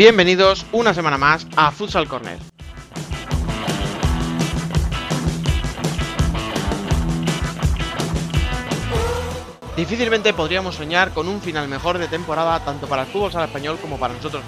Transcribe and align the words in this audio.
Bienvenidos 0.00 0.64
una 0.72 0.94
semana 0.94 1.18
más 1.18 1.46
a 1.56 1.70
Futsal 1.70 2.08
Corner. 2.08 2.38
Difícilmente 9.76 10.32
podríamos 10.32 10.76
soñar 10.76 11.12
con 11.12 11.28
un 11.28 11.42
final 11.42 11.68
mejor 11.68 11.98
de 11.98 12.08
temporada 12.08 12.64
tanto 12.64 12.86
para 12.86 13.02
el 13.02 13.08
fútbol 13.08 13.30
sala 13.30 13.44
español 13.44 13.76
como 13.78 13.98
para 13.98 14.14
nosotros 14.14 14.42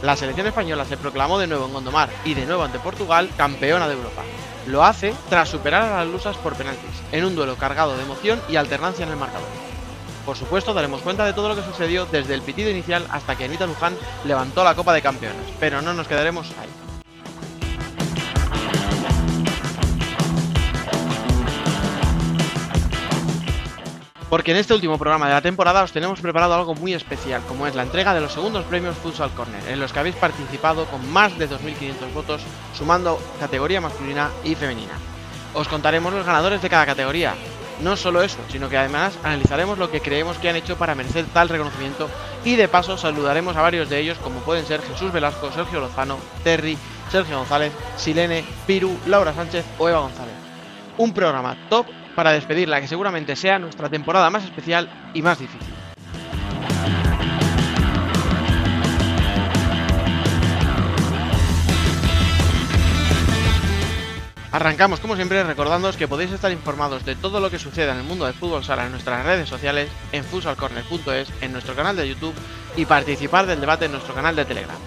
La 0.00 0.16
selección 0.16 0.46
española 0.46 0.86
se 0.86 0.96
proclamó 0.96 1.38
de 1.38 1.46
nuevo 1.46 1.66
en 1.66 1.74
Gondomar 1.74 2.08
y 2.24 2.32
de 2.32 2.46
nuevo 2.46 2.62
ante 2.62 2.78
Portugal 2.78 3.28
campeona 3.36 3.88
de 3.88 3.94
Europa. 3.96 4.22
Lo 4.68 4.82
hace 4.82 5.12
tras 5.28 5.50
superar 5.50 5.82
a 5.82 5.98
las 5.98 6.08
lusas 6.08 6.38
por 6.38 6.54
penaltis, 6.54 7.02
en 7.12 7.26
un 7.26 7.36
duelo 7.36 7.56
cargado 7.56 7.94
de 7.94 8.04
emoción 8.04 8.40
y 8.48 8.56
alternancia 8.56 9.04
en 9.04 9.10
el 9.12 9.18
marcador. 9.18 9.69
Por 10.24 10.36
supuesto, 10.36 10.74
daremos 10.74 11.02
cuenta 11.02 11.24
de 11.24 11.32
todo 11.32 11.48
lo 11.48 11.56
que 11.56 11.62
sucedió 11.62 12.06
desde 12.06 12.34
el 12.34 12.42
pitido 12.42 12.70
inicial 12.70 13.06
hasta 13.10 13.36
que 13.36 13.44
Anita 13.44 13.66
Luján 13.66 13.96
levantó 14.24 14.62
la 14.62 14.74
Copa 14.74 14.92
de 14.92 15.02
Campeones, 15.02 15.46
pero 15.58 15.82
no 15.82 15.92
nos 15.92 16.06
quedaremos 16.06 16.50
ahí. 16.60 16.68
Porque 24.30 24.52
en 24.52 24.58
este 24.58 24.74
último 24.74 24.96
programa 24.96 25.26
de 25.26 25.34
la 25.34 25.42
temporada 25.42 25.82
os 25.82 25.90
tenemos 25.90 26.20
preparado 26.20 26.54
algo 26.54 26.76
muy 26.76 26.94
especial, 26.94 27.42
como 27.48 27.66
es 27.66 27.74
la 27.74 27.82
entrega 27.82 28.14
de 28.14 28.20
los 28.20 28.32
segundos 28.32 28.64
premios 28.64 28.96
Futsal 28.96 29.32
Corner, 29.32 29.68
en 29.68 29.80
los 29.80 29.92
que 29.92 29.98
habéis 29.98 30.14
participado 30.14 30.84
con 30.84 31.10
más 31.10 31.36
de 31.36 31.50
2.500 31.50 32.14
votos, 32.14 32.40
sumando 32.72 33.20
categoría 33.40 33.80
masculina 33.80 34.30
y 34.44 34.54
femenina. 34.54 34.92
Os 35.52 35.66
contaremos 35.66 36.12
los 36.12 36.24
ganadores 36.24 36.62
de 36.62 36.70
cada 36.70 36.86
categoría. 36.86 37.34
No 37.82 37.96
solo 37.96 38.22
eso, 38.22 38.38
sino 38.50 38.68
que 38.68 38.76
además 38.76 39.18
analizaremos 39.22 39.78
lo 39.78 39.90
que 39.90 40.00
creemos 40.00 40.36
que 40.38 40.50
han 40.50 40.56
hecho 40.56 40.76
para 40.76 40.94
merecer 40.94 41.24
tal 41.32 41.48
reconocimiento 41.48 42.10
y 42.44 42.56
de 42.56 42.68
paso 42.68 42.98
saludaremos 42.98 43.56
a 43.56 43.62
varios 43.62 43.88
de 43.88 43.98
ellos 44.00 44.18
como 44.18 44.40
pueden 44.40 44.66
ser 44.66 44.82
Jesús 44.82 45.12
Velasco, 45.12 45.50
Sergio 45.52 45.80
Lozano, 45.80 46.18
Terry, 46.44 46.76
Sergio 47.10 47.38
González, 47.38 47.72
Silene, 47.96 48.44
Piru, 48.66 48.94
Laura 49.06 49.32
Sánchez 49.32 49.64
o 49.78 49.88
Eva 49.88 50.00
González. 50.00 50.34
Un 50.98 51.14
programa 51.14 51.56
top 51.70 51.86
para 52.14 52.32
despedir 52.32 52.68
la 52.68 52.80
que 52.80 52.88
seguramente 52.88 53.34
sea 53.34 53.58
nuestra 53.58 53.88
temporada 53.88 54.28
más 54.28 54.44
especial 54.44 54.90
y 55.14 55.22
más 55.22 55.38
difícil. 55.38 55.79
Arrancamos 64.52 64.98
como 64.98 65.14
siempre 65.14 65.44
recordándoos 65.44 65.96
que 65.96 66.08
podéis 66.08 66.32
estar 66.32 66.50
informados 66.50 67.04
de 67.04 67.14
todo 67.14 67.38
lo 67.38 67.50
que 67.50 67.58
suceda 67.60 67.92
en 67.92 67.98
el 67.98 68.04
mundo 68.04 68.24
del 68.24 68.34
fútbol 68.34 68.64
sala 68.64 68.84
en 68.84 68.90
nuestras 68.90 69.24
redes 69.24 69.48
sociales, 69.48 69.88
en 70.10 70.24
futsalcorner.es, 70.24 71.28
en 71.40 71.52
nuestro 71.52 71.76
canal 71.76 71.94
de 71.96 72.08
YouTube 72.08 72.34
y 72.76 72.84
participar 72.84 73.46
del 73.46 73.60
debate 73.60 73.84
en 73.84 73.92
nuestro 73.92 74.12
canal 74.12 74.34
de 74.34 74.44
Telegram. 74.44 74.78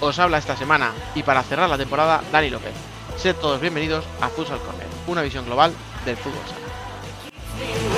Os 0.00 0.20
habla 0.20 0.38
esta 0.38 0.56
semana 0.56 0.92
y 1.16 1.24
para 1.24 1.42
cerrar 1.42 1.68
la 1.68 1.78
temporada 1.78 2.22
Dani 2.30 2.50
López. 2.50 2.74
Sed 3.16 3.34
todos 3.34 3.60
bienvenidos 3.60 4.04
a 4.20 4.28
Futsal 4.28 4.60
Corner, 4.60 4.86
una 5.08 5.22
visión 5.22 5.44
global 5.46 5.72
del 6.04 6.16
fútbol 6.16 6.42
sala. 6.46 7.97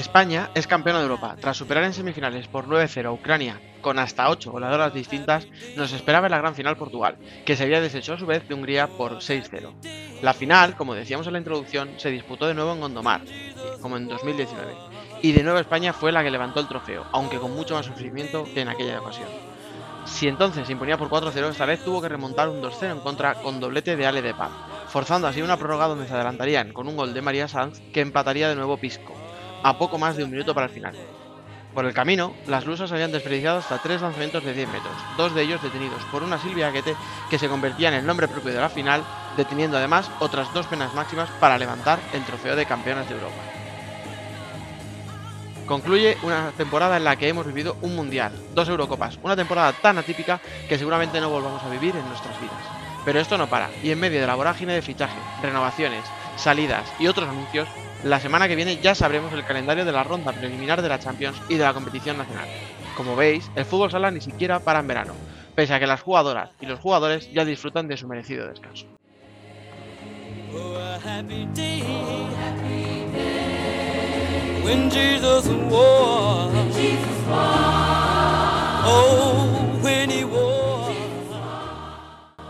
España 0.00 0.50
es 0.54 0.66
campeona 0.66 0.98
de 0.98 1.04
Europa. 1.04 1.36
Tras 1.38 1.58
superar 1.58 1.84
en 1.84 1.92
semifinales 1.92 2.48
por 2.48 2.66
9-0 2.66 3.06
a 3.06 3.12
Ucrania 3.12 3.60
con 3.82 3.98
hasta 3.98 4.30
8 4.30 4.50
goleadoras 4.50 4.94
distintas, 4.94 5.46
nos 5.76 5.92
esperaba 5.92 6.26
en 6.26 6.30
la 6.30 6.38
gran 6.38 6.54
final 6.54 6.76
Portugal, 6.76 7.16
que 7.44 7.54
se 7.54 7.64
había 7.64 7.80
deshecho 7.80 8.14
a 8.14 8.18
su 8.18 8.26
vez 8.26 8.46
de 8.48 8.54
Hungría 8.54 8.86
por 8.86 9.18
6-0. 9.18 9.72
La 10.22 10.32
final, 10.32 10.76
como 10.76 10.94
decíamos 10.94 11.26
en 11.26 11.34
la 11.34 11.38
introducción, 11.38 11.90
se 11.98 12.10
disputó 12.10 12.46
de 12.46 12.54
nuevo 12.54 12.72
en 12.72 12.80
Gondomar, 12.80 13.22
como 13.80 13.96
en 13.96 14.08
2019, 14.08 14.74
y 15.22 15.32
de 15.32 15.42
nuevo 15.42 15.58
España 15.58 15.92
fue 15.92 16.12
la 16.12 16.22
que 16.22 16.30
levantó 16.30 16.60
el 16.60 16.68
trofeo, 16.68 17.04
aunque 17.12 17.38
con 17.38 17.54
mucho 17.54 17.74
más 17.74 17.86
sufrimiento 17.86 18.44
que 18.44 18.62
en 18.62 18.68
aquella 18.68 19.00
ocasión. 19.00 19.28
Si 20.06 20.28
entonces 20.28 20.66
se 20.66 20.72
imponía 20.72 20.96
por 20.96 21.10
4-0, 21.10 21.50
esta 21.50 21.66
vez 21.66 21.84
tuvo 21.84 22.00
que 22.00 22.08
remontar 22.08 22.48
un 22.48 22.62
2-0 22.62 22.92
en 22.92 23.00
contra 23.00 23.34
con 23.34 23.60
doblete 23.60 23.96
de 23.96 24.06
Ale 24.06 24.22
de 24.22 24.34
Paz, 24.34 24.50
forzando 24.88 25.28
así 25.28 25.42
una 25.42 25.56
prórroga 25.56 25.88
donde 25.88 26.08
se 26.08 26.14
adelantarían 26.14 26.72
con 26.72 26.88
un 26.88 26.96
gol 26.96 27.12
de 27.12 27.22
María 27.22 27.48
Sanz 27.48 27.80
que 27.92 28.00
empataría 28.00 28.48
de 28.48 28.56
nuevo 28.56 28.76
Pisco, 28.78 29.14
a 29.62 29.78
poco 29.78 29.98
más 29.98 30.16
de 30.16 30.24
un 30.24 30.30
minuto 30.30 30.54
para 30.54 30.66
el 30.66 30.72
final. 30.72 30.94
Por 31.74 31.84
el 31.84 31.94
camino, 31.94 32.34
las 32.48 32.66
lusas 32.66 32.90
habían 32.90 33.12
desperdiciado 33.12 33.58
hasta 33.58 33.78
tres 33.78 34.02
lanzamientos 34.02 34.44
de 34.44 34.54
10 34.54 34.68
metros, 34.68 34.92
dos 35.16 35.34
de 35.34 35.42
ellos 35.42 35.62
detenidos 35.62 36.02
por 36.10 36.24
una 36.24 36.38
Silvia 36.38 36.66
Aguete 36.66 36.96
que 37.28 37.38
se 37.38 37.48
convertía 37.48 37.88
en 37.88 37.94
el 37.94 38.06
nombre 38.06 38.26
propio 38.26 38.52
de 38.52 38.60
la 38.60 38.68
final, 38.68 39.04
deteniendo 39.36 39.76
además 39.76 40.10
otras 40.18 40.52
dos 40.52 40.66
penas 40.66 40.94
máximas 40.94 41.30
para 41.38 41.58
levantar 41.58 42.00
el 42.12 42.24
trofeo 42.24 42.56
de 42.56 42.66
campeonas 42.66 43.08
de 43.08 43.14
Europa. 43.14 43.36
Concluye 45.64 46.18
una 46.24 46.50
temporada 46.56 46.96
en 46.96 47.04
la 47.04 47.14
que 47.14 47.28
hemos 47.28 47.46
vivido 47.46 47.76
un 47.82 47.94
mundial, 47.94 48.32
dos 48.56 48.68
Eurocopas, 48.68 49.20
una 49.22 49.36
temporada 49.36 49.72
tan 49.72 49.98
atípica 49.98 50.40
que 50.68 50.76
seguramente 50.76 51.20
no 51.20 51.30
volvamos 51.30 51.62
a 51.62 51.68
vivir 51.68 51.94
en 51.94 52.08
nuestras 52.08 52.40
vidas. 52.40 52.58
Pero 53.04 53.20
esto 53.20 53.38
no 53.38 53.46
para, 53.46 53.70
y 53.80 53.92
en 53.92 54.00
medio 54.00 54.20
de 54.20 54.26
la 54.26 54.34
vorágine 54.34 54.72
de 54.72 54.82
fichaje, 54.82 55.16
renovaciones, 55.40 56.04
salidas 56.36 56.92
y 56.98 57.06
otros 57.06 57.28
anuncios, 57.28 57.68
la 58.04 58.18
semana 58.18 58.48
que 58.48 58.56
viene 58.56 58.78
ya 58.78 58.94
sabremos 58.94 59.32
el 59.32 59.44
calendario 59.44 59.84
de 59.84 59.92
la 59.92 60.02
ronda 60.02 60.32
preliminar 60.32 60.80
de 60.80 60.88
la 60.88 60.98
Champions 60.98 61.36
y 61.48 61.56
de 61.56 61.64
la 61.64 61.74
competición 61.74 62.16
nacional. 62.16 62.48
Como 62.96 63.14
veis, 63.14 63.50
el 63.56 63.64
fútbol 63.64 63.90
sala 63.90 64.10
ni 64.10 64.20
siquiera 64.20 64.60
para 64.60 64.80
en 64.80 64.86
verano, 64.86 65.12
pese 65.54 65.74
a 65.74 65.80
que 65.80 65.86
las 65.86 66.00
jugadoras 66.00 66.50
y 66.60 66.66
los 66.66 66.80
jugadores 66.80 67.30
ya 67.32 67.44
disfrutan 67.44 67.88
de 67.88 67.96
su 67.96 68.08
merecido 68.08 68.46
descanso. 68.46 68.86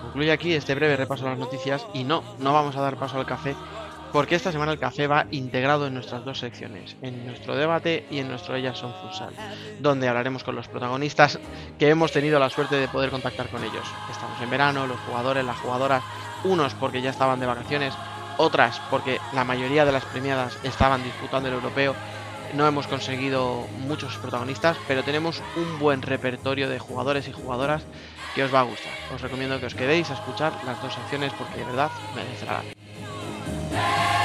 Concluye 0.02 0.32
aquí 0.32 0.52
este 0.54 0.74
breve 0.74 0.96
repaso 0.96 1.26
a 1.26 1.30
las 1.30 1.38
noticias 1.38 1.86
y 1.94 2.04
no, 2.04 2.22
no 2.38 2.52
vamos 2.52 2.76
a 2.76 2.80
dar 2.80 2.96
paso 2.96 3.18
al 3.18 3.26
café 3.26 3.54
porque 4.12 4.34
esta 4.34 4.52
semana 4.52 4.72
el 4.72 4.78
café 4.78 5.06
va 5.06 5.26
integrado 5.30 5.86
en 5.86 5.94
nuestras 5.94 6.24
dos 6.24 6.38
secciones, 6.38 6.96
en 7.02 7.26
nuestro 7.26 7.56
debate 7.56 8.06
y 8.10 8.18
en 8.18 8.28
nuestro 8.28 8.56
Ellas 8.56 8.78
son 8.78 8.92
Futsal, 8.94 9.32
donde 9.78 10.08
hablaremos 10.08 10.44
con 10.44 10.56
los 10.56 10.68
protagonistas 10.68 11.38
que 11.78 11.88
hemos 11.88 12.12
tenido 12.12 12.38
la 12.38 12.50
suerte 12.50 12.76
de 12.76 12.88
poder 12.88 13.10
contactar 13.10 13.48
con 13.48 13.62
ellos. 13.62 13.86
Estamos 14.10 14.40
en 14.40 14.50
verano, 14.50 14.86
los 14.86 14.98
jugadores, 15.00 15.44
las 15.44 15.58
jugadoras, 15.58 16.02
unos 16.44 16.74
porque 16.74 17.02
ya 17.02 17.10
estaban 17.10 17.40
de 17.40 17.46
vacaciones, 17.46 17.94
otras 18.36 18.80
porque 18.90 19.20
la 19.32 19.44
mayoría 19.44 19.84
de 19.84 19.92
las 19.92 20.04
premiadas 20.04 20.58
estaban 20.62 21.02
disputando 21.04 21.48
el 21.48 21.54
europeo. 21.54 21.94
No 22.54 22.66
hemos 22.66 22.88
conseguido 22.88 23.66
muchos 23.86 24.16
protagonistas, 24.16 24.76
pero 24.88 25.04
tenemos 25.04 25.40
un 25.56 25.78
buen 25.78 26.02
repertorio 26.02 26.68
de 26.68 26.80
jugadores 26.80 27.28
y 27.28 27.32
jugadoras 27.32 27.84
que 28.34 28.42
os 28.42 28.52
va 28.52 28.60
a 28.60 28.64
gustar. 28.64 28.92
Os 29.14 29.20
recomiendo 29.20 29.60
que 29.60 29.66
os 29.66 29.74
quedéis 29.74 30.10
a 30.10 30.14
escuchar 30.14 30.52
las 30.64 30.82
dos 30.82 30.94
secciones 30.94 31.32
porque 31.34 31.58
de 31.58 31.64
verdad 31.64 31.90
merecerá 32.14 32.54
la 32.54 32.89
pena. 33.70 34.19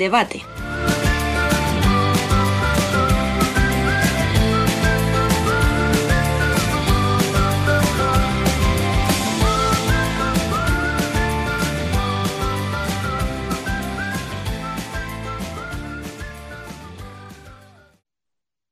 Debate. 0.00 0.42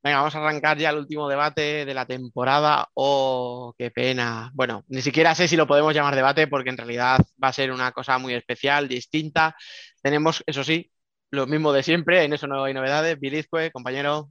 Venga, 0.01 0.17
vamos 0.19 0.33
a 0.33 0.39
arrancar 0.39 0.77
ya 0.77 0.89
el 0.89 0.97
último 0.97 1.27
debate 1.29 1.85
de 1.85 1.93
la 1.93 2.05
temporada. 2.05 2.89
Oh, 2.95 3.75
qué 3.77 3.91
pena. 3.91 4.49
Bueno, 4.55 4.83
ni 4.87 5.01
siquiera 5.03 5.35
sé 5.35 5.47
si 5.47 5.55
lo 5.55 5.67
podemos 5.67 5.93
llamar 5.93 6.15
debate 6.15 6.47
porque 6.47 6.69
en 6.69 6.77
realidad 6.77 7.19
va 7.41 7.49
a 7.49 7.53
ser 7.53 7.71
una 7.71 7.91
cosa 7.91 8.17
muy 8.17 8.33
especial, 8.33 8.87
distinta. 8.87 9.55
Tenemos, 10.01 10.41
eso 10.47 10.63
sí, 10.63 10.89
lo 11.31 11.47
mismo 11.47 11.71
de 11.71 11.83
siempre, 11.83 12.23
en 12.23 12.33
eso 12.33 12.47
no 12.47 12.63
hay 12.63 12.73
novedades. 12.73 13.19
Bilizque, 13.19 13.71
compañero. 13.71 14.29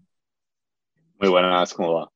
Muy 1.21 1.29
buenas, 1.29 1.75
¿cómo 1.75 1.95
va? 1.95 2.11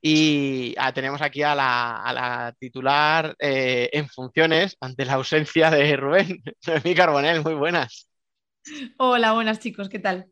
Y 0.00 0.74
ah, 0.78 0.92
tenemos 0.92 1.22
aquí 1.22 1.42
a 1.42 1.54
la, 1.54 2.02
a 2.02 2.12
la 2.12 2.54
titular 2.58 3.34
eh, 3.38 3.88
en 3.92 4.08
funciones 4.08 4.76
ante 4.80 5.04
la 5.04 5.14
ausencia 5.14 5.70
de 5.70 5.96
Rubén. 5.96 6.42
Noemí 6.66 6.94
Carbonell, 6.94 7.42
muy 7.42 7.54
buenas. 7.54 8.08
Hola, 8.98 9.32
buenas 9.32 9.58
chicos, 9.60 9.88
¿qué 9.88 9.98
tal? 9.98 10.26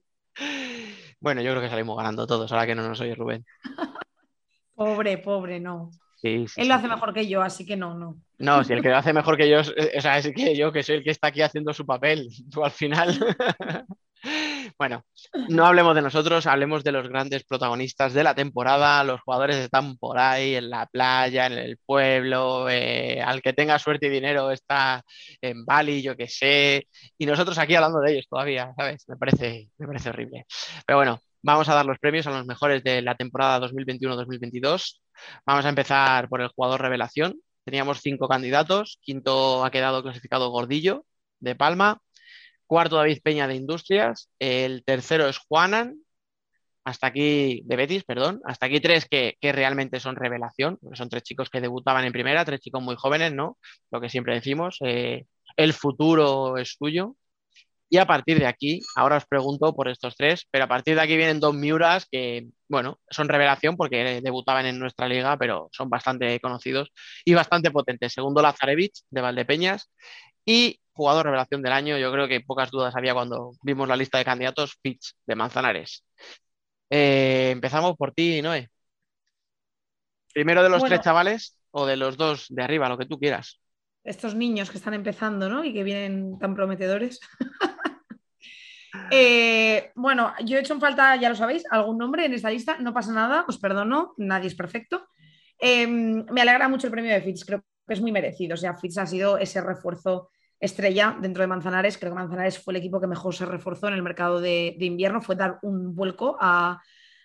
Bueno, 1.21 1.41
yo 1.41 1.53
creo 1.53 1.63
que 1.63 1.71
salimos 1.71 1.97
ganando 1.97 2.27
todos, 2.27 2.51
ahora 2.53 2.67
que 2.67 2.75
no 2.75 2.87
nos 2.87 3.01
oye 3.01 3.15
Rubén. 3.15 3.45
Pobre, 4.75 5.19
pobre, 5.19 5.61
no. 5.61 5.91
Sí, 6.25 6.49
sí, 6.49 6.63
Él 6.63 6.69
lo 6.69 6.75
hace 6.75 6.89
mejor 6.89 7.13
que 7.13 7.29
yo, 7.29 7.43
así 7.43 7.67
que 7.67 7.77
no, 7.77 7.93
no. 7.99 8.17
No, 8.39 8.65
si 8.65 8.73
el 8.73 8.81
que 8.81 8.89
lo 8.89 8.97
hace 8.97 9.13
mejor 9.13 9.37
que 9.37 9.47
yo, 9.47 9.61
o 9.61 10.01
sea, 10.01 10.17
es 10.17 10.33
que 10.35 10.57
yo, 10.57 10.73
que 10.73 10.83
soy 10.83 10.97
el 10.97 11.05
que 11.05 11.11
está 11.11 11.29
aquí 11.29 11.43
haciendo 11.43 11.75
su 11.75 11.85
papel, 11.85 12.29
tú 12.51 12.65
al 12.65 12.71
final. 12.71 13.15
Bueno, 14.79 15.05
no 15.51 15.67
hablemos 15.67 15.95
de 15.95 16.01
nosotros, 16.01 16.47
hablemos 16.47 16.83
de 16.83 16.93
los 16.93 17.07
grandes 17.09 17.45
protagonistas 17.45 18.15
de 18.15 18.25
la 18.25 18.35
temporada. 18.35 19.05
Los 19.05 19.21
jugadores 19.21 19.57
están 19.57 19.99
por 19.99 20.19
ahí, 20.19 20.55
en 20.55 20.71
la 20.71 20.87
playa, 20.87 21.45
en 21.45 21.53
el 21.53 21.77
pueblo. 21.85 22.71
eh, 22.71 23.21
al 23.21 23.43
que 23.43 23.53
tenga 23.53 23.79
suerte 23.79 24.07
y 24.07 24.09
dinero 24.11 24.51
está 24.51 25.03
en 25.43 25.67
Bali, 25.67 26.01
yo 26.01 26.17
qué 26.17 26.27
sé. 26.27 26.89
Y 27.19 27.27
nosotros 27.27 27.59
aquí 27.59 27.75
hablando 27.75 28.01
de 28.01 28.13
ellos 28.13 28.27
todavía, 28.27 28.73
¿sabes? 28.75 29.05
Me 29.09 29.17
parece, 29.19 29.69
me 29.77 29.87
parece 29.87 30.09
horrible. 30.09 30.47
Pero 30.87 30.97
bueno, 30.97 31.21
vamos 31.45 31.69
a 31.69 31.75
dar 31.75 31.85
los 31.85 31.99
premios 31.99 32.27
a 32.27 32.31
los 32.31 32.47
mejores 32.47 32.83
de 32.83 33.03
la 33.03 33.17
temporada 33.17 33.61
2021-2022. 33.69 35.01
Vamos 35.47 35.65
a 35.65 35.69
empezar 35.69 36.29
por 36.29 36.41
el 36.41 36.49
jugador 36.49 36.81
revelación. 36.81 37.39
Teníamos 37.65 38.01
cinco 38.01 38.29
candidatos. 38.29 38.99
Quinto 39.03 39.65
ha 39.65 39.71
quedado 39.71 40.03
clasificado 40.03 40.51
Gordillo, 40.51 41.05
de 41.41 41.55
Palma. 41.55 42.01
Cuarto, 42.67 42.97
David 42.97 43.21
Peña, 43.23 43.47
de 43.47 43.57
Industrias. 43.57 44.31
El 44.39 44.85
tercero 44.85 45.29
es 45.29 45.39
Juanan. 45.39 45.99
Hasta 46.83 47.09
aquí, 47.09 47.63
de 47.65 47.77
Betis, 47.77 48.05
perdón. 48.05 48.41
Hasta 48.47 48.67
aquí 48.67 48.81
tres 48.81 49.07
que, 49.07 49.37
realmente 49.41 50.01
son 50.01 50.17
revelación, 50.17 50.79
son 50.95 51.09
tres 51.11 51.23
chicos 51.25 51.51
que 51.51 51.61
debutaban 51.61 52.05
en 52.05 52.13
primera, 52.13 52.45
tres 52.45 52.61
chicos 52.61 52.83
muy 52.83 52.97
jóvenes, 52.97 53.35
¿no? 53.35 53.59
Lo 53.91 54.01
que 54.01 54.09
siempre 54.09 54.35
decimos, 54.35 54.79
eh, 54.85 55.27
el 55.57 55.73
futuro 55.75 56.57
es 56.59 56.77
suyo. 56.79 57.17
Y 57.95 57.99
a 57.99 58.07
partir 58.07 58.41
de 58.41 58.47
aquí, 58.49 58.81
ahora 58.97 59.19
os 59.19 59.25
pregunto 59.25 59.73
por 59.73 59.87
estos 59.87 60.17
tres, 60.17 60.49
pero 60.51 60.65
a 60.65 60.67
partir 60.67 60.97
de 60.97 61.01
aquí 61.03 61.17
vienen 61.17 61.39
dos 61.39 61.55
Miuras 61.55 62.09
que, 62.11 62.49
bueno, 62.69 62.99
son 63.09 63.29
revelación 63.29 63.77
porque 63.77 64.21
debutaban 64.21 64.67
en 64.67 64.81
nuestra 64.81 65.07
liga, 65.07 65.37
pero 65.39 65.69
son 65.71 65.89
bastante 65.89 66.41
conocidos 66.41 66.91
y 67.25 67.35
bastante 67.35 67.71
potentes. 67.71 68.13
Segundo, 68.13 68.43
Lazarevich, 68.43 69.03
de 69.11 69.21
Valdepeñas. 69.21 69.93
Y 70.45 70.81
jugador 70.93 71.27
revelación 71.27 71.63
del 71.63 71.73
año, 71.73 71.97
yo 71.97 72.11
creo 72.11 72.27
que 72.27 72.41
pocas 72.41 72.73
dudas 72.73 72.97
había 72.97 73.15
cuando 73.15 73.53
vimos 73.63 73.87
la 73.87 73.95
lista 73.95 74.19
de 74.19 74.25
candidatos, 74.25 74.77
Fitch, 74.83 75.13
de 75.25 75.37
Manzanares. 75.37 76.05
Eh, 76.91 77.51
empezamos 77.53 77.97
por 77.97 78.11
ti, 78.11 78.43
Noé. 78.43 78.71
Primero 80.33 80.65
de 80.65 80.69
los 80.69 80.81
Bueno. 80.81 80.97
tres 80.97 81.05
chavales 81.05 81.61
o 81.71 81.87
de 81.87 81.97
los 81.97 82.17
dos 82.17 82.47
de 82.49 82.65
arriba, 82.65 82.89
lo 82.89 82.99
que 82.99 83.07
tú 83.07 83.21
quieras. 83.21 83.61
Estos 84.03 84.35
niños 84.35 84.69
que 84.69 84.79
están 84.79 84.95
empezando, 84.95 85.49
¿no? 85.49 85.65
Y 85.65 85.73
que 85.73 85.85
vienen 85.85 86.41
tan 86.41 86.57
prometedores. 86.57 87.21
Eh, 89.11 89.93
bueno, 89.95 90.33
yo 90.45 90.57
he 90.57 90.61
hecho 90.61 90.75
en 90.75 90.81
falta, 90.81 91.17
ya 91.17 91.29
lo 91.29 91.35
sabéis, 91.35 91.65
algún 91.71 91.99
nombre 91.99 92.25
en 92.25 92.33
esta 92.33 92.51
lista. 92.51 92.77
No 92.81 92.93
pasa 92.93 93.13
nada, 93.13 93.45
os 93.49 93.59
perdono, 93.59 94.15
nadie 94.17 94.49
es 94.49 94.55
perfecto. 94.55 95.09
Eh, 95.59 95.87
me 95.87 96.41
alegra 96.41 96.69
mucho 96.69 96.87
el 96.87 96.93
premio 96.93 97.13
de 97.13 97.23
Fitz, 97.23 97.45
creo 97.45 97.65
que 97.87 97.95
es 97.95 98.01
muy 98.01 98.13
merecido. 98.13 98.55
O 98.55 98.57
sea, 98.57 98.75
Fitz 98.75 98.99
ha 98.99 99.07
sido 99.07 99.39
ese 99.39 99.61
refuerzo 99.61 100.31
estrella 100.61 101.17
dentro 101.21 101.43
de 101.43 101.47
Manzanares. 101.47 101.99
Creo 101.99 102.13
que 102.13 102.19
Manzanares 102.19 102.59
fue 102.59 102.73
el 102.73 102.79
equipo 102.79 103.01
que 103.01 103.07
mejor 103.07 103.35
se 103.35 103.47
reforzó 103.47 103.89
en 103.89 103.95
el 103.95 104.03
mercado 104.03 104.41
de, 104.41 104.77
invierno, 104.81 105.21
fue 105.21 105.37
dar 105.37 105.59
un 105.63 105.95
vuelco 105.95 106.37
a, 106.41 106.81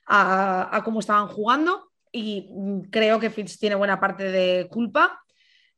a, 0.05 0.75
a 0.75 0.83
cómo 0.83 0.99
estaban 0.99 1.27
jugando 1.27 1.89
y 2.11 2.49
mm, 2.51 2.81
creo 2.89 3.19
que 3.19 3.29
Fitz 3.29 3.57
tiene 3.59 3.75
buena 3.75 3.99
parte 3.99 4.31
de 4.31 4.67
culpa. 4.69 5.23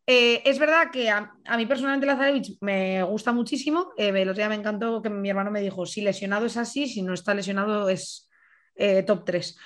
Eh, 0.08 0.42
es 0.46 0.58
verdad 0.58 0.90
que 0.92 1.10
a, 1.10 1.32
mí 1.58 1.66
personalmente 1.66 2.08
Lazarevich 2.08 2.58
me 2.62 3.04
gusta 3.04 3.32
muchísimo. 3.32 3.94
Eh, 3.98 4.10
el 4.10 4.30
otro 4.30 4.40
día 4.40 4.50
me 4.50 4.56
encantó 4.56 5.02
que 5.02 5.10
mi 5.10 5.30
hermano 5.30 5.52
me 5.52 5.62
dijo, 5.62 5.86
si 5.86 6.02
lesionado 6.02 6.46
es 6.46 6.58
así, 6.58 6.88
si 6.88 7.02
no 7.02 7.14
está 7.14 7.34
lesionado 7.34 7.88
es 7.90 8.30
eh, 8.76 9.04
top 9.04 9.26
3. 9.26 9.58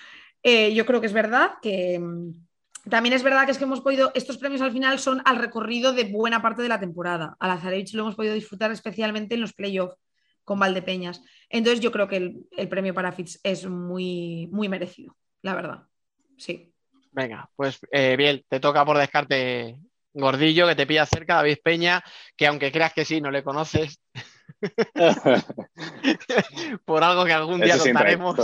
yo 0.74 0.86
creo 0.86 1.00
que 1.00 1.07
es 1.07 1.13
verdad 1.13 1.53
que... 1.62 2.00
mm, 2.00 2.89
También 2.89 3.13
es 3.13 3.24
verdad 3.24 3.45
que 3.45 3.51
es 3.51 3.57
que 3.57 3.63
hemos 3.63 3.81
podido, 3.81 4.12
estos 4.13 4.38
premios 4.38 4.62
al 4.62 4.71
final 4.71 5.00
son 5.00 5.21
al 5.25 5.38
recorrido 5.38 5.93
de 5.93 6.03
buena 6.03 6.41
parte 6.41 6.62
de 6.62 6.69
la 6.69 6.79
temporada. 6.79 7.36
A 7.39 7.48
Lazarevich 7.48 7.93
lo 7.93 8.03
hemos 8.03 8.15
podido 8.15 8.33
disfrutar 8.33 8.71
especialmente 8.71 9.36
en 9.36 9.41
los 9.41 9.53
playoffs 9.53 9.98
con 10.43 10.59
Valdepeñas. 10.59 11.24
Entonces 11.50 11.79
yo 11.79 11.91
creo 11.91 12.07
que 12.07 12.17
el, 12.17 12.69
premio 12.69 12.93
para 12.93 13.12
Fitz 13.12 13.39
es 13.41 13.65
muy, 13.65 14.48
muy 14.51 14.69
merecido, 14.69 15.15
la 15.41 15.55
verdad. 15.55 15.83
Sí. 16.38 16.71
Venga, 17.12 17.50
pues 17.55 17.79
bien, 17.91 18.43
te 18.48 18.59
toca 18.59 18.86
por 18.86 18.98
descarte 18.98 19.79
Gordillo, 20.15 20.67
que 20.67 20.75
te 20.75 20.88
pilla 20.88 21.05
cerca, 21.05 21.36
David 21.36 21.57
Peña, 21.63 22.03
que 22.36 22.48
aunque 22.48 22.72
creas 22.72 22.93
que 22.93 23.05
sí, 23.05 23.19
no 23.19 23.31
le 23.31 23.43
conoces, 23.43 24.00
por 26.86 27.03
algo 27.03 27.25
que 27.25 27.34
algún 27.34 27.60
día 27.60 27.75
Eso 27.75 27.84
contaremos. 27.84 28.38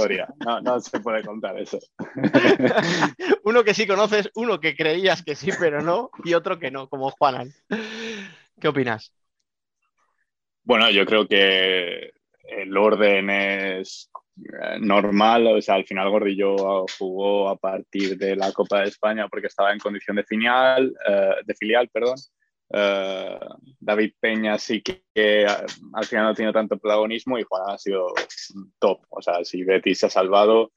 No, 0.45 0.61
no 0.61 0.79
se 0.81 0.99
puede 0.99 1.23
contar 1.23 1.57
eso. 1.57 1.79
uno 3.43 3.63
que 3.63 3.73
sí 3.73 3.87
conoces, 3.87 4.29
uno 4.35 4.59
que 4.59 4.75
creías 4.75 5.23
que 5.23 5.35
sí, 5.35 5.51
pero 5.59 5.81
no, 5.81 6.11
y 6.23 6.33
otro 6.33 6.59
que 6.59 6.71
no, 6.71 6.89
como 6.89 7.11
Juanan. 7.11 7.53
¿Qué 8.59 8.67
opinas? 8.67 9.13
Bueno, 10.63 10.91
yo 10.91 11.05
creo 11.05 11.27
que 11.27 12.11
el 12.43 12.77
orden 12.77 13.29
es 13.29 14.10
normal, 14.79 15.47
o 15.47 15.61
sea, 15.61 15.75
al 15.75 15.85
final 15.85 16.09
Gordillo 16.09 16.85
jugó 16.97 17.49
a 17.49 17.57
partir 17.57 18.17
de 18.17 18.35
la 18.35 18.51
Copa 18.51 18.81
de 18.81 18.89
España 18.89 19.27
porque 19.27 19.47
estaba 19.47 19.71
en 19.71 19.79
condición 19.79 20.15
de 20.15 20.23
filial, 20.23 20.93
eh, 21.07 21.35
de 21.45 21.55
filial, 21.55 21.89
perdón. 21.89 22.15
Eh, 22.73 23.39
David 23.79 24.13
Peña 24.19 24.57
sí 24.57 24.81
que, 24.81 25.03
que, 25.13 25.45
al 25.45 26.05
final 26.05 26.25
no 26.25 26.29
ha 26.29 26.33
tenido 26.33 26.53
tanto 26.53 26.77
protagonismo 26.77 27.37
y 27.37 27.43
Juan 27.43 27.63
ha 27.67 27.77
sido 27.77 28.07
top. 28.79 29.01
O 29.09 29.21
sea, 29.21 29.43
si 29.43 29.63
Betis 29.63 29.99
se 29.99 30.05
ha 30.05 30.09
salvado, 30.09 30.71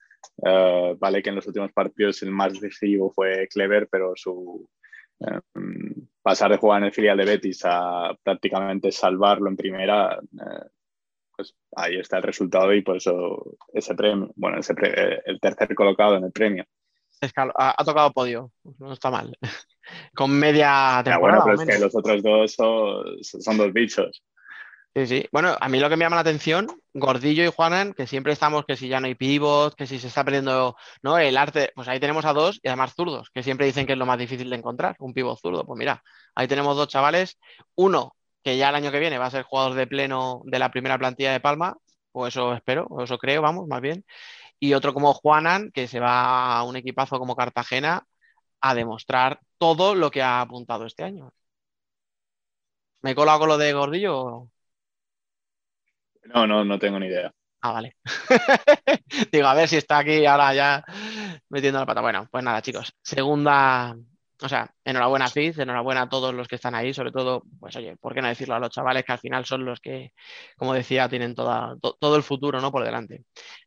eh, 0.45 0.95
vale 0.99 1.21
que 1.21 1.29
en 1.29 1.35
los 1.35 1.47
últimos 1.47 1.71
partidos 1.71 2.21
el 2.23 2.31
más 2.31 2.59
decisivo 2.59 3.11
fue 3.11 3.47
Clever, 3.47 3.87
pero 3.89 4.13
su 4.15 4.67
eh, 5.19 5.39
pasar 6.21 6.51
de 6.51 6.57
jugar 6.57 6.81
en 6.81 6.87
el 6.87 6.93
filial 6.93 7.17
de 7.17 7.25
Betis 7.25 7.61
a 7.63 8.15
prácticamente 8.23 8.91
salvarlo 8.91 9.49
en 9.49 9.55
primera, 9.55 10.19
eh, 10.19 10.67
pues 11.35 11.55
ahí 11.75 11.97
está 11.97 12.17
el 12.17 12.23
resultado 12.23 12.73
y 12.73 12.81
por 12.81 12.97
eso 12.97 13.57
ese 13.73 13.95
premio, 13.95 14.31
bueno, 14.35 14.59
ese 14.59 14.73
pre 14.73 15.21
el 15.25 15.39
tercer 15.39 15.73
colocado 15.75 16.17
en 16.17 16.25
el 16.25 16.31
premio. 16.31 16.65
Ha, 17.21 17.75
ha, 17.77 17.85
tocado 17.85 18.11
podio, 18.11 18.51
no 18.79 18.93
está 18.93 19.09
mal. 19.09 19.37
Con 20.15 20.31
media 20.31 21.01
temporada. 21.03 21.39
Ya, 21.39 21.43
bueno, 21.43 21.43
pero 21.45 21.61
es 21.61 21.77
que 21.77 21.83
los 21.83 21.95
otros 21.95 22.23
dos 22.23 22.53
son, 22.53 23.23
son, 23.23 23.57
dos 23.57 23.73
bichos. 23.73 24.23
Sí, 24.95 25.07
sí. 25.07 25.25
Bueno, 25.31 25.55
a 25.59 25.69
mí 25.69 25.79
lo 25.79 25.89
que 25.89 25.97
me 25.97 26.05
llama 26.05 26.15
la 26.15 26.21
atención, 26.21 26.67
Gordillo 26.93 27.43
y 27.43 27.51
Juanan, 27.51 27.93
que 27.93 28.07
siempre 28.07 28.33
estamos 28.33 28.65
que 28.65 28.77
si 28.77 28.87
ya 28.87 28.99
no 28.99 29.07
hay 29.07 29.15
pivot, 29.15 29.75
que 29.75 29.87
si 29.87 29.99
se 29.99 30.07
está 30.07 30.23
perdiendo 30.23 30.75
¿no? 31.03 31.17
el 31.17 31.37
arte, 31.37 31.71
pues 31.75 31.87
ahí 31.87 31.99
tenemos 31.99 32.25
a 32.25 32.33
dos 32.33 32.59
y 32.63 32.67
además 32.67 32.93
zurdos, 32.95 33.29
que 33.29 33.43
siempre 33.43 33.65
dicen 33.65 33.85
que 33.85 33.93
es 33.93 33.99
lo 33.99 34.05
más 34.05 34.17
difícil 34.17 34.49
de 34.49 34.55
encontrar, 34.55 34.95
un 34.99 35.13
pivot 35.13 35.39
zurdo. 35.39 35.65
Pues 35.65 35.77
mira, 35.77 36.01
ahí 36.33 36.47
tenemos 36.47 36.77
dos 36.77 36.87
chavales, 36.87 37.37
uno 37.75 38.15
que 38.45 38.57
ya 38.57 38.69
el 38.69 38.75
año 38.75 38.91
que 38.91 38.99
viene 38.99 39.17
va 39.17 39.25
a 39.25 39.31
ser 39.31 39.43
jugador 39.43 39.73
de 39.73 39.87
pleno 39.87 40.43
de 40.45 40.59
la 40.59 40.69
primera 40.69 40.99
plantilla 40.99 41.31
de 41.31 41.39
Palma, 41.39 41.77
o 42.11 42.27
eso 42.27 42.53
espero, 42.53 42.85
o 42.91 43.03
eso 43.03 43.17
creo, 43.17 43.41
vamos, 43.41 43.67
más 43.67 43.81
bien. 43.81 44.05
Y 44.59 44.73
otro 44.75 44.93
como 44.93 45.13
Juanan, 45.15 45.71
que 45.71 45.87
se 45.87 45.99
va 45.99 46.57
a 46.57 46.63
un 46.63 46.75
equipazo 46.75 47.19
como 47.19 47.35
Cartagena 47.35 48.05
a 48.61 48.75
demostrar 48.75 49.39
todo 49.57 49.95
lo 49.95 50.11
que 50.11 50.21
ha 50.21 50.41
apuntado 50.41 50.85
este 50.85 51.03
año. 51.03 51.33
¿Me 53.01 53.11
he 53.11 53.15
colado 53.15 53.39
con 53.39 53.49
lo 53.49 53.57
de 53.57 53.73
Gordillo? 53.73 54.49
No, 56.25 56.47
no, 56.47 56.63
no 56.65 56.79
tengo 56.79 56.99
ni 56.99 57.07
idea. 57.07 57.33
Ah, 57.61 57.71
vale. 57.71 57.95
Digo, 59.31 59.47
a 59.47 59.55
ver 59.55 59.67
si 59.67 59.77
está 59.77 59.99
aquí 59.99 60.23
ahora 60.25 60.53
ya 60.53 60.83
metiendo 61.49 61.79
la 61.79 61.85
pata. 61.87 62.01
Bueno, 62.01 62.27
pues 62.31 62.43
nada, 62.43 62.61
chicos. 62.61 62.93
Segunda, 63.01 63.95
o 64.41 64.49
sea, 64.49 64.73
enhorabuena 64.83 65.25
a 65.25 65.31
enhorabuena 65.35 66.01
a 66.03 66.09
todos 66.09 66.33
los 66.33 66.47
que 66.47 66.55
están 66.55 66.75
ahí, 66.75 66.93
sobre 66.93 67.11
todo, 67.11 67.43
pues 67.59 67.75
oye, 67.75 67.95
¿por 67.97 68.13
qué 68.13 68.21
no 68.21 68.27
decirlo 68.27 68.55
a 68.55 68.59
los 68.59 68.69
chavales 68.69 69.03
que 69.05 69.13
al 69.13 69.19
final 69.19 69.45
son 69.45 69.65
los 69.65 69.79
que, 69.79 70.13
como 70.57 70.73
decía, 70.73 71.07
tienen 71.09 71.35
toda, 71.35 71.75
to- 71.81 71.97
todo 71.99 72.15
el 72.17 72.23
futuro, 72.23 72.59
¿no? 72.61 72.71
Por 72.71 72.83
delante. 72.83 73.23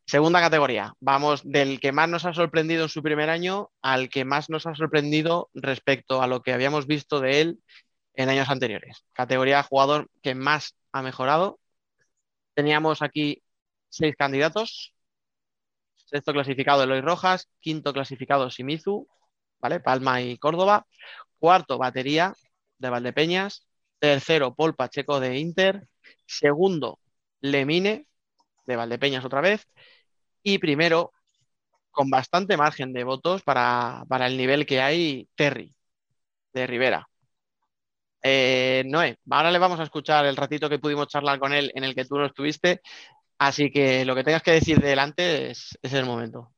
Segunda 0.06 0.40
categoría, 0.40 0.92
vamos 1.00 1.42
del 1.44 1.80
que 1.80 1.92
más 1.92 2.08
nos 2.08 2.24
ha 2.26 2.34
sorprendido 2.34 2.84
en 2.84 2.88
su 2.88 3.02
primer 3.02 3.30
año 3.30 3.70
al 3.82 4.08
que 4.10 4.24
más 4.24 4.50
nos 4.50 4.66
ha 4.66 4.74
sorprendido 4.74 5.50
respecto 5.54 6.22
a 6.22 6.26
lo 6.26 6.42
que 6.42 6.52
habíamos 6.52 6.86
visto 6.86 7.20
de 7.20 7.40
él 7.40 7.58
en 8.14 8.28
años 8.28 8.48
anteriores. 8.50 9.04
Categoría 9.14 9.62
jugador 9.62 10.10
que 10.22 10.34
más 10.34 10.76
ha 10.92 11.02
mejorado. 11.02 11.60
Teníamos 12.54 13.02
aquí 13.02 13.42
seis 13.88 14.14
candidatos. 14.16 14.94
Sexto 16.06 16.32
clasificado 16.32 16.82
Eloy 16.82 17.02
Rojas, 17.02 17.48
quinto 17.60 17.92
clasificado 17.92 18.48
Shimizu, 18.48 19.06
¿vale? 19.60 19.80
Palma 19.80 20.20
y 20.22 20.38
Córdoba. 20.38 20.86
Cuarto, 21.38 21.78
batería 21.78 22.34
de 22.78 22.90
Valdepeñas. 22.90 23.66
Tercero, 23.98 24.54
Paul 24.54 24.74
Pacheco 24.74 25.20
de 25.20 25.38
Inter. 25.38 25.88
Segundo, 26.26 27.00
Lemine 27.40 28.06
de 28.66 28.76
Valdepeñas 28.76 29.24
otra 29.24 29.40
vez. 29.40 29.66
Y 30.42 30.58
primero, 30.58 31.12
con 31.90 32.10
bastante 32.10 32.56
margen 32.56 32.92
de 32.92 33.04
votos 33.04 33.42
para, 33.42 34.04
para 34.08 34.26
el 34.26 34.36
nivel 34.36 34.66
que 34.66 34.80
hay, 34.80 35.28
Terry 35.36 35.74
de 36.52 36.66
Rivera. 36.66 37.08
Eh, 38.22 38.82
Noé, 38.86 39.18
ahora 39.30 39.50
le 39.50 39.58
vamos 39.58 39.80
a 39.80 39.84
escuchar 39.84 40.26
el 40.26 40.36
ratito 40.36 40.68
que 40.68 40.78
pudimos 40.78 41.08
charlar 41.08 41.38
con 41.38 41.52
él 41.52 41.70
en 41.74 41.84
el 41.84 41.94
que 41.94 42.04
tú 42.04 42.18
no 42.18 42.26
estuviste. 42.26 42.80
Así 43.38 43.70
que 43.70 44.04
lo 44.04 44.14
que 44.14 44.24
tengas 44.24 44.42
que 44.42 44.52
decir 44.52 44.80
delante 44.80 45.50
es, 45.50 45.78
es 45.82 45.92
el 45.92 46.06
momento. 46.06 46.52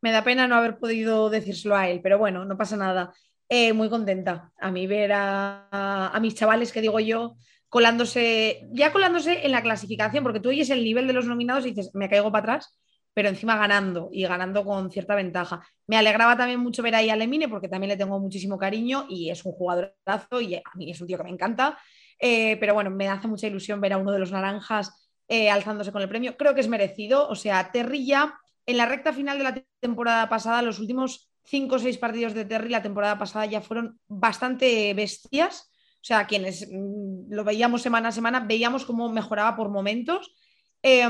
Me 0.00 0.12
da 0.12 0.24
pena 0.24 0.46
no 0.48 0.56
haber 0.56 0.78
podido 0.78 1.30
decírselo 1.30 1.76
a 1.76 1.88
él, 1.88 2.00
pero 2.02 2.18
bueno, 2.18 2.44
no 2.44 2.56
pasa 2.56 2.76
nada. 2.76 3.12
Eh, 3.48 3.72
muy 3.72 3.90
contenta. 3.90 4.52
A 4.60 4.70
mí 4.70 4.86
ver 4.86 5.10
a, 5.12 6.16
mis 6.20 6.34
chavales, 6.34 6.72
que 6.72 6.80
digo 6.80 7.00
yo, 7.00 7.36
colándose, 7.68 8.68
ya 8.72 8.92
colándose 8.92 9.44
en 9.44 9.52
la 9.52 9.62
clasificación, 9.62 10.22
porque 10.22 10.40
tú 10.40 10.50
oyes 10.50 10.70
el 10.70 10.84
nivel 10.84 11.06
de 11.06 11.12
los 11.12 11.26
nominados 11.26 11.66
y 11.66 11.70
dices, 11.70 11.90
me 11.94 12.08
caigo 12.08 12.30
para 12.30 12.54
atrás, 12.54 12.78
pero 13.12 13.28
encima 13.28 13.56
ganando 13.56 14.08
y 14.12 14.22
ganando 14.22 14.64
con 14.64 14.90
cierta 14.90 15.14
ventaja. 15.16 15.66
Me 15.86 15.96
alegraba 15.96 16.36
también 16.36 16.60
mucho 16.60 16.82
ver 16.82 16.94
ahí 16.94 17.10
a 17.10 17.16
Lemine, 17.16 17.48
porque 17.48 17.68
también 17.68 17.88
le 17.88 17.96
tengo 17.96 18.18
muchísimo 18.20 18.56
cariño 18.56 19.06
y 19.08 19.30
es 19.30 19.44
un 19.44 19.52
jugadorazo 19.52 20.40
y 20.40 20.54
a 20.54 20.62
mí 20.76 20.90
es 20.90 21.00
un 21.00 21.08
tío 21.08 21.18
que 21.18 21.24
me 21.24 21.30
encanta. 21.30 21.76
Eh, 22.20 22.56
pero 22.60 22.74
bueno, 22.74 22.90
me 22.90 23.08
hace 23.08 23.26
mucha 23.26 23.46
ilusión 23.48 23.80
ver 23.80 23.94
a 23.94 23.98
uno 23.98 24.12
de 24.12 24.18
los 24.20 24.30
naranjas 24.30 25.10
eh, 25.26 25.50
alzándose 25.50 25.90
con 25.90 26.02
el 26.02 26.08
premio. 26.08 26.36
Creo 26.36 26.54
que 26.54 26.60
es 26.60 26.68
merecido. 26.68 27.28
O 27.28 27.34
sea, 27.34 27.72
Terry 27.72 28.06
ya 28.06 28.38
en 28.70 28.76
la 28.76 28.86
recta 28.86 29.12
final 29.12 29.38
de 29.38 29.44
la 29.44 29.64
temporada 29.80 30.28
pasada, 30.28 30.62
los 30.62 30.78
últimos 30.78 31.30
cinco 31.44 31.76
o 31.76 31.78
seis 31.78 31.98
partidos 31.98 32.34
de 32.34 32.44
Terry 32.44 32.68
la 32.68 32.82
temporada 32.82 33.18
pasada 33.18 33.46
ya 33.46 33.60
fueron 33.60 33.98
bastante 34.06 34.92
bestias. 34.94 35.70
O 35.96 36.04
sea, 36.04 36.26
quienes 36.26 36.68
mm, 36.70 37.32
lo 37.32 37.44
veíamos 37.44 37.82
semana 37.82 38.08
a 38.08 38.12
semana, 38.12 38.40
veíamos 38.40 38.84
cómo 38.84 39.10
mejoraba 39.10 39.56
por 39.56 39.68
momentos. 39.68 40.34
Eh, 40.82 41.06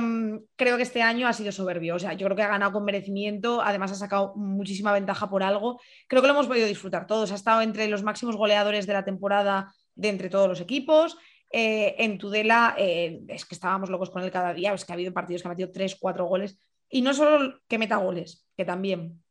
creo 0.57 0.76
que 0.76 0.83
este 0.83 1.02
año 1.02 1.29
ha 1.29 1.33
sido 1.33 1.52
soberbio. 1.52 1.95
O 1.95 1.99
sea, 1.99 2.14
yo 2.14 2.26
creo 2.26 2.37
que 2.37 2.43
ha 2.43 2.49
ganado 2.49 2.73
con 2.73 2.85
merecimiento. 2.85 3.62
Además, 3.62 3.93
ha 3.93 3.97
sacado 3.97 4.35
muchísima 4.37 4.93
ventaja 4.93 5.31
por 5.31 5.43
algo. 5.43 5.81
Creo 6.09 6.23
que 6.23 6.29
lo 6.29 6.35
hemos 6.35 6.49
podido 6.49 6.67
disfrutar 6.67 7.07
todos. 7.07 7.31
Ha 7.31 7.37
estado 7.37 7.62
entre 7.62 7.87
los 7.88 8.02
máximos 8.02 8.37
goleadores 8.37 8.87
de 8.87 8.93
la 8.95 9.05
temporada 9.05 9.73
de 9.95 10.09
entre 10.09 10.29
todos 10.29 10.49
los 10.49 10.61
equipos. 10.61 11.17
Eh, 11.52 11.97
en 11.99 12.17
Tudela 12.17 12.76
eh, 12.79 13.23
es 13.29 13.45
que 13.45 13.57
estábamos 13.57 13.90
locos 13.90 14.11
con 14.11 14.23
él 14.23 14.31
cada 14.31 14.55
día. 14.55 14.73
Es 14.73 14.85
que 14.85 14.93
ha 14.93 14.95
habido 14.95 15.12
partidos 15.12 15.43
que 15.43 15.49
ha 15.49 15.50
metido 15.50 15.71
tres, 15.71 15.97
cuatro 16.00 16.25
goles. 16.26 16.59
Y 16.90 17.02
no 17.02 17.14
solo 17.14 17.61
que 17.68 17.78
meta 17.78 17.97
goles, 17.97 18.47
que 18.56 18.64
también 18.64 19.23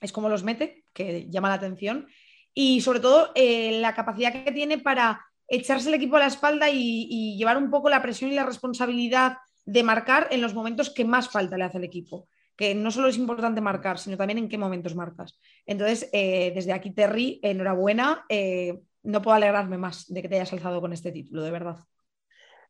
es 0.00 0.12
como 0.12 0.28
los 0.28 0.44
mete, 0.44 0.84
que 0.92 1.28
llama 1.28 1.48
la 1.48 1.54
atención. 1.54 2.06
Y 2.54 2.80
sobre 2.80 3.00
todo 3.00 3.32
eh, 3.34 3.80
la 3.80 3.94
capacidad 3.94 4.32
que 4.32 4.52
tiene 4.52 4.78
para 4.78 5.24
echarse 5.48 5.88
el 5.88 5.94
equipo 5.94 6.16
a 6.16 6.20
la 6.20 6.26
espalda 6.26 6.70
y, 6.70 7.36
llevar 7.36 7.58
un 7.58 7.70
poco 7.70 7.90
la 7.90 8.02
presión 8.02 8.30
y 8.30 8.34
la 8.34 8.46
responsabilidad 8.46 9.38
de 9.64 9.82
marcar 9.82 10.28
en 10.30 10.40
los 10.40 10.54
momentos 10.54 10.90
que 10.90 11.04
más 11.04 11.28
falta 11.28 11.58
le 11.58 11.64
hace 11.64 11.78
al 11.78 11.84
equipo. 11.84 12.28
Que 12.56 12.74
no 12.74 12.90
solo 12.90 13.08
es 13.08 13.16
importante 13.16 13.60
marcar, 13.60 13.98
sino 13.98 14.16
también 14.16 14.38
en 14.38 14.48
qué 14.48 14.58
momentos 14.58 14.94
marcas. 14.94 15.38
Entonces, 15.66 16.08
eh, 16.12 16.52
desde 16.54 16.72
aquí, 16.72 16.92
Terry, 16.92 17.40
enhorabuena. 17.42 18.24
Eh, 18.28 18.80
no 19.02 19.22
puedo 19.22 19.34
alegrarme 19.34 19.78
más 19.78 20.06
de 20.12 20.20
que 20.22 20.28
te 20.28 20.36
hayas 20.36 20.52
alzado 20.52 20.80
con 20.80 20.92
este 20.92 21.10
título, 21.10 21.42
de 21.42 21.50
verdad. 21.50 21.76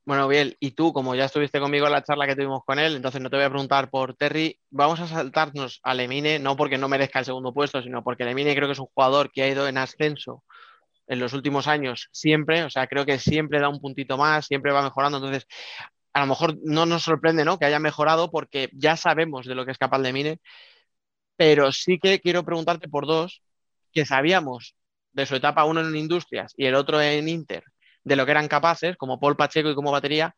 Bueno, 0.05 0.27
bien, 0.29 0.57
y 0.59 0.73
tú, 0.73 0.93
como 0.93 1.15
ya 1.15 1.27
estuviste 1.27 1.61
conmigo 1.61 1.87
en 1.87 1.93
la 1.93 2.03
charla 2.03 2.27
que 2.27 2.35
tuvimos 2.35 2.65
con 2.65 2.79
él, 2.79 2.97
entonces 2.97 3.21
no 3.21 3.31
te 3.31 3.37
voy 3.37 3.45
a 3.45 3.51
preguntar 3.51 3.91
por 3.91 4.15
Terry, 4.17 4.59
vamos 4.71 4.99
a 5.01 5.07
saltarnos 5.07 5.79
a 5.85 5.95
Lemine, 5.95 6.39
no 6.39 6.57
porque 6.57 6.79
no 6.79 6.89
merezca 6.89 7.21
el 7.21 7.25
segundo 7.27 7.53
puesto, 7.53 7.83
sino 7.83 8.03
porque 8.03 8.25
Lemine 8.25 8.55
creo 8.57 8.67
que 8.67 8.73
es 8.73 8.79
un 8.81 8.89
jugador 8.93 9.31
que 9.31 9.43
ha 9.43 9.49
ido 9.49 9.69
en 9.69 9.79
ascenso 9.79 10.43
en 11.09 11.21
los 11.21 11.33
últimos 11.35 11.69
años 11.69 12.09
siempre, 12.13 12.65
o 12.65 12.71
sea, 12.71 12.87
creo 12.89 13.07
que 13.07 13.19
siempre 13.19 13.61
da 13.61 13.69
un 13.69 13.81
puntito 13.81 14.17
más, 14.19 14.47
siempre 14.47 14.73
va 14.73 14.83
mejorando, 14.83 15.19
entonces 15.19 15.47
a 16.15 16.21
lo 16.21 16.27
mejor 16.29 16.59
no 16.65 16.87
nos 16.87 17.03
sorprende, 17.05 17.45
¿no? 17.45 17.59
Que 17.59 17.67
haya 17.67 17.81
mejorado 17.81 18.31
porque 18.31 18.71
ya 18.73 18.97
sabemos 18.97 19.47
de 19.47 19.55
lo 19.55 19.65
que 19.67 19.73
es 19.73 19.79
capaz 19.79 19.99
Lemine, 20.01 20.41
pero 21.37 21.73
sí 21.73 21.99
que 21.99 22.21
quiero 22.21 22.45
preguntarte 22.45 22.89
por 22.89 23.07
dos 23.07 23.43
que 23.93 24.07
sabíamos 24.07 24.75
de 25.13 25.27
su 25.27 25.37
etapa 25.37 25.65
uno 25.65 25.81
en 25.81 25.97
Industrias 25.97 26.53
y 26.57 26.67
el 26.67 26.75
otro 26.75 27.01
en 27.01 27.29
Inter, 27.29 27.65
de 28.05 28.17
lo 28.17 28.25
que 28.25 28.33
eran 28.33 28.49
capaces, 28.49 28.97
como 28.97 29.21
Paul 29.21 29.37
Pacheco 29.37 29.71
y 29.71 29.75
como 29.75 29.93
batería, 29.93 30.35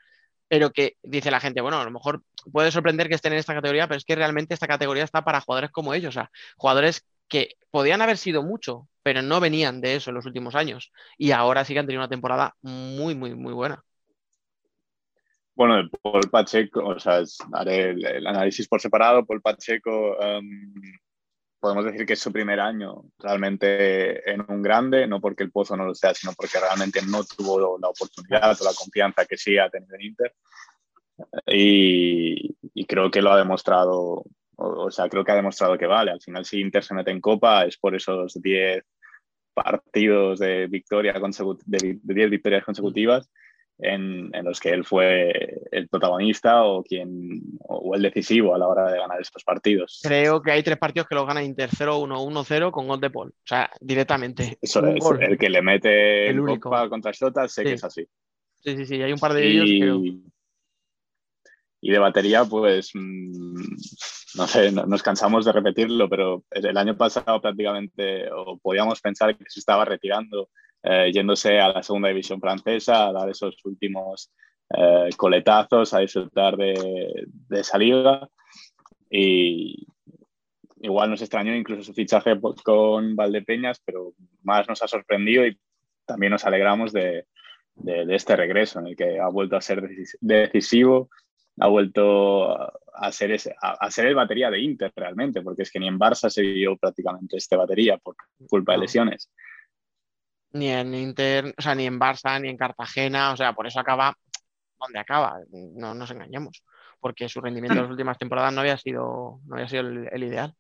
pero 0.48 0.70
que 0.70 0.96
dice 1.02 1.30
la 1.30 1.40
gente, 1.40 1.60
bueno, 1.60 1.80
a 1.80 1.84
lo 1.84 1.90
mejor 1.90 2.22
puede 2.52 2.70
sorprender 2.70 3.08
que 3.08 3.14
estén 3.14 3.32
en 3.32 3.38
esta 3.38 3.54
categoría, 3.54 3.88
pero 3.88 3.98
es 3.98 4.04
que 4.04 4.14
realmente 4.14 4.54
esta 4.54 4.66
categoría 4.66 5.04
está 5.04 5.22
para 5.24 5.40
jugadores 5.40 5.70
como 5.70 5.94
ellos, 5.94 6.10
o 6.10 6.20
sea, 6.20 6.30
jugadores 6.56 7.06
que 7.28 7.56
podían 7.70 8.02
haber 8.02 8.18
sido 8.18 8.42
mucho, 8.42 8.88
pero 9.02 9.22
no 9.22 9.40
venían 9.40 9.80
de 9.80 9.96
eso 9.96 10.10
en 10.10 10.16
los 10.16 10.26
últimos 10.26 10.54
años 10.54 10.92
y 11.16 11.30
ahora 11.30 11.64
sí 11.64 11.72
que 11.72 11.78
han 11.80 11.86
tenido 11.86 12.02
una 12.02 12.08
temporada 12.08 12.54
muy, 12.60 13.14
muy, 13.14 13.34
muy 13.34 13.54
buena. 13.54 13.82
Bueno, 15.54 15.88
Paul 16.02 16.28
Pacheco, 16.30 16.84
o 16.84 16.98
sea, 16.98 17.22
haré 17.52 17.90
el, 17.90 18.26
análisis 18.26 18.66
por 18.68 18.80
separado. 18.80 19.24
Paul 19.24 19.42
Pacheco, 19.42 20.16
um, 20.18 20.74
podemos 21.62 21.84
decir 21.84 22.04
que 22.04 22.14
es 22.14 22.18
su 22.18 22.32
primer 22.32 22.58
año 22.58 23.04
realmente 23.20 24.28
en 24.28 24.44
un 24.48 24.62
grande, 24.62 25.06
no 25.06 25.20
porque 25.20 25.44
el 25.44 25.52
Pozo 25.52 25.76
no 25.76 25.84
lo 25.84 25.94
sea, 25.94 26.12
sino 26.12 26.32
porque 26.32 26.58
realmente 26.58 27.00
no 27.06 27.22
tuvo 27.22 27.78
la 27.78 27.88
oportunidad 27.88 28.60
o 28.60 28.64
la 28.64 28.74
confianza 28.76 29.24
que 29.26 29.36
sí 29.36 29.56
ha 29.56 29.70
tenido 29.70 29.94
en 29.94 30.02
Inter. 30.02 30.34
Y, 31.46 32.56
y 32.74 32.84
creo 32.84 33.12
que 33.12 33.22
lo 33.22 33.30
ha 33.30 33.38
demostrado, 33.38 33.94
o, 33.94 34.26
o, 34.56 34.90
sea, 34.90 35.08
creo 35.08 35.24
que 35.24 35.30
ha 35.30 35.36
demostrado 35.36 35.78
que 35.78 35.86
vale. 35.86 36.10
Al 36.10 36.20
final, 36.20 36.44
si 36.44 36.60
Inter 36.60 36.82
se 36.82 36.94
mete 36.94 37.12
en 37.12 37.20
Copa, 37.20 37.64
es 37.64 37.78
por 37.78 37.94
esos 37.94 38.42
10 38.42 38.84
partidos 39.54 40.40
de 40.40 40.66
victoria 40.66 41.12
de 41.14 42.00
10 42.02 42.30
victorias 42.30 42.64
consecutivas. 42.64 43.30
En, 43.78 44.30
en, 44.32 44.44
los 44.44 44.60
que 44.60 44.70
él 44.70 44.84
fue 44.84 45.32
el 45.72 45.88
protagonista 45.88 46.62
o 46.62 46.84
quien 46.84 47.40
o 47.60 47.94
el 47.96 48.02
decisivo 48.02 48.54
a 48.54 48.58
la 48.58 48.68
hora 48.68 48.92
de 48.92 48.98
ganar 48.98 49.20
estos 49.20 49.42
partidos. 49.42 50.00
Creo 50.04 50.40
que 50.40 50.52
hay 50.52 50.62
tres 50.62 50.78
partidos 50.78 51.08
que 51.08 51.16
los 51.16 51.26
gana 51.26 51.42
Inter 51.42 51.68
0-1, 51.68 52.46
1-0 52.46 52.70
con 52.70 52.86
gol 52.86 53.00
de 53.00 53.10
Paul. 53.10 53.30
O 53.30 53.46
sea, 53.46 53.70
directamente. 53.80 54.56
Eso 54.60 54.86
es, 54.86 55.00
gol. 55.02 55.22
el 55.22 55.36
que 55.36 55.50
le 55.50 55.62
mete 55.62 56.28
el 56.28 56.38
único. 56.38 56.70
Copa 56.70 56.88
contra 56.88 57.10
Shota, 57.12 57.48
sé 57.48 57.62
sí. 57.62 57.68
que 57.68 57.74
es 57.74 57.84
así. 57.84 58.06
Sí, 58.62 58.76
sí, 58.76 58.86
sí, 58.86 59.02
hay 59.02 59.12
un 59.12 59.18
par 59.18 59.32
de 59.32 59.48
ellos 59.48 59.66
y, 59.66 59.80
creo. 59.80 60.00
Y 61.84 61.90
de 61.90 61.98
batería, 61.98 62.44
pues, 62.44 62.92
mmm, 62.94 63.60
no 64.36 64.46
sé, 64.46 64.70
no, 64.70 64.86
nos 64.86 65.02
cansamos 65.02 65.44
de 65.44 65.52
repetirlo, 65.52 66.08
pero 66.08 66.44
el 66.50 66.76
año 66.76 66.96
pasado 66.96 67.40
prácticamente, 67.40 68.30
o 68.30 68.58
podíamos 68.58 69.00
pensar 69.00 69.36
que 69.36 69.44
se 69.48 69.58
estaba 69.58 69.84
retirando 69.84 70.48
eh, 70.82 71.12
yéndose 71.12 71.60
a 71.60 71.68
la 71.68 71.82
segunda 71.82 72.08
división 72.08 72.40
francesa, 72.40 73.06
a 73.08 73.12
dar 73.12 73.28
esos 73.28 73.56
últimos 73.64 74.32
eh, 74.70 75.10
coletazos, 75.16 75.94
a 75.94 76.00
disfrutar 76.00 76.56
de, 76.56 77.26
de, 77.48 77.60
esa 77.60 77.78
liga. 77.78 78.28
Y 79.08 79.86
igual 80.80 81.10
nos 81.10 81.22
extrañó 81.22 81.54
incluso 81.54 81.84
su 81.84 81.94
fichaje 81.94 82.38
con 82.64 83.14
Valdepeñas, 83.14 83.80
pero 83.84 84.12
más 84.42 84.68
nos 84.68 84.82
ha 84.82 84.88
sorprendido 84.88 85.46
y 85.46 85.56
también 86.04 86.32
nos 86.32 86.44
alegramos 86.44 86.92
de, 86.92 87.26
de, 87.76 88.04
de 88.04 88.14
este 88.16 88.34
regreso 88.34 88.80
en 88.80 88.88
el 88.88 88.96
que 88.96 89.20
ha 89.20 89.28
vuelto 89.28 89.56
a 89.56 89.60
ser 89.60 89.88
decisivo, 90.20 91.10
ha 91.60 91.68
vuelto 91.68 92.56
a 92.94 93.12
ser, 93.12 93.30
ese, 93.30 93.54
a, 93.62 93.72
a 93.72 93.90
ser 93.90 94.06
el 94.06 94.14
batería 94.14 94.50
de 94.50 94.60
Inter 94.60 94.92
realmente, 94.96 95.42
porque 95.42 95.62
es 95.62 95.70
que 95.70 95.78
ni 95.78 95.86
en 95.86 95.98
Barça 95.98 96.28
se 96.28 96.42
vio 96.42 96.76
prácticamente 96.76 97.36
este 97.36 97.56
batería 97.56 97.98
por 97.98 98.16
culpa 98.48 98.72
de 98.72 98.78
lesiones 98.78 99.30
ni 100.52 100.68
en 100.68 100.94
Inter, 100.94 101.54
o 101.56 101.62
sea, 101.62 101.74
ni 101.74 101.86
en 101.86 101.98
Barça, 101.98 102.40
ni 102.40 102.48
en 102.48 102.56
Cartagena, 102.56 103.32
o 103.32 103.36
sea, 103.36 103.52
por 103.52 103.66
eso 103.66 103.80
acaba 103.80 104.16
donde 104.78 104.98
acaba, 104.98 105.38
no 105.50 105.94
nos 105.94 106.10
engañemos, 106.10 106.62
porque 107.00 107.28
su 107.28 107.40
rendimiento 107.40 107.78
en 107.78 107.82
las 107.82 107.90
últimas 107.96 108.18
temporadas 108.18 108.52
no 108.52 108.60
había 108.60 108.76
sido, 108.76 109.40
no 109.46 109.54
había 109.54 109.68
sido 109.68 109.82
el, 109.82 110.08
el 110.10 110.24
ideal. 110.24 110.54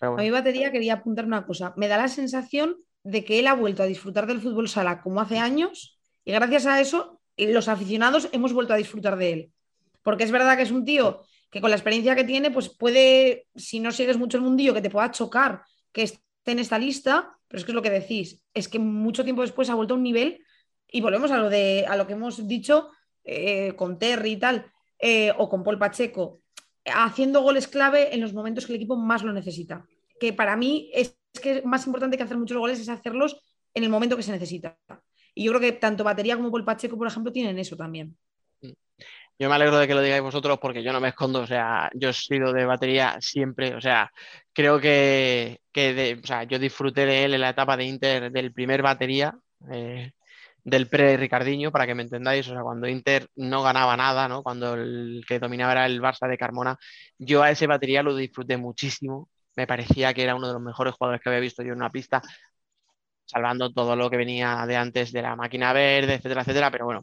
Bueno. 0.00 0.18
A 0.18 0.22
mi 0.22 0.30
batería 0.30 0.70
quería 0.70 0.94
apuntar 0.94 1.24
una 1.24 1.46
cosa, 1.46 1.72
me 1.76 1.88
da 1.88 1.96
la 1.96 2.08
sensación 2.08 2.76
de 3.02 3.24
que 3.24 3.38
él 3.38 3.46
ha 3.46 3.54
vuelto 3.54 3.82
a 3.82 3.86
disfrutar 3.86 4.26
del 4.26 4.40
fútbol 4.40 4.68
sala 4.68 5.02
como 5.02 5.20
hace 5.20 5.38
años 5.38 5.98
y 6.24 6.32
gracias 6.32 6.66
a 6.66 6.80
eso 6.80 7.20
los 7.36 7.68
aficionados 7.68 8.28
hemos 8.32 8.52
vuelto 8.52 8.72
a 8.72 8.76
disfrutar 8.76 9.16
de 9.16 9.32
él, 9.32 9.52
porque 10.02 10.24
es 10.24 10.30
verdad 10.30 10.56
que 10.56 10.62
es 10.62 10.70
un 10.70 10.84
tío 10.84 11.22
que 11.50 11.60
con 11.60 11.70
la 11.70 11.76
experiencia 11.76 12.16
que 12.16 12.24
tiene, 12.24 12.50
pues 12.50 12.68
puede, 12.68 13.46
si 13.54 13.78
no 13.78 13.92
sigues 13.92 14.18
mucho 14.18 14.38
el 14.38 14.42
mundillo, 14.42 14.74
que 14.74 14.80
te 14.80 14.90
pueda 14.90 15.12
chocar, 15.12 15.62
que 15.92 16.02
en 16.52 16.58
esta 16.58 16.78
lista, 16.78 17.36
pero 17.48 17.58
es 17.58 17.64
que 17.64 17.72
es 17.72 17.74
lo 17.74 17.82
que 17.82 17.90
decís, 17.90 18.42
es 18.52 18.68
que 18.68 18.78
mucho 18.78 19.24
tiempo 19.24 19.42
después 19.42 19.70
ha 19.70 19.74
vuelto 19.74 19.94
a 19.94 19.96
un 19.96 20.02
nivel 20.02 20.44
y 20.88 21.00
volvemos 21.00 21.30
a 21.30 21.38
lo, 21.38 21.50
de, 21.50 21.84
a 21.88 21.96
lo 21.96 22.06
que 22.06 22.12
hemos 22.12 22.46
dicho 22.46 22.90
eh, 23.24 23.74
con 23.76 23.98
Terry 23.98 24.32
y 24.32 24.36
tal, 24.36 24.66
eh, 24.98 25.32
o 25.38 25.48
con 25.48 25.64
Paul 25.64 25.78
Pacheco, 25.78 26.40
haciendo 26.84 27.42
goles 27.42 27.68
clave 27.68 28.14
en 28.14 28.20
los 28.20 28.32
momentos 28.32 28.66
que 28.66 28.72
el 28.72 28.76
equipo 28.76 28.96
más 28.96 29.22
lo 29.22 29.32
necesita. 29.32 29.86
Que 30.20 30.32
para 30.32 30.56
mí 30.56 30.90
es, 30.92 31.18
es 31.32 31.40
que 31.40 31.62
más 31.62 31.86
importante 31.86 32.16
que 32.16 32.22
hacer 32.22 32.38
muchos 32.38 32.58
goles 32.58 32.78
es 32.78 32.88
hacerlos 32.88 33.40
en 33.74 33.82
el 33.82 33.90
momento 33.90 34.16
que 34.16 34.22
se 34.22 34.32
necesita. 34.32 34.78
Y 35.34 35.44
yo 35.44 35.52
creo 35.52 35.60
que 35.60 35.72
tanto 35.72 36.04
Batería 36.04 36.36
como 36.36 36.50
Paul 36.50 36.64
Pacheco, 36.64 36.96
por 36.96 37.08
ejemplo, 37.08 37.32
tienen 37.32 37.58
eso 37.58 37.76
también. 37.76 38.16
Yo 39.38 39.48
me 39.48 39.54
alegro 39.56 39.78
de 39.78 39.86
que 39.88 39.94
lo 39.94 40.00
digáis 40.02 40.22
vosotros 40.22 40.58
porque 40.60 40.82
yo 40.82 40.92
no 40.92 41.00
me 41.00 41.08
escondo, 41.08 41.40
o 41.40 41.46
sea, 41.46 41.90
yo 41.94 42.10
he 42.10 42.12
sido 42.12 42.52
de 42.52 42.64
batería 42.64 43.16
siempre, 43.20 43.74
o 43.74 43.80
sea, 43.80 44.10
creo 44.52 44.80
que, 44.80 45.60
que 45.72 46.20
o 46.22 46.26
sea, 46.26 46.44
yo 46.44 46.58
disfruté 46.58 47.04
de 47.06 47.24
él 47.24 47.34
en 47.34 47.40
la 47.40 47.50
etapa 47.50 47.76
de 47.76 47.84
Inter 47.84 48.30
del 48.30 48.52
primer 48.52 48.82
batería, 48.82 49.34
eh, 49.72 50.12
del 50.64 50.88
pre-Ricardiño, 50.88 51.72
para 51.72 51.86
que 51.86 51.94
me 51.94 52.02
entendáis, 52.04 52.48
o 52.48 52.52
sea, 52.52 52.62
cuando 52.62 52.88
Inter 52.88 53.28
no 53.36 53.62
ganaba 53.62 53.96
nada, 53.96 54.28
¿no? 54.28 54.42
Cuando 54.42 54.74
el 54.74 55.24
que 55.28 55.38
dominaba 55.38 55.72
era 55.72 55.86
el 55.86 56.00
Barça 56.00 56.28
de 56.28 56.38
Carmona, 56.38 56.76
yo 57.18 57.42
a 57.42 57.50
ese 57.50 57.66
batería 57.66 58.02
lo 58.02 58.14
disfruté 58.16 58.56
muchísimo, 58.56 59.28
me 59.56 59.66
parecía 59.66 60.14
que 60.14 60.22
era 60.22 60.34
uno 60.36 60.46
de 60.48 60.54
los 60.54 60.62
mejores 60.62 60.94
jugadores 60.94 61.20
que 61.22 61.28
había 61.28 61.40
visto 61.40 61.62
yo 61.62 61.72
en 61.72 61.78
una 61.78 61.90
pista, 61.92 62.22
salvando 63.26 63.72
todo 63.72 63.96
lo 63.96 64.10
que 64.10 64.16
venía 64.16 64.64
de 64.66 64.76
antes 64.76 65.12
de 65.12 65.22
la 65.22 65.36
máquina 65.36 65.72
verde, 65.72 66.14
etcétera, 66.14 66.42
etcétera, 66.42 66.70
pero 66.70 66.84
bueno, 66.86 67.00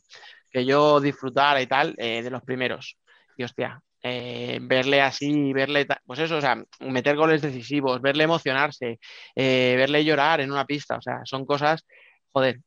que 0.51 0.65
yo 0.65 0.99
disfrutara 0.99 1.61
y 1.61 1.67
tal 1.67 1.95
eh, 1.97 2.21
de 2.23 2.29
los 2.29 2.43
primeros. 2.43 2.97
Y 3.37 3.43
hostia, 3.43 3.81
eh, 4.03 4.59
verle 4.61 5.01
así, 5.01 5.53
verle, 5.53 5.87
pues 6.05 6.19
eso, 6.19 6.37
o 6.37 6.41
sea, 6.41 6.63
meter 6.81 7.15
goles 7.15 7.41
decisivos, 7.41 8.01
verle 8.01 8.23
emocionarse, 8.25 8.99
eh, 9.35 9.75
verle 9.77 10.03
llorar 10.03 10.41
en 10.41 10.51
una 10.51 10.65
pista, 10.65 10.97
o 10.97 11.01
sea, 11.01 11.21
son 11.25 11.45
cosas, 11.45 11.85
joder, 12.31 12.59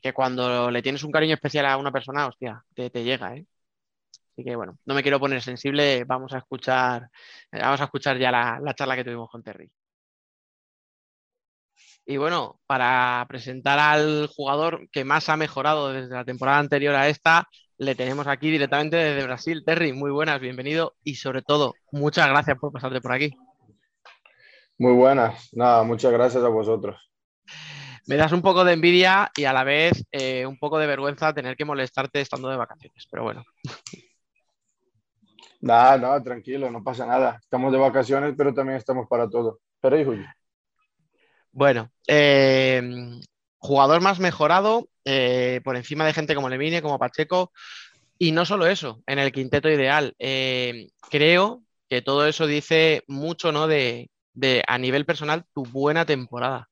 que 0.00 0.12
cuando 0.12 0.70
le 0.70 0.82
tienes 0.82 1.02
un 1.04 1.12
cariño 1.12 1.34
especial 1.34 1.66
a 1.66 1.76
una 1.78 1.92
persona, 1.92 2.26
hostia, 2.26 2.62
te, 2.74 2.90
llega, 3.04 3.36
¿eh? 3.36 3.46
Así 4.32 4.44
que 4.44 4.56
bueno, 4.56 4.78
no 4.84 4.94
me 4.94 5.02
quiero 5.02 5.20
poner 5.20 5.42
sensible, 5.42 6.04
vamos 6.04 6.32
a 6.34 6.38
escuchar, 6.38 7.08
vamos 7.52 7.80
a 7.80 7.84
escuchar 7.84 8.18
ya 8.18 8.30
la, 8.32 8.60
la 8.62 8.74
charla 8.74 8.96
que 8.96 9.04
tuvimos 9.04 9.30
con 9.30 9.42
Terry. 9.42 9.70
Y 12.06 12.18
bueno, 12.18 12.60
para 12.66 13.24
presentar 13.28 13.78
al 13.78 14.26
jugador 14.26 14.88
que 14.92 15.04
más 15.04 15.30
ha 15.30 15.36
mejorado 15.36 15.90
desde 15.90 16.14
la 16.14 16.24
temporada 16.24 16.58
anterior 16.58 16.94
a 16.94 17.08
esta, 17.08 17.48
le 17.78 17.94
tenemos 17.94 18.26
aquí 18.26 18.50
directamente 18.50 18.96
desde 18.96 19.24
Brasil. 19.24 19.62
Terry, 19.64 19.94
muy 19.94 20.10
buenas, 20.10 20.38
bienvenido 20.38 20.94
y 21.02 21.14
sobre 21.14 21.40
todo, 21.40 21.74
muchas 21.92 22.28
gracias 22.28 22.58
por 22.58 22.72
pasarte 22.72 23.00
por 23.00 23.12
aquí. 23.12 23.34
Muy 24.76 24.92
buenas. 24.92 25.48
Nada, 25.54 25.82
muchas 25.82 26.12
gracias 26.12 26.44
a 26.44 26.48
vosotros. 26.48 26.96
Me 28.06 28.16
das 28.16 28.32
un 28.32 28.42
poco 28.42 28.64
de 28.64 28.74
envidia 28.74 29.30
y 29.34 29.44
a 29.44 29.54
la 29.54 29.64
vez 29.64 30.04
eh, 30.12 30.44
un 30.44 30.58
poco 30.58 30.78
de 30.78 30.86
vergüenza 30.86 31.32
tener 31.32 31.56
que 31.56 31.64
molestarte 31.64 32.20
estando 32.20 32.50
de 32.50 32.56
vacaciones, 32.56 33.08
pero 33.10 33.22
bueno. 33.22 33.44
Nada, 35.62 35.96
nada, 35.96 36.22
tranquilo, 36.22 36.70
no 36.70 36.84
pasa 36.84 37.06
nada. 37.06 37.38
Estamos 37.40 37.72
de 37.72 37.78
vacaciones, 37.78 38.34
pero 38.36 38.52
también 38.52 38.76
estamos 38.76 39.08
para 39.08 39.30
todo. 39.30 39.60
Pero 39.80 39.98
hijo, 39.98 40.12
Bueno, 41.54 41.92
eh, 42.08 42.82
jugador 43.58 44.00
más 44.00 44.18
mejorado 44.18 44.88
eh, 45.04 45.60
por 45.62 45.76
encima 45.76 46.04
de 46.04 46.12
gente 46.12 46.34
como 46.34 46.48
Lemine, 46.48 46.82
como 46.82 46.98
Pacheco, 46.98 47.52
y 48.18 48.32
no 48.32 48.44
solo 48.44 48.66
eso, 48.66 49.02
en 49.06 49.20
el 49.20 49.30
quinteto 49.32 49.68
ideal. 49.70 50.14
Eh, 50.18 50.88
creo 51.10 51.62
que 51.88 52.02
todo 52.02 52.26
eso 52.26 52.48
dice 52.48 53.04
mucho, 53.06 53.52
¿no? 53.52 53.68
De, 53.68 54.10
a 54.66 54.78
nivel 54.78 55.06
personal, 55.06 55.44
tu 55.54 55.64
buena 55.64 56.04
temporada. 56.04 56.68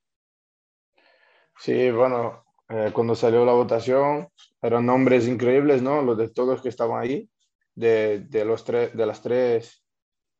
sí, 1.57 1.91
bueno, 1.91 2.45
cuando 2.93 3.15
salió 3.15 3.45
la 3.45 3.53
votación 3.53 4.29
eran 4.63 4.87
nombres 4.87 5.29
increíbles, 5.29 5.83
¿no? 5.83 6.03
Los 6.03 6.19
de 6.19 6.29
todos 6.31 6.63
que 6.63 6.69
estaban 6.71 7.03
ahí, 7.03 7.31
de, 7.75 8.21
de 8.21 8.45
los 8.45 8.65
tres, 8.65 8.97
de 8.97 9.07
las 9.07 9.23
tres 9.23 9.85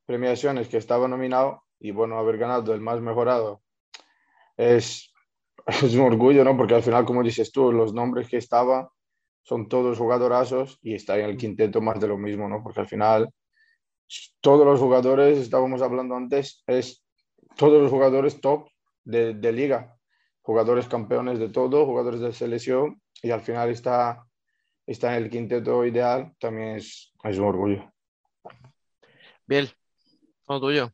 premiaciones 0.07 0.69
que 0.69 0.79
estaba 0.79 1.09
nominado 1.09 1.65
y 1.79 1.93
bueno, 1.93 2.19
haber 2.19 2.39
ganado 2.39 2.75
el 2.75 2.81
más 2.81 3.01
mejorado 3.01 3.63
es, 4.63 5.13
es 5.67 5.95
un 5.95 6.01
orgullo, 6.01 6.45
¿no? 6.45 6.57
Porque 6.57 6.75
al 6.75 6.83
final, 6.83 7.05
como 7.05 7.23
dices 7.23 7.53
tú, 7.53 7.73
los 7.73 7.93
nombres 7.93 8.29
que 8.29 8.39
estaban 8.39 8.89
son 9.43 9.69
todos 9.69 9.99
jugadorazos 9.99 10.79
y 10.83 10.95
está 10.95 11.19
en 11.19 11.27
el 11.27 11.37
quinteto 11.37 11.81
más 11.81 12.01
de 12.01 12.09
lo 12.09 12.17
mismo, 12.17 12.49
¿no? 12.49 12.63
Porque 12.63 12.81
al 12.81 12.87
final 12.87 13.29
todos 14.41 14.67
los 14.67 14.79
jugadores, 14.79 15.39
estábamos 15.39 15.83
hablando 15.83 16.15
antes, 16.15 16.63
es 16.67 17.05
todos 17.57 17.83
los 17.83 17.91
jugadores 17.91 18.41
top 18.41 18.69
de, 19.05 19.35
de 19.35 19.53
liga, 19.53 19.97
jugadores 20.43 20.87
campeones 20.87 21.39
de 21.39 21.49
todo, 21.49 21.87
jugadores 21.87 22.21
de 22.21 22.33
selección 22.33 23.01
y 23.23 23.31
al 23.31 23.41
final 23.41 23.71
está, 23.71 24.25
está 24.87 25.17
en 25.17 25.25
el 25.25 25.31
quinteto 25.31 25.85
ideal, 25.85 26.33
también 26.39 26.77
es, 26.77 27.13
es 27.25 27.39
un 27.39 27.45
orgullo. 27.45 27.93
Bien, 29.47 29.69
todo 30.47 30.61
tuyo. 30.61 30.93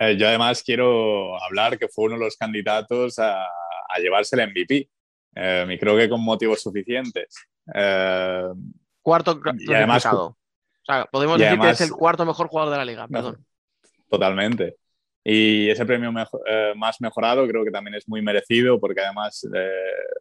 Eh, 0.00 0.16
yo 0.16 0.26
además 0.26 0.62
quiero 0.62 1.40
hablar 1.42 1.78
que 1.78 1.86
fue 1.88 2.06
uno 2.06 2.14
de 2.18 2.24
los 2.24 2.36
candidatos 2.36 3.18
a, 3.18 3.44
a 3.44 3.98
llevarse 4.00 4.34
el 4.34 4.48
MVP. 4.50 4.88
Eh, 5.36 5.66
y 5.70 5.78
creo 5.78 5.96
que 5.96 6.08
con 6.08 6.22
motivos 6.24 6.60
suficientes. 6.62 7.34
Eh, 7.74 8.44
Cuarto 9.02 9.40
Y 9.58 9.72
además-. 9.72 10.06
O 10.06 10.36
sea, 10.84 11.04
podemos 11.04 11.36
y 11.38 11.42
decir 11.42 11.56
que 11.58 11.60
además- 11.62 11.80
es 11.80 11.86
el 11.88 11.92
cuarto 11.94 12.24
mejor 12.26 12.48
jugador 12.48 12.72
de 12.72 12.78
la 12.78 12.84
liga, 12.84 13.06
perdón. 13.06 13.44
Totalmente. 14.08 14.76
Y 15.22 15.68
ese 15.68 15.84
premio 15.84 16.10
mejo- 16.10 16.40
eh, 16.46 16.72
más 16.74 17.00
mejorado 17.00 17.46
creo 17.46 17.62
que 17.62 17.70
también 17.70 17.94
es 17.94 18.08
muy 18.08 18.22
merecido 18.22 18.80
porque 18.80 19.02
además 19.02 19.46
eh, 19.54 19.68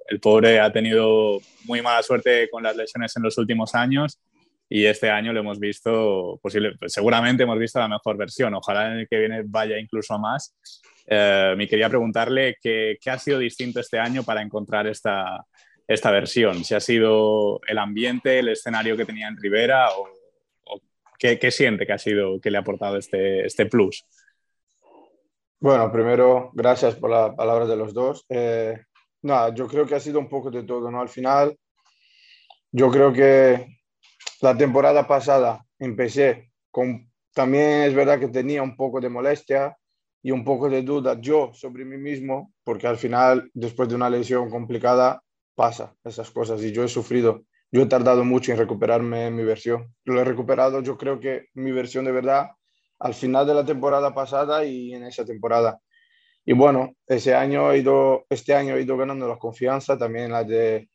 el 0.09 0.19
pobre 0.19 0.59
ha 0.59 0.71
tenido 0.73 1.39
muy 1.63 1.81
mala 1.81 2.03
suerte 2.03 2.49
con 2.51 2.61
las 2.63 2.75
lesiones 2.75 3.15
en 3.15 3.23
los 3.23 3.37
últimos 3.37 3.73
años 3.73 4.19
y 4.71 4.85
este 4.85 5.09
año 5.09 5.33
lo 5.33 5.39
hemos 5.39 5.59
visto, 5.59 6.39
posible, 6.43 6.75
pues 6.77 6.93
seguramente 6.93 7.41
hemos 7.41 7.57
visto 7.57 7.79
la 7.79 7.87
mejor 7.87 8.15
versión. 8.17 8.53
Ojalá 8.53 8.91
en 8.91 8.99
el 8.99 9.07
que 9.07 9.17
viene 9.17 9.41
vaya 9.43 9.79
incluso 9.79 10.19
más. 10.19 10.55
Eh, 11.07 11.55
me 11.57 11.67
quería 11.67 11.89
preguntarle 11.89 12.55
qué, 12.61 12.97
ha 13.07 13.17
sido 13.17 13.39
distinto 13.39 13.79
este 13.79 13.97
año 13.97 14.21
para 14.23 14.43
encontrar 14.43 14.85
esta, 14.85 15.43
esta 15.87 16.11
versión. 16.11 16.63
Si 16.63 16.75
ha 16.75 16.79
sido 16.79 17.59
el 17.67 17.79
ambiente, 17.79 18.37
el 18.37 18.49
escenario 18.49 18.95
que 18.95 19.05
tenía 19.05 19.27
en 19.27 19.37
Rivera 19.37 19.89
o, 19.89 20.07
qué, 21.17 21.39
siente 21.49 21.87
que 21.87 21.93
ha 21.93 21.97
sido 21.97 22.39
que 22.39 22.51
le 22.51 22.59
ha 22.59 22.61
aportado 22.61 22.97
este, 22.97 23.47
este 23.47 23.65
plus. 23.65 24.05
Bueno, 25.59 25.91
primero, 25.91 26.51
gracias 26.53 26.95
por 26.95 27.09
las 27.09 27.33
palabras 27.33 27.67
de 27.67 27.75
los 27.75 27.91
dos. 27.91 28.23
Eh, 28.29 28.79
yo 29.23 29.67
creo 29.67 29.87
que 29.87 29.95
ha 29.95 29.99
sido 29.99 30.19
un 30.19 30.29
poco 30.29 30.51
de 30.51 30.63
todo, 30.63 30.91
¿no? 30.91 31.01
Al 31.01 31.09
final, 31.09 31.57
yo 32.71 32.91
creo 32.91 33.11
que 33.11 33.78
la 34.41 34.57
temporada 34.57 35.07
pasada 35.07 35.65
empecé 35.77 36.51
con, 36.71 37.11
también 37.33 37.83
es 37.83 37.93
verdad 37.93 38.19
que 38.19 38.27
tenía 38.27 38.63
un 38.63 38.75
poco 38.75 39.01
de 39.01 39.09
molestia 39.09 39.77
y 40.21 40.31
un 40.31 40.43
poco 40.43 40.69
de 40.69 40.81
duda 40.81 41.19
yo 41.19 41.51
sobre 41.53 41.85
mí 41.85 41.97
mismo, 41.97 42.53
porque 42.63 42.87
al 42.87 42.97
final, 42.97 43.49
después 43.53 43.89
de 43.89 43.95
una 43.95 44.09
lesión 44.09 44.49
complicada, 44.49 45.21
pasa 45.55 45.93
esas 46.03 46.31
cosas 46.31 46.63
y 46.63 46.71
yo 46.71 46.83
he 46.83 46.87
sufrido, 46.87 47.43
yo 47.71 47.81
he 47.81 47.85
tardado 47.85 48.23
mucho 48.23 48.51
en 48.51 48.57
recuperarme 48.57 49.27
en 49.27 49.35
mi 49.35 49.43
versión. 49.43 49.93
Lo 50.05 50.19
he 50.19 50.23
recuperado, 50.23 50.81
yo 50.81 50.97
creo 50.97 51.19
que 51.19 51.47
mi 51.53 51.71
versión 51.71 52.05
de 52.05 52.11
verdad 52.11 52.51
al 52.99 53.13
final 53.13 53.47
de 53.47 53.53
la 53.53 53.65
temporada 53.65 54.13
pasada 54.13 54.65
y 54.65 54.93
en 54.93 55.03
esa 55.03 55.25
temporada. 55.25 55.79
Y 56.45 56.53
bueno, 56.53 56.93
ese 57.07 57.33
año 57.35 57.71
he 57.71 57.79
ido, 57.79 58.25
este 58.29 58.53
año 58.53 58.75
he 58.75 58.81
ido 58.81 58.97
ganando 58.97 59.27
la 59.27 59.37
confianza, 59.37 59.97
también 59.97 60.31
la 60.31 60.43
de, 60.43 60.89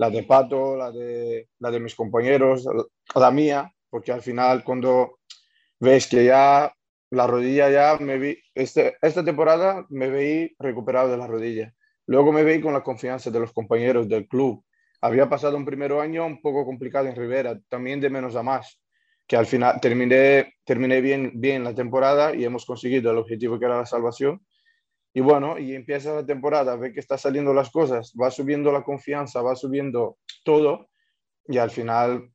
la 0.00 0.08
de 0.08 0.22
Pato, 0.22 0.78
la 0.78 0.90
de, 0.90 1.50
la 1.58 1.70
de 1.70 1.78
mis 1.78 1.94
compañeros, 1.94 2.66
la 3.14 3.30
mía, 3.30 3.70
porque 3.90 4.12
al 4.12 4.22
final 4.22 4.64
cuando 4.64 5.18
ves 5.78 6.06
que 6.06 6.24
ya 6.24 6.74
la 7.10 7.26
rodilla 7.26 7.68
ya 7.68 7.98
me 8.00 8.16
vi, 8.16 8.38
este, 8.54 8.96
esta 9.02 9.22
temporada 9.22 9.84
me 9.90 10.08
veí 10.08 10.56
recuperado 10.58 11.10
de 11.10 11.18
la 11.18 11.26
rodilla. 11.26 11.74
Luego 12.06 12.32
me 12.32 12.44
veí 12.44 12.62
con 12.62 12.72
la 12.72 12.82
confianza 12.82 13.30
de 13.30 13.40
los 13.40 13.52
compañeros 13.52 14.08
del 14.08 14.26
club. 14.26 14.64
Había 15.02 15.28
pasado 15.28 15.58
un 15.58 15.66
primer 15.66 15.92
año 15.92 16.24
un 16.24 16.40
poco 16.40 16.64
complicado 16.64 17.06
en 17.06 17.14
Rivera, 17.14 17.60
también 17.68 18.00
de 18.00 18.08
menos 18.08 18.36
a 18.36 18.42
más 18.42 18.80
que 19.26 19.36
al 19.36 19.46
final 19.46 19.78
terminé, 19.82 20.54
terminé 20.64 21.02
bien, 21.02 21.32
bien 21.34 21.62
la 21.62 21.74
temporada 21.74 22.34
y 22.34 22.44
hemos 22.44 22.64
conseguido 22.64 23.10
el 23.10 23.18
objetivo 23.18 23.58
que 23.58 23.66
era 23.66 23.76
la 23.76 23.86
salvación. 23.86 24.40
Y 25.12 25.20
bueno, 25.20 25.58
y 25.58 25.74
empieza 25.74 26.14
la 26.14 26.24
temporada, 26.24 26.76
ve 26.76 26.92
que 26.92 27.00
está 27.00 27.18
saliendo 27.18 27.52
las 27.52 27.70
cosas, 27.70 28.12
va 28.20 28.30
subiendo 28.30 28.70
la 28.70 28.82
confianza, 28.82 29.42
va 29.42 29.56
subiendo 29.56 30.18
todo 30.44 30.88
y 31.48 31.58
al 31.58 31.70
final, 31.70 32.30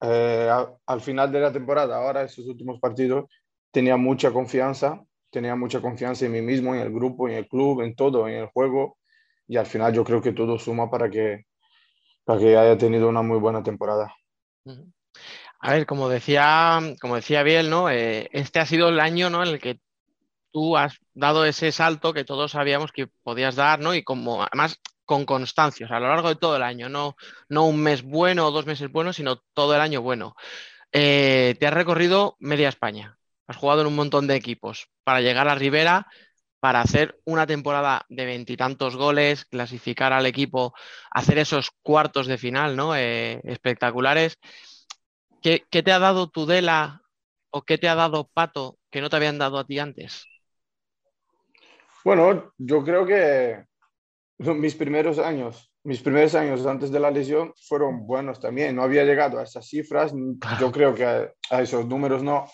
eh, 0.00 0.50
al 0.86 1.00
final 1.00 1.32
de 1.32 1.40
la 1.40 1.52
temporada, 1.52 1.96
ahora 1.96 2.22
esos 2.22 2.46
últimos 2.46 2.78
partidos, 2.78 3.28
tenía 3.72 3.96
mucha 3.96 4.30
confianza, 4.30 5.02
tenía 5.30 5.56
mucha 5.56 5.80
confianza 5.80 6.26
en 6.26 6.32
mí 6.32 6.40
mismo, 6.40 6.74
en 6.74 6.82
el 6.82 6.92
grupo, 6.92 7.28
en 7.28 7.34
el 7.34 7.48
club, 7.48 7.82
en 7.82 7.96
todo, 7.96 8.28
en 8.28 8.36
el 8.36 8.46
juego 8.46 8.98
y 9.50 9.56
al 9.56 9.66
final 9.66 9.92
yo 9.92 10.04
creo 10.04 10.22
que 10.22 10.30
todo 10.30 10.60
suma 10.60 10.88
para 10.88 11.10
que, 11.10 11.46
para 12.24 12.38
que 12.38 12.56
haya 12.56 12.78
tenido 12.78 13.08
una 13.08 13.22
muy 13.22 13.38
buena 13.38 13.64
temporada. 13.64 14.14
A 15.58 15.72
ver, 15.72 15.86
como 15.86 16.08
decía, 16.08 16.78
como 17.00 17.16
decía 17.16 17.42
Biel, 17.42 17.68
¿no? 17.68 17.90
Eh, 17.90 18.28
este 18.30 18.60
ha 18.60 18.66
sido 18.66 18.90
el 18.90 19.00
año, 19.00 19.28
¿no? 19.28 19.42
En 19.42 19.48
el 19.48 19.58
que 19.58 19.80
tú 20.52 20.76
has 20.76 20.98
dado 21.14 21.44
ese 21.44 21.72
salto 21.72 22.12
que 22.12 22.24
todos 22.24 22.52
sabíamos 22.52 22.92
que 22.92 23.08
podías 23.22 23.56
dar, 23.56 23.80
¿no? 23.80 23.94
Y 23.94 24.02
como 24.02 24.42
además 24.42 24.80
con 25.04 25.24
constancia, 25.24 25.86
o 25.86 25.88
sea, 25.88 25.96
a 25.98 26.00
lo 26.00 26.08
largo 26.08 26.28
de 26.28 26.36
todo 26.36 26.56
el 26.56 26.62
año, 26.62 26.88
no, 26.88 27.16
no 27.48 27.66
un 27.66 27.82
mes 27.82 28.02
bueno 28.02 28.46
o 28.46 28.50
dos 28.52 28.66
meses 28.66 28.90
buenos, 28.92 29.16
sino 29.16 29.42
todo 29.54 29.74
el 29.74 29.80
año 29.80 30.02
bueno. 30.02 30.34
Eh, 30.92 31.56
te 31.58 31.66
has 31.66 31.74
recorrido 31.74 32.36
media 32.38 32.68
España, 32.68 33.18
has 33.48 33.56
jugado 33.56 33.80
en 33.80 33.88
un 33.88 33.96
montón 33.96 34.26
de 34.26 34.36
equipos 34.36 34.88
para 35.04 35.20
llegar 35.20 35.48
a 35.48 35.56
Rivera, 35.56 36.06
para 36.60 36.80
hacer 36.80 37.18
una 37.24 37.46
temporada 37.46 38.04
de 38.08 38.26
veintitantos 38.26 38.94
goles, 38.94 39.46
clasificar 39.46 40.12
al 40.12 40.26
equipo, 40.26 40.74
hacer 41.10 41.38
esos 41.38 41.70
cuartos 41.82 42.26
de 42.26 42.38
final, 42.38 42.76
¿no? 42.76 42.94
Eh, 42.94 43.40
espectaculares. 43.44 44.38
¿Qué, 45.42 45.64
qué 45.70 45.82
te 45.82 45.92
ha 45.92 45.98
dado 45.98 46.28
Tudela 46.28 47.02
o 47.50 47.62
qué 47.62 47.78
te 47.78 47.88
ha 47.88 47.94
dado 47.94 48.28
Pato 48.32 48.78
que 48.90 49.00
no 49.00 49.08
te 49.10 49.16
habían 49.16 49.38
dado 49.38 49.58
a 49.58 49.64
ti 49.64 49.78
antes? 49.78 50.26
Bueno, 52.04 52.52
yo 52.58 52.82
creo 52.84 53.06
que 53.06 53.64
mis 54.38 54.74
primeros 54.74 55.18
años, 55.18 55.72
mis 55.84 56.00
primeros 56.02 56.34
años 56.34 56.64
antes 56.66 56.90
de 56.90 57.00
la 57.00 57.10
lesión 57.10 57.52
fueron 57.68 58.06
buenos 58.06 58.40
también. 58.40 58.74
No 58.76 58.82
había 58.82 59.04
llegado 59.04 59.38
a 59.38 59.42
esas 59.42 59.66
cifras, 59.66 60.12
yo 60.58 60.72
creo 60.72 60.94
que 60.94 61.04
a, 61.04 61.30
a 61.50 61.62
esos 61.62 61.86
números 61.86 62.22
no, 62.22 62.46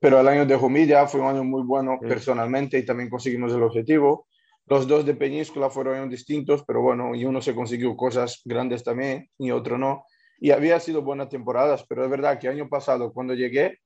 pero 0.00 0.20
el 0.20 0.28
año 0.28 0.46
de 0.46 0.56
Jumilla 0.56 1.06
fue 1.06 1.20
un 1.20 1.28
año 1.28 1.44
muy 1.44 1.62
bueno 1.62 1.98
Sí. 2.00 2.08
personalmente 2.08 2.78
y 2.78 2.84
también 2.84 3.08
conseguimos 3.10 3.52
el 3.52 3.62
objetivo. 3.62 4.26
Los 4.66 4.86
dos 4.86 5.06
de 5.06 5.14
Peñíscola 5.14 5.70
fueron 5.70 5.96
años 5.96 6.10
distintos, 6.10 6.62
pero 6.66 6.82
bueno, 6.82 7.14
y 7.14 7.24
uno 7.24 7.40
se 7.40 7.54
consiguió 7.54 7.96
cosas 7.96 8.42
grandes 8.44 8.84
también 8.84 9.28
y 9.38 9.50
otro 9.50 9.78
no. 9.78 10.04
Y 10.40 10.50
había 10.50 10.78
sido 10.78 11.02
buenas 11.02 11.28
temporadas, 11.30 11.84
pero 11.88 12.04
es 12.04 12.10
verdad 12.10 12.38
que 12.38 12.48
año 12.48 12.68
pasado 12.68 13.12
cuando 13.12 13.34
llegué, 13.34 13.78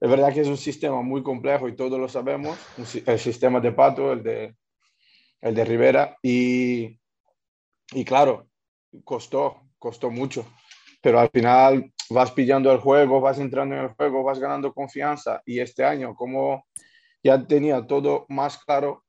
es 0.00 0.10
verdad 0.10 0.32
que 0.32 0.40
es 0.40 0.48
un 0.48 0.56
sistema 0.56 1.02
muy 1.02 1.22
complejo 1.22 1.68
y 1.68 1.76
todos 1.76 1.98
lo 2.00 2.08
sabemos, 2.08 2.58
el 3.06 3.18
sistema 3.18 3.60
de 3.60 3.72
Pato, 3.72 4.12
el 4.12 4.22
de, 4.22 4.54
el 5.42 5.54
de 5.54 5.64
Rivera, 5.64 6.16
y, 6.22 6.98
y 7.92 8.04
claro, 8.04 8.48
costó, 9.04 9.62
costó 9.78 10.10
mucho, 10.10 10.46
pero 11.02 11.20
al 11.20 11.28
final 11.30 11.92
vas 12.08 12.32
pillando 12.32 12.72
el 12.72 12.78
juego, 12.78 13.20
vas 13.20 13.38
entrando 13.38 13.74
en 13.76 13.82
el 13.82 13.88
juego, 13.90 14.22
vas 14.22 14.38
ganando 14.38 14.72
confianza, 14.72 15.42
y 15.44 15.60
este 15.60 15.84
año 15.84 16.14
como 16.14 16.64
ya 17.22 17.46
tenía 17.46 17.86
todo 17.86 18.24
más 18.28 18.56
claro, 18.64 19.04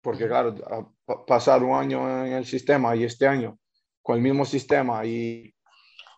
porque 0.00 0.26
claro, 0.26 0.54
ha 0.66 0.88
pa- 1.04 1.24
pasado 1.26 1.66
un 1.66 1.76
año 1.76 2.24
en 2.26 2.32
el 2.32 2.46
sistema 2.46 2.96
y 2.96 3.04
este 3.04 3.26
año 3.26 3.58
con 4.02 4.16
el 4.16 4.22
mismo 4.22 4.44
sistema 4.44 5.04
y, 5.04 5.54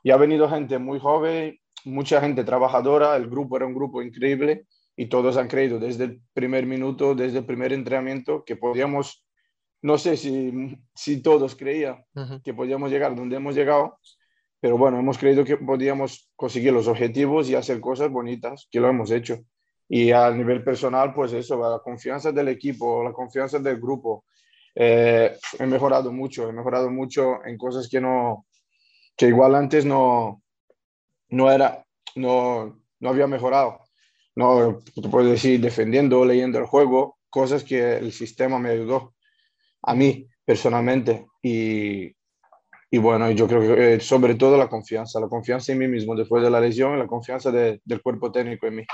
y 0.03 0.11
ha 0.11 0.17
venido 0.17 0.49
gente 0.49 0.79
muy 0.79 0.99
joven, 1.01 1.59
mucha 1.85 2.21
gente 2.21 2.45
trabajadora, 2.45 3.17
el 3.17 3.29
grupo 3.29 3.57
era 3.57 3.67
un 3.67 3.75
grupo 3.75 4.03
increíble 4.03 4.67
y 4.97 5.07
todos 5.07 5.37
han 5.37 5.49
creído 5.49 5.79
desde 5.79 6.05
el 6.05 6.21
primer 6.33 6.67
minuto, 6.67 7.15
desde 7.15 7.39
el 7.39 7.47
primer 7.47 7.73
entrenamiento, 7.73 8.45
que 8.45 8.57
podíamos, 8.57 9.25
no 9.83 9.99
sé 9.99 10.17
si, 10.17 10.79
si 10.95 11.23
todos 11.23 11.57
creían 11.57 12.05
que 12.43 12.55
podíamos 12.55 12.91
llegar 12.91 13.15
donde 13.15 13.37
hemos 13.37 13.55
llegado, 13.55 13.99
pero 14.61 14.79
bueno, 14.79 14.99
hemos 14.99 15.19
creído 15.19 15.45
que 15.45 15.59
podíamos 15.59 16.31
conseguir 16.37 16.73
los 16.73 16.89
objetivos 16.89 17.51
y 17.51 17.55
hacer 17.55 17.81
cosas 17.81 18.11
bonitas, 18.11 18.67
que 18.71 18.81
lo 18.81 18.89
hemos 18.89 19.11
hecho. 19.11 19.41
Y 19.89 20.11
a 20.11 20.31
nivel 20.31 20.65
personal, 20.65 21.13
pues 21.13 21.35
eso, 21.35 21.59
la 21.59 21.81
confianza 21.81 22.33
del 22.33 22.49
equipo, 22.49 23.05
la 23.05 23.13
confianza 23.13 23.59
del 23.59 23.79
grupo. 23.79 24.25
Eh, 24.75 25.37
he 25.59 25.67
mejorado 25.67 26.11
mucho, 26.11 26.49
he 26.49 26.53
mejorado 26.53 26.91
mucho 26.91 27.45
en 27.45 27.59
cosas 27.59 27.89
que 27.91 28.01
no, 28.01 28.47
que 29.15 29.27
igual 29.29 29.55
antes 29.55 29.85
no, 29.85 30.44
no 31.35 31.51
era, 31.51 31.85
no, 32.17 32.81
no 33.01 33.09
había 33.09 33.27
mejorado. 33.27 33.81
No, 34.37 34.81
te 34.95 35.09
puedo 35.09 35.31
decir, 35.31 35.61
defendiendo, 35.61 36.25
leyendo 36.25 36.59
el 36.59 36.67
juego, 36.67 37.19
cosas 37.31 37.65
que 37.65 37.97
el 37.99 38.13
sistema 38.13 38.59
me 38.59 38.71
ayudó 38.71 39.15
a 39.83 39.95
mí 39.95 40.29
personalmente. 40.45 41.27
Y, 41.43 42.07
y 42.91 42.99
bueno, 42.99 43.31
yo 43.33 43.49
creo 43.49 43.61
que 43.77 43.95
eh, 43.95 44.01
sobre 44.01 44.35
todo 44.37 44.57
la 44.57 44.69
confianza, 44.69 45.21
la 45.21 45.29
confianza 45.29 45.73
en 45.73 45.79
mí 45.79 45.89
mismo 45.89 46.17
después 46.17 46.43
de 46.43 46.51
la 46.51 46.61
lesión 46.61 46.99
la 46.99 47.07
confianza 47.07 47.51
de- 47.53 47.81
del 47.85 48.03
cuerpo 48.03 48.33
técnico 48.33 48.67
en 48.67 48.77
mí. 48.77 48.85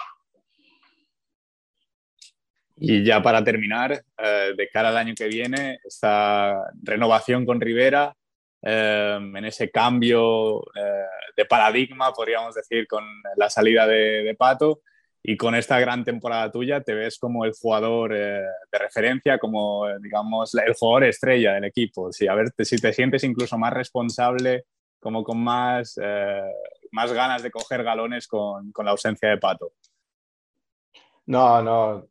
Y 2.76 3.04
ya 3.04 3.22
para 3.22 3.44
terminar, 3.44 3.92
eh, 3.92 4.52
de 4.56 4.68
cara 4.70 4.88
al 4.88 4.96
año 4.96 5.14
que 5.14 5.28
viene, 5.28 5.78
esta 5.84 6.54
renovación 6.82 7.44
con 7.44 7.60
Rivera, 7.60 8.16
eh, 8.62 9.18
en 9.18 9.44
ese 9.44 9.70
cambio 9.70 10.60
eh, 10.74 11.06
de 11.36 11.44
paradigma, 11.46 12.12
podríamos 12.12 12.54
decir, 12.54 12.86
con 12.86 13.04
la 13.36 13.48
salida 13.48 13.86
de, 13.86 14.34
Pato 14.38 14.82
y 15.22 15.36
con 15.36 15.54
esta 15.54 15.78
gran 15.78 16.04
temporada 16.04 16.50
tuya, 16.50 16.80
te 16.82 16.94
ves 16.94 17.18
como 17.18 17.44
el 17.44 17.52
jugador 17.52 18.14
eh, 18.14 18.42
de 18.70 18.78
referencia, 18.78 19.38
como, 19.38 19.88
eh, 19.88 19.96
digamos, 20.00 20.54
el 20.54 20.74
jugador 20.74 21.04
estrella 21.04 21.54
del 21.54 21.64
equipo. 21.64 22.12
Sí, 22.12 22.26
a 22.26 22.34
ver 22.34 22.52
si 22.58 22.76
te 22.76 22.92
sientes 22.92 23.24
incluso 23.24 23.58
más 23.58 23.72
responsable, 23.72 24.64
como 24.98 25.24
con 25.24 25.42
más, 25.42 25.98
más 26.92 27.12
ganas 27.12 27.42
de 27.42 27.50
coger 27.50 27.82
galones 27.82 28.26
con, 28.28 28.70
con 28.70 28.84
la 28.84 28.90
ausencia 28.90 29.30
de 29.30 29.38
Pato. 29.38 29.72
No, 31.24 31.62
no, 31.62 32.06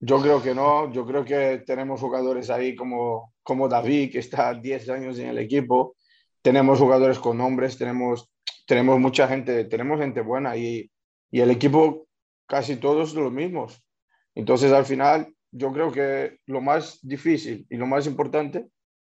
yo 0.00 0.20
creo 0.20 0.42
que 0.42 0.54
no. 0.54 0.92
Yo 0.92 1.06
creo 1.06 1.24
que 1.24 1.62
tenemos 1.66 2.00
jugadores 2.00 2.50
ahí 2.50 2.74
como, 2.76 3.34
como 3.42 3.68
David, 3.68 4.12
que 4.12 4.18
está 4.20 4.54
10 4.54 4.88
años 4.88 5.18
en 5.18 5.28
el 5.28 5.38
equipo. 5.38 5.96
Tenemos 6.42 6.78
jugadores 6.78 7.18
con 7.18 7.38
nombres, 7.38 7.76
tenemos, 7.78 8.30
tenemos 8.66 8.98
mucha 9.00 9.26
gente, 9.28 9.64
tenemos 9.64 10.00
gente 10.00 10.20
buena 10.20 10.56
y, 10.56 10.90
y 11.30 11.40
el 11.40 11.50
equipo 11.50 12.06
casi 12.46 12.76
todos 12.76 13.14
los 13.14 13.32
mismos. 13.32 13.82
Entonces, 14.34 14.72
al 14.72 14.84
final, 14.86 15.34
yo 15.50 15.72
creo 15.72 15.90
que 15.92 16.38
lo 16.46 16.60
más 16.60 17.00
difícil 17.02 17.66
y 17.68 17.76
lo 17.76 17.86
más 17.86 18.06
importante 18.06 18.68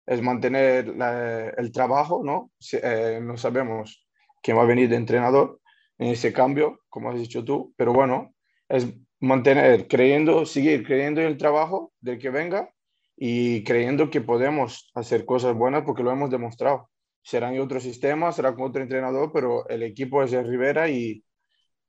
es 0.07 0.21
mantener 0.21 0.88
la- 0.97 1.51
el 1.51 1.71
trabajo, 1.73 2.23
¿no? 2.25 2.51
Eh, 2.73 3.21
no 3.23 3.37
sabemos 3.37 4.07
quién 4.42 4.57
va 4.59 4.62
a 4.62 4.66
venir 4.66 4.88
de 4.88 4.97
entrenador 4.97 5.61
en 5.99 6.09
ese 6.09 6.33
cambio, 6.33 6.81
como 6.88 7.11
has 7.11 7.18
dicho 7.18 7.45
tú, 7.45 7.73
pero 7.77 7.92
bueno, 7.92 8.35
es 8.68 8.87
mantener, 9.22 9.87
creyendo, 9.87 10.44
seguir 10.44 10.85
creyendo 10.85 11.20
en 11.20 11.28
el 11.28 11.37
trabajo 11.37 11.92
del 12.00 12.18
que 12.18 12.28
venga 12.28 12.70
y 13.16 13.62
creyendo 13.62 14.11
que 14.11 14.20
podemos 14.20 14.90
hacer 14.94 15.24
cosas 15.24 15.54
buenas 15.54 15.85
porque 15.85 16.02
lo 16.02 16.11
hemos 16.11 16.28
demostrado. 16.28 16.90
Será 17.22 17.54
en 17.54 17.61
otro 17.61 17.78
sistema, 17.78 18.32
será 18.32 18.52
con 18.54 18.64
otro 18.64 18.82
entrenador, 18.82 19.30
pero 19.32 19.68
el 19.68 19.85
equipo 19.85 20.24
es 20.24 20.32
de 20.32 20.42
Rivera 20.42 20.88
y, 20.90 21.22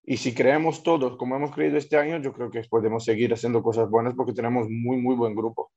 y 0.03 0.17
si 0.17 0.35
creemos 0.35 0.83
todos 0.83 1.17
como 1.17 1.35
hemos 1.35 1.51
creído 1.51 1.77
este 1.77 1.97
año, 1.97 2.21
yo 2.21 2.33
creo 2.33 2.51
que 2.51 2.61
podemos 2.69 3.03
seguir 3.03 3.33
haciendo 3.33 3.63
cosas 3.63 3.89
buenas 3.89 4.13
porque 4.13 4.33
tenemos 4.33 4.67
muy, 4.69 4.97
muy 4.97 5.15
buen 5.15 5.35
grupo. 5.35 5.71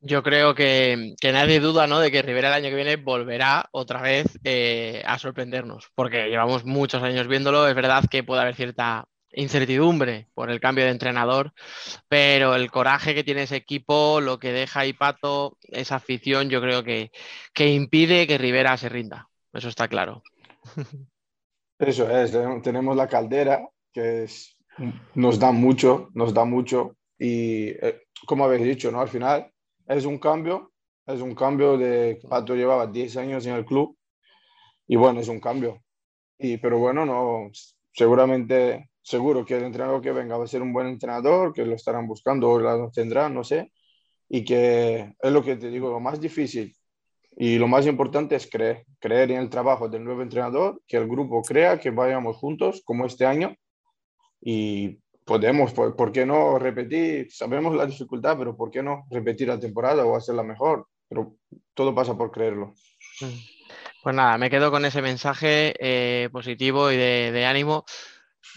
Yo 0.00 0.22
creo 0.22 0.54
que, 0.54 1.16
que 1.20 1.32
nadie 1.32 1.60
duda, 1.60 1.86
¿no? 1.86 2.00
de 2.00 2.10
que 2.10 2.22
Rivera 2.22 2.48
el 2.48 2.64
año 2.64 2.70
que 2.70 2.76
viene 2.76 2.96
volverá 2.96 3.68
otra 3.72 4.00
vez 4.00 4.38
eh, 4.42 5.02
a 5.04 5.18
sorprendernos, 5.18 5.90
porque 5.94 6.30
llevamos 6.30 6.64
muchos 6.64 7.02
años 7.02 7.28
viéndolo. 7.28 7.68
Es 7.68 7.74
verdad 7.74 8.04
que 8.10 8.22
puede 8.22 8.40
haber 8.40 8.54
cierta 8.54 9.06
incertidumbre 9.32 10.28
por 10.34 10.50
el 10.50 10.60
cambio 10.60 10.84
de 10.84 10.90
entrenador, 10.90 11.52
pero 12.08 12.54
el 12.56 12.70
coraje 12.70 13.14
que 13.14 13.24
tiene 13.24 13.42
ese 13.44 13.56
equipo, 13.56 14.20
lo 14.20 14.38
que 14.38 14.52
deja 14.52 14.80
ahí 14.80 14.92
Pato, 14.94 15.58
esa 15.62 15.96
afición, 15.96 16.50
yo 16.50 16.60
creo 16.60 16.84
que, 16.84 17.10
que 17.54 17.68
impide 17.72 18.26
que 18.26 18.38
Rivera 18.38 18.76
se 18.76 18.88
rinda. 18.88 19.28
Eso 19.52 19.68
está 19.68 19.88
claro. 19.88 20.22
Eso 21.78 22.10
es, 22.10 22.32
tenemos- 22.32 22.62
tenemos 22.62 22.96
la 22.96 23.06
caldera, 23.08 23.68
que 23.92 24.24
es, 24.24 24.56
nos 25.14 25.38
da 25.38 25.52
mucho, 25.52 26.08
nos 26.14 26.34
da 26.34 26.44
mucho. 26.44 26.96
Y 27.18 27.68
eh, 27.70 28.02
como 28.26 28.44
habéis 28.44 28.64
dicho, 28.64 28.90
¿no? 28.90 29.00
Al 29.00 29.08
final 29.08 29.50
es 29.86 30.04
un 30.04 30.18
cambio, 30.18 30.72
es 31.06 31.20
un 31.20 31.34
cambio 31.34 31.76
de 31.78 32.20
Pato 32.28 32.54
llevaba 32.54 32.86
10 32.86 33.16
años 33.16 33.46
en 33.46 33.54
el 33.54 33.64
club 33.64 33.96
y 34.86 34.96
bueno, 34.96 35.20
es 35.20 35.28
un 35.28 35.40
cambio. 35.40 35.82
Y, 36.38 36.58
pero 36.58 36.78
bueno, 36.78 37.06
no, 37.06 37.50
seguramente, 37.92 38.90
seguro 39.08 39.44
que 39.44 39.56
el 39.56 39.64
entrenador 39.64 40.02
que 40.02 40.12
venga 40.12 40.36
va 40.36 40.44
a 40.44 40.48
ser 40.48 40.60
un 40.60 40.72
buen 40.72 40.86
entrenador, 40.86 41.54
que 41.54 41.64
lo 41.64 41.74
estarán 41.74 42.06
buscando 42.06 42.50
o 42.50 42.58
lo 42.58 42.90
tendrán, 42.90 43.32
no 43.32 43.42
sé. 43.42 43.72
Y 44.28 44.44
que 44.44 45.14
es 45.18 45.32
lo 45.32 45.42
que 45.42 45.56
te 45.56 45.70
digo, 45.70 45.88
lo 45.88 45.98
más 45.98 46.20
difícil 46.20 46.76
y 47.34 47.56
lo 47.56 47.68
más 47.68 47.86
importante 47.86 48.36
es 48.36 48.50
creer, 48.50 48.84
creer 48.98 49.30
en 49.30 49.38
el 49.38 49.48
trabajo 49.48 49.88
del 49.88 50.04
nuevo 50.04 50.20
entrenador, 50.20 50.82
que 50.86 50.98
el 50.98 51.08
grupo 51.08 51.40
crea, 51.40 51.78
que 51.78 51.90
vayamos 51.90 52.36
juntos 52.36 52.82
como 52.84 53.06
este 53.06 53.24
año 53.24 53.56
y 54.42 54.98
podemos, 55.24 55.72
¿por, 55.72 55.96
por 55.96 56.12
qué 56.12 56.26
no 56.26 56.58
repetir? 56.58 57.32
Sabemos 57.32 57.74
la 57.74 57.86
dificultad, 57.86 58.36
pero 58.36 58.56
¿por 58.56 58.70
qué 58.70 58.82
no 58.82 59.06
repetir 59.10 59.48
la 59.48 59.58
temporada 59.58 60.04
o 60.04 60.16
hacerla 60.16 60.42
mejor? 60.42 60.86
Pero 61.08 61.36
todo 61.72 61.94
pasa 61.94 62.14
por 62.18 62.30
creerlo. 62.30 62.74
Pues 64.02 64.14
nada, 64.14 64.36
me 64.36 64.50
quedo 64.50 64.70
con 64.70 64.84
ese 64.84 65.00
mensaje 65.00 65.74
eh, 65.78 66.28
positivo 66.30 66.90
y 66.92 66.96
de, 66.96 67.32
de 67.32 67.46
ánimo. 67.46 67.86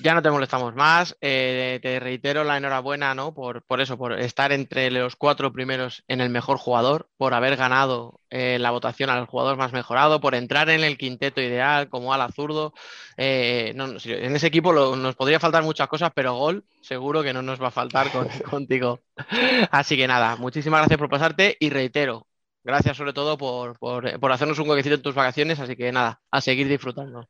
Ya 0.03 0.13
no 0.15 0.21
te 0.21 0.31
molestamos 0.31 0.73
más. 0.73 1.15
eh, 1.21 1.79
te 1.83 1.99
reitero 1.99 2.43
la 2.43 2.57
enhorabuena, 2.57 3.13
¿no? 3.13 3.33
Por, 3.33 3.63
por 3.63 3.81
eso, 3.81 3.97
por 3.97 4.13
estar 4.19 4.51
entre 4.51 4.89
los 4.89 5.15
cuatro 5.15 5.51
primeros 5.53 6.03
en 6.07 6.21
el 6.21 6.29
mejor 6.29 6.57
jugador, 6.57 7.09
por 7.17 7.33
haber 7.33 7.55
ganado 7.55 8.19
eh, 8.29 8.57
la 8.59 8.71
votación 8.71 9.09
al 9.09 9.25
jugador 9.27 9.57
más 9.57 9.73
mejorado, 9.73 10.19
por 10.19 10.33
entrar 10.33 10.69
en 10.69 10.83
el 10.83 10.97
quinteto 10.97 11.41
ideal 11.41 11.89
como 11.89 12.13
ala 12.13 12.29
zurdo. 12.31 12.73
Eh, 13.17 13.73
no, 13.75 13.85
en 14.05 14.35
ese 14.35 14.47
equipo 14.47 14.71
lo- 14.73 14.95
nos 14.95 15.15
podría 15.15 15.39
faltar 15.39 15.63
muchas 15.63 15.87
cosas, 15.87 16.11
pero 16.15 16.33
gol 16.35 16.65
seguro 16.79 17.21
que 17.21 17.33
no 17.33 17.41
nos 17.43 17.61
va 17.61 17.67
a 17.67 17.71
faltar 17.71 18.11
con- 18.11 18.27
contigo. 18.49 19.01
Así 19.71 19.97
que 19.97 20.07
nada, 20.07 20.35
muchísimas 20.37 20.79
gracias 20.81 20.99
por 20.99 21.09
pasarte 21.09 21.57
y 21.59 21.69
reitero, 21.69 22.27
gracias 22.63 22.97
sobre 22.97 23.13
todo 23.13 23.37
por, 23.37 23.77
por, 23.79 24.19
por 24.19 24.31
hacernos 24.31 24.57
un 24.59 24.69
huequecito 24.69 24.95
en 24.95 25.01
tus 25.03 25.15
vacaciones. 25.15 25.59
Así 25.59 25.75
que 25.75 25.91
nada, 25.91 26.21
a 26.31 26.41
seguir 26.41 26.67
disfrutando. 26.67 27.27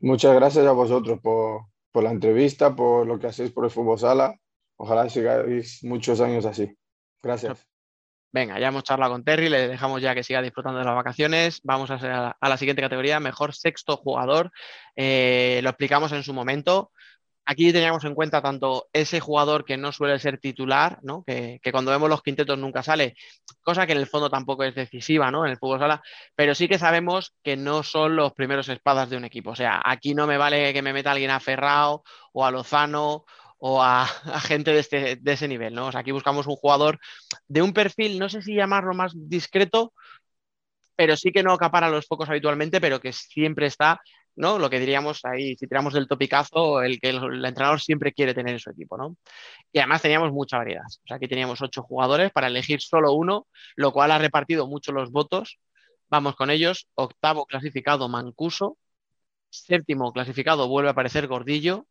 Muchas 0.00 0.34
gracias 0.34 0.66
a 0.66 0.72
vosotros 0.72 1.20
por, 1.20 1.62
por 1.92 2.04
la 2.04 2.10
entrevista, 2.10 2.74
por 2.74 3.06
lo 3.06 3.18
que 3.18 3.26
hacéis 3.26 3.50
por 3.50 3.64
el 3.64 3.70
fútbol 3.70 3.98
sala. 3.98 4.36
Ojalá 4.76 5.08
sigáis 5.08 5.82
muchos 5.82 6.20
años 6.20 6.46
así. 6.46 6.76
Gracias. 7.22 7.66
Venga, 8.30 8.60
ya 8.60 8.68
hemos 8.68 8.84
charlado 8.84 9.12
con 9.12 9.24
Terry, 9.24 9.48
le 9.48 9.68
dejamos 9.68 10.02
ya 10.02 10.14
que 10.14 10.22
siga 10.22 10.42
disfrutando 10.42 10.78
de 10.78 10.84
las 10.84 10.94
vacaciones. 10.94 11.60
Vamos 11.64 11.90
a, 11.90 12.36
la 12.40 12.56
siguiente 12.58 12.82
categoría, 12.82 13.20
mejor 13.20 13.54
sexto 13.54 13.96
jugador. 13.96 14.50
Eh, 14.96 15.60
lo 15.62 15.70
explicamos 15.70 16.12
en 16.12 16.22
su 16.22 16.34
momento. 16.34 16.92
Aquí 17.50 17.72
teníamos 17.72 18.04
en 18.04 18.14
cuenta 18.14 18.42
tanto 18.42 18.88
ese 18.92 19.20
jugador 19.20 19.64
que 19.64 19.78
no 19.78 19.90
suele 19.90 20.18
ser 20.18 20.36
titular, 20.36 20.98
¿no? 21.00 21.24
que, 21.24 21.58
cuando 21.72 21.90
vemos 21.90 22.10
los 22.10 22.22
quintetos 22.22 22.58
nunca 22.58 22.82
sale, 22.82 23.16
cosa 23.62 23.86
que 23.86 23.92
en 23.92 23.98
el 24.00 24.06
fondo 24.06 24.28
tampoco 24.28 24.64
es 24.64 24.74
decisiva 24.74 25.28
en 25.28 25.34
el 25.46 25.56
fútbol 25.56 25.78
sala, 25.78 26.02
pero 26.34 26.54
sí 26.54 26.68
que 26.68 26.78
sabemos 26.78 27.32
que 27.42 27.56
no 27.56 27.82
son 27.82 28.16
los 28.16 28.34
primeros 28.34 28.68
espadas 28.68 29.08
de 29.08 29.16
un 29.16 29.24
equipo. 29.24 29.52
O 29.52 29.56
sea, 29.56 29.80
aquí 29.82 30.14
no 30.14 30.26
me 30.26 30.36
vale 30.36 30.74
que 30.74 30.82
me 30.82 30.92
meta 30.92 31.10
alguien 31.10 31.30
a 31.30 31.40
Ferrao 31.40 32.02
o 32.34 32.44
a 32.44 32.50
Lozano 32.50 33.24
o 33.56 33.82
a, 33.82 34.04
gente 34.42 34.74
de, 34.74 34.80
este, 34.80 35.18
ese 35.24 35.48
nivel. 35.48 35.78
O 35.78 35.90
sea, 35.90 36.02
aquí 36.02 36.12
buscamos 36.12 36.46
un 36.46 36.56
jugador 36.56 36.98
de 37.46 37.62
un 37.62 37.72
perfil, 37.72 38.18
no 38.18 38.28
sé 38.28 38.42
si 38.42 38.56
llamarlo 38.56 38.92
más 38.92 39.12
discreto, 39.14 39.94
pero 40.96 41.16
sí 41.16 41.32
que 41.32 41.42
no 41.42 41.54
acapara 41.54 41.88
los 41.88 42.06
focos 42.06 42.28
habitualmente, 42.28 42.78
pero 42.78 43.00
que 43.00 43.14
siempre 43.14 43.68
está, 43.68 44.02
¿no? 44.38 44.58
Lo 44.58 44.70
que 44.70 44.80
diríamos 44.80 45.24
ahí, 45.24 45.56
si 45.56 45.66
tiramos 45.66 45.92
del 45.94 46.08
topicazo, 46.08 46.82
el 46.82 47.00
que 47.00 47.10
el, 47.10 47.16
el, 47.16 47.44
entrenador 47.44 47.80
siempre 47.80 48.12
quiere 48.12 48.34
tener 48.34 48.54
en 48.54 48.60
su 48.60 48.70
equipo, 48.70 48.96
¿no? 48.96 49.16
Y 49.72 49.78
además 49.80 50.02
teníamos 50.02 50.32
mucha 50.32 50.58
variedad. 50.58 50.84
O 50.86 51.06
sea, 51.06 51.16
aquí 51.16 51.28
teníamos 51.28 51.60
ocho 51.62 51.82
jugadores 51.82 52.30
para 52.32 52.46
elegir 52.46 52.80
solo 52.80 53.12
uno, 53.14 53.46
lo 53.76 53.92
cual 53.92 54.12
ha 54.12 54.18
repartido 54.18 54.66
mucho 54.68 54.92
los 54.92 55.10
votos. 55.10 55.58
Vamos 56.08 56.36
con 56.36 56.50
ellos. 56.50 56.88
Octavo 56.94 57.46
clasificado, 57.46 58.08
Mancuso. 58.08 58.78
Séptimo 59.50 60.12
clasificado, 60.12 60.68
vuelve 60.68 60.88
a 60.90 60.92
aparecer 60.92 61.26
Gordillo. 61.26 61.86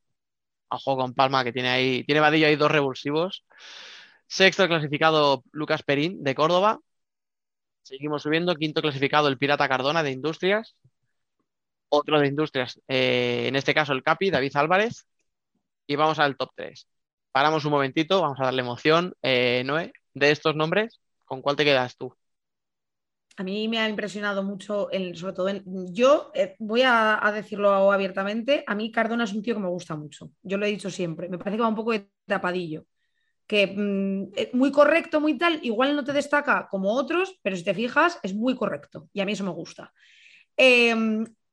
Ojo 0.70 0.98
con 0.98 1.14
Palma, 1.14 1.44
que 1.44 1.54
tiene 1.54 1.70
ahí, 1.70 2.04
tiene 2.06 2.22
Vadillo 2.22 2.48
ahí 2.48 2.56
dos 2.56 2.72
revulsivos. 2.72 3.46
Sexto 4.28 4.68
clasificado, 4.68 5.44
Lucas 5.52 5.84
Perín, 5.84 6.24
de 6.24 6.36
Córdoba. 6.36 6.80
Seguimos 7.84 8.24
subiendo. 8.24 8.56
Quinto 8.56 8.82
clasificado, 8.82 9.28
el 9.30 9.38
Pirata 9.38 9.68
Cardona, 9.70 10.04
de 10.04 10.12
Industrias. 10.12 10.76
Otro 11.90 12.20
de 12.20 12.28
Industrias, 12.28 12.80
eh, 12.88 13.46
en 13.48 13.56
este 13.56 13.74
caso 13.74 13.94
el 13.94 14.04
Capi, 14.04 14.30
David 14.30 14.56
Álvarez. 14.56 15.08
Y 15.88 15.96
vamos 15.96 16.20
al 16.20 16.36
top 16.36 16.52
3. 16.56 16.88
Paramos 17.32 17.64
un 17.66 17.72
momentito, 17.72 18.22
vamos 18.22 18.40
a 18.40 18.46
darle 18.46 18.62
emoción. 18.62 19.14
Eh, 19.22 19.64
Noé, 19.66 19.94
de 20.14 20.32
estos 20.32 20.56
nombres, 20.56 21.00
¿con 21.24 21.42
cuál 21.42 21.56
te 21.56 21.64
quedas 21.64 21.96
tú? 21.96 22.14
A 23.38 23.44
mí 23.44 23.68
me 23.68 23.78
ha 23.78 23.88
impresionado 23.88 24.42
mucho, 24.42 24.90
el, 24.90 25.16
sobre 25.16 25.34
todo, 25.34 25.48
el, 25.48 25.64
yo 25.92 26.32
eh, 26.34 26.56
voy 26.58 26.82
a, 26.84 27.22
decirlo 27.32 27.92
abiertamente, 27.92 28.64
a 28.66 28.74
mí 28.74 28.92
Cardona 28.92 29.26
es 29.26 29.34
un 29.34 29.44
tío 29.44 29.54
que 29.54 29.62
me 29.62 29.68
gusta 29.68 29.96
mucho, 29.96 30.32
yo 30.42 30.58
lo 30.58 30.66
he 30.66 30.70
dicho 30.70 30.90
siempre, 30.90 31.30
me 31.30 31.38
parece 31.38 31.58
que 31.58 31.62
va 31.62 31.68
un 31.68 31.76
poco 31.76 31.92
de 31.92 32.10
tapadillo, 32.26 32.88
que 33.46 33.68
mmm, 33.68 34.58
muy 34.58 34.72
correcto, 34.72 35.22
muy 35.22 35.38
tal, 35.38 35.60
igual 35.62 35.96
no 35.96 36.04
te 36.04 36.14
destaca 36.14 36.68
como 36.68 36.94
otros, 36.94 37.38
pero 37.44 37.56
si 37.56 37.64
te 37.64 37.76
fijas 37.76 38.20
es 38.24 38.34
muy 38.34 38.56
correcto 38.56 39.08
y 39.14 39.22
a 39.22 39.26
mí 39.26 39.34
eso 39.34 39.44
me 39.44 39.52
gusta. 39.52 39.94
Eh, 40.58 40.96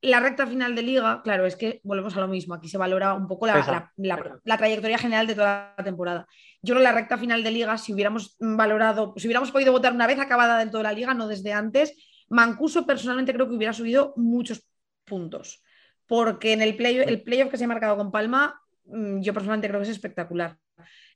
la 0.05 0.21
recta 0.21 0.47
final 0.47 0.75
de 0.75 0.83
liga, 0.83 1.23
claro, 1.23 1.47
es 1.47 1.57
que 1.57 1.81
volvemos 1.83 2.17
a 2.17 2.21
lo 2.21 2.29
mismo, 2.29 2.55
aquí 2.55 2.69
se 2.69 2.79
valora 2.79 3.14
un 3.14 3.27
poco 3.27 3.47
la, 3.47 3.57
la, 3.57 3.93
la, 3.97 4.40
la, 4.45 4.59
trayectoria 4.59 4.99
general 4.99 5.27
de 5.27 5.35
toda 5.35 5.75
la 5.77 5.85
temporada. 5.85 6.27
Yo 6.62 6.75
creo 6.75 6.79
que 6.79 6.90
la 6.90 6.93
recta 6.93 7.17
final 7.17 7.43
de 7.43 7.51
liga, 7.51 7.79
si 7.79 7.95
hubiéramos 7.95 8.37
valorado, 8.38 9.14
si 9.17 9.27
hubiéramos 9.27 9.51
podido 9.51 9.73
votar 9.73 9.93
una 9.93 10.07
vez 10.07 10.19
acabada 10.19 10.59
dentro 10.59 10.79
de 10.79 10.85
la 10.85 10.93
liga, 10.93 11.14
no 11.14 11.27
desde 11.27 11.53
antes, 11.53 11.95
Mancuso 12.29 12.87
personalmente 12.87 13.33
creo 13.33 13.49
que 13.49 13.55
hubiera 13.55 13.73
subido 13.73 14.14
muchos 14.17 14.67
puntos, 15.05 15.62
porque 16.07 16.53
en 16.53 16.62
el 16.62 16.77
playoff 16.77 17.07
el 17.07 17.23
play 17.23 17.49
que 17.49 17.57
se 17.57 17.64
ha 17.64 17.69
marcado 17.69 17.97
con 17.97 18.11
Palma, 18.11 18.61
mm, 18.87 19.21
yo 19.21 19.33
personalmente 19.33 19.69
creo 19.69 19.81
que 19.81 19.85
es 19.85 19.97
espectacular. 19.97 20.59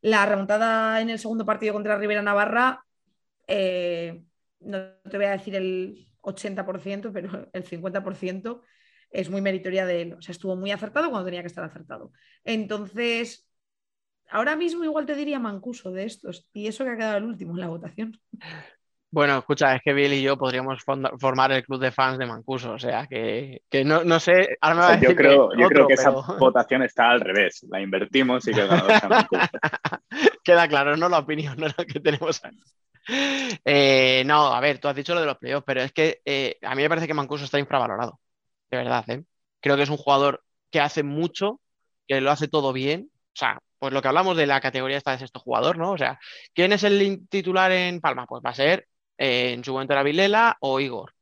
La 0.01 0.25
remontada 0.27 1.01
en 1.01 1.11
el 1.11 1.19
segundo 1.19 1.45
partido 1.45 1.75
contra 1.75 1.99
Rivera 1.99 2.23
Navarra, 2.23 2.85
eh, 3.47 4.23
no 4.61 4.79
te 5.11 5.17
voy 5.17 5.27
a 5.27 5.33
decir 5.33 5.55
el 5.57 6.09
80%, 6.23 7.13
pero 7.13 7.49
el 7.53 7.65
50% 7.65 8.63
es 9.11 9.31
muy 9.31 9.41
meritoria 9.41 9.87
de 9.87 10.03
él. 10.03 10.15
O 10.15 10.23
sea, 10.23 10.33
estuvo 10.33 10.57
muy 10.57 10.71
acertado 10.71 11.11
cuando 11.11 11.27
tenía 11.27 11.43
que 11.43 11.49
estar 11.49 11.65
acertado. 11.65 12.13
Entonces, 12.45 13.47
ahora 14.31 14.57
mismo 14.57 14.85
igual 14.85 15.07
te 15.07 15.15
diría 15.15 15.39
Mancuso 15.39 15.91
de 15.91 16.05
estos. 16.05 16.49
Y 16.53 16.67
eso 16.67 16.85
que 16.85 16.91
ha 16.91 16.97
quedado 16.97 17.19
el 17.19 17.25
último 17.25 17.55
en 17.55 17.61
la 17.61 17.69
votación. 17.69 18.19
Bueno, 19.11 19.39
escucha, 19.39 19.75
es 19.75 19.81
que 19.83 19.95
Bill 19.95 20.13
y 20.13 20.23
yo 20.23 20.37
podríamos 20.37 20.85
formar 20.85 21.53
el 21.53 21.65
club 21.65 21.81
de 21.81 21.91
fans 21.91 22.19
de 22.19 22.27
Mancuso, 22.27 22.73
o 22.73 22.79
sea, 22.79 23.07
que, 23.07 23.63
que 23.71 23.83
no, 23.83 24.05
no, 24.05 24.21
sé, 24.21 24.59
ahora 24.61 24.75
me 24.75 24.81
va 24.83 24.89
a 24.89 24.93
decir 24.93 25.09
yo 25.09 25.17
creo, 25.17 25.49
que 25.49 25.59
yo 25.59 25.67
otro, 25.67 25.87
creo 25.87 25.89
que 25.89 25.95
pero... 25.97 26.21
esa 26.21 26.33
votación 26.39 26.83
está 26.83 27.11
al 27.11 27.23
revés, 27.23 27.65
la 27.71 27.81
invertimos 27.81 28.47
y 28.47 28.53
que 28.53 28.67
Mancuso. 28.67 29.09
Queda 30.45 30.69
claro, 30.69 30.95
no 30.99 31.09
la 31.09 31.21
opinión, 31.21 31.57
no 31.57 31.69
la 31.69 31.85
que 31.87 32.01
tenemos 32.01 32.45
aquí. 32.45 32.61
Eh, 33.65 34.23
no, 34.27 34.55
a 34.55 34.61
ver, 34.61 34.79
tú 34.79 34.89
has 34.89 34.97
dicho 34.97 35.15
lo 35.15 35.21
de 35.21 35.27
los 35.27 35.39
playoffs, 35.39 35.65
pero 35.67 35.81
es 35.81 35.93
que 35.93 36.21
eh, 36.27 36.59
a 36.63 36.75
mí 36.75 36.83
me 36.83 36.89
parece 36.91 37.07
que 37.07 37.15
Mancuso 37.15 37.45
está 37.45 37.59
infravalorado, 37.59 38.21
de 38.71 38.77
verdad. 38.77 39.09
¿eh? 39.09 39.25
Creo 39.61 39.77
que 39.77 39.83
es 39.83 39.91
un 39.91 39.97
jugador 39.97 40.43
que 40.71 40.81
hace 40.81 41.03
mucho, 41.03 41.61
que 42.07 42.21
lo 42.21 42.31
hace 42.31 42.49
todo 42.49 42.73
bien. 42.73 43.11
O 43.13 43.37
sea, 43.39 43.61
pues 43.79 43.93
lo 43.93 44.03
que 44.03 44.09
hablamos 44.09 44.37
de 44.37 44.47
la 44.47 44.61
categoría 44.61 44.97
esta 44.97 45.13
de 45.13 45.19
sexto 45.19 45.41
jugador, 45.41 45.79
¿no? 45.79 45.93
O 45.93 45.99
sea, 45.99 46.19
¿quién 46.55 46.73
es 46.73 46.85
el 46.85 47.29
titular 47.29 47.71
en 47.71 48.01
Palma? 48.01 48.27
Pues 48.27 48.43
va 48.45 48.51
a 48.51 48.55
ser, 48.55 48.87
eh, 49.17 49.53
en 49.53 49.65
su 49.65 49.73
momento 49.73 49.93
era 49.93 50.03
Vilela 50.03 50.57
o 50.61 50.81
Igor. 50.81 51.13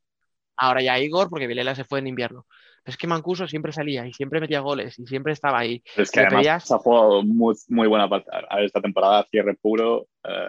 Ahora 0.57 0.81
ya 0.83 0.99
Igor, 0.99 1.29
porque 1.29 1.47
Vilela 1.47 1.75
se 1.75 1.85
fue 1.85 1.99
en 1.99 2.07
invierno. 2.07 2.47
Pero 2.83 2.93
es 2.93 2.97
que 2.97 3.07
Mancuso 3.07 3.47
siempre 3.47 3.73
salía 3.73 4.07
y 4.07 4.13
siempre 4.13 4.41
metía 4.41 4.61
goles 4.61 4.99
y 4.99 5.07
siempre 5.07 5.33
estaba 5.33 5.59
ahí. 5.59 5.83
Es 5.97 6.11
que 6.11 6.21
además 6.21 6.41
pedías... 6.41 6.73
ha 6.73 6.79
jugado 6.79 7.23
muy, 7.23 7.55
muy 7.69 7.89
buena 7.89 8.09
parte. 8.09 8.31
A 8.49 8.63
esta 8.63 8.81
temporada 8.81 9.27
cierre 9.31 9.55
puro. 9.55 10.07
Eh, 10.25 10.49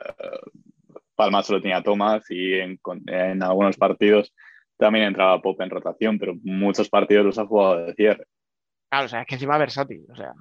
Palma 1.17 1.41
solo 1.41 1.61
tenía 1.61 1.81
Tomás 1.81 2.29
y 2.29 2.53
en, 2.53 2.79
en, 3.07 3.41
algunos 3.41 3.75
partidos 3.75 4.33
también 4.77 5.05
entraba 5.05 5.41
Pop 5.41 5.59
en 5.61 5.69
rotación, 5.69 6.19
pero 6.19 6.35
muchos 6.43 6.89
partidos 6.89 7.25
los 7.25 7.39
ha 7.39 7.45
jugado 7.45 7.85
de 7.85 7.93
cierre. 7.93 8.25
Claro, 8.89 9.05
o 9.05 9.09
sea, 9.09 9.21
es 9.21 9.27
que 9.27 9.35
encima 9.35 9.57
versátil, 9.57 10.05
o 10.09 10.15
sea, 10.15 10.33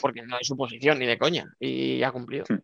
porque 0.00 0.22
no 0.22 0.38
es 0.38 0.46
su 0.46 0.56
posición 0.56 0.98
ni 0.98 1.06
de 1.06 1.18
coña 1.18 1.46
y 1.58 2.02
ha 2.02 2.12
cumplido. 2.12 2.44
Sí. 2.46 2.54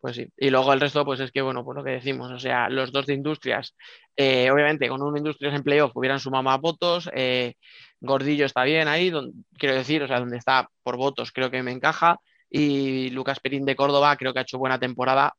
Pues 0.00 0.16
sí. 0.16 0.28
Y 0.36 0.50
luego 0.50 0.72
el 0.72 0.80
resto, 0.80 1.04
pues 1.04 1.20
es 1.20 1.32
que, 1.32 1.42
bueno, 1.42 1.64
pues 1.64 1.76
lo 1.76 1.84
que 1.84 1.92
decimos, 1.92 2.30
o 2.30 2.38
sea, 2.38 2.68
los 2.68 2.92
dos 2.92 3.06
de 3.06 3.14
industrias, 3.14 3.74
eh, 4.16 4.50
obviamente 4.50 4.88
con 4.88 5.02
un 5.02 5.16
industrias 5.16 5.54
en 5.54 5.62
playoff 5.62 5.96
hubieran 5.96 6.20
sumado 6.20 6.44
más 6.44 6.60
votos, 6.60 7.10
eh, 7.14 7.54
Gordillo 8.00 8.46
está 8.46 8.64
bien 8.64 8.88
ahí, 8.88 9.10
donde, 9.10 9.32
quiero 9.58 9.74
decir, 9.74 10.02
o 10.02 10.06
sea, 10.06 10.20
donde 10.20 10.36
está 10.36 10.68
por 10.82 10.96
votos 10.96 11.32
creo 11.32 11.50
que 11.50 11.62
me 11.62 11.72
encaja, 11.72 12.20
y 12.50 13.10
Lucas 13.10 13.40
Perín 13.40 13.64
de 13.64 13.74
Córdoba 13.74 14.16
creo 14.16 14.32
que 14.32 14.40
ha 14.40 14.42
hecho 14.42 14.58
buena 14.58 14.78
temporada, 14.78 15.34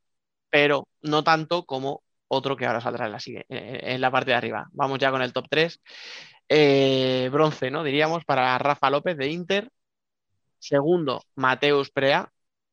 pero 0.49 0.87
no 1.01 1.23
tanto 1.23 1.63
como 1.63 2.01
otro 2.27 2.55
que 2.57 2.65
ahora 2.65 2.81
saldrá 2.81 3.05
en 3.05 3.11
la, 3.11 3.19
en 3.49 4.01
la 4.01 4.11
parte 4.11 4.31
de 4.31 4.37
arriba. 4.37 4.67
Vamos 4.73 4.99
ya 4.99 5.11
con 5.11 5.21
el 5.21 5.33
top 5.33 5.45
3. 5.49 5.81
Eh, 6.49 7.29
bronce, 7.31 7.71
¿no? 7.71 7.83
Diríamos, 7.83 8.25
para 8.25 8.57
Rafa 8.57 8.89
López 8.89 9.17
de 9.17 9.29
Inter. 9.29 9.71
Segundo, 10.59 11.23
Mateus 11.35 11.91
Prea 11.91 12.31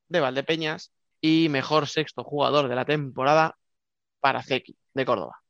de 0.08 0.20
Valdepeñas. 0.20 0.92
Y 1.20 1.48
mejor 1.48 1.88
sexto 1.88 2.22
jugador 2.24 2.68
de 2.68 2.74
la 2.76 2.84
temporada 2.84 3.56
para 4.20 4.42
Zeki 4.42 4.76
de 4.94 5.04
Córdoba. 5.06 5.40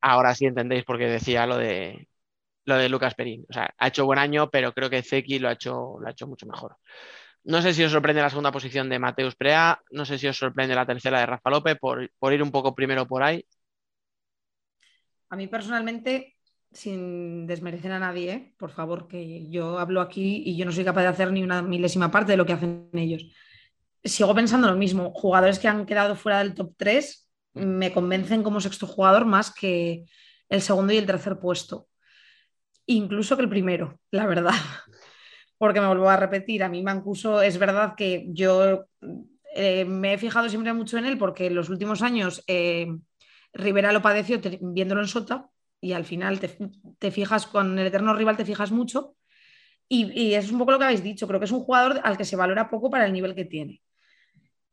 Ahora 0.00 0.34
sí 0.34 0.46
entendéis 0.46 0.84
por 0.84 0.98
qué 0.98 1.06
decía 1.06 1.46
lo 1.46 1.56
de 1.56 2.08
lo 2.64 2.76
de 2.76 2.88
Lucas 2.88 3.14
Perín. 3.14 3.44
O 3.50 3.52
sea, 3.52 3.74
ha 3.78 3.88
hecho 3.88 4.06
buen 4.06 4.18
año, 4.18 4.50
pero 4.50 4.72
creo 4.72 4.90
que 4.90 5.02
Zeki 5.02 5.38
lo 5.38 5.48
ha 5.48 5.52
hecho, 5.52 5.96
lo 6.00 6.06
ha 6.06 6.10
hecho 6.10 6.26
mucho 6.26 6.46
mejor. 6.46 6.76
No 7.44 7.60
sé 7.60 7.74
si 7.74 7.82
os 7.82 7.90
sorprende 7.90 8.22
la 8.22 8.30
segunda 8.30 8.52
posición 8.52 8.88
de 8.88 8.98
Mateus 8.98 9.34
Prea, 9.34 9.80
no 9.90 10.04
sé 10.04 10.18
si 10.18 10.28
os 10.28 10.36
sorprende 10.36 10.74
la 10.74 10.86
tercera 10.86 11.18
de 11.20 11.26
Rafa 11.26 11.50
López 11.50 11.76
por, 11.80 12.08
por, 12.18 12.32
ir 12.32 12.42
un 12.42 12.52
poco 12.52 12.74
primero 12.74 13.06
por 13.06 13.22
ahí. 13.22 13.44
A 15.28 15.36
mí 15.36 15.48
personalmente, 15.48 16.36
sin 16.70 17.46
desmerecer 17.46 17.90
a 17.92 17.98
nadie, 17.98 18.32
¿eh? 18.32 18.54
por 18.56 18.70
favor, 18.70 19.08
que 19.08 19.48
yo 19.48 19.78
hablo 19.78 20.00
aquí 20.00 20.42
y 20.46 20.56
yo 20.56 20.64
no 20.64 20.72
soy 20.72 20.84
capaz 20.84 21.02
de 21.02 21.08
hacer 21.08 21.32
ni 21.32 21.42
una 21.42 21.62
milésima 21.62 22.10
parte 22.10 22.32
de 22.32 22.36
lo 22.36 22.46
que 22.46 22.52
hacen 22.52 22.90
ellos. 22.92 23.24
Sigo 24.04 24.34
pensando 24.34 24.70
lo 24.70 24.76
mismo, 24.76 25.12
jugadores 25.12 25.58
que 25.58 25.68
han 25.68 25.86
quedado 25.86 26.14
fuera 26.14 26.38
del 26.38 26.54
top 26.54 26.74
3 26.76 27.22
me 27.54 27.92
convencen 27.92 28.42
como 28.42 28.60
sexto 28.60 28.86
jugador 28.86 29.26
más 29.26 29.52
que 29.52 30.04
el 30.48 30.62
segundo 30.62 30.92
y 30.92 30.96
el 30.96 31.06
tercer 31.06 31.38
puesto. 31.38 31.88
incluso 32.86 33.36
que 33.36 33.42
el 33.42 33.48
primero, 33.48 34.00
la 34.10 34.26
verdad. 34.26 34.54
Porque 35.62 35.80
me 35.80 35.86
vuelvo 35.86 36.10
a 36.10 36.16
repetir, 36.16 36.64
a 36.64 36.68
mí 36.68 36.82
Mancuso 36.82 37.40
es 37.40 37.56
verdad 37.56 37.94
que 37.96 38.26
yo 38.30 38.86
eh, 39.54 39.84
me 39.84 40.14
he 40.14 40.18
fijado 40.18 40.48
siempre 40.48 40.72
mucho 40.72 40.98
en 40.98 41.04
él 41.04 41.16
porque 41.16 41.46
en 41.46 41.54
los 41.54 41.68
últimos 41.68 42.02
años 42.02 42.42
eh, 42.48 42.88
Rivera 43.52 43.92
lo 43.92 44.02
padeció 44.02 44.40
viéndolo 44.60 45.02
en 45.02 45.06
Sota 45.06 45.48
y 45.80 45.92
al 45.92 46.04
final 46.04 46.40
te, 46.40 46.58
te 46.98 47.12
fijas 47.12 47.46
con 47.46 47.78
el 47.78 47.86
eterno 47.86 48.12
rival, 48.12 48.36
te 48.36 48.44
fijas 48.44 48.72
mucho. 48.72 49.14
Y, 49.88 50.10
y 50.20 50.34
es 50.34 50.50
un 50.50 50.58
poco 50.58 50.72
lo 50.72 50.80
que 50.80 50.84
habéis 50.86 51.04
dicho, 51.04 51.28
creo 51.28 51.38
que 51.38 51.46
es 51.46 51.52
un 51.52 51.62
jugador 51.62 52.00
al 52.02 52.16
que 52.16 52.24
se 52.24 52.34
valora 52.34 52.68
poco 52.68 52.90
para 52.90 53.06
el 53.06 53.12
nivel 53.12 53.36
que 53.36 53.44
tiene. 53.44 53.80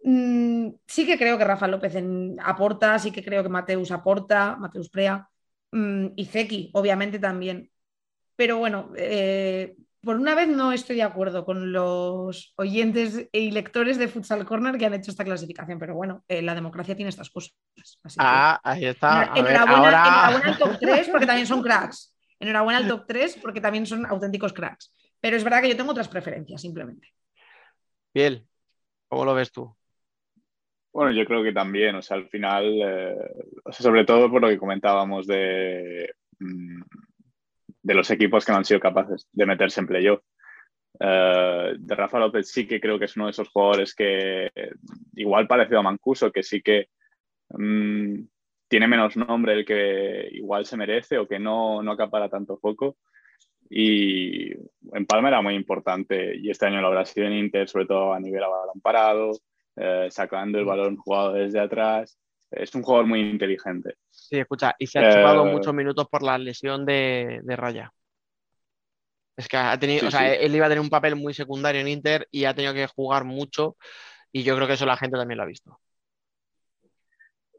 Mm, 0.04 0.70
sí 0.88 1.06
que 1.06 1.20
creo 1.20 1.38
que 1.38 1.46
Rafa 1.46 1.68
López 1.68 1.94
aporta, 2.42 2.98
sí 2.98 3.12
que 3.12 3.24
creo 3.24 3.44
que 3.44 3.50
Mateus 3.50 3.92
aporta, 3.92 4.56
Mateus 4.56 4.90
Prea, 4.90 5.30
mm, 5.72 6.08
y 6.16 6.26
Zeki, 6.26 6.72
obviamente 6.74 7.20
también. 7.20 7.70
Pero 8.36 8.58
bueno, 8.58 8.92
eh, 8.98 9.76
por 10.02 10.16
una 10.16 10.34
vez 10.36 10.48
no 10.48 10.72
estoy 10.72 10.96
de 10.98 11.04
acuerdo 11.04 11.44
con 11.46 11.72
los 11.72 12.54
oyentes 12.56 13.28
y 13.32 13.52
lectores 13.52 13.98
de 13.98 14.08
Futsal 14.08 14.46
Corner 14.46 14.78
que 14.78 14.86
han 14.86 14.94
hecho 14.94 15.12
esta 15.12 15.26
clasificación, 15.26 15.78
pero 15.80 15.96
bueno, 15.96 16.24
eh, 16.28 16.42
la 16.42 16.56
democracia 16.56 16.96
tiene 16.96 17.10
estas 17.10 17.30
cosas. 17.30 17.54
así 18.04 18.18
que- 18.18 18.26
Ah, 18.26 18.60
ahí 18.64 18.86
está. 18.86 19.24
A 19.24 19.34
ver, 19.34 19.46
enhorabuena, 19.46 20.04
ahora... 20.04 20.08
enhorabuena 20.08 20.48
al 20.54 20.58
top 20.58 20.78
3 20.80 21.10
porque 21.10 21.26
también 21.26 21.48
son 21.48 21.62
cracks. 21.62 22.16
Enhorabuena 22.40 22.78
al 22.80 22.88
top 22.88 23.06
3 23.08 23.40
porque 23.42 23.62
también 23.62 23.86
son 23.86 24.06
auténticos 24.06 24.54
cracks. 24.54 24.94
Pero 25.20 25.36
es 25.36 25.44
verdad 25.44 25.62
que 25.62 25.70
yo 25.70 25.76
tengo 25.78 25.92
otras 25.92 26.08
preferencias, 26.08 26.62
simplemente. 26.62 27.10
Biel, 28.14 28.48
¿cómo 29.10 29.26
lo 29.26 29.34
ves 29.34 29.52
tú? 29.52 29.76
Bueno, 30.94 31.12
yo 31.12 31.26
creo 31.26 31.44
que 31.44 31.52
también, 31.52 31.96
o 31.96 32.02
sea, 32.02 32.18
al 32.18 32.28
final, 32.30 32.64
eh, 32.82 33.16
o 33.64 33.72
sea, 33.72 33.84
sobre 33.84 34.06
todo 34.06 34.32
por 34.32 34.42
lo 34.42 34.48
que 34.48 34.58
comentábamos 34.58 35.28
de, 35.28 36.10
mm, 36.40 36.82
de 37.90 37.96
los 37.96 38.12
equipos 38.12 38.46
que 38.46 38.52
no 38.52 38.60
han 38.60 38.66
sido 38.66 38.80
capaces 38.80 39.28
de 39.32 39.48
meterse 39.48 39.80
en 39.80 39.88
playoff. 39.88 40.22
Eh, 41.00 41.74
de 41.76 41.96
Rafa 41.96 42.20
López 42.20 42.48
sí 42.52 42.68
que 42.68 42.80
creo 42.80 43.00
que 43.00 43.06
es 43.06 43.16
uno 43.16 43.26
de 43.26 43.32
esos 43.32 43.50
jugadores 43.50 43.96
que 43.96 44.48
igual 45.16 45.48
parecido 45.48 45.80
a 45.80 45.84
Mancuso, 45.84 46.32
que 46.32 46.44
sí 46.44 46.62
que 46.62 46.90
mm, 47.50 48.22
tiene 48.68 48.88
menos 48.88 49.18
nombre 49.18 49.54
el 49.54 49.66
que 49.66 50.30
igual 50.34 50.68
se 50.68 50.78
merece 50.78 51.18
o 51.18 51.28
que 51.28 51.40
no, 51.40 51.82
no 51.82 51.94
acapara 51.94 52.30
tanto 52.30 52.60
foco. 52.60 52.98
Y 53.72 54.52
en 54.52 55.06
Palma 55.08 55.30
era 55.30 55.42
muy 55.42 55.56
importante 55.56 56.38
y 56.38 56.52
este 56.52 56.68
año 56.68 56.82
lo 56.82 56.90
habrá 56.90 57.06
sido 57.06 57.26
en 57.26 57.34
Inter, 57.34 57.68
sobre 57.68 57.88
todo 57.88 58.14
a 58.14 58.20
nivel 58.20 58.44
a 58.44 58.50
balón 58.50 58.82
parado, 58.84 59.32
eh, 59.78 60.10
sacando 60.12 60.60
el 60.60 60.66
balón 60.66 60.96
jugado 60.96 61.34
desde 61.34 61.60
atrás. 61.60 62.20
Es 62.52 62.76
un 62.76 62.84
jugador 62.84 63.08
muy 63.08 63.22
inteligente. 63.22 63.96
Sí, 64.12 64.38
escucha, 64.40 64.76
y 64.78 64.86
se 64.88 65.00
ha 65.00 65.08
chupado 65.08 65.46
Eh, 65.46 65.46
muchos 65.46 65.74
minutos 65.74 66.08
por 66.10 66.22
la 66.24 66.38
lesión 66.38 66.86
de, 66.86 67.40
de 67.44 67.56
Raya. 67.56 67.92
Es 69.38 69.48
que 69.48 69.58
ha 69.58 69.80
tenido, 69.80 70.02
Sí, 70.02 70.08
o 70.08 70.12
sea, 70.12 70.34
sí. 70.34 70.36
él 70.36 70.56
iba 70.56 70.66
a 70.66 70.70
tener 70.70 70.82
un 70.82 70.90
papel 70.90 71.16
muy 71.16 71.34
secundario 71.34 71.82
en 71.82 71.88
Inter 71.88 72.28
y 72.32 72.46
ha 72.46 72.54
tenido 72.54 72.74
que 72.74 72.88
jugar 72.88 73.24
mucho 73.26 73.78
y 74.32 74.44
yo 74.44 74.56
creo 74.56 74.68
que 74.68 74.74
eso 74.74 74.86
la 74.86 74.98
gente 74.98 75.18
también 75.18 75.38
lo 75.38 75.44
ha 75.44 75.48
visto. 75.48 75.80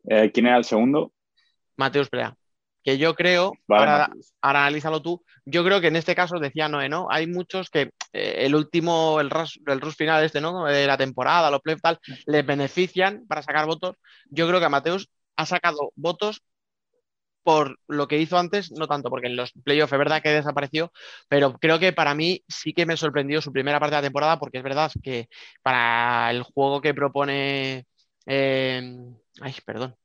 Eh, 0.09 0.31
¿Quién 0.33 0.47
era 0.47 0.59
el 0.59 0.65
segundo? 0.65 1.13
Mateus 1.77 2.09
Prea, 2.09 2.37
que 2.83 2.99
yo 2.99 3.15
creo, 3.15 3.53
Vale, 3.69 3.81
ahora, 3.81 4.11
analízalo 4.41 5.03
tú, 5.03 5.23
yo 5.45 5.65
creo 5.65 5.81
que 5.81 5.89
en 5.89 5.97
este 5.97 6.15
caso 6.15 6.39
decía 6.39 6.69
Noé, 6.69 6.89
¿no? 6.89 7.09
Hay 7.11 7.27
muchos 7.27 7.71
que 7.71 7.91
eh, 8.13 8.35
el 8.47 8.55
último, 8.55 9.21
el 9.21 9.31
rush, 9.31 9.59
el 9.67 9.81
rush 9.81 9.95
final 9.97 10.25
este, 10.25 10.41
¿no? 10.41 10.65
De 10.67 10.87
la 10.87 10.97
temporada, 10.97 11.51
los 11.51 11.61
playoffs 11.61 11.83
tal, 11.83 11.99
les 12.27 12.47
benefician 12.47 13.27
para 13.27 13.43
sacar 13.43 13.67
votos. 13.67 13.97
Yo 14.31 14.49
creo 14.49 14.61
que 14.61 14.69
Mateus 14.69 15.09
ha 15.37 15.47
sacado 15.47 15.93
votos 15.97 16.43
por 17.43 17.79
lo 17.89 18.07
que 18.09 18.19
hizo 18.19 18.39
antes, 18.39 18.71
no 18.73 18.87
tanto, 18.87 19.09
porque 19.11 19.27
en 19.29 19.37
los 19.37 19.53
playoffs 19.65 19.93
es 19.93 19.99
verdad 19.99 20.23
que 20.23 20.29
desapareció, 20.31 20.93
pero 21.29 21.55
creo 21.59 21.79
que 21.79 21.93
para 21.93 22.15
mí 22.15 22.45
sí 22.49 22.73
que 22.75 22.87
me 22.87 22.97
sorprendió 22.97 23.41
su 23.41 23.53
primera 23.53 23.81
parte 23.81 23.97
de 23.97 24.03
la 24.03 24.07
temporada, 24.07 24.39
porque 24.39 24.59
es 24.59 24.65
verdad 24.65 24.93
que 25.03 25.29
para 25.63 26.31
el 26.31 26.43
juego 26.43 26.81
que 26.81 26.95
propone. 26.95 27.87
eh, 28.27 28.83
ay, 29.41 29.55
perdón. 29.65 29.97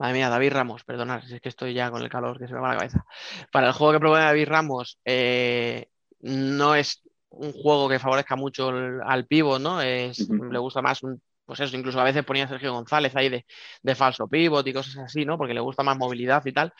Madre 0.00 0.14
mía, 0.14 0.30
David 0.30 0.52
Ramos, 0.54 0.84
perdonad, 0.84 1.22
si 1.24 1.36
es 1.36 1.42
que 1.42 1.50
estoy 1.50 1.74
ya 1.74 1.92
con 1.92 2.02
el 2.02 2.10
calor 2.10 2.38
que 2.40 2.48
se 2.48 2.54
me 2.54 2.60
va 2.60 2.70
la 2.70 2.78
cabeza. 2.78 3.06
Para 3.52 3.68
el 3.68 3.74
juego 3.74 3.94
que 3.94 4.00
propone 4.00 4.22
David 4.24 4.48
Ramos, 4.48 5.00
eh, 5.06 5.88
no 6.22 6.74
es 6.76 7.02
un 7.30 7.52
juego 7.54 7.88
que 7.88 8.00
favorezca 8.00 8.36
mucho 8.36 8.70
el- 8.70 9.00
al 9.04 9.26
pívot, 9.28 9.60
¿no? 9.62 9.80
Es, 9.82 10.32
le 10.48 10.58
gusta 10.58 10.82
más 10.82 11.02
un, 11.04 11.22
pues 11.46 11.60
eso, 11.60 11.76
incluso 11.78 12.00
a 12.00 12.04
veces 12.04 12.24
ponía 12.24 12.44
a 12.46 12.48
Sergio 12.48 12.74
González 12.74 13.16
ahí 13.16 13.30
de, 13.30 13.46
de 13.82 13.96
falso 13.96 14.28
pívot 14.28 14.66
y 14.68 14.74
cosas 14.74 14.98
así, 14.98 15.24
¿no? 15.26 15.38
Porque 15.38 15.54
le 15.54 15.60
gusta 15.62 15.84
más 15.84 15.98
movilidad 15.98 16.44
y 16.46 16.52
tal. 16.52 16.74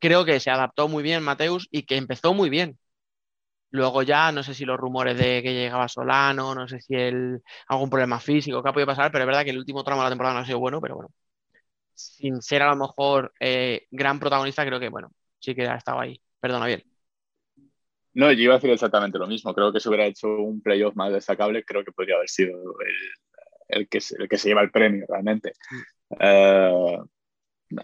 Creo 0.00 0.24
que 0.24 0.40
se 0.40 0.50
adaptó 0.50 0.88
muy 0.88 1.02
bien 1.04 1.22
Mateus 1.24 1.68
y 1.72 1.84
que 1.84 1.96
empezó 1.98 2.34
muy 2.34 2.50
bien. 2.50 2.78
Luego 3.70 4.02
ya, 4.02 4.32
no 4.32 4.42
sé 4.44 4.54
si 4.54 4.64
los 4.66 4.78
rumores 4.78 5.16
de 5.18 5.42
que 5.42 5.54
llegaba 5.54 5.88
Solano, 5.88 6.54
no 6.54 6.68
sé 6.68 6.80
si 6.80 6.94
el, 6.94 7.42
algún 7.68 7.90
problema 7.90 8.20
físico 8.20 8.62
que 8.62 8.68
ha 8.70 8.72
podido 8.74 8.86
pasar, 8.88 9.12
pero 9.12 9.24
es 9.24 9.26
verdad 9.28 9.44
que 9.44 9.50
el 9.50 9.58
último 9.58 9.84
tramo 9.84 10.02
de 10.02 10.06
la 10.06 10.10
temporada 10.10 10.34
no 10.36 10.42
ha 10.42 10.46
sido 10.46 10.60
bueno, 10.60 10.80
pero 10.80 10.96
bueno. 10.96 11.10
Sin 11.94 12.42
ser 12.42 12.62
a 12.62 12.70
lo 12.70 12.76
mejor 12.76 13.32
eh, 13.40 13.86
gran 13.90 14.18
protagonista, 14.18 14.64
creo 14.66 14.80
que, 14.80 14.88
bueno, 14.88 15.12
sí 15.38 15.54
que 15.54 15.66
ha 15.66 15.76
estado 15.76 16.00
ahí. 16.00 16.20
Perdona, 16.40 16.66
bien. 16.66 16.82
No, 18.14 18.30
yo 18.32 18.42
iba 18.42 18.54
a 18.54 18.56
decir 18.58 18.70
exactamente 18.70 19.18
lo 19.18 19.26
mismo. 19.26 19.54
Creo 19.54 19.72
que 19.72 19.80
si 19.80 19.88
hubiera 19.88 20.06
hecho 20.06 20.28
un 20.28 20.60
playoff 20.60 20.94
más 20.96 21.12
destacable, 21.12 21.64
creo 21.64 21.84
que 21.84 21.92
podría 21.92 22.16
haber 22.16 22.28
sido 22.28 22.58
el, 22.80 23.78
el 23.80 23.88
que, 23.88 24.00
se- 24.00 24.16
el 24.22 24.28
que 24.28 24.38
se 24.38 24.48
lleva 24.48 24.62
el 24.62 24.70
premio 24.70 25.06
realmente. 25.08 25.52
Eh, 26.20 26.98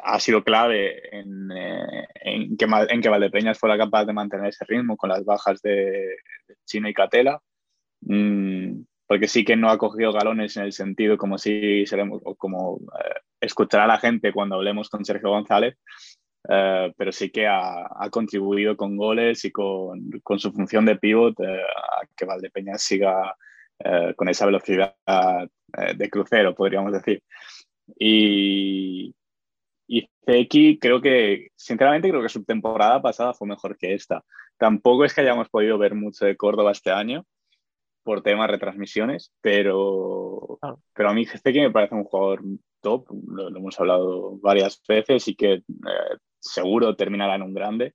ha 0.03 0.21
sido 0.21 0.45
clave 0.45 1.17
en, 1.19 1.51
eh, 1.53 2.07
en, 2.23 2.57
que, 2.57 2.67
en 2.91 3.01
que 3.01 3.09
Valdepeñas 3.09 3.59
fuera 3.59 3.79
capaz 3.79 4.05
de 4.05 4.13
mantener 4.13 4.49
ese 4.49 4.65
ritmo 4.67 4.97
con 4.97 5.11
las 5.11 5.25
bajas 5.25 5.63
de, 5.63 6.17
Chino 6.67 6.89
y 6.89 6.95
Catela. 6.95 7.41
Mm, 8.03 8.83
porque 9.07 9.29
sí 9.29 9.45
que 9.45 9.57
no 9.57 9.71
ha 9.71 9.79
cogido 9.79 10.13
galones 10.13 10.57
en 10.57 10.65
el 10.65 10.73
sentido 10.73 11.19
como 11.19 11.39
si 11.39 11.87
seremos, 11.87 12.23
o 12.25 12.35
como 12.37 12.79
eh, 13.01 13.21
escuchará 13.41 13.87
la 13.87 13.99
gente 13.99 14.33
cuando 14.33 14.57
hablemos 14.57 14.89
con 14.89 15.05
Sergio 15.05 15.31
González, 15.31 15.77
eh, 16.49 16.93
pero 16.97 17.13
sí 17.13 17.31
que 17.31 17.47
ha, 17.47 17.87
ha 17.91 18.11
contribuido 18.11 18.77
con 18.77 18.97
goles 18.97 19.45
y 19.45 19.51
con, 19.51 20.11
con 20.23 20.39
su 20.39 20.53
función 20.53 20.85
de 20.85 20.97
pivot 20.97 21.39
eh, 21.41 21.63
a 21.63 22.07
que 22.17 22.25
Valdepeñas 22.25 22.83
siga 22.83 23.37
eh, 23.79 24.15
con 24.17 24.29
esa 24.29 24.47
velocidad 24.47 24.95
de 25.95 26.11
crucero, 26.11 26.55
podríamos 26.55 26.93
decir. 26.93 27.23
Y, 27.99 29.15
y 29.87 30.09
Zeki, 30.25 30.79
creo 30.79 31.01
que, 31.01 31.49
sinceramente, 31.57 32.09
creo 32.09 32.23
que 32.23 32.29
su 32.29 32.45
temporada 32.45 33.01
pasada 33.03 33.35
fue 33.35 33.49
mejor 33.49 33.77
que 33.77 33.95
esta. 33.95 34.25
Tampoco 34.57 35.05
es 35.05 35.15
que 35.15 35.21
hayamos 35.21 35.49
podido 35.49 35.79
ver 35.79 35.95
mucho 35.95 36.25
de 36.25 36.37
Córdoba 36.37 36.73
este 36.73 36.91
año 36.91 37.25
por 38.03 38.23
temas 38.23 38.49
de 38.49 38.53
retransmisiones, 38.53 39.33
pero, 39.41 40.59
pero 40.95 41.11
a 41.11 41.15
mí 41.15 41.27
Zeki 41.27 41.61
me 41.61 41.71
parece 41.71 41.95
un 41.95 42.05
jugador 42.05 42.43
top, 42.81 43.07
lo, 43.27 43.51
lo 43.51 43.59
hemos 43.59 43.79
hablado 43.81 44.39
varias 44.39 44.83
veces 44.87 45.29
y 45.29 45.35
que 45.35 45.53
eh, 45.55 45.63
seguro 46.39 46.95
terminará 46.97 47.35
en 47.37 47.43
un 47.43 47.55
grande, 47.55 47.95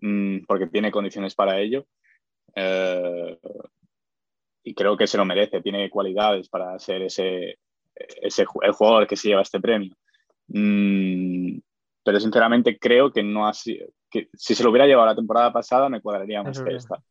mm, 0.00 0.44
porque 0.46 0.66
tiene 0.66 0.90
condiciones 0.90 1.34
para 1.34 1.58
ello. 1.60 1.86
Eh, 2.54 3.38
y 4.64 4.74
creo 4.74 4.96
que 4.96 5.06
se 5.06 5.16
lo 5.16 5.24
merece, 5.24 5.60
tiene 5.60 5.90
cualidades 5.90 6.48
para 6.48 6.78
ser 6.78 7.02
ese, 7.02 7.58
ese 7.94 8.46
el 8.62 8.72
jugador 8.72 9.06
que 9.06 9.16
se 9.16 9.28
lleva 9.28 9.42
este 9.42 9.60
premio. 9.60 9.94
Mm, 10.48 11.58
pero 12.04 12.20
sinceramente 12.20 12.78
creo 12.78 13.12
que 13.12 13.22
no 13.22 13.46
ha 13.46 13.54
sido, 13.54 13.88
que 14.10 14.28
si 14.34 14.54
se 14.54 14.62
lo 14.62 14.70
hubiera 14.70 14.86
llevado 14.86 15.06
la 15.06 15.16
temporada 15.16 15.52
pasada 15.52 15.88
me 15.88 16.00
cuadraría 16.00 16.42
más 16.42 16.60
que 16.60 16.74
esta. 16.74 17.02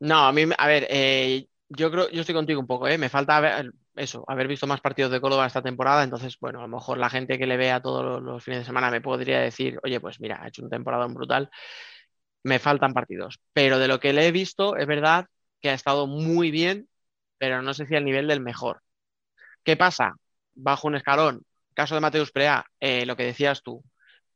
No, 0.00 0.26
a 0.26 0.32
mí, 0.32 0.42
a 0.56 0.66
ver, 0.66 0.86
eh, 0.88 1.46
yo 1.68 1.90
creo, 1.90 2.08
yo 2.10 2.20
estoy 2.20 2.34
contigo 2.34 2.60
un 2.60 2.66
poco, 2.66 2.86
¿eh? 2.88 2.98
Me 2.98 3.08
falta 3.08 3.36
haber- 3.36 3.72
eso, 3.98 4.24
haber 4.28 4.48
visto 4.48 4.66
más 4.66 4.80
partidos 4.80 5.10
de 5.10 5.20
Córdoba 5.20 5.46
esta 5.46 5.62
temporada, 5.62 6.04
entonces, 6.04 6.36
bueno, 6.40 6.60
a 6.60 6.62
lo 6.62 6.68
mejor 6.68 6.98
la 6.98 7.10
gente 7.10 7.38
que 7.38 7.46
le 7.46 7.56
vea 7.56 7.80
todos 7.80 8.22
los, 8.22 8.42
fines 8.42 8.60
de 8.60 8.64
semana 8.66 8.90
me 8.90 9.00
podría 9.00 9.40
decir, 9.40 9.78
oye, 9.82 10.00
pues 10.00 10.20
mira, 10.20 10.42
ha 10.42 10.48
hecho 10.48 10.62
un 10.62 10.70
temporada 10.70 11.06
brutal, 11.06 11.50
me 12.44 12.58
faltan 12.58 12.94
partidos, 12.94 13.40
pero 13.52 13.78
de 13.78 13.88
lo 13.88 14.00
que 14.00 14.12
le 14.12 14.26
he 14.26 14.32
visto, 14.32 14.76
es 14.76 14.86
verdad 14.86 15.26
que 15.60 15.70
ha 15.70 15.74
estado 15.74 16.06
muy 16.06 16.50
bien, 16.50 16.88
pero 17.38 17.62
no 17.62 17.74
sé 17.74 17.86
si 17.86 17.96
al 17.96 18.04
nivel 18.04 18.28
del 18.28 18.40
mejor. 18.40 18.82
¿Qué 19.64 19.76
pasa? 19.76 20.14
Bajo 20.54 20.88
un 20.88 20.96
escalón, 20.96 21.42
caso 21.74 21.94
de 21.94 22.00
Mateus 22.00 22.32
Prea, 22.32 22.64
eh, 22.80 23.06
lo 23.06 23.16
que 23.16 23.24
decías 23.24 23.62
tú, 23.62 23.84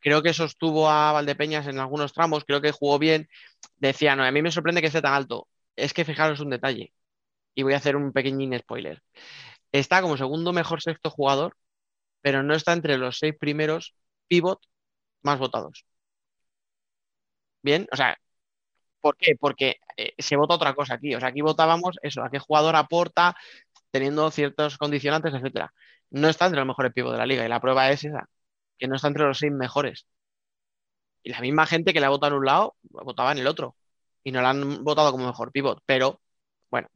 creo 0.00 0.22
que 0.22 0.34
sostuvo 0.34 0.90
a 0.90 1.12
Valdepeñas 1.12 1.66
en 1.68 1.78
algunos 1.78 2.12
tramos, 2.12 2.44
creo 2.44 2.60
que 2.60 2.72
jugó 2.72 2.98
bien, 2.98 3.28
decía, 3.76 4.16
no, 4.16 4.24
a 4.24 4.30
mí 4.32 4.42
me 4.42 4.52
sorprende 4.52 4.80
que 4.80 4.88
esté 4.88 5.02
tan 5.02 5.14
alto. 5.14 5.48
Es 5.76 5.94
que 5.94 6.04
fijaros 6.04 6.40
un 6.40 6.50
detalle, 6.50 6.92
y 7.54 7.62
voy 7.62 7.74
a 7.74 7.78
hacer 7.78 7.96
un 7.96 8.12
pequeñín 8.12 8.58
spoiler. 8.58 9.02
Está 9.72 10.02
como 10.02 10.16
segundo 10.16 10.52
mejor 10.52 10.82
sexto 10.82 11.10
jugador, 11.10 11.56
pero 12.22 12.42
no 12.42 12.54
está 12.54 12.72
entre 12.72 12.98
los 12.98 13.18
seis 13.18 13.34
primeros 13.38 13.94
pivot 14.28 14.60
más 15.22 15.38
votados. 15.38 15.86
Bien, 17.62 17.86
o 17.92 17.96
sea, 17.96 18.16
¿por 19.00 19.16
qué? 19.16 19.36
Porque 19.40 19.78
eh, 19.96 20.14
se 20.18 20.36
vota 20.36 20.54
otra 20.54 20.74
cosa 20.74 20.94
aquí. 20.94 21.14
O 21.14 21.20
sea, 21.20 21.28
aquí 21.30 21.42
votábamos 21.42 21.98
eso, 22.02 22.24
a 22.24 22.30
qué 22.30 22.38
jugador 22.38 22.76
aporta, 22.76 23.36
teniendo 23.90 24.30
ciertos 24.30 24.78
condicionantes, 24.78 25.34
etcétera. 25.34 25.74
No 26.10 26.28
está 26.28 26.46
entre 26.46 26.60
los 26.60 26.68
mejores 26.68 26.92
pivot 26.94 27.12
de 27.12 27.18
la 27.18 27.26
liga, 27.26 27.44
y 27.46 27.48
la 27.48 27.60
prueba 27.60 27.90
es 27.90 28.04
esa, 28.04 28.28
que 28.78 28.88
no 28.88 28.96
está 28.96 29.08
entre 29.08 29.24
los 29.26 29.38
seis 29.38 29.52
mejores. 29.52 30.06
Y 31.22 31.30
la 31.30 31.40
misma 31.40 31.66
gente 31.66 31.92
que 31.92 32.00
le 32.00 32.06
ha 32.06 32.08
votado 32.10 32.32
en 32.34 32.38
un 32.40 32.46
lado, 32.46 32.76
votaba 32.82 33.32
en 33.32 33.38
el 33.38 33.46
otro. 33.46 33.76
Y 34.24 34.32
no 34.32 34.42
la 34.42 34.50
han 34.50 34.84
votado 34.84 35.12
como 35.12 35.26
mejor 35.26 35.52
pivot. 35.52 35.82
Pero, 35.86 36.20
bueno, 36.70 36.88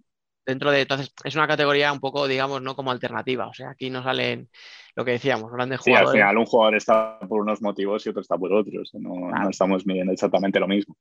dentro 0.46 0.70
de. 0.70 0.82
Entonces, 0.82 1.12
es 1.24 1.34
una 1.34 1.46
categoría 1.46 1.92
un 1.92 2.00
poco, 2.00 2.26
digamos, 2.26 2.62
no 2.62 2.74
como 2.76 2.90
alternativa. 2.90 3.48
O 3.48 3.52
sea, 3.54 3.70
aquí 3.70 3.90
no 3.90 4.02
salen 4.02 4.48
lo 4.94 5.04
que 5.04 5.10
decíamos, 5.12 5.52
grandes 5.52 5.80
Sí, 5.82 5.90
al 5.90 5.98
jugadores. 5.98 6.20
final 6.22 6.38
un 6.38 6.46
jugador 6.46 6.76
está 6.76 7.18
por 7.28 7.40
unos 7.42 7.60
motivos 7.60 8.06
y 8.06 8.08
otro 8.08 8.22
está 8.22 8.38
por 8.38 8.52
otros. 8.52 8.90
No, 8.94 9.50
estamos 9.50 9.84
midiendo 9.86 10.12
exactamente 10.12 10.58
lo 10.58 10.68
mismo. 10.68 10.96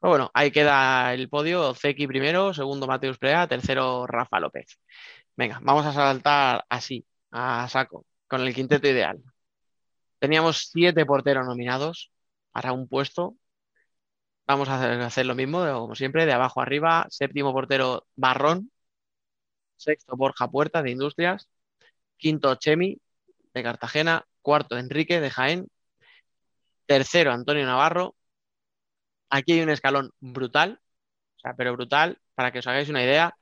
Pero 0.00 0.10
bueno, 0.10 0.30
ahí 0.34 0.50
queda 0.50 1.14
el 1.14 1.28
podio. 1.28 1.74
Zeki 1.74 2.06
primero, 2.06 2.52
segundo 2.52 2.86
Mateus 2.86 3.18
Prea, 3.18 3.46
tercero 3.46 4.06
Rafa 4.06 4.38
López. 4.38 4.78
Venga, 5.36 5.58
vamos 5.62 5.86
a 5.86 5.92
saltar 5.92 6.64
así, 6.68 7.06
a 7.30 7.66
saco, 7.68 8.04
con 8.26 8.42
el 8.42 8.54
quinteto 8.54 8.86
ideal. 8.88 9.18
Teníamos 10.18 10.68
siete 10.72 11.06
porteros 11.06 11.46
nominados 11.46 12.10
para 12.52 12.72
un 12.72 12.88
puesto. 12.88 13.34
Vamos 14.46 14.68
a 14.68 14.76
hacer, 14.76 15.00
hacer 15.00 15.26
lo 15.26 15.34
mismo, 15.34 15.64
como 15.78 15.94
siempre, 15.94 16.26
de 16.26 16.32
abajo 16.32 16.60
arriba. 16.60 17.06
Séptimo 17.08 17.52
portero 17.52 18.06
Barrón. 18.16 18.70
Sexto 19.78 20.16
Borja 20.16 20.50
Puerta 20.50 20.82
de 20.82 20.90
Industrias. 20.90 21.48
Quinto 22.18 22.54
Chemi 22.56 23.00
de 23.54 23.62
Cartagena. 23.62 24.26
Cuarto 24.42 24.76
Enrique 24.76 25.20
de 25.20 25.30
Jaén. 25.30 25.68
Tercero 26.86 27.32
Antonio 27.32 27.64
Navarro. 27.64 28.14
Aquí 29.30 29.52
hay 29.52 29.60
un 29.60 29.70
escalón 29.70 30.10
brutal, 30.20 30.80
o 31.36 31.40
sea, 31.40 31.54
pero 31.54 31.74
brutal, 31.74 32.18
para 32.34 32.50
que 32.50 32.60
os 32.60 32.66
hagáis 32.66 32.88
una 32.88 33.04
idea, 33.04 33.36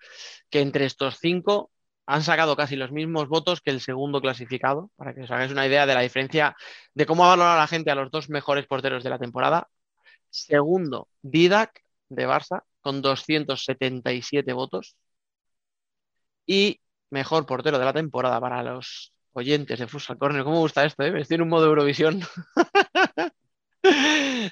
que 0.50 0.60
entre 0.60 0.84
estos 0.84 1.18
cinco 1.20 1.70
han 2.06 2.22
sacado 2.22 2.56
casi 2.56 2.76
los 2.76 2.92
mismos 2.92 3.28
votos 3.28 3.60
que 3.60 3.70
el 3.70 3.80
segundo 3.80 4.20
clasificado, 4.20 4.90
para 4.96 5.14
que 5.14 5.22
os 5.22 5.30
hagáis 5.30 5.52
una 5.52 5.66
idea 5.66 5.86
de 5.86 5.94
la 5.94 6.00
diferencia 6.00 6.56
de 6.94 7.06
cómo 7.06 7.24
ha 7.24 7.28
valorado 7.28 7.58
la 7.58 7.66
gente 7.66 7.90
a 7.90 7.94
los 7.94 8.10
dos 8.10 8.28
mejores 8.28 8.66
porteros 8.66 9.02
de 9.04 9.10
la 9.10 9.18
temporada. 9.18 9.68
Segundo, 10.30 11.08
Didac 11.22 11.82
de 12.08 12.28
Barça, 12.28 12.62
con 12.80 13.02
277 13.02 14.52
votos. 14.52 14.96
Y 16.46 16.80
mejor 17.10 17.46
portero 17.46 17.78
de 17.78 17.84
la 17.84 17.92
temporada 17.92 18.40
para 18.40 18.62
los 18.62 19.12
oyentes 19.32 19.78
de 19.78 19.86
Futsal 19.86 20.18
Corner. 20.18 20.44
¿Cómo 20.44 20.60
gusta 20.60 20.84
esto? 20.84 21.02
Eh? 21.02 21.20
Estoy 21.20 21.36
en 21.36 21.42
un 21.42 21.48
modo 21.48 21.66
Eurovisión. 21.66 22.22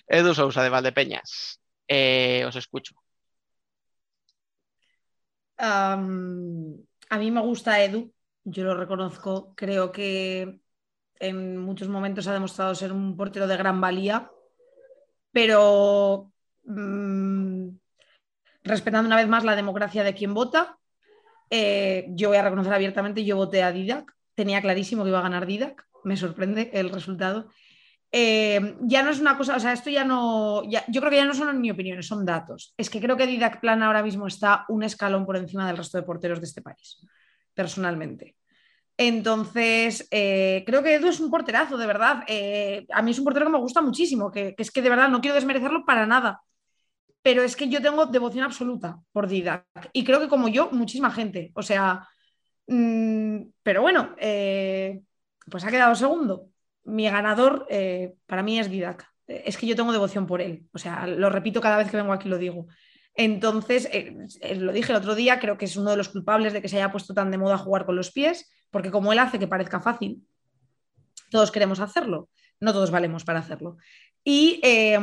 Edu 0.08 0.34
Sousa 0.34 0.62
de 0.62 0.68
Valdepeñas. 0.68 1.60
Eh, 1.88 2.44
os 2.46 2.56
escucho. 2.56 2.94
A 5.56 5.96
mí 7.18 7.30
me 7.30 7.40
gusta 7.40 7.82
Edu, 7.82 8.12
yo 8.44 8.64
lo 8.64 8.76
reconozco. 8.76 9.54
Creo 9.54 9.92
que 9.92 10.60
en 11.18 11.58
muchos 11.58 11.88
momentos 11.88 12.26
ha 12.26 12.32
demostrado 12.32 12.74
ser 12.74 12.92
un 12.92 13.16
portero 13.16 13.46
de 13.46 13.56
gran 13.56 13.80
valía, 13.80 14.30
pero 15.32 16.32
mm, 16.64 17.68
respetando 18.64 19.06
una 19.06 19.16
vez 19.16 19.28
más 19.28 19.44
la 19.44 19.56
democracia 19.56 20.04
de 20.04 20.14
quien 20.14 20.34
vota, 20.34 20.78
eh, 21.56 22.06
yo 22.08 22.30
voy 22.30 22.36
a 22.36 22.42
reconocer 22.42 22.72
abiertamente, 22.72 23.24
yo 23.24 23.36
voté 23.36 23.62
a 23.62 23.70
Didac, 23.70 24.12
tenía 24.34 24.60
clarísimo 24.60 25.04
que 25.04 25.10
iba 25.10 25.20
a 25.20 25.22
ganar 25.22 25.46
Didac, 25.46 25.86
me 26.02 26.16
sorprende 26.16 26.68
el 26.72 26.90
resultado. 26.90 27.48
Eh, 28.10 28.76
ya 28.80 29.04
no 29.04 29.10
es 29.10 29.20
una 29.20 29.36
cosa, 29.36 29.54
o 29.54 29.60
sea, 29.60 29.72
esto 29.72 29.88
ya 29.88 30.04
no, 30.04 30.64
yo 30.64 31.00
creo 31.00 31.10
que 31.10 31.16
ya 31.16 31.24
no 31.24 31.32
son 31.32 31.62
ni 31.62 31.70
opiniones, 31.70 32.08
son 32.08 32.26
datos. 32.26 32.74
Es 32.76 32.90
que 32.90 33.00
creo 33.00 33.16
que 33.16 33.28
Didac 33.28 33.60
Plan 33.60 33.84
ahora 33.84 34.02
mismo 34.02 34.26
está 34.26 34.64
un 34.68 34.82
escalón 34.82 35.24
por 35.24 35.36
encima 35.36 35.64
del 35.68 35.76
resto 35.76 35.96
de 35.96 36.02
porteros 36.02 36.40
de 36.40 36.46
este 36.46 36.60
país, 36.60 37.06
personalmente. 37.54 38.34
Entonces, 38.96 40.08
eh, 40.10 40.64
creo 40.66 40.82
que 40.82 40.96
Edu 40.96 41.06
es 41.06 41.20
un 41.20 41.30
porterazo, 41.30 41.76
de 41.76 41.86
verdad. 41.86 42.24
A 42.92 43.02
mí 43.02 43.12
es 43.12 43.18
un 43.20 43.24
portero 43.24 43.46
que 43.46 43.52
me 43.52 43.58
gusta 43.58 43.80
muchísimo, 43.80 44.32
que 44.32 44.56
es 44.58 44.72
que 44.72 44.82
de 44.82 44.90
verdad 44.90 45.08
no 45.08 45.20
quiero 45.20 45.36
desmerecerlo 45.36 45.84
para 45.84 46.04
nada. 46.04 46.40
Pero 47.24 47.42
es 47.42 47.56
que 47.56 47.70
yo 47.70 47.80
tengo 47.80 48.04
devoción 48.04 48.44
absoluta 48.44 49.00
por 49.10 49.26
Didac. 49.26 49.64
Y 49.94 50.04
creo 50.04 50.20
que 50.20 50.28
como 50.28 50.48
yo, 50.48 50.68
muchísima 50.72 51.10
gente. 51.10 51.52
O 51.54 51.62
sea, 51.62 52.06
mm, 52.66 53.44
pero 53.62 53.80
bueno, 53.80 54.14
eh, 54.18 55.00
pues 55.50 55.64
ha 55.64 55.70
quedado 55.70 55.94
segundo. 55.94 56.50
Mi 56.84 57.08
ganador 57.08 57.66
eh, 57.70 58.12
para 58.26 58.42
mí 58.42 58.60
es 58.60 58.70
Didac. 58.70 59.08
Eh, 59.26 59.44
Es 59.46 59.56
que 59.56 59.66
yo 59.66 59.74
tengo 59.74 59.90
devoción 59.90 60.26
por 60.26 60.42
él. 60.42 60.66
O 60.74 60.78
sea, 60.78 61.06
lo 61.06 61.30
repito 61.30 61.62
cada 61.62 61.78
vez 61.78 61.90
que 61.90 61.96
vengo 61.96 62.12
aquí, 62.12 62.28
lo 62.28 62.36
digo. 62.36 62.66
Entonces, 63.14 63.88
lo 64.56 64.72
dije 64.72 64.92
el 64.92 64.98
otro 64.98 65.14
día, 65.14 65.40
creo 65.40 65.56
que 65.56 65.64
es 65.64 65.78
uno 65.78 65.92
de 65.92 65.96
los 65.96 66.10
culpables 66.10 66.52
de 66.52 66.60
que 66.60 66.68
se 66.68 66.76
haya 66.76 66.92
puesto 66.92 67.14
tan 67.14 67.30
de 67.30 67.38
moda 67.38 67.56
jugar 67.56 67.86
con 67.86 67.96
los 67.96 68.10
pies, 68.12 68.52
porque 68.70 68.90
como 68.90 69.14
él 69.14 69.18
hace 69.18 69.38
que 69.38 69.46
parezca 69.46 69.80
fácil, 69.80 70.26
todos 71.30 71.50
queremos 71.50 71.80
hacerlo, 71.80 72.28
no 72.60 72.74
todos 72.74 72.90
valemos 72.90 73.24
para 73.24 73.38
hacerlo. 73.38 73.78
Y 74.24 74.60
eh, 74.62 74.98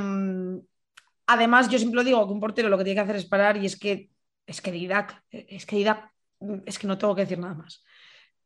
además, 1.27 1.69
yo 1.69 1.77
siempre 1.77 1.97
lo 1.97 2.03
digo 2.03 2.25
que 2.27 2.33
un 2.33 2.39
portero 2.39 2.69
lo 2.69 2.77
que 2.77 2.83
tiene 2.83 2.95
que 2.95 3.03
hacer 3.03 3.15
es 3.15 3.25
parar 3.25 3.57
y 3.57 3.65
es 3.65 3.77
que 3.77 4.09
es 4.45 4.61
que 4.61 4.71
Didac, 4.71 5.23
es 5.29 5.65
que 5.65 5.75
Didac, 5.77 6.11
es 6.65 6.77
que 6.79 6.87
no 6.87 6.97
tengo 6.97 7.15
que 7.15 7.21
decir 7.21 7.39
nada 7.39 7.53
más. 7.53 7.83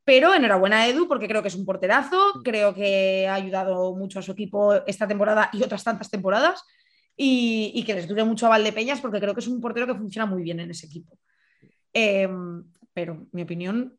Pero 0.03 0.36
enhorabuena 0.36 0.82
a 0.82 0.88
Edu, 0.88 1.07
porque 1.07 1.28
creo 1.28 1.41
que 1.41 1.47
es 1.47 1.55
un 1.55 1.65
porterazo, 1.65 2.41
creo 2.43 2.76
que 2.76 3.28
ha 3.28 3.34
ayudado 3.34 3.95
mucho 3.95 4.19
a 4.19 4.21
su 4.21 4.34
equipo 4.34 4.76
esta 4.86 5.07
temporada 5.07 5.49
y 5.51 5.63
otras 5.63 5.84
tantas 5.84 6.11
temporadas, 6.11 6.63
y, 7.17 7.71
y 7.73 7.84
que 7.84 7.95
les 7.95 8.07
dure 8.07 8.23
mucho 8.23 8.45
a 8.45 8.49
Valdepeñas, 8.49 9.01
porque 9.01 9.19
creo 9.19 9.34
que 9.34 9.39
es 9.39 9.47
un 9.47 9.61
portero 9.61 9.88
que 9.88 9.95
funciona 9.95 10.28
muy 10.28 10.43
bien 10.43 10.59
en 10.59 10.69
ese 10.69 10.86
equipo. 10.86 11.17
Eh, 11.93 12.30
pero 12.93 13.28
mi 13.32 13.41
opinión, 13.41 13.97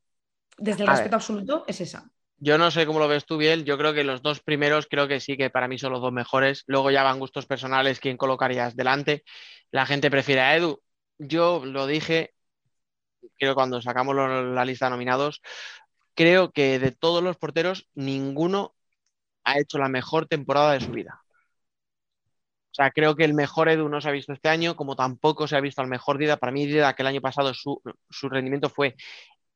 desde 0.59 0.85
el 0.85 0.89
A 0.89 0.93
respeto 0.93 1.11
ver. 1.11 1.15
absoluto, 1.17 1.65
es 1.67 1.81
esa. 1.81 2.09
Yo 2.39 2.59
no 2.59 2.71
sé 2.71 2.87
cómo 2.87 2.99
lo 2.99 3.09
ves 3.09 3.25
tú, 3.25 3.39
Biel. 3.39 3.65
Yo 3.65 3.79
creo 3.79 3.95
que 3.95 4.05
los 4.05 4.23
dos 4.23 4.41
primeros, 4.41 4.87
creo 4.87 5.09
que 5.09 5.21
sí, 5.21 5.37
que 5.37 5.51
para 5.51 5.69
mí 5.69 5.79
son 5.79 5.93
los 5.93 6.03
dos 6.03 6.13
mejores. 6.13 6.65
Luego 6.67 6.91
ya 6.91 7.03
van 7.03 7.19
gustos 7.19 7.47
personales, 7.47 8.01
quién 8.01 8.17
colocarías 8.17 8.77
delante. 8.77 9.25
La 9.71 9.87
gente 9.87 10.11
prefiere 10.11 10.43
a 10.43 10.57
Edu. 10.57 10.81
Yo 11.19 11.65
lo 11.65 11.87
dije, 11.87 12.35
creo 13.39 13.55
cuando 13.55 13.81
sacamos 13.83 14.15
la 14.17 14.65
lista 14.65 14.87
de 14.87 14.91
nominados, 14.91 15.43
creo 16.15 16.53
que 16.53 16.79
de 16.79 16.93
todos 16.93 17.23
los 17.23 17.37
porteros, 17.37 17.89
ninguno 17.95 18.75
ha 19.45 19.59
hecho 19.61 19.79
la 19.79 19.89
mejor 19.89 20.27
temporada 20.29 20.73
de 20.75 20.81
su 20.81 20.93
vida. 20.93 21.23
O 22.73 22.75
sea, 22.77 22.91
creo 22.91 23.17
que 23.17 23.25
el 23.25 23.33
mejor 23.35 23.69
Edu 23.71 23.89
no 23.89 24.01
se 24.03 24.09
ha 24.09 24.13
visto 24.13 24.33
este 24.35 24.51
año, 24.51 24.77
como 24.77 24.97
tampoco 24.97 25.49
se 25.49 25.57
ha 25.57 25.61
visto 25.61 25.81
al 25.81 25.89
mejor 25.89 26.19
Dida. 26.19 26.37
Para 26.37 26.53
mí, 26.53 26.67
Dida, 26.67 26.95
que 26.95 27.03
el 27.03 27.07
año 27.09 27.23
pasado 27.23 27.55
su, 27.55 27.81
su 28.11 28.29
rendimiento 28.29 28.69
fue 28.69 28.97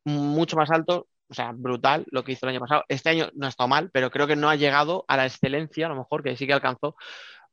mucho 0.04 0.56
más 0.56 0.70
alto, 0.70 1.08
o 1.30 1.34
sea, 1.34 1.52
brutal 1.54 2.04
lo 2.10 2.24
que 2.24 2.32
hizo 2.32 2.46
el 2.46 2.50
año 2.50 2.60
pasado. 2.60 2.84
Este 2.88 3.10
año 3.10 3.30
no 3.34 3.46
ha 3.46 3.48
estado 3.48 3.68
mal, 3.68 3.90
pero 3.92 4.10
creo 4.10 4.26
que 4.26 4.36
no 4.36 4.50
ha 4.50 4.56
llegado 4.56 5.04
a 5.06 5.16
la 5.16 5.26
excelencia, 5.26 5.86
a 5.86 5.88
lo 5.88 5.96
mejor, 5.96 6.22
que 6.22 6.36
sí 6.36 6.46
que 6.46 6.52
alcanzó. 6.52 6.96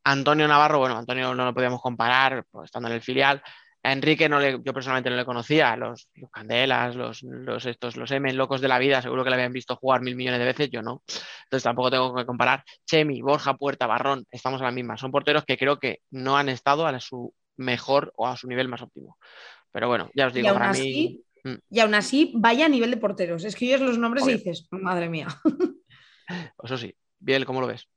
Antonio 0.03 0.47
Navarro, 0.47 0.79
bueno, 0.79 0.97
Antonio 0.97 1.35
no 1.35 1.45
lo 1.45 1.53
podíamos 1.53 1.81
comparar, 1.81 2.45
pues, 2.49 2.65
estando 2.65 2.89
en 2.89 2.95
el 2.95 3.01
filial. 3.01 3.41
A 3.83 3.93
Enrique 3.93 4.27
no 4.27 4.39
le, 4.39 4.59
yo 4.63 4.73
personalmente 4.73 5.09
no 5.09 5.15
le 5.15 5.25
conocía, 5.25 5.75
los, 5.77 6.09
los 6.15 6.31
Candelas, 6.31 6.95
los, 6.95 7.21
los 7.23 7.65
estos, 7.65 7.95
los 7.95 8.09
M 8.11 8.33
locos 8.33 8.59
de 8.59 8.67
la 8.67 8.79
vida, 8.79 9.01
seguro 9.01 9.23
que 9.23 9.29
le 9.29 9.35
habían 9.35 9.53
visto 9.53 9.75
jugar 9.75 10.01
mil 10.01 10.15
millones 10.15 10.39
de 10.39 10.45
veces, 10.45 10.69
yo 10.71 10.81
no. 10.81 11.03
Entonces 11.43 11.63
tampoco 11.63 11.91
tengo 11.91 12.15
que 12.15 12.25
comparar. 12.25 12.63
Chemi, 12.85 13.21
Borja, 13.21 13.53
Puerta, 13.53 13.85
Barrón, 13.85 14.25
estamos 14.31 14.59
a 14.61 14.65
la 14.65 14.71
misma. 14.71 14.97
Son 14.97 15.11
porteros 15.11 15.45
que 15.45 15.57
creo 15.57 15.79
que 15.79 15.99
no 16.09 16.35
han 16.35 16.49
estado 16.49 16.87
a 16.87 16.99
su 16.99 17.33
mejor 17.55 18.11
o 18.15 18.27
a 18.27 18.35
su 18.35 18.47
nivel 18.47 18.67
más 18.67 18.81
óptimo. 18.81 19.17
Pero 19.71 19.87
bueno, 19.87 20.09
ya 20.15 20.27
os 20.27 20.33
digo, 20.33 20.53
para 20.53 20.71
así, 20.71 20.81
mí. 20.81 21.21
Mm, 21.49 21.57
y 21.69 21.79
aún 21.79 21.95
así, 21.95 22.33
vaya 22.35 22.65
a 22.65 22.69
nivel 22.69 22.91
de 22.91 22.97
porteros. 22.97 23.43
Es 23.43 23.55
que 23.55 23.65
oyes 23.65 23.81
los 23.81 23.97
nombres 23.97 24.23
Obvio. 24.23 24.35
y 24.35 24.37
dices, 24.37 24.67
madre 24.71 25.09
mía. 25.09 25.27
Eso 26.63 26.77
sí. 26.77 26.93
Biel, 27.19 27.45
¿cómo 27.45 27.61
lo 27.61 27.67
ves? 27.67 27.87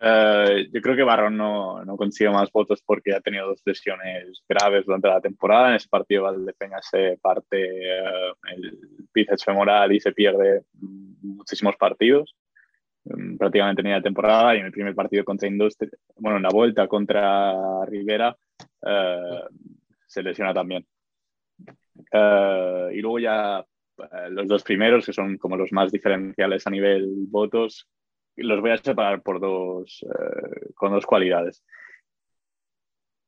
Eh, 0.00 0.68
yo 0.72 0.80
creo 0.80 0.94
que 0.94 1.02
Barron 1.02 1.36
no, 1.36 1.84
no 1.84 1.96
consigue 1.96 2.30
más 2.30 2.52
votos 2.52 2.82
porque 2.86 3.12
ha 3.14 3.20
tenido 3.20 3.48
dos 3.48 3.62
lesiones 3.64 4.42
graves 4.48 4.86
durante 4.86 5.08
la 5.08 5.20
temporada. 5.20 5.70
En 5.70 5.74
ese 5.76 5.88
partido 5.88 6.24
Valdepeña 6.24 6.80
se 6.82 7.18
parte 7.20 7.98
eh, 7.98 8.32
el 8.52 8.78
bíceps 9.12 9.44
femoral 9.44 9.92
y 9.92 10.00
se 10.00 10.12
pierde 10.12 10.62
muchísimos 11.22 11.76
partidos. 11.76 12.36
Mm, 13.04 13.36
Prácticamente 13.36 13.82
ni 13.82 13.90
la 13.90 14.02
temporada 14.02 14.54
y 14.54 14.60
en 14.60 14.66
el 14.66 14.72
primer 14.72 14.94
partido 14.94 15.24
contra 15.24 15.48
Industria, 15.48 15.90
bueno, 16.16 16.36
en 16.36 16.44
la 16.44 16.50
vuelta 16.50 16.86
contra 16.86 17.84
Rivera, 17.86 18.36
eh, 18.86 19.40
se 20.06 20.22
lesiona 20.22 20.54
también. 20.54 20.86
Eh, 22.12 22.90
y 22.94 23.00
luego 23.00 23.18
ya 23.18 23.64
eh, 23.98 24.30
los 24.30 24.46
dos 24.46 24.62
primeros, 24.62 25.06
que 25.06 25.12
son 25.12 25.38
como 25.38 25.56
los 25.56 25.72
más 25.72 25.90
diferenciales 25.90 26.66
a 26.66 26.70
nivel 26.70 27.08
votos, 27.28 27.88
los 28.36 28.60
voy 28.60 28.70
a 28.70 28.78
separar 28.78 29.22
por 29.22 29.40
dos, 29.40 30.04
eh, 30.04 30.70
con 30.74 30.92
dos 30.92 31.06
cualidades. 31.06 31.64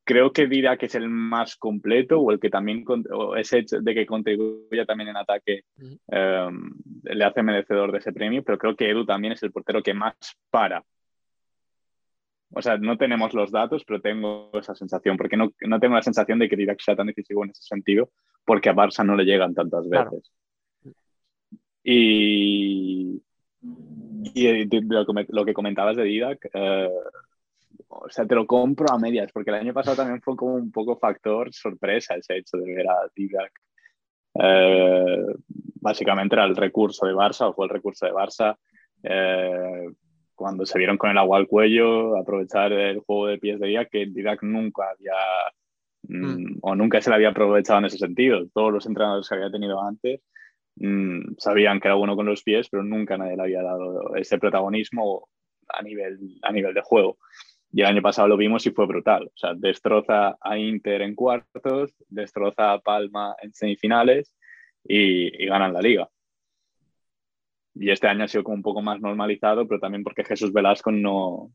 Creo 0.04 0.32
que 0.32 0.46
dirá 0.46 0.76
que 0.76 0.86
es 0.86 0.94
el 0.94 1.08
más 1.08 1.56
completo 1.56 2.18
o 2.20 2.32
el 2.32 2.40
que 2.40 2.50
también, 2.50 2.84
o 3.12 3.36
ese 3.36 3.58
hecho 3.58 3.80
de 3.80 3.94
que 3.94 4.06
contribuya 4.06 4.84
también 4.84 5.10
en 5.10 5.16
ataque 5.16 5.64
eh, 6.10 6.48
le 7.02 7.24
hace 7.24 7.42
merecedor 7.42 7.92
de 7.92 7.98
ese 7.98 8.12
premio, 8.12 8.42
pero 8.42 8.58
creo 8.58 8.74
que 8.74 8.90
Edu 8.90 9.04
también 9.04 9.34
es 9.34 9.42
el 9.42 9.52
portero 9.52 9.82
que 9.82 9.94
más 9.94 10.16
para. 10.50 10.82
O 12.52 12.60
sea, 12.60 12.76
no 12.78 12.96
tenemos 12.96 13.32
los 13.34 13.52
datos, 13.52 13.84
pero 13.84 14.00
tengo 14.00 14.50
esa 14.54 14.74
sensación, 14.74 15.16
porque 15.16 15.36
no, 15.36 15.52
no 15.60 15.78
tengo 15.78 15.94
la 15.94 16.02
sensación 16.02 16.40
de 16.40 16.48
que 16.48 16.56
Didac 16.56 16.80
sea 16.80 16.96
tan 16.96 17.06
decisivo 17.06 17.44
en 17.44 17.50
ese 17.50 17.62
sentido, 17.62 18.10
porque 18.44 18.68
a 18.68 18.74
Barça 18.74 19.04
no 19.04 19.14
le 19.16 19.24
llegan 19.24 19.54
tantas 19.54 19.86
Claro. 19.86 20.10
veces. 20.10 20.30
Y, 21.82 23.22
y 24.34 24.66
de 24.66 24.80
lo, 24.82 25.06
que 25.06 25.26
lo 25.28 25.44
que 25.44 25.54
comentabas 25.54 25.96
de 25.96 26.04
Didac, 26.04 26.50
eh, 26.52 26.90
o 27.88 28.08
sea, 28.10 28.26
te 28.26 28.34
lo 28.34 28.46
compro 28.46 28.92
a 28.92 28.98
medias, 28.98 29.32
porque 29.32 29.50
el 29.50 29.56
año 29.56 29.72
pasado 29.72 29.96
también 29.96 30.20
fue 30.20 30.36
como 30.36 30.54
un 30.54 30.70
poco 30.70 30.96
factor 30.98 31.52
sorpresa 31.52 32.14
ese 32.16 32.36
hecho 32.36 32.56
de 32.58 32.74
ver 32.74 32.88
a 32.88 32.96
Didac. 33.14 33.52
Eh, 34.34 35.24
básicamente 35.80 36.34
era 36.36 36.44
el 36.44 36.54
recurso 36.54 37.06
de 37.06 37.14
Barça, 37.14 37.48
o 37.48 37.54
fue 37.54 37.66
el 37.66 37.70
recurso 37.70 38.06
de 38.06 38.12
Barça. 38.12 38.56
eh, 39.02 39.88
cuando 40.34 40.64
se 40.64 40.78
vieron 40.78 40.96
con 40.96 41.10
el 41.10 41.18
agua 41.18 41.36
al 41.36 41.46
cuello, 41.46 42.16
aprovechar 42.16 42.72
el 42.72 43.00
juego 43.00 43.26
de 43.26 43.38
pies 43.38 43.60
de 43.60 43.66
día 43.66 43.84
que 43.84 44.06
Didac 44.06 44.42
nunca 44.42 44.84
había 44.90 45.12
mm, 46.10 46.58
o 46.62 46.74
nunca 46.74 47.00
se 47.00 47.10
le 47.10 47.16
había 47.16 47.30
aprovechado 47.30 47.78
en 47.78 47.86
ese 47.86 47.98
sentido. 47.98 48.46
Todos 48.52 48.72
los 48.72 48.86
entrenadores 48.86 49.28
que 49.28 49.34
había 49.34 49.50
tenido 49.50 49.82
antes 49.82 50.20
mm, 50.76 51.34
sabían 51.38 51.80
que 51.80 51.88
era 51.88 51.94
bueno 51.94 52.16
con 52.16 52.26
los 52.26 52.42
pies, 52.42 52.68
pero 52.70 52.82
nunca 52.82 53.16
nadie 53.16 53.36
le 53.36 53.42
había 53.42 53.62
dado 53.62 54.14
ese 54.16 54.38
protagonismo 54.38 55.28
a 55.68 55.82
nivel, 55.82 56.38
a 56.42 56.52
nivel 56.52 56.74
de 56.74 56.82
juego. 56.82 57.18
Y 57.72 57.82
el 57.82 57.86
año 57.86 58.02
pasado 58.02 58.28
lo 58.28 58.36
vimos 58.36 58.66
y 58.66 58.70
fue 58.70 58.86
brutal. 58.86 59.26
O 59.26 59.36
sea, 59.36 59.54
destroza 59.54 60.36
a 60.40 60.58
Inter 60.58 61.02
en 61.02 61.14
cuartos, 61.14 61.94
destroza 62.08 62.72
a 62.72 62.80
Palma 62.80 63.36
en 63.40 63.52
semifinales 63.54 64.34
y, 64.84 65.44
y 65.44 65.46
ganan 65.46 65.72
la 65.72 65.80
liga. 65.80 66.08
Y 67.74 67.90
este 67.90 68.08
año 68.08 68.24
ha 68.24 68.28
sido 68.28 68.42
como 68.42 68.56
un 68.56 68.62
poco 68.62 68.82
más 68.82 69.00
normalizado, 69.00 69.68
pero 69.68 69.80
también 69.80 70.02
porque 70.02 70.24
Jesús 70.24 70.52
Velasco 70.52 70.90
no, 70.90 71.52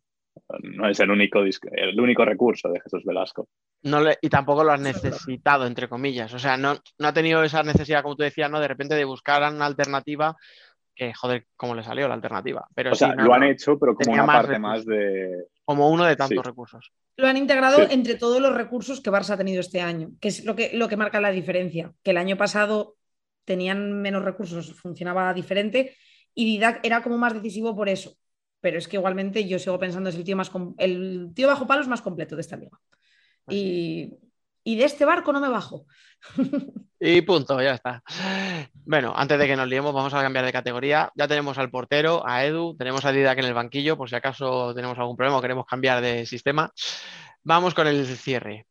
no 0.62 0.88
es 0.90 1.00
el 1.00 1.10
único, 1.12 1.40
el 1.42 2.00
único 2.00 2.24
recurso 2.26 2.70
de 2.70 2.80
Jesús 2.82 3.04
Velasco. 3.04 3.48
No 3.84 4.00
le- 4.02 4.18
y 4.22 4.30
tampoco 4.30 4.64
lo 4.64 4.72
has 4.72 4.82
necesitado, 4.82 5.66
entre 5.68 5.88
comillas. 5.90 6.34
O 6.34 6.40
sea, 6.40 6.58
no, 6.58 6.76
no 6.98 7.08
ha 7.08 7.14
tenido 7.14 7.44
esa 7.44 7.64
necesidad, 7.64 8.02
como 8.04 8.16
tú 8.16 8.24
decías, 8.24 8.50
¿no? 8.50 8.60
De 8.60 8.68
repente 8.68 8.96
de 8.96 9.06
buscar 9.06 9.42
una 9.54 9.66
alternativa, 9.66 10.36
que 10.96 11.14
joder, 11.14 11.46
cómo 11.58 11.76
le 11.76 11.84
salió 11.84 12.08
la 12.08 12.14
alternativa. 12.14 12.66
Pero 12.74 12.92
O 12.94 12.96
sea, 12.96 13.14
no, 13.16 13.26
lo 13.26 13.34
han 13.34 13.42
no, 13.42 13.48
hecho, 13.48 13.78
pero 13.78 13.96
como 13.96 14.14
una 14.14 14.24
más 14.26 14.36
parte 14.38 14.54
recursos. 14.54 14.70
más 14.78 14.86
de... 14.86 15.46
como 15.66 15.90
uno 15.90 16.06
de 16.06 16.16
tantos 16.16 16.38
Sí. 16.44 16.48
recursos. 16.50 16.92
Lo 17.18 17.28
han 17.28 17.38
integrado 17.38 17.78
Sí. 17.78 17.88
entre 17.94 18.16
todos 18.16 18.42
los 18.42 18.54
recursos 18.56 19.02
que 19.02 19.12
Barça 19.12 19.32
ha 19.32 19.38
tenido 19.38 19.60
este 19.62 19.82
año, 19.82 20.10
que 20.22 20.30
es 20.30 20.46
lo 20.46 20.56
que, 20.56 20.72
lo 20.74 20.88
que 20.88 20.98
marca 20.98 21.20
la 21.22 21.32
diferencia. 21.32 21.92
Que 22.04 22.12
el 22.12 22.18
año 22.18 22.38
pasado 22.38 22.96
tenían 23.46 24.02
menos 24.02 24.24
recursos, 24.24 24.74
funcionaba 24.74 25.34
diferente 25.34 25.96
y 26.34 26.46
Didac 26.46 26.80
era 26.86 27.04
como 27.04 27.18
más 27.18 27.34
decisivo 27.34 27.76
por 27.76 27.90
eso. 27.90 28.16
Pero 28.66 28.80
es 28.80 28.88
que 28.88 28.96
igualmente 28.96 29.48
yo 29.48 29.60
sigo 29.60 29.78
pensando 29.78 30.10
es 30.10 30.16
el 30.16 30.24
tío 30.24 30.36
más 30.36 30.50
el 30.80 31.30
tío 31.36 31.48
bajo 31.48 31.68
palos 31.68 31.88
más 31.88 32.02
completo 32.02 32.36
de 32.36 32.42
esta 32.42 32.58
liga. 32.58 32.80
Y, 33.48 34.12
y 34.64 34.76
de 34.76 34.86
este 34.86 35.06
barco 35.06 35.32
no 35.32 35.40
me 35.40 35.50
bajo. 35.50 35.86
Y 37.00 37.22
punto, 37.22 37.62
ya 37.62 37.74
está. 37.76 38.02
Bueno, 38.86 39.14
antes 39.16 39.38
de 39.38 39.46
que 39.46 39.56
nos 39.56 39.68
liemos, 39.68 39.94
vamos 39.94 40.14
a 40.16 40.22
cambiar 40.24 40.46
de 40.46 40.52
categoría. 40.52 41.12
Ya 41.14 41.28
tenemos 41.28 41.60
al 41.60 41.70
portero, 41.70 42.26
a 42.26 42.44
Edu, 42.44 42.76
tenemos 42.76 43.06
a 43.06 43.12
Didac 43.12 43.38
en 43.38 43.46
el 43.46 43.54
banquillo, 43.54 43.98
por 43.98 44.10
si 44.10 44.16
acaso 44.16 44.74
tenemos 44.74 44.98
algún 44.98 45.16
problema 45.16 45.38
o 45.38 45.42
queremos 45.42 45.68
cambiar 45.68 46.02
de 46.02 46.26
sistema. 46.26 46.72
Vamos 47.44 47.76
con 47.76 47.86
el 47.86 48.08
cierre, 48.08 48.66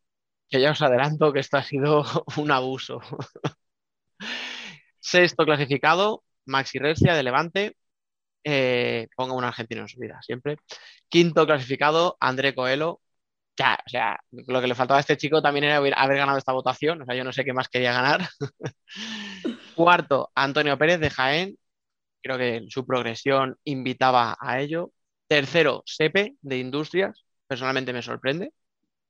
que 0.48 0.60
ya 0.60 0.72
os 0.72 0.82
adelanto 0.82 1.32
que 1.32 1.38
esto 1.38 1.58
ha 1.58 1.62
sido 1.62 2.02
un 2.36 2.50
abuso. 2.50 3.00
Sexto 4.98 5.44
clasificado, 5.44 6.24
Maxi 6.46 6.80
Recia 6.80 7.14
de 7.14 7.22
Levante. 7.22 7.76
Eh, 8.44 9.08
ponga 9.16 9.34
un 9.34 9.44
argentino 9.44 9.82
en 9.82 9.88
su 9.88 9.98
vida, 9.98 10.20
siempre. 10.22 10.58
Quinto 11.08 11.46
clasificado, 11.46 12.16
André 12.20 12.54
Coelho. 12.54 13.00
Ya, 13.56 13.78
o 13.86 13.88
sea, 13.88 14.18
lo 14.32 14.60
que 14.60 14.66
le 14.66 14.74
faltaba 14.74 14.98
a 14.98 15.00
este 15.00 15.16
chico 15.16 15.40
también 15.42 15.64
era 15.64 15.76
haber, 15.76 15.94
ganado 15.94 16.38
esta 16.38 16.52
votación. 16.52 17.02
O 17.02 17.04
sea, 17.06 17.14
yo 17.14 17.24
no 17.24 17.32
sé 17.32 17.44
qué 17.44 17.52
más 17.52 17.68
quería 17.68 17.92
ganar. 17.92 18.28
Cuarto, 19.74 20.30
Antonio 20.34 20.78
Pérez 20.78 21.00
de 21.00 21.10
Jaén. 21.10 21.58
Creo 22.22 22.38
que 22.38 22.66
su 22.70 22.86
progresión 22.86 23.56
invitaba 23.64 24.36
a 24.40 24.60
ello. 24.60 24.92
Tercero, 25.28 25.82
Sepe 25.86 26.36
de 26.42 26.58
Industrias. 26.58 27.24
Personalmente 27.46 27.92
me 27.92 28.02
sorprende. 28.02 28.52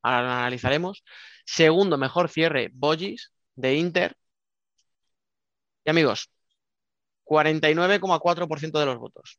Ahora 0.02 0.22
lo 0.22 0.32
analizaremos. 0.32 1.04
Segundo, 1.46 1.98
mejor 1.98 2.28
cierre, 2.30 2.70
Bollis 2.74 3.32
de 3.56 3.76
Inter. 3.76 4.16
Y 5.84 5.90
amigos, 5.90 6.30
49,4% 7.24 8.78
de 8.78 8.86
los 8.86 8.98
votos. 8.98 9.38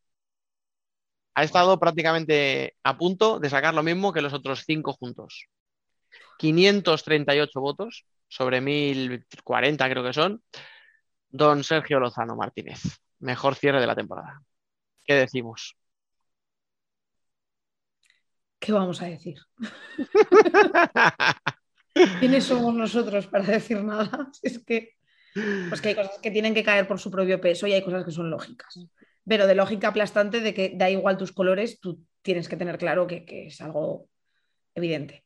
Ha 1.36 1.44
estado 1.44 1.80
prácticamente 1.80 2.76
a 2.84 2.98
punto 2.98 3.40
de 3.40 3.50
sacar 3.50 3.74
lo 3.74 3.84
mismo 3.84 4.14
que 4.14 4.22
los 4.22 4.34
otros 4.34 4.64
cinco 4.66 4.94
juntos. 4.94 5.48
538 6.38 7.60
votos 7.60 8.06
sobre 8.28 8.62
1040 8.62 9.90
creo 9.90 10.04
que 10.04 10.14
son. 10.14 10.42
Don 11.30 11.64
Sergio 11.64 12.00
Lozano 12.00 12.36
Martínez, 12.36 12.82
mejor 13.20 13.56
cierre 13.56 13.82
de 13.82 13.88
la 13.88 13.96
temporada. 13.96 14.42
¿Qué 15.04 15.16
decimos? 15.16 15.76
¿Qué 18.60 18.72
vamos 18.72 19.02
a 19.02 19.06
decir? 19.06 19.38
¿Quiénes 22.20 22.46
somos 22.46 22.74
nosotros 22.74 23.28
para 23.28 23.46
decir 23.46 23.84
nada? 23.84 24.32
Es 24.42 24.64
que, 24.66 24.95
pues 25.70 25.82
que 25.82 25.90
hay 25.90 25.96
cosas 25.96 26.20
que 26.22 26.32
tienen 26.32 26.54
que 26.54 26.64
caer 26.64 26.88
por 26.88 27.00
su 27.00 27.12
propio 27.12 27.42
peso 27.42 27.68
y 27.68 27.74
hay 27.74 27.84
cosas 27.84 28.06
que 28.06 28.12
son 28.12 28.30
lógicas. 28.30 28.80
Pero 29.28 29.48
de 29.48 29.56
lógica 29.56 29.90
aplastante 29.90 30.40
de 30.40 30.54
que 30.54 30.74
da 30.76 30.90
igual 30.90 31.18
tus 31.18 31.32
colores, 31.32 31.80
tú 31.80 32.04
tienes 32.22 32.48
que 32.48 32.58
tener 32.58 32.78
claro 32.78 33.08
que, 33.08 33.26
que 33.26 33.48
es 33.48 33.60
algo 33.62 34.08
evidente. 34.74 35.24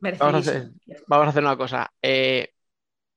Vamos 0.00 0.34
a 0.34 0.38
hacer, 0.38 0.70
vamos 1.06 1.26
a 1.26 1.30
hacer 1.30 1.42
una 1.42 1.56
cosa. 1.56 1.90
Eh, 2.00 2.48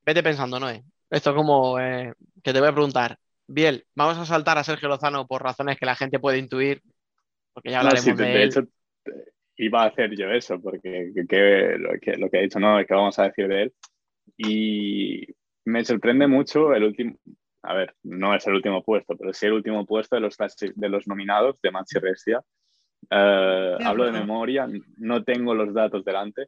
vete 0.06 0.22
pensando, 0.24 0.60
Noé. 0.60 0.84
Esto 1.10 1.34
como 1.36 1.80
eh, 1.80 2.14
que 2.44 2.54
te 2.54 2.60
voy 2.60 2.70
a 2.70 2.74
preguntar. 2.74 3.18
Biel, 3.48 3.86
vamos 3.96 4.18
a 4.18 4.26
saltar 4.26 4.58
a 4.58 4.64
Sergio 4.64 4.90
Lozano 4.90 5.28
por 5.28 5.44
razones 5.44 5.78
que 5.78 5.86
la 5.86 5.96
gente 5.96 6.20
puede 6.20 6.38
intuir, 6.38 6.82
porque 7.54 7.72
ya 7.72 7.82
No, 7.82 7.88
hablaremos 7.90 8.18
sí, 8.18 8.24
de, 8.24 8.30
de 8.30 8.44
él. 8.44 8.50
hecho, 8.50 8.64
iba 9.58 9.84
a 9.84 9.88
hacer 9.88 10.16
yo 10.18 10.30
eso, 10.32 10.60
porque 10.60 11.12
que- 11.16 11.28
que 11.28 11.76
lo, 11.78 11.90
que, 12.02 12.18
lo 12.18 12.30
que 12.30 12.38
ha 12.38 12.42
dicho 12.42 12.60
no 12.60 12.80
es 12.80 12.88
que 12.88 12.94
vamos 12.94 13.18
a 13.20 13.24
decir 13.24 13.48
de 13.48 13.64
él. 13.64 13.74
Y 14.38 15.28
me 15.66 15.86
sorprende 15.86 16.28
mucho 16.28 16.74
el 16.74 16.84
último, 16.84 17.16
a 17.64 17.74
ver, 17.74 17.96
no 18.04 18.36
es 18.36 18.46
el 18.48 18.56
último 18.56 18.84
puesto, 18.84 19.16
pero 19.18 19.34
sí 19.34 19.46
el 19.46 19.54
último 19.54 19.86
puesto 19.86 20.16
de 20.16 20.22
los, 20.22 20.38
de 20.38 20.90
los 20.90 21.08
nominados 21.08 21.60
de 21.62 21.72
Maxi 21.72 22.00
Restia. 22.00 22.42
Eh, 23.10 23.76
De 23.80 23.86
hablo 23.86 24.06
de 24.06 24.12
memoria, 24.12 24.68
no 24.98 25.24
tengo 25.24 25.54
los 25.54 25.74
datos 25.74 26.04
delante, 26.04 26.48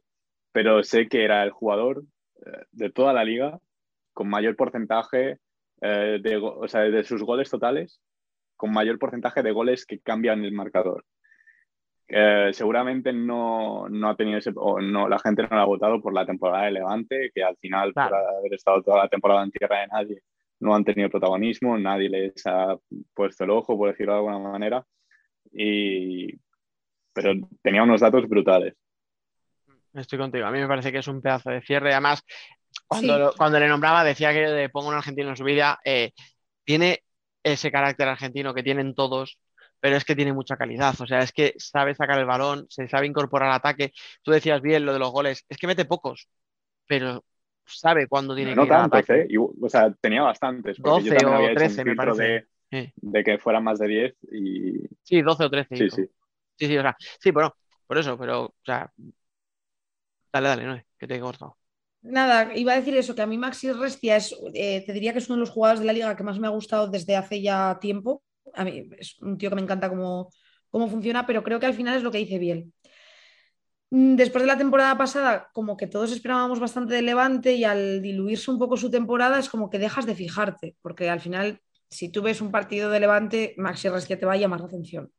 pero 0.52 0.82
sé 0.82 1.08
que 1.08 1.24
era 1.24 1.42
el 1.42 1.50
jugador 1.50 2.04
eh, 2.44 2.64
de 2.72 2.90
toda 2.90 3.12
la 3.12 3.24
liga 3.24 3.58
con 4.12 4.28
mayor 4.28 4.56
porcentaje 4.56 5.38
eh, 5.82 6.18
de, 6.22 6.36
o 6.36 6.66
sea, 6.68 6.82
de 6.82 7.04
sus 7.04 7.22
goles 7.22 7.50
totales, 7.50 8.00
con 8.56 8.72
mayor 8.72 8.98
porcentaje 8.98 9.42
de 9.42 9.52
goles 9.52 9.84
que 9.84 10.00
cambian 10.00 10.44
el 10.44 10.52
marcador. 10.52 11.04
Eh, 12.08 12.50
seguramente 12.52 13.12
no, 13.12 13.88
no 13.88 14.08
ha 14.10 14.16
tenido 14.16 14.38
ese, 14.38 14.52
o 14.54 14.80
no, 14.80 15.08
la 15.08 15.18
gente 15.18 15.42
no 15.42 15.48
lo 15.56 15.60
ha 15.60 15.64
votado 15.64 16.00
por 16.00 16.12
la 16.14 16.24
temporada 16.24 16.66
de 16.66 16.70
Levante, 16.72 17.30
que 17.34 17.42
al 17.42 17.56
final, 17.56 17.92
Claro. 17.92 18.16
por 18.16 18.36
haber 18.38 18.54
estado 18.54 18.82
toda 18.82 18.98
la 19.02 19.08
temporada 19.08 19.42
en 19.42 19.50
tierra 19.50 19.80
de 19.80 19.86
nadie, 19.88 20.22
no 20.60 20.74
han 20.74 20.84
tenido 20.84 21.10
protagonismo, 21.10 21.76
nadie 21.78 22.08
les 22.08 22.46
ha 22.46 22.76
puesto 23.12 23.44
el 23.44 23.50
ojo, 23.50 23.76
por 23.76 23.90
decirlo 23.90 24.12
de 24.12 24.18
alguna 24.18 24.38
manera. 24.38 24.86
Y, 25.52 26.32
pero 27.12 27.32
tenía 27.62 27.82
unos 27.82 28.00
datos 28.00 28.28
brutales. 28.28 28.74
Estoy 29.94 30.18
contigo. 30.18 30.46
A 30.46 30.50
mí 30.50 30.58
me 30.60 30.68
parece 30.68 30.92
que 30.92 30.98
es 30.98 31.08
un 31.08 31.22
pedazo 31.22 31.50
de 31.50 31.62
cierre. 31.62 31.92
Además, 31.92 32.22
cuando, 32.86 33.14
Sí. 33.14 33.18
lo- 33.20 33.32
cuando 33.36 33.58
le 33.58 33.68
nombraba, 33.68 34.04
decía 34.04 34.32
que 34.32 34.46
le 34.46 34.68
pongo 34.68 34.88
un 34.88 34.94
argentino 34.94 35.30
en 35.30 35.36
su 35.36 35.44
vida. 35.44 35.78
eh, 35.84 36.12
tiene 36.64 37.00
ese 37.42 37.70
carácter 37.70 38.08
argentino 38.08 38.52
que 38.52 38.62
tienen 38.62 38.94
todos, 38.94 39.38
pero 39.80 39.96
es 39.96 40.04
que 40.04 40.16
tiene 40.16 40.32
mucha 40.32 40.56
calidad. 40.56 40.94
O 41.00 41.06
sea, 41.06 41.20
es 41.20 41.32
que 41.32 41.54
sabe 41.58 41.94
sacar 41.94 42.18
el 42.18 42.26
balón, 42.26 42.66
se 42.68 42.88
sabe 42.88 43.06
incorporar 43.06 43.50
al 43.50 43.56
ataque. 43.56 43.92
Tú 44.22 44.30
decías 44.32 44.60
bien 44.62 44.84
lo 44.86 44.92
de 44.92 44.98
los 44.98 45.10
goles. 45.12 45.44
Es 45.48 45.58
que 45.58 45.66
mete 45.66 45.84
pocos, 45.84 46.28
pero 46.88 47.24
sabe 47.66 48.08
cuándo 48.08 48.34
tiene 48.36 48.56
no 48.56 48.62
que 48.62 48.66
ir 48.66 48.72
al 48.74 48.90
tantos. 48.90 49.10
¿eh? 49.10 49.26
Y, 49.28 49.36
o 49.38 49.52
sea, 49.68 49.92
tenía 50.00 50.22
bastantes. 50.22 50.78
Porque 50.80 51.02
12 51.02 51.04
yo 51.04 51.14
también 51.14 51.34
o 51.34 51.36
había 51.36 51.52
hecho 51.52 51.68
13, 51.68 51.84
un 51.84 51.84
me 51.84 51.94
parece. 51.96 52.22
de, 52.22 52.46
Sí. 52.70 52.92
de 52.96 53.24
que 53.24 53.38
fueran 53.38 53.64
más 53.64 53.78
de 53.78 53.86
10 53.88 54.16
y 54.32 54.88
Sí, 55.02 55.22
12 55.22 55.44
o 55.44 55.50
13. 55.50 55.78
sí, 55.78 55.84
hizo. 55.84 55.96
sí. 55.96 56.10
Sí, 56.58 56.66
sí, 56.66 56.78
o 56.78 56.82
sea, 56.82 56.96
sí, 57.20 57.30
bueno, 57.30 57.54
por 57.86 57.98
eso, 57.98 58.18
pero, 58.18 58.44
o 58.46 58.54
sea, 58.64 58.90
dale, 60.32 60.48
dale, 60.48 60.64
no, 60.66 60.82
que 60.98 61.06
te 61.06 61.16
he 61.16 61.20
cortado. 61.20 61.56
Nada, 62.18 62.38
iba 62.62 62.72
a 62.72 62.76
decir 62.80 62.94
eso, 62.96 63.14
que 63.16 63.22
a 63.22 63.26
mí 63.30 63.36
Maxi 63.38 63.66
Restia 63.72 64.16
es, 64.16 64.26
eh, 64.54 64.82
te 64.86 64.92
diría 64.92 65.12
que 65.12 65.18
es 65.18 65.28
uno 65.28 65.36
de 65.36 65.40
los 65.40 65.50
jugadores 65.50 65.80
de 65.80 65.86
la 65.86 65.92
liga 65.92 66.16
que 66.16 66.22
más 66.28 66.38
me 66.38 66.46
ha 66.46 66.50
gustado 66.50 66.88
desde 66.88 67.16
hace 67.16 67.42
ya 67.42 67.78
tiempo. 67.80 68.22
A 68.54 68.64
mí 68.64 68.88
es 68.98 69.20
un 69.20 69.38
tío 69.38 69.50
que 69.50 69.56
me 69.56 69.62
encanta 69.62 69.88
cómo, 69.88 70.30
cómo 70.70 70.88
funciona, 70.88 71.26
pero 71.26 71.42
creo 71.42 71.60
que 71.60 71.66
al 71.66 71.74
final 71.74 71.96
es 71.96 72.02
lo 72.02 72.10
que 72.10 72.18
dice 72.18 72.38
Biel. 72.38 72.72
Mm, 73.90 74.16
Después 74.16 74.42
de 74.42 74.48
la 74.48 74.58
temporada 74.58 74.96
pasada, 74.98 75.48
como 75.52 75.76
que 75.76 75.86
todos 75.86 76.12
esperábamos 76.12 76.60
bastante 76.60 76.94
de 76.94 77.02
Levante 77.02 77.52
y 77.54 77.64
al 77.64 78.02
diluirse 78.02 78.50
un 78.50 78.58
poco 78.58 78.76
su 78.76 78.90
temporada 78.90 79.38
es 79.38 79.48
como 79.48 79.70
que 79.70 79.78
dejas 79.78 80.06
de 80.06 80.14
fijarte, 80.14 80.76
porque 80.82 81.08
al 81.08 81.20
final, 81.20 81.60
si 81.88 82.10
tú 82.10 82.22
ves 82.22 82.40
un 82.40 82.50
partido 82.50 82.90
de 82.90 83.00
Levante, 83.00 83.54
Maxi 83.58 83.88
Restia 83.88 84.18
te 84.18 84.26
va 84.26 84.34
a 84.34 84.36
llamar 84.36 84.60
la 84.60 84.66
atención, 84.66 85.12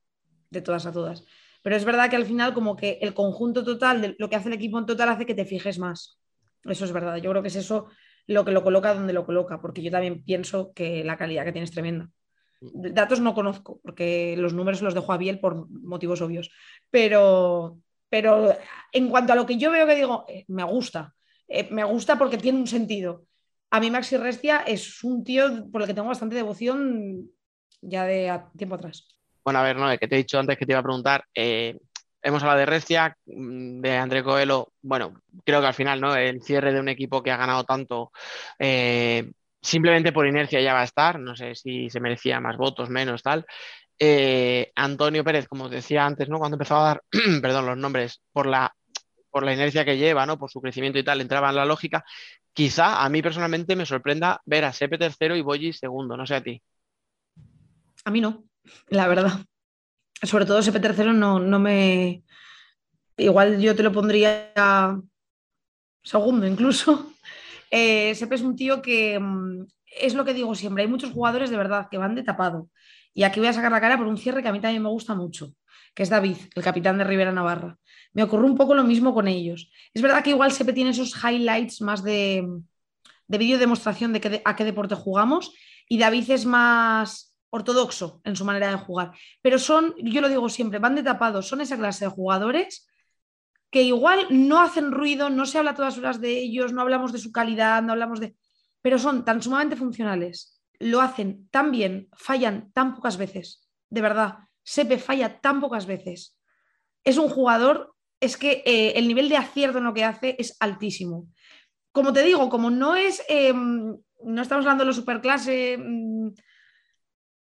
de 0.50 0.62
todas 0.62 0.86
a 0.86 0.92
todas. 0.92 1.24
Pero 1.64 1.76
es 1.76 1.86
verdad 1.86 2.10
que 2.10 2.16
al 2.16 2.26
final 2.26 2.54
como 2.54 2.76
que 2.76 3.00
el 3.02 3.14
conjunto 3.14 3.64
total 3.64 4.02
de 4.02 4.16
lo 4.20 4.30
que 4.30 4.36
hace 4.36 4.50
el 4.50 4.56
equipo 4.56 4.80
en 4.80 4.86
total 4.86 5.10
hace 5.10 5.26
que 5.26 5.36
te 5.36 5.46
fijes 5.46 5.80
más. 5.80 6.20
Eso 6.64 6.86
es 6.86 6.92
verdad. 6.92 7.18
Yo 7.18 7.30
creo 7.32 7.42
que 7.42 7.50
es 7.50 7.56
eso 7.56 7.88
lo 8.28 8.46
que 8.46 8.52
lo 8.52 8.64
coloca 8.64 8.94
donde 8.94 9.14
lo 9.14 9.26
coloca, 9.26 9.62
porque 9.62 9.82
yo 9.82 9.92
también 9.92 10.24
pienso 10.24 10.74
que 10.74 11.04
la 11.04 11.18
calidad 11.18 11.46
que 11.46 11.52
tiene 11.52 11.66
es 11.66 11.72
tremenda. 11.72 12.10
Datos 12.60 13.20
no 13.20 13.34
conozco, 13.34 13.80
porque 13.84 14.36
los 14.38 14.54
números 14.54 14.82
los 14.82 14.94
dejo 14.94 15.14
a 15.14 15.18
Biel 15.18 15.40
por 15.40 15.70
motivos 15.70 16.22
obvios. 16.22 16.52
Pero, 16.90 17.78
pero 18.10 18.56
en 18.92 19.10
cuanto 19.10 19.34
a 19.34 19.36
lo 19.36 19.46
que 19.46 19.58
yo 19.58 19.72
veo 19.72 19.86
que 19.86 19.96
digo, 19.96 20.26
eh, 20.28 20.46
me 20.48 20.64
gusta. 20.64 21.14
Eh, 21.48 21.68
me 21.72 21.84
gusta 21.84 22.18
porque 22.18 22.38
tiene 22.38 22.60
un 22.60 22.68
sentido. 22.68 23.26
A 23.70 23.80
mí 23.80 23.92
Maxi 23.92 24.18
Restia 24.18 24.64
es 24.66 25.04
un 25.04 25.24
tío 25.24 25.70
por 25.72 25.82
el 25.82 25.88
que 25.88 25.94
tengo 25.94 26.08
bastante 26.08 26.36
devoción 26.36 27.30
ya 27.82 28.06
de 28.06 28.42
tiempo 28.58 28.76
atrás. 28.76 29.08
Bueno, 29.44 29.60
a 29.60 29.64
ver, 29.64 29.78
no, 29.78 29.98
que 29.98 30.08
te 30.08 30.16
he 30.16 30.20
dicho 30.20 30.40
antes 30.40 30.58
que 30.58 30.66
te 30.66 30.72
iba 30.74 30.80
a 30.80 30.84
preguntar. 30.84 31.24
eh, 31.34 31.78
hemos 32.22 32.42
hablado 32.42 32.60
de 32.60 32.66
Restia, 32.66 33.16
mm, 33.26 33.80
de 33.82 33.98
André 33.98 34.24
Coelho. 34.24 34.74
Bueno, 34.82 35.22
creo 35.46 35.62
que 35.62 35.68
al 35.68 35.74
final, 35.74 36.02
¿no? 36.02 36.16
El 36.16 36.42
cierre 36.42 36.74
de 36.74 36.80
un 36.80 36.90
equipo 36.90 37.24
que 37.24 37.32
ha 37.32 37.38
ganado 37.38 37.64
tanto, 37.64 38.12
simplemente 39.68 40.14
por 40.14 40.26
inercia 40.26 40.62
ya 40.62 40.74
va 40.74 40.82
a 40.82 40.86
estar. 40.86 41.20
No 41.20 41.36
sé 41.36 41.56
si 41.56 41.90
se 41.90 42.00
merecía 42.00 42.40
más 42.40 42.58
votos, 42.58 42.90
menos, 42.90 43.22
tal. 43.22 43.46
Eh, 44.00 44.72
Antonio 44.76 45.24
Pérez, 45.24 45.48
como 45.48 45.66
os 45.66 45.72
decía 45.72 46.06
antes, 46.06 46.30
¿no? 46.30 46.40
Cuando 46.40 46.56
empezaba 46.56 46.82
a 46.82 46.88
dar, 46.88 47.04
perdón, 47.42 47.66
los 47.66 47.78
nombres, 47.78 48.22
por 48.32 48.46
la, 48.46 48.74
por 49.30 49.44
la 49.44 49.54
inercia 49.54 49.84
que 49.84 49.98
lleva, 49.98 50.26
¿no? 50.26 50.38
Por 50.38 50.50
su 50.50 50.62
crecimiento 50.62 51.00
y 51.00 51.04
tal, 51.04 51.20
entraba 51.20 51.50
en 51.50 51.56
la 51.56 51.66
lógica. 51.66 52.06
Quizá 52.54 53.04
a 53.04 53.10
mí 53.10 53.22
personalmente 53.22 53.76
me 53.76 53.86
sorprenda 53.86 54.42
ver 54.46 54.66
a 54.66 54.74
Sepe 54.74 54.98
tercero 54.98 55.36
y 55.36 55.42
Boyi 55.42 55.74
segundo, 55.74 56.16
no 56.16 56.26
sé 56.26 56.36
a 56.36 56.44
ti. 56.44 56.62
A 58.06 58.12
mí 58.12 58.22
no, 58.22 58.46
la 58.88 59.08
verdad. 59.08 59.42
Sobre 60.24 60.46
todo 60.46 60.60
ese 60.60 60.72
tercero 60.80 61.14
no, 61.14 61.40
no 61.40 61.60
me. 61.60 62.24
Igual 63.18 63.60
yo 63.60 63.76
te 63.76 63.84
lo 63.84 63.92
pondría 63.92 64.54
segundo 66.04 66.48
incluso. 66.48 67.12
Eh, 67.72 68.16
Sepe 68.16 68.36
es 68.36 68.42
un 68.42 68.56
tío 68.56 68.82
que 68.82 69.20
mm, 69.20 69.66
es 70.02 70.14
lo 70.14 70.26
que 70.26 70.34
digo 70.34 70.56
siempre. 70.56 70.84
Hay 70.84 70.90
muchos 70.90 71.12
jugadores 71.12 71.50
de 71.50 71.58
verdad 71.58 71.88
que 71.90 71.98
van 71.98 72.16
de 72.16 72.24
tapado. 72.24 72.70
Y 73.14 73.24
aquí 73.24 73.40
voy 73.40 73.50
a 73.50 73.54
sacar 73.54 73.72
la 73.72 73.82
cara 73.82 73.98
por 73.98 74.08
un 74.08 74.18
cierre 74.18 74.42
que 74.42 74.48
a 74.48 74.52
mí 74.52 74.60
también 74.60 74.84
me 74.84 74.90
gusta 74.90 75.16
mucho, 75.16 75.54
que 75.96 76.04
es 76.04 76.10
David, 76.10 76.38
el 76.54 76.64
capitán 76.64 76.98
de 76.98 77.04
Rivera 77.04 77.32
Navarra. 77.32 77.78
Me 78.14 78.24
ocurre 78.24 78.46
un 78.46 78.56
poco 78.56 78.76
lo 78.76 78.84
mismo 78.84 79.14
con 79.14 79.28
ellos. 79.28 79.72
Es 79.94 80.02
verdad 80.02 80.24
que 80.24 80.30
igual 80.30 80.52
Sepe 80.52 80.74
tiene 80.74 80.92
esos 80.92 81.16
highlights 81.24 81.82
más 81.82 82.04
de, 82.04 82.48
de 83.28 83.38
vídeo 83.38 83.58
demostración 83.58 84.14
de, 84.14 84.42
a 84.46 84.56
qué 84.56 84.64
deporte 84.64 84.96
jugamos 84.96 85.54
y 85.90 85.98
David 85.98 86.30
es 86.32 86.46
más 86.46 87.36
ortodoxo 87.50 88.22
en 88.24 88.36
su 88.36 88.46
manera 88.46 88.70
de 88.70 88.78
jugar. 88.78 89.14
Pero 89.42 89.58
son, 89.58 89.96
yo 89.98 90.22
lo 90.22 90.30
digo 90.30 90.48
siempre, 90.50 90.80
van 90.80 90.96
de 90.96 91.04
tapados, 91.04 91.48
son 91.48 91.62
esa 91.62 91.78
clase 91.78 92.06
de 92.06 92.12
jugadores 92.12 92.88
que 93.70 93.84
igual 93.84 94.28
no 94.30 94.62
hacen 94.62 94.92
ruido, 94.92 95.30
no 95.30 95.46
se 95.46 95.58
habla 95.58 95.76
todas 95.76 95.98
horas 95.98 96.22
de 96.22 96.38
ellos, 96.38 96.74
no 96.74 96.82
hablamos 96.82 97.12
de 97.12 97.20
su 97.20 97.32
calidad, 97.32 97.82
no 97.82 97.92
hablamos 97.94 98.20
de... 98.20 98.36
Pero 98.82 98.98
son 98.98 99.26
tan 99.26 99.42
sumamente 99.42 99.76
funcionales, 99.76 100.62
lo 100.80 101.02
hacen 101.02 101.48
tan 101.50 101.72
bien, 101.72 102.10
fallan 102.14 102.72
tan 102.72 102.96
pocas 102.96 103.18
veces, 103.18 103.68
de 103.90 104.02
verdad, 104.02 104.38
Sepe 104.68 104.98
falla 104.98 105.40
tan 105.40 105.62
pocas 105.62 105.86
veces. 105.86 106.38
Es 107.06 107.18
un 107.18 107.30
jugador, 107.30 107.96
es 108.20 108.36
que 108.36 108.64
eh, 108.66 108.94
el 108.98 109.08
nivel 109.08 109.30
de 109.30 109.38
acierto 109.38 109.78
en 109.78 109.86
lo 109.86 109.94
que 109.94 110.04
hace 110.04 110.36
es 110.38 110.58
altísimo. 110.60 111.30
Como 111.94 112.12
te 112.12 112.22
digo, 112.22 112.50
como 112.50 112.70
no 112.70 112.94
es, 112.94 113.24
eh, 113.30 113.54
no 113.54 114.42
estamos 114.42 114.66
hablando 114.66 114.84
de 114.84 114.88
lo 114.88 114.94
superclase, 114.94 115.78
mm, 115.78 116.32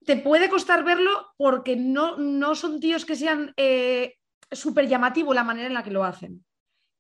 te 0.06 0.18
puede 0.18 0.48
costar 0.48 0.84
verlo 0.84 1.34
porque 1.38 1.76
no, 1.76 2.18
no 2.18 2.54
son 2.54 2.80
tíos 2.80 3.04
que 3.04 3.16
sean 3.16 3.52
eh, 3.58 4.20
súper 4.52 4.88
llamativo 4.88 5.34
la 5.34 5.44
manera 5.44 5.68
en 5.68 5.74
la 5.74 5.84
que 5.84 5.92
lo 5.92 6.04
hacen. 6.04 6.44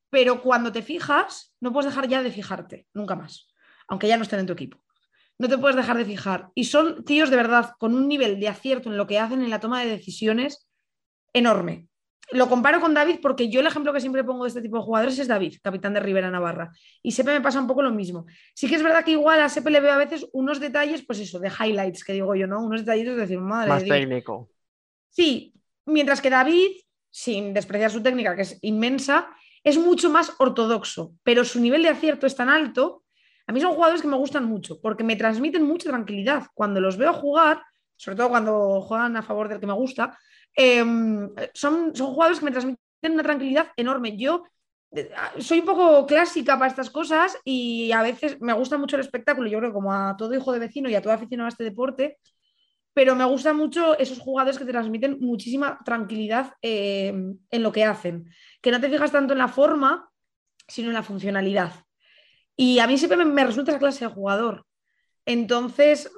Pero 0.09 0.41
cuando 0.41 0.71
te 0.71 0.81
fijas, 0.81 1.55
no 1.59 1.73
puedes 1.73 1.91
dejar 1.91 2.07
ya 2.07 2.23
de 2.23 2.31
fijarte, 2.31 2.87
nunca 2.93 3.15
más, 3.15 3.53
aunque 3.87 4.07
ya 4.07 4.17
no 4.17 4.23
estén 4.23 4.39
en 4.39 4.45
tu 4.45 4.53
equipo. 4.53 4.77
No 5.39 5.47
te 5.47 5.57
puedes 5.57 5.75
dejar 5.75 5.97
de 5.97 6.05
fijar. 6.05 6.49
Y 6.55 6.63
son 6.63 7.03
tíos 7.03 7.29
de 7.29 7.35
verdad 7.35 7.71
con 7.77 7.93
un 7.93 8.07
nivel 8.07 8.39
de 8.39 8.47
acierto 8.47 8.89
en 8.89 8.97
lo 8.97 9.05
que 9.05 9.19
hacen 9.19 9.41
en 9.43 9.49
la 9.49 9.59
toma 9.59 9.81
de 9.81 9.89
decisiones 9.89 10.67
enorme. 11.33 11.87
Lo 12.31 12.49
comparo 12.49 12.81
con 12.81 12.93
David 12.93 13.19
porque 13.21 13.49
yo 13.49 13.61
el 13.61 13.67
ejemplo 13.67 13.93
que 13.93 14.01
siempre 14.01 14.23
pongo 14.23 14.43
de 14.43 14.49
este 14.49 14.61
tipo 14.61 14.77
de 14.77 14.83
jugadores 14.83 15.17
es 15.19 15.27
David, 15.27 15.57
capitán 15.61 15.93
de 15.93 16.01
Rivera 16.01 16.29
Navarra. 16.29 16.71
Y 17.01 17.11
Sepe 17.11 17.31
me 17.31 17.39
pasa 17.39 17.59
un 17.61 17.67
poco 17.67 17.81
lo 17.81 17.91
mismo. 17.91 18.25
Sí 18.53 18.67
que 18.67 18.75
es 18.75 18.83
verdad 18.83 19.05
que 19.05 19.11
igual 19.11 19.39
a 19.39 19.47
Sepe 19.47 19.69
le 19.69 19.79
veo 19.79 19.93
a 19.93 19.97
veces 19.97 20.27
unos 20.33 20.59
detalles, 20.59 21.05
pues 21.05 21.19
eso, 21.19 21.39
de 21.39 21.49
highlights, 21.49 22.03
que 22.03 22.13
digo 22.13 22.35
yo, 22.35 22.47
¿no? 22.47 22.61
Unos 22.65 22.81
detallitos 22.81 23.15
de 23.15 23.21
decir, 23.21 23.39
madre 23.39 23.69
Más 23.69 23.79
de 23.79 23.85
Dios. 23.85 23.97
técnico. 23.97 24.49
Sí, 25.09 25.53
mientras 25.85 26.19
que 26.19 26.29
David, 26.29 26.71
sin 27.17 27.51
despreciar 27.51 27.89
su 27.89 28.03
técnica, 28.03 28.35
que 28.35 28.43
es 28.43 28.59
inmensa, 28.61 29.27
es 29.63 29.75
mucho 29.79 30.07
más 30.11 30.33
ortodoxo, 30.37 31.13
pero 31.23 31.43
su 31.43 31.59
nivel 31.59 31.81
de 31.81 31.89
acierto 31.89 32.27
es 32.27 32.35
tan 32.35 32.47
alto. 32.47 33.03
A 33.47 33.51
mí 33.51 33.59
son 33.59 33.73
jugadores 33.73 34.03
que 34.03 34.07
me 34.07 34.17
gustan 34.17 34.45
mucho, 34.45 34.79
porque 34.79 35.03
me 35.03 35.15
transmiten 35.15 35.63
mucha 35.63 35.89
tranquilidad. 35.89 36.43
Cuando 36.53 36.79
los 36.79 36.95
veo 36.95 37.11
jugar, 37.13 37.63
sobre 37.95 38.17
todo 38.17 38.29
cuando 38.29 38.81
juegan 38.81 39.17
a 39.17 39.23
favor 39.23 39.49
del 39.49 39.59
que 39.59 39.65
me 39.65 39.73
gusta, 39.73 40.15
eh, 40.55 40.85
son, 41.55 41.95
son 41.95 42.13
jugadores 42.13 42.37
que 42.37 42.45
me 42.45 42.51
transmiten 42.51 42.77
una 43.13 43.23
tranquilidad 43.23 43.69
enorme. 43.75 44.15
Yo 44.15 44.43
eh, 44.91 45.09
soy 45.39 45.61
un 45.61 45.65
poco 45.65 46.05
clásica 46.05 46.59
para 46.59 46.69
estas 46.69 46.91
cosas 46.91 47.35
y 47.43 47.91
a 47.93 48.03
veces 48.03 48.39
me 48.41 48.53
gusta 48.53 48.77
mucho 48.77 48.95
el 48.95 49.01
espectáculo, 49.01 49.49
yo 49.49 49.57
creo 49.57 49.73
como 49.73 49.91
a 49.91 50.15
todo 50.15 50.35
hijo 50.35 50.53
de 50.53 50.59
vecino 50.59 50.87
y 50.87 50.93
a 50.93 51.01
todo 51.01 51.13
aficionado 51.13 51.47
a 51.47 51.49
este 51.49 51.63
deporte, 51.63 52.19
pero 52.97 53.15
me 53.15 53.25
gustan 53.25 53.55
mucho 53.55 53.95
esos 53.99 54.17
jugadores 54.17 54.57
que 54.57 54.65
te 54.65 54.71
transmiten 54.71 55.19
muchísima 55.19 55.77
tranquilidad 55.85 56.53
eh, 56.63 57.13
en 57.51 57.61
lo 57.61 57.71
que 57.71 57.85
hacen, 57.85 58.27
que 58.59 58.71
no 58.71 58.81
te 58.81 58.89
fijas 58.89 59.11
tanto 59.11 59.33
en 59.33 59.37
la 59.37 59.47
forma, 59.47 60.09
sino 60.67 60.87
en 60.87 60.95
la 60.95 61.03
funcionalidad. 61.03 61.73
Y 62.55 62.79
a 62.79 62.87
mí 62.87 62.97
siempre 62.97 63.23
me, 63.23 63.43
resulta 63.43 63.69
esa 63.69 63.77
clase 63.77 64.05
de 64.05 64.11
jugador. 64.11 64.65
Entonces, 65.27 66.11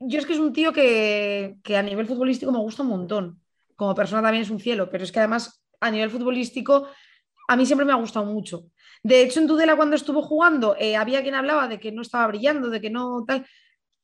yo 0.00 0.18
es 0.18 0.26
que 0.26 0.34
es 0.34 0.38
un 0.38 0.52
tío 0.52 0.74
que, 0.74 1.56
que 1.64 1.78
a 1.78 1.82
nivel 1.82 2.06
futbolístico 2.06 2.52
me 2.52 2.58
gusta 2.58 2.82
un 2.82 2.90
montón. 2.90 3.40
Como 3.74 3.94
persona 3.94 4.20
también 4.20 4.42
es 4.42 4.50
un 4.50 4.60
cielo, 4.60 4.90
pero 4.90 5.04
es 5.04 5.12
que 5.12 5.20
además 5.20 5.64
a 5.80 5.90
nivel 5.90 6.10
futbolístico 6.10 6.88
a 7.48 7.56
mí 7.56 7.64
siempre 7.64 7.86
me 7.86 7.92
ha 7.92 7.96
gustado 7.96 8.26
mucho. 8.26 8.64
De 9.02 9.22
hecho, 9.22 9.40
en 9.40 9.46
Tudela 9.46 9.76
cuando 9.76 9.96
estuvo 9.96 10.20
jugando, 10.20 10.76
eh, 10.78 10.94
había 10.94 11.22
quien 11.22 11.36
hablaba 11.36 11.68
de 11.68 11.80
que 11.80 11.90
no 11.90 12.02
estaba 12.02 12.26
brillando, 12.26 12.68
de 12.68 12.82
que 12.82 12.90
no 12.90 13.24
tal. 13.26 13.46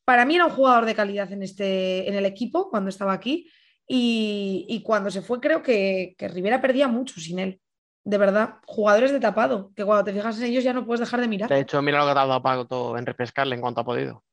Para 0.08 0.24
mí 0.24 0.36
era 0.36 0.46
un 0.46 0.52
jugador 0.52 0.86
de 0.86 0.94
calidad 0.94 1.30
en, 1.34 1.42
este, 1.42 2.08
en 2.08 2.14
el 2.14 2.24
equipo 2.24 2.70
cuando 2.70 2.88
estaba 2.88 3.12
aquí 3.12 3.46
y, 3.86 4.64
y 4.66 4.80
cuando 4.80 5.10
se 5.10 5.20
fue 5.20 5.38
creo 5.38 5.62
que, 5.62 6.14
que 6.16 6.28
Rivera 6.28 6.62
perdía 6.62 6.88
mucho 6.88 7.20
sin 7.20 7.38
él. 7.38 7.60
De 8.04 8.16
verdad, 8.16 8.54
jugadores 8.64 9.12
de 9.12 9.20
tapado, 9.20 9.70
que 9.76 9.84
cuando 9.84 10.04
te 10.04 10.14
fijas 10.14 10.38
en 10.38 10.46
ellos 10.46 10.64
ya 10.64 10.72
no 10.72 10.86
puedes 10.86 11.00
dejar 11.00 11.20
de 11.20 11.28
mirar. 11.28 11.50
De 11.50 11.60
hecho, 11.60 11.82
mira 11.82 11.98
lo 11.98 12.06
que 12.06 12.12
ha 12.12 12.14
dado 12.14 12.42
Pato 12.42 12.96
en 12.96 13.04
repescarle 13.04 13.54
en 13.54 13.60
cuanto 13.60 13.82
ha 13.82 13.84
podido. 13.84 14.24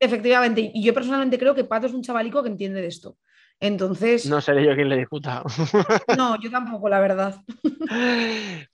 Efectivamente, 0.00 0.70
y 0.72 0.82
yo 0.82 0.94
personalmente 0.94 1.38
creo 1.38 1.54
que 1.54 1.64
Pato 1.64 1.88
es 1.88 1.92
un 1.92 2.00
chavalico 2.00 2.42
que 2.42 2.48
entiende 2.48 2.80
de 2.80 2.86
esto. 2.86 3.18
Entonces, 3.60 4.24
no, 4.24 4.36
No 4.36 4.40
seré 4.40 4.64
yo 4.64 4.74
quien 4.74 4.88
le 4.88 4.96
discuta. 4.96 5.42
yo 6.42 6.50
tampoco, 6.50 6.88
la 6.88 7.00
verdad. 7.00 7.36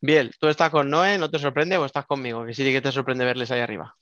Bien, 0.01 0.31
¿tú 0.39 0.47
estás 0.47 0.71
con 0.71 0.89
Noé? 0.89 1.19
¿No 1.19 1.29
te 1.29 1.41
sorprende 1.41 1.77
o 1.79 1.85
estás 1.85 2.07
conmigo? 2.07 2.47
Que 2.47 2.55
sí 2.55 2.63
que 2.63 2.81
te 2.81 2.93
sorprende 2.93 3.25
verles 3.25 3.51
ahí 3.51 3.59
arriba. 3.59 3.97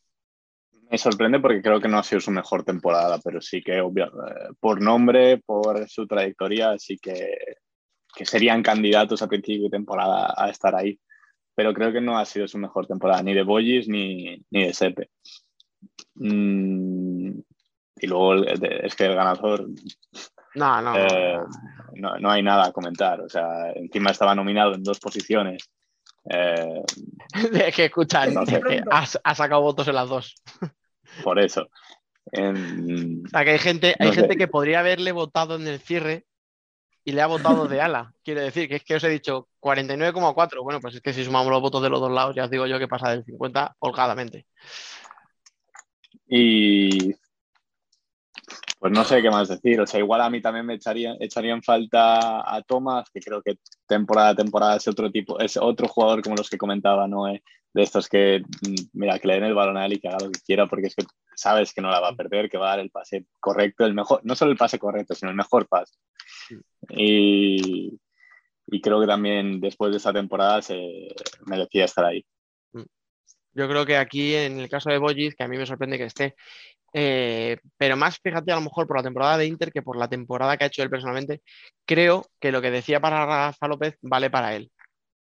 Me 0.93 0.99
sorprende 0.99 1.40
porque 1.40 1.62
creo 1.62 1.80
que 1.80 1.88
no 1.88 1.99
ha 1.99 2.03
sido 2.03 2.20
su 2.20 2.30
mejor 2.30 2.64
temporada, 2.64 3.18
pero 3.24 3.40
sí 3.40 3.62
que 3.62 3.80
obvio, 3.80 4.05
eh, 4.07 4.51
por 4.61 4.82
nombre, 4.82 5.38
por 5.38 5.88
su 5.88 6.07
trayectoria, 6.07 6.78
sí 6.78 6.99
que, 6.99 7.34
que 8.14 8.26
serían 8.26 8.62
candidatos 8.62 9.22
a 9.22 9.26
principio 9.26 9.64
de 9.64 9.70
temporada 9.70 10.34
a 10.36 10.51
estar 10.51 10.74
ahí. 10.74 11.01
Pero 11.55 11.72
creo 11.72 11.93
que 11.93 12.03
no 12.03 12.18
ha 12.18 12.26
sido 12.26 12.47
su 12.47 12.59
mejor 12.59 12.86
temporada, 12.86 13.22
ni 13.22 13.32
de 13.32 13.43
Boyis 13.43 13.88
ni, 13.88 14.45
ni 14.51 14.66
de 14.66 14.74
Sepe. 14.74 15.09
Mm, 16.14 17.38
y 17.97 18.07
luego 18.07 18.34
es 18.45 18.95
que 18.95 19.07
el 19.07 19.14
ganador 19.14 19.66
No, 20.55 20.82
no. 20.82 20.95
eh, 20.95 21.38
no, 21.95 22.18
no 22.18 22.30
hay 22.30 22.43
nada 22.43 22.66
a 22.66 22.72
comentar. 22.72 23.20
O 23.22 23.28
sea, 23.30 23.72
encima 23.74 24.11
estaba 24.11 24.34
nominado 24.34 24.74
en 24.74 24.82
dos 24.82 25.01
posiciones. 25.01 25.70
Eh, 26.28 26.82
Es 27.66 27.74
que 27.74 27.86
escucha, 27.86 28.26
No 28.26 28.45
sé. 28.45 28.61
que 28.61 28.82
has, 28.90 29.18
has 29.24 29.36
sacado 29.38 29.62
votos 29.62 29.88
en 29.88 29.95
las 29.95 30.09
dos. 30.11 30.34
Por 31.23 31.39
eso. 31.39 31.69
En- 32.31 33.25
O 33.27 33.29
sea, 33.29 33.45
que 33.45 33.51
hay 33.51 33.59
gente, 33.59 33.95
hay 33.99 34.09
No 34.09 34.15
sé. 34.15 34.21
gente 34.21 34.37
que 34.37 34.49
podría 34.49 34.81
haberle 34.81 35.13
votado 35.13 35.57
en 35.57 35.67
el 35.67 35.81
cierre 35.81 36.25
y 37.05 37.13
le 37.13 37.21
ha 37.23 37.27
votado 37.27 37.67
de 37.67 37.81
ala. 37.81 38.15
Quiero 38.23 38.41
decir, 38.43 38.69
que 38.69 38.77
es 38.77 38.85
que 38.85 38.95
os 38.95 39.03
he 39.05 39.09
dicho 39.09 39.49
49,4. 39.61 40.63
Bueno, 40.63 40.81
pues 40.81 40.95
es 40.95 41.01
que 41.01 41.13
si 41.13 41.25
sumamos 41.25 41.51
los 41.51 41.61
votos 41.61 41.83
de 41.83 41.91
los 41.91 42.01
dos 42.01 42.13
lados, 42.13 42.37
ya 42.37 42.45
os 42.45 42.51
digo 42.51 42.67
yo 42.67 42.79
que 42.79 42.87
pasa 42.89 43.11
del 43.11 43.25
50 43.25 43.75
holgadamente. 43.81 44.47
Y 46.29 47.15
pues 48.83 48.93
no 48.93 49.05
sé 49.05 49.22
qué 49.22 49.30
más 49.30 49.49
decir. 49.49 49.80
O 49.80 49.87
sea, 49.87 50.01
igual 50.01 50.20
a 50.22 50.28
mí 50.28 50.43
también 50.43 50.66
me 50.66 50.74
echaría, 50.74 51.14
echaría 51.20 51.53
en 51.53 51.62
falta 51.62 52.41
a 52.53 52.62
Thomas, 52.62 53.09
que 53.14 53.20
creo 53.20 53.41
que 53.41 53.59
temporada 53.87 54.30
a 54.30 54.35
temporada 54.35 54.74
es 54.74 54.89
otro 54.89 55.09
tipo, 55.09 55.39
es 55.39 55.57
otro 55.57 55.87
jugador 55.87 56.20
como 56.20 56.35
los 56.35 56.51
que 56.51 56.59
comentaba, 56.59 57.07
¿no? 57.07 57.28
Eh, 57.28 57.45
de 57.72 57.83
estos 57.85 58.09
que, 58.09 58.41
mm, 58.41 58.74
mira, 58.95 59.20
que 59.20 59.28
le 59.28 59.35
den 59.35 59.45
el 59.45 59.55
balón 59.55 59.76
a 59.76 59.87
él 59.87 59.93
y 59.93 60.01
que 60.01 60.09
haga 60.09 60.24
lo 60.24 60.33
que 60.33 60.41
quiera, 60.41 60.66
porque 60.66 60.89
es 60.89 60.97
que 60.97 61.05
sabes 61.37 61.72
que 61.72 61.80
no 61.80 61.93
la 61.93 62.01
va 62.01 62.09
a 62.09 62.16
perder, 62.16 62.51
que 62.51 62.59
va 62.59 62.66
a 62.66 62.70
dar 62.70 62.80
el 62.80 62.91
pase 62.91 63.26
correcto, 63.39 63.87
el 63.87 63.95
mejor, 63.95 64.20
no 64.24 64.35
solo 64.35 64.51
el 64.51 64.59
pase 64.59 64.80
correcto, 64.80 65.14
sino 65.14 65.30
el 65.30 65.37
mejor 65.37 65.68
pase. 65.68 65.95
Y, 66.89 68.01
y 68.66 68.80
creo 68.80 69.01
que 69.01 69.07
también 69.07 69.61
después 69.61 69.93
de 69.93 69.99
esa 69.99 70.12
temporada 70.12 70.61
se 70.61 71.14
merecía 71.47 71.85
estar 71.85 72.05
ahí. 72.05 72.26
Yo 73.55 73.68
creo 73.68 73.84
que 73.86 73.96
aquí, 73.96 74.34
en 74.34 74.61
el 74.61 74.68
caso 74.68 74.90
de 74.90 74.98
Boyis, 74.98 75.34
que 75.34 75.44
a 75.44 75.48
mí 75.48 75.57
me 75.59 75.66
sorprende 75.66 75.98
que 75.98 76.05
esté, 76.05 76.34
eh, 76.94 77.59
pero 77.76 77.96
más 77.96 78.18
fíjate 78.22 78.53
a 78.53 78.57
lo 78.57 78.62
mejor 78.62 78.86
por 78.86 78.96
la 78.98 79.03
temporada 79.03 79.38
de 79.38 79.46
Inter 79.46 79.72
que 79.72 79.82
por 79.82 79.96
la 79.96 80.09
temporada 80.09 80.57
que 80.57 80.64
ha 80.64 80.66
hecho 80.68 80.82
él 80.82 80.90
personalmente, 80.90 81.42
creo 81.86 82.26
que 82.40 82.53
lo 82.53 82.61
que 82.62 82.70
decía 82.70 83.00
para 83.00 83.24
Rafa 83.26 83.68
López 83.68 83.96
vale 84.03 84.30
para 84.30 84.55
él. 84.55 84.70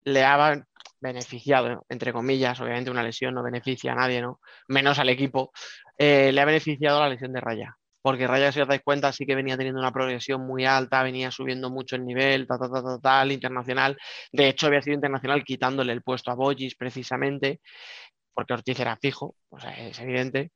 Le 0.05 0.25
ha 0.25 0.65
beneficiado, 1.01 1.85
entre 1.89 2.13
comillas, 2.13 2.61
obviamente 2.61 2.91
una 2.91 3.03
lesión 3.03 3.35
no 3.35 3.43
beneficia 3.43 3.93
a 3.93 3.97
nadie, 3.97 4.23
¿no? 4.23 4.41
Menos 4.69 4.99
al 4.99 5.09
equipo, 5.11 5.53
eh, 5.99 6.33
le 6.33 6.41
ha 6.41 6.45
beneficiado 6.45 7.01
la 7.01 7.09
lesión 7.09 7.33
de 7.33 7.41
Raya. 7.41 7.77
Porque 8.03 8.27
Raya, 8.27 8.53
si 8.53 8.61
os 8.61 8.69
dais 8.69 8.83
cuenta, 8.83 9.13
sí 9.13 9.25
que 9.25 9.35
venía 9.35 9.57
teniendo 9.57 9.81
una 9.81 9.91
progresión 9.91 10.47
muy 10.47 10.67
alta, 10.67 11.03
venía 11.03 11.31
subiendo 11.31 11.71
mucho 11.71 11.97
el 11.97 12.05
nivel, 12.05 12.47
tal, 12.47 12.59
tal, 12.59 12.71
tal, 12.71 13.01
tal, 13.01 13.33
internacional. 13.33 13.97
De 14.31 14.49
hecho, 14.49 14.67
había 14.67 14.83
sido 14.83 14.95
internacional 14.95 15.43
quitándole 15.43 15.93
el 15.95 16.03
puesto 16.03 16.31
a 16.31 16.35
Boyis 16.35 16.75
precisamente, 16.77 17.61
porque 18.35 18.55
Ortiz 18.55 18.79
era 18.81 18.97
fijo, 18.97 19.37
es 19.79 19.99
evidente. 20.01 20.53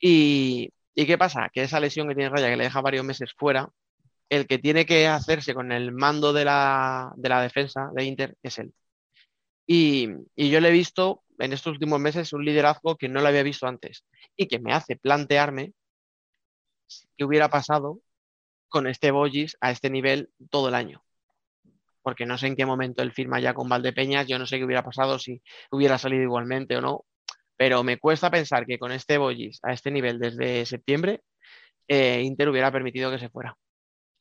Y, 0.00 0.70
¿y 0.94 1.06
qué 1.06 1.18
pasa? 1.18 1.50
Que 1.52 1.62
esa 1.62 1.80
lesión 1.80 2.08
que 2.08 2.14
tiene 2.14 2.30
Raya, 2.30 2.48
que 2.50 2.56
le 2.56 2.64
deja 2.64 2.80
varios 2.80 3.04
meses 3.04 3.32
fuera, 3.36 3.68
el 4.28 4.46
que 4.46 4.58
tiene 4.58 4.86
que 4.86 5.06
hacerse 5.06 5.54
con 5.54 5.72
el 5.72 5.92
mando 5.92 6.32
de 6.32 6.44
la, 6.44 7.12
de 7.16 7.28
la 7.28 7.42
defensa 7.42 7.90
de 7.94 8.04
Inter 8.04 8.36
es 8.42 8.58
él. 8.58 8.74
Y, 9.66 10.08
y, 10.36 10.50
yo 10.50 10.60
le 10.60 10.68
he 10.68 10.72
visto 10.72 11.24
en 11.38 11.52
estos 11.52 11.72
últimos 11.72 12.00
meses 12.00 12.32
un 12.32 12.44
liderazgo 12.44 12.96
que 12.96 13.08
no 13.08 13.20
lo 13.20 13.28
había 13.28 13.42
visto 13.42 13.66
antes 13.66 14.04
y 14.36 14.46
que 14.48 14.58
me 14.60 14.72
hace 14.72 14.96
plantearme 14.96 15.72
qué 17.16 17.24
hubiera 17.24 17.48
pasado 17.50 18.00
con 18.68 18.86
este 18.86 19.10
Boyis 19.10 19.56
a 19.60 19.70
este 19.70 19.90
nivel 19.90 20.30
todo 20.50 20.68
el 20.68 20.74
año. 20.74 21.05
Porque 22.06 22.24
no 22.24 22.38
sé 22.38 22.46
en 22.46 22.54
qué 22.54 22.64
momento 22.64 23.02
él 23.02 23.10
firma 23.10 23.40
ya 23.40 23.52
con 23.52 23.68
Valdepeñas, 23.68 24.28
yo 24.28 24.38
no 24.38 24.46
sé 24.46 24.58
qué 24.58 24.64
hubiera 24.64 24.84
pasado 24.84 25.18
si 25.18 25.42
hubiera 25.72 25.98
salido 25.98 26.22
igualmente 26.22 26.76
o 26.76 26.80
no, 26.80 27.04
pero 27.56 27.82
me 27.82 27.98
cuesta 27.98 28.30
pensar 28.30 28.64
que 28.64 28.78
con 28.78 28.92
este 28.92 29.18
Boyis 29.18 29.58
a 29.64 29.72
este 29.72 29.90
nivel 29.90 30.20
desde 30.20 30.64
septiembre, 30.66 31.22
eh, 31.88 32.22
Inter 32.22 32.48
hubiera 32.48 32.70
permitido 32.70 33.10
que 33.10 33.18
se 33.18 33.28
fuera. 33.28 33.56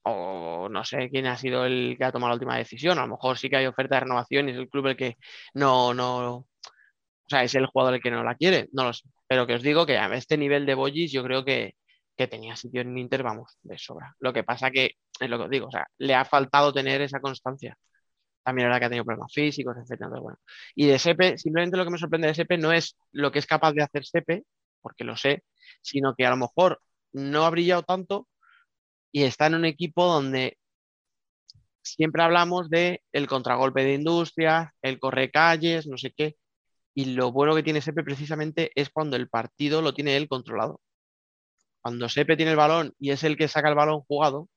O 0.02 0.68
no 0.68 0.84
sé 0.84 1.10
quién 1.12 1.28
ha 1.28 1.38
sido 1.38 1.64
el 1.66 1.96
que 1.96 2.06
ha 2.06 2.12
tomado 2.12 2.30
la 2.30 2.36
última 2.38 2.58
decisión. 2.58 2.98
A 2.98 3.04
lo 3.04 3.10
mejor 3.10 3.38
sí 3.38 3.52
que 3.52 3.58
hay 3.58 3.68
oferta 3.68 3.98
de 3.98 4.02
renovación 4.02 4.50
y 4.50 4.54
es 4.54 4.58
el 4.58 4.68
club 4.68 4.88
el 4.88 4.98
que 4.98 5.18
no, 5.54 5.94
no, 5.94 6.38
o 6.38 6.48
sea, 7.28 7.44
es 7.44 7.54
el 7.54 7.68
jugador 7.68 7.94
el 7.94 8.02
que 8.02 8.10
no 8.10 8.24
la 8.24 8.34
quiere, 8.34 8.68
no 8.74 8.86
lo 8.86 8.94
sé. 8.94 9.08
Pero 9.28 9.46
que 9.46 9.54
os 9.54 9.62
digo 9.62 9.86
que 9.86 10.00
a 10.00 10.12
este 10.16 10.40
nivel 10.40 10.66
de 10.66 10.74
Boyis 10.74 11.12
yo 11.12 11.24
creo 11.24 11.46
que, 11.46 11.76
que 12.16 12.28
tenía 12.28 12.55
sitio 12.55 12.82
en 12.82 12.97
Inter, 12.97 13.24
vamos, 13.24 13.57
de 13.63 13.78
sobra. 13.78 14.16
Lo 14.20 14.34
que 14.34 14.43
pasa 14.43 14.72
que, 14.72 14.91
es 15.20 15.30
lo 15.30 15.38
que 15.38 15.43
os 15.45 15.49
digo, 15.49 15.68
o 15.68 15.72
sea, 15.72 15.88
le 15.97 16.16
ha 16.16 16.26
faltado 16.26 16.74
tener 16.74 17.01
esa 17.01 17.20
constancia. 17.20 17.78
También 18.43 18.68
era 18.68 18.80
que 18.80 18.86
ha 18.86 18.89
tenido 18.89 19.05
problemas 19.05 19.34
físicos, 19.34 19.76
etcétera. 19.78 20.20
Bueno. 20.20 20.38
Y 20.76 20.88
de 20.88 20.99
Sepe, 20.99 21.38
simplemente 21.38 21.78
lo 21.78 21.86
que 21.86 21.91
me 21.91 21.97
sorprende 21.97 22.28
de 22.28 22.36
Sepe 22.36 22.57
no 22.57 22.72
es 22.72 22.95
lo 23.11 23.32
que 23.32 23.39
es 23.39 23.47
capaz 23.47 23.74
de 23.74 23.84
hacer 23.84 24.05
Sepe, 24.05 24.43
porque 24.82 25.03
lo 25.03 25.18
sé, 25.18 25.43
sino 25.82 26.16
que 26.16 26.26
a 26.26 26.30
lo 26.30 26.38
mejor 26.38 26.82
no 27.13 27.45
ha 27.45 27.49
brillado 27.49 27.84
tanto 27.84 28.28
y 29.11 29.24
está 29.24 29.47
en 29.47 29.55
un 29.55 29.66
equipo 29.66 30.05
donde 30.05 30.57
siempre 31.82 32.24
hablamos 32.24 32.70
de 32.70 33.01
el 33.13 33.28
contragolpe 33.28 33.84
de 33.84 33.93
industria, 33.93 34.74
el 34.82 34.99
corre 34.99 35.32
calles, 35.32 35.88
no 35.88 35.97
sé 35.97 36.11
qué. 36.16 36.36
Y 36.93 37.16
lo 37.16 37.32
bueno 37.32 37.55
que 37.55 37.63
tiene 37.63 37.82
Sepe 37.82 38.03
precisamente 38.03 38.72
es 38.76 38.89
cuando 38.89 39.16
el 39.16 39.30
partido 39.30 39.82
lo 39.82 39.93
tiene 39.93 40.18
él 40.18 40.28
controlado. 40.28 40.82
Cuando 41.86 42.10
Sepe 42.10 42.36
tiene 42.36 42.50
el 42.50 42.58
balón 42.58 42.96
y 42.98 43.12
es 43.12 43.24
el 43.24 43.38
que 43.38 43.48
saca 43.48 43.70
el 43.70 43.76
balón 43.76 44.02
jugado, 44.02 44.50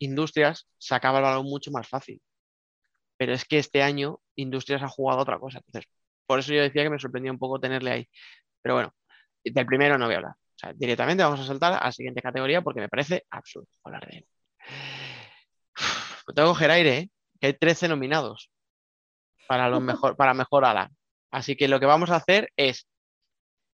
Industrias 0.00 0.66
sacaba 0.76 1.18
el 1.18 1.24
balón 1.24 1.44
mucho 1.44 1.70
más 1.70 1.88
fácil. 1.88 2.20
Pero 3.16 3.34
es 3.34 3.44
que 3.44 3.58
este 3.58 3.84
año 3.84 4.18
Industrias 4.34 4.82
ha 4.82 4.88
jugado 4.88 5.20
otra 5.20 5.38
cosa. 5.38 5.58
Entonces, 5.64 5.88
por 6.26 6.40
eso 6.40 6.52
yo 6.52 6.60
decía 6.60 6.82
que 6.82 6.90
me 6.90 6.98
sorprendió 6.98 7.30
un 7.30 7.38
poco 7.38 7.60
tenerle 7.60 7.92
ahí. 7.92 8.08
Pero 8.60 8.74
bueno, 8.74 8.92
del 9.44 9.64
primero 9.64 9.96
no 9.96 10.06
voy 10.06 10.14
a 10.14 10.16
hablar. 10.16 10.32
O 10.32 10.58
sea, 10.58 10.72
directamente 10.72 11.22
vamos 11.22 11.38
a 11.38 11.46
saltar 11.46 11.74
a 11.74 11.84
la 11.84 11.92
siguiente 11.92 12.20
categoría 12.20 12.62
porque 12.62 12.80
me 12.80 12.88
parece 12.88 13.24
absurdo 13.30 13.68
hablar 13.84 14.08
de 14.10 14.16
él. 14.16 14.26
Uf, 15.78 16.24
tengo 16.34 16.48
que 16.48 16.54
coger 16.54 16.70
aire, 16.72 16.98
¿eh? 16.98 17.10
que 17.40 17.46
hay 17.46 17.52
13 17.52 17.86
nominados 17.86 18.50
para, 19.46 19.70
mejor, 19.78 20.16
para 20.16 20.34
mejor 20.34 20.64
ala. 20.64 20.90
Así 21.30 21.54
que 21.54 21.68
lo 21.68 21.78
que 21.78 21.86
vamos 21.86 22.10
a 22.10 22.16
hacer 22.16 22.52
es 22.56 22.88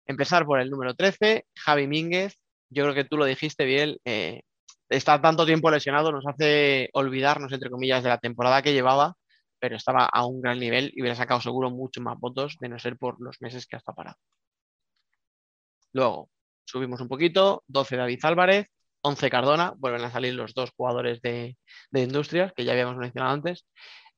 empezar 0.07 0.45
por 0.47 0.61
el 0.61 0.71
número 0.71 0.95
13, 0.95 1.47
Javi 1.55 1.87
Mínguez. 1.87 2.37
Yo 2.71 2.85
creo 2.85 2.95
que 2.95 3.05
tú 3.05 3.17
lo 3.17 3.25
dijiste 3.25 3.65
bien. 3.65 3.97
Eh, 4.05 4.43
está 4.89 5.21
tanto 5.21 5.47
tiempo 5.47 5.71
lesionado, 5.71 6.13
nos 6.13 6.27
hace 6.27 6.91
olvidarnos, 6.93 7.53
entre 7.53 7.71
comillas, 7.71 8.03
de 8.03 8.11
la 8.11 8.19
temporada 8.19 8.63
que 8.63 8.73
llevaba, 8.73 9.15
pero 9.59 9.77
estaba 9.77 10.07
a 10.07 10.27
un 10.27 10.41
gran 10.41 10.59
nivel 10.59 10.93
y 10.95 11.03
hubiera 11.03 11.17
sacado 11.17 11.41
seguro 11.41 11.71
mucho 11.71 12.01
más 12.01 12.19
votos 12.19 12.57
de 12.61 12.69
no 12.69 12.79
ser 12.79 12.97
por 12.97 13.21
los 13.21 13.41
meses 13.41 13.67
que 13.67 13.77
ha 13.77 13.79
estado 13.79 13.97
parado. 13.97 14.17
Luego, 15.93 16.31
subimos 16.65 17.01
un 17.01 17.09
poquito, 17.09 17.63
12 17.69 17.97
David 17.97 18.21
Álvarez, 18.25 18.67
11 19.03 19.31
Cardona, 19.31 19.75
vuelven 19.77 20.03
a 20.03 20.11
salir 20.11 20.35
los 20.35 20.55
dos 20.55 20.71
jugadores 20.77 21.21
de, 21.23 21.57
de 21.91 22.03
Industrias 22.03 22.53
que 22.55 22.65
ya 22.65 22.73
habíamos 22.73 22.97
mencionado 22.97 23.35
antes. 23.35 23.67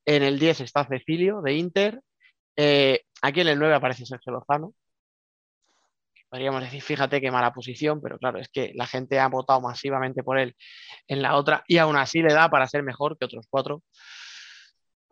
En 0.05 0.22
el 0.22 0.39
10 0.39 0.61
está 0.61 0.87
Cecilio 0.87 1.43
de 1.43 1.55
Inter. 1.55 2.01
Eh, 2.57 3.03
aquí 3.20 3.41
en 3.41 3.49
el 3.49 3.59
9 3.59 3.74
aparece 3.74 4.07
Sergio 4.07 4.32
Lozano. 4.32 4.72
Podríamos 6.29 6.61
decir, 6.62 6.83
fíjate 6.83 7.20
qué 7.20 7.31
mala 7.31 7.53
posición, 7.53 8.01
pero 8.03 8.18
claro, 8.18 8.39
es 8.41 8.49
que 8.49 8.72
la 8.74 8.87
gente 8.87 9.18
ha 9.20 9.29
votado 9.29 9.61
masivamente 9.61 10.22
por 10.24 10.39
él 10.39 10.57
en 11.07 11.22
la 11.22 11.37
otra 11.37 11.64
y 11.68 11.79
aún 11.79 11.97
así 11.97 12.20
le 12.20 12.35
da 12.35 12.51
para 12.51 12.66
ser 12.66 12.83
mejor 12.83 13.16
que 13.18 13.24
otros 13.27 13.47
cuatro. 13.49 13.83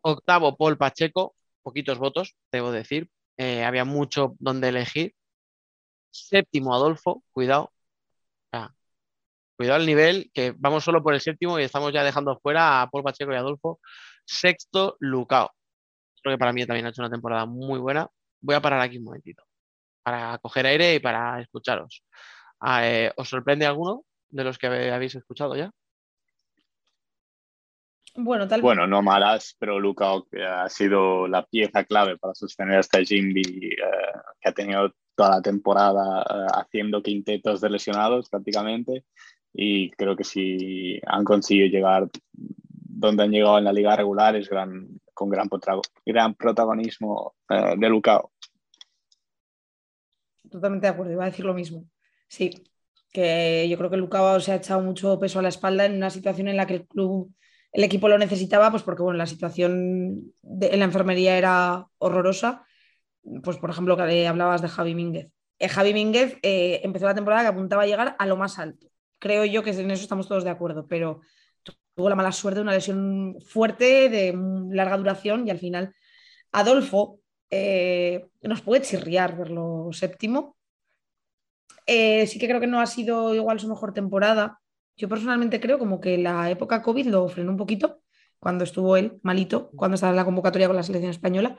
Octavo, 0.02 0.56
Paul 0.56 0.76
Pacheco, 0.76 1.34
poquitos 1.62 1.98
votos, 1.98 2.36
debo 2.52 2.72
decir. 2.72 3.10
Eh, 3.38 3.64
había 3.64 3.84
mucho 3.84 4.34
donde 4.38 4.68
elegir. 4.68 5.14
Séptimo, 6.10 6.74
Adolfo, 6.74 7.24
cuidado. 7.32 7.72
cuidado 9.56 9.80
el 9.80 9.86
nivel, 9.86 10.30
que 10.34 10.54
vamos 10.56 10.84
solo 10.84 11.02
por 11.02 11.14
el 11.14 11.20
séptimo 11.20 11.58
y 11.58 11.62
estamos 11.64 11.92
ya 11.92 12.02
dejando 12.04 12.38
fuera 12.40 12.82
a 12.82 12.90
Paul 12.90 13.04
Pacheco 13.04 13.32
y 13.32 13.36
Adolfo. 13.36 13.80
Sexto, 14.24 14.96
Lucao. 15.00 15.50
Creo 16.22 16.34
que 16.36 16.38
para 16.38 16.52
mí 16.52 16.66
también 16.66 16.86
ha 16.86 16.90
hecho 16.90 17.02
una 17.02 17.10
temporada 17.10 17.46
muy 17.46 17.78
buena. 17.78 18.08
Voy 18.40 18.54
a 18.56 18.60
parar 18.62 18.80
aquí 18.80 18.98
un 18.98 19.04
momentito 19.04 19.44
para 20.04 20.38
coger 20.38 20.66
aire 20.66 20.94
y 20.94 21.00
para 21.00 21.40
escucharos. 21.40 22.04
Ah, 22.60 22.86
eh, 22.86 23.12
¿Os 23.16 23.28
sorprende 23.28 23.66
alguno 23.66 24.04
de 24.28 24.44
los 24.44 24.58
que 24.58 24.66
habéis 24.66 25.14
escuchado 25.14 25.56
ya? 25.56 25.70
Bueno, 28.16 28.46
tal 28.46 28.62
Bueno, 28.62 28.86
no 28.86 29.02
malas, 29.02 29.56
pero 29.58 29.80
Luca 29.80 30.12
ha 30.46 30.68
sido 30.68 31.26
la 31.26 31.44
pieza 31.44 31.82
clave 31.84 32.16
para 32.16 32.34
sostener 32.34 32.76
a 32.76 32.80
este 32.80 33.04
Jimby 33.04 33.42
eh, 33.72 33.76
que 34.40 34.48
ha 34.48 34.52
tenido 34.52 34.92
toda 35.16 35.30
la 35.30 35.42
temporada 35.42 36.22
eh, 36.22 36.46
haciendo 36.54 37.02
quintetos 37.02 37.60
de 37.60 37.70
lesionados 37.70 38.28
prácticamente 38.30 39.04
y 39.52 39.90
creo 39.90 40.16
que 40.16 40.24
si 40.24 41.00
han 41.06 41.24
conseguido 41.24 41.66
llegar 41.66 42.08
donde 42.32 43.24
han 43.24 43.30
llegado 43.30 43.58
en 43.58 43.64
la 43.64 43.72
liga 43.72 43.96
regular 43.96 44.36
es 44.36 44.48
gran, 44.48 45.00
con 45.12 45.28
gran, 45.28 45.48
gran 46.06 46.34
protagonismo 46.34 47.34
eh, 47.48 47.74
de 47.76 47.88
Lucao. 47.88 48.30
Totalmente 50.54 50.86
de 50.86 50.92
acuerdo, 50.92 51.10
iba 51.10 51.24
a 51.24 51.30
decir 51.30 51.44
lo 51.44 51.52
mismo. 51.52 51.84
Sí, 52.28 52.52
que 53.10 53.66
yo 53.68 53.76
creo 53.76 53.90
que 53.90 53.96
Lucao 53.96 54.38
se 54.38 54.52
ha 54.52 54.54
echado 54.54 54.80
mucho 54.82 55.18
peso 55.18 55.40
a 55.40 55.42
la 55.42 55.48
espalda 55.48 55.84
en 55.84 55.96
una 55.96 56.10
situación 56.10 56.46
en 56.46 56.56
la 56.56 56.64
que 56.64 56.74
el 56.74 56.86
club, 56.86 57.34
el 57.72 57.82
equipo 57.82 58.08
lo 58.08 58.18
necesitaba, 58.18 58.70
pues 58.70 58.84
porque 58.84 59.02
bueno, 59.02 59.18
la 59.18 59.26
situación 59.26 60.32
en 60.44 60.78
la 60.78 60.84
enfermería 60.84 61.36
era 61.36 61.88
horrorosa. 61.98 62.64
Pues 63.42 63.56
por 63.56 63.70
ejemplo, 63.70 63.96
que 63.96 64.28
hablabas 64.28 64.62
de 64.62 64.68
Javi 64.68 64.94
Mínguez. 64.94 65.32
Eh, 65.58 65.68
Javi 65.68 65.92
Mínguez 65.92 66.38
eh, 66.42 66.82
empezó 66.84 67.06
la 67.06 67.16
temporada 67.16 67.42
que 67.42 67.48
apuntaba 67.48 67.82
a 67.82 67.86
llegar 67.86 68.14
a 68.16 68.24
lo 68.24 68.36
más 68.36 68.60
alto. 68.60 68.86
Creo 69.18 69.44
yo 69.44 69.64
que 69.64 69.70
en 69.70 69.90
eso 69.90 70.04
estamos 70.04 70.28
todos 70.28 70.44
de 70.44 70.50
acuerdo, 70.50 70.86
pero 70.86 71.20
tuvo 71.96 72.08
la 72.08 72.14
mala 72.14 72.30
suerte 72.30 72.60
de 72.60 72.62
una 72.62 72.74
lesión 72.74 73.38
fuerte 73.44 74.08
de 74.08 74.38
larga 74.70 74.98
duración 74.98 75.48
y 75.48 75.50
al 75.50 75.58
final 75.58 75.96
Adolfo 76.52 77.18
eh, 77.50 78.26
nos 78.42 78.62
puede 78.62 78.82
chirriar 78.82 79.36
verlo 79.36 79.90
séptimo. 79.92 80.56
Eh, 81.86 82.26
sí 82.26 82.38
que 82.38 82.48
creo 82.48 82.60
que 82.60 82.66
no 82.66 82.80
ha 82.80 82.86
sido 82.86 83.34
igual 83.34 83.60
su 83.60 83.68
mejor 83.68 83.92
temporada. 83.92 84.60
Yo 84.96 85.08
personalmente 85.08 85.60
creo 85.60 85.78
como 85.78 86.00
que 86.00 86.18
la 86.18 86.50
época 86.50 86.82
COVID 86.82 87.06
lo 87.06 87.28
frenó 87.28 87.50
un 87.50 87.56
poquito 87.56 88.00
cuando 88.38 88.64
estuvo 88.64 88.96
él 88.96 89.18
malito, 89.22 89.70
cuando 89.76 89.96
estaba 89.96 90.10
en 90.10 90.16
la 90.16 90.24
convocatoria 90.24 90.66
con 90.66 90.76
la 90.76 90.82
selección 90.82 91.10
española. 91.10 91.58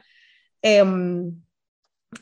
Eh, 0.61 0.79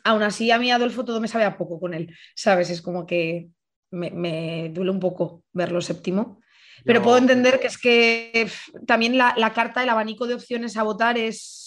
aún 0.03 0.23
así, 0.23 0.51
a 0.51 0.57
mí 0.57 0.71
Adolfo 0.71 1.05
todo 1.05 1.19
me 1.21 1.27
sabe 1.27 1.45
a 1.45 1.57
poco 1.57 1.79
con 1.79 1.93
él, 1.93 2.15
¿sabes? 2.35 2.69
Es 2.69 2.81
como 2.81 3.05
que 3.05 3.49
me, 3.91 4.09
me 4.11 4.69
duele 4.69 4.91
un 4.91 4.99
poco 4.99 5.43
verlo 5.53 5.81
séptimo. 5.81 6.41
Pero 6.85 7.01
puedo 7.01 7.17
entender 7.17 7.59
que 7.59 7.67
es 7.67 7.77
que 7.77 8.49
también 8.85 9.17
la, 9.17 9.33
la 9.37 9.53
carta, 9.53 9.83
el 9.83 9.89
abanico 9.89 10.27
de 10.27 10.33
opciones 10.33 10.75
a 10.75 10.83
votar 10.83 11.17
es 11.17 11.62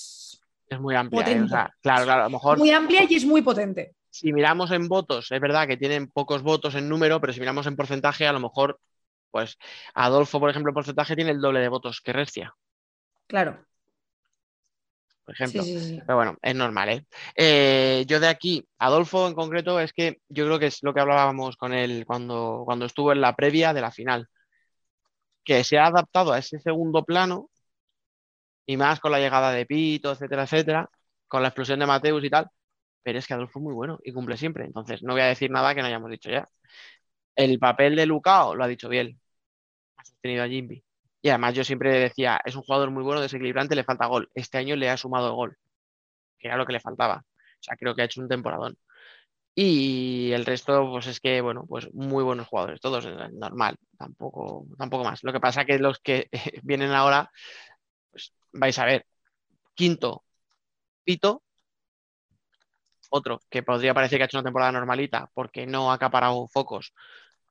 Es 0.69 0.81
muy 0.81 0.95
amplia. 0.95 1.29
¿eh? 1.29 1.43
O 1.43 1.49
sea, 1.49 1.73
claro, 1.81 2.05
claro, 2.05 2.23
a 2.23 2.25
lo 2.25 2.31
mejor 2.31 2.59
muy 2.59 2.71
amplia 2.71 3.05
y 3.09 3.15
es 3.15 3.25
muy 3.25 3.43
potente. 3.43 3.95
si 4.11 4.33
miramos 4.33 4.71
en 4.73 4.89
votos, 4.89 5.31
es 5.31 5.41
verdad 5.41 5.67
que 5.67 5.77
tienen 5.77 6.09
pocos 6.09 6.43
votos 6.43 6.75
en 6.75 6.89
número, 6.89 7.21
pero 7.21 7.33
si 7.33 7.41
miramos 7.41 7.67
en 7.67 7.77
porcentaje, 7.77 8.27
a 8.27 8.33
lo 8.33 8.41
mejor, 8.41 8.81
pues 9.31 9.59
Adolfo, 9.95 10.41
por 10.41 10.51
ejemplo, 10.51 10.71
en 10.71 10.75
porcentaje 10.75 11.15
tiene 11.15 11.31
el 11.31 11.41
doble 11.41 11.61
de 11.61 11.69
votos 11.69 12.01
que 12.01 12.13
Restia. 12.13 12.55
Claro. 13.27 13.65
por 15.25 15.35
ejemplo. 15.35 15.63
Sí, 15.63 15.79
sí, 15.79 15.85
sí. 15.87 16.03
Pero 16.07 16.17
bueno, 16.17 16.37
es 16.41 16.55
normal, 16.55 16.89
¿eh? 16.89 17.07
Eh, 17.35 18.05
Yo 18.07 18.21
de 18.21 18.29
aquí, 18.29 18.65
Adolfo 18.79 19.27
en 19.27 19.35
concreto, 19.35 19.81
es 19.81 19.93
que 19.93 20.21
yo 20.29 20.47
creo 20.47 20.59
que 20.59 20.67
es 20.67 20.79
lo 20.83 20.95
que 20.95 21.01
hablábamos 21.01 21.57
con 21.57 21.73
él 21.75 22.05
cuando, 22.07 22.63
cuando 22.65 22.87
estuvo 22.87 23.13
en 23.13 23.21
la 23.21 23.35
previa 23.35 23.73
de 23.75 23.81
la 23.81 23.91
final, 23.91 24.29
que 25.45 25.65
se 25.65 25.79
ha 25.79 25.87
adaptado 25.87 26.33
a 26.33 26.39
ese 26.39 26.59
segundo 26.61 27.05
plano 27.05 27.51
y 28.67 28.77
más 28.77 29.01
con 29.01 29.13
la 29.13 29.21
llegada 29.21 29.53
de 29.53 29.67
Pito, 29.67 30.13
etcétera, 30.13 30.45
etcétera, 30.45 30.91
con 31.29 31.43
la 31.43 31.49
explosión 31.49 31.79
de 31.81 31.87
Mateus 31.87 32.25
y 32.25 32.31
tal, 32.31 32.49
pero 33.03 33.19
es 33.19 33.27
que 33.27 33.35
Adolfo 33.35 33.59
es 33.61 33.65
muy 33.65 33.75
bueno 33.75 33.99
y 34.05 34.13
cumple 34.13 34.37
siempre, 34.37 34.65
entonces 34.67 35.03
no 35.03 35.13
voy 35.15 35.23
a 35.23 35.27
decir 35.27 35.51
nada 35.51 35.75
que 35.75 35.81
no 35.83 35.87
hayamos 35.89 36.11
dicho 36.11 36.31
ya. 36.31 36.49
El 37.37 37.59
papel 37.59 37.97
de 37.97 38.07
Lucao 38.07 38.55
lo 38.55 38.65
ha 38.65 38.69
dicho 38.69 38.89
bien, 38.89 39.21
ha 39.97 40.05
sostenido 40.05 40.45
a 40.45 40.49
Jimby. 40.49 40.85
Y 41.23 41.29
además 41.31 41.55
yo 41.55 41.65
siempre 41.65 41.99
decía, 41.99 42.41
es 42.45 42.57
un 42.57 42.63
jugador 42.63 42.91
muy 42.91 43.03
bueno, 43.03 43.21
desequilibrante, 43.21 43.75
le 43.77 43.85
falta 43.85 44.07
gol. 44.07 44.31
Este 44.35 44.59
año 44.59 44.77
le 44.77 44.91
ha 44.91 44.97
sumado 44.97 45.35
gol, 45.35 45.57
que 46.39 46.49
era 46.49 46.57
lo 46.57 46.67
que 46.67 46.73
le 46.75 46.81
faltaba. 46.81 47.25
O 47.27 47.63
sea, 47.63 47.77
creo 47.77 47.95
que 47.95 48.03
ha 48.03 48.07
hecho 48.07 48.21
un 48.21 48.29
temporadón. 48.29 48.79
Y 49.55 50.33
el 50.33 50.45
resto, 50.45 50.91
pues 50.91 51.07
es 51.07 51.21
que, 51.21 51.41
bueno, 51.41 51.65
pues 51.67 51.93
muy 51.95 52.23
buenos 52.23 52.47
jugadores, 52.47 52.81
todos 52.81 53.07
normal, 53.33 53.77
tampoco, 53.99 54.67
tampoco 54.79 55.05
más. 55.05 55.25
Lo 55.25 55.33
que 55.33 55.41
pasa 55.41 55.65
que 55.65 55.79
los 55.79 55.99
que 56.01 56.29
vienen 56.63 56.93
ahora, 56.93 57.31
pues 58.17 58.33
vais 58.53 58.79
a 58.79 58.87
ver, 58.87 59.07
quinto, 59.75 60.25
Pito, 61.05 61.43
otro 63.11 63.41
que 63.51 63.63
podría 63.63 63.95
parecer 63.95 64.19
que 64.19 64.25
ha 64.25 64.27
hecho 64.27 64.39
una 64.39 64.45
temporada 64.45 64.73
normalita 64.73 65.31
porque 65.35 65.67
no 65.67 65.91
ha 65.91 65.95
acaparado 65.95 66.49
focos, 66.49 66.95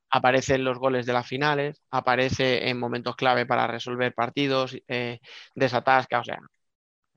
aparece 0.09 0.55
en 0.55 0.65
los 0.65 0.79
goles 0.79 1.05
de 1.05 1.13
las 1.13 1.27
finales, 1.27 1.83
aparece 1.91 2.69
en 2.69 2.79
momentos 2.79 3.15
clave 3.15 3.45
para 3.45 3.67
resolver 3.67 4.13
partidos, 4.15 4.75
eh, 4.87 5.19
desatasca, 5.55 6.19
o 6.21 6.23
sea, 6.23 6.39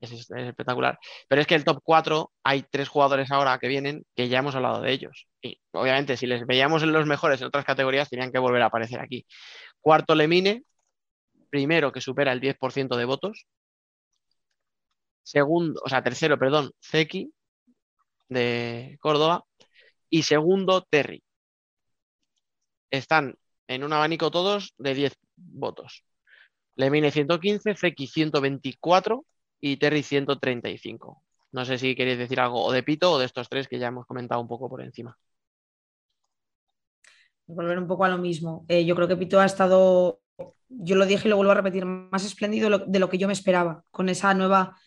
es, 0.01 0.11
es 0.11 0.29
espectacular. 0.31 0.99
Pero 1.27 1.41
es 1.41 1.47
que 1.47 1.55
el 1.55 1.63
top 1.65 1.81
4 1.83 2.31
hay 2.43 2.63
tres 2.69 2.89
jugadores 2.89 3.31
ahora 3.31 3.57
que 3.59 3.67
vienen 3.67 4.05
que 4.15 4.29
ya 4.29 4.39
hemos 4.39 4.55
hablado 4.55 4.81
de 4.81 4.91
ellos. 4.91 5.27
Y 5.41 5.59
obviamente, 5.71 6.17
si 6.17 6.27
les 6.27 6.45
veíamos 6.45 6.83
en 6.83 6.93
los 6.93 7.07
mejores 7.07 7.41
en 7.41 7.47
otras 7.47 7.65
categorías, 7.65 8.09
tenían 8.09 8.31
que 8.31 8.39
volver 8.39 8.61
a 8.61 8.67
aparecer 8.67 8.99
aquí. 9.01 9.25
Cuarto, 9.81 10.15
Lemine, 10.15 10.63
primero 11.49 11.91
que 11.91 12.01
supera 12.01 12.33
el 12.33 12.41
10% 12.41 12.95
de 12.97 13.05
votos. 13.05 13.45
Segundo, 15.23 15.81
o 15.83 15.89
sea, 15.89 16.03
tercero, 16.03 16.37
perdón, 16.39 16.71
Zeki 16.83 17.31
de 18.29 18.97
Córdoba. 19.01 19.43
Y 20.09 20.23
segundo, 20.23 20.85
Terry. 20.89 21.23
Están 22.91 23.35
en 23.67 23.83
un 23.83 23.93
abanico 23.93 24.31
todos 24.31 24.73
de 24.77 24.93
10 24.95 25.13
votos. 25.35 26.03
Lemine 26.75 27.11
115, 27.11 27.75
Zeki 27.75 28.07
124 28.07 29.25
y 29.59 29.77
Terry 29.77 30.01
135. 30.01 31.23
No 31.51 31.65
sé 31.65 31.77
si 31.77 31.95
queréis 31.95 32.17
decir 32.17 32.39
algo 32.39 32.63
o 32.63 32.71
de 32.71 32.83
Pito 32.83 33.11
o 33.11 33.19
de 33.19 33.25
estos 33.25 33.49
tres 33.49 33.67
que 33.67 33.79
ya 33.79 33.87
hemos 33.87 34.05
comentado 34.05 34.41
un 34.41 34.47
poco 34.47 34.69
por 34.69 34.81
encima. 34.81 35.17
Volver 37.47 37.79
un 37.79 37.87
poco 37.87 38.05
a 38.05 38.09
lo 38.09 38.19
mismo. 38.19 38.65
Eh, 38.67 38.85
yo 38.85 38.95
creo 38.95 39.07
que 39.07 39.17
Pito 39.17 39.39
ha 39.39 39.45
estado, 39.45 40.21
yo 40.69 40.95
lo 40.95 41.05
dije 41.05 41.27
y 41.27 41.29
lo 41.29 41.35
vuelvo 41.35 41.51
a 41.51 41.55
repetir, 41.55 41.85
más 41.85 42.23
espléndido 42.23 42.85
de 42.85 42.99
lo, 42.99 43.09
que 43.09 43.17
yo 43.17 43.27
me 43.27 43.33
esperaba 43.33 43.83
con 43.91 44.07
esa 44.07 44.33
nueva 44.33 44.77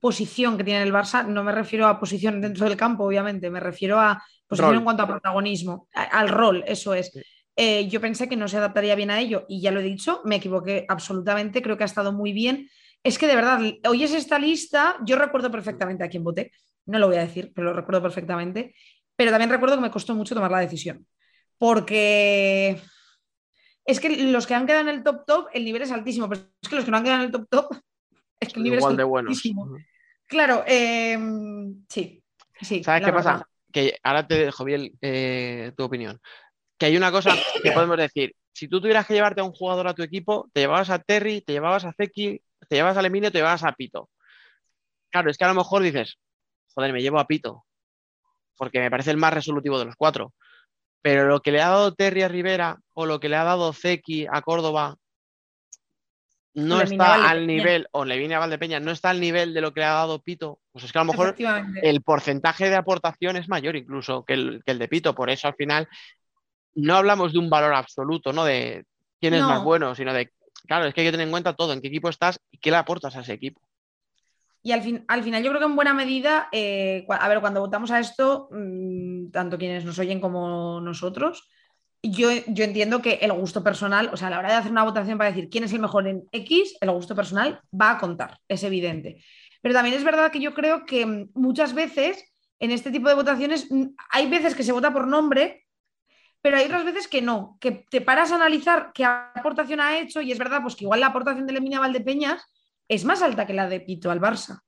posición 0.00 0.56
que 0.56 0.64
tiene 0.64 0.82
el 0.82 0.92
Barça. 0.92 1.26
No 1.26 1.44
me 1.44 1.52
refiero 1.52 1.86
a 1.86 1.98
posición 1.98 2.40
dentro 2.40 2.68
del 2.68 2.76
campo, 2.76 3.04
obviamente, 3.04 3.50
me 3.50 3.60
refiero 3.60 4.00
a 4.00 4.22
posición 4.46 4.70
Rol. 4.70 4.78
en 4.78 4.84
cuanto 4.84 5.02
a 5.04 5.08
protagonismo, 5.08 5.88
al 5.92 6.28
rol, 6.28 6.64
eso 6.66 6.94
es. 6.94 7.12
Eh, 7.56 7.88
yo 7.88 8.00
pensé 8.00 8.28
que 8.28 8.36
no 8.36 8.48
se 8.48 8.56
adaptaría 8.56 8.96
bien 8.96 9.10
a 9.10 9.20
ello 9.20 9.46
y 9.48 9.60
ya 9.60 9.70
lo 9.70 9.80
he 9.80 9.84
dicho, 9.84 10.20
me 10.24 10.36
equivoqué 10.36 10.84
absolutamente, 10.88 11.62
creo 11.62 11.76
que 11.76 11.84
ha 11.84 11.86
estado 11.86 12.12
muy 12.12 12.32
bien. 12.32 12.68
Es 13.04 13.18
que 13.18 13.28
de 13.28 13.36
verdad, 13.36 13.60
oyes 13.88 14.12
esta 14.12 14.38
lista, 14.38 14.96
yo 15.04 15.16
recuerdo 15.16 15.50
perfectamente 15.50 16.02
a 16.02 16.08
quién 16.08 16.24
voté, 16.24 16.50
no 16.86 16.98
lo 16.98 17.06
voy 17.06 17.16
a 17.16 17.20
decir, 17.20 17.52
pero 17.54 17.68
lo 17.68 17.72
recuerdo 17.74 18.02
perfectamente, 18.02 18.74
pero 19.14 19.30
también 19.30 19.50
recuerdo 19.50 19.76
que 19.76 19.82
me 19.82 19.90
costó 19.90 20.14
mucho 20.14 20.34
tomar 20.34 20.50
la 20.50 20.60
decisión, 20.60 21.06
porque 21.58 22.80
es 23.84 24.00
que 24.00 24.16
los 24.24 24.46
que 24.46 24.54
han 24.54 24.66
quedado 24.66 24.88
en 24.88 24.94
el 24.94 25.02
top 25.02 25.24
top, 25.26 25.48
el 25.52 25.64
nivel 25.64 25.82
es 25.82 25.92
altísimo, 25.92 26.28
pero 26.28 26.42
es 26.60 26.68
que 26.68 26.76
los 26.76 26.84
que 26.84 26.90
no 26.90 26.96
han 26.96 27.04
quedado 27.04 27.20
en 27.20 27.26
el 27.26 27.32
top 27.32 27.48
top, 27.48 27.74
es 28.40 28.52
que 28.52 28.58
el 28.60 28.64
nivel 28.64 28.78
Igual 28.78 28.92
es 28.92 28.98
de 28.98 29.04
buenos. 29.04 29.30
altísimo. 29.30 29.76
Claro, 30.26 30.64
eh, 30.66 31.18
sí, 31.88 32.22
sí. 32.60 32.82
¿Sabes 32.82 33.00
qué 33.04 33.10
verdad. 33.10 33.32
pasa? 33.38 33.48
Que 33.72 33.98
ahora 34.02 34.26
te 34.26 34.36
dejo 34.36 34.64
bien 34.64 34.90
eh, 35.00 35.72
tu 35.76 35.84
opinión. 35.84 36.18
Que 36.78 36.86
hay 36.86 36.96
una 36.96 37.10
cosa 37.12 37.34
que 37.62 37.72
podemos 37.72 37.96
decir. 37.96 38.34
Si 38.52 38.68
tú 38.68 38.80
tuvieras 38.80 39.04
que 39.06 39.14
llevarte 39.14 39.40
a 39.40 39.44
un 39.44 39.52
jugador 39.52 39.88
a 39.88 39.94
tu 39.94 40.02
equipo, 40.02 40.48
te 40.52 40.60
llevabas 40.60 40.88
a 40.88 41.00
Terry, 41.00 41.40
te 41.40 41.52
llevabas 41.52 41.84
a 41.84 41.92
Zeki, 41.92 42.40
te 42.68 42.76
llevabas 42.76 42.96
a 42.96 43.02
Lemine, 43.02 43.32
te 43.32 43.38
llevabas 43.38 43.64
a 43.64 43.72
Pito. 43.72 44.10
Claro, 45.10 45.28
es 45.28 45.36
que 45.36 45.44
a 45.44 45.48
lo 45.48 45.54
mejor 45.54 45.82
dices, 45.82 46.18
joder, 46.72 46.92
me 46.92 47.02
llevo 47.02 47.18
a 47.18 47.26
Pito, 47.26 47.64
porque 48.56 48.78
me 48.78 48.90
parece 48.90 49.10
el 49.10 49.16
más 49.16 49.34
resolutivo 49.34 49.78
de 49.78 49.86
los 49.86 49.96
cuatro. 49.96 50.32
Pero 51.04 51.26
lo 51.26 51.42
que 51.42 51.52
le 51.52 51.60
ha 51.60 51.68
dado 51.68 51.92
Terry 51.92 52.22
a 52.22 52.28
Rivera 52.28 52.78
o 52.94 53.04
lo 53.04 53.20
que 53.20 53.28
le 53.28 53.36
ha 53.36 53.44
dado 53.44 53.74
Zeki 53.74 54.26
a 54.26 54.40
Córdoba 54.40 54.96
no 56.54 56.80
está 56.80 57.28
al 57.28 57.46
nivel, 57.46 57.86
o 57.90 58.06
Levine 58.06 58.36
a 58.36 58.38
Valdepeña, 58.38 58.80
no 58.80 58.90
está 58.90 59.10
al 59.10 59.20
nivel 59.20 59.52
de 59.52 59.60
lo 59.60 59.74
que 59.74 59.80
le 59.80 59.86
ha 59.86 59.92
dado 59.92 60.22
Pito. 60.22 60.60
Pues 60.72 60.86
es 60.86 60.92
que 60.92 60.98
a 60.98 61.04
lo 61.04 61.12
mejor 61.12 61.36
el 61.82 62.00
porcentaje 62.00 62.70
de 62.70 62.76
aportación 62.76 63.36
es 63.36 63.50
mayor 63.50 63.76
incluso 63.76 64.24
que 64.24 64.32
el, 64.32 64.62
que 64.64 64.72
el 64.72 64.78
de 64.78 64.88
Pito. 64.88 65.14
Por 65.14 65.28
eso 65.28 65.46
al 65.46 65.56
final 65.56 65.86
no 66.74 66.96
hablamos 66.96 67.34
de 67.34 67.38
un 67.38 67.50
valor 67.50 67.74
absoluto, 67.74 68.32
¿no? 68.32 68.42
De 68.46 68.86
quién 69.20 69.34
es 69.34 69.42
No. 69.42 69.48
más 69.48 69.62
bueno, 69.62 69.94
sino 69.94 70.14
de, 70.14 70.30
claro, 70.66 70.86
es 70.86 70.94
que 70.94 71.02
hay 71.02 71.08
que 71.08 71.12
tener 71.12 71.26
en 71.26 71.32
cuenta 71.32 71.52
todo, 71.52 71.74
en 71.74 71.82
qué 71.82 71.88
equipo 71.88 72.08
estás 72.08 72.40
y 72.50 72.56
qué 72.56 72.70
le 72.70 72.78
aportas 72.78 73.14
a 73.14 73.20
ese 73.20 73.34
equipo. 73.34 73.60
Y 74.66 74.72
al, 74.72 74.80
fin, 74.80 75.04
al 75.08 75.22
final 75.22 75.42
yo 75.42 75.50
creo 75.50 75.60
que 75.60 75.66
en 75.66 75.76
buena 75.76 75.92
medida, 75.92 76.48
eh, 76.50 77.06
a 77.10 77.28
ver, 77.28 77.40
cuando 77.40 77.60
votamos 77.60 77.90
a 77.90 78.00
esto, 78.00 78.48
mm, 78.50 79.30
tanto 79.30 79.58
quienes 79.58 79.84
nos 79.84 79.98
oyen 79.98 80.20
como 80.20 80.80
nosotros, 80.80 81.50
yo, 82.02 82.30
yo 82.46 82.64
entiendo 82.64 83.02
que 83.02 83.18
el 83.20 83.30
gusto 83.34 83.62
personal, 83.62 84.08
o 84.10 84.16
sea, 84.16 84.28
a 84.28 84.30
la 84.30 84.38
hora 84.38 84.48
de 84.48 84.54
hacer 84.54 84.72
una 84.72 84.84
votación 84.84 85.18
para 85.18 85.28
decir 85.28 85.50
quién 85.50 85.64
es 85.64 85.72
el 85.74 85.80
mejor 85.80 86.08
en 86.08 86.24
X, 86.32 86.78
el 86.80 86.90
gusto 86.92 87.14
personal 87.14 87.60
va 87.78 87.90
a 87.90 87.98
contar, 87.98 88.38
es 88.48 88.62
evidente. 88.62 89.22
Pero 89.60 89.74
también 89.74 89.96
es 89.96 90.04
verdad 90.04 90.32
que 90.32 90.40
yo 90.40 90.54
creo 90.54 90.86
que 90.86 91.04
mm, 91.04 91.32
muchas 91.34 91.74
veces 91.74 92.24
en 92.58 92.70
este 92.70 92.90
tipo 92.90 93.10
de 93.10 93.16
votaciones 93.16 93.70
mm, 93.70 93.88
hay 94.12 94.30
veces 94.30 94.54
que 94.54 94.62
se 94.62 94.72
vota 94.72 94.94
por 94.94 95.06
nombre, 95.06 95.66
pero 96.40 96.56
hay 96.56 96.64
otras 96.64 96.86
veces 96.86 97.06
que 97.06 97.20
no, 97.20 97.58
que 97.60 97.84
te 97.90 98.00
paras 98.00 98.32
a 98.32 98.36
analizar 98.36 98.92
qué 98.94 99.04
aportación 99.04 99.80
ha 99.80 99.98
hecho 99.98 100.22
y 100.22 100.32
es 100.32 100.38
verdad 100.38 100.62
pues 100.62 100.74
que 100.74 100.84
igual 100.84 101.00
la 101.00 101.08
aportación 101.08 101.46
de 101.46 101.52
Lemina 101.52 101.80
Valdepeñas 101.80 102.42
es 102.88 103.04
más 103.04 103.22
alta 103.22 103.46
que 103.46 103.54
la 103.54 103.68
de 103.68 103.80
Pito 103.80 104.10
al 104.10 104.20
Barça. 104.20 104.60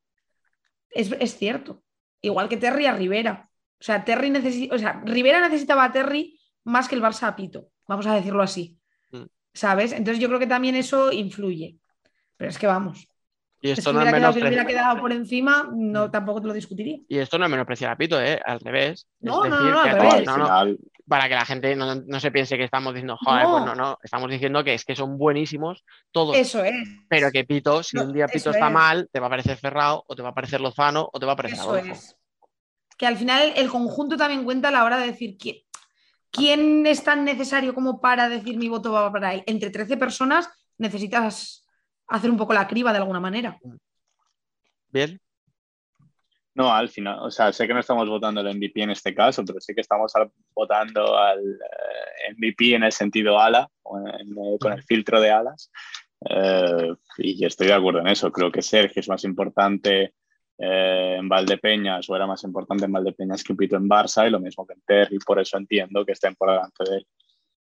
Es, 0.91 1.13
es 1.21 1.37
cierto. 1.37 1.83
Igual 2.21 2.49
que 2.49 2.57
Terry 2.57 2.87
a 2.87 2.93
Rivera. 2.93 3.49
O 3.79 3.85
sea, 3.85 4.05
Terry 4.05 4.31
necesi- 4.31 4.73
o 4.73 4.79
sea, 4.79 5.03
Rivera 5.05 5.41
necesitaba 5.41 5.85
a 5.85 5.93
Terry 5.93 6.39
más 6.65 6.89
que 6.89 6.95
el 6.95 7.03
Barça 7.03 7.25
a 7.29 7.37
Pito. 7.37 7.69
Vamos 7.87 8.07
a 8.07 8.15
decirlo 8.15 8.43
así. 8.43 8.79
Mm. 9.13 9.25
¿Sabes? 9.53 9.93
Entonces 9.93 10.21
yo 10.21 10.29
creo 10.29 10.41
que 10.41 10.47
también 10.47 10.75
eso 10.77 11.13
influye. 11.13 11.77
Pero 12.37 12.51
es 12.51 12.59
que 12.59 12.67
vamos. 12.67 13.09
Y 13.61 13.71
Es 13.71 13.79
esto 13.79 13.91
que 13.91 13.95
no 13.95 14.01
hubiera 14.03 14.17
quedado, 14.19 14.33
menospreciar- 14.35 14.49
hubiera 14.49 14.67
quedado 14.67 15.01
por 15.01 15.13
encima, 15.13 15.71
no, 15.75 16.11
tampoco 16.11 16.41
te 16.43 16.47
lo 16.49 16.53
discutiría. 16.55 16.99
y 17.09 17.19
esto 17.19 17.39
no 17.39 17.45
es 17.47 17.51
menospreciar 17.51 17.91
a 17.93 17.97
Pito, 17.97 18.21
¿eh? 18.21 18.41
Al 18.45 18.61
revés. 18.61 19.09
No, 19.21 19.45
es 19.45 19.51
no, 19.51 19.57
decir, 19.57 19.73
no, 19.73 19.81
al 19.81 19.91
revés. 19.93 20.29
al 20.29 20.35
final, 20.35 20.79
para 21.09 21.29
que 21.29 21.35
la 21.35 21.45
gente 21.45 21.75
no, 21.77 21.95
no 21.95 22.21
se 22.21 22.31
piense 22.31 22.57
que 22.57 22.65
estamos 22.65 22.93
diciendo, 22.95 23.17
joder, 23.17 23.45
No. 23.45 23.65
pues 23.65 23.77
no, 23.77 23.99
estamos 24.03 24.31
diciendo 24.31 24.65
que 24.65 24.75
es 24.75 24.85
que 24.85 24.97
son 24.97 25.17
buenísimos 25.19 25.85
todos. 26.11 26.37
Eso 26.37 26.65
es. 26.65 26.75
Pero 27.09 27.31
que 27.31 27.45
Pito, 27.45 27.83
si 27.83 27.97
No, 27.97 28.05
un 28.05 28.13
día 28.13 28.27
Pito 28.27 28.51
está 28.51 28.67
es. 28.67 28.73
mal, 28.73 29.09
te 29.13 29.21
va 29.21 29.27
a 29.29 29.31
parecer 29.31 29.57
Ferrao, 29.57 30.05
o 30.07 30.17
te 30.17 30.23
va 30.23 30.31
a 30.31 30.35
parecer 30.35 30.61
Lozano, 30.61 31.09
o 31.13 31.19
te 31.21 31.27
va 31.27 31.33
a 31.33 31.37
parecer 31.37 31.59
Eso 31.59 31.71
Adolfo. 31.71 31.93
es. 31.93 32.17
Que 32.99 33.07
al 33.07 33.17
final 33.17 33.53
el 33.57 33.69
conjunto 33.69 34.17
también 34.17 34.45
cuenta 34.45 34.69
a 34.69 34.71
la 34.73 34.85
hora 34.85 34.97
de 34.99 35.07
decir 35.07 35.37
quién, 35.39 35.57
quién 36.31 36.87
es 36.87 37.05
tan 37.05 37.25
necesario 37.25 37.75
como 37.75 38.01
para 38.01 38.29
decir 38.29 38.57
mi 38.57 38.69
voto 38.69 38.91
va 38.93 39.13
para 39.13 39.29
ahí. 39.29 39.43
Entre 39.47 39.71
13 39.71 39.97
personas 39.97 40.49
necesitas 40.79 41.67
hacer 42.09 42.31
un 42.31 42.37
poco 42.37 42.53
la 42.55 42.67
criba 42.67 42.93
de 42.93 42.99
alguna 42.99 43.21
manera. 43.21 43.59
Bien. 44.89 45.21
No, 46.57 46.73
al 46.73 46.89
final, 46.89 47.19
o 47.21 47.31
sea, 47.31 47.53
sé 47.53 47.67
que 47.67 47.75
no 47.75 47.81
estamos 47.81 48.09
votando 48.09 48.41
el 48.41 48.57
MVP 48.57 48.81
en 48.81 48.91
este 48.91 49.15
caso, 49.15 49.45
pero 49.45 49.61
sí 49.61 49.75
que 49.75 49.83
estamos 49.83 50.11
votando 50.55 51.19
al 51.19 51.39
eh, 51.39 52.33
MVP 52.35 52.77
en 52.77 52.85
el 52.85 52.93
sentido 52.93 53.39
ala, 53.39 53.69
eh, 53.85 54.59
con 54.59 54.73
el 54.73 54.83
filtro 54.83 55.21
de 55.21 55.31
alas. 55.31 55.71
Eh, 56.31 56.95
y 57.19 57.45
estoy 57.45 57.67
de 57.67 57.75
acuerdo 57.75 58.01
en 58.01 58.07
eso. 58.07 58.33
Creo 58.33 58.51
que 58.51 58.63
Sergio 58.63 59.01
es 59.01 59.09
más 59.09 59.23
importante 59.25 60.15
eh, 60.57 61.17
en 61.19 61.29
Valdepeñas 61.29 62.09
o 62.09 62.17
era 62.17 62.27
más 62.27 62.43
importante 62.45 62.87
en 62.87 62.93
Valdepeñas 62.93 63.45
que 63.45 63.55
Pito 63.55 63.77
en 63.77 63.87
Barça 63.87 64.27
y 64.27 64.31
lo 64.31 64.41
mismo 64.41 64.67
que 64.67 64.73
en 64.73 64.81
Terry. 64.81 65.19
Por 65.19 65.39
eso 65.39 65.59
entiendo 65.59 66.07
que 66.07 66.13
estén 66.13 66.37
por 66.37 66.51
delante 66.51 66.85
de 66.89 66.97
él. 66.97 67.07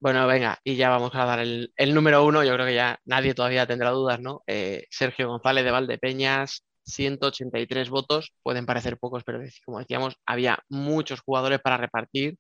Bueno, 0.01 0.27
venga, 0.27 0.59
y 0.65 0.77
ya 0.77 0.91
vamos 0.91 1.15
a 1.15 1.25
dar 1.25 1.39
el, 1.39 1.95
número 1.95 2.27
uno. 2.27 2.45
Yo 2.45 2.53
creo 2.53 2.67
que 2.67 2.75
ya 2.75 3.01
nadie 3.07 3.33
todavía 3.33 3.67
tendrá 3.67 3.89
dudas, 3.89 4.21
¿no? 4.21 4.43
Sergio 4.91 5.29
González 5.29 5.65
de 5.65 5.71
Valdepeñas, 5.71 6.67
183 6.85 7.91
votos. 7.91 8.33
Pueden 8.43 8.67
parecer 8.67 8.99
pocos, 8.99 9.25
pero 9.25 9.41
como 9.65 9.79
decíamos, 9.79 10.17
había 10.27 10.59
muchos 10.69 11.21
jugadores 11.21 11.61
para 11.61 11.77
repartir. 11.77 12.39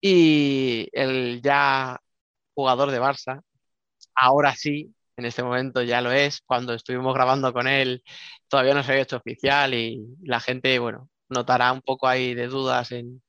Y 0.00 0.88
el 0.92 1.40
ya 1.42 1.98
jugador 2.54 2.90
de 2.90 3.00
Barça, 3.00 3.42
ahora 4.14 4.54
sí, 4.56 4.94
en 5.16 5.26
este 5.26 5.42
momento 5.42 5.82
ya 5.82 6.00
lo 6.00 6.12
es. 6.12 6.40
Cuando 6.46 6.74
estuvimos 6.74 7.14
grabando 7.14 7.52
con 7.52 7.68
él 7.68 8.02
todavía 8.48 8.74
no 8.74 8.82
se 8.82 8.92
había 8.92 9.02
hecho 9.04 9.16
oficial 9.16 9.74
y 9.74 10.06
la 10.22 10.40
gente, 10.40 10.78
bueno, 10.78 11.08
notará 11.28 11.72
un 11.72 11.82
poco 11.82 12.08
ahí 12.08 12.34
de 12.34 12.48
dudas 12.48 12.92
en, 12.92 13.22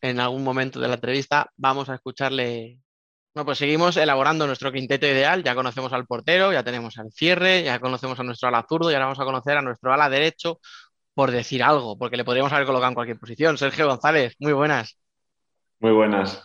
en 0.00 0.20
algún 0.20 0.44
momento 0.44 0.80
de 0.80 0.88
la 0.88 0.94
entrevista. 0.94 1.50
Vamos 1.56 1.88
a 1.88 1.94
escucharle. 1.96 2.78
Bueno, 3.34 3.46
pues 3.46 3.58
seguimos 3.58 3.96
elaborando 3.96 4.46
nuestro 4.46 4.70
quinteto 4.70 5.06
ideal. 5.06 5.42
Ya 5.42 5.54
conocemos 5.56 5.92
al 5.92 6.06
portero, 6.06 6.52
ya 6.52 6.62
tenemos 6.62 6.96
al 6.98 7.10
cierre, 7.12 7.64
ya 7.64 7.80
conocemos 7.80 8.18
a 8.20 8.22
nuestro 8.22 8.48
ala 8.48 8.64
zurdo 8.68 8.90
y 8.90 8.94
ahora 8.94 9.06
vamos 9.06 9.20
a 9.20 9.24
conocer 9.24 9.56
a 9.56 9.62
nuestro 9.62 9.92
ala 9.92 10.08
derecho 10.08 10.60
por 11.14 11.30
decir 11.32 11.62
algo, 11.62 11.98
porque 11.98 12.16
le 12.16 12.24
podríamos 12.24 12.52
haber 12.52 12.66
colocado 12.66 12.90
en 12.90 12.94
cualquier 12.94 13.18
posición. 13.18 13.58
Sergio 13.58 13.88
González, 13.88 14.34
muy 14.38 14.52
buenas. 14.52 14.98
Muy 15.80 15.92
buenas. 15.92 16.42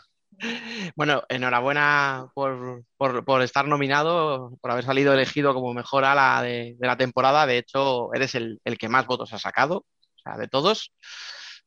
Bueno, 0.95 1.23
enhorabuena 1.29 2.27
por, 2.33 2.83
por- 2.97 3.25
por 3.25 3.41
estar 3.41 3.67
nominado, 3.67 4.57
por 4.61 4.71
haber 4.71 4.85
salido 4.85 5.13
elegido 5.13 5.53
como 5.53 5.73
mejor 5.73 6.05
ala 6.05 6.41
de, 6.41 6.75
de 6.79 6.87
la 6.87 6.97
temporada. 6.97 7.45
De 7.45 7.57
hecho, 7.59 8.13
eres 8.13 8.33
el, 8.35 8.59
el 8.63 8.77
que 8.77 8.89
más 8.89 9.05
votos 9.05 9.33
ha 9.33 9.39
sacado, 9.39 9.77
o 9.79 10.19
sea, 10.23 10.37
de 10.37 10.47
todos. 10.47 10.91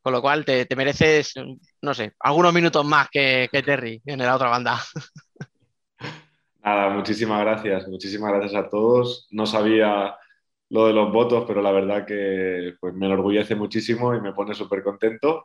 Con 0.03 0.13
lo 0.13 0.21
cual 0.21 0.45
te, 0.45 0.67
te 0.67 0.77
mereces, 0.77 1.35
no 1.81 1.95
sé, 1.95 2.13
algunos 2.19 2.53
minutos 2.53 2.85
más 2.85 3.09
que, 3.09 3.49
que 3.51 3.63
Terry 3.63 4.03
en 4.05 4.19
la 4.19 4.35
otra 4.35 4.49
banda. 4.49 4.83
Nada, 6.65 6.91
muchísimas 6.91 7.41
gracias. 7.41 7.89
Muchísimas 7.89 8.33
gracias 8.33 8.55
a 8.55 8.69
todos. 8.69 9.29
No 9.31 9.47
sabía 9.47 10.17
lo 10.71 10.87
de 10.87 10.93
los 10.93 11.13
votos, 11.13 11.45
pero 11.47 11.61
la 11.61 11.73
verdad 11.73 12.07
que 12.07 12.75
pues, 12.81 12.95
me 12.95 13.07
enorgullece 13.07 13.55
muchísimo 13.55 14.15
y 14.15 14.21
me 14.21 14.33
pone 14.33 14.55
súper 14.55 14.83
contento. 14.83 15.45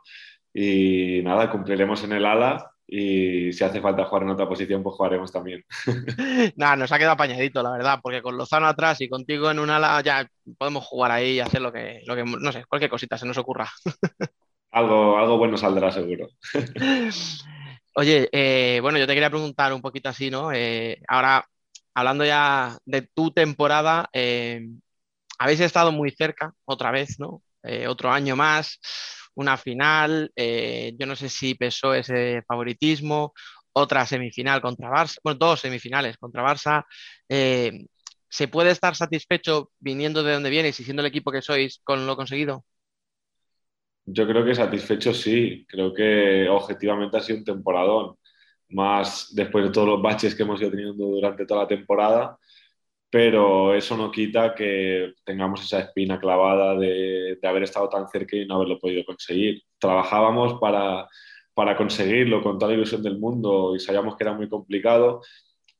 Y 0.54 1.20
nada, 1.22 1.50
cumpliremos 1.50 2.02
en 2.04 2.12
el 2.12 2.24
ala 2.24 2.72
y 2.86 3.52
si 3.52 3.62
hace 3.64 3.82
falta 3.82 4.06
jugar 4.06 4.22
en 4.22 4.30
otra 4.30 4.48
posición, 4.48 4.82
pues 4.82 4.96
jugaremos 4.96 5.30
también. 5.30 5.64
Nada, 6.56 6.76
nos 6.76 6.90
ha 6.90 6.98
quedado 6.98 7.12
apañadito, 7.12 7.62
la 7.62 7.72
verdad, 7.72 8.00
porque 8.02 8.22
con 8.22 8.38
Lozano 8.38 8.66
atrás 8.66 9.00
y 9.02 9.08
contigo 9.10 9.50
en 9.50 9.58
un 9.58 9.68
ala 9.68 10.00
ya 10.02 10.26
podemos 10.56 10.86
jugar 10.86 11.10
ahí 11.10 11.32
y 11.32 11.40
hacer 11.40 11.60
lo 11.60 11.70
que, 11.70 12.00
lo 12.06 12.16
que, 12.16 12.24
no 12.24 12.50
sé, 12.50 12.64
cualquier 12.66 12.90
cosita 12.90 13.18
se 13.18 13.26
nos 13.26 13.36
ocurra. 13.36 13.68
Algo, 14.70 15.18
algo 15.18 15.38
bueno 15.38 15.56
saldrá 15.56 15.90
seguro. 15.90 16.28
Oye, 17.94 18.28
eh, 18.30 18.78
bueno, 18.80 18.98
yo 18.98 19.06
te 19.06 19.14
quería 19.14 19.30
preguntar 19.30 19.72
un 19.72 19.82
poquito 19.82 20.08
así, 20.08 20.30
¿no? 20.30 20.52
Eh, 20.52 21.00
ahora, 21.08 21.44
hablando 21.94 22.24
ya 22.24 22.78
de 22.84 23.02
tu 23.02 23.32
temporada, 23.32 24.08
eh, 24.12 24.68
habéis 25.38 25.60
estado 25.60 25.90
muy 25.90 26.10
cerca 26.12 26.52
otra 26.64 26.90
vez, 26.90 27.18
¿no? 27.18 27.42
Otro 27.88 28.10
año 28.10 28.34
más, 28.36 28.78
una 29.34 29.58
final, 29.58 30.30
yo 30.36 31.06
no 31.06 31.16
sé 31.16 31.28
si 31.28 31.54
pesó 31.54 31.92
ese 31.92 32.40
favoritismo, 32.46 33.34
otra 33.72 34.06
semifinal 34.06 34.62
contra 34.62 34.88
Barça, 34.88 35.18
bueno, 35.22 35.38
dos 35.38 35.60
semifinales 35.60 36.16
contra 36.16 36.42
Barça. 36.42 36.84
¿se 38.30 38.48
puede 38.48 38.70
estar 38.70 38.94
satisfecho 38.94 39.70
viniendo 39.80 40.22
de 40.22 40.34
donde 40.34 40.50
vienes 40.50 40.78
y 40.80 40.84
siendo 40.84 41.02
el 41.02 41.08
equipo 41.08 41.32
que 41.32 41.42
sois 41.42 41.80
con 41.84 42.06
lo 42.06 42.16
conseguido? 42.16 42.64
Yo 44.10 44.26
creo 44.26 44.44
que 44.44 44.54
satisfecho 44.54 45.12
sí. 45.12 45.66
Creo 45.68 45.92
que 45.92 46.48
objetivamente 46.48 47.16
ha 47.18 47.20
sido 47.20 47.38
un 47.38 47.44
temporadón. 47.44 48.16
Más 48.70 49.34
después 49.34 49.64
de 49.64 49.70
todos 49.72 49.88
los 49.88 50.02
baches 50.02 50.34
que 50.34 50.42
hemos 50.42 50.60
ido 50.60 50.70
teniendo 50.70 51.06
durante 51.06 51.46
toda 51.46 51.62
la 51.62 51.68
temporada. 51.68 52.38
Pero 53.10 53.74
eso 53.74 53.96
no 53.96 54.10
quita 54.10 54.54
que 54.54 55.14
tengamos 55.24 55.62
esa 55.64 55.80
espina 55.80 56.20
clavada 56.20 56.74
de, 56.76 57.38
de 57.40 57.48
haber 57.48 57.62
estado 57.62 57.88
tan 57.88 58.08
cerca 58.08 58.36
y 58.36 58.46
no 58.46 58.56
haberlo 58.56 58.78
podido 58.78 59.04
conseguir. 59.04 59.62
Trabajábamos 59.78 60.60
para, 60.60 61.08
para 61.54 61.76
conseguirlo 61.76 62.42
con 62.42 62.58
toda 62.58 62.72
la 62.72 62.78
ilusión 62.78 63.02
del 63.02 63.18
mundo 63.18 63.74
y 63.76 63.80
sabíamos 63.80 64.16
que 64.16 64.24
era 64.24 64.34
muy 64.34 64.48
complicado. 64.48 65.22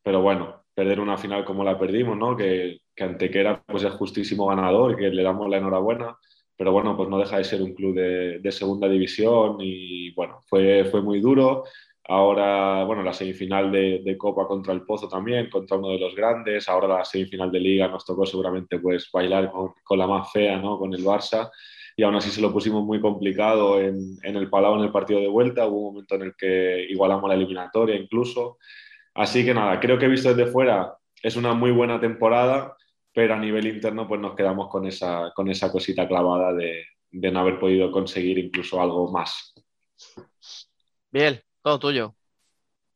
Pero 0.02 0.22
bueno, 0.22 0.64
perder 0.74 1.00
una 1.00 1.18
final 1.18 1.44
como 1.44 1.64
la 1.64 1.78
perdimos, 1.78 2.16
¿no? 2.16 2.36
Que, 2.36 2.80
que 2.94 3.04
Antequera 3.04 3.62
pues, 3.66 3.84
es 3.84 3.92
justísimo 3.92 4.46
ganador 4.46 4.92
y 4.92 4.96
que 4.96 5.10
le 5.10 5.22
damos 5.22 5.48
la 5.48 5.58
enhorabuena 5.58 6.16
pero 6.58 6.72
bueno, 6.72 6.96
pues 6.96 7.08
no 7.08 7.18
deja 7.18 7.38
de 7.38 7.44
ser 7.44 7.62
un 7.62 7.72
club 7.72 7.94
de, 7.94 8.52
segunda 8.52 8.88
división 8.88 9.58
y 9.60 10.10
bueno, 10.10 10.40
fue, 10.48 10.84
fue 10.86 11.00
muy 11.00 11.20
duro. 11.20 11.62
Ahora, 12.08 12.82
bueno, 12.82 13.04
la 13.04 13.12
semifinal 13.12 13.70
de, 13.70 14.16
Copa 14.18 14.44
contra 14.48 14.74
el 14.74 14.82
Pozo 14.82 15.08
también, 15.08 15.48
contra 15.48 15.76
uno 15.76 15.90
de 15.90 16.00
los 16.00 16.16
grandes. 16.16 16.68
Ahora 16.68 16.88
la 16.88 17.04
semifinal 17.04 17.52
de 17.52 17.60
Liga 17.60 17.86
nos 17.86 18.04
tocó 18.04 18.26
seguramente 18.26 18.80
pues 18.80 19.08
bailar 19.12 19.52
con, 19.52 19.98
la 19.98 20.08
más 20.08 20.32
fea, 20.32 20.58
¿no? 20.58 20.78
Con 20.78 20.92
el 20.94 21.04
Barça. 21.04 21.48
Y 21.96 22.02
aún 22.02 22.16
así 22.16 22.30
se 22.30 22.40
lo 22.40 22.52
pusimos 22.52 22.82
muy 22.82 23.00
complicado 23.00 23.80
en, 23.80 24.18
el 24.22 24.50
Palau 24.50 24.76
en 24.78 24.84
el 24.84 24.90
partido 24.90 25.20
de 25.20 25.28
vuelta. 25.28 25.66
Hubo 25.66 25.78
un 25.78 25.94
momento 25.94 26.16
en 26.16 26.22
el 26.22 26.34
que 26.36 26.86
igualamos 26.90 27.28
la 27.28 27.36
eliminatoria 27.36 27.94
incluso. 27.94 28.58
Así 29.14 29.44
que 29.44 29.54
nada, 29.54 29.78
creo 29.78 29.96
que 29.96 30.08
visto 30.08 30.34
desde 30.34 30.50
fuera 30.50 30.96
es 31.22 31.36
una 31.36 31.54
muy 31.54 31.70
buena 31.70 32.00
temporada 32.00 32.74
pero 33.18 33.34
a 33.34 33.36
nivel 33.40 33.66
interno 33.66 34.06
pues 34.06 34.20
nos 34.20 34.36
quedamos 34.36 34.68
con 34.68 34.86
esa, 34.86 35.32
con 35.34 35.50
esa 35.50 35.72
cosita 35.72 36.06
clavada 36.06 36.52
de, 36.52 36.84
de 37.10 37.32
no 37.32 37.40
haber 37.40 37.58
podido 37.58 37.90
conseguir 37.90 38.38
incluso 38.38 38.80
algo 38.80 39.10
más. 39.10 39.56
Bien, 41.10 41.42
todo 41.60 41.80
tuyo. 41.80 42.14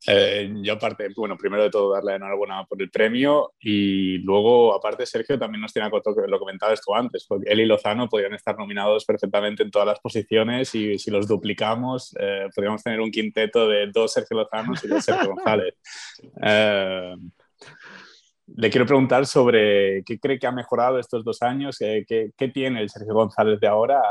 Eh, 0.07 0.49
yo 0.61 0.73
aparte, 0.75 1.09
bueno, 1.13 1.35
primero 1.35 1.63
de 1.63 1.69
todo 1.69 1.93
darle 1.93 2.15
enhorabuena 2.15 2.63
por 2.63 2.81
el 2.81 2.89
premio 2.89 3.51
y 3.59 4.19
luego 4.19 4.73
aparte 4.73 5.05
Sergio 5.05 5.37
también 5.37 5.59
nos 5.59 5.73
tiene 5.73 5.89
a 5.89 5.91
coto 5.91 6.15
que 6.15 6.25
lo 6.25 6.39
comentabas 6.39 6.79
tú 6.79 6.95
antes, 6.95 7.25
porque 7.27 7.51
él 7.51 7.59
y 7.59 7.65
Lozano 7.65 8.07
podrían 8.07 8.33
estar 8.33 8.57
nominados 8.57 9.03
perfectamente 9.03 9.61
en 9.61 9.71
todas 9.71 9.89
las 9.89 9.99
posiciones 9.99 10.73
y 10.73 10.97
si 10.99 11.11
los 11.11 11.27
duplicamos 11.27 12.15
eh, 12.17 12.47
podríamos 12.55 12.81
tener 12.81 13.01
un 13.01 13.11
quinteto 13.11 13.67
de 13.67 13.87
dos 13.87 14.13
Sergio 14.13 14.37
Lozanos 14.37 14.81
y 14.85 14.87
dos 14.87 15.03
Sergio 15.03 15.27
González. 15.35 15.75
Eh, 16.41 17.13
le 18.47 18.69
quiero 18.69 18.85
preguntar 18.85 19.25
sobre 19.25 20.03
qué 20.03 20.19
cree 20.19 20.39
que 20.39 20.47
ha 20.47 20.51
mejorado 20.51 20.99
estos 20.99 21.23
dos 21.23 21.41
años, 21.41 21.77
qué, 21.79 22.31
qué, 22.35 22.47
tiene 22.49 22.81
el 22.81 22.89
Sergio 22.89 23.13
González 23.13 23.59
de 23.59 23.67
ahora 23.67 24.01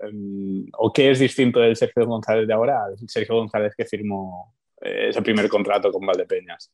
um, 0.00 0.66
o 0.78 0.92
qué 0.92 1.10
es 1.10 1.18
distinto 1.18 1.60
del 1.60 1.76
Sergio 1.76 2.06
González 2.06 2.46
de 2.46 2.54
ahora 2.54 2.84
al 2.84 2.96
Sergio 3.08 3.36
González 3.36 3.74
que 3.76 3.84
firmó 3.84 4.54
eh, 4.80 5.08
ese 5.10 5.22
primer 5.22 5.48
contrato 5.48 5.90
con 5.92 6.04
Valdepeñas. 6.04 6.72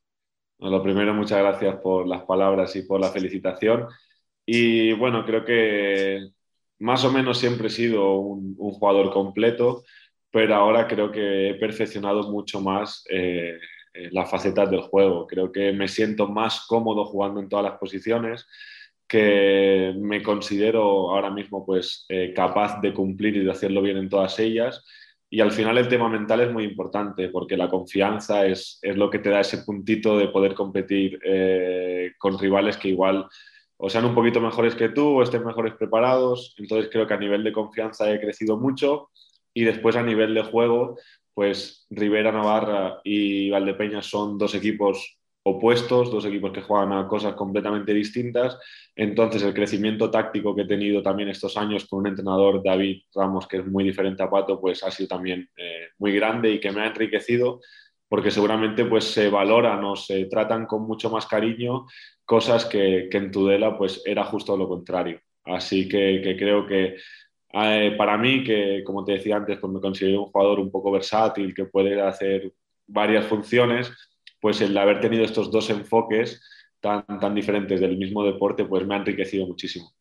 Lo 0.59 0.83
primero, 0.83 1.13
muchas 1.13 1.41
gracias 1.41 1.77
por 1.77 2.07
las 2.07 2.23
palabras 2.23 2.75
y 2.77 2.83
por 2.83 3.01
la 3.01 3.11
felicitación. 3.11 3.89
Y 4.47 4.93
bueno, 4.93 5.25
creo 5.25 5.45
que 5.45 6.29
más 6.79 7.05
o 7.05 7.13
menos 7.13 7.39
siempre 7.39 7.67
he 7.67 7.71
sido 7.71 8.15
un, 8.19 8.55
un 8.59 8.73
jugador 8.73 9.13
completo, 9.13 9.83
pero 10.31 10.55
ahora 10.55 10.87
creo 10.87 11.11
que 11.11 11.51
he 11.51 11.55
perfeccionado 11.55 12.31
mucho 12.31 12.61
más. 12.61 13.05
Eh, 13.95 14.09
las 14.11 14.31
facetas 14.31 14.71
del 14.71 14.81
juego. 14.81 15.27
Creo 15.27 15.53
que 15.53 15.73
me 15.73 15.87
siento 15.87 16.27
más 16.27 16.65
cómodo 16.67 17.05
jugando 17.05 17.41
en 17.41 17.49
todas 17.49 17.65
las 17.65 17.79
posiciones, 17.79 18.47
que 19.07 19.95
me 19.99 20.23
considero 20.23 21.11
ahora 21.11 21.31
mismo 21.31 21.67
pues 21.67 22.07
eh, 22.09 22.33
capaz 22.35 22.81
de 22.81 22.95
cumplir 22.95 23.37
y 23.37 23.45
de 23.45 23.51
hacerlo 23.51 23.83
bien 23.83 23.99
en 23.99 24.09
todas 24.09 24.39
ellas. 24.39 24.83
Y 25.29 25.41
al 25.41 25.53
final 25.53 25.77
el 25.77 25.89
tema 25.89 26.09
mental 26.09 26.41
es 26.41 26.51
muy 26.51 26.65
importante 26.65 27.29
porque 27.29 27.57
la 27.57 27.69
confianza 27.69 28.47
es, 28.47 28.79
es 28.81 28.97
lo 28.97 29.11
que 29.11 29.19
te 29.19 29.29
da 29.29 29.41
ese 29.41 29.59
puntito 29.59 30.17
de 30.17 30.29
poder 30.29 30.55
competir 30.55 31.19
eh, 31.25 32.13
con 32.19 32.39
rivales 32.39 32.79
que 32.79 32.89
igual 32.89 33.27
o 33.77 33.91
sean 33.91 34.07
un 34.07 34.15
poquito 34.15 34.41
mejores 34.41 34.75
que 34.75 34.89
tú 34.89 35.19
o 35.19 35.23
estén 35.23 35.45
mejores 35.45 35.75
preparados. 35.75 36.55
Entonces 36.57 36.89
creo 36.91 37.07
que 37.07 37.15
a 37.15 37.19
nivel 37.19 37.45
de 37.45 37.53
confianza 37.53 38.11
he 38.11 38.21
crecido 38.21 38.57
mucho 38.57 39.11
y 39.53 39.65
después 39.65 39.97
a 39.97 40.03
nivel 40.03 40.33
de 40.33 40.45
juego 40.45 40.97
pues 41.35 41.87
Rivera 41.91 42.33
Navarra 42.33 43.01
y 43.05 43.51
Valdepeñas 43.51 44.07
son 44.07 44.39
dos 44.39 44.55
equipos 44.55 45.19
opuestos, 45.45 46.11
dos 46.11 46.25
equipos 46.25 46.53
que 46.53 46.63
juegan 46.63 46.93
a 46.93 47.09
cosas 47.09 47.35
completamente 47.35 47.93
distintas. 47.93 48.59
Entonces, 48.95 49.43
el 49.43 49.55
crecimiento 49.55 50.11
táctico 50.11 50.55
que 50.55 50.63
he 50.63 50.67
tenido 50.67 51.03
también 51.03 51.29
estos 51.29 51.57
años 51.57 51.87
con 51.87 52.01
un 52.01 52.09
entrenador, 52.09 52.63
David 52.63 53.03
Ramos, 53.15 53.49
que 53.49 53.59
es 53.59 53.67
muy 53.67 53.85
diferente 53.85 54.23
a 54.23 54.31
Pato, 54.31 54.61
pues 54.61 54.83
ha 54.85 54.91
sido 54.91 55.09
también 55.09 55.49
eh, 55.57 55.89
muy 55.99 56.13
grande 56.13 56.53
y 56.53 56.61
que 56.61 56.71
me 56.71 56.83
ha 56.83 56.87
enriquecido 56.87 57.61
porque 58.09 58.31
seguramente 58.31 58.85
pues 58.85 59.05
se 59.05 59.31
valoran 59.31 59.83
o 59.85 59.97
se 59.97 60.27
tratan 60.27 60.67
con 60.67 60.87
mucho 60.87 61.09
más 61.09 61.27
cariño 61.27 61.87
cosas 62.27 62.67
que, 62.67 63.09
en 63.11 63.31
Tudela 63.31 63.79
pues 63.79 64.03
era 64.05 64.25
justo 64.25 64.57
lo 64.57 64.69
contrario. 64.69 65.21
Así 65.45 65.89
que 65.89 66.37
creo 66.39 66.67
que 66.67 66.97
eh, 67.53 67.95
para 67.97 68.17
mí, 68.17 68.43
que 68.43 68.83
como 68.85 69.05
te 69.05 69.13
decía 69.13 69.37
antes, 69.37 69.59
pues 69.59 69.73
me 69.73 69.81
considero 69.81 70.25
un 70.25 70.31
jugador 70.31 70.61
un 70.61 70.71
poco 70.71 70.91
versátil, 70.91 71.55
que 71.55 71.67
puede 71.67 72.01
hacer 72.01 72.53
varias 72.87 73.27
funciones, 73.27 73.93
pues 74.41 74.61
el 74.61 74.77
haber 74.77 75.01
tenido 75.01 75.25
estos 75.25 75.51
dos 75.51 75.69
enfoques 75.71 76.43
tan, 76.81 77.05
tan 77.21 77.35
diferentes 77.35 77.81
del 77.81 77.97
mismo 77.97 78.25
deporte, 78.25 78.65
pues 78.65 78.87
me 78.87 78.95
ha 78.95 78.99
enriquecido 78.99 79.47
muchísimo. 79.47 79.93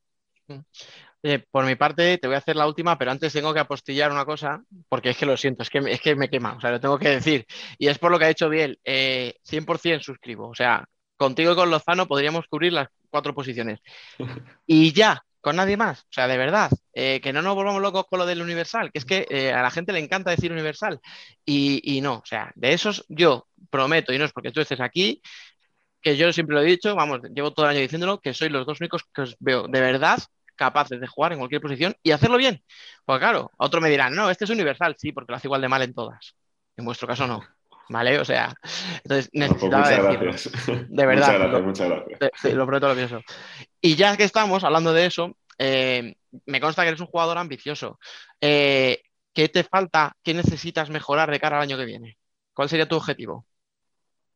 Oye, 1.23 1.39
por 1.51 1.65
mi 1.65 1.75
parte, 1.75 2.17
te 2.17 2.27
voy 2.27 2.35
a 2.35 2.39
hacer 2.39 2.55
la 2.55 2.65
última, 2.65 2.97
pero 2.97 3.11
antes 3.11 3.31
tengo 3.31 3.53
que 3.53 3.59
apostillar 3.59 4.11
una 4.11 4.25
cosa, 4.25 4.63
porque 4.89 5.11
es 5.11 5.17
que 5.17 5.27
lo 5.27 5.37
siento, 5.37 5.61
es 5.61 5.69
que, 5.69 5.77
es 5.87 6.01
que 6.01 6.15
me 6.15 6.29
quema, 6.29 6.55
o 6.55 6.61
sea, 6.61 6.71
lo 6.71 6.79
tengo 6.79 6.97
que 6.97 7.09
decir. 7.09 7.45
Y 7.77 7.87
es 7.87 7.99
por 7.99 8.11
lo 8.11 8.17
que 8.17 8.25
ha 8.25 8.29
dicho 8.29 8.49
Biel, 8.49 8.79
eh, 8.83 9.35
100% 9.43 10.01
suscribo, 10.01 10.47
o 10.47 10.55
sea, 10.55 10.85
contigo 11.17 11.51
y 11.51 11.55
con 11.55 11.69
Lozano 11.69 12.07
podríamos 12.07 12.47
cubrir 12.47 12.73
las 12.73 12.87
cuatro 13.09 13.35
posiciones. 13.35 13.79
Y 14.65 14.93
ya, 14.93 15.23
con 15.41 15.55
nadie 15.55 15.77
más. 15.77 16.01
O 16.03 16.07
sea, 16.11 16.27
de 16.27 16.37
verdad, 16.37 16.71
eh, 16.93 17.19
que 17.21 17.33
no 17.33 17.41
nos 17.41 17.55
volvamos 17.55 17.81
locos 17.81 18.05
con 18.09 18.19
lo 18.19 18.25
del 18.25 18.41
universal, 18.41 18.91
que 18.91 18.99
es 18.99 19.05
que 19.05 19.27
eh, 19.29 19.51
a 19.51 19.61
la 19.61 19.71
gente 19.71 19.91
le 19.93 19.99
encanta 19.99 20.31
decir 20.31 20.51
universal 20.51 20.99
y, 21.45 21.99
no, 22.01 22.15
o 22.15 22.25
sea, 22.25 22.51
de 22.55 22.73
esos 22.73 23.05
yo 23.09 23.47
prometo, 23.69 24.13
y 24.13 24.17
no 24.17 24.25
es 24.25 24.33
porque 24.33 24.51
tú 24.51 24.61
estés 24.61 24.79
aquí, 24.79 25.21
que 26.01 26.17
yo 26.17 26.33
siempre 26.33 26.55
lo 26.55 26.61
he 26.61 26.65
dicho, 26.65 26.95
vamos, 26.95 27.21
llevo 27.33 27.53
todo 27.53 27.65
el 27.65 27.71
año 27.71 27.81
diciéndolo, 27.81 28.19
que 28.19 28.33
sois 28.33 28.51
los 28.51 28.65
dos 28.65 28.79
únicos 28.81 29.03
que 29.13 29.21
os 29.23 29.35
veo 29.39 29.67
de 29.67 29.81
verdad 29.81 30.19
capaces 30.55 30.99
de 30.99 31.07
jugar 31.07 31.33
en 31.33 31.39
cualquier 31.39 31.61
posición 31.61 31.95
y 32.03 32.11
hacerlo 32.11 32.37
bien. 32.37 32.63
Porque 33.05 33.21
claro, 33.21 33.51
otro 33.57 33.81
me 33.81 33.89
dirán, 33.89 34.13
no, 34.15 34.29
este 34.29 34.45
es 34.45 34.51
universal, 34.51 34.95
sí, 34.97 35.11
porque 35.11 35.31
lo 35.31 35.37
hace 35.37 35.47
igual 35.47 35.61
de 35.61 35.69
mal 35.69 35.81
en 35.81 35.93
todas. 35.93 36.35
En 36.77 36.85
vuestro 36.85 37.07
caso 37.07 37.27
no. 37.27 37.41
¿Vale? 37.91 38.19
O 38.19 38.25
sea, 38.25 38.53
entonces 39.03 39.29
No, 39.33 39.47
pues 39.47 39.51
necesitaba 39.63 39.83
muchas 39.83 40.01
decirlo. 40.03 40.25
gracias. 40.31 40.87
De 40.89 41.05
verdad. 41.05 41.27
Muchas 41.27 41.39
gracias, 41.39 41.51
lo- 41.51 41.61
muchas 41.63 41.89
gracias. 41.89 42.19
te- 42.41 42.53
lo 42.55 42.65
prometo, 42.65 42.87
lo 42.87 42.95
pienso. 42.95 43.21
Y 43.81 43.95
ya 43.95 44.15
que 44.15 44.23
estamos 44.23 44.63
hablando 44.63 44.93
de 44.93 45.05
eso, 45.07 45.35
eh, 45.57 46.15
me 46.45 46.61
consta 46.61 46.83
que 46.83 46.87
eres 46.89 47.01
un 47.01 47.07
jugador 47.07 47.37
ambicioso. 47.37 47.99
Eh, 48.39 49.01
¿qué 49.33 49.49
te 49.49 49.63
falta? 49.63 50.13
¿Qué 50.23 50.33
necesitas 50.33 50.89
mejorar 50.89 51.29
de 51.31 51.39
cara 51.39 51.57
al 51.57 51.63
año 51.63 51.77
que 51.77 51.85
viene? 51.85 52.17
¿Cuál 52.53 52.69
sería 52.69 52.87
tu 52.87 52.95
objetivo? 52.95 53.45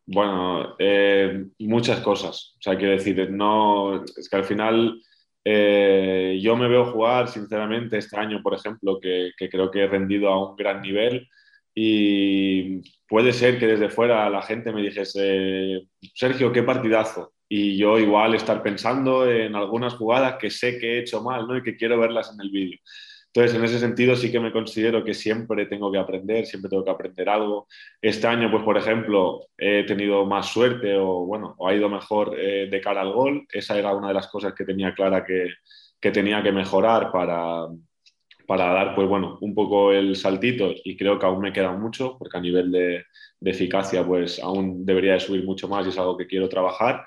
Bueno, 0.05 0.75
eh, 0.77 1.45
muchas 1.59 2.01
cosas. 2.01 2.55
O 2.59 2.61
sea, 2.61 2.77
quiero 2.77 2.91
decir, 2.91 3.29
no, 3.31 4.03
es 4.03 4.27
que 4.29 4.35
al 4.35 4.43
final 4.45 5.01
yo 5.45 6.55
me 6.57 6.67
veo 6.67 6.91
jugar, 6.91 7.27
sinceramente, 7.29 7.99
este 7.99 8.17
año, 8.17 8.41
por 8.43 8.53
ejemplo, 8.55 8.99
que, 8.99 9.31
que 9.37 9.47
creo 9.49 9.69
que 9.71 9.83
he 9.83 9.87
rendido 9.87 10.29
a 10.29 10.49
un 10.49 10.55
gran 10.55 10.81
nivel 10.81 11.27
y 11.73 12.81
puede 13.07 13.33
ser 13.33 13.59
que 13.59 13.67
desde 13.67 13.89
fuera 13.89 14.29
la 14.29 14.41
gente 14.41 14.71
me 14.71 14.81
dijese, 14.81 15.87
Sergio, 16.13 16.51
qué 16.51 16.63
partidazo. 16.63 17.33
Y 17.47 17.77
yo 17.77 17.99
igual 17.99 18.33
estar 18.33 18.63
pensando 18.63 19.29
en 19.29 19.55
algunas 19.55 19.93
jugadas 19.93 20.37
que 20.39 20.49
sé 20.49 20.79
que 20.79 20.93
he 20.93 20.99
hecho 20.99 21.21
mal, 21.21 21.47
¿no? 21.47 21.57
Y 21.57 21.63
que 21.63 21.75
quiero 21.75 21.99
verlas 21.99 22.31
en 22.33 22.41
el 22.41 22.49
vídeo. 22.49 22.79
Entonces, 23.27 23.57
en 23.57 23.65
ese 23.65 23.79
sentido 23.79 24.15
sí 24.15 24.31
que 24.31 24.39
me 24.39 24.51
considero 24.51 25.03
que 25.03 25.13
siempre 25.13 25.65
tengo 25.65 25.91
que 25.91 25.97
aprender, 25.97 26.45
siempre 26.45 26.69
tengo 26.69 26.85
que 26.85 26.91
aprender 26.91 27.27
algo. 27.27 27.67
Este 28.01 28.25
año, 28.27 28.49
pues, 28.49 28.63
por 28.63 28.77
ejemplo, 28.77 29.47
he 29.57 29.83
tenido 29.83 30.25
más 30.25 30.47
suerte 30.47 30.95
o, 30.95 31.25
bueno, 31.25 31.53
o 31.57 31.67
ha 31.67 31.75
ido 31.75 31.89
mejor 31.89 32.33
eh, 32.39 32.69
de 32.71 32.81
cara 32.81 33.01
al 33.01 33.11
gol. 33.11 33.45
Esa 33.51 33.77
era 33.77 33.93
una 33.93 34.07
de 34.07 34.13
las 34.13 34.27
cosas 34.27 34.53
que 34.53 34.63
tenía 34.63 34.93
clara 34.93 35.25
que, 35.25 35.49
que 35.99 36.11
tenía 36.11 36.41
que 36.41 36.53
mejorar 36.53 37.11
para, 37.11 37.67
para 38.45 38.71
dar, 38.73 38.95
pues, 38.95 39.07
bueno, 39.07 39.37
un 39.41 39.53
poco 39.55 39.91
el 39.91 40.15
saltito 40.15 40.73
y 40.83 40.95
creo 40.97 41.19
que 41.19 41.25
aún 41.25 41.41
me 41.41 41.53
queda 41.53 41.71
mucho 41.71 42.17
porque 42.17 42.37
a 42.37 42.41
nivel 42.41 42.71
de, 42.71 43.03
de 43.39 43.51
eficacia, 43.51 44.05
pues, 44.05 44.39
aún 44.41 44.85
debería 44.85 45.13
de 45.13 45.19
subir 45.19 45.43
mucho 45.43 45.67
más 45.67 45.85
y 45.85 45.89
es 45.89 45.97
algo 45.97 46.17
que 46.17 46.27
quiero 46.27 46.49
trabajar. 46.49 47.05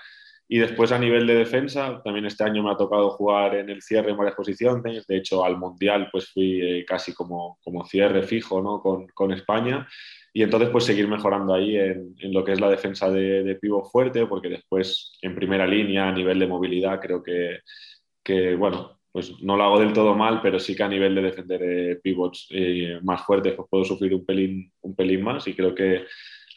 Y 0.51 0.59
después 0.59 0.93
a 0.93 0.99
nivel 0.99 1.27
de 1.27 1.35
defensa, 1.35 2.01
también 2.03 2.25
este 2.25 2.43
año 2.43 2.63
me 2.63 2.71
ha 2.71 2.77
tocado 2.77 3.11
jugar 3.11 3.55
en 3.55 3.69
el 3.69 3.83
cierre 3.83 4.11
en 4.13 4.17
varias 4.17 4.35
posiciones. 4.35 5.07
De 5.07 5.19
hecho, 5.19 5.45
al 5.45 5.59
Mundial 5.59 6.09
pues 6.11 6.31
fui 6.33 6.61
eh, 6.63 6.85
casi 6.87 7.13
como, 7.13 7.59
como 7.63 7.85
cierre 7.85 8.23
fijo 8.23 8.63
¿no? 8.63 8.81
con, 8.81 9.09
con 9.09 9.31
España. 9.33 9.87
Y 10.33 10.43
entonces 10.43 10.71
pues 10.71 10.85
seguir 10.85 11.07
mejorando 11.07 11.53
ahí 11.53 11.77
en, 11.77 12.15
en 12.19 12.33
lo 12.33 12.45
que 12.45 12.53
es 12.53 12.61
la 12.61 12.71
defensa 12.71 13.11
de, 13.11 13.43
de 13.43 13.57
pivot 13.57 13.91
fuerte, 13.91 14.27
porque 14.27 14.49
después 14.49 15.19
en 15.21 15.35
primera 15.35 15.67
línea, 15.67 16.09
a 16.09 16.13
nivel 16.13 16.39
de 16.39 16.47
movilidad, 16.47 16.99
creo 17.01 17.23
que, 17.23 17.59
que 18.23 18.55
bueno, 18.55 18.98
pues 19.19 19.33
no 19.43 19.57
lo 19.57 19.65
hago 19.65 19.81
del 19.81 19.93
todo 19.93 20.15
mal, 20.15 20.41
pero 20.41 20.61
sí 20.61 20.77
que 20.77 20.85
a 20.85 20.89
nivel 20.89 21.13
de 21.13 21.23
defender 21.23 21.61
eh, 21.61 21.97
pivots 22.01 22.47
eh, 22.51 23.01
más 23.03 23.23
fuertes 23.23 23.53
pues 23.57 23.67
puedo 23.69 23.85
sufrir 23.85 24.15
un 24.15 24.25
pelín, 24.25 24.73
un 24.83 24.95
pelín 24.95 25.25
más 25.25 25.45
y 25.49 25.55
creo 25.55 25.75
que 25.75 26.05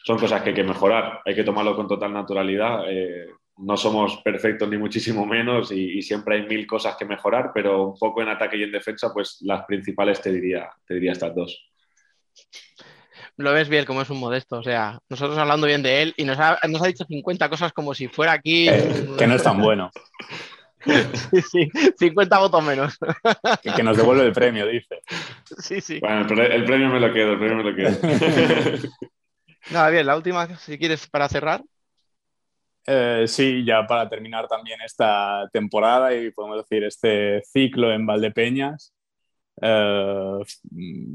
son 0.04 0.16
cosas 0.16 0.42
que 0.42 0.50
hay 0.50 0.54
que 0.54 0.62
mejorar. 0.62 1.22
Hay 1.24 1.34
que 1.34 1.42
tomarlo 1.42 1.74
con 1.74 1.88
total 1.88 2.12
naturalidad. 2.12 2.84
Eh, 2.88 3.26
no 3.56 3.76
somos 3.76 4.18
perfectos 4.18 4.68
ni 4.68 4.78
muchísimo 4.78 5.26
menos 5.26 5.72
y, 5.72 5.98
y, 5.98 6.02
siempre 6.02 6.36
hay 6.36 6.46
mil 6.46 6.64
cosas 6.64 6.94
que 6.96 7.04
mejorar, 7.04 7.50
pero 7.52 7.88
un 7.88 7.98
poco 7.98 8.22
en 8.22 8.28
ataque 8.28 8.56
y 8.56 8.62
en 8.62 8.70
defensa, 8.70 9.12
pues 9.12 9.38
las 9.40 9.64
principales 9.64 10.20
te 10.20 10.30
diría, 10.30 10.70
te 10.86 10.94
diría 10.94 11.10
estas 11.10 11.34
dos. 11.34 11.68
Lo 13.38 13.52
ves 13.52 13.68
bien 13.68 13.86
como 13.86 14.02
es 14.02 14.10
un 14.10 14.20
modesto, 14.20 14.58
o 14.58 14.62
sea, 14.62 15.00
nosotros 15.08 15.36
hablando 15.36 15.66
bien 15.66 15.82
de 15.82 16.02
él 16.02 16.14
y 16.16 16.24
nos 16.24 16.38
ha, 16.38 16.60
nos 16.68 16.80
ha 16.80 16.86
dicho 16.86 17.04
50 17.06 17.48
cosas 17.48 17.72
como 17.72 17.92
si 17.92 18.06
fuera 18.06 18.30
aquí... 18.30 18.68
Eh, 18.68 19.08
que 19.18 19.26
no 19.26 19.34
es 19.34 19.42
tan 19.42 19.60
bueno. 19.60 19.90
sí, 20.84 21.42
sí, 21.42 21.70
50 21.98 22.38
votos 22.38 22.64
menos. 22.64 22.98
que, 23.62 23.72
que, 23.72 23.82
nos 23.82 23.96
devuelve 23.96 24.26
el 24.26 24.32
premio, 24.32 24.66
dice. 24.66 25.00
Sí, 25.58 25.80
sí. 25.80 26.00
Bueno, 26.00 26.26
el, 26.28 26.52
el 26.52 26.64
premio 26.64 26.88
me 26.88 27.00
lo 27.00 27.12
quedo, 27.12 27.32
el 27.32 27.38
premio 27.38 27.56
me 27.56 27.70
lo 27.70 27.76
quedo. 27.76 27.90
Nada, 29.70 29.90
bien, 29.90 30.06
la 30.06 30.16
última, 30.16 30.46
si 30.56 30.78
quieres, 30.78 31.06
para 31.06 31.28
cerrar. 31.28 31.62
Eh, 32.86 33.24
sí, 33.28 33.64
ya 33.64 33.86
para 33.86 34.08
terminar 34.08 34.48
también 34.48 34.80
esta 34.84 35.48
temporada 35.52 36.14
y 36.14 36.32
podemos 36.32 36.58
decir 36.58 36.82
este 36.82 37.42
ciclo 37.44 37.92
en 37.92 38.04
Valdepeñas, 38.04 38.91
eh, 39.60 40.38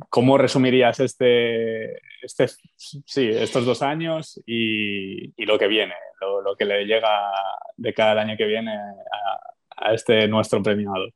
¿cómo 0.10 0.38
resumirías 0.38 1.00
este, 1.00 1.94
este, 2.22 2.48
sí, 2.76 3.30
estos 3.30 3.66
dos 3.66 3.82
años 3.82 4.42
y, 4.46 5.46
lo 5.46 5.58
que 5.58 5.68
viene, 5.68 5.96
lo, 6.22 6.56
que 6.56 6.66
le 6.66 6.86
llega 6.86 7.32
de 7.76 7.94
cada 7.94 8.22
año 8.22 8.38
que 8.38 8.46
viene 8.46 8.72
a, 8.72 9.90
a 9.90 9.94
este 9.94 10.28
nuestro 10.28 10.62
premiado? 10.62 11.08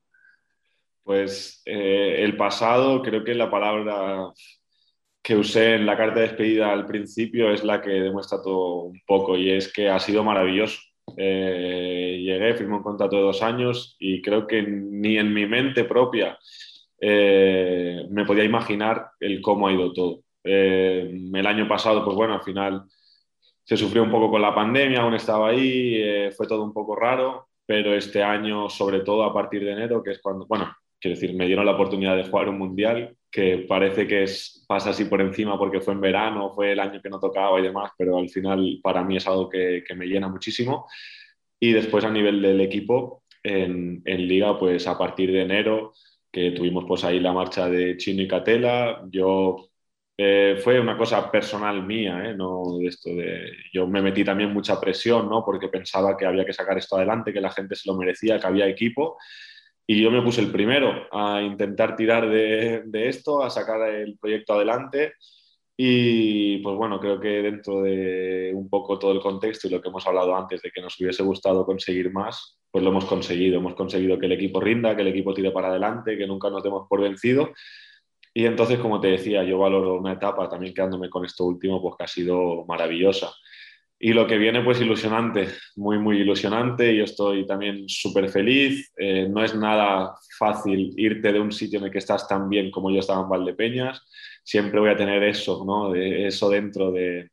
Pues 1.03 1.61
eh, 1.65 2.24
el 2.24 2.38
pasado, 2.38 3.01
creo 3.01 3.24
que 3.24 3.34
la 3.34 3.49
palabra 3.49 4.32
que 5.22 5.36
usé 5.36 5.76
en 5.76 5.86
la 5.86 5.97
carta 5.97 6.19
de 6.19 6.28
despedida 6.28 6.72
al 6.72 6.86
principio 6.86 7.51
es 7.51 7.63
la 7.63 7.82
que 7.82 7.91
demuestra 7.91 8.41
todo 8.41 8.84
un 8.84 9.01
poco 9.05 9.38
y 9.38 9.51
es 9.51 9.72
que 9.72 9.89
ha 9.89 9.99
sido 9.99 10.24
maravilloso. 10.24 10.80
Eh, 11.17 12.19
llegué, 12.22 12.53
firmé 12.55 12.78
un 12.78 12.84
contrato 12.84 13.17
de 13.17 13.24
dos 13.24 13.41
años 13.41 13.95
y 13.99 14.22
creo 14.22 14.47
que 14.47 14.61
ni 14.63 15.17
en 15.17 15.34
mi 15.34 15.45
mente 15.45 15.84
propia 15.84 16.38
eh, 17.01 18.05
me 18.11 18.25
podía 18.25 18.43
imaginar 18.43 19.09
el 19.19 19.41
cómo 19.41 19.67
ha 19.67 19.73
ido 19.73 19.91
todo. 19.91 20.21
Eh, 20.43 21.11
el 21.33 21.47
año 21.47 21.67
pasado, 21.67 22.05
pues 22.05 22.15
bueno, 22.15 22.35
al 22.35 22.43
final 22.43 22.83
se 23.63 23.75
sufrió 23.75 24.03
un 24.03 24.11
poco 24.11 24.29
con 24.29 24.41
la 24.41 24.53
pandemia, 24.53 25.01
aún 25.01 25.15
estaba 25.15 25.49
ahí, 25.49 25.95
eh, 25.95 26.31
fue 26.31 26.47
todo 26.47 26.63
un 26.63 26.73
poco 26.73 26.95
raro, 26.95 27.47
pero 27.65 27.95
este 27.95 28.21
año, 28.21 28.69
sobre 28.69 28.99
todo 28.99 29.23
a 29.23 29.33
partir 29.33 29.65
de 29.65 29.71
enero, 29.71 30.03
que 30.03 30.11
es 30.11 30.19
cuando, 30.21 30.45
bueno, 30.45 30.75
quiero 30.99 31.15
decir, 31.15 31.35
me 31.35 31.47
dieron 31.47 31.65
la 31.65 31.73
oportunidad 31.73 32.15
de 32.15 32.25
jugar 32.25 32.49
un 32.49 32.59
mundial 32.59 33.15
que 33.31 33.65
parece 33.67 34.07
que 34.07 34.23
es, 34.23 34.63
pasa 34.67 34.91
así 34.91 35.05
por 35.05 35.21
encima 35.21 35.57
porque 35.57 35.81
fue 35.81 35.93
en 35.93 36.01
verano, 36.01 36.51
fue 36.53 36.73
el 36.73 36.79
año 36.79 37.01
que 37.01 37.09
no 37.09 37.19
tocaba 37.19 37.59
y 37.59 37.63
demás, 37.63 37.91
pero 37.97 38.17
al 38.17 38.29
final 38.29 38.79
para 38.83 39.03
mí 39.03 39.17
es 39.17 39.25
algo 39.27 39.49
que, 39.49 39.83
que 39.87 39.95
me 39.95 40.05
llena 40.05 40.27
muchísimo. 40.27 40.87
Y 41.59 41.71
después 41.71 42.03
a 42.03 42.11
nivel 42.11 42.41
del 42.41 42.61
equipo, 42.61 43.23
en, 43.43 44.01
en, 44.05 44.27
liga, 44.27 44.59
pues 44.59 44.85
a 44.87 44.97
partir 44.97 45.31
de 45.31 45.41
enero, 45.41 45.93
que 46.32 46.51
tuvimos 46.51 46.86
pues 46.88 47.03
ahí 47.03 47.19
la 47.19 47.34
marcha 47.34 47.69
de 47.69 47.97
Chino 47.97 48.21
y 48.23 48.27
Catela, 48.27 49.03
yo... 49.09 49.67
Eh, 50.23 50.59
fue 50.63 50.79
una 50.79 50.95
cosa 50.95 51.32
personal 51.32 51.83
mía, 51.83 52.21
¿eh? 52.25 52.36
no 52.36 52.79
esto 52.83 53.09
de... 53.09 53.53
Yo 53.74 53.87
me 53.87 54.03
metí 54.03 54.24
también 54.24 54.53
mucha 54.53 54.79
presión, 54.79 55.28
¿no? 55.28 55.43
Porque 55.43 55.67
pensaba 55.67 56.16
que 56.16 56.28
había 56.28 56.45
que 56.45 56.53
sacar 56.53 56.78
esto 56.78 56.95
adelante, 56.95 57.33
que 57.33 57.41
la 57.41 57.49
gente 57.49 57.75
se 57.75 57.89
lo 57.89 57.97
merecía, 57.97 58.39
que 58.39 58.45
había 58.45 58.67
equipo 58.67 59.17
y 59.91 60.01
yo 60.01 60.09
me 60.09 60.21
puse 60.21 60.39
el 60.39 60.51
primero 60.53 61.08
a 61.12 61.41
intentar 61.41 61.97
tirar 61.97 62.29
de, 62.29 62.83
de, 62.86 63.09
esto, 63.09 63.43
a 63.43 63.49
sacar 63.49 63.89
el 63.89 64.17
proyecto 64.17 64.53
adelante. 64.53 65.16
Y 65.83 66.59
pues 66.59 66.75
bueno, 66.78 66.99
creo 66.99 67.20
que 67.20 67.41
dentro 67.41 67.82
de 67.82 68.51
un 68.53 68.70
poco 68.70 68.99
todo 68.99 69.13
el 69.13 69.20
contexto 69.20 69.67
y 69.67 69.71
lo 69.71 69.82
que 69.82 69.89
hemos 69.89 70.05
hablado 70.05 70.36
antes 70.36 70.62
de 70.62 70.70
que 70.70 70.79
nos 70.79 70.99
hubiese 71.01 71.24
gustado 71.24 71.66
conseguir 71.66 72.13
más, 72.13 72.59
pues 72.70 72.83
lo 72.83 72.91
hemos 72.91 73.05
conseguido. 73.05 73.58
Hemos 73.58 73.74
conseguido 73.74 74.20
que 74.20 74.28
el 74.28 74.33
equipo 74.33 74.59
rinda, 74.59 74.95
que 74.95 75.01
el 75.01 75.08
equipo 75.08 75.33
tire 75.33 75.49
para 75.49 75.70
adelante, 75.70 76.20
que 76.20 76.28
nunca 76.28 76.51
nos 76.51 76.62
demos 76.62 76.87
por 76.87 77.01
vencido. 77.01 77.49
Y 78.32 78.45
entonces, 78.45 78.78
como 78.78 79.01
te 79.01 79.08
decía, 79.08 79.43
yo 79.43 79.58
valoro 79.58 79.95
una 79.95 80.13
etapa 80.13 80.47
también 80.47 80.75
quedándome 80.75 81.09
con 81.09 81.25
esto 81.25 81.45
último, 81.45 81.82
pues 81.82 81.95
que 81.97 82.03
ha 82.03 82.08
sido 82.08 82.63
maravillosa. 82.67 83.33
Y 83.99 84.13
lo 84.13 84.28
que 84.28 84.37
viene, 84.37 84.62
pues 84.62 84.79
ilusionante, 84.79 85.47
muy, 85.78 85.97
muy 85.97 86.17
ilusionante. 86.20 86.95
Yo 86.95 87.05
estoy 87.05 87.47
también 87.47 87.89
súper 87.89 88.29
feliz. 88.29 88.91
Eh, 88.97 89.28
no 89.28 89.43
es 89.43 89.55
nada 89.55 90.13
fácil 90.37 90.93
irte 90.95 91.33
de 91.33 91.39
un 91.39 91.51
sitio 91.51 91.79
en 91.79 91.86
el 91.86 91.91
que 91.91 91.97
estás 91.97 92.28
tan 92.28 92.49
bien 92.49 92.70
como 92.70 92.91
yo 92.91 92.99
estaba 92.99 93.24
en 93.24 93.29
Valdepeñas. 93.29 94.08
Siempre 94.43 94.80
voy 94.80 94.89
a 94.89 94.97
tener 94.97 95.24
eso, 95.24 95.63
¿no? 95.66 95.92
De, 95.92 96.28
eso 96.28 96.50
dentro 96.50 96.92
de, 96.92 97.30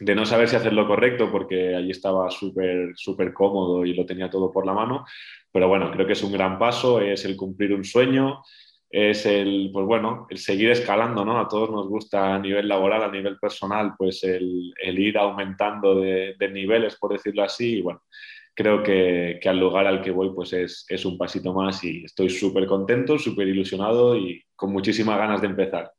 de 0.00 0.14
no 0.14 0.26
saber 0.26 0.48
si 0.48 0.56
hacer 0.56 0.72
lo 0.72 0.86
correcto, 0.86 1.30
porque 1.30 1.74
allí 1.74 1.90
estaba 1.90 2.30
súper, 2.30 2.92
súper 2.96 3.32
cómodo 3.32 3.84
y 3.84 3.94
lo 3.94 4.06
tenía 4.06 4.30
todo 4.30 4.50
por 4.50 4.66
la 4.66 4.72
mano. 4.72 5.04
Pero 5.50 5.68
bueno, 5.68 5.90
creo 5.90 6.06
que 6.06 6.14
es 6.14 6.22
un 6.22 6.32
gran 6.32 6.58
paso, 6.58 7.00
es 7.00 7.24
el 7.24 7.36
cumplir 7.36 7.74
un 7.74 7.84
sueño 7.84 8.42
es 8.92 9.24
el, 9.24 9.70
pues 9.72 9.86
bueno, 9.86 10.26
el 10.28 10.36
seguir 10.36 10.70
escalando, 10.70 11.24
¿no? 11.24 11.40
A 11.40 11.48
todos 11.48 11.70
nos 11.70 11.88
gusta 11.88 12.34
a 12.34 12.38
nivel 12.38 12.68
laboral, 12.68 13.02
a 13.02 13.10
nivel 13.10 13.38
personal, 13.38 13.94
pues 13.96 14.22
el, 14.22 14.74
el 14.82 14.98
ir 14.98 15.16
aumentando 15.16 15.98
de, 16.00 16.36
niveles, 16.52 16.96
por 16.96 17.12
decirlo 17.12 17.42
así, 17.42 17.78
y 17.78 17.80
bueno, 17.80 18.02
creo 18.54 18.82
que, 18.82 19.38
que, 19.42 19.48
al 19.48 19.58
lugar 19.58 19.86
al 19.86 20.02
que 20.02 20.10
voy, 20.10 20.30
pues 20.34 20.52
es, 20.52 20.84
es 20.88 21.06
un 21.06 21.16
pasito 21.16 21.54
más 21.54 21.82
y 21.84 22.04
estoy 22.04 22.28
súper 22.28 22.66
contento, 22.66 23.18
súper 23.18 23.48
ilusionado 23.48 24.14
y 24.14 24.44
con 24.54 24.70
muchísimas 24.72 25.16
ganas 25.16 25.40
de 25.40 25.46
empezar. 25.46 25.90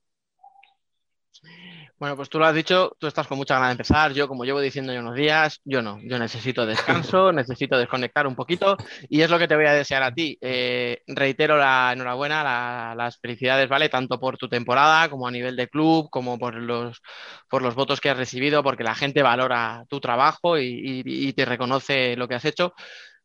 Bueno, 2.04 2.18
pues 2.18 2.28
tú 2.28 2.38
lo 2.38 2.46
has 2.46 2.54
dicho, 2.54 2.98
tú 3.00 3.08
estás 3.08 3.28
con 3.28 3.38
mucha 3.38 3.54
ganas 3.54 3.70
de 3.70 3.72
empezar. 3.76 4.12
Yo, 4.12 4.28
como 4.28 4.44
llevo 4.44 4.60
diciendo 4.60 4.92
ya 4.92 5.00
unos 5.00 5.16
días, 5.16 5.62
yo 5.64 5.82
no. 5.82 6.02
Yo 6.04 6.20
necesito 6.20 6.66
descanso, 6.66 7.32
necesito 7.32 7.78
desconectar 7.78 8.28
un 8.28 8.36
poquito 8.36 8.76
y 9.08 9.22
es 9.22 9.30
lo 9.30 9.40
que 9.40 9.48
te 9.48 9.56
voy 9.56 9.68
a 9.68 9.74
desear 9.74 10.04
a 10.04 10.14
ti. 10.14 10.38
Eh, 10.42 11.02
reitero 11.08 11.56
la 11.56 11.92
enhorabuena, 11.94 12.44
la- 12.44 12.94
las 12.98 13.18
felicidades, 13.22 13.70
¿vale? 13.70 13.88
Tanto 13.88 14.20
por 14.20 14.38
tu 14.38 14.50
temporada 14.50 15.08
como 15.10 15.28
a 15.28 15.32
nivel 15.32 15.56
de 15.56 15.70
club, 15.70 16.10
como 16.10 16.38
por 16.38 16.56
los, 16.56 17.02
por 17.50 17.62
los 17.62 17.74
votos 17.74 18.02
que 18.02 18.10
has 18.10 18.18
recibido, 18.18 18.62
porque 18.64 18.84
la 18.84 18.96
gente 18.96 19.24
valora 19.24 19.86
tu 19.88 20.02
trabajo 20.02 20.58
y, 20.58 20.66
y- 21.06 21.30
y 21.30 21.32
te 21.32 21.46
reconoce 21.46 22.18
lo 22.18 22.28
que 22.28 22.36
has 22.36 22.44
hecho. 22.44 22.74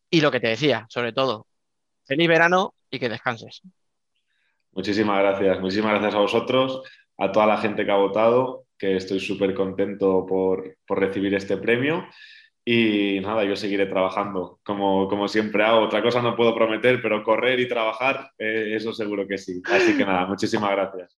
Y 0.09 0.21
lo 0.21 0.31
que 0.31 0.39
te 0.39 0.51
decía, 0.51 0.87
sobre 0.89 1.13
todo, 1.13 1.49
feliz 2.07 2.29
verano 2.29 2.75
y 2.93 3.01
que 3.01 3.09
descanses. 3.09 3.61
Muchísimas 4.71 5.19
gracias, 5.19 5.59
muchísimas 5.59 5.91
gracias 5.95 6.15
a 6.15 6.19
vosotros, 6.21 6.83
a 7.19 7.33
toda 7.33 7.47
la 7.47 7.57
gente 7.57 7.85
que 7.85 7.91
ha 7.91 7.97
votado, 7.97 8.68
que 8.79 8.97
estoy 8.97 9.21
súper 9.21 9.55
contento 9.55 10.25
por, 10.27 10.77
por 10.87 11.01
recibir 11.01 11.35
este 11.35 11.57
premio. 11.57 12.07
Y 12.65 13.21
nada, 13.21 13.45
yo 13.45 13.57
seguiré 13.57 13.87
trabajando 13.87 14.61
como, 14.63 15.09
como 15.09 15.27
siempre 15.27 15.65
hago. 15.65 15.81
Otra 15.81 16.03
cosa 16.03 16.21
no 16.21 16.37
puedo 16.37 16.55
prometer, 16.55 17.01
pero 17.01 17.25
correr 17.25 17.59
y 17.61 17.69
trabajar, 17.69 18.31
eh, 18.39 18.75
eso 18.75 18.93
seguro 18.93 19.27
que 19.27 19.39
sí. 19.39 19.63
Así 19.65 19.97
que 19.97 20.05
nada, 20.05 20.27
muchísimas 20.27 20.71
gracias. 20.73 21.19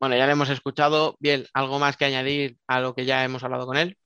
Bueno, 0.00 0.16
ya 0.16 0.24
le 0.24 0.32
hemos 0.32 0.48
escuchado. 0.48 1.14
Bien, 1.20 1.44
¿algo 1.52 1.78
más 1.78 1.98
que 1.98 2.06
añadir 2.06 2.56
a 2.66 2.80
lo 2.80 2.94
que 2.94 3.04
ya 3.04 3.22
hemos 3.22 3.44
hablado 3.44 3.66
con 3.66 3.76
él? 3.76 3.98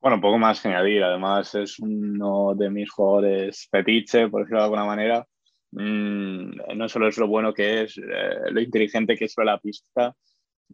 Bueno, 0.00 0.18
poco 0.18 0.38
más 0.38 0.62
que 0.62 0.68
añadir. 0.68 1.04
Además, 1.04 1.54
es 1.54 1.78
uno 1.78 2.54
de 2.54 2.70
mis 2.70 2.90
jugadores 2.90 3.68
fetiche, 3.70 4.28
por 4.28 4.40
decirlo 4.40 4.60
de 4.60 4.64
alguna 4.64 4.86
manera. 4.86 5.26
Mm, 5.72 6.74
no 6.74 6.88
solo 6.88 7.08
es 7.08 7.18
lo 7.18 7.28
bueno 7.28 7.52
que 7.52 7.82
es, 7.82 7.98
eh, 7.98 8.50
lo 8.50 8.60
inteligente 8.62 9.14
que 9.16 9.26
es 9.26 9.32
sobre 9.34 9.46
la 9.46 9.60
pista, 9.60 10.16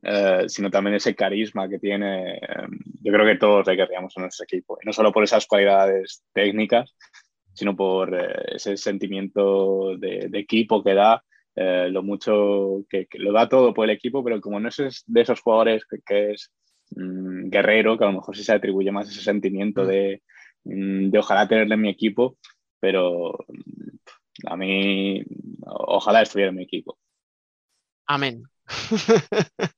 eh, 0.02 0.44
sino 0.48 0.70
también 0.70 0.97
ese 0.97 1.14
carisma 1.14 1.68
que 1.68 1.78
tiene. 1.78 2.36
eh, 2.39 2.40
yo 3.02 3.12
creo 3.12 3.27
que 3.27 3.36
todos 3.39 3.66
le 3.66 3.77
querríamos 3.77 4.16
en 4.16 4.23
nuestro 4.24 4.44
equipo. 4.44 4.78
Y 4.82 4.86
no 4.86 4.93
solo 4.93 5.12
por 5.12 5.24
esas 5.24 5.47
cualidades 5.47 6.24
técnicas, 6.32 6.94
sino 7.55 7.77
por 7.77 8.14
eh, 8.14 8.55
ese 8.56 8.77
sentimiento 8.77 9.97
de, 9.98 10.28
de 10.31 10.39
equipo 10.39 10.82
que 10.85 10.94
da, 10.94 11.23
eh, 11.55 11.89
lo 11.90 12.02
mucho 12.02 12.85
que, 12.90 13.06
que 13.06 13.18
lo 13.18 13.32
da 13.32 13.48
todo 13.48 13.73
por 13.74 13.85
el 13.86 13.90
equipo, 13.97 14.23
pero 14.24 14.40
como 14.40 14.60
no 14.60 14.68
es 14.68 15.05
de 15.06 15.20
esos 15.23 15.40
jugadores 15.40 15.85
que, 15.86 15.98
que 16.05 16.32
es 16.32 16.52
mm, 16.90 17.48
guerrero, 17.51 17.97
que 17.98 18.05
a 18.05 18.09
lo 18.09 18.14
mejor 18.14 18.36
sí 18.36 18.44
se 18.44 18.52
atribuye 18.52 18.93
más 18.93 19.09
ese 19.10 19.23
sentimiento 19.23 19.85
Mm. 19.85 19.86
de, 19.86 20.23
mm, 20.64 21.10
de 21.10 21.18
ojalá 21.18 21.48
tenerle 21.48 21.74
en 21.74 21.81
mi 21.82 21.90
equipo, 21.90 22.39
pero 22.81 23.32
mm, 23.48 24.47
a 24.48 24.56
mí 24.56 25.23
ojalá 25.66 26.23
estuviera 26.23 26.51
en 26.51 26.56
mi 26.56 26.64
equipo. 26.64 26.98
Amén. 28.06 28.48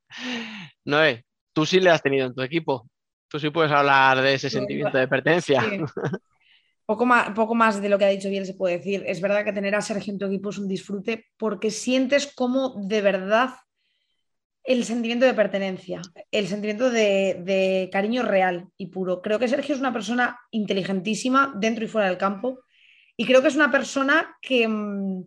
Noé, 0.84 1.24
tú 1.52 1.66
sí 1.66 1.80
le 1.80 1.90
has 1.90 2.02
tenido 2.02 2.26
en 2.26 2.34
tu 2.34 2.42
equipo. 2.42 2.88
Tú 3.28 3.38
sí 3.38 3.50
puedes 3.50 3.70
hablar 3.70 4.22
de 4.22 4.34
ese 4.34 4.48
Sí, 4.48 4.56
sentimiento 4.56 4.96
de 4.96 5.08
pertenencia. 5.08 5.62
Sí. 5.62 5.78
Poco 6.86 7.04
más, 7.04 7.32
poco 7.32 7.54
más 7.54 7.82
de 7.82 7.90
lo 7.90 7.98
que 7.98 8.06
ha 8.06 8.08
dicho 8.08 8.30
bien 8.30 8.46
se 8.46 8.54
puede 8.54 8.78
decir. 8.78 9.04
Es 9.06 9.20
verdad 9.20 9.44
que 9.44 9.52
tener 9.52 9.74
a 9.74 9.82
Sergio 9.82 10.10
en 10.10 10.18
tu 10.18 10.24
equipo 10.24 10.48
es 10.48 10.56
un 10.56 10.66
disfrute 10.66 11.26
porque 11.36 11.70
sientes 11.70 12.32
como 12.34 12.76
de 12.82 13.02
verdad 13.02 13.50
el 14.64 14.84
sentimiento 14.84 15.26
de 15.26 15.34
pertenencia, 15.34 16.00
el 16.30 16.48
sentimiento 16.48 16.90
de, 16.90 17.42
de 17.44 17.90
cariño 17.92 18.22
real 18.22 18.68
y 18.78 18.86
puro. 18.86 19.20
Creo 19.20 19.38
que 19.38 19.48
Sergio 19.48 19.74
es 19.74 19.82
una 19.82 19.92
persona 19.92 20.40
inteligentísima 20.50 21.52
dentro 21.56 21.84
y 21.84 21.88
fuera 21.88 22.08
del 22.08 22.16
campo 22.16 22.60
y 23.18 23.26
creo 23.26 23.42
que 23.42 23.48
es 23.48 23.56
una 23.56 23.70
persona 23.70 24.38
que, 24.40 24.66
mm, 24.66 25.24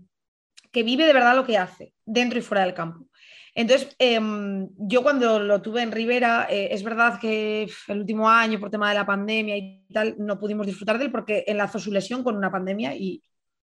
que 0.72 0.82
vive 0.82 1.06
de 1.06 1.14
verdad 1.14 1.36
lo 1.36 1.46
que 1.46 1.60
hace 1.60 1.94
dentro 2.06 2.40
y 2.40 2.42
fuera 2.42 2.64
del 2.64 2.74
campo. 2.74 3.06
Entonces, 3.54 3.96
em, 4.00 4.70
yo 4.78 5.04
cuando 5.04 5.40
lo 5.40 5.62
tuve 5.62 5.82
en 5.82 5.92
Rivera, 5.92 6.48
eh, 6.50 6.70
es 6.72 6.84
verdad 6.84 7.20
que 7.20 7.70
el 7.88 8.00
último 8.00 8.30
año, 8.30 8.60
por 8.60 8.70
tema 8.70 8.90
de 8.90 8.96
la 8.96 9.06
pandemia 9.06 9.58
y 9.58 9.86
tal, 9.94 10.16
no 10.18 10.40
pudimos 10.40 10.66
disfrutar 10.66 10.98
de 10.98 11.06
él 11.06 11.12
porque 11.12 11.44
enlazó 11.48 11.80
su 11.80 11.92
lesión 11.92 12.24
con 12.24 12.38
una 12.38 12.52
pandemia 12.52 12.96
y 12.96 13.22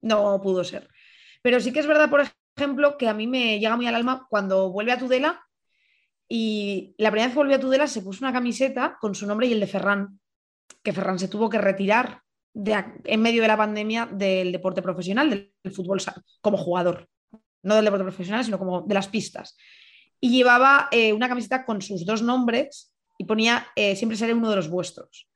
no 0.01 0.39
pudo 0.41 0.63
ser. 0.63 0.87
Pero 1.41 1.59
sí 1.59 1.73
que 1.73 1.79
es 1.79 1.87
verdad, 1.87 2.09
por 2.09 2.23
ejemplo, 2.57 2.97
que 2.97 3.07
a 3.07 3.13
mí 3.13 3.27
me 3.27 3.59
llega 3.59 3.75
muy 3.75 3.87
al 3.87 3.95
alma 3.95 4.27
cuando 4.29 4.71
vuelve 4.71 4.91
a 4.91 4.99
Tudela 4.99 5.41
y 6.27 6.95
la 6.97 7.09
primera 7.09 7.27
vez 7.27 7.33
que 7.33 7.39
volvió 7.39 7.55
a 7.55 7.59
Tudela 7.59 7.87
se 7.87 8.01
puso 8.01 8.23
una 8.23 8.33
camiseta 8.33 8.97
con 9.01 9.15
su 9.15 9.25
nombre 9.25 9.47
y 9.47 9.53
el 9.53 9.59
de 9.59 9.67
Ferran, 9.67 10.19
que 10.83 10.93
Ferran 10.93 11.19
se 11.19 11.27
tuvo 11.27 11.49
que 11.49 11.57
retirar 11.57 12.21
de 12.53 12.83
en 13.03 13.21
medio 13.21 13.41
de 13.41 13.47
la 13.47 13.57
pandemia 13.57 14.05
del 14.05 14.51
deporte 14.51 14.81
profesional, 14.81 15.29
del, 15.29 15.73
fútbol 15.73 16.01
como 16.41 16.57
jugador, 16.57 17.09
no 17.63 17.75
del 17.75 17.85
deporte 17.85 18.03
profesional, 18.03 18.43
sino 18.43 18.57
como 18.59 18.81
de 18.81 18.93
las 18.93 19.07
pistas. 19.07 19.57
Y 20.19 20.29
llevaba 20.29 20.87
eh, 20.91 21.13
una 21.13 21.27
camiseta 21.29 21.65
con 21.65 21.81
sus 21.81 22.05
dos 22.05 22.21
nombres 22.21 22.93
y 23.17 23.25
ponía 23.25 23.67
eh, 23.75 23.95
siempre 23.95 24.17
seré 24.17 24.33
uno 24.33 24.49
de 24.49 24.55
los 24.55 24.69
vuestros. 24.69 25.27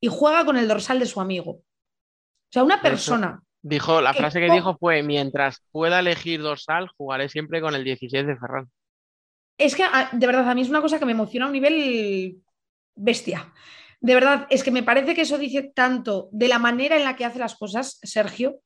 Y 0.00 0.08
juega 0.08 0.44
con 0.44 0.56
el 0.56 0.68
dorsal 0.68 0.98
de 0.98 1.06
su 1.06 1.20
amigo. 1.20 1.50
O 1.52 2.52
sea, 2.52 2.64
una 2.64 2.80
persona 2.80 3.42
Dijo, 3.62 4.00
la 4.00 4.12
Que 4.12 4.18
frase 4.20 4.40
que 4.40 4.50
dijo 4.50 4.76
fue, 4.78 5.02
mientras 5.02 5.62
pueda 5.70 6.00
elegir 6.00 6.40
dorsal, 6.40 6.88
jugaré 6.96 7.28
siempre 7.28 7.60
con 7.60 7.74
el 7.74 7.84
16 7.84 8.26
de 8.26 8.36
Ferran. 8.36 8.70
Es 9.58 9.74
que 9.76 9.82
a- 9.82 10.08
de 10.12 10.26
verdad 10.26 10.48
a 10.48 10.54
mí 10.54 10.62
es 10.62 10.70
una 10.70 10.80
cosa 10.80 10.98
que 10.98 11.04
me 11.04 11.12
emociona 11.12 11.44
a 11.44 11.48
un 11.48 11.52
nivel 11.52 12.38
bestia. 12.94 13.52
De 14.00 14.14
verdad, 14.14 14.46
es 14.48 14.64
que 14.64 14.70
me 14.70 14.82
parece 14.82 15.14
que 15.14 15.22
eso 15.22 15.36
dice 15.36 15.72
tanto 15.74 16.30
de 16.32 16.48
la 16.48 16.58
manera 16.58 16.96
en 16.96 17.04
la 17.04 17.16
que 17.16 17.26
hace 17.26 17.38
las 17.38 17.54
cosas, 17.54 17.98
Sergio. 18.02 18.60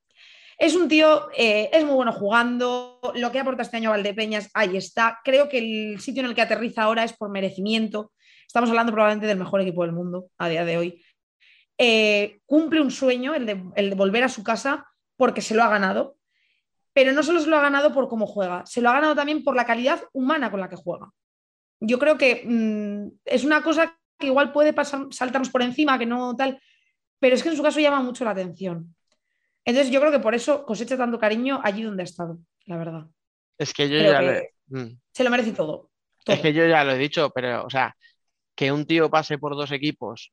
Es 0.59 0.75
un 0.75 0.89
tío, 0.89 1.29
eh, 1.37 1.71
es 1.73 1.85
muy 1.85 1.95
bueno 1.95 2.13
jugando, 2.13 3.01
lo 3.15 3.33
que 3.33 3.41
aporta 3.41 3.63
este 3.63 3.77
año 3.77 3.91
Valdepeñas, 3.91 4.51
ahí 4.55 4.77
está. 4.77 5.21
Creo 5.25 5.49
que 5.49 5.59
el 5.59 6.01
sitio 6.01 6.23
en 6.23 6.29
el 6.29 6.35
que 6.35 6.43
aterriza 6.43 6.85
ahora 6.85 7.05
es 7.05 7.13
por 7.13 7.31
merecimiento. 7.31 8.13
Estamos 8.47 8.71
hablando 8.71 8.93
probablemente 8.93 9.27
del 9.27 9.39
mejor 9.39 9.61
equipo 9.61 9.83
del 9.83 9.93
mundo 9.93 10.27
a 10.39 10.49
día 10.49 10.65
de 10.65 10.79
hoy. 10.79 11.05
Eh, 11.77 12.39
cumple 12.47 12.81
un 12.81 12.91
sueño, 12.91 13.35
el 13.35 13.47
de, 13.47 13.63
el 13.75 13.91
de 13.91 13.97
volver 13.97 14.23
a 14.23 14.29
su 14.29 14.45
casa, 14.45 14.87
porque 15.17 15.41
se 15.41 15.55
lo 15.55 15.63
ha 15.63 15.69
ganado 15.69 16.17
pero 16.95 17.13
no 17.13 17.23
solo 17.23 17.41
se 17.41 17.49
lo 17.49 17.59
ha 17.59 17.61
ganado 17.61 17.93
por 17.93 18.09
cómo 18.09 18.27
juega, 18.27 18.65
se 18.65 18.81
lo 18.81 18.89
ha 18.89 18.95
ganado 18.95 19.15
también 19.15 19.43
por 19.43 19.57
la 19.57 19.67
calidad 19.67 20.01
humana 20.13 20.51
con 20.51 20.61
la 20.61 20.71
que 20.71 20.77
juega. 20.77 21.11
Yo 21.81 21.99
creo 21.99 22.17
que 22.17 22.45
mm, 22.47 23.19
es 23.25 23.45
una 23.45 23.63
cosa 23.63 23.99
que 24.17 24.29
igual 24.29 24.53
puede 24.53 24.73
pasar, 24.73 25.09
saltarnos 25.11 25.51
por 25.51 25.61
encima, 25.61 25.99
que 25.99 26.07
no 26.07 26.35
tal, 26.37 26.63
pero 27.19 27.35
es 27.35 27.43
que 27.43 27.49
en 27.49 27.57
su 27.57 27.63
caso 27.63 27.81
llama 27.81 28.01
mucho 28.01 28.25
la 28.25 28.31
atención. 28.31 28.95
Entonces 29.65 29.93
yo 29.93 30.01
creo 30.01 30.13
que 30.13 30.19
por 30.21 30.35
eso 30.35 30.65
cosecha 30.65 30.97
tanto 30.97 31.19
cariño 31.19 31.61
allí 31.63 31.83
donde 31.83 32.03
ha 32.03 32.05
estado, 32.05 32.39
la 32.67 32.77
verdad. 32.77 33.07
Es 33.59 33.73
que 33.73 33.89
yo 33.89 33.99
Creo 33.99 34.13
ya 34.13 34.21
que- 34.21 34.51
Mm. 34.67 34.99
Se 35.13 35.23
lo 35.25 35.31
merece 35.31 35.53
todo. 35.53 35.91
todo. 36.25 36.35
Es 36.37 36.41
que 36.41 36.53
yo 36.55 36.67
ya 36.67 36.83
lo 36.85 36.93
he 36.93 36.99
dicho, 36.99 37.31
pero, 37.35 37.65
o 37.67 37.71
sea, 37.71 37.95
que 38.57 38.73
un 38.73 38.87
tío 38.87 39.11
pase 39.11 39.37
por 39.39 39.55
dos 39.55 39.71
equipos 39.73 40.33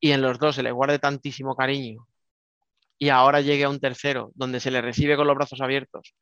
y 0.00 0.12
en 0.12 0.22
los 0.22 0.38
dos 0.38 0.54
se 0.54 0.62
le 0.62 0.70
guarde 0.70 0.98
tantísimo 1.00 1.56
cariño 1.56 2.06
y 2.98 3.08
ahora 3.08 3.40
llegue 3.40 3.64
a 3.64 3.68
un 3.68 3.80
tercero 3.80 4.30
donde 4.36 4.60
se 4.60 4.70
le 4.70 4.80
recibe 4.80 5.16
con 5.16 5.26
los 5.26 5.34
brazos 5.34 5.60
abiertos, 5.60 6.14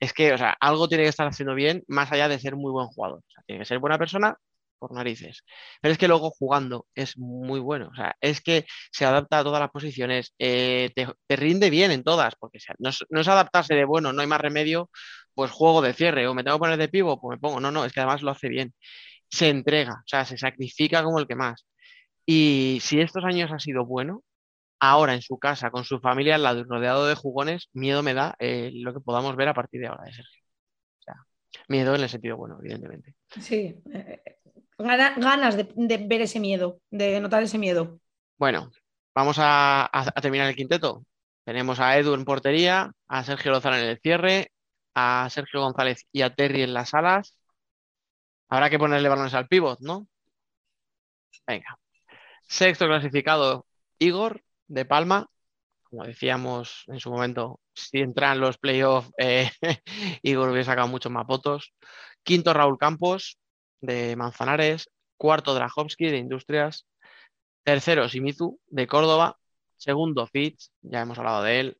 es 0.00 0.12
que, 0.12 0.32
o 0.32 0.38
sea, 0.38 0.56
algo 0.60 0.88
tiene 0.88 1.04
que 1.04 1.10
estar 1.10 1.26
haciendo 1.28 1.54
bien 1.54 1.84
más 1.86 2.10
allá 2.10 2.28
de 2.28 2.40
ser 2.40 2.56
muy 2.56 2.72
buen 2.72 2.88
jugador. 2.88 3.18
O 3.20 3.30
sea, 3.30 3.42
tiene 3.46 3.60
que 3.60 3.66
ser 3.66 3.78
buena 3.78 3.98
persona 3.98 4.36
por 4.78 4.92
narices. 4.92 5.42
Pero 5.80 5.92
es 5.92 5.98
que 5.98 6.08
luego 6.08 6.30
jugando 6.30 6.86
es 6.94 7.18
muy 7.18 7.60
bueno. 7.60 7.88
O 7.92 7.94
sea, 7.94 8.16
es 8.20 8.40
que 8.40 8.66
se 8.92 9.04
adapta 9.04 9.38
a 9.40 9.44
todas 9.44 9.60
las 9.60 9.70
posiciones, 9.70 10.34
eh, 10.38 10.90
te, 10.94 11.36
rinde 11.36 11.70
bien 11.70 11.90
en 11.90 12.04
todas, 12.04 12.34
porque 12.38 12.58
no 12.78 13.20
es 13.20 13.28
adaptarse 13.28 13.74
de, 13.74 13.84
bueno, 13.84 14.12
no 14.12 14.22
hay 14.22 14.28
más 14.28 14.40
remedio, 14.40 14.90
pues 15.34 15.50
juego 15.50 15.82
de 15.82 15.92
cierre 15.92 16.26
o 16.26 16.34
me 16.34 16.42
tengo 16.44 16.56
que 16.56 16.60
poner 16.60 16.78
de 16.78 16.88
pivo, 16.88 17.20
pues 17.20 17.36
me 17.36 17.40
pongo. 17.40 17.60
No, 17.60 17.70
no, 17.70 17.84
es 17.84 17.92
que 17.92 18.00
además 18.00 18.22
lo 18.22 18.30
hace 18.32 18.48
bien. 18.48 18.74
Se 19.30 19.48
entrega, 19.50 19.94
o 19.94 20.08
sea, 20.08 20.24
se 20.24 20.38
sacrifica 20.38 21.04
como 21.04 21.18
el 21.20 21.26
que 21.28 21.36
más. 21.36 21.66
Y 22.26 22.78
si 22.82 23.00
estos 23.00 23.24
años 23.24 23.52
ha 23.52 23.58
sido 23.60 23.86
bueno, 23.86 24.22
ahora 24.80 25.14
en 25.14 25.22
su 25.22 25.38
casa, 25.38 25.70
con 25.70 25.84
su 25.84 26.00
familia 26.00 26.36
al 26.36 26.42
lado 26.42 26.60
y 26.60 26.64
rodeado 26.64 27.06
de 27.06 27.14
jugones, 27.14 27.68
miedo 27.72 28.02
me 28.02 28.14
da 28.14 28.36
eh, 28.38 28.70
lo 28.74 28.94
que 28.94 29.00
podamos 29.00 29.36
ver 29.36 29.48
a 29.48 29.54
partir 29.54 29.80
de 29.80 29.88
ahora 29.88 30.04
de 30.04 30.12
Sergio. 30.14 30.42
O 31.00 31.02
sea, 31.02 31.14
miedo 31.68 31.94
en 31.94 32.02
el 32.02 32.08
sentido 32.08 32.36
bueno, 32.36 32.58
evidentemente. 32.60 33.14
Sí, 33.40 33.76
eh, 33.92 34.35
gana- 34.78 35.14
ganas 35.16 35.56
de, 35.56 35.98
ver 36.06 36.20
ese 36.22 36.40
miedo, 36.40 36.80
de 36.90 37.20
notar 37.20 37.42
ese 37.42 37.58
miedo. 37.58 38.00
Bueno, 38.38 38.70
vamos 39.14 39.36
a 39.40 39.90
terminar 40.20 40.48
el 40.48 40.56
quinteto. 40.56 41.04
Tenemos 41.46 41.78
a 41.78 41.96
Edu 41.96 42.14
en 42.14 42.24
portería, 42.24 42.90
a 43.06 43.22
Sergio 43.22 43.52
Lozano 43.52 43.76
en 43.76 43.84
el 43.84 44.00
cierre, 44.00 44.50
a 44.94 45.28
Sergio 45.30 45.60
González 45.60 46.04
y 46.10 46.22
a 46.22 46.34
Terry 46.34 46.62
en 46.62 46.74
las 46.74 46.92
alas. 46.92 47.38
Habrá 48.48 48.68
que 48.68 48.80
ponerle 48.80 49.08
balones 49.08 49.32
al 49.34 49.46
pívot, 49.46 49.78
¿no? 49.80 50.08
Venga. 51.46 51.78
Sexto 52.48 52.86
clasificado, 52.86 53.66
Igor 53.98 54.42
de 54.66 54.84
Palma. 54.84 55.28
Como 55.84 56.04
decíamos 56.04 56.82
en 56.88 56.98
su 56.98 57.10
momento, 57.10 57.60
si 57.74 57.98
entran 57.98 58.40
los 58.40 58.58
playoffs, 58.58 59.12
eh, 59.18 59.50
Igor 60.22 60.48
hubiera 60.48 60.64
sacado 60.64 60.88
muchos 60.88 61.12
más 61.12 61.26
votos. 61.26 61.72
Quinto, 62.24 62.52
Raúl 62.52 62.76
Campos 62.76 63.38
de 63.80 64.16
Manzanares. 64.16 64.90
Cuarto, 65.16 65.54
Drahovski 65.54 66.06
de 66.06 66.18
Industrias. 66.18 66.86
Tercero, 67.64 68.08
Shimizu 68.08 68.60
de 68.66 68.86
Córdoba. 68.86 69.38
Segundo, 69.76 70.26
Fitz, 70.26 70.72
ya 70.82 71.02
hemos 71.02 71.18
hablado 71.18 71.42
de 71.42 71.60
él. 71.60 71.78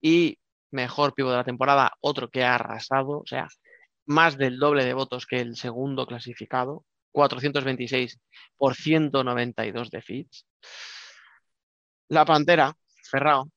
Y 0.00 0.38
mejor 0.70 1.14
pivo 1.14 1.30
de 1.30 1.36
la 1.36 1.44
temporada, 1.44 1.92
otro 2.00 2.30
que 2.30 2.44
ha 2.44 2.54
arrasado. 2.54 3.20
O 3.20 3.26
sea, 3.26 3.48
más 4.06 4.38
del 4.38 4.58
doble 4.58 4.84
de 4.84 4.94
votos 4.94 5.26
que 5.26 5.40
el 5.40 5.56
segundo 5.56 6.06
clasificado, 6.06 6.84
426 7.12 8.18
por 8.56 8.74
192 8.74 9.90
de 9.90 10.02
Fitz. 10.02 10.46
La 12.08 12.24
Pantera, 12.24 12.74
Ferrao, 13.10 13.50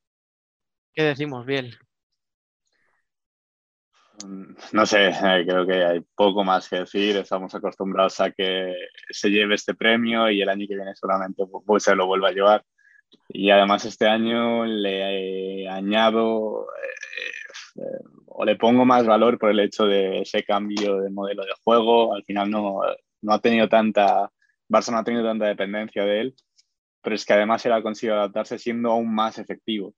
¿qué 0.94 1.04
decimos, 1.04 1.46
Biel? 1.46 1.78
No 4.72 4.86
sé, 4.86 5.10
eh, 5.10 5.46
creo 5.46 5.66
que 5.66 5.84
hay 5.84 6.02
poco 6.16 6.44
más 6.44 6.70
que 6.70 6.80
decir. 6.80 7.18
Estamos 7.18 7.54
acostumbrados 7.56 8.20
a 8.20 8.32
que 8.32 8.74
se 9.10 9.30
lleve 9.30 9.56
este 9.56 9.74
premio 9.74 10.30
y 10.30 10.42
el 10.42 10.50
año 10.50 10.66
que 10.68 10.76
viene 10.76 10.96
solamente 10.96 11.44
pues, 11.66 11.84
se 11.84 11.96
lo 11.96 12.08
vuelva 12.08 12.30
a 12.30 12.34
llevar. 12.34 12.66
Y 13.30 13.50
además 13.50 13.86
este 13.86 14.08
año 14.08 14.66
le 14.66 15.68
añado 15.70 16.68
eh, 17.76 17.82
eh, 17.82 18.04
o 18.28 18.46
le 18.46 18.56
pongo 18.56 18.86
más 18.86 19.06
valor 19.06 19.38
por 19.38 19.52
el 19.52 19.60
hecho 19.60 19.86
de 19.86 20.22
ese 20.22 20.44
cambio 20.44 20.98
de 21.02 21.10
modelo 21.10 21.44
de 21.44 21.54
juego. 21.64 22.14
Al 22.14 22.24
final 22.24 22.50
no, 22.50 22.82
no 23.22 23.34
ha 23.34 23.40
tenido 23.40 23.68
tanta, 23.70 24.32
Barça 24.70 24.92
no 24.92 25.00
ha 25.00 25.04
tenido 25.04 25.26
tanta 25.26 25.46
dependencia 25.46 26.06
de 26.06 26.22
él, 26.22 26.36
pero 27.02 27.16
es 27.16 27.26
que 27.26 27.34
además 27.34 27.66
él 27.66 27.74
ha 27.74 27.84
conseguido 27.84 28.18
adaptarse 28.18 28.58
siendo 28.58 28.92
aún 28.92 29.14
más 29.14 29.38
efectivo 29.40 29.94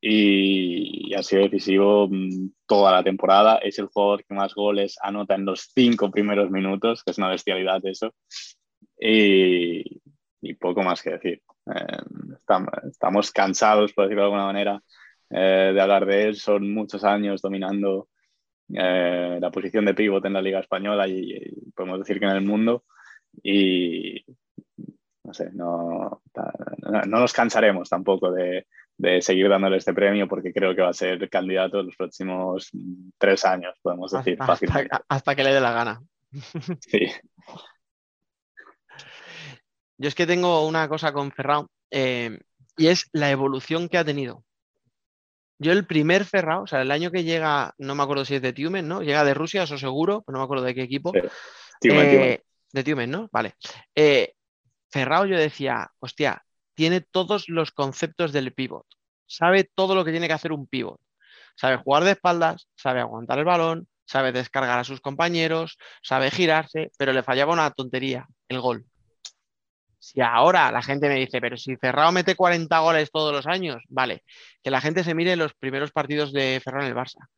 y, 0.00 1.14
ha 1.14 1.22
sido 1.22 1.42
decisivo 1.42 2.08
mm, 2.08 2.50
toda 2.66 2.92
la 2.92 3.02
temporada. 3.02 3.58
Es 3.58 3.78
el 3.78 3.86
jugador 3.86 4.24
que 4.24 4.34
más 4.34 4.54
goles 4.54 4.96
anota 5.02 5.34
en 5.34 5.44
los 5.44 5.70
cinco 5.74 6.10
primeros 6.10 6.50
minutos, 6.50 7.02
que 7.04 7.10
es 7.10 7.18
una 7.18 7.28
bestialidad 7.28 7.84
eso. 7.84 8.14
Y, 8.98 10.00
poco 10.60 10.82
más 10.82 11.02
que 11.02 11.10
decir. 11.10 11.42
Eh, 11.66 11.98
estamos, 12.90 13.30
cansados, 13.30 13.92
por 13.92 14.04
decirlo 14.04 14.22
de 14.22 14.26
alguna 14.26 14.46
manera, 14.46 14.82
eh, 15.30 15.72
de 15.74 15.80
hablar 15.80 16.06
de 16.06 16.24
él. 16.24 16.36
Son 16.36 16.72
muchos 16.72 17.04
años 17.04 17.42
dominando 17.42 18.08
eh, 18.74 19.38
la 19.40 19.50
posición 19.50 19.84
de 19.84 19.94
pívot 19.94 20.24
en 20.24 20.32
la 20.34 20.42
Liga 20.42 20.60
Española 20.60 21.06
y, 21.08 21.70
podemos 21.74 22.00
decir 22.00 22.18
que 22.18 22.26
en 22.26 22.32
el 22.32 22.44
mundo. 22.44 22.84
Y 23.42 24.24
no 25.24 25.32
sé, 25.32 25.50
no, 25.52 26.22
no 26.34 27.20
nos 27.20 27.32
cansaremos 27.32 27.88
tampoco 27.88 28.30
de, 28.32 28.66
de 29.02 29.20
seguir 29.20 29.48
dándole 29.48 29.78
este 29.78 29.92
premio 29.92 30.28
porque 30.28 30.52
creo 30.52 30.76
que 30.76 30.82
va 30.82 30.90
a 30.90 30.94
ser 30.94 31.28
candidato 31.28 31.80
en 31.80 31.86
los 31.86 31.96
próximos 31.96 32.70
tres 33.18 33.44
años, 33.44 33.74
podemos 33.82 34.12
decir 34.12 34.34
hasta, 34.40 34.46
fácilmente. 34.46 34.96
Hasta, 35.08 35.34
que 35.34 35.42
le 35.42 35.52
dé 35.52 35.60
la 35.60 35.72
gana. 35.72 36.02
Sí. 36.80 37.08
Yo 39.98 40.08
es 40.08 40.14
que 40.14 40.26
tengo 40.26 40.66
una 40.66 40.88
cosa 40.88 41.12
con 41.12 41.32
Ferrao 41.32 41.68
eh, 41.90 42.38
y 42.76 42.86
es 42.88 43.08
la 43.12 43.30
evolución 43.30 43.88
que 43.88 43.98
ha 43.98 44.04
tenido. 44.04 44.44
Yo 45.58 45.72
el 45.72 45.86
primer 45.86 46.24
Ferrao, 46.24 46.62
o 46.62 46.66
sea, 46.66 46.82
el 46.82 46.90
año 46.90 47.10
que 47.10 47.24
llega, 47.24 47.74
no 47.78 47.94
me 47.94 48.02
acuerdo 48.02 48.24
si 48.24 48.36
es 48.36 48.42
de 48.42 48.52
Tiumen, 48.52 48.88
¿no? 48.88 49.02
Llega 49.02 49.24
de 49.24 49.34
Rusia, 49.34 49.64
eso 49.64 49.78
seguro, 49.78 50.22
pero 50.24 50.34
no 50.34 50.38
me 50.40 50.44
acuerdo 50.44 50.64
de 50.64 50.74
qué 50.74 50.82
equipo. 50.82 51.12
Eh, 51.14 52.40
de 52.72 52.84
Tiumen, 52.84 53.10
¿no? 53.10 53.28
Vale. 53.32 53.54
Eh, 53.94 54.32
Ferrao 54.90 55.26
yo 55.26 55.36
decía, 55.36 55.90
hostia, 56.00 56.42
tiene 56.74 57.00
todos 57.00 57.48
los 57.48 57.70
conceptos 57.72 58.32
del 58.32 58.52
pivot. 58.52 58.86
Sabe 59.26 59.68
todo 59.74 59.94
lo 59.94 60.04
que 60.04 60.10
tiene 60.10 60.26
que 60.26 60.34
hacer 60.34 60.52
un 60.52 60.66
pivot. 60.66 61.00
Sabe 61.56 61.76
jugar 61.76 62.04
de 62.04 62.12
espaldas, 62.12 62.68
sabe 62.74 63.00
aguantar 63.00 63.38
el 63.38 63.44
balón, 63.44 63.88
sabe 64.04 64.32
descargar 64.32 64.78
a 64.78 64.84
sus 64.84 65.00
compañeros, 65.00 65.78
sabe 66.02 66.30
girarse, 66.30 66.90
pero 66.98 67.12
le 67.12 67.22
fallaba 67.22 67.52
una 67.52 67.70
tontería, 67.70 68.26
el 68.48 68.60
gol. 68.60 68.86
Si 69.98 70.20
ahora 70.20 70.72
la 70.72 70.82
gente 70.82 71.08
me 71.08 71.14
dice, 71.14 71.40
pero 71.40 71.56
si 71.56 71.76
Ferrao 71.76 72.10
mete 72.10 72.34
40 72.34 72.76
goles 72.80 73.10
todos 73.12 73.32
los 73.32 73.46
años, 73.46 73.82
vale, 73.88 74.24
que 74.62 74.70
la 74.70 74.80
gente 74.80 75.04
se 75.04 75.14
mire 75.14 75.36
los 75.36 75.54
primeros 75.54 75.92
partidos 75.92 76.32
de 76.32 76.60
Ferrao 76.62 76.82
en 76.82 76.88
el 76.88 76.94
Barça. 76.94 77.28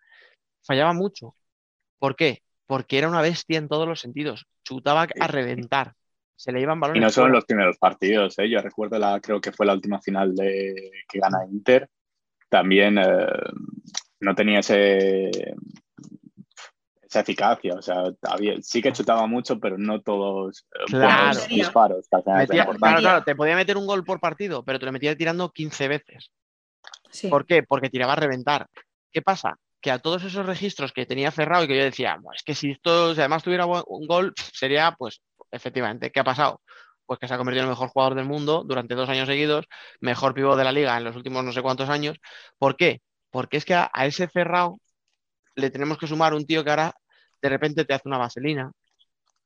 Fallaba 0.66 0.94
mucho. 0.94 1.36
¿Por 1.98 2.16
qué? 2.16 2.42
Porque 2.66 2.98
era 2.98 3.08
una 3.08 3.20
bestia 3.20 3.58
en 3.58 3.68
todos 3.68 3.86
los 3.86 4.00
sentidos. 4.00 4.46
Chutaba 4.64 5.06
a 5.20 5.26
reventar. 5.26 5.94
Se 6.36 6.52
le 6.52 6.60
iban 6.60 6.80
balones. 6.80 7.00
Y 7.00 7.04
no 7.04 7.10
son 7.10 7.32
los 7.32 7.44
primeros 7.44 7.78
partidos, 7.78 8.38
¿eh? 8.38 8.48
yo 8.48 8.60
recuerdo, 8.60 8.98
la, 8.98 9.20
creo 9.20 9.40
que 9.40 9.52
fue 9.52 9.66
la 9.66 9.74
última 9.74 10.00
final 10.00 10.34
de, 10.34 10.90
que 11.08 11.18
gana 11.18 11.46
Inter. 11.50 11.88
También 12.48 12.98
eh, 12.98 13.26
no 14.20 14.34
tenía 14.34 14.60
ese, 14.60 15.30
esa 17.02 17.20
eficacia. 17.20 17.74
O 17.74 17.82
sea, 17.82 18.04
sí 18.62 18.82
que 18.82 18.92
chutaba 18.92 19.26
mucho, 19.26 19.60
pero 19.60 19.78
no 19.78 20.00
todos 20.02 20.66
eh, 20.72 20.84
claro. 20.86 21.40
disparos. 21.48 22.06
claro, 22.08 22.78
claro, 22.78 23.24
te 23.24 23.36
podía 23.36 23.56
meter 23.56 23.76
un 23.76 23.86
gol 23.86 24.04
por 24.04 24.20
partido, 24.20 24.64
pero 24.64 24.78
te 24.78 24.86
lo 24.86 24.92
metía 24.92 25.16
tirando 25.16 25.50
15 25.50 25.88
veces. 25.88 26.30
¿Por 27.30 27.46
qué? 27.46 27.62
Porque 27.62 27.90
tiraba 27.90 28.14
a 28.14 28.16
reventar. 28.16 28.66
¿Qué 29.12 29.22
pasa? 29.22 29.56
Que 29.80 29.90
a 29.90 29.98
todos 29.98 30.24
esos 30.24 30.46
registros 30.46 30.92
que 30.92 31.06
tenía 31.06 31.30
cerrado 31.30 31.64
y 31.64 31.68
que 31.68 31.76
yo 31.76 31.84
decía, 31.84 32.18
es 32.34 32.42
que 32.42 32.54
si 32.54 32.72
esto, 32.72 33.10
además 33.10 33.44
tuviera 33.44 33.66
un 33.66 34.06
gol, 34.06 34.32
sería 34.36 34.94
pues 34.98 35.20
efectivamente. 35.54 36.10
¿Qué 36.10 36.20
ha 36.20 36.24
pasado? 36.24 36.60
Pues 37.06 37.18
que 37.18 37.28
se 37.28 37.34
ha 37.34 37.36
convertido 37.36 37.64
en 37.64 37.68
el 37.68 37.72
mejor 37.72 37.88
jugador 37.88 38.14
del 38.14 38.26
mundo 38.26 38.64
durante 38.64 38.94
dos 38.94 39.08
años 39.08 39.28
seguidos, 39.28 39.66
mejor 40.00 40.34
pivot 40.34 40.56
de 40.56 40.64
la 40.64 40.72
liga 40.72 40.96
en 40.96 41.04
los 41.04 41.16
últimos 41.16 41.44
no 41.44 41.52
sé 41.52 41.62
cuántos 41.62 41.88
años. 41.88 42.18
¿Por 42.58 42.76
qué? 42.76 43.02
Porque 43.30 43.56
es 43.58 43.64
que 43.64 43.74
a, 43.74 43.90
ese 44.04 44.28
cerrado 44.28 44.78
le 45.56 45.70
tenemos 45.70 45.98
que 45.98 46.06
sumar 46.06 46.34
un 46.34 46.46
tío 46.46 46.64
que 46.64 46.70
ahora 46.70 46.94
de 47.42 47.48
repente 47.48 47.84
te 47.84 47.94
hace 47.94 48.08
una 48.08 48.18
vaselina, 48.18 48.72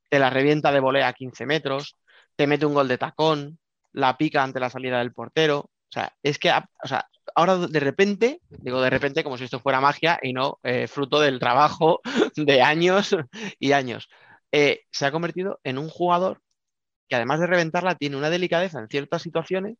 te 0.09 0.19
la 0.19 0.29
revienta 0.29 0.71
de 0.71 0.79
volea 0.79 1.09
a 1.09 1.13
15 1.13 1.45
metros, 1.45 1.97
te 2.35 2.47
mete 2.47 2.65
un 2.65 2.73
gol 2.73 2.87
de 2.87 2.97
tacón, 2.97 3.59
la 3.93 4.17
pica 4.17 4.43
ante 4.43 4.59
la 4.59 4.69
salida 4.69 4.99
del 4.99 5.13
portero. 5.13 5.59
O 5.59 5.91
sea, 5.91 6.13
es 6.23 6.39
que 6.39 6.51
o 6.51 6.87
sea, 6.87 7.07
ahora 7.35 7.57
de 7.57 7.79
repente, 7.79 8.41
digo 8.49 8.81
de 8.81 8.89
repente 8.89 9.23
como 9.23 9.37
si 9.37 9.45
esto 9.45 9.59
fuera 9.59 9.81
magia 9.81 10.19
y 10.21 10.33
no 10.33 10.59
eh, 10.63 10.87
fruto 10.87 11.19
del 11.19 11.39
trabajo 11.39 12.01
de 12.35 12.61
años 12.61 13.15
y 13.59 13.71
años. 13.73 14.07
Eh, 14.51 14.81
se 14.91 15.05
ha 15.05 15.11
convertido 15.11 15.59
en 15.63 15.77
un 15.77 15.89
jugador 15.89 16.41
que 17.09 17.15
además 17.15 17.39
de 17.41 17.47
reventarla 17.47 17.95
tiene 17.95 18.17
una 18.17 18.29
delicadeza 18.29 18.79
en 18.79 18.89
ciertas 18.89 19.21
situaciones 19.23 19.77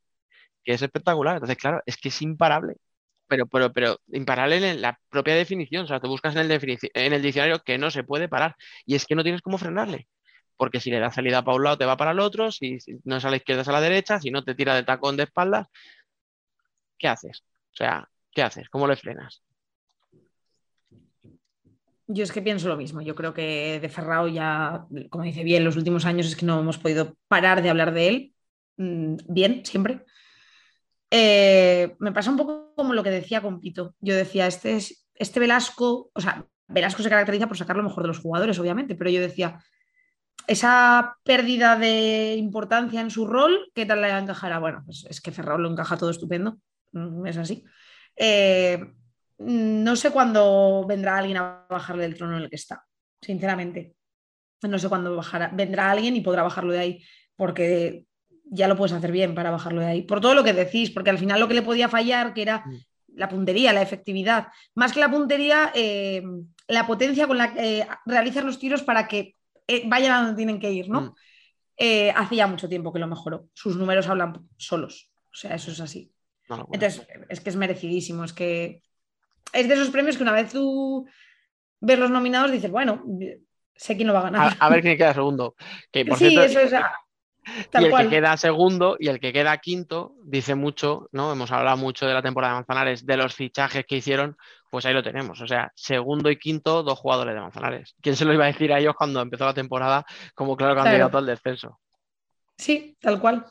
que 0.64 0.74
es 0.74 0.82
espectacular. 0.82 1.36
Entonces, 1.36 1.58
claro, 1.58 1.82
es 1.86 1.98
que 1.98 2.10
es 2.10 2.22
imparable. 2.22 2.76
Pero, 3.28 3.48
pero, 3.48 3.74
pero 3.74 3.98
imparable 4.08 4.58
en 4.72 4.82
la 4.82 5.00
propia 5.10 5.36
definición. 5.36 5.86
O 5.86 5.88
sea, 5.88 6.00
te 6.02 6.08
buscas 6.08 6.36
en 6.36 6.52
el, 6.52 6.80
en 6.94 7.14
el 7.14 7.22
diccionario 7.22 7.60
que 7.64 7.78
no 7.78 7.92
se 7.92 8.04
puede 8.04 8.30
parar. 8.30 8.56
Y 8.86 8.96
es 8.96 9.06
que 9.06 9.16
no 9.16 9.24
tienes 9.24 9.42
cómo 9.42 9.58
frenarle. 9.58 10.08
Porque 10.58 10.80
si 10.82 10.92
le 10.92 11.00
das 11.00 11.16
salida 11.16 11.44
para 11.44 11.58
un 11.58 11.64
lado, 11.64 11.78
te 11.78 11.86
va 11.86 11.98
para 11.98 12.12
el 12.12 12.20
otro. 12.20 12.52
Si, 12.52 12.78
no 13.06 13.18
es 13.18 13.26
a 13.26 13.30
la 13.32 13.38
izquierda, 13.38 13.64
es 13.64 13.68
a 13.70 13.74
la 13.74 13.82
derecha. 13.82 14.20
Si 14.20 14.32
no, 14.32 14.44
te 14.44 14.56
tira 14.56 14.76
de 14.76 14.84
tacón 14.84 15.18
de 15.18 15.24
espaldas. 15.24 15.68
¿Qué 16.98 17.08
haces? 17.08 17.44
O 17.74 17.76
sea, 17.76 18.10
¿qué 18.32 18.44
haces? 18.44 18.70
¿Cómo 18.70 18.88
le 18.88 18.96
frenas? 18.96 19.42
Yo 22.12 22.24
es 22.24 22.32
que 22.32 22.42
pienso 22.42 22.68
lo 22.68 22.76
mismo. 22.76 23.02
Yo 23.02 23.14
creo 23.14 23.36
que 23.36 23.80
de 23.80 23.88
Ferrao 23.88 24.28
ya, 24.28 24.88
como 25.12 25.24
dice 25.26 25.44
bien, 25.44 25.64
los 25.64 25.78
últimos 25.78 26.06
años 26.06 26.26
es 26.26 26.36
que 26.36 26.46
no 26.46 26.60
hemos 26.60 26.80
podido 26.80 27.16
parar 27.28 27.62
de 27.62 27.70
hablar 27.70 27.94
de 27.94 28.08
él. 28.08 28.34
Mm, 28.78 29.18
bien, 29.28 29.64
siempre. 29.64 30.04
Eh, 31.12 31.96
me 32.00 32.12
pasa 32.12 32.32
un 32.32 32.38
poco 32.38 32.74
como 32.76 32.96
lo 32.96 33.04
que 33.04 33.12
decía 33.12 33.42
con 33.42 33.60
Pito. 33.60 33.94
Yo 34.00 34.16
decía, 34.16 34.48
este, 34.48 34.76
es, 34.78 35.08
este 35.14 35.40
Velasco, 35.40 36.10
o 36.12 36.20
sea, 36.20 36.44
Velasco 36.68 37.04
se 37.04 37.10
caracteriza 37.10 37.46
por 37.46 37.58
sacar 37.58 37.76
lo 37.76 37.84
mejor 37.84 38.02
de 38.04 38.08
los 38.08 38.20
jugadores, 38.20 38.58
obviamente, 38.58 38.96
pero 38.96 39.12
yo 39.12 39.22
decía, 39.22 39.60
esa 40.48 41.16
pérdida 41.24 41.78
de 41.78 42.34
importancia 42.38 43.02
en 43.02 43.12
su 43.12 43.28
rol, 43.28 43.70
¿qué 43.76 43.86
tal 43.86 44.02
le 44.02 44.10
encajará? 44.10 44.58
Bueno, 44.58 44.82
pues 44.84 45.06
es 45.08 45.22
que 45.22 45.32
Ferrao 45.32 45.60
lo 45.60 45.70
encaja 45.70 45.96
todo 45.96 46.10
estupendo, 46.10 46.58
mm, 46.92 47.28
es 47.28 47.38
así. 47.38 47.64
Eh, 48.16 48.84
no 49.40 49.96
sé 49.96 50.12
cuándo 50.12 50.86
vendrá 50.88 51.18
alguien 51.18 51.38
a 51.38 51.66
bajarle 51.70 52.04
del 52.04 52.16
trono 52.16 52.38
en 52.38 52.44
el 52.44 52.50
que 52.50 52.58
está, 52.58 52.86
sinceramente. 53.22 53.96
No 54.62 54.78
sé 54.78 54.90
cuándo 54.90 55.16
bajará. 55.16 55.50
Vendrá 55.54 55.90
alguien 55.90 56.16
y 56.16 56.22
podrá 56.22 56.44
bajarlo 56.44 56.74
de 56.74 56.80
ahí, 56.80 57.06
porque 57.38 58.06
ya 58.44 58.68
lo 58.68 58.76
puedes 58.76 58.94
hacer 58.94 59.12
bien 59.12 59.34
para 59.34 59.52
bajarlo 59.52 59.80
de 59.82 59.88
ahí. 59.88 60.02
Por 60.02 60.20
todo 60.20 60.36
lo 60.36 60.44
que 60.44 60.54
decís, 60.54 60.92
porque 60.92 61.10
al 61.10 61.18
final 61.18 61.40
lo 61.40 61.48
que 61.48 61.54
le 61.54 61.62
podía 61.62 61.88
fallar, 61.88 62.34
que 62.34 62.42
era 62.42 62.66
mm. 62.66 62.80
la 63.16 63.30
puntería, 63.30 63.72
la 63.72 63.82
efectividad, 63.82 64.48
más 64.76 64.92
que 64.92 65.00
la 65.00 65.10
puntería, 65.10 65.72
eh, 65.74 66.22
la 66.68 66.86
potencia 66.86 67.26
con 67.26 67.38
la 67.38 67.54
que 67.54 67.80
eh, 67.80 67.88
realizar 68.06 68.44
los 68.44 68.60
tiros 68.60 68.84
para 68.84 69.08
que 69.08 69.36
eh, 69.68 69.84
vayan 69.86 70.12
a 70.12 70.22
donde 70.22 70.36
tienen 70.36 70.60
que 70.60 70.72
ir, 70.72 70.90
¿no? 70.90 71.02
Mm. 71.02 71.14
hacía 72.16 72.48
mucho 72.48 72.68
tiempo 72.68 72.92
que 72.92 73.00
lo 73.00 73.08
mejoró. 73.08 73.48
Sus 73.54 73.78
números 73.78 74.10
hablan 74.10 74.34
solos. 74.58 75.10
O 75.32 75.36
sea, 75.38 75.56
eso 75.56 75.72
es 75.72 75.80
así. 75.80 76.12
Entonces, 76.74 77.08
es 77.30 77.40
que 77.40 77.50
es 77.52 77.56
merecidísimo. 77.56 78.26
Es 78.26 78.34
que 78.34 78.82
es 79.54 79.68
de 79.68 79.74
esos 79.74 79.90
premios 79.90 80.18
que 80.18 80.24
una 80.24 80.32
vez 80.32 80.52
tú 80.52 81.08
ves 81.82 82.00
los 82.00 82.12
nominados 82.12 82.52
dices, 82.52 82.72
bueno, 82.72 83.04
sé 83.76 83.96
quién 83.96 84.08
lo 84.08 84.14
va 84.14 84.20
a 84.20 84.24
ganar. 84.24 84.58
A, 84.60 84.70
ver 84.70 84.82
quién 84.82 84.98
queda 84.98 85.14
segundo. 85.14 85.56
sí, 86.18 86.38
eso 86.38 86.60
es. 86.60 86.74
y 86.74 87.86
el 87.86 87.96
que 87.96 88.10
queda 88.10 88.38
segundo 88.38 88.98
y 89.00 89.08
el 89.08 89.20
que 89.20 89.34
queda 89.34 89.58
quinto 89.58 90.14
dice 90.24 90.56
mucho, 90.56 91.08
¿no? 91.12 91.32
Hemos 91.32 91.52
hablado 91.52 91.78
mucho 91.78 92.06
de 92.06 92.14
la 92.14 92.22
temporada 92.22 92.54
de 92.54 92.60
Manzanares, 92.60 93.06
de 93.06 93.18
los 93.18 93.34
fichajes 93.34 93.86
que 93.86 93.98
hicieron, 93.98 94.38
pues 94.70 94.86
ahí 94.86 94.94
lo 94.94 95.04
tenemos. 95.04 95.40
O 95.42 95.48
sea, 95.48 95.72
segundo 95.76 96.30
y 96.30 96.38
quinto, 96.38 96.84
dos 96.84 97.00
jugadores 97.00 97.34
de 97.34 97.42
Manzanares. 97.42 97.96
¿Quién 98.02 98.16
se 98.16 98.26
lo 98.26 98.34
iba 98.34 98.44
a 98.44 98.52
decir 98.52 98.74
a 98.74 98.80
ellos 98.80 98.96
cuando 98.96 99.22
empezó 99.22 99.46
la 99.46 99.54
temporada 99.54 100.06
como 100.36 100.58
claro 100.58 100.76
candidato 100.76 101.18
al 101.18 101.26
descenso? 101.26 101.80
Sí, 102.58 102.98
tal 103.00 103.22
cual. 103.22 103.46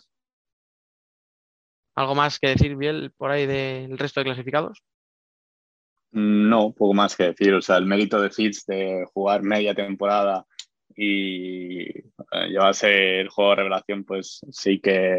¿Algo 1.94 2.14
más 2.14 2.38
que 2.38 2.48
decir, 2.48 2.76
Biel, 2.76 3.12
por 3.16 3.30
ahí 3.30 3.46
del 3.46 3.98
resto 3.98 4.20
de 4.20 4.26
clasificados? 4.26 4.84
No, 6.12 6.72
poco 6.72 6.94
más 6.94 7.16
que 7.16 7.24
decir. 7.24 7.55
O 7.55 7.62
sea, 7.62 7.76
el 7.76 7.86
mérito 7.86 8.20
de 8.20 8.30
Fitz 8.30 8.64
de 8.66 9.05
jugar 9.12 9.43
media 9.43 9.74
temporada 9.74 10.47
y 10.97 11.89
eh, 11.89 12.48
llevarse 12.48 13.20
el 13.20 13.28
juego 13.28 13.51
de 13.51 13.56
revelación, 13.56 14.05
pues 14.05 14.40
sí 14.51 14.80
que, 14.80 15.16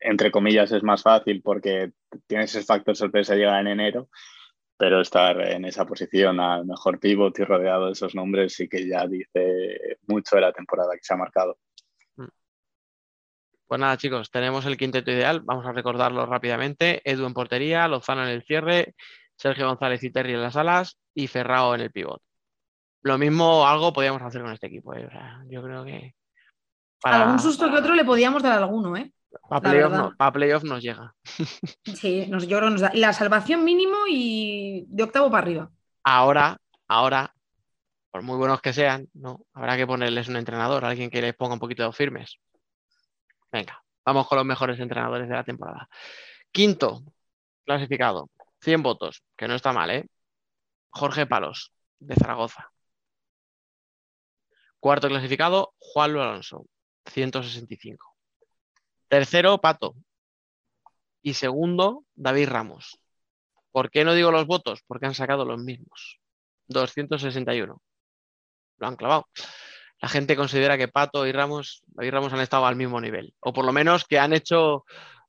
entre 0.00 0.30
comillas, 0.30 0.72
es 0.72 0.82
más 0.82 1.02
fácil 1.02 1.42
porque 1.42 1.92
tienes 2.26 2.54
ese 2.54 2.64
factor 2.64 2.96
sorpresa 2.96 3.34
llega 3.34 3.60
en 3.60 3.68
enero, 3.68 4.08
pero 4.76 5.00
estar 5.00 5.40
en 5.40 5.66
esa 5.66 5.84
posición 5.84 6.40
al 6.40 6.64
mejor 6.64 6.98
pivot 6.98 7.38
y 7.38 7.44
rodeado 7.44 7.86
de 7.86 7.92
esos 7.92 8.14
nombres 8.14 8.54
sí 8.54 8.66
que 8.66 8.88
ya 8.88 9.06
dice 9.06 9.98
mucho 10.08 10.36
de 10.36 10.42
la 10.42 10.52
temporada 10.52 10.94
que 10.94 11.02
se 11.02 11.14
ha 11.14 11.18
marcado. 11.18 11.58
Pues 13.70 13.78
nada, 13.78 13.96
chicos, 13.96 14.32
tenemos 14.32 14.66
el 14.66 14.76
quinteto 14.76 15.12
ideal. 15.12 15.42
Vamos 15.44 15.64
a 15.64 15.70
recordarlo 15.70 16.26
rápidamente. 16.26 17.02
Edu 17.04 17.24
en 17.24 17.34
portería, 17.34 17.86
Lozano 17.86 18.24
en 18.24 18.30
el 18.30 18.42
cierre, 18.42 18.96
Sergio 19.40 19.66
González 19.68 20.02
y 20.04 20.10
Terry 20.10 20.34
en 20.34 20.42
las 20.42 20.54
alas 20.56 20.98
y 21.14 21.26
Ferrao 21.26 21.74
en 21.74 21.80
el 21.80 21.90
pivot. 21.90 22.20
Lo 23.02 23.16
mismo, 23.16 23.66
algo 23.66 23.90
podíamos 23.90 24.20
hacer 24.20 24.42
con 24.42 24.52
este 24.52 24.66
equipo. 24.66 24.94
¿eh? 24.94 25.06
O 25.06 25.10
sea, 25.10 25.42
yo 25.48 25.62
creo 25.62 25.82
que. 25.82 26.14
Algún 27.04 27.38
susto 27.38 27.70
que 27.70 27.78
otro 27.78 27.94
le 27.94 28.04
podíamos 28.04 28.42
dar 28.42 28.52
a 28.52 28.56
alguno, 28.58 28.94
¿eh? 28.98 29.10
Para 29.48 29.62
playoff, 29.62 29.92
no- 29.92 30.14
para 30.14 30.32
playoff 30.32 30.64
nos 30.64 30.82
llega. 30.82 31.14
Sí, 31.84 32.26
nos, 32.26 32.46
yo 32.46 32.58
creo 32.58 32.68
que 32.68 32.72
nos 32.72 32.80
da 32.82 32.90
la 32.92 33.14
salvación 33.14 33.64
mínimo 33.64 33.96
y 34.10 34.84
de 34.88 35.04
octavo 35.04 35.30
para 35.30 35.42
arriba. 35.42 35.70
Ahora, 36.04 36.58
ahora, 36.86 37.34
por 38.10 38.20
muy 38.22 38.36
buenos 38.36 38.60
que 38.60 38.74
sean, 38.74 39.08
¿no? 39.14 39.40
Habrá 39.54 39.78
que 39.78 39.86
ponerles 39.86 40.28
un 40.28 40.36
entrenador, 40.36 40.84
alguien 40.84 41.08
que 41.08 41.22
les 41.22 41.34
ponga 41.34 41.54
un 41.54 41.60
poquito 41.60 41.82
de 41.84 41.92
firmes. 41.92 42.36
Venga, 43.50 43.82
vamos 44.04 44.28
con 44.28 44.36
los 44.36 44.44
mejores 44.44 44.78
entrenadores 44.78 45.28
de 45.28 45.34
la 45.34 45.44
temporada. 45.44 45.88
Quinto, 46.52 47.02
clasificado, 47.64 48.28
100 48.62 48.82
votos, 48.82 49.22
que 49.36 49.48
no 49.48 49.54
está 49.54 49.72
mal, 49.72 49.90
¿eh? 49.90 50.06
Jorge 50.90 51.26
Palos, 51.26 51.72
de 51.98 52.14
Zaragoza. 52.14 52.70
Cuarto 54.78 55.08
clasificado, 55.08 55.74
Juan 55.78 56.12
Luis 56.12 56.24
Alonso, 56.24 56.66
165. 57.06 58.16
Tercero, 59.08 59.58
Pato. 59.58 59.94
Y 61.22 61.34
segundo, 61.34 62.04
David 62.14 62.48
Ramos. 62.48 62.98
¿Por 63.72 63.90
qué 63.90 64.04
no 64.04 64.14
digo 64.14 64.30
los 64.30 64.46
votos? 64.46 64.82
Porque 64.86 65.06
han 65.06 65.14
sacado 65.14 65.44
los 65.44 65.62
mismos. 65.62 66.18
261. 66.68 67.82
Lo 68.78 68.86
han 68.86 68.96
clavado. 68.96 69.28
La 70.00 70.08
gente 70.08 70.34
considera 70.34 70.78
que 70.78 70.88
Pato 70.88 71.26
y 71.26 71.32
Ramos, 71.32 71.82
David 71.88 72.12
Ramos 72.12 72.32
han 72.32 72.40
estado 72.40 72.64
al 72.66 72.76
mismo 72.76 73.00
nivel. 73.00 73.34
O 73.40 73.52
por 73.52 73.66
lo 73.66 73.72
menos 73.72 74.06
que 74.06 74.18
han 74.18 74.32
hecho 74.32 74.84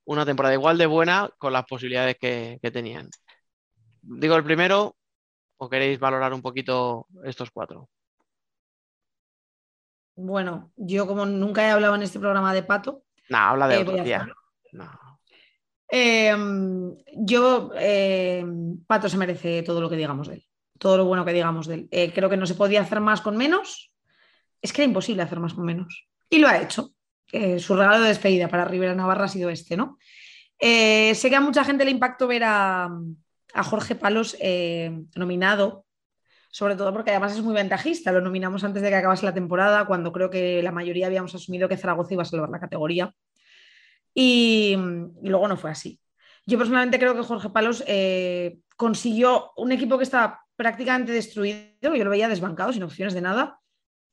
una 0.06 0.26
temporada 0.26 0.54
igual 0.56 0.78
de 0.78 0.86
buena 0.88 1.30
con 1.38 1.54
las 1.54 1.66
posibilidades 1.66 2.18
que, 2.20 2.60
que 2.62 2.72
tenían. 2.72 3.10
Digo 4.02 4.36
el 4.36 4.44
primero, 4.44 4.96
o 5.58 5.70
queréis 5.70 6.00
valorar 6.00 6.34
un 6.34 6.42
poquito 6.42 7.08
estos 7.26 7.52
cuatro. 7.52 7.90
Bueno, 10.16 10.72
yo 10.76 11.08
como 11.08 11.26
nunca 11.26 11.66
he 11.66 11.72
hablado 11.72 11.96
en 11.96 12.04
este 12.04 12.20
programa 12.20 12.54
de 12.54 12.64
Pato, 12.64 13.04
Nah, 13.30 13.50
habla 13.52 13.68
de 13.68 13.76
Eh, 13.76 13.82
otro 13.82 14.04
día. 14.04 14.28
No. 14.74 14.90
eh, 15.90 16.36
yo, 17.18 17.72
eh, 17.76 18.46
Pato 18.88 19.10
se 19.10 19.18
merece 19.18 19.64
todo 19.64 19.82
lo 19.82 19.90
que 19.90 19.96
digamos 19.98 20.28
de 20.28 20.36
él, 20.36 20.48
todo 20.80 20.98
lo 20.98 21.06
bueno 21.06 21.26
que 21.26 21.34
digamos 21.34 21.68
de 21.68 21.76
él. 21.76 21.88
Eh, 21.92 22.12
creo 22.14 22.30
que 22.30 22.38
no 22.38 22.46
se 22.46 22.56
podía 22.56 22.82
hacer 22.82 23.00
más 23.02 23.22
con 23.22 23.38
menos. 23.38 23.92
Es 24.62 24.74
que 24.74 24.82
era 24.82 24.90
imposible 24.90 25.24
hacer 25.24 25.40
más 25.40 25.54
con 25.54 25.66
menos. 25.66 26.08
Y 26.30 26.40
lo 26.40 26.48
ha 26.48 26.62
hecho. 26.62 26.92
Eh, 27.32 27.60
su 27.60 27.76
regalo 27.76 28.02
de 28.02 28.10
despedida 28.10 28.48
para 28.50 28.66
Rivera 28.66 28.94
Navarra 28.94 29.26
ha 29.26 29.30
sido 29.30 29.50
este, 29.50 29.78
¿no? 29.78 29.98
Eh, 30.60 31.16
sé 31.16 31.30
que 31.30 31.36
a 31.36 31.42
mucha 31.42 31.64
gente 31.64 31.86
le 31.86 31.92
impactó 31.92 32.28
ver 32.28 32.44
a, 32.46 32.90
Jorge 33.64 33.96
Palos 33.96 34.38
eh, 34.40 35.04
nominado, 35.16 35.86
sobre 36.50 36.76
todo 36.76 36.94
porque 36.94 37.12
además 37.12 37.34
es 37.34 37.42
muy 37.42 37.54
ventajista. 37.54 38.12
Lo 38.12 38.22
nominamos 38.22 38.64
antes 38.64 38.82
de 38.82 38.90
que 38.90 38.96
acabase 38.96 39.26
la 39.26 39.34
temporada, 39.34 39.86
cuando 39.86 40.12
creo 40.12 40.30
que 40.30 40.62
la 40.64 40.72
mayoría 40.72 41.08
habíamos 41.08 41.36
asumido 41.36 41.68
que 41.68 41.78
Zaragoza 41.78 42.14
iba 42.14 42.24
a 42.24 42.26
salvar 42.26 42.50
la 42.50 42.60
categoría. 42.60 43.14
Y, 44.14 44.78
luego 45.22 45.48
no 45.48 45.58
fue 45.58 45.72
así. 45.72 46.00
Yo 46.46 46.58
personalmente 46.58 47.00
creo 47.00 47.16
que 47.16 47.24
Jorge 47.24 47.50
Palos 47.50 47.84
consiguió 48.78 49.52
un 49.58 49.72
equipo 49.72 49.98
que 49.98 50.04
estaba 50.04 50.42
prácticamente 50.56 51.12
destruido, 51.12 51.68
yo 51.82 52.04
lo 52.04 52.10
veía 52.10 52.30
desbancado, 52.30 52.72
sin 52.72 52.84
opciones 52.84 53.14
de 53.14 53.22
nada, 53.22 53.60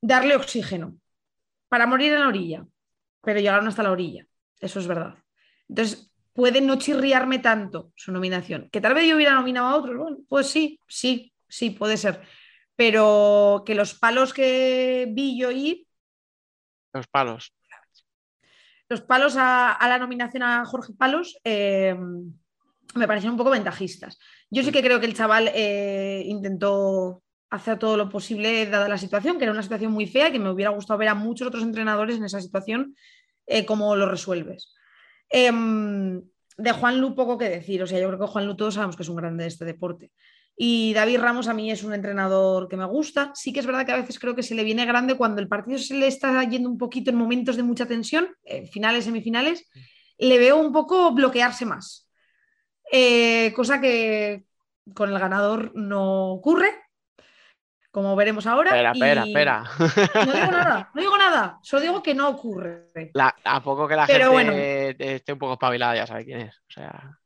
darle 0.00 0.34
oxígeno 0.34 0.96
para 1.68 1.86
morir 1.86 2.12
en 2.12 2.20
la 2.20 2.28
orilla, 2.28 2.66
pero 3.22 3.40
llegaron 3.40 3.68
hasta 3.68 3.82
la 3.82 3.92
orilla, 3.92 4.26
eso 4.60 4.80
es 4.80 4.86
verdad. 4.86 5.14
Entonces, 5.68 6.12
puede 6.32 6.60
no 6.60 6.76
chirriarme 6.78 7.38
tanto 7.40 7.92
su 7.96 8.12
nominación, 8.12 8.68
que 8.70 8.80
tal 8.80 8.94
vez 8.94 9.08
yo 9.08 9.16
hubiera 9.16 9.34
nominado 9.34 9.66
a 9.68 9.76
otros, 9.76 9.96
bueno, 9.96 10.18
pues 10.28 10.48
sí, 10.48 10.80
sí, 10.86 11.32
sí, 11.48 11.70
puede 11.70 11.96
ser, 11.96 12.22
pero 12.76 13.62
que 13.66 13.74
los 13.74 13.94
palos 13.94 14.32
que 14.32 15.08
vi 15.10 15.38
yo 15.38 15.50
ir 15.50 15.86
Los 16.92 17.06
palos. 17.08 17.52
los 18.88 19.00
palos 19.02 19.36
a, 19.36 19.72
a 19.72 19.88
la 19.88 19.98
nominación 19.98 20.42
a 20.42 20.64
Jorge 20.64 20.92
Palos 20.96 21.38
eh, 21.44 21.94
me 22.94 23.06
parecieron 23.06 23.34
un 23.34 23.38
poco 23.38 23.50
ventajistas. 23.50 24.18
Yo 24.50 24.62
sí 24.62 24.72
que 24.72 24.82
creo 24.82 24.98
que 24.98 25.06
el 25.06 25.14
chaval 25.14 25.50
eh, 25.54 26.22
intentó 26.24 27.22
hacer 27.50 27.78
todo 27.78 27.96
lo 27.96 28.08
posible 28.08 28.66
dada 28.66 28.88
la 28.88 28.98
situación, 28.98 29.38
que 29.38 29.44
era 29.44 29.52
una 29.52 29.62
situación 29.62 29.92
muy 29.92 30.06
fea 30.06 30.28
y 30.28 30.32
que 30.32 30.38
me 30.38 30.50
hubiera 30.50 30.70
gustado 30.70 30.98
ver 30.98 31.08
a 31.08 31.14
muchos 31.14 31.48
otros 31.48 31.62
entrenadores 31.62 32.16
en 32.16 32.24
esa 32.24 32.40
situación, 32.40 32.94
eh, 33.46 33.64
cómo 33.64 33.96
lo 33.96 34.08
resuelves. 34.08 34.74
Em, 35.30 36.22
de 36.56 36.72
Juan 36.72 37.00
Lu 37.00 37.14
poco 37.14 37.38
que 37.38 37.48
decir, 37.48 37.82
o 37.82 37.86
sea, 37.86 38.00
yo 38.00 38.08
creo 38.08 38.18
que 38.18 38.26
Juan 38.26 38.46
Lu 38.46 38.56
todos 38.56 38.74
sabemos 38.74 38.96
que 38.96 39.02
es 39.02 39.08
un 39.08 39.16
grande 39.16 39.44
de 39.44 39.48
este 39.48 39.64
deporte. 39.64 40.10
Y 40.56 40.92
David 40.92 41.20
Ramos 41.20 41.46
a 41.46 41.54
mí 41.54 41.70
es 41.70 41.84
un 41.84 41.94
entrenador 41.94 42.68
que 42.68 42.76
me 42.76 42.84
gusta. 42.84 43.30
Sí 43.34 43.52
que 43.52 43.60
es 43.60 43.66
verdad 43.66 43.86
que 43.86 43.92
a 43.92 43.96
veces 43.96 44.18
creo 44.18 44.34
que 44.34 44.42
se 44.42 44.56
le 44.56 44.64
viene 44.64 44.84
grande 44.86 45.14
cuando 45.14 45.40
el 45.40 45.46
partido 45.46 45.78
se 45.78 45.94
le 45.94 46.08
está 46.08 46.42
yendo 46.42 46.68
un 46.68 46.76
poquito 46.76 47.10
en 47.10 47.16
momentos 47.16 47.56
de 47.56 47.62
mucha 47.62 47.86
tensión, 47.86 48.28
finales, 48.72 49.04
semifinales, 49.04 49.70
le 50.18 50.38
veo 50.38 50.58
un 50.58 50.72
poco 50.72 51.12
bloquearse 51.12 51.64
más. 51.64 52.08
Eh, 52.90 53.52
cosa 53.54 53.80
que 53.80 54.44
con 54.94 55.10
el 55.10 55.18
ganador 55.18 55.72
no 55.76 56.32
ocurre, 56.32 56.72
como 57.98 58.14
veremos 58.16 58.46
ahora. 58.46 58.70
Espera, 58.70 58.92
y- 58.94 58.98
espera, 59.32 59.64
espera. 59.66 60.24
No 60.26 60.32
digo 60.32 60.50
nada, 60.52 60.90
no 60.94 61.00
digo 61.00 61.18
nada, 61.18 61.58
solo 61.62 61.82
digo 61.82 62.02
que 62.02 62.14
no 62.14 62.28
ocurre. 62.28 62.88
La- 63.14 63.34
a 63.44 63.62
poco 63.62 63.86
que 63.88 63.96
la 63.96 64.06
Pero 64.06 64.32
gente 64.32 64.94
bueno. 64.94 65.12
esté 65.14 65.32
un 65.32 65.38
poco 65.38 65.52
espabilada, 65.54 65.96
ya 65.96 66.06
sabe 66.06 66.24
quién 66.24 66.40
es. 66.42 66.56
O 66.58 66.70
sea. 66.70 67.18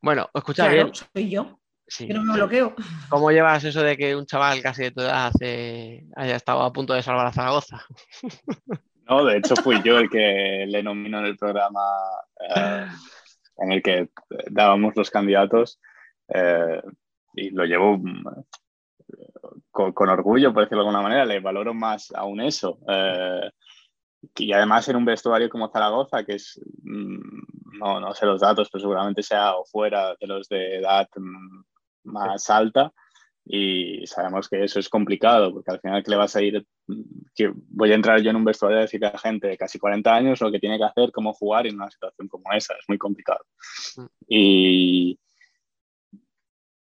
Bueno, 0.00 0.28
escucha 0.34 0.64
Claro, 0.68 0.84
bien. 0.84 0.94
soy 0.94 1.30
yo, 1.30 1.58
Sí. 1.86 2.06
que 2.06 2.14
no 2.14 2.22
me 2.22 2.34
bloqueo. 2.34 2.74
¿Cómo 3.08 3.30
llevas 3.30 3.64
eso 3.64 3.82
de 3.82 3.96
que 3.96 4.16
un 4.16 4.26
chaval 4.26 4.60
casi 4.62 4.84
de 4.84 4.90
tu 4.90 5.00
edad 5.02 5.32
eh, 5.40 6.04
haya 6.16 6.36
estado 6.36 6.62
a 6.62 6.72
punto 6.72 6.94
de 6.94 7.02
salvar 7.02 7.26
a 7.26 7.32
Zaragoza? 7.32 7.84
No, 9.06 9.22
de 9.22 9.36
hecho 9.36 9.54
fui 9.56 9.82
yo 9.82 9.98
el 9.98 10.08
que 10.08 10.64
le 10.66 10.82
nominó 10.82 11.18
en 11.18 11.26
el 11.26 11.36
programa 11.36 11.82
eh, 12.56 12.86
en 13.58 13.72
el 13.72 13.82
que 13.82 14.08
dábamos 14.50 14.94
los 14.96 15.10
candidatos 15.10 15.78
eh, 16.34 16.80
y 17.34 17.50
lo 17.50 17.66
llevo 17.66 18.00
con, 19.70 19.92
con 19.92 20.08
orgullo, 20.08 20.52
por 20.52 20.64
decirlo 20.64 20.82
de 20.82 20.88
alguna 20.88 21.02
manera, 21.02 21.24
le 21.24 21.40
valoro 21.40 21.74
más 21.74 22.12
aún 22.14 22.40
eso. 22.40 22.78
Eh, 22.88 23.50
y 24.36 24.52
además 24.52 24.88
en 24.88 24.96
un 24.96 25.04
vestuario 25.04 25.48
como 25.48 25.68
Zaragoza, 25.68 26.24
que 26.24 26.34
es, 26.34 26.60
mm, 26.82 27.78
no, 27.78 28.00
no 28.00 28.14
sé 28.14 28.26
los 28.26 28.40
datos, 28.40 28.68
pero 28.70 28.80
seguramente 28.82 29.22
sea 29.22 29.56
o 29.56 29.64
fuera 29.64 30.14
de 30.20 30.26
los 30.26 30.48
de 30.48 30.78
edad 30.78 31.08
mm, 31.16 31.62
más 32.04 32.50
alta. 32.50 32.92
Y 33.46 34.06
sabemos 34.06 34.48
que 34.48 34.64
eso 34.64 34.80
es 34.80 34.88
complicado, 34.88 35.52
porque 35.52 35.70
al 35.70 35.80
final 35.80 36.02
que 36.02 36.10
le 36.10 36.16
vas 36.16 36.34
a 36.34 36.42
ir, 36.42 36.66
mm, 36.86 37.02
que 37.34 37.52
voy 37.54 37.92
a 37.92 37.94
entrar 37.94 38.20
yo 38.22 38.30
en 38.30 38.36
un 38.36 38.44
vestuario 38.44 38.78
a 38.78 38.82
decirle 38.82 39.08
a 39.08 39.12
la 39.12 39.18
gente 39.18 39.48
de 39.48 39.58
casi 39.58 39.78
40 39.78 40.14
años 40.14 40.40
lo 40.40 40.50
que 40.50 40.60
tiene 40.60 40.78
que 40.78 40.84
hacer, 40.84 41.12
cómo 41.12 41.32
jugar 41.34 41.66
en 41.66 41.74
una 41.74 41.90
situación 41.90 42.28
como 42.28 42.52
esa, 42.52 42.74
es 42.74 42.84
muy 42.88 42.98
complicado. 42.98 43.44
Y, 44.28 45.18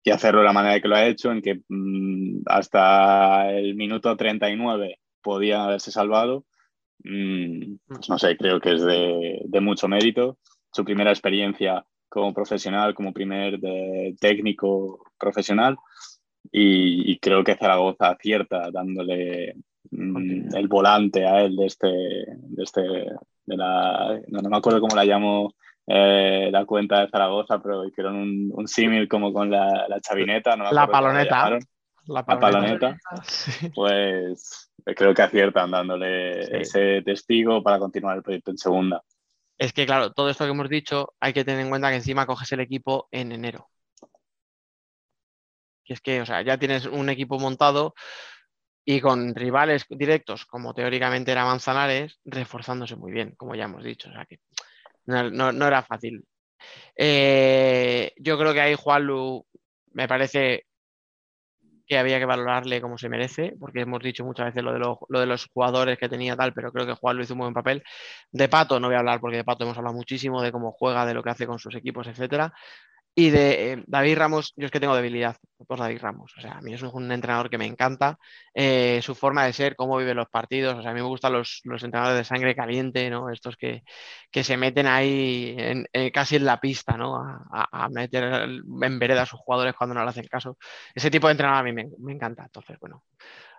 y 0.04 0.12
hacerlo 0.12 0.40
de 0.42 0.46
la 0.46 0.54
manera 0.54 0.80
que 0.80 0.88
lo 0.88 0.96
ha 0.96 1.06
hecho, 1.06 1.32
en 1.32 1.42
que 1.42 1.62
mm, 1.68 2.42
hasta 2.46 3.52
el 3.52 3.76
minuto 3.76 4.16
39 4.18 5.00
podían 5.22 5.62
haberse 5.62 5.92
salvado, 5.92 6.46
mm, 7.04 7.76
pues 7.88 8.10
no 8.10 8.18
sé, 8.20 8.36
creo 8.38 8.60
que 8.60 8.74
es 8.74 8.82
de, 8.84 9.42
de 9.46 9.62
mucho 9.62 9.88
mérito. 9.88 10.38
Su 10.72 10.84
primera 10.84 11.12
experiencia 11.12 11.86
como 12.10 12.34
profesional, 12.34 12.94
como 12.94 13.14
primer 13.14 13.60
de- 13.60 14.16
técnico 14.20 15.04
profesional, 15.18 15.78
y, 16.52 17.12
y 17.12 17.20
creo 17.20 17.44
que 17.44 17.56
Zaragoza 17.56 18.10
acierta 18.10 18.70
dándole 18.72 19.56
mm, 19.92 20.56
el 20.56 20.68
volante 20.68 21.26
a 21.26 21.42
él 21.44 21.56
de 21.56 21.66
este, 21.66 21.88
de 21.88 22.64
este, 22.64 22.82
de 22.82 23.58
la, 23.58 24.20
no, 24.28 24.42
no 24.42 24.50
me 24.50 24.58
acuerdo 24.58 24.82
cómo 24.82 24.96
la 24.96 25.06
llamo 25.06 25.54
eh, 25.88 26.50
la 26.52 26.66
cuenta 26.66 27.02
de 27.02 27.10
Zaragoza, 27.10 27.62
pero 27.62 27.86
hicieron 27.86 28.16
un, 28.16 28.52
un 28.54 28.68
símil 28.68 29.08
como 29.08 29.34
con 29.34 29.50
la, 29.52 29.88
la 29.88 30.00
chavineta, 30.00 30.56
no 30.56 30.72
La 30.72 30.88
paloneta. 30.88 31.50
La 31.50 31.60
La 32.26 32.26
paloneta. 32.26 32.98
Sí. 33.24 33.70
Pues 33.74 34.72
creo 34.84 35.14
que 35.14 35.22
aciertan 35.22 35.72
dándole 35.72 36.44
Sí. 36.46 36.52
ese 36.56 37.02
testigo 37.04 37.64
para 37.64 37.80
continuar 37.80 38.18
el 38.18 38.24
proyecto 38.24 38.52
en 38.52 38.58
segunda. 38.58 39.02
Es 39.58 39.72
que, 39.72 39.86
claro, 39.86 40.12
todo 40.12 40.30
esto 40.30 40.44
que 40.46 40.52
hemos 40.52 40.68
dicho, 40.68 41.14
hay 41.20 41.32
que 41.32 41.46
tener 41.46 41.62
en 41.62 41.70
cuenta 41.70 41.90
que 41.90 41.96
encima 41.98 42.26
coges 42.26 42.52
el 42.52 42.60
equipo 42.60 43.08
en 43.12 43.32
enero. 43.32 43.70
Que 45.86 45.94
es 45.94 46.02
que, 46.02 46.22
o 46.22 46.26
sea, 46.26 46.42
ya 46.42 46.58
tienes 46.58 46.86
un 46.86 47.10
equipo 47.10 47.40
montado 47.40 47.94
y 48.86 49.00
con 49.00 49.34
rivales 49.36 49.86
directos, 49.90 50.46
como 50.46 50.74
teóricamente 50.74 51.32
era 51.32 51.46
Manzanares, 51.46 52.20
reforzándose 52.26 52.96
muy 52.98 53.12
bien, 53.12 53.34
como 53.38 53.56
ya 53.56 53.66
hemos 53.66 53.84
dicho. 53.84 54.10
O 54.10 54.14
sea 54.14 54.26
que 54.26 54.40
no, 55.06 55.68
era 55.68 55.84
fácil. 55.84 56.24
Eh, 56.96 58.14
yo 58.18 58.38
creo 58.38 58.54
que 58.54 58.62
ahí 58.62 58.76
Juanlu 58.76 59.46
me 59.94 60.08
parece 60.08 60.66
que 61.86 61.98
había 61.98 62.20
que 62.20 62.26
valorarle 62.26 62.82
como 62.82 62.98
se 62.98 63.10
merece, 63.10 63.56
porque 63.60 63.82
hemos 63.82 64.02
dicho 64.02 64.24
muchas 64.24 64.48
veces 64.48 64.64
lo 64.64 64.74
de, 64.74 64.80
los, 64.80 64.98
lo 65.10 65.20
de 65.20 65.26
los 65.26 65.48
jugadores 65.54 65.98
que 65.98 66.10
tenía 66.10 66.36
tal, 66.36 66.54
pero 66.54 66.72
creo 66.72 66.86
que 66.86 66.94
Juan 66.94 67.18
lo 67.18 67.24
hizo 67.24 67.34
un 67.34 67.40
buen 67.40 67.54
papel. 67.54 67.84
De 68.32 68.48
Pato 68.48 68.80
no 68.80 68.88
voy 68.88 68.96
a 68.96 69.00
hablar 69.00 69.20
porque 69.20 69.38
de 69.38 69.44
Pato 69.44 69.66
hemos 69.66 69.78
hablado 69.78 69.96
muchísimo 69.96 70.42
de 70.42 70.52
cómo 70.52 70.72
juega, 70.72 71.06
de 71.06 71.14
lo 71.14 71.24
que 71.24 71.32
hace 71.32 71.46
con 71.46 71.60
sus 71.60 71.76
equipos, 71.76 72.08
etcétera. 72.08 72.54
Y 73.16 73.30
de 73.30 73.74
eh, 73.74 73.84
David 73.86 74.18
Ramos, 74.18 74.54
yo 74.56 74.66
es 74.66 74.72
que 74.72 74.80
tengo 74.80 74.96
debilidad 74.96 75.38
por 75.68 75.78
David 75.78 76.00
Ramos. 76.02 76.34
O 76.36 76.42
sea, 76.42 76.54
a 76.54 76.62
mí 76.62 76.74
es 76.74 76.82
un 76.82 77.12
entrenador 77.12 77.50
que 77.50 77.60
me 77.60 77.66
encanta, 77.68 78.18
eh, 78.56 79.00
su 79.04 79.14
forma 79.14 79.46
de 79.46 79.54
ser, 79.54 79.76
cómo 79.76 79.98
vive 79.98 80.16
los 80.16 80.30
partidos. 80.30 80.76
O 80.80 80.82
sea, 80.82 80.92
a 80.92 80.94
mí 80.96 81.02
me 81.02 81.08
gustan 81.08 81.34
los, 81.34 81.62
los 81.64 81.84
entrenadores 81.84 82.18
de 82.18 82.24
sangre 82.26 82.56
caliente, 82.56 83.10
¿no? 83.12 83.30
Estos 83.30 83.56
que, 83.56 83.84
que 84.32 84.44
se 84.44 84.58
meten 84.58 84.88
ahí 84.88 85.56
eh, 85.94 86.12
casi 86.12 86.38
en 86.38 86.46
la 86.46 86.60
pista, 86.60 86.98
¿no? 86.98 87.16
A 87.52 87.90
meter 87.90 88.24
en 88.24 89.00
vereda 89.00 89.24
a 89.24 89.26
sus 89.28 89.40
jugadores 89.40 89.76
cuando 89.76 89.94
no 89.94 90.04
le 90.04 90.10
hacen 90.10 90.26
caso. 90.28 90.58
Ese 90.96 91.12
tipo 91.12 91.28
de 91.28 91.32
entrenador 91.32 91.62
a 91.62 91.64
mí 91.64 91.72
me, 91.74 91.90
me 92.00 92.14
encanta. 92.14 92.44
Entonces, 92.44 92.78
bueno, 92.80 93.04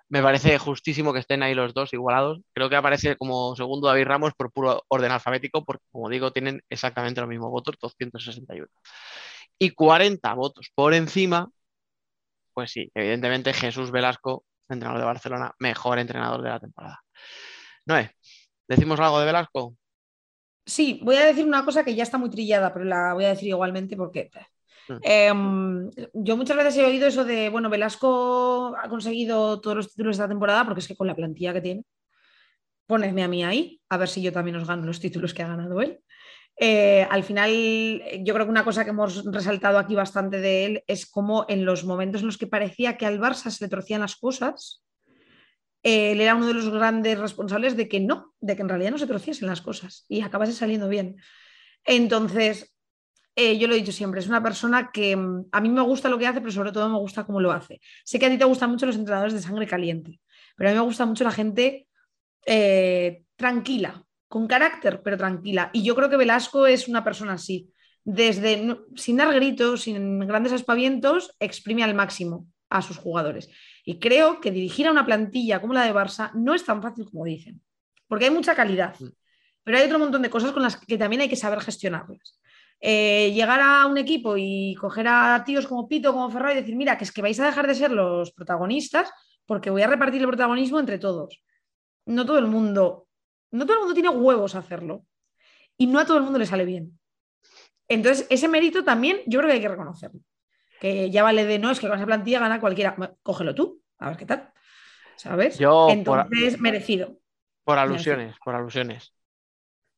me 0.09 0.22
parece 0.22 0.59
justísimo 0.59 1.12
que 1.12 1.20
estén 1.20 1.43
ahí 1.43 1.55
los 1.55 1.74
dos 1.74 1.93
igualados. 1.93 2.40
Creo 2.52 2.68
que 2.68 2.76
aparece 2.76 3.16
como 3.16 3.55
segundo 3.56 3.89
David 3.89 4.05
Ramos 4.06 4.32
por 4.35 4.52
puro 4.52 4.82
orden 4.89 5.12
alfabético, 5.12 5.64
porque 5.64 5.85
como 5.93 6.09
digo, 6.09 6.32
tienen 6.32 6.62
exactamente 6.68 7.20
los 7.20 7.28
mismos 7.28 7.51
votos, 7.51 7.76
261. 7.81 8.68
Y 9.59 9.70
40 9.70 10.35
votos 10.35 10.70
por 10.74 10.94
encima, 10.94 11.51
pues 12.52 12.72
sí, 12.72 12.90
evidentemente 12.94 13.52
Jesús 13.52 13.90
Velasco, 13.90 14.44
entrenador 14.68 15.01
de 15.01 15.06
Barcelona, 15.06 15.52
mejor 15.59 15.98
entrenador 15.98 16.43
de 16.43 16.48
la 16.48 16.60
temporada. 16.60 17.01
Noé, 17.86 18.10
¿decimos 18.68 18.98
algo 19.01 19.20
de 19.20 19.26
Velasco? 19.26 19.76
Sí, 20.66 21.01
voy 21.02 21.16
a 21.16 21.26
decir 21.26 21.44
una 21.44 21.64
cosa 21.64 21.85
que 21.85 21.94
ya 21.94 22.02
está 22.02 22.18
muy 22.18 22.31
trillada, 22.31 22.72
pero 22.72 22.85
la 22.85 23.12
voy 23.14 23.24
a 23.24 23.28
decir 23.31 23.48
igualmente 23.48 23.97
porque 23.97 24.31
Mm. 24.89 24.98
em, 25.02 25.90
yo 26.12 26.36
muchas 26.36 26.56
veces 26.56 26.76
he 26.76 26.85
oído 26.85 27.06
eso 27.06 27.24
de, 27.24 27.48
bueno, 27.48 27.70
Velasco 27.70 28.74
ha 28.76 28.89
conseguido 28.89 29.60
todos 29.60 29.76
los 29.76 29.90
títulos 29.90 30.16
de 30.16 30.22
esta 30.22 30.28
temporada 30.28 30.64
porque 30.64 30.81
es 30.81 30.89
que 30.89 30.97
con 30.97 31.06
la 31.06 31.14
plantilla 31.14 31.52
que 31.52 31.60
tiene, 31.60 31.85
ponedme 32.86 33.24
a 33.24 33.28
mí 33.28 33.44
ahí, 33.44 33.81
a 33.89 33.97
ver 33.97 34.09
si 34.09 34.20
yo 34.22 34.32
también 34.32 34.56
os 34.56 34.68
gano 34.68 34.85
los 34.85 35.01
títulos 35.01 35.32
que 35.32 35.43
ha 35.43 35.48
ganado 35.48 35.81
él. 35.81 36.01
Eh, 36.56 37.06
al 37.10 37.24
final, 37.24 37.51
yo 38.22 38.32
creo 38.35 38.47
que 38.47 38.51
una 38.51 38.64
cosa 38.64 38.85
que 38.85 38.90
hemos 38.90 39.24
resaltado 39.24 39.78
aquí 39.78 39.94
bastante 39.94 40.40
de 40.40 40.64
él 40.64 40.85
es 40.86 41.06
cómo 41.06 41.47
en 41.48 41.64
los 41.64 41.85
momentos 41.85 42.20
en 42.20 42.26
los 42.26 42.39
que 42.39 42.47
parecía 42.47 42.97
que 42.97 43.06
al 43.06 43.20
Barça 43.20 43.51
se 43.51 43.64
le 43.64 43.70
torcían 43.70 44.02
las 44.02 44.16
cosas, 44.16 44.85
eh, 45.82 46.12
él 46.12 46.20
era 46.20 46.35
uno 46.35 46.47
de 46.47 46.55
los 46.55 46.70
grandes 46.70 47.18
responsables 47.18 47.76
de 47.76 47.89
que 47.89 48.01
no, 48.01 48.35
de 48.40 48.56
que 48.56 48.62
en 48.62 48.68
realidad 48.68 48.93
no 48.93 48.98
se 48.98 49.06
torciesen 49.06 49.48
las 49.48 49.60
cosas 49.60 50.06
y 50.09 50.22
acabase 50.22 50.52
saliendo 50.52 50.89
bien. 50.89 51.16
Entonces, 51.85 52.74
eh, 53.36 53.59
yo 53.59 53.66
lo 53.66 53.74
he 53.74 53.78
dicho 53.78 53.93
siempre, 53.93 54.20
es 54.20 54.28
una 54.28 54.43
persona 54.43 54.90
que 54.93 55.16
mm, 55.16 55.47
a 55.51 55.60
mí 55.60 55.68
me 55.68 55.82
gusta 55.82 56.09
lo 56.09 56.18
que 56.18 56.26
hace, 56.26 56.40
pero 56.40 56.52
sobre 56.52 56.72
todo 56.72 56.89
me 56.89 56.98
gusta 56.98 57.24
cómo 57.24 57.40
lo 57.40 57.52
hace. 57.52 57.81
Sé 58.05 58.18
que 58.18 58.26
a 58.26 58.31
ti 58.31 58.39
te 58.39 58.44
gustan 58.44 58.70
mucho 58.70 58.86
los 58.86 58.97
entrenadores 58.97 59.35
de 59.35 59.43
sangre 59.43 59.66
caliente, 59.66 60.20
pero 60.56 60.70
a 60.70 60.72
mí 60.72 60.78
me 60.78 60.85
gusta 60.85 61.05
mucho 61.05 61.24
la 61.24 61.32
gente 61.32 61.89
eh, 62.47 63.24
tranquila, 63.36 64.05
con 64.29 64.47
carácter, 64.47 65.01
pero 65.03 65.17
tranquila. 65.17 65.71
Y 65.73 65.83
yo 65.83 65.95
creo 65.95 66.09
que 66.09 66.17
Velasco 66.17 66.67
es 66.67 66.89
una 66.89 67.05
persona 67.05 67.35
así. 67.35 67.71
Desde, 68.05 68.77
sin 68.97 69.17
dar 69.17 69.33
gritos, 69.35 69.83
sin 69.83 70.21
grandes 70.21 70.53
aspavientos, 70.53 71.35
exprime 71.41 71.85
al 71.85 71.95
máximo 71.95 72.47
a 72.69 72.83
sus 72.83 72.97
jugadores. 72.97 73.49
Y 73.85 73.99
creo 73.99 74.41
que 74.41 74.51
dirigir 74.51 74.87
a 74.87 74.91
una 74.91 75.07
plantilla 75.07 75.61
como 75.61 75.75
la 75.75 75.85
de 75.85 75.95
Barça 75.95 76.33
no 76.35 76.55
es 76.55 76.65
tan 76.65 76.83
fácil 76.83 77.07
como 77.11 77.25
dicen, 77.25 77.63
porque 78.09 78.27
hay 78.27 78.31
mucha 78.31 78.55
calidad, 78.55 78.97
pero 79.63 79.79
hay 79.79 79.85
otro 79.85 79.99
montón 79.99 80.23
de 80.23 80.31
cosas 80.31 80.53
con 80.53 80.63
las 80.63 80.77
que 80.77 80.99
también 80.99 81.23
hay 81.23 81.29
que 81.29 81.37
saber 81.37 81.61
gestionarlas. 81.61 82.39
Eh, 82.81 83.33
llegar 83.33 83.61
a 83.61 83.87
un 83.87 83.97
equipo 83.97 84.37
y 84.37 84.75
coger 84.75 85.09
a 85.09 85.43
tíos 85.47 85.67
como 85.67 85.89
Pito, 85.89 86.13
como 86.13 86.31
Ferrari 86.31 86.59
y 86.59 86.61
decir, 86.61 86.77
mira, 86.77 86.99
que 86.99 87.05
es 87.05 87.13
que 87.13 87.23
vais 87.23 87.39
a 87.41 87.47
dejar 87.47 87.67
de 87.67 87.75
ser 87.75 87.91
los 87.91 88.33
protagonistas 88.33 89.11
porque 89.47 89.71
voy 89.71 89.83
a 89.83 89.87
repartir 89.87 90.21
el 90.21 90.27
protagonismo 90.27 90.81
entre 90.81 90.99
todos. 90.99 91.43
No 92.07 92.27
todo 92.27 92.39
el 92.39 92.47
mundo, 92.47 93.03
no 93.56 93.64
todo 93.64 93.74
el 93.74 93.81
mundo 93.81 93.94
tiene 93.94 94.09
huevos 94.09 94.55
a 94.55 94.59
hacerlo 94.59 95.05
y 95.76 95.86
no 95.86 95.98
a 95.98 96.05
todo 96.06 96.18
el 96.18 96.24
mundo 96.24 96.39
le 96.39 96.47
sale 96.47 96.64
bien. 96.64 96.98
Entonces, 97.89 98.26
ese 98.31 98.48
mérito 98.48 98.85
también 98.85 99.18
yo 99.26 99.39
creo 99.39 99.48
que 99.48 99.55
hay 99.56 99.60
que 99.60 99.68
reconocerlo. 99.68 100.20
Que 100.81 101.10
ya 101.10 101.22
vale 101.22 101.44
de 101.44 101.59
no, 101.59 101.70
es 101.70 101.81
que 101.81 101.89
con 101.89 101.97
esa 101.97 102.06
plantilla 102.06 102.40
gana 102.40 102.60
cualquiera. 102.60 102.97
Cógelo 103.22 103.55
tú, 103.55 103.82
a 103.98 104.09
ver 104.09 104.16
qué 104.16 104.26
tal. 104.26 104.52
¿Sabes? 105.16 105.59
Yo, 105.59 105.86
por- 106.05 106.20
Entonces, 106.20 106.60
merecido. 106.60 107.18
Por 107.64 107.78
alusiones, 107.78 108.36
por 108.44 108.55
alusiones. 108.55 109.12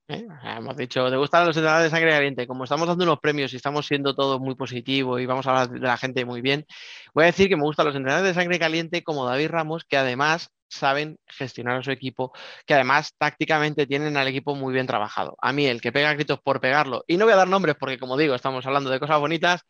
¿Eh? 0.09 0.25
Hemos 0.45 0.77
dicho, 0.77 1.11
¿te 1.11 1.17
gustan 1.17 1.47
los 1.47 1.57
entrenadores 1.57 1.91
de 1.91 1.97
sangre 1.97 2.13
caliente? 2.13 2.47
Como 2.47 2.63
estamos 2.63 2.87
dando 2.87 3.03
unos 3.03 3.19
premios 3.19 3.53
y 3.53 3.57
estamos 3.57 3.87
siendo 3.87 4.15
todo 4.15 4.39
muy 4.39 4.55
positivo 4.55 5.19
y 5.19 5.27
vamos 5.27 5.47
a 5.47 5.51
hablar 5.51 5.71
de 5.71 5.81
la 5.81 5.97
gente 5.97 6.25
muy 6.25 6.41
bien, 6.43 6.65
voy 7.13 7.25
a 7.25 7.27
decir 7.27 7.49
que 7.49 7.57
me 7.57 7.63
gustan 7.65 7.87
los 7.87 7.97
entrenadores 7.97 8.33
de 8.33 8.41
sangre 8.41 8.61
caliente 8.61 9.03
como 9.03 9.27
David 9.27 9.49
Ramos, 9.49 9.85
que 9.85 9.97
además 9.97 10.53
saben 10.69 11.19
gestionar 11.27 11.79
a 11.79 11.83
su 11.83 11.91
equipo, 11.91 12.33
que 12.67 12.75
además 12.75 13.15
tácticamente 13.19 13.87
tienen 13.87 14.17
al 14.17 14.29
equipo 14.29 14.55
muy 14.55 14.73
bien 14.73 14.87
trabajado. 14.87 15.37
A 15.41 15.53
mí, 15.53 15.67
el 15.67 15.81
que 15.81 15.93
pega 15.93 16.15
gritos 16.15 16.41
por 16.41 16.61
pegarlo, 16.61 17.05
y 17.07 17.17
no 17.17 17.25
voy 17.25 17.35
a 17.35 17.37
dar 17.37 17.49
nombres 17.49 17.77
porque, 17.79 17.99
como 17.99 18.17
digo, 18.17 18.35
estamos 18.35 18.67
hablando 18.67 18.91
de 18.91 19.01
cosas 19.01 19.21
bonitas. 19.21 19.63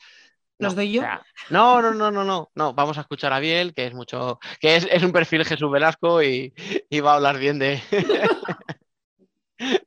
¿Los 0.58 0.74
doy 0.74 0.90
yo? 0.90 1.02
o 1.02 1.04
sea, 1.04 1.22
no, 1.50 1.82
no, 1.82 1.92
no, 1.92 2.10
no, 2.10 2.24
no, 2.24 2.50
no. 2.54 2.72
Vamos 2.72 2.96
a 2.96 3.02
escuchar 3.02 3.32
a 3.32 3.40
Biel, 3.40 3.74
que 3.74 3.86
es 3.86 3.94
mucho, 3.94 4.38
que 4.58 4.76
es, 4.76 4.88
es 4.90 5.02
un 5.02 5.12
perfil 5.12 5.44
Jesús 5.44 5.70
Velasco 5.70 6.22
y, 6.22 6.54
y 6.88 7.00
va 7.00 7.12
a 7.12 7.16
hablar 7.16 7.38
bien 7.38 7.58
de, 7.58 7.82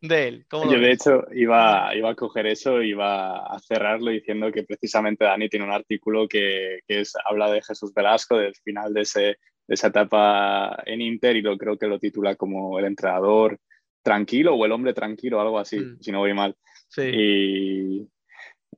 de 0.01 0.27
él. 0.27 0.45
¿Cómo 0.47 0.65
lo 0.65 0.73
Yo, 0.73 0.79
de 0.79 0.91
hecho, 0.91 1.23
iba, 1.33 1.95
iba 1.95 2.11
a 2.11 2.15
coger 2.15 2.45
eso, 2.45 2.81
iba 2.83 3.37
a 3.47 3.59
cerrarlo 3.59 4.11
diciendo 4.11 4.51
que 4.51 4.63
precisamente 4.63 5.25
Dani 5.25 5.49
tiene 5.49 5.65
un 5.65 5.71
artículo 5.71 6.27
que, 6.27 6.81
que 6.87 7.01
es, 7.01 7.13
habla 7.25 7.49
de 7.51 7.61
Jesús 7.61 7.93
Velasco, 7.93 8.37
del 8.37 8.55
final 8.55 8.93
de, 8.93 9.01
ese, 9.01 9.37
de 9.69 9.75
esa 9.75 9.87
etapa 9.89 10.81
en 10.83 10.99
Inter, 10.99 11.35
y 11.35 11.41
lo 11.43 11.55
creo 11.59 11.77
que 11.77 11.85
lo 11.87 11.99
titula 11.99 12.35
como 12.35 12.79
el 12.79 12.85
entrenador 12.85 13.59
tranquilo 14.01 14.55
o 14.55 14.65
el 14.65 14.71
hombre 14.71 14.93
tranquilo, 14.95 15.39
algo 15.39 15.59
así, 15.59 15.77
Mm. 15.79 15.97
si 16.01 16.11
no 16.11 16.19
voy 16.19 16.33
mal. 16.33 16.55
Sí. 16.87 17.01
Y 17.03 18.07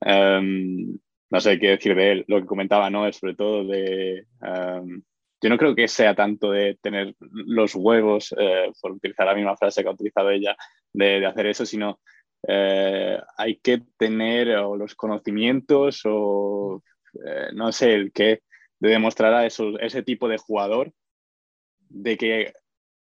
em, 0.02 0.98
no 1.30 1.40
sé 1.40 1.58
qué 1.58 1.70
decir 1.70 1.94
de 1.96 2.12
él. 2.12 2.24
Lo 2.28 2.40
que 2.40 2.46
comentaba, 2.46 2.90
¿no? 2.90 3.06
Es 3.06 3.16
sobre 3.16 3.34
todo 3.34 3.64
de. 3.66 4.26
em, 4.42 5.02
yo 5.40 5.48
no 5.48 5.56
creo 5.58 5.74
que 5.74 5.88
sea 5.88 6.14
tanto 6.14 6.50
de 6.52 6.76
tener 6.82 7.14
los 7.20 7.74
huevos, 7.74 8.34
eh, 8.38 8.70
por 8.80 8.92
utilizar 8.92 9.26
la 9.26 9.34
misma 9.34 9.56
frase 9.56 9.82
que 9.82 9.88
ha 9.88 9.92
utilizado 9.92 10.30
ella, 10.30 10.54
de, 10.92 11.20
de 11.20 11.26
hacer 11.26 11.46
eso, 11.46 11.64
sino 11.66 12.00
eh, 12.46 13.18
hay 13.38 13.56
que 13.56 13.80
tener 13.96 14.50
o 14.58 14.76
los 14.76 14.94
conocimientos 14.94 16.02
o 16.04 16.82
eh, 17.26 17.48
no 17.54 17.72
sé 17.72 17.94
el 17.94 18.12
qué, 18.12 18.42
de 18.82 18.88
demostrar 18.88 19.32
a 19.32 19.46
esos- 19.46 19.76
ese 19.80 20.02
tipo 20.02 20.28
de 20.28 20.38
jugador 20.38 20.92
de 21.88 22.16
que 22.16 22.52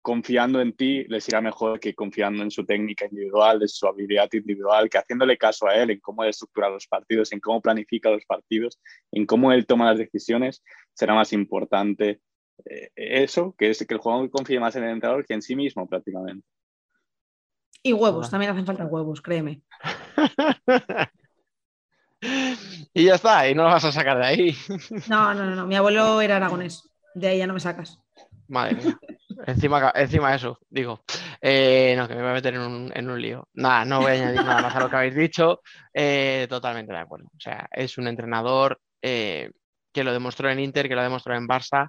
confiando 0.03 0.61
en 0.61 0.75
ti 0.75 1.05
les 1.05 1.27
irá 1.29 1.41
mejor 1.41 1.81
que 1.81 1.95
confiando 1.95 2.43
en 2.43 2.51
su 2.51 2.67
técnica 2.67 3.07
individual, 3.07 3.59
de 3.59 3.69
su 3.69 3.87
habilidad 3.87 4.29
individual, 4.33 4.91
que 4.91 4.99
haciéndole 4.99 5.39
caso 5.39 5.67
a 5.67 5.75
él 5.75 5.91
en 5.91 6.01
cómo 6.01 6.23
estructura 6.25 6.69
los 6.69 6.87
partidos, 6.87 7.33
en 7.33 7.41
cómo 7.41 7.63
planifica 7.63 8.11
los 8.11 8.27
partidos, 8.27 8.79
en 9.11 9.25
cómo 9.25 9.53
él 9.53 9.65
toma 9.65 9.87
las 9.87 9.99
decisiones, 9.99 10.63
será 10.93 11.15
más 11.15 11.33
importante 11.33 12.21
eh, 12.67 12.91
eso, 12.95 13.55
que 13.57 13.71
es 13.71 13.79
que 13.87 13.95
el 13.95 14.01
jugador 14.01 14.29
confíe 14.29 14.61
más 14.61 14.77
en 14.77 14.85
el 14.85 14.91
entrenador 14.91 15.25
que 15.25 15.33
en 15.33 15.41
sí 15.41 15.57
mismo 15.57 15.89
prácticamente. 15.89 16.47
Y 17.83 17.95
huevos, 17.95 18.31
también 18.31 18.53
hacen 18.53 18.67
falta 18.67 18.85
huevos, 18.85 19.23
créeme. 19.23 19.63
y 22.21 23.05
ya 23.05 23.15
está, 23.15 23.49
y 23.49 23.55
no 23.55 23.65
lo 23.65 23.71
vas 23.71 23.85
a 23.85 23.93
sacar 23.93 24.19
de 24.19 24.27
ahí. 24.27 24.57
No, 25.09 25.35
no, 25.35 25.45
no, 25.45 25.55
no. 25.55 25.67
Mi 25.67 25.77
abuelo 25.77 26.21
era 26.21 26.37
aragonés. 26.37 26.89
De 27.15 27.29
ahí 27.29 27.39
ya 27.39 27.47
no 27.47 27.55
me 27.55 27.61
sacas. 27.61 27.99
Madre 28.49 28.77
mía. 28.77 28.99
Encima, 29.47 29.93
encima 29.95 30.31
de 30.31 30.37
eso, 30.37 30.59
digo, 30.69 31.03
eh, 31.41 31.95
no, 31.97 32.07
que 32.07 32.15
me 32.15 32.21
voy 32.21 32.31
a 32.31 32.35
meter 32.35 32.55
en 32.55 32.61
un, 32.61 32.93
en 32.95 33.11
un 33.11 33.21
lío. 33.21 33.49
Nada, 33.55 33.85
no 33.85 34.01
voy 34.01 34.11
a 34.11 34.15
añadir 34.15 34.45
nada 34.45 34.63
más 34.63 34.75
a 34.75 34.81
lo 34.81 34.91
que 34.91 34.97
habéis 34.97 35.15
dicho. 35.15 35.63
Eh, 35.95 36.47
totalmente 36.49 36.93
de 36.93 36.99
acuerdo. 36.99 37.27
O 37.29 37.41
sea, 37.41 37.67
es 37.73 37.97
un 37.97 38.07
entrenador 38.07 38.81
eh, 39.01 39.51
que 39.93 40.05
lo 40.05 40.13
demostró 40.13 40.51
en 40.51 40.61
Inter, 40.61 40.89
que 40.89 40.95
lo 40.95 41.03
demostró 41.03 41.35
en 41.35 41.49
Barça 41.49 41.89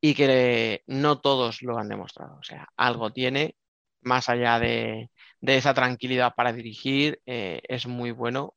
y 0.00 0.14
que 0.14 0.82
no 0.86 1.20
todos 1.20 1.62
lo 1.62 1.78
han 1.78 1.88
demostrado. 1.88 2.38
O 2.38 2.42
sea, 2.42 2.66
algo 2.76 3.12
tiene, 3.12 3.54
más 4.02 4.28
allá 4.28 4.58
de, 4.58 5.10
de 5.40 5.56
esa 5.56 5.74
tranquilidad 5.74 6.34
para 6.34 6.52
dirigir, 6.52 7.20
es 7.24 7.86
muy 7.86 8.10
bueno 8.10 8.54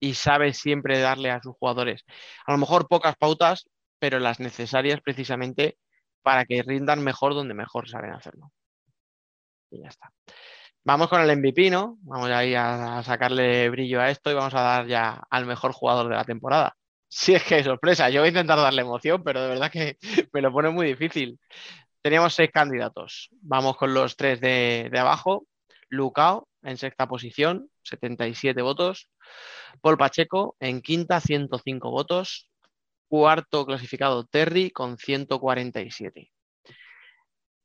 y 0.00 0.14
sabe 0.14 0.52
siempre 0.52 0.98
darle 0.98 1.30
a 1.30 1.40
sus 1.40 1.54
jugadores, 1.56 2.04
a 2.46 2.52
lo 2.52 2.58
mejor 2.58 2.88
pocas 2.88 3.16
pautas, 3.16 3.68
pero 3.98 4.18
las 4.18 4.40
necesarias 4.40 5.00
precisamente 5.00 5.78
para 6.22 6.44
que 6.44 6.62
rindan 6.62 7.02
mejor 7.02 7.34
donde 7.34 7.54
mejor 7.54 7.88
saben 7.88 8.12
hacerlo. 8.12 8.52
Y 9.70 9.82
ya 9.82 9.88
está. 9.88 10.12
Vamos 10.84 11.08
con 11.08 11.20
el 11.20 11.38
MVP, 11.38 11.70
¿no? 11.70 11.96
Vamos 12.02 12.28
ahí 12.30 12.54
a, 12.54 13.02
sacarle 13.02 13.70
brillo 13.70 14.00
a 14.00 14.10
esto 14.10 14.30
y 14.30 14.34
vamos 14.34 14.54
a 14.54 14.60
dar 14.60 14.86
ya 14.86 15.22
al 15.30 15.46
mejor 15.46 15.72
jugador 15.72 16.08
de 16.08 16.16
la 16.16 16.24
temporada. 16.24 16.76
Sí, 17.08 17.34
es 17.34 17.42
que 17.44 17.62
sorpresa. 17.64 18.10
Yo 18.10 18.20
voy 18.20 18.26
a 18.26 18.30
intentar 18.30 18.58
darle 18.58 18.82
emoción, 18.82 19.22
pero 19.24 19.40
de 19.42 19.48
verdad 19.48 19.70
que 19.70 19.96
me 20.32 20.42
lo 20.42 20.52
pone 20.52 20.70
muy 20.70 20.86
difícil. 20.86 21.38
Teníamos 22.02 22.34
seis 22.34 22.50
candidatos. 22.52 23.30
Vamos 23.40 23.76
con 23.76 23.94
los 23.94 24.16
tres 24.16 24.40
de, 24.40 24.90
de 24.92 24.98
abajo. 24.98 25.46
Lucao 25.88 26.48
en 26.62 26.76
sexta 26.76 27.06
posición, 27.08 27.70
77 27.82 28.60
votos. 28.62 29.08
Paul 29.80 29.98
Pacheco 29.98 30.56
en 30.60 30.80
quinta, 30.82 31.20
105 31.20 31.90
votos. 31.90 32.48
Cuarto 33.08 33.66
clasificado 33.66 34.24
Terry 34.26 34.70
con 34.70 34.96
147. 34.98 36.32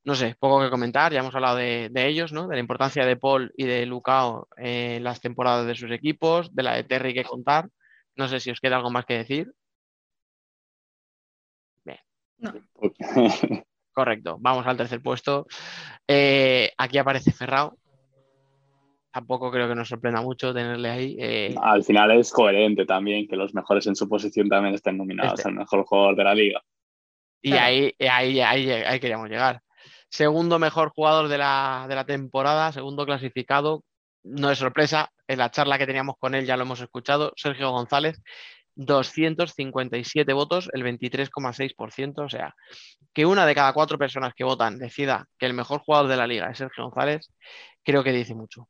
No 0.03 0.15
sé, 0.15 0.35
poco 0.39 0.61
que 0.61 0.69
comentar, 0.69 1.11
ya 1.11 1.19
hemos 1.19 1.35
hablado 1.35 1.57
de, 1.57 1.89
de 1.91 2.07
ellos, 2.07 2.31
¿no? 2.31 2.47
De 2.47 2.55
la 2.55 2.61
importancia 2.61 3.05
de 3.05 3.17
Paul 3.17 3.51
y 3.55 3.65
de 3.65 3.85
Lucao 3.85 4.47
en 4.57 5.03
las 5.03 5.21
temporadas 5.21 5.67
de 5.67 5.75
sus 5.75 5.91
equipos, 5.91 6.53
de 6.55 6.63
la 6.63 6.75
de 6.75 6.83
Terry 6.83 7.13
que 7.13 7.23
contar. 7.23 7.69
No 8.15 8.27
sé 8.27 8.39
si 8.39 8.51
os 8.51 8.59
queda 8.59 8.77
algo 8.77 8.91
más 8.91 9.05
que 9.05 9.17
decir. 9.17 9.53
Correcto, 13.93 14.37
vamos 14.39 14.65
al 14.65 14.77
tercer 14.77 15.01
puesto. 15.01 15.47
Eh, 16.07 16.71
aquí 16.77 16.97
aparece 16.97 17.31
Ferrao. 17.31 17.77
Tampoco 19.11 19.49
creo 19.51 19.67
que 19.67 19.75
nos 19.75 19.87
sorprenda 19.89 20.21
mucho 20.21 20.53
tenerle 20.53 20.89
ahí. 20.89 21.17
eh, 21.19 21.55
Al 21.61 21.83
final 21.83 22.11
es 22.11 22.31
coherente 22.31 22.85
también 22.85 23.27
que 23.27 23.35
los 23.35 23.53
mejores 23.55 23.87
en 23.87 23.95
su 23.95 24.07
posición 24.07 24.47
también 24.49 24.75
estén 24.75 24.97
nominados 24.97 25.39
Este. 25.39 25.49
al 25.49 25.55
mejor 25.55 25.83
jugador 25.85 26.15
de 26.15 26.23
la 26.23 26.35
liga. 26.35 26.61
y 27.41 27.51
Claro. 27.51 27.65
ahí, 27.65 27.93
ahí, 27.99 28.39
ahí, 28.41 28.69
ahí 28.71 28.99
queríamos 28.99 29.29
llegar. 29.29 29.61
Segundo 30.09 30.59
mejor 30.59 30.89
jugador 30.89 31.27
de 31.27 31.37
la, 31.37 31.85
de 31.87 31.95
la 31.95 32.05
temporada, 32.05 32.71
segundo 32.71 33.05
clasificado. 33.05 33.83
No 34.23 34.51
es 34.51 34.57
sorpresa, 34.59 35.09
en 35.27 35.39
la 35.39 35.49
charla 35.49 35.77
que 35.77 35.85
teníamos 35.87 36.15
con 36.19 36.35
él 36.35 36.45
ya 36.45 36.57
lo 36.57 36.63
hemos 36.63 36.81
escuchado. 36.81 37.31
Sergio 37.37 37.71
González, 37.71 38.21
257 38.75 40.33
votos, 40.33 40.69
el 40.73 40.83
23,6%. 40.83 42.25
O 42.25 42.29
sea, 42.29 42.53
que 43.13 43.25
una 43.25 43.45
de 43.45 43.55
cada 43.55 43.73
cuatro 43.73 43.97
personas 43.97 44.33
que 44.35 44.43
votan 44.43 44.77
decida 44.77 45.25
que 45.37 45.45
el 45.45 45.53
mejor 45.53 45.79
jugador 45.79 46.09
de 46.09 46.17
la 46.17 46.27
liga 46.27 46.49
es 46.51 46.57
Sergio 46.57 46.85
González, 46.85 47.31
creo 47.83 48.03
que 48.03 48.11
dice 48.11 48.35
mucho. 48.35 48.67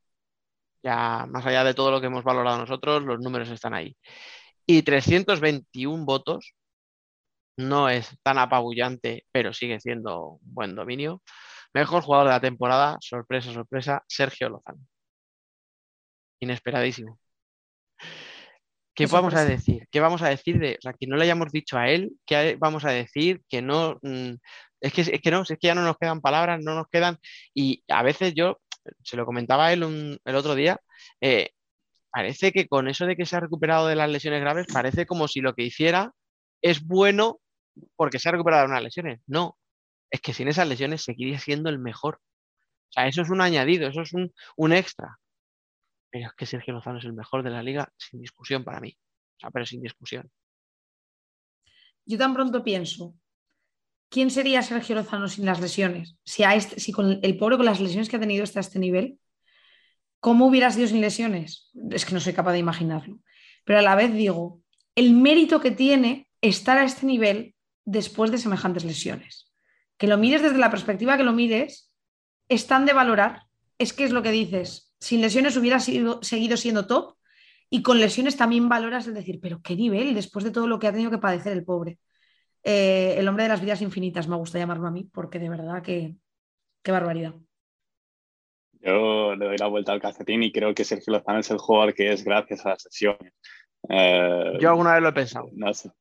Ya 0.84 1.26
más 1.30 1.46
allá 1.46 1.64
de 1.64 1.74
todo 1.74 1.92
lo 1.92 2.02
que 2.02 2.08
hemos 2.08 2.24
valorado 2.24 2.58
nosotros, 2.58 3.04
los 3.04 3.20
números 3.20 3.50
están 3.50 3.74
ahí. 3.74 3.96
Y 4.66 4.84
321 4.84 6.06
votos, 6.06 6.54
no 7.58 7.90
es 7.90 8.18
tan 8.24 8.38
apabullante, 8.38 9.26
pero 9.32 9.54
sigue 9.54 9.80
siendo 9.80 10.40
un 10.42 10.54
buen 10.54 10.76
dominio. 10.76 11.22
Mejor 11.74 12.04
jugador 12.04 12.28
de 12.28 12.34
la 12.34 12.42
temporada, 12.42 12.98
sorpresa, 13.02 13.54
sorpresa, 13.54 14.04
Sergio 14.08 14.50
Lozano. 14.50 14.80
Inesperadísimo. 16.42 17.20
¿Qué 18.96 19.06
vamos 19.06 19.34
a 19.34 19.46
decir? 19.46 19.88
¿Qué 19.92 20.00
vamos 20.02 20.22
a 20.22 20.28
decir 20.28 20.60
de, 20.60 20.76
o 20.78 20.82
sea, 20.82 20.94
que 20.94 21.08
no 21.08 21.16
le 21.16 21.24
hayamos 21.24 21.52
dicho 21.52 21.78
a 21.78 21.90
él? 21.90 22.12
¿Qué 22.26 22.58
vamos 22.60 22.84
a 22.84 22.92
decir? 22.92 23.42
Que 23.48 23.62
no, 23.62 23.98
mm, 24.02 24.34
es 24.82 24.94
que, 24.94 25.02
es 25.02 25.22
que 25.22 25.32
no, 25.32 25.42
es 25.44 25.48
que 25.48 25.68
ya 25.68 25.76
no 25.76 25.84
nos 25.84 25.98
quedan 25.98 26.22
palabras, 26.22 26.60
no 26.62 26.76
nos 26.76 26.88
quedan, 26.90 27.18
y 27.54 27.84
a 27.88 28.04
veces 28.04 28.34
yo, 28.36 28.60
se 29.04 29.18
lo 29.18 29.26
comentaba 29.26 29.72
él 29.74 30.20
el 30.24 30.36
otro 30.36 30.56
día, 30.56 30.80
eh, 31.22 31.52
parece 32.12 32.52
que 32.52 32.68
con 32.68 32.88
eso 32.88 33.06
de 33.06 33.16
que 33.16 33.26
se 33.26 33.36
ha 33.36 33.40
recuperado 33.40 33.88
de 33.88 33.96
las 33.96 34.10
lesiones 34.10 34.42
graves, 34.42 34.68
parece 34.72 35.06
como 35.06 35.28
si 35.28 35.42
lo 35.42 35.54
que 35.54 35.64
hiciera 35.64 36.14
es 36.62 36.86
bueno 36.86 37.40
porque 37.96 38.20
se 38.20 38.30
ha 38.30 38.32
recuperado 38.32 38.64
de 38.64 38.70
unas 38.70 38.84
lesiones. 38.84 39.22
No, 39.28 39.58
es 40.10 40.22
que 40.22 40.34
sin 40.34 40.48
esas 40.48 40.68
lesiones 40.68 41.04
seguiría 41.04 41.40
siendo 41.40 41.70
el 41.70 41.80
mejor. 41.80 42.20
O 42.90 42.92
sea, 42.92 43.08
eso 43.08 43.22
es 43.22 43.30
un 43.30 43.42
añadido, 43.42 43.88
eso 43.88 44.02
es 44.02 44.14
un, 44.14 44.34
un 44.58 44.74
extra. 44.74 45.20
Pero 46.10 46.28
es 46.28 46.34
que 46.34 46.46
Sergio 46.46 46.74
Lozano 46.74 46.98
es 46.98 47.06
el 47.06 47.14
mejor 47.14 47.44
de 47.44 47.52
la 47.52 47.62
liga 47.62 47.92
sin 47.98 48.20
discusión 48.20 48.64
para 48.64 48.80
mí. 48.80 48.98
O 49.38 49.40
sea, 49.40 49.52
pero 49.52 49.66
sin 49.66 49.82
discusión. 49.82 50.30
Yo 52.06 52.18
tan 52.18 52.34
pronto 52.34 52.64
pienso, 52.64 53.14
¿quién 54.10 54.32
sería 54.32 54.62
Sergio 54.62 54.96
Lozano 54.96 55.28
sin 55.28 55.46
las 55.46 55.60
lesiones? 55.60 56.18
Este, 56.26 56.80
si 56.80 56.92
con 56.92 57.20
el 57.22 57.38
pobre 57.38 57.58
con 57.58 57.66
las 57.66 57.80
lesiones 57.80 58.10
que 58.10 58.18
ha 58.18 58.20
tenido 58.20 58.44
hasta 58.44 58.60
este 58.60 58.80
nivel, 58.80 59.20
¿cómo 60.20 60.48
hubiera 60.48 60.72
sido 60.72 60.88
sin 60.88 61.02
lesiones? 61.02 61.72
Es 61.92 62.06
que 62.06 62.14
no 62.14 62.20
soy 62.20 62.34
capaz 62.34 62.54
de 62.54 62.60
imaginarlo. 62.60 63.20
Pero 63.64 63.80
a 63.80 63.84
la 63.84 63.96
vez 63.96 64.14
digo, 64.14 64.62
el 64.96 65.14
mérito 65.14 65.62
que 65.62 65.72
tiene 65.72 66.28
estar 66.42 66.78
a 66.78 66.84
este 66.84 67.06
nivel 67.06 67.56
después 67.86 68.32
de 68.32 68.38
semejantes 68.38 68.84
lesiones. 68.84 69.52
Que 69.98 70.08
lo 70.08 70.18
mires 70.18 70.42
desde 70.42 70.58
la 70.58 70.72
perspectiva 70.72 71.18
que 71.18 71.24
lo 71.24 71.34
mires, 71.34 71.92
es 72.48 72.68
tan 72.68 72.86
de 72.86 72.94
valorar, 72.94 73.44
es 73.78 73.94
que 73.94 74.04
es 74.04 74.12
lo 74.12 74.24
que 74.24 74.32
dices, 74.32 74.94
sin 75.00 75.22
lesiones 75.22 75.56
hubiera 75.58 75.80
sido, 75.80 76.20
seguido 76.22 76.58
siendo 76.58 76.88
top 76.88 77.16
y 77.70 77.82
con 77.84 78.00
lesiones 78.00 78.36
también 78.36 78.68
valoras 78.68 79.08
el 79.08 79.14
decir, 79.14 79.40
pero 79.42 79.62
qué 79.62 79.76
nivel 79.76 80.14
después 80.14 80.44
de 80.44 80.52
todo 80.52 80.68
lo 80.68 80.80
que 80.80 80.88
ha 80.88 80.92
tenido 80.92 81.12
que 81.12 81.20
padecer 81.20 81.54
el 81.54 81.64
pobre. 81.64 82.00
Eh, 82.64 83.16
el 83.18 83.28
hombre 83.28 83.44
de 83.44 83.50
las 83.50 83.62
vidas 83.62 83.82
infinitas 83.82 84.28
me 84.28 84.36
gusta 84.36 84.60
llamarlo 84.60 84.88
a 84.88 84.92
mí, 84.92 85.04
porque 85.06 85.40
de 85.40 85.50
verdad 85.50 85.82
que 85.82 86.16
qué 86.84 86.92
barbaridad. 86.92 87.34
Yo 88.82 89.36
le 89.36 89.46
doy 89.46 89.58
la 89.58 89.68
vuelta 89.68 89.92
al 89.92 90.02
calcetín 90.02 90.44
y 90.44 90.52
creo 90.52 90.74
que 90.74 90.86
Sergio 90.86 91.14
Lozano 91.14 91.40
es 91.40 91.52
el 91.52 91.58
jugador 91.58 91.94
que 91.94 92.12
es 92.12 92.24
gracias 92.24 92.66
a 92.66 92.70
las 92.70 92.84
sesiones. 92.84 93.34
Eh, 93.90 94.58
Yo 94.60 94.70
alguna 94.70 94.94
vez 94.94 95.02
lo 95.02 95.10
he 95.10 95.14
pensado. 95.14 95.50
no 95.54 95.74
sé. 95.74 95.92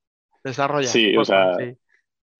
Desarrolla. 0.44 0.86
Sí, 0.86 1.16
o 1.16 1.24
sea, 1.24 1.56
sí. 1.56 1.76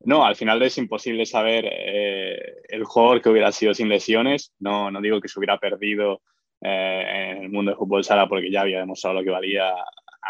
No, 0.01 0.25
al 0.25 0.37
final 0.37 0.63
es 0.63 0.79
imposible 0.79 1.27
saber 1.27 1.65
eh, 1.67 2.39
el 2.69 2.85
jugador 2.85 3.21
que 3.21 3.31
hubiera 3.31 3.51
sido 3.51 3.75
sin 3.75 3.89
lesiones. 3.89 4.55
No, 4.61 4.91
no 4.91 5.01
digo 5.01 5.21
que 5.21 5.29
se 5.29 5.39
hubiera 5.39 5.59
perdido 5.59 6.23
eh, 6.61 7.33
en 7.33 7.43
el 7.45 7.51
mundo 7.51 7.71
del 7.71 7.79
fútbol 7.79 8.05
sala 8.05 8.29
porque 8.29 8.51
ya 8.51 8.61
había 8.61 8.79
demostrado 8.79 9.17
lo 9.17 9.25
que 9.25 9.31
valía 9.31 9.75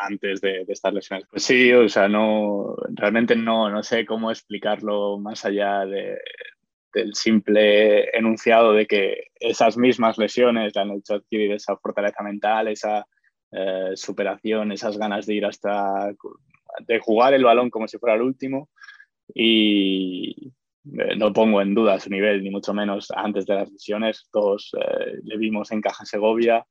antes 0.00 0.40
de, 0.40 0.64
de 0.64 0.72
estas 0.72 0.94
lesiones. 0.94 1.26
Pues 1.30 1.42
sí, 1.42 1.72
o 1.72 1.88
sea, 1.88 2.08
no, 2.08 2.76
realmente 2.90 3.36
no, 3.36 3.70
no 3.70 3.82
sé 3.82 4.04
cómo 4.06 4.30
explicarlo 4.30 5.18
más 5.18 5.44
allá 5.44 5.84
de, 5.86 6.18
del 6.92 7.14
simple 7.14 8.16
enunciado 8.16 8.72
de 8.72 8.86
que 8.86 9.24
esas 9.38 9.76
mismas 9.76 10.18
lesiones 10.18 10.74
le 10.74 10.80
han 10.80 10.90
hecho 10.92 11.14
adquirir 11.14 11.52
esa 11.52 11.76
fortaleza 11.76 12.22
mental, 12.22 12.68
esa 12.68 13.06
eh, 13.52 13.92
superación, 13.94 14.72
esas 14.72 14.98
ganas 14.98 15.26
de 15.26 15.34
ir 15.34 15.46
hasta, 15.46 16.12
de 16.86 16.98
jugar 16.98 17.34
el 17.34 17.44
balón 17.44 17.70
como 17.70 17.88
si 17.88 17.98
fuera 17.98 18.16
el 18.16 18.22
último 18.22 18.68
y 19.34 20.52
eh, 20.98 21.16
no 21.16 21.32
pongo 21.32 21.60
en 21.60 21.74
duda 21.74 22.00
su 22.00 22.10
nivel, 22.10 22.42
ni 22.42 22.50
mucho 22.50 22.72
menos 22.72 23.10
antes 23.14 23.46
de 23.46 23.54
las 23.54 23.70
lesiones. 23.70 24.28
Todos 24.32 24.72
eh, 24.78 25.18
le 25.22 25.36
vimos 25.36 25.70
en 25.72 25.80
Caja 25.80 26.04
Segovia, 26.04 26.64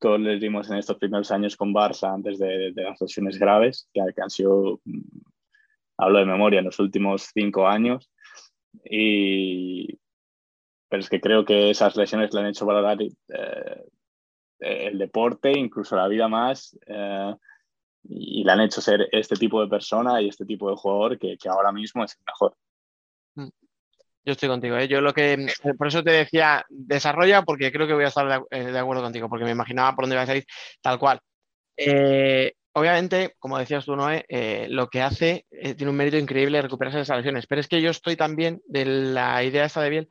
todos 0.00 0.18
le 0.18 0.36
vimos 0.38 0.68
en 0.70 0.78
estos 0.78 0.96
primeros 0.96 1.30
años 1.30 1.56
con 1.56 1.72
Barça 1.72 2.12
antes 2.12 2.38
de, 2.38 2.72
de 2.72 2.82
las 2.82 3.00
lesiones 3.00 3.38
graves, 3.38 3.88
que, 3.92 4.00
que, 4.14 4.22
han 4.22 4.30
sido, 4.30 4.80
mm, 4.84 5.00
hablo 5.98 6.18
de 6.18 6.24
memoria, 6.26 6.58
en 6.60 6.64
los 6.64 6.78
últimos 6.80 7.30
cinco 7.32 7.68
años. 7.68 8.10
Y, 8.84 9.98
pero 10.88 11.00
es 11.00 11.08
que 11.08 11.20
creo 11.20 11.44
que 11.44 11.70
esas 11.70 11.96
lesiones 11.96 12.32
le 12.32 12.40
han 12.40 12.46
hecho 12.46 12.66
valorar 12.66 12.98
eh, 13.00 13.84
el 14.58 14.98
deporte, 14.98 15.52
incluso 15.56 15.96
la 15.96 16.08
vida 16.08 16.28
más. 16.28 16.76
Eh, 16.86 17.34
y 18.04 18.42
le 18.42 18.52
han 18.52 18.62
hecho 18.62 18.80
ser 18.80 19.08
este 19.12 19.36
tipo 19.36 19.60
de 19.60 19.68
persona 19.68 20.22
y 20.22 20.28
este 20.28 20.46
tipo 20.46 20.70
de 20.70 20.76
jugador 20.76 21.18
que, 21.18 21.36
que 21.36 21.48
ahora 21.48 21.70
mismo 21.70 22.02
es 22.02 22.16
el 22.16 22.24
mejor. 22.26 22.56
Yo 24.24 24.32
estoy 24.32 24.48
contigo, 24.48 24.76
¿eh? 24.76 24.86
Yo 24.86 25.00
lo 25.00 25.14
que, 25.14 25.46
por 25.78 25.88
eso 25.88 26.02
te 26.02 26.10
decía, 26.10 26.64
desarrolla, 26.68 27.42
porque 27.42 27.72
creo 27.72 27.86
que 27.86 27.94
voy 27.94 28.04
a 28.04 28.08
estar 28.08 28.28
de, 28.28 28.42
eh, 28.50 28.78
acuerdo 28.78 29.02
contigo, 29.02 29.28
porque 29.28 29.46
me 29.46 29.52
imaginaba 29.52 29.94
por 29.94 30.04
dónde 30.04 30.16
ibas 30.16 30.28
a 30.28 30.36
ir, 30.36 30.44
tal 30.82 30.98
cual. 30.98 31.20
Eh, 31.76 32.52
obviamente, 32.72 33.34
como 33.38 33.58
decías 33.58 33.84
tú, 33.86 33.96
Noé, 33.96 34.24
eh, 34.28 34.66
lo 34.68 34.88
que 34.88 35.00
hace 35.00 35.46
eh, 35.50 35.74
tiene 35.74 35.90
un 35.90 35.96
mérito 35.96 36.18
increíble 36.18 36.60
recuperarse 36.60 36.98
de 36.98 37.02
esas 37.04 37.16
lesiones, 37.16 37.46
pero 37.46 37.60
es 37.60 37.68
que 37.68 37.80
yo 37.80 37.90
estoy 37.90 38.16
también 38.16 38.60
de 38.66 38.84
la 38.84 39.42
idea 39.42 39.64
esta 39.64 39.80
de 39.80 39.90
Biel, 39.90 40.08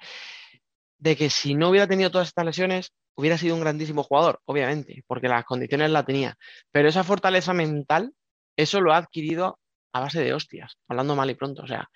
de 0.98 1.16
que 1.16 1.30
si 1.30 1.54
no 1.56 1.70
hubiera 1.70 1.88
tenido 1.88 2.10
todas 2.12 2.30
estas 2.30 2.46
lesiones, 2.46 2.94
hubiera 3.16 3.38
sido 3.38 3.56
un 3.56 3.62
grandísimo 3.62 4.04
jugador, 4.04 4.42
obviamente, 4.46 5.04
porque 5.08 5.28
las 5.28 5.46
condiciones 5.46 5.92
la 5.92 6.06
tenía, 6.06 6.36
pero 6.72 6.90
esa 6.90 7.04
fortaleza 7.04 7.54
mental, 7.54 8.14
eso 8.58 8.82
lo 8.82 8.94
ha 8.94 8.98
adquirido 8.98 9.60
a 9.94 10.02
base 10.02 10.22
de 10.24 10.34
hostias, 10.34 10.78
hablando 10.88 11.16
mal 11.16 11.30
y 11.30 11.36
pronto, 11.36 11.64
o 11.64 11.68
sea, 11.68 11.90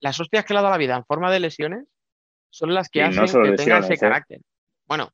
las 0.00 0.20
hostias 0.20 0.44
que 0.44 0.54
le 0.54 0.60
ha 0.60 0.62
dado 0.62 0.72
la 0.72 0.78
vida 0.78 0.96
en 0.96 1.04
forma 1.04 1.30
de 1.30 1.40
lesiones 1.40 1.86
son 2.50 2.74
las 2.74 2.88
que 2.88 3.00
Y 3.00 3.02
hacen 3.02 3.24
no 3.24 3.42
que 3.42 3.52
tenga 3.52 3.78
ese 3.78 3.94
¿eh? 3.94 3.98
carácter. 3.98 4.40
Bueno. 4.86 5.10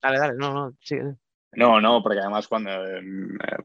Dale, 0.00 0.18
dale, 0.18 0.34
no, 0.36 0.52
no, 0.52 0.76
sí. 0.80 0.96
No, 1.52 1.80
no, 1.80 2.02
porque 2.02 2.20
además 2.20 2.48
cuando 2.48 2.70
eh, 2.70 3.02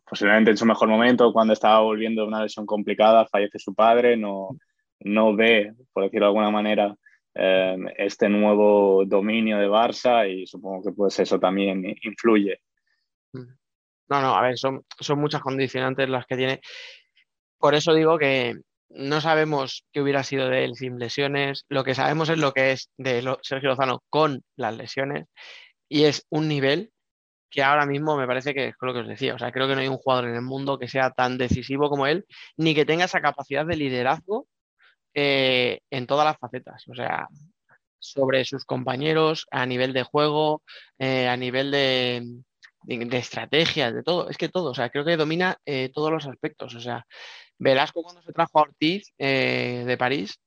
posiblemente 0.05 0.51
en 0.51 0.57
su 0.57 0.65
mejor 0.65 0.89
momento, 0.89 1.31
cuando 1.31 1.53
estaba 1.53 1.79
volviendo 1.79 2.21
de 2.21 2.27
una 2.27 2.43
lesión 2.43 2.65
complicada, 2.65 3.25
fallece 3.27 3.59
su 3.59 3.73
padre, 3.73 4.17
no, 4.17 4.49
no 4.99 5.35
ve, 5.35 5.73
por 5.93 6.03
decirlo 6.03 6.25
de 6.25 6.29
alguna 6.29 6.51
manera, 6.51 6.95
eh, 7.33 7.77
este 7.97 8.29
nuevo 8.29 9.05
dominio 9.05 9.57
de 9.57 9.69
Barça 9.69 10.29
y 10.29 10.45
supongo 10.45 10.83
que 10.83 10.91
pues 10.91 11.19
eso 11.19 11.39
también 11.39 11.83
influye. 12.03 12.59
No, 14.09 14.21
no, 14.21 14.35
a 14.35 14.41
ver, 14.41 14.57
son, 14.57 14.83
son 14.99 15.19
muchas 15.19 15.41
condicionantes 15.41 16.09
las 16.09 16.25
que 16.25 16.37
tiene. 16.37 16.61
Por 17.59 17.75
eso 17.75 17.93
digo 17.93 18.17
que 18.17 18.55
no 18.89 19.21
sabemos 19.21 19.85
qué 19.91 20.01
hubiera 20.01 20.23
sido 20.23 20.49
de 20.49 20.65
él 20.65 20.75
sin 20.75 20.99
lesiones. 20.99 21.65
Lo 21.69 21.83
que 21.83 21.95
sabemos 21.95 22.29
es 22.29 22.37
lo 22.37 22.53
que 22.53 22.71
es 22.71 22.89
de 22.97 23.21
Sergio 23.41 23.69
Lozano 23.69 24.03
con 24.09 24.43
las 24.55 24.75
lesiones. 24.77 25.25
Y 25.89 26.03
es 26.05 26.25
un 26.29 26.47
nivel 26.47 26.91
que 27.49 27.63
ahora 27.63 27.85
mismo 27.85 28.17
me 28.17 28.27
parece 28.27 28.53
que 28.53 28.69
es 28.69 28.75
lo 28.81 28.93
que 28.93 28.99
os 28.99 29.07
decía. 29.07 29.35
O 29.35 29.39
sea, 29.39 29.51
creo 29.51 29.67
que 29.67 29.75
no 29.75 29.81
hay 29.81 29.87
un 29.87 29.97
jugador 29.97 30.25
en 30.29 30.35
el 30.35 30.41
mundo 30.41 30.77
que 30.79 30.87
sea 30.87 31.11
tan 31.11 31.37
decisivo 31.37 31.89
como 31.89 32.07
él, 32.07 32.25
ni 32.57 32.75
que 32.75 32.85
tenga 32.85 33.05
esa 33.05 33.21
capacidad 33.21 33.65
de 33.65 33.77
liderazgo 33.77 34.47
eh, 35.13 35.79
en 35.89 36.07
todas 36.07 36.25
las 36.25 36.37
facetas. 36.37 36.83
O 36.89 36.95
sea, 36.95 37.27
sobre 37.99 38.45
sus 38.45 38.65
compañeros, 38.65 39.47
a 39.51 39.65
nivel 39.65 39.93
de 39.93 40.03
juego, 40.03 40.61
eh, 40.99 41.27
a 41.27 41.37
nivel 41.37 41.71
de, 41.71 42.23
de, 42.83 43.05
de 43.05 43.17
estrategias, 43.17 43.93
de 43.93 44.03
todo. 44.03 44.29
Es 44.29 44.37
que 44.37 44.49
todo. 44.49 44.71
O 44.71 44.75
sea, 44.75 44.89
creo 44.89 45.05
que 45.05 45.17
domina 45.17 45.57
eh, 45.65 45.89
todos 45.93 46.11
los 46.11 46.27
aspectos. 46.27 46.75
O 46.75 46.79
sea, 46.81 47.05
Velasco 47.59 48.03
cuando 48.03 48.21
se 48.21 48.33
trajo 48.33 48.59
a 48.59 48.63
Ortiz 48.63 49.13
eh, 49.17 49.83
de 49.85 49.97
París, 49.97 50.39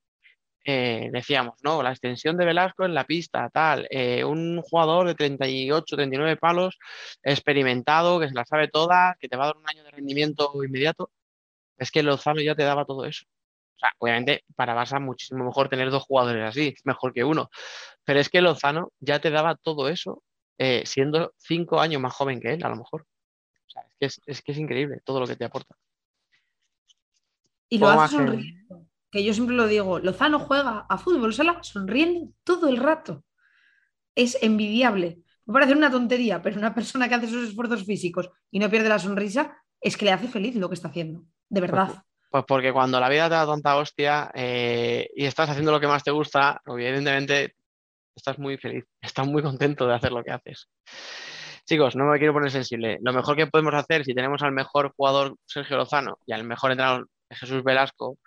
eh, 0.64 1.08
decíamos, 1.12 1.54
¿no? 1.62 1.82
La 1.82 1.90
extensión 1.90 2.36
de 2.36 2.44
Velasco 2.44 2.84
en 2.84 2.94
la 2.94 3.04
pista, 3.04 3.48
tal, 3.50 3.86
eh, 3.90 4.24
un 4.24 4.60
jugador 4.62 5.06
de 5.08 5.14
38, 5.14 5.96
39 5.96 6.36
palos, 6.36 6.78
experimentado, 7.22 8.20
que 8.20 8.28
se 8.28 8.34
la 8.34 8.44
sabe 8.44 8.68
toda, 8.68 9.16
que 9.18 9.28
te 9.28 9.36
va 9.36 9.44
a 9.44 9.46
dar 9.48 9.56
un 9.56 9.68
año 9.68 9.82
de 9.84 9.90
rendimiento 9.90 10.52
inmediato. 10.64 11.10
Es 11.78 11.90
que 11.90 12.02
Lozano 12.02 12.40
ya 12.42 12.54
te 12.54 12.64
daba 12.64 12.84
todo 12.84 13.06
eso. 13.06 13.24
O 13.76 13.78
sea, 13.80 13.92
obviamente 13.98 14.44
para 14.56 14.76
Barça 14.76 15.00
muchísimo 15.00 15.44
mejor 15.44 15.68
tener 15.70 15.90
dos 15.90 16.02
jugadores 16.04 16.44
así, 16.44 16.74
mejor 16.84 17.14
que 17.14 17.24
uno. 17.24 17.50
Pero 18.04 18.20
es 18.20 18.28
que 18.28 18.42
Lozano 18.42 18.92
ya 19.00 19.20
te 19.20 19.30
daba 19.30 19.56
todo 19.56 19.88
eso 19.88 20.22
siendo 20.84 21.32
cinco 21.38 21.80
años 21.80 22.02
más 22.02 22.12
joven 22.14 22.38
que 22.38 22.52
él, 22.52 22.64
a 22.64 22.68
lo 22.68 22.76
mejor. 22.76 23.06
O 23.66 23.70
sea, 23.70 23.82
es 23.82 23.94
que 23.98 24.06
es, 24.06 24.20
es 24.26 24.42
que 24.42 24.52
es 24.52 24.58
increíble 24.58 25.00
todo 25.04 25.20
lo 25.20 25.26
que 25.26 25.36
te 25.36 25.46
aporta. 25.46 25.74
Y 27.70 27.78
lo 27.78 27.88
hace 27.88 28.16
sonriendo. 28.16 28.86
Que 29.10 29.24
yo 29.24 29.32
siempre 29.32 29.56
lo 29.56 29.66
digo, 29.66 29.98
Lozano 29.98 30.38
juega 30.38 30.86
a 30.88 30.98
fútbol 30.98 31.32
sala 31.32 31.62
sonriendo 31.62 32.32
todo 32.44 32.68
el 32.68 32.76
rato. 32.76 33.24
Es 34.14 34.36
envidiable. 34.42 35.22
Me 35.46 35.54
parece 35.54 35.72
una 35.72 35.90
tontería, 35.90 36.42
pero 36.42 36.58
una 36.58 36.74
persona 36.74 37.08
que 37.08 37.14
hace 37.14 37.26
esos 37.26 37.48
esfuerzos 37.48 37.84
físicos 37.84 38.30
y 38.50 38.58
no 38.58 38.68
pierde 38.68 38.88
la 38.88 38.98
sonrisa, 38.98 39.56
es 39.80 39.96
que 39.96 40.04
le 40.04 40.12
hace 40.12 40.28
feliz 40.28 40.54
lo 40.56 40.68
que 40.68 40.74
está 40.74 40.88
haciendo. 40.88 41.24
De 41.48 41.60
verdad. 41.60 42.04
Pues 42.30 42.44
porque 42.46 42.72
cuando 42.72 43.00
la 43.00 43.08
vida 43.08 43.28
te 43.28 43.34
da 43.34 43.46
tanta 43.46 43.76
hostia 43.76 44.30
eh, 44.34 45.08
y 45.16 45.24
estás 45.24 45.50
haciendo 45.50 45.72
lo 45.72 45.80
que 45.80 45.88
más 45.88 46.04
te 46.04 46.12
gusta, 46.12 46.60
evidentemente 46.66 47.56
estás 48.14 48.38
muy 48.38 48.56
feliz, 48.58 48.84
estás 49.00 49.26
muy 49.26 49.42
contento 49.42 49.86
de 49.86 49.94
hacer 49.94 50.12
lo 50.12 50.22
que 50.22 50.30
haces. 50.30 50.68
Chicos, 51.64 51.96
no 51.96 52.04
me 52.04 52.18
quiero 52.18 52.32
poner 52.32 52.50
sensible. 52.50 52.98
Lo 53.02 53.12
mejor 53.12 53.36
que 53.36 53.46
podemos 53.46 53.74
hacer 53.74 54.04
si 54.04 54.14
tenemos 54.14 54.42
al 54.42 54.52
mejor 54.52 54.92
jugador 54.96 55.36
Sergio 55.46 55.76
Lozano 55.76 56.18
y 56.26 56.32
al 56.32 56.44
mejor 56.44 56.70
entrenador 56.70 57.08
Jesús 57.30 57.62
Velasco, 57.64 58.18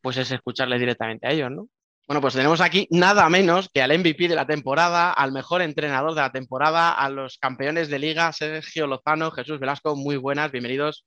pues 0.00 0.16
es 0.16 0.30
escucharle 0.30 0.78
directamente 0.78 1.26
a 1.26 1.30
ellos, 1.30 1.50
¿no? 1.50 1.68
Bueno, 2.08 2.20
pues 2.20 2.34
tenemos 2.34 2.60
aquí 2.60 2.88
nada 2.90 3.28
menos 3.28 3.68
que 3.72 3.80
al 3.80 3.96
MVP 3.96 4.28
de 4.28 4.34
la 4.34 4.46
temporada, 4.46 5.12
al 5.12 5.32
mejor 5.32 5.62
entrenador 5.62 6.14
de 6.14 6.20
la 6.20 6.32
temporada, 6.32 6.92
a 6.92 7.08
los 7.08 7.38
campeones 7.38 7.88
de 7.88 7.98
liga, 8.00 8.32
Sergio 8.32 8.86
Lozano, 8.86 9.30
Jesús 9.30 9.60
Velasco, 9.60 9.94
muy 9.94 10.16
buenas, 10.16 10.50
bienvenidos. 10.50 11.06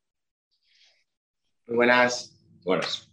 Muy 1.68 1.76
buenas. 1.76 2.36
Buenas. 2.64 3.12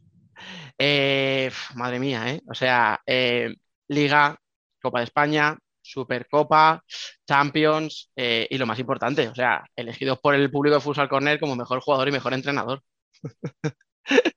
Eh, 0.79 1.51
madre 1.75 1.99
mía, 1.99 2.31
¿eh? 2.31 2.41
O 2.49 2.55
sea, 2.55 3.01
eh, 3.05 3.55
Liga, 3.89 4.37
Copa 4.81 5.01
de 5.01 5.05
España, 5.05 5.59
Supercopa, 5.83 6.83
Champions 7.27 8.11
eh, 8.17 8.47
y 8.49 8.59
lo 8.59 8.67
más 8.67 8.79
importante, 8.79 9.29
o 9.29 9.35
sea, 9.35 9.65
elegidos 9.77 10.19
por 10.21 10.35
el 10.35 10.51
público 10.51 10.77
de 10.77 10.81
Futsal 10.81 11.09
Corner 11.09 11.41
como 11.41 11.57
mejor 11.57 11.81
jugador 11.81 12.09
y 12.09 12.13
mejor 12.13 12.33
entrenador. 12.33 12.83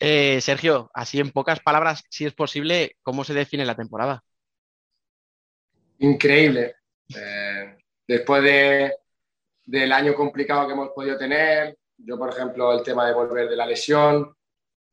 Eh, 0.00 0.40
Sergio, 0.40 0.90
así 0.94 1.18
en 1.18 1.32
pocas 1.32 1.60
palabras, 1.60 2.04
si 2.08 2.24
es 2.24 2.32
posible, 2.32 2.96
¿cómo 3.02 3.24
se 3.24 3.34
define 3.34 3.64
la 3.64 3.74
temporada? 3.74 4.22
Increíble. 5.98 6.76
Eh, 7.16 7.76
después 8.06 8.42
de, 8.42 8.94
del 9.64 9.92
año 9.92 10.14
complicado 10.14 10.66
que 10.66 10.74
hemos 10.74 10.90
podido 10.90 11.18
tener, 11.18 11.76
yo, 11.96 12.16
por 12.16 12.30
ejemplo, 12.30 12.72
el 12.72 12.84
tema 12.84 13.06
de 13.06 13.14
volver 13.14 13.48
de 13.48 13.56
la 13.56 13.66
lesión 13.66 14.32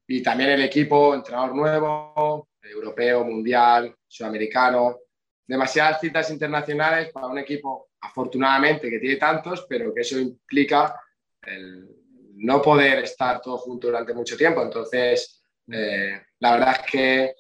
y 0.07 0.23
también 0.23 0.51
el 0.51 0.63
equipo, 0.63 1.13
entrenador 1.13 1.55
nuevo, 1.55 2.49
europeo, 2.63 3.23
mundial, 3.23 3.95
sudamericano, 4.07 4.99
demasiadas 5.45 6.01
citas 6.01 6.31
internacionales 6.31 7.11
para 7.11 7.27
un 7.27 7.37
equipo, 7.37 7.89
afortunadamente, 8.01 8.89
que 8.89 8.99
tiene 8.99 9.17
tantos, 9.17 9.65
pero 9.69 9.93
que 9.93 10.01
eso 10.01 10.17
implica 10.17 10.99
el 11.43 12.04
no 12.37 12.61
poder 12.61 12.99
estar 12.99 13.41
todos 13.41 13.61
juntos 13.61 13.89
durante 13.89 14.13
mucho 14.13 14.35
tiempo. 14.37 14.61
Entonces, 14.61 15.43
eh, 15.71 16.21
la 16.39 16.51
verdad 16.53 16.77
es 16.79 16.91
que 16.91 17.33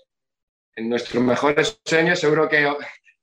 en 0.75 0.89
nuestros 0.89 1.23
mejores 1.23 1.79
sueños 1.85 2.19
seguro 2.19 2.49
que 2.49 2.71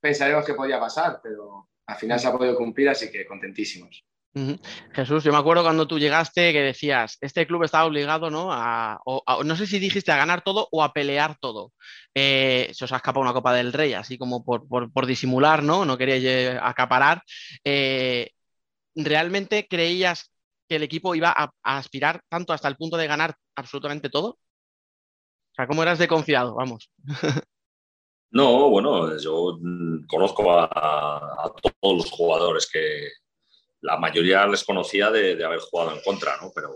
pensaremos 0.00 0.44
que 0.44 0.54
podía 0.54 0.80
pasar, 0.80 1.20
pero 1.22 1.68
al 1.86 1.96
final 1.96 2.18
se 2.18 2.28
ha 2.28 2.32
podido 2.32 2.56
cumplir, 2.56 2.88
así 2.88 3.10
que 3.10 3.26
contentísimos. 3.26 4.04
Jesús, 4.94 5.24
yo 5.24 5.30
me 5.30 5.36
acuerdo 5.36 5.62
cuando 5.62 5.86
tú 5.86 5.98
llegaste 5.98 6.52
que 6.54 6.62
decías, 6.62 7.18
este 7.20 7.46
club 7.46 7.64
está 7.64 7.84
obligado, 7.84 8.30
¿no? 8.30 8.48
A, 8.50 8.98
no 9.44 9.56
sé 9.56 9.66
si 9.66 9.78
dijiste 9.78 10.10
a 10.10 10.16
ganar 10.16 10.40
todo 10.40 10.68
o 10.72 10.82
a 10.82 10.94
pelear 10.94 11.36
todo. 11.38 11.72
Eh, 12.14 12.70
se 12.72 12.86
os 12.86 12.92
ha 12.92 12.96
escapado 12.96 13.20
una 13.20 13.34
Copa 13.34 13.52
del 13.52 13.74
Rey, 13.74 13.92
así 13.92 14.16
como 14.16 14.42
por, 14.42 14.66
por- 14.66 14.90
por 14.90 15.04
disimular, 15.04 15.62
¿no? 15.62 15.84
No 15.84 15.98
queríais 15.98 16.24
eh, 16.24 16.58
acaparar. 16.62 17.22
Eh, 17.62 18.30
¿realmente 18.94 19.66
creías 19.68 20.31
que 20.72 20.76
el 20.76 20.82
equipo 20.84 21.14
iba 21.14 21.34
a, 21.36 21.52
aspirar 21.62 22.22
tanto 22.30 22.54
hasta 22.54 22.66
el 22.66 22.76
punto 22.76 22.96
de 22.96 23.06
ganar 23.06 23.34
absolutamente 23.54 24.08
todo? 24.08 24.28
O 24.30 25.54
sea, 25.54 25.66
¿cómo 25.66 25.82
eras 25.82 25.98
de 25.98 26.08
confiado? 26.08 26.54
Vamos. 26.54 26.90
No, 28.34 28.70
bueno, 28.70 29.18
yo 29.18 29.58
conozco 30.08 30.50
a, 30.50 31.52
todos 31.60 31.96
los 31.98 32.10
jugadores 32.10 32.66
que 32.66 33.10
la 33.82 33.98
mayoría 33.98 34.46
les 34.46 34.64
conocía 34.64 35.10
de, 35.10 35.44
haber 35.44 35.60
jugado 35.60 35.92
en 35.92 36.02
contra, 36.02 36.38
¿no? 36.40 36.50
Pero, 36.54 36.70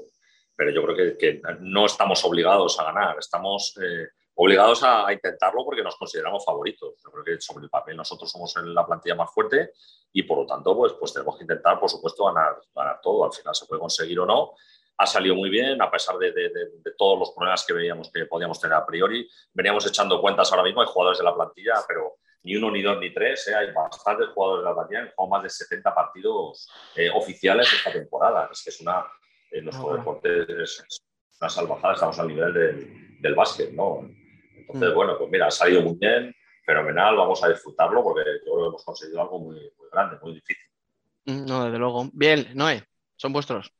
pero 0.54 0.70
yo 0.70 0.82
creo 0.82 0.94
que, 0.94 1.16
que 1.16 1.40
no 1.60 1.86
estamos 1.86 2.22
obligados 2.26 2.78
a 2.78 2.84
ganar, 2.84 3.16
estamos 3.18 3.74
eh, 3.82 4.06
obligados 4.38 4.82
a, 4.82 5.06
a 5.06 5.12
intentarlo 5.12 5.64
porque 5.64 5.82
nos 5.82 5.96
consideramos 5.96 6.44
favoritos. 6.44 6.94
Yo 7.04 7.10
creo 7.10 7.24
que 7.24 7.40
sobre 7.40 7.64
el 7.64 7.70
papel 7.70 7.96
nosotros 7.96 8.30
somos 8.30 8.54
la 8.64 8.86
plantilla 8.86 9.14
más 9.14 9.32
fuerte 9.32 9.72
y 10.12 10.22
por 10.22 10.38
lo 10.38 10.46
tanto 10.46 10.76
pues, 10.76 10.92
pues 10.94 11.12
tenemos 11.12 11.36
que 11.36 11.44
intentar, 11.44 11.80
por 11.80 11.88
supuesto, 11.90 12.24
ganar, 12.26 12.56
ganar 12.74 13.00
todo. 13.02 13.24
Al 13.24 13.32
final 13.32 13.54
se 13.54 13.66
puede 13.66 13.80
conseguir 13.80 14.18
o 14.20 14.26
no. 14.26 14.52
Ha 14.98 15.06
salido 15.06 15.34
muy 15.34 15.50
bien, 15.50 15.80
a 15.82 15.90
pesar 15.90 16.16
de, 16.16 16.32
de- 16.32 16.48
de- 16.48 16.70
de 16.82 16.92
todos 16.96 17.18
los 17.18 17.30
problemas 17.32 17.64
que 17.66 17.74
veíamos 17.74 18.10
que 18.10 18.24
podíamos 18.26 18.58
tener 18.60 18.76
a 18.76 18.86
priori. 18.86 19.28
Veníamos 19.52 19.86
echando 19.86 20.20
cuentas 20.22 20.50
ahora 20.52 20.64
mismo, 20.64 20.80
hay 20.80 20.86
jugadores 20.88 21.18
de 21.18 21.24
la 21.24 21.34
plantilla, 21.34 21.74
pero 21.86 22.16
ni 22.44 22.56
uno, 22.56 22.70
ni 22.70 22.80
dos, 22.80 22.98
ni 22.98 23.12
tres. 23.12 23.46
¿eh? 23.48 23.54
Hay 23.54 23.72
bastantes 23.72 24.28
jugadores 24.28 24.64
de 24.64 24.68
la 24.70 24.74
plantilla, 24.74 25.00
han 25.00 25.10
jugado 25.14 25.30
más 25.30 25.42
de 25.42 25.50
70 25.50 25.94
partidos 25.94 26.68
eh, 26.94 27.10
oficiales 27.10 27.70
esta 27.72 27.92
temporada. 27.92 28.48
Es 28.52 28.62
que 28.62 28.70
es 28.70 28.80
una. 28.80 29.04
En 29.50 29.64
nuestro 29.64 29.88
Ajá. 29.90 29.98
deporte 29.98 30.62
es 30.62 30.82
una 31.40 31.48
salvajada, 31.50 31.94
estamos 31.94 32.18
al 32.18 32.28
nivel 32.28 32.52
del, 32.54 33.20
del 33.22 33.34
básquet, 33.34 33.72
¿no? 33.72 34.00
Entonces, 34.68 34.90
Mm. 34.90 34.94
bueno, 34.94 35.18
pues 35.18 35.30
mira, 35.30 35.46
ha 35.46 35.50
salido 35.50 35.82
muy 35.82 35.96
bien, 35.96 36.34
fenomenal, 36.64 37.16
vamos 37.16 37.42
a 37.44 37.48
disfrutarlo 37.48 38.02
porque 38.02 38.22
yo 38.44 38.52
creo 38.52 38.64
que 38.64 38.68
hemos 38.68 38.84
conseguido 38.84 39.20
algo 39.22 39.38
muy, 39.38 39.54
muy 39.54 39.88
grande, 39.92 40.16
muy 40.22 40.34
difícil. 40.34 40.64
Mm, 41.26 41.44
No, 41.46 41.64
desde 41.64 41.78
luego. 41.78 42.08
Bien, 42.12 42.48
Noé, 42.54 42.82
son 43.16 43.32
vuestros. 43.32 43.72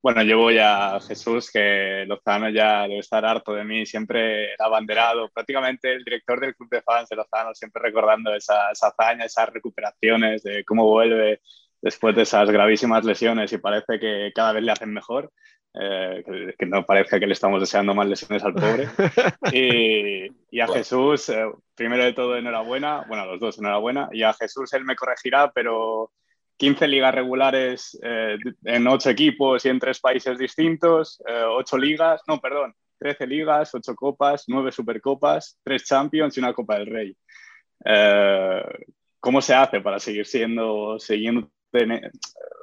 Bueno, 0.00 0.22
yo 0.22 0.38
voy 0.38 0.58
a 0.58 1.00
Jesús, 1.00 1.50
que 1.50 2.04
Lozano 2.06 2.48
ya 2.50 2.82
debe 2.82 2.98
estar 3.00 3.24
harto 3.24 3.52
de 3.52 3.64
mí, 3.64 3.84
siempre 3.84 4.52
era 4.54 4.66
abanderado, 4.66 5.28
prácticamente 5.30 5.92
el 5.92 6.04
director 6.04 6.38
del 6.40 6.54
club 6.54 6.70
de 6.70 6.82
fans 6.82 7.08
de 7.08 7.16
Lozano, 7.16 7.52
siempre 7.52 7.82
recordando 7.82 8.32
esa, 8.32 8.70
esa 8.70 8.88
hazaña, 8.88 9.24
esas 9.24 9.48
recuperaciones, 9.50 10.44
de 10.44 10.64
cómo 10.64 10.84
vuelve 10.84 11.40
después 11.82 12.14
de 12.14 12.22
esas 12.22 12.48
gravísimas 12.48 13.04
lesiones 13.04 13.52
y 13.52 13.58
parece 13.58 13.98
que 13.98 14.30
cada 14.34 14.52
vez 14.52 14.62
le 14.62 14.72
hacen 14.72 14.92
mejor, 14.92 15.32
eh, 15.74 16.22
que, 16.24 16.54
que 16.58 16.66
no 16.66 16.84
parezca 16.84 17.20
que 17.20 17.26
le 17.26 17.34
estamos 17.34 17.60
deseando 17.60 17.94
más 17.94 18.06
lesiones 18.06 18.42
al 18.42 18.54
pobre. 18.54 18.88
Y, 19.52 20.26
y 20.50 20.60
a. 20.60 20.68
Jesús, 20.68 21.28
eh, 21.28 21.46
primero 21.74 22.04
de 22.04 22.12
todo, 22.12 22.36
enhorabuena, 22.36 23.04
bueno, 23.06 23.22
a 23.22 23.26
los 23.26 23.40
dos, 23.40 23.58
enhorabuena, 23.58 24.08
y 24.12 24.22
a 24.22 24.32
Jesús 24.34 24.72
él 24.72 24.84
me 24.84 24.96
corregirá, 24.96 25.50
pero 25.52 26.10
15 26.56 26.88
ligas 26.88 27.14
regulares 27.14 27.98
eh, 28.02 28.36
en 28.64 28.86
8 28.86 29.10
equipos 29.10 29.64
y 29.64 29.68
en 29.68 29.78
3 29.78 30.00
países 30.00 30.38
distintos, 30.38 31.22
eh, 31.26 31.44
8 31.46 31.78
ligas, 31.78 32.22
no, 32.26 32.40
perdón, 32.40 32.74
13 32.98 33.26
ligas, 33.26 33.74
8 33.74 33.94
copas, 33.94 34.44
9 34.48 34.72
supercopas, 34.72 35.58
3 35.62 35.84
champions 35.84 36.36
y 36.36 36.40
una 36.40 36.52
Copa 36.52 36.78
del 36.78 36.86
Rey. 36.86 37.16
¿Cómo 39.20 39.40
se 39.40 39.54
hace 39.54 39.80
para 39.80 39.98
seguir 39.98 40.26
siendo, 40.26 40.98
siguiendo, 40.98 41.50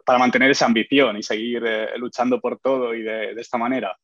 para 0.05 0.19
mantener 0.19 0.51
esa 0.51 0.65
ambición 0.65 1.17
y 1.17 1.23
seguir 1.23 1.63
eh, 1.65 1.97
luchando 1.97 2.39
por 2.39 2.59
todo 2.59 2.93
y 2.93 3.01
de, 3.03 3.33
de 3.35 3.41
esta 3.41 3.57
manera? 3.57 3.97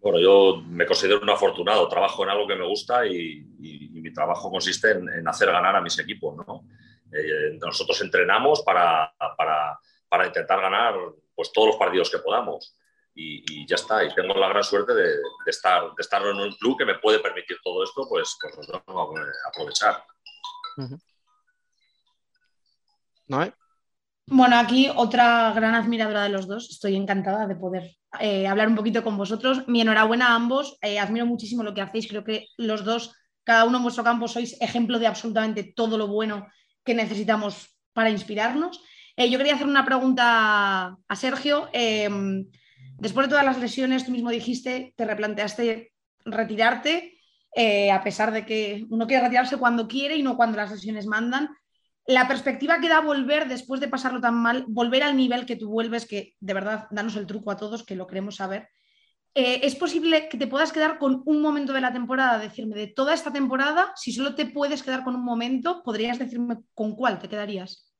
Bueno, 0.00 0.18
yo 0.18 0.62
me 0.66 0.86
considero 0.86 1.20
un 1.20 1.28
afortunado, 1.28 1.86
trabajo 1.88 2.24
en 2.24 2.30
algo 2.30 2.46
que 2.46 2.56
me 2.56 2.66
gusta 2.66 3.04
y, 3.06 3.44
y- 3.58 3.98
y 3.98 4.00
mi 4.00 4.12
trabajo 4.12 4.50
consiste 4.50 4.92
en, 4.92 5.06
en 5.10 5.28
hacer 5.28 5.50
ganar 5.52 5.76
a 5.76 5.80
mis 5.82 5.98
equipos, 5.98 6.36
¿no? 6.36 6.64
Eh, 7.12 7.58
nosotros 7.60 8.00
entrenamos 8.00 8.62
para, 8.62 9.12
para- 9.36 9.78
para 10.08 10.26
intentar 10.26 10.60
ganar 10.60 10.94
pues, 11.34 11.52
todos 11.52 11.68
los 11.68 11.76
partidos 11.76 12.10
que 12.10 12.18
podamos 12.18 12.76
y, 13.14 13.44
y 13.62 13.66
ya 13.66 13.74
está. 13.74 14.02
Y 14.02 14.14
tengo 14.14 14.32
la 14.34 14.48
gran 14.48 14.64
suerte 14.64 14.94
de, 14.94 15.04
de 15.08 15.20
estar, 15.50 15.82
de 15.82 16.00
estar 16.00 16.22
en 16.22 16.36
un 16.36 16.52
club 16.52 16.78
que 16.78 16.84
me 16.86 16.98
puede 16.98 17.18
permitir 17.18 17.58
todo 17.62 17.84
esto, 17.84 18.06
pues, 18.08 18.36
pues 18.40 18.68
lo 18.68 18.80
tengo 18.80 19.14
que 19.14 19.20
aprovechar. 19.48 20.02
¿No? 23.30 23.52
Bueno, 24.26 24.56
aquí 24.56 24.88
otra 24.94 25.52
gran 25.52 25.74
admiradora 25.74 26.22
de 26.22 26.28
los 26.28 26.46
dos. 26.46 26.70
Estoy 26.70 26.94
encantada 26.96 27.46
de 27.46 27.56
poder 27.56 27.96
eh, 28.20 28.46
hablar 28.46 28.68
un 28.68 28.76
poquito 28.76 29.02
con 29.02 29.16
vosotros. 29.16 29.66
Mi 29.66 29.80
enhorabuena 29.80 30.28
a 30.28 30.34
ambos. 30.34 30.76
Eh, 30.82 30.98
admiro 30.98 31.26
muchísimo 31.26 31.62
lo 31.62 31.74
que 31.74 31.80
hacéis. 31.80 32.06
Creo 32.06 32.22
que 32.22 32.46
los 32.56 32.84
dos, 32.84 33.14
cada 33.44 33.64
uno 33.64 33.78
en 33.78 33.82
vuestro 33.82 34.04
campo, 34.04 34.28
sois 34.28 34.60
ejemplo 34.60 34.98
de 34.98 35.06
absolutamente 35.06 35.72
todo 35.74 35.98
lo 35.98 36.06
bueno 36.06 36.46
que 36.84 36.94
necesitamos 36.94 37.76
para 37.92 38.10
inspirarnos. 38.10 38.82
Eh, 39.16 39.30
yo 39.30 39.38
quería 39.38 39.54
hacer 39.54 39.66
una 39.66 39.84
pregunta 39.84 40.96
a 41.08 41.16
Sergio. 41.16 41.68
Eh, 41.72 42.08
después 42.98 43.26
de 43.26 43.30
todas 43.30 43.44
las 43.44 43.58
lesiones, 43.58 44.04
tú 44.04 44.12
mismo 44.12 44.30
dijiste, 44.30 44.94
te 44.96 45.04
replanteaste 45.04 45.92
retirarte, 46.24 47.18
eh, 47.54 47.90
a 47.90 48.02
pesar 48.02 48.32
de 48.32 48.46
que 48.46 48.86
uno 48.90 49.06
quiere 49.06 49.24
retirarse 49.24 49.56
cuando 49.56 49.88
quiere 49.88 50.16
y 50.16 50.22
no 50.22 50.36
cuando 50.36 50.56
las 50.56 50.70
lesiones 50.70 51.06
mandan. 51.06 51.48
La 52.06 52.26
perspectiva 52.26 52.80
que 52.80 52.88
da 52.88 53.00
volver 53.00 53.48
después 53.48 53.80
de 53.80 53.88
pasarlo 53.88 54.20
tan 54.20 54.34
mal, 54.34 54.64
volver 54.68 55.02
al 55.02 55.16
nivel 55.16 55.46
que 55.46 55.56
tú 55.56 55.68
vuelves, 55.68 56.06
que 56.06 56.34
de 56.40 56.54
verdad, 56.54 56.88
danos 56.90 57.16
el 57.16 57.26
truco 57.26 57.50
a 57.50 57.56
todos, 57.56 57.84
que 57.84 57.94
lo 57.94 58.06
queremos 58.06 58.36
saber. 58.36 58.68
Eh, 59.34 59.60
¿Es 59.62 59.76
posible 59.76 60.28
que 60.28 60.38
te 60.38 60.48
puedas 60.48 60.72
quedar 60.72 60.98
con 60.98 61.22
un 61.24 61.40
momento 61.40 61.72
de 61.72 61.80
la 61.80 61.92
temporada? 61.92 62.38
Decirme, 62.38 62.74
de 62.74 62.88
toda 62.88 63.14
esta 63.14 63.32
temporada, 63.32 63.92
si 63.94 64.12
solo 64.12 64.34
te 64.34 64.46
puedes 64.46 64.82
quedar 64.82 65.04
con 65.04 65.14
un 65.14 65.24
momento, 65.24 65.82
¿podrías 65.84 66.18
decirme 66.18 66.58
con 66.74 66.96
cuál 66.96 67.18
te 67.18 67.28
quedarías? 67.28 67.92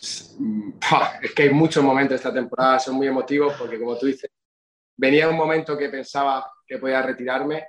Es 0.00 1.34
que 1.34 1.42
hay 1.42 1.50
muchos 1.50 1.84
momentos 1.84 2.14
esta 2.14 2.32
temporada, 2.32 2.78
son 2.78 2.94
muy 2.94 3.08
emotivos 3.08 3.54
porque 3.58 3.78
como 3.78 3.98
tú 3.98 4.06
dices, 4.06 4.30
venía 4.96 5.28
un 5.28 5.36
momento 5.36 5.76
que 5.76 5.88
pensaba 5.88 6.50
que 6.66 6.78
podía 6.78 7.02
retirarme. 7.02 7.66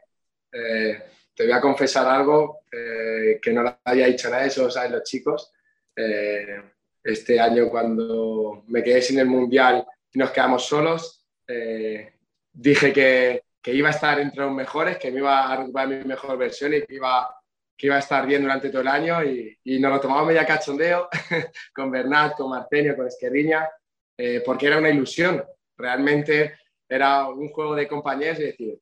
Eh, 0.51 1.03
te 1.39 1.45
voy 1.45 1.53
a 1.53 1.61
confesar 1.61 2.05
algo 2.05 2.63
eh, 2.69 3.39
que 3.41 3.53
no 3.53 3.63
lo 3.63 3.79
había 3.85 4.07
dicho 4.07 4.27
a 4.27 4.31
nadie, 4.31 4.47
eso 4.47 4.63
lo 4.63 4.69
saben 4.69 4.91
los 4.91 5.03
chicos. 5.03 5.53
Eh, 5.95 6.61
este 7.01 7.39
año 7.39 7.69
cuando 7.69 8.65
me 8.67 8.83
quedé 8.83 9.01
sin 9.01 9.19
el 9.19 9.27
Mundial 9.27 9.87
y 10.11 10.19
nos 10.19 10.31
quedamos 10.31 10.65
solos, 10.65 11.25
eh, 11.47 12.11
dije 12.51 12.91
que, 12.91 13.43
que 13.61 13.73
iba 13.73 13.87
a 13.87 13.91
estar 13.91 14.19
entre 14.19 14.41
los 14.41 14.51
mejores, 14.51 14.97
que 14.97 15.11
me 15.11 15.19
iba 15.19 15.49
a 15.49 15.55
recuperar 15.55 15.87
mi 15.87 16.03
mejor 16.03 16.37
versión 16.37 16.73
y 16.73 16.81
que 16.81 16.95
iba, 16.95 17.33
que 17.77 17.87
iba 17.87 17.95
a 17.95 17.99
estar 17.99 18.27
bien 18.27 18.41
durante 18.41 18.69
todo 18.69 18.81
el 18.81 18.89
año 18.89 19.23
y, 19.23 19.57
y 19.63 19.79
nos 19.79 19.93
lo 19.93 20.01
tomamos 20.01 20.27
media 20.27 20.45
cachondeo 20.45 21.07
con 21.73 21.89
Bernat, 21.89 22.35
con 22.35 22.49
Martenio, 22.49 22.97
con 22.97 23.07
Esquerriña, 23.07 23.65
eh, 24.17 24.43
porque 24.45 24.67
era 24.67 24.77
una 24.77 24.89
ilusión. 24.89 25.41
Realmente 25.77 26.57
era 26.89 27.29
un 27.29 27.47
juego 27.47 27.75
de 27.75 27.87
compañeros 27.87 28.39
y 28.39 28.43
decir, 28.43 28.77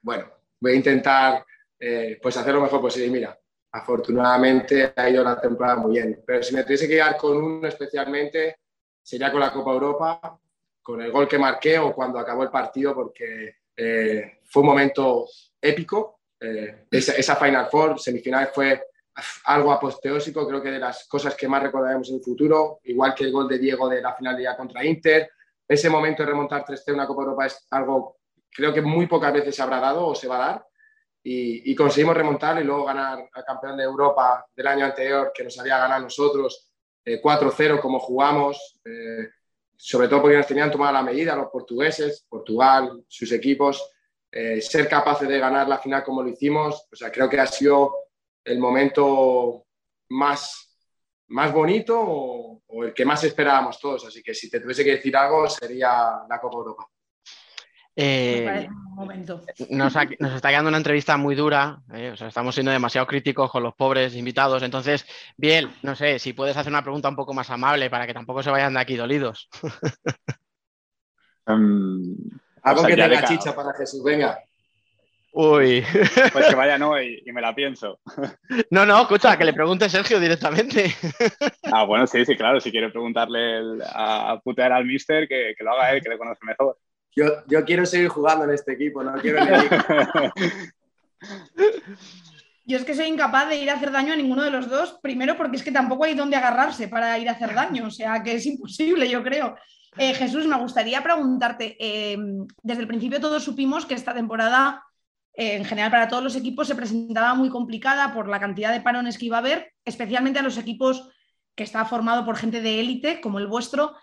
bueno, 0.00 0.30
voy 0.60 0.74
a 0.74 0.76
intentar 0.76 1.44
eh, 1.78 2.18
pues 2.22 2.36
hacer 2.36 2.54
lo 2.54 2.60
mejor 2.60 2.80
posible. 2.80 3.06
Y 3.06 3.10
mira, 3.10 3.38
afortunadamente 3.72 4.92
ha 4.94 5.08
ido 5.08 5.22
la 5.22 5.40
temporada 5.40 5.76
muy 5.76 5.92
bien. 5.92 6.22
Pero 6.26 6.42
si 6.42 6.54
me 6.54 6.64
tuviese 6.64 6.86
que 6.86 6.94
quedar 6.94 7.16
con 7.16 7.36
uno 7.36 7.68
especialmente, 7.68 8.56
sería 9.02 9.30
con 9.30 9.40
la 9.40 9.52
Copa 9.52 9.72
Europa, 9.72 10.38
con 10.82 11.00
el 11.02 11.12
gol 11.12 11.28
que 11.28 11.38
marqué 11.38 11.78
o 11.78 11.94
cuando 11.94 12.18
acabó 12.18 12.42
el 12.42 12.50
partido, 12.50 12.94
porque 12.94 13.56
eh, 13.76 14.38
fue 14.44 14.62
un 14.62 14.68
momento 14.68 15.26
épico. 15.60 16.20
Eh, 16.40 16.86
esa, 16.90 17.36
Final 17.36 17.68
Four, 17.70 18.00
semifinal, 18.00 18.50
fue 18.54 18.82
algo 19.46 19.72
apoteósico, 19.72 20.46
creo 20.46 20.62
que 20.62 20.70
de 20.70 20.78
las 20.78 21.08
cosas 21.08 21.34
que 21.34 21.48
más 21.48 21.62
recordaremos 21.62 22.08
en 22.08 22.16
el 22.16 22.22
futuro, 22.22 22.78
igual 22.84 23.14
que 23.14 23.24
el 23.24 23.32
gol 23.32 23.48
de 23.48 23.58
Diego 23.58 23.88
de 23.88 24.00
la 24.00 24.14
final 24.14 24.34
de 24.34 24.40
Liga 24.40 24.56
contra 24.56 24.84
Inter. 24.84 25.30
Ese 25.66 25.90
momento 25.90 26.22
de 26.22 26.30
remontar 26.30 26.64
3-0 26.64 26.94
una 26.94 27.06
Copa 27.06 27.22
Europa 27.22 27.46
es 27.46 27.66
algo 27.70 28.18
creo 28.58 28.74
que 28.74 28.82
muy 28.82 29.06
pocas 29.06 29.32
veces 29.32 29.54
se 29.54 29.62
habrá 29.62 29.80
dado 29.80 30.06
o 30.06 30.14
se 30.14 30.28
va 30.28 30.36
a 30.36 30.48
dar. 30.48 30.66
Y, 31.30 31.72
y 31.72 31.74
conseguimos 31.74 32.16
remontar 32.16 32.58
y 32.58 32.64
luego 32.64 32.86
ganar 32.86 33.28
al 33.30 33.44
campeón 33.44 33.76
de 33.76 33.84
Europa 33.84 34.46
del 34.56 34.66
año 34.66 34.86
anterior, 34.86 35.30
que 35.34 35.44
nos 35.44 35.58
había 35.58 35.76
ganado 35.76 36.04
nosotros, 36.04 36.70
eh, 37.04 37.20
4-0 37.20 37.82
como 37.82 38.00
jugamos, 38.00 38.80
eh, 38.82 39.28
sobre 39.76 40.08
todo 40.08 40.22
porque 40.22 40.38
nos 40.38 40.46
tenían 40.46 40.70
tomada 40.70 40.92
la 40.92 41.02
medida 41.02 41.36
los 41.36 41.50
portugueses, 41.50 42.24
Portugal, 42.26 43.04
sus 43.06 43.30
equipos, 43.32 43.90
eh, 44.32 44.62
ser 44.62 44.88
capaces 44.88 45.28
de 45.28 45.38
ganar 45.38 45.68
la 45.68 45.76
final 45.76 46.02
como 46.02 46.22
lo 46.22 46.30
hicimos, 46.30 46.88
o 46.90 46.96
sea, 46.96 47.12
creo 47.12 47.28
que 47.28 47.38
ha 47.38 47.46
sido 47.46 47.92
el 48.42 48.58
momento 48.58 49.66
más, 50.08 50.78
más 51.26 51.52
bonito 51.52 52.00
o, 52.00 52.62
o 52.68 52.84
el 52.84 52.94
que 52.94 53.04
más 53.04 53.22
esperábamos 53.24 53.78
todos. 53.78 54.06
Así 54.06 54.22
que 54.22 54.32
si 54.32 54.48
te 54.48 54.60
tuviese 54.60 54.82
que 54.82 54.92
decir 54.92 55.14
algo, 55.14 55.46
sería 55.46 56.22
la 56.26 56.40
Copa 56.40 56.56
Europa. 56.56 56.88
Eh, 58.00 58.68
nos, 59.70 59.96
ha- 59.96 60.06
nos 60.20 60.34
está 60.34 60.50
quedando 60.50 60.68
una 60.68 60.76
entrevista 60.78 61.16
muy 61.16 61.34
dura, 61.34 61.80
eh, 61.92 62.10
o 62.12 62.16
sea, 62.16 62.28
estamos 62.28 62.54
siendo 62.54 62.70
demasiado 62.70 63.08
críticos 63.08 63.50
con 63.50 63.64
los 63.64 63.74
pobres 63.74 64.14
invitados. 64.14 64.62
Entonces, 64.62 65.04
bien, 65.36 65.68
no 65.82 65.96
sé, 65.96 66.20
si 66.20 66.32
puedes 66.32 66.56
hacer 66.56 66.72
una 66.72 66.82
pregunta 66.82 67.08
un 67.08 67.16
poco 67.16 67.34
más 67.34 67.50
amable 67.50 67.90
para 67.90 68.06
que 68.06 68.14
tampoco 68.14 68.40
se 68.44 68.50
vayan 68.50 68.74
de 68.74 68.80
aquí 68.80 68.94
dolidos. 68.96 69.48
Em, 71.46 72.14
Algo 72.62 72.82
sea, 72.82 72.90
que 72.90 72.96
tenga 73.02 73.24
chicha 73.24 73.54
para 73.56 73.72
Jesús, 73.72 74.04
venga. 74.04 74.38
Uy, 75.32 75.82
Pues 76.32 76.46
que 76.46 76.54
vaya, 76.54 76.76
no, 76.78 77.00
y, 77.00 77.22
y 77.24 77.32
me 77.32 77.40
la 77.40 77.54
pienso. 77.54 78.00
no, 78.70 78.84
no, 78.84 79.00
escucha, 79.02 79.36
que 79.38 79.44
le 79.46 79.54
pregunte 79.54 79.88
Sergio 79.88 80.20
directamente. 80.20 80.94
Ah, 81.72 81.84
bueno, 81.84 82.06
sí, 82.06 82.24
sí, 82.26 82.36
claro, 82.36 82.60
si 82.60 82.70
quiere 82.70 82.90
preguntarle 82.90 83.58
el- 83.58 83.82
a 83.82 84.38
putear 84.44 84.72
al 84.72 84.84
mister, 84.84 85.26
que, 85.26 85.54
que 85.56 85.64
lo 85.64 85.72
haga 85.72 85.92
él, 85.92 86.02
que 86.02 86.10
le 86.10 86.18
conoce 86.18 86.44
mejor. 86.44 86.76
Yo, 87.46 87.64
quiero 87.64 87.84
seguir 87.84 88.08
jugando 88.08 88.44
en 88.44 88.50
este 88.50 88.72
equipo, 88.72 89.02
no 89.02 89.12
quiero 89.20 89.38
en 89.38 89.48
el 89.48 89.60
equipo. 89.64 89.84
Yo 92.64 92.76
es 92.76 92.84
que 92.84 92.94
soy 92.94 93.06
incapaz 93.06 93.48
de 93.48 93.56
ir 93.56 93.70
a 93.70 93.74
hacer 93.74 93.90
daño 93.90 94.12
a 94.12 94.16
ninguno 94.16 94.42
de 94.42 94.50
los 94.50 94.68
dos, 94.68 94.98
primero 95.02 95.36
porque 95.36 95.56
es 95.56 95.62
que 95.62 95.72
tampoco 95.72 96.04
hay 96.04 96.14
dónde 96.14 96.36
agarrarse 96.36 96.86
para 96.86 97.18
ir 97.18 97.28
a 97.28 97.32
hacer 97.32 97.54
daño, 97.54 97.86
o 97.86 97.90
sea 97.90 98.22
que 98.22 98.34
es 98.34 98.44
imposible, 98.44 99.08
yo 99.08 99.22
creo. 99.22 99.56
Eh, 99.96 100.12
Jesús, 100.12 100.46
me 100.46 100.58
gustaría 100.58 101.02
preguntarte, 101.02 101.76
eh, 101.80 102.18
desde 102.62 102.82
el 102.82 102.86
principio 102.86 103.20
todos 103.20 103.42
supimos 103.42 103.86
que 103.86 103.94
esta 103.94 104.12
temporada, 104.12 104.84
eh, 105.32 105.56
en 105.56 105.64
general 105.64 105.90
para 105.90 106.08
todos 106.08 106.22
los 106.22 106.36
equipos, 106.36 106.68
se 106.68 106.74
presentaba 106.74 107.34
muy 107.34 107.48
complicada 107.48 108.12
por 108.12 108.28
la 108.28 108.38
cantidad 108.38 108.70
de 108.70 108.82
parones 108.82 109.16
que 109.16 109.26
iba 109.26 109.38
a 109.38 109.40
haber, 109.40 109.72
especialmente 109.86 110.38
a 110.38 110.42
los 110.42 110.58
equipos 110.58 111.08
que 111.54 111.64
está 111.64 111.86
formado 111.86 112.26
por 112.26 112.36
gente 112.36 112.60
de 112.60 112.80
élite, 112.80 113.22
como 113.22 113.38
el 113.38 113.46
vuestro. 113.46 113.96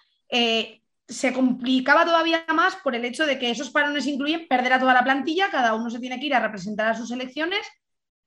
Se 1.08 1.34
complicaba 1.34 2.06
todavía 2.06 2.46
más 2.54 2.76
por 2.78 2.96
el 2.96 3.06
hecho 3.06 3.26
de 3.26 3.38
que 3.38 3.52
esos 3.52 3.70
parones 3.70 4.08
incluyen 4.08 4.48
perder 4.48 4.74
a 4.74 4.80
toda 4.80 4.94
la 4.94 5.04
plantilla, 5.04 5.52
cada 5.52 5.76
uno 5.76 5.90
se 5.90 6.00
tiene 6.00 6.20
que 6.20 6.26
ir 6.26 6.36
a 6.36 6.40
representar 6.40 6.88
a 6.88 6.96
sus 6.96 7.10
selecciones 7.10 7.66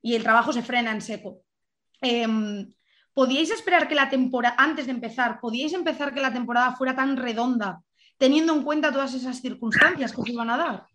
y 0.01 0.15
el 0.15 0.23
trabajo 0.23 0.53
se 0.53 0.63
frena 0.63 0.93
en 0.93 1.01
seco. 1.01 1.43
Em, 2.01 2.73
¿Podíais 3.13 3.51
esperar 3.51 3.89
que 3.89 3.97
la 3.97 4.09
temporada, 4.09 4.55
antes 4.57 4.87
de 4.87 4.93
empezar, 4.93 5.41
podíais 5.41 5.73
empezar 5.73 6.15
que 6.15 6.21
la 6.21 6.33
temporada 6.33 6.77
fuera 6.77 6.95
tan 6.95 7.17
redonda, 7.17 7.83
teniendo 8.17 8.55
en 8.55 8.63
cuenta 8.63 8.93
todas 8.93 9.13
esas 9.13 9.41
circunstancias 9.41 10.13
que 10.13 10.21
os 10.21 10.29
iban 10.29 10.49
a 10.51 10.57
dar? 10.57 10.87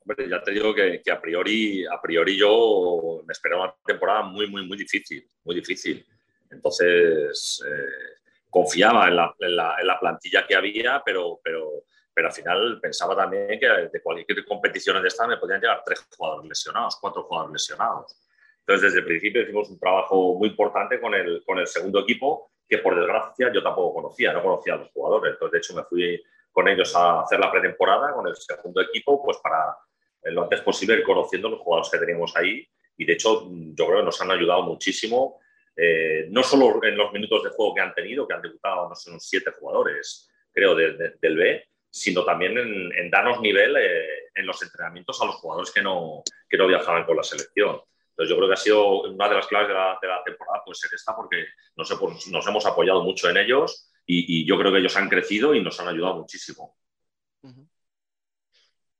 Hombre, 0.00 0.28
ya 0.28 0.42
te 0.42 0.50
digo 0.50 0.74
que, 0.74 1.00
que 1.02 1.10
a, 1.10 1.18
priori, 1.18 1.86
a 1.86 1.98
priori 2.02 2.36
yo 2.36 3.22
me 3.26 3.32
esperaba 3.32 3.64
una 3.64 3.74
temporada 3.86 4.24
muy, 4.24 4.46
muy, 4.46 4.66
muy 4.66 4.76
difícil, 4.76 5.26
muy 5.42 5.54
difícil. 5.54 6.04
Entonces, 6.50 7.64
eh, 7.66 8.13
confiaba 8.54 9.08
en 9.08 9.16
la, 9.16 9.34
en, 9.40 9.56
la, 9.56 9.98
plantilla 9.98 10.46
que 10.46 10.54
había, 10.54 11.02
pero, 11.04 11.40
pero, 11.42 11.82
pero 12.14 12.28
al 12.28 12.32
final 12.32 12.78
pensaba 12.80 13.16
también 13.16 13.58
que 13.58 13.66
de 13.66 14.00
cualquier 14.00 14.44
competición 14.44 15.02
de 15.02 15.08
esta 15.08 15.26
me 15.26 15.38
podían 15.38 15.60
llegar 15.60 15.82
tres 15.84 16.06
jugadores 16.16 16.48
lesionados, 16.48 16.96
cuatro 17.00 17.24
jugadores 17.24 17.54
lesionados. 17.54 18.16
Entonces, 18.60 18.82
desde 18.82 19.00
el 19.00 19.06
principio 19.06 19.42
hicimos 19.42 19.68
un 19.70 19.80
trabajo 19.80 20.36
muy 20.38 20.50
importante 20.50 21.00
con 21.00 21.14
el, 21.14 21.42
con 21.44 21.58
el 21.58 21.66
segundo 21.66 21.98
equipo, 21.98 22.52
que 22.68 22.78
por 22.78 22.94
desgracia 22.94 23.52
yo 23.52 23.60
tampoco 23.60 23.92
conocía, 23.92 24.32
no 24.32 24.40
conocía 24.40 24.74
a 24.74 24.76
los 24.76 24.90
jugadores. 24.92 25.32
Entonces, 25.32 25.52
de 25.52 25.58
hecho, 25.58 25.74
me 25.74 25.82
fui 25.82 26.22
con 26.52 26.68
ellos 26.68 26.94
a 26.94 27.22
hacer 27.22 27.40
la 27.40 27.50
pretemporada 27.50 28.12
con 28.12 28.28
el 28.28 28.36
segundo 28.36 28.80
equipo, 28.82 29.20
pues 29.20 29.38
para 29.38 29.76
lo 30.22 30.44
antes 30.44 30.60
posible 30.60 30.94
ir 30.94 31.02
conociendo 31.02 31.48
los 31.48 31.58
jugadores 31.58 31.90
que 31.90 31.98
teníamos 31.98 32.36
ahí. 32.36 32.64
Y 32.96 33.04
de 33.04 33.14
hecho, 33.14 33.48
yo 33.50 33.84
creo 33.84 33.98
que 33.98 34.04
nos 34.04 34.20
han 34.22 34.30
ayudado 34.30 34.62
muchísimo, 34.62 35.40
eh, 35.76 36.26
no 36.30 36.42
solo 36.42 36.82
en 36.84 36.96
los 36.96 37.12
minutos 37.12 37.42
de 37.42 37.50
juego 37.50 37.74
que 37.74 37.80
han 37.80 37.94
tenido, 37.94 38.26
que 38.26 38.34
han 38.34 38.42
debutado, 38.42 38.88
no 38.88 38.94
sé, 38.94 39.10
unos 39.10 39.26
siete 39.26 39.50
jugadores, 39.52 40.30
creo, 40.52 40.74
de, 40.74 40.92
de, 40.92 41.14
del 41.20 41.36
B, 41.36 41.64
sino 41.90 42.24
también 42.24 42.58
en, 42.58 43.10
darnos 43.10 43.40
nivel 43.40 43.76
eh, 43.76 44.30
en 44.34 44.46
los 44.46 44.60
entrenamientos 44.62 45.20
a 45.20 45.26
los 45.26 45.36
jugadores 45.36 45.70
que 45.70 45.82
no, 45.82 46.22
que 46.48 46.56
no 46.56 46.66
viajaban 46.66 47.04
con 47.04 47.16
la 47.16 47.22
selección. 47.22 47.80
Entonces 48.10 48.30
yo 48.30 48.36
creo 48.36 48.48
que 48.48 48.54
ha 48.54 48.56
sido 48.56 49.02
una 49.02 49.28
de 49.28 49.34
las 49.34 49.46
claves 49.46 49.68
de 49.68 49.74
la, 49.74 49.98
de 50.00 50.08
la 50.08 50.22
temporada, 50.24 50.62
puede 50.64 50.76
ser 50.76 50.90
esta, 50.94 51.14
porque 51.14 51.46
nos, 51.76 51.90
hemos, 51.90 52.26
nos 52.28 52.46
hemos 52.46 52.66
apoyado 52.66 53.02
mucho 53.02 53.28
en 53.28 53.36
ellos 53.36 53.92
y, 54.06 54.46
yo 54.46 54.58
creo 54.58 54.72
que 54.72 54.78
ellos 54.78 54.96
han 54.96 55.08
crecido 55.08 55.54
y 55.54 55.62
nos 55.62 55.78
han 55.80 55.88
ayudado 55.88 56.16
muchísimo. 56.16 56.76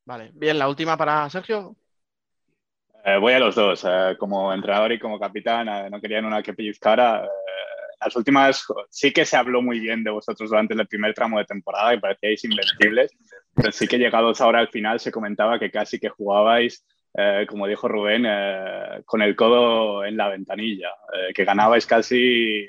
Vale, 0.05 0.31
bien, 0.35 0.59
la 0.59 0.69
última 0.69 0.97
para 0.97 1.29
Sergio. 1.31 1.77
Eh, 3.05 3.19
voy 3.19 3.33
a 3.35 3.39
los 3.39 3.55
dos, 3.55 3.85
eh, 3.89 4.17
como 4.19 4.53
entrenador 4.53 4.93
y 4.93 4.99
como 4.99 5.19
capitán, 5.19 5.69
eh, 5.69 5.91
no 5.91 6.01
querían 6.01 6.25
una 6.25 6.43
que 6.43 6.55
pellizcara. 6.55 7.29
las 8.01 8.17
últimas 8.17 8.67
sí 8.91 9.13
que 9.13 9.25
se 9.25 9.37
habló 9.37 9.63
muy 9.63 9.79
bien 9.81 10.05
de 10.05 10.11
vosotros 10.11 10.51
durante 10.51 10.75
el 10.75 10.87
primer 10.87 11.15
tramo 11.15 11.39
de 11.39 11.45
temporada 11.45 11.95
y 11.95 12.01
parecíais 12.01 12.45
invencibles, 12.45 13.13
pero 13.55 13.73
sí 13.73 13.87
que 13.87 13.99
llegados 13.99 14.41
ahora 14.41 14.59
al 14.61 14.69
final 14.69 15.01
se 15.01 15.11
comentaba 15.11 15.59
que 15.59 15.71
casi 15.71 15.99
que 15.99 16.09
jugabais 16.09 16.85
eh, 17.17 17.47
como 17.49 17.67
dijo 17.67 17.87
Rubén, 17.87 18.25
eh, 18.27 19.03
con 19.05 19.23
el 19.23 19.37
codo 19.37 20.05
en 20.05 20.17
la 20.17 20.29
ventanilla, 20.29 20.91
eh, 21.13 21.33
que 21.33 21.45
ganabais 21.45 21.87
casi 21.87 22.69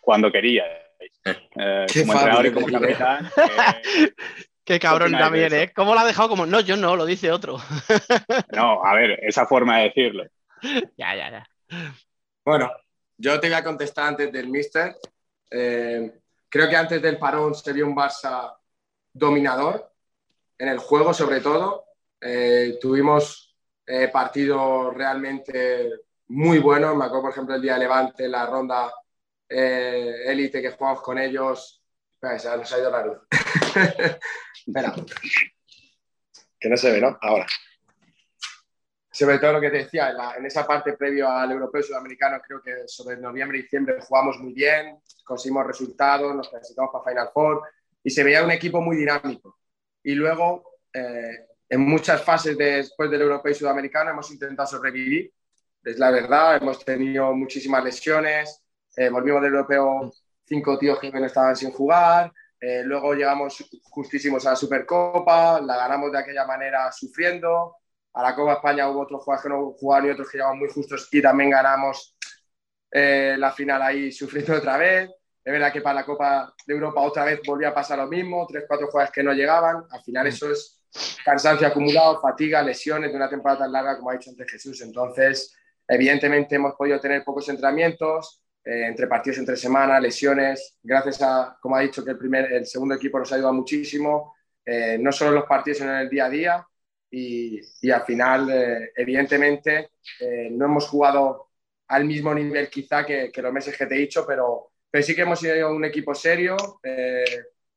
cuando 0.00 0.30
queríais. 0.30 0.82
Eh, 1.24 1.86
como 2.00 2.12
entrenador 2.12 2.46
y 2.46 2.52
como 2.52 2.66
capitán. 2.66 3.30
Qué 4.64 4.78
cabrón 4.78 5.14
opináis 5.14 5.32
de 5.32 5.40
también? 5.40 5.62
¿eh? 5.62 5.72
¿Cómo 5.74 5.94
lo 5.94 6.00
ha 6.00 6.04
dejado 6.04 6.28
como.? 6.28 6.46
No, 6.46 6.60
yo 6.60 6.76
no, 6.76 6.96
lo 6.96 7.04
dice 7.04 7.30
otro. 7.30 7.58
no, 8.52 8.84
a 8.84 8.94
ver, 8.94 9.18
esa 9.22 9.46
forma 9.46 9.78
de 9.78 9.84
decirlo. 9.84 10.24
ya, 10.96 11.16
ya, 11.16 11.30
ya. 11.30 11.48
Bueno, 12.44 12.70
yo 13.16 13.38
te 13.40 13.48
voy 13.48 13.56
a 13.56 13.64
contestar 13.64 14.08
antes 14.08 14.32
del 14.32 14.48
Mister. 14.48 14.94
Eh, 15.50 16.12
creo 16.48 16.68
que 16.68 16.76
antes 16.76 17.02
del 17.02 17.18
parón 17.18 17.54
se 17.54 17.72
vio 17.72 17.86
un 17.86 17.96
Barça 17.96 18.54
dominador 19.12 19.92
en 20.58 20.68
el 20.68 20.78
juego, 20.78 21.12
sobre 21.12 21.40
todo. 21.40 21.84
Eh, 22.20 22.78
tuvimos 22.80 23.56
eh, 23.86 24.08
partidos 24.08 24.94
realmente 24.94 25.90
muy 26.28 26.58
buenos. 26.60 26.96
Me 26.96 27.04
acuerdo, 27.04 27.22
por 27.22 27.32
ejemplo, 27.32 27.54
el 27.54 27.62
día 27.62 27.74
de 27.74 27.80
Levante, 27.80 28.28
la 28.28 28.46
ronda 28.46 28.92
eh, 29.48 30.22
élite 30.26 30.62
que 30.62 30.70
jugamos 30.70 31.02
con 31.02 31.18
ellos. 31.18 31.81
Espera, 32.22 32.38
se 32.38 32.56
nos 32.56 32.72
ha 32.72 32.78
ido 32.78 32.90
la 32.90 33.04
luz. 33.06 33.18
Espera. 34.66 34.94
Que 36.60 36.68
no 36.68 36.76
se 36.76 36.92
ve, 36.92 37.00
¿no? 37.00 37.18
Ahora 37.20 37.46
sobre 39.14 39.38
todo 39.38 39.52
lo 39.52 39.60
que 39.60 39.70
te 39.70 39.76
decía, 39.78 40.08
en, 40.10 40.16
la- 40.16 40.34
en 40.36 40.46
esa 40.46 40.66
parte 40.66 40.94
previo 40.94 41.28
al 41.28 41.52
europeo 41.52 41.82
sudamericano, 41.82 42.40
creo 42.44 42.62
que 42.62 42.88
sobre 42.88 43.18
noviembre 43.18 43.58
y 43.58 43.62
diciembre 43.62 44.00
jugamos 44.00 44.38
muy 44.40 44.54
bien, 44.54 44.98
conseguimos 45.22 45.66
resultados, 45.66 46.34
nos 46.34 46.48
clasificamos 46.48 46.90
para 46.92 47.04
Final 47.10 47.30
Four 47.32 47.62
y 48.02 48.10
se 48.10 48.24
veía 48.24 48.42
un 48.42 48.50
equipo 48.50 48.80
muy 48.80 48.96
dinámico. 48.96 49.58
Y 50.02 50.14
luego, 50.14 50.78
eh, 50.94 51.46
en 51.68 51.80
muchas 51.82 52.22
fases 52.24 52.56
después 52.56 53.10
del 53.10 53.20
europeo 53.20 53.52
y 53.52 53.54
sudamericano, 53.54 54.10
hemos 54.10 54.30
intentado 54.30 54.66
sobrevivir. 54.66 55.30
Es 55.84 55.98
la 55.98 56.10
verdad, 56.10 56.56
hemos 56.56 56.82
tenido 56.82 57.34
muchísimas 57.34 57.84
lesiones, 57.84 58.62
eh, 58.96 59.10
volvimos 59.10 59.42
del 59.42 59.52
europeo, 59.52 60.10
cinco 60.44 60.78
tíos 60.78 60.98
no 61.02 61.26
estaban 61.26 61.56
sin 61.56 61.70
jugar, 61.70 62.32
eh, 62.60 62.82
luego 62.84 63.14
llegamos 63.14 63.64
justísimos 63.90 64.46
a 64.46 64.50
la 64.50 64.56
Supercopa, 64.56 65.60
la 65.60 65.76
ganamos 65.76 66.12
de 66.12 66.18
aquella 66.18 66.46
manera 66.46 66.92
sufriendo, 66.92 67.76
a 68.14 68.22
la 68.22 68.34
Copa 68.34 68.54
España 68.54 68.88
hubo 68.88 69.00
otros 69.00 69.24
jugadores 69.24 69.42
que 69.42 69.48
no 69.48 69.72
jugaban 69.72 70.06
y 70.06 70.10
otros 70.10 70.30
que 70.30 70.38
llegaban 70.38 70.58
muy 70.58 70.68
justos 70.68 71.08
y 71.10 71.22
también 71.22 71.50
ganamos 71.50 72.16
eh, 72.90 73.36
la 73.38 73.52
final 73.52 73.80
ahí 73.82 74.12
sufriendo 74.12 74.54
otra 74.54 74.76
vez. 74.76 75.10
Es 75.44 75.52
verdad 75.52 75.72
que 75.72 75.80
para 75.80 76.00
la 76.00 76.04
Copa 76.04 76.54
de 76.66 76.74
Europa 76.74 77.00
otra 77.00 77.24
vez 77.24 77.40
volvía 77.44 77.70
a 77.70 77.74
pasar 77.74 77.98
lo 77.98 78.06
mismo, 78.06 78.46
tres, 78.46 78.64
cuatro 78.68 78.86
jugadores 78.86 79.12
que 79.12 79.22
no 79.22 79.32
llegaban. 79.32 79.82
Al 79.90 80.02
final 80.02 80.26
eso 80.26 80.50
es 80.50 80.84
cansancio 81.24 81.66
acumulado, 81.66 82.20
fatiga, 82.20 82.62
lesiones 82.62 83.10
de 83.10 83.16
una 83.16 83.28
temporada 83.28 83.60
tan 83.60 83.72
larga 83.72 83.96
como 83.96 84.10
ha 84.10 84.14
dicho 84.14 84.30
antes 84.30 84.50
Jesús. 84.50 84.80
Entonces, 84.82 85.56
evidentemente 85.88 86.56
hemos 86.56 86.74
podido 86.74 87.00
tener 87.00 87.24
pocos 87.24 87.48
entrenamientos, 87.48 88.41
eh, 88.64 88.86
entre 88.86 89.06
partidos 89.06 89.38
entre 89.38 89.56
semana, 89.56 90.00
lesiones. 90.00 90.78
Gracias 90.82 91.22
a, 91.22 91.58
como 91.60 91.76
ha 91.76 91.80
dicho, 91.80 92.04
que 92.04 92.12
el, 92.12 92.18
primer, 92.18 92.52
el 92.52 92.66
segundo 92.66 92.94
equipo 92.94 93.18
nos 93.18 93.32
ha 93.32 93.36
ayudado 93.36 93.54
muchísimo, 93.54 94.34
eh, 94.64 94.98
no 95.00 95.12
solo 95.12 95.30
en 95.30 95.36
los 95.36 95.46
partidos, 95.46 95.78
sino 95.78 95.92
en 95.92 95.98
el 95.98 96.08
día 96.08 96.26
a 96.26 96.30
día 96.30 96.66
y, 97.12 97.60
y 97.82 97.90
al 97.90 98.02
final, 98.04 98.50
eh, 98.50 98.92
evidentemente, 98.96 99.90
eh, 100.18 100.48
no 100.50 100.64
hemos 100.64 100.88
jugado 100.88 101.50
al 101.88 102.06
mismo 102.06 102.34
nivel 102.34 102.70
quizá 102.70 103.04
que, 103.04 103.30
que, 103.30 103.42
los 103.42 103.52
meses 103.52 103.76
que 103.76 103.84
te 103.84 103.94
he 103.94 103.98
dicho, 103.98 104.24
pero, 104.26 104.72
pero 104.90 105.04
sí 105.04 105.14
que 105.14 105.22
hemos 105.22 105.38
sido 105.38 105.70
un 105.70 105.84
equipo 105.84 106.14
serio, 106.14 106.56
eh, 106.82 107.24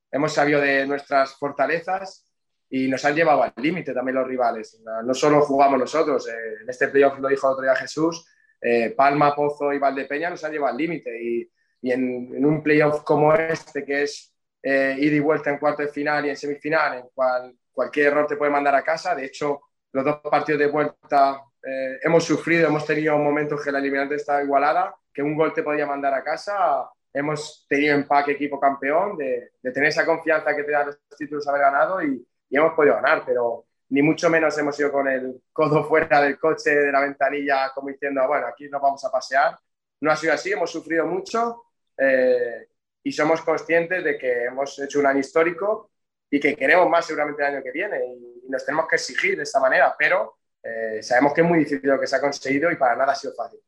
hemos 0.09 0.31
sabido 0.31 0.61
de 0.61 0.87
nuestras 0.87 1.33
fortalezas 1.35 2.25
y 2.69 2.87
nos 2.87 3.03
han 3.03 3.13
llevado 3.13 3.43
al 3.43 3.53
límite 3.57 3.93
también 3.93 4.15
los 4.15 4.27
rivales. 4.27 4.81
No 5.03 5.13
solo 5.13 5.41
jugamos 5.41 5.79
nosotros, 5.79 6.29
eh, 6.29 6.61
en 6.61 6.69
este 6.69 6.87
playoff 6.87 7.19
lo 7.19 7.27
dijo 7.27 7.47
el 7.47 7.53
otro 7.53 7.65
día 7.65 7.75
Jesús, 7.75 8.25
eh, 8.61 8.91
Palma, 8.91 9.35
Pozo 9.35 9.71
y 9.73 9.79
Valdepeña 9.79 10.29
nos 10.29 10.43
han 10.43 10.51
llevado 10.51 10.71
al 10.71 10.77
límite 10.77 11.21
y, 11.21 11.49
y 11.81 11.91
en, 11.91 12.45
un 12.45 12.63
playoff 12.63 13.03
como 13.03 13.33
este, 13.33 13.85
que 13.85 14.03
es 14.03 14.33
eh, 14.63 14.95
ida 14.99 15.15
y 15.15 15.19
vuelta 15.19 15.51
en 15.51 15.59
cuarto 15.59 15.83
de 15.83 15.89
final 15.89 16.25
y 16.25 16.29
en 16.29 16.37
semifinal, 16.37 16.97
en 16.97 17.05
cual 17.13 17.55
cualquier 17.71 18.07
error 18.07 18.25
te 18.25 18.37
puede 18.37 18.51
mandar 18.51 18.73
a 18.73 18.83
casa. 18.83 19.13
De 19.13 19.25
hecho, 19.25 19.61
los 19.91 20.03
dos 20.03 20.17
partidos 20.17 20.59
de 20.59 20.67
vuelta 20.67 21.43
eh, 21.63 21.99
hemos 22.01 22.23
sufrido, 22.23 22.67
hemos 22.67 22.85
tenido 22.85 23.17
momentos 23.17 23.63
que 23.63 23.71
la 23.71 23.79
eliminante 23.79 24.15
estaba 24.15 24.43
igualada, 24.43 24.95
que 25.13 25.21
un 25.21 25.35
gol 25.35 25.53
te 25.53 25.61
podía 25.61 25.85
mandar 25.85 26.13
a 26.13 26.23
casa. 26.23 26.89
Hemos 27.13 27.65
tenido 27.69 27.93
empaque 27.93 28.31
equipo 28.31 28.59
campeón, 28.59 29.15
de, 29.17 29.51
de 29.61 29.71
tener 29.71 29.89
esa 29.89 30.05
confianza 30.05 30.55
que 30.55 30.63
te 30.63 30.71
da 30.71 30.85
los 30.85 30.99
títulos 31.17 31.47
haber 31.47 31.61
ganado 31.61 32.01
y, 32.01 32.27
y, 32.49 32.57
hemos 32.57 32.73
podido 32.73 32.95
ganar, 32.95 33.23
pero 33.25 33.65
ni 33.95 34.01
mucho 34.01 34.29
menos 34.29 34.57
hemos 34.57 34.77
ido 34.77 34.91
con 34.91 35.07
el 35.07 35.41
codo 35.53 35.85
fuera 35.85 36.21
del 36.21 36.37
coche, 36.37 36.69
de 36.75 36.91
la 36.91 36.99
ventanilla, 36.99 37.71
como 37.73 37.87
diciendo, 37.87 38.27
bueno, 38.27 38.45
aquí 38.45 38.67
nos 38.67 38.81
vamos 38.81 39.01
a 39.05 39.09
pasear. 39.09 39.57
No 40.01 40.11
ha 40.11 40.17
sido 40.17 40.33
así, 40.33 40.51
hemos 40.51 40.69
sufrido 40.69 41.05
mucho 41.05 41.63
eh, 41.97 42.67
y 43.01 43.13
somos 43.13 43.41
conscientes 43.41 44.03
de 44.03 44.17
que 44.17 44.47
hemos 44.47 44.77
hecho 44.79 44.99
un 44.99 45.05
año 45.05 45.21
histórico 45.21 45.91
y 46.29 46.41
que 46.41 46.57
queremos 46.57 46.89
más 46.89 47.05
seguramente 47.05 47.41
el 47.41 47.53
año 47.55 47.63
que 47.63 47.71
viene 47.71 48.05
y, 48.05 48.49
nos 48.49 48.65
tenemos 48.65 48.85
que 48.89 48.97
exigir 48.97 49.37
de 49.37 49.43
esta 49.43 49.61
manera, 49.61 49.95
pero 49.97 50.39
eh, 50.61 51.01
sabemos 51.01 51.33
que 51.33 51.39
es 51.39 51.47
muy 51.47 51.59
difícil 51.59 51.89
lo 51.89 51.97
que 51.97 52.05
se 52.05 52.17
ha 52.17 52.21
conseguido 52.21 52.69
y 52.69 52.75
para 52.75 52.97
nada 52.97 53.13
ha 53.13 53.15
sido 53.15 53.33
fácil. 53.33 53.61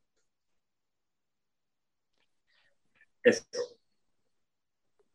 Esto. 3.24 3.60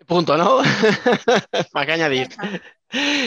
Punto, 0.07 0.39
¿no? 0.39 0.63
¿Para 1.73 1.87
qué 1.87 1.93
añadir? 1.93 2.29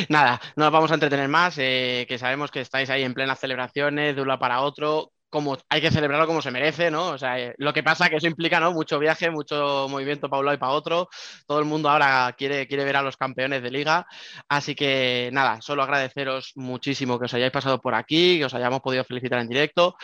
Nada, 0.09 0.39
no 0.55 0.65
nos 0.65 0.71
vamos 0.71 0.91
a 0.91 0.95
entretener 0.95 1.27
más, 1.27 1.57
eh, 1.57 2.05
que 2.07 2.17
sabemos 2.17 2.51
que 2.51 2.61
estáis 2.61 2.89
ahí 2.89 3.03
en 3.03 3.13
plenas 3.13 3.39
celebraciones 3.39 4.15
de 4.15 4.21
un 4.21 4.27
lado 4.27 4.39
para 4.39 4.61
otro, 4.61 5.11
como 5.29 5.57
hay 5.69 5.81
que 5.81 5.91
celebrarlo 5.91 6.27
como 6.27 6.41
se 6.41 6.51
merece, 6.51 6.89
¿no? 6.89 7.09
O 7.09 7.17
sea, 7.17 7.37
eh, 7.39 7.53
lo 7.57 7.73
que 7.73 7.83
pasa 7.83 8.09
que 8.09 8.15
eso 8.15 8.27
implica, 8.27 8.59
¿no? 8.59 8.71
Mucho 8.71 8.99
viaje, 8.99 9.29
mucho 9.29 9.87
movimiento 9.89 10.29
para 10.29 10.39
un 10.39 10.45
lado 10.45 10.55
y 10.55 10.59
para 10.59 10.71
otro. 10.71 11.09
Todo 11.45 11.59
el 11.59 11.65
mundo 11.65 11.89
ahora 11.89 12.33
quiere, 12.37 12.67
quiere 12.67 12.85
ver 12.85 12.95
a 12.95 13.01
los 13.01 13.17
campeones 13.17 13.61
de 13.61 13.69
liga. 13.71 14.07
Así 14.47 14.75
que 14.75 15.29
nada, 15.33 15.59
solo 15.61 15.83
agradeceros 15.83 16.53
muchísimo 16.55 17.19
que 17.19 17.25
os 17.25 17.33
hayáis 17.33 17.51
pasado 17.51 17.81
por 17.81 17.95
aquí, 17.95 18.37
que 18.37 18.45
os 18.45 18.53
hayamos 18.53 18.79
podido 18.81 19.03
felicitar 19.03 19.39
en 19.39 19.49
directo. 19.49 19.97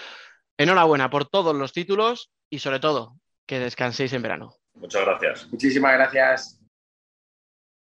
Enhorabuena 0.57 1.09
por 1.09 1.29
todos 1.29 1.55
los 1.55 1.71
títulos 1.71 2.29
y 2.49 2.59
sobre 2.59 2.79
todo 2.79 3.15
que 3.45 3.59
descanséis 3.59 4.11
en 4.13 4.23
verano. 4.23 4.55
Muchas 4.73 5.05
gracias. 5.05 5.47
Muchísimas 5.49 5.93
gracias. 5.93 6.60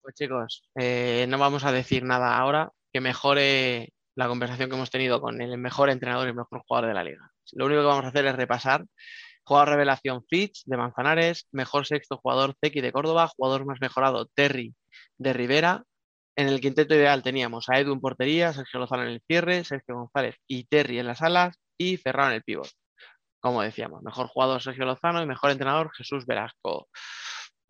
Pues 0.01 0.15
chicos, 0.15 0.63
eh, 0.75 1.25
no 1.29 1.37
vamos 1.37 1.63
a 1.63 1.71
decir 1.71 2.03
nada 2.03 2.35
ahora 2.37 2.71
que 2.91 3.01
mejore 3.01 3.93
la 4.15 4.27
conversación 4.27 4.69
que 4.69 4.75
hemos 4.75 4.89
tenido 4.89 5.21
con 5.21 5.41
el 5.41 5.57
mejor 5.59 5.89
entrenador 5.91 6.25
y 6.25 6.29
el 6.29 6.35
mejor 6.35 6.63
jugador 6.67 6.89
de 6.89 6.95
la 6.95 7.03
liga. 7.03 7.31
Lo 7.53 7.65
único 7.67 7.81
que 7.81 7.87
vamos 7.87 8.05
a 8.05 8.07
hacer 8.07 8.25
es 8.25 8.35
repasar 8.35 8.85
jugador 9.43 9.69
revelación 9.69 10.23
Fitch 10.27 10.63
de 10.65 10.77
Manzanares, 10.77 11.47
mejor 11.51 11.85
sexto 11.85 12.17
jugador 12.17 12.55
Tequi 12.59 12.81
de 12.81 12.91
Córdoba, 12.91 13.27
jugador 13.27 13.65
más 13.65 13.79
mejorado 13.79 14.27
Terry 14.33 14.73
de 15.17 15.33
Rivera. 15.33 15.83
En 16.35 16.47
el 16.47 16.61
quinteto 16.61 16.95
ideal 16.95 17.21
teníamos 17.21 17.69
a 17.69 17.79
Edu 17.79 17.93
en 17.93 18.01
portería, 18.01 18.53
Sergio 18.53 18.79
Lozano 18.79 19.03
en 19.03 19.09
el 19.09 19.21
cierre, 19.27 19.63
Sergio 19.63 19.95
González 19.95 20.35
y 20.47 20.63
Terry 20.63 20.99
en 20.99 21.07
las 21.07 21.21
alas 21.21 21.57
y 21.77 21.97
Ferraro 21.97 22.29
en 22.29 22.35
el 22.35 22.43
pívot. 22.43 22.69
Como 23.39 23.61
decíamos, 23.61 24.01
mejor 24.03 24.27
jugador 24.27 24.61
Sergio 24.61 24.85
Lozano 24.85 25.21
y 25.21 25.27
mejor 25.27 25.51
entrenador 25.51 25.91
Jesús 25.95 26.25
Velasco. 26.25 26.87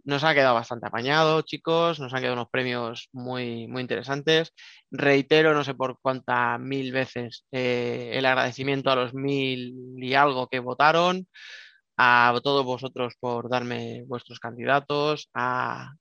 Nos 0.03 0.23
ha 0.23 0.34
quedado 0.34 0.56
bastante 0.56 0.88
apañado, 0.88 1.41
chicos. 1.44 1.99
Nos 1.99 2.14
han 2.14 2.22
quedado 2.22 2.34
unos 2.36 2.49
premios 2.49 3.10
muy, 3.11 3.68
muy 3.68 3.82
interesantes. 3.82 4.53
Reitero, 4.90 5.53
no 5.53 5.64
sé 5.64 5.76
por 5.76 5.99
cuántas 6.02 6.60
mil 6.60 6.91
veces, 6.91 7.45
eh, 7.52 8.11
el 8.14 8.26
agradecimiento 8.26 8.90
a 8.91 8.95
los 8.95 9.14
mil 9.14 9.76
y 9.98 10.14
algo 10.14 10.48
que 10.48 10.60
votaron, 10.60 11.28
a 11.98 12.34
todos 12.44 12.65
vosotros 12.65 13.14
por 13.19 13.49
darme 13.49 14.03
vuestros 14.07 14.40
candidatos, 14.40 15.30
a, 15.34 15.94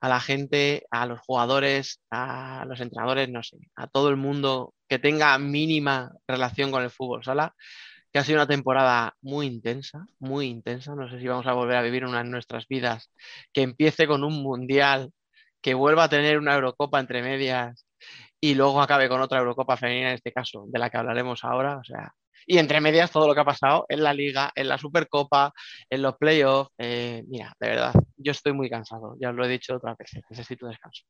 a 0.00 0.08
la 0.08 0.20
gente, 0.20 0.86
a 0.90 1.06
los 1.06 1.20
jugadores, 1.20 2.00
a 2.10 2.64
los 2.68 2.80
entrenadores, 2.80 3.30
no 3.30 3.42
sé, 3.42 3.56
a 3.76 3.86
todo 3.86 4.10
el 4.10 4.16
mundo 4.16 4.74
que 4.88 4.98
tenga 4.98 5.38
mínima 5.38 6.12
relación 6.28 6.70
con 6.70 6.82
el 6.82 6.90
fútbol 6.90 7.24
sala 7.24 7.54
que 8.14 8.20
ha 8.20 8.24
sido 8.24 8.38
una 8.38 8.46
temporada 8.46 9.16
muy 9.22 9.46
intensa, 9.46 10.06
muy 10.20 10.46
intensa. 10.46 10.94
No 10.94 11.10
sé 11.10 11.18
si 11.18 11.26
vamos 11.26 11.48
a 11.48 11.52
volver 11.52 11.76
a 11.76 11.82
vivir 11.82 12.04
una 12.04 12.20
en 12.20 12.30
nuestras 12.30 12.68
vidas 12.68 13.10
que 13.52 13.62
empiece 13.62 14.06
con 14.06 14.22
un 14.22 14.40
mundial, 14.40 15.10
que 15.60 15.74
vuelva 15.74 16.04
a 16.04 16.08
tener 16.08 16.38
una 16.38 16.54
Eurocopa 16.54 17.00
entre 17.00 17.22
medias 17.22 17.86
y 18.40 18.54
luego 18.54 18.80
acabe 18.80 19.08
con 19.08 19.20
otra 19.20 19.40
Eurocopa 19.40 19.76
femenina, 19.76 20.10
en 20.10 20.14
este 20.14 20.30
caso, 20.30 20.64
de 20.68 20.78
la 20.78 20.90
que 20.90 20.98
hablaremos 20.98 21.42
ahora. 21.42 21.78
O 21.78 21.82
sea, 21.82 22.12
y 22.46 22.58
entre 22.58 22.80
medias 22.80 23.10
todo 23.10 23.26
lo 23.26 23.34
que 23.34 23.40
ha 23.40 23.44
pasado 23.44 23.84
en 23.88 24.04
la 24.04 24.14
Liga, 24.14 24.52
en 24.54 24.68
la 24.68 24.78
Supercopa, 24.78 25.52
en 25.90 26.02
los 26.02 26.16
playoffs. 26.16 26.70
Eh, 26.78 27.24
mira, 27.26 27.52
de 27.58 27.68
verdad, 27.68 27.94
yo 28.16 28.30
estoy 28.30 28.52
muy 28.52 28.70
cansado, 28.70 29.16
ya 29.20 29.30
os 29.30 29.34
lo 29.34 29.44
he 29.44 29.48
dicho 29.48 29.74
otras 29.74 29.96
veces, 29.96 30.22
necesito 30.30 30.68
descanso. 30.68 31.02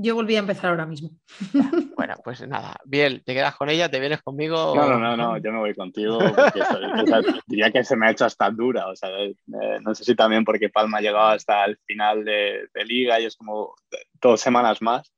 Yo 0.00 0.14
volví 0.14 0.36
a 0.36 0.38
empezar 0.38 0.70
ahora 0.70 0.86
mismo. 0.86 1.10
Bueno, 1.98 2.14
pues 2.22 2.46
nada, 2.46 2.76
bien, 2.84 3.20
te 3.24 3.34
quedas 3.34 3.56
con 3.56 3.68
ella, 3.68 3.90
te 3.90 3.98
vienes 3.98 4.22
conmigo. 4.22 4.72
No, 4.76 4.88
no, 4.88 4.98
no, 5.00 5.16
no 5.16 5.36
yo 5.38 5.50
me 5.50 5.58
voy 5.58 5.74
contigo. 5.74 6.18
Porque 6.18 6.60
o 6.62 7.06
sea, 7.06 7.20
diría 7.44 7.72
que 7.72 7.82
se 7.82 7.96
me 7.96 8.06
ha 8.06 8.12
hecho 8.12 8.24
hasta 8.24 8.48
dura. 8.50 8.86
O 8.86 8.94
sea, 8.94 9.10
eh, 9.18 9.34
no 9.82 9.92
sé 9.96 10.04
si 10.04 10.14
también 10.14 10.44
porque 10.44 10.68
Palma 10.68 10.98
ha 10.98 11.00
llegado 11.00 11.26
hasta 11.26 11.64
el 11.64 11.76
final 11.84 12.24
de, 12.24 12.68
de 12.72 12.84
liga 12.84 13.18
y 13.18 13.24
es 13.24 13.36
como 13.36 13.74
dos 14.22 14.40
semanas 14.40 14.80
más. 14.80 15.12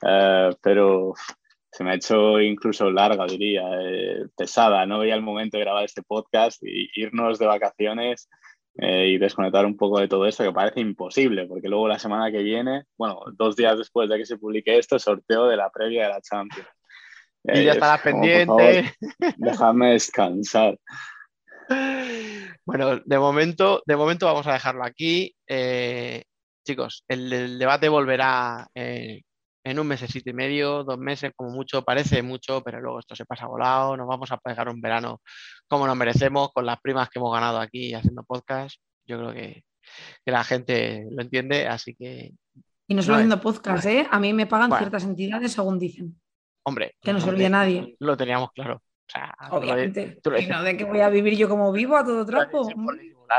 Eh, 0.00 0.50
pero 0.62 1.12
se 1.70 1.84
me 1.84 1.90
ha 1.90 1.94
hecho 1.96 2.40
incluso 2.40 2.90
larga, 2.90 3.26
diría, 3.26 3.62
eh, 3.82 4.24
pesada. 4.34 4.86
No 4.86 5.00
veía 5.00 5.14
el 5.14 5.22
momento 5.22 5.58
de 5.58 5.64
grabar 5.64 5.84
este 5.84 6.02
podcast 6.02 6.62
y 6.62 6.88
irnos 6.94 7.38
de 7.38 7.46
vacaciones 7.46 8.30
eh, 8.78 9.08
y 9.08 9.18
desconectar 9.18 9.66
un 9.66 9.76
poco 9.76 10.00
de 10.00 10.08
todo 10.08 10.26
esto, 10.26 10.44
que 10.44 10.52
parece 10.52 10.80
imposible, 10.80 11.46
porque 11.46 11.68
luego 11.68 11.88
la 11.88 11.98
semana 11.98 12.30
que 12.32 12.42
viene, 12.42 12.84
bueno, 12.96 13.20
dos 13.34 13.54
días 13.56 13.76
después 13.78 14.08
de 14.08 14.18
que 14.18 14.26
se 14.26 14.38
publique 14.38 14.78
esto, 14.78 14.98
sorteo 14.98 15.46
de 15.46 15.56
la 15.56 15.70
previa 15.70 16.04
de 16.04 16.08
la 16.10 16.20
Champions. 16.20 16.68
Y 17.44 17.64
ya 17.64 17.72
Eh, 17.72 17.74
estarás 17.74 18.00
pendiente. 18.02 18.46
favor, 18.46 19.34
déjame 19.36 19.92
descansar. 19.92 20.78
Bueno, 22.64 23.00
de 23.04 23.18
momento, 23.18 23.82
de 23.86 23.96
momento 23.96 24.26
vamos 24.26 24.46
a 24.46 24.52
dejarlo 24.52 24.84
aquí. 24.84 25.34
Eh, 25.48 26.22
chicos, 26.64 27.04
el, 27.08 27.32
el 27.32 27.58
debate 27.58 27.88
volverá 27.88 28.68
eh, 28.74 29.22
en 29.64 29.78
un 29.78 29.86
mesecito 29.86 30.30
y 30.30 30.32
medio, 30.32 30.82
dos 30.84 30.98
meses 30.98 31.32
como 31.36 31.50
mucho, 31.50 31.82
parece 31.82 32.22
mucho, 32.22 32.62
pero 32.62 32.80
luego 32.80 32.98
esto 33.00 33.14
se 33.14 33.24
pasa 33.24 33.46
volado. 33.46 33.96
Nos 33.96 34.08
vamos 34.08 34.30
a 34.32 34.36
pegar 34.38 34.68
un 34.68 34.80
verano 34.80 35.20
como 35.68 35.86
nos 35.86 35.96
merecemos 35.96 36.50
con 36.52 36.66
las 36.66 36.80
primas 36.80 37.08
que 37.08 37.18
hemos 37.18 37.32
ganado 37.32 37.58
aquí 37.60 37.94
haciendo 37.94 38.24
podcast. 38.24 38.76
Yo 39.06 39.18
creo 39.18 39.32
que, 39.32 39.64
que 40.24 40.32
la 40.32 40.44
gente 40.44 41.06
lo 41.10 41.22
entiende, 41.22 41.66
así 41.68 41.94
que, 41.94 42.32
Y 42.88 42.94
no 42.94 43.02
solo 43.02 43.14
No, 43.14 43.18
haciendo 43.20 43.40
podcast, 43.40 43.86
¿eh? 43.86 44.06
A 44.10 44.18
mí 44.18 44.32
me 44.32 44.46
pagan 44.46 44.68
Bueno. 44.70 44.84
ciertas 44.84 45.04
entidades 45.04 45.52
según 45.52 45.78
dicen. 45.78 46.20
hombre, 46.64 46.94
Que 47.00 47.12
no 47.12 47.20
se 47.20 47.28
olvide 47.30 47.48
nadie. 47.50 47.96
Lo 48.00 48.16
teníamos 48.16 48.50
claro. 48.52 48.76
O 48.76 49.10
sea, 49.12 49.34
lo 49.50 49.56
Obviamente. 49.58 50.18
tú 50.22 50.30
lo 50.30 50.38
Y 50.40 50.46
no 50.46 50.62
de 50.62 50.76
que 50.76 50.84
voy 50.84 51.00
a 51.00 51.08
vivir 51.08 51.36
yo 51.36 51.48
como 51.48 51.70
vivo 51.72 51.96
a 51.96 52.04
todo 52.04 52.24
trapo. 52.24 52.68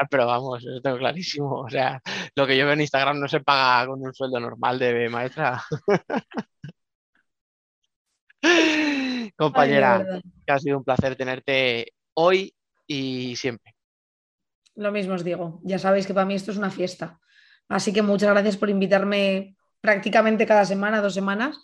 Pero 0.09 0.25
vamos, 0.25 0.63
eso 0.63 0.81
tengo 0.81 0.97
clarísimo. 0.97 1.61
O 1.61 1.69
sea, 1.69 2.01
lo 2.35 2.47
que 2.47 2.57
yo 2.57 2.65
veo 2.65 2.73
en 2.73 2.81
Instagram 2.81 3.19
no 3.19 3.27
se 3.27 3.41
paga 3.41 3.87
con 3.87 4.01
un 4.01 4.13
sueldo 4.13 4.39
normal 4.39 4.79
de 4.79 5.09
maestra. 5.09 5.61
Compañera, 9.35 10.05
Ay, 10.13 10.21
que 10.45 10.53
ha 10.53 10.59
sido 10.59 10.77
un 10.77 10.83
placer 10.83 11.15
tenerte 11.15 11.93
hoy 12.13 12.53
y 12.85 13.35
siempre. 13.35 13.73
Lo 14.75 14.91
mismo 14.91 15.13
os 15.13 15.23
digo. 15.23 15.61
Ya 15.63 15.79
sabéis 15.79 16.07
que 16.07 16.13
para 16.13 16.25
mí 16.25 16.35
esto 16.35 16.51
es 16.51 16.57
una 16.57 16.69
fiesta. 16.69 17.19
Así 17.69 17.93
que 17.93 18.01
muchas 18.01 18.29
gracias 18.29 18.57
por 18.57 18.69
invitarme 18.69 19.55
prácticamente 19.81 20.45
cada 20.45 20.65
semana, 20.65 21.01
dos 21.01 21.13
semanas, 21.13 21.57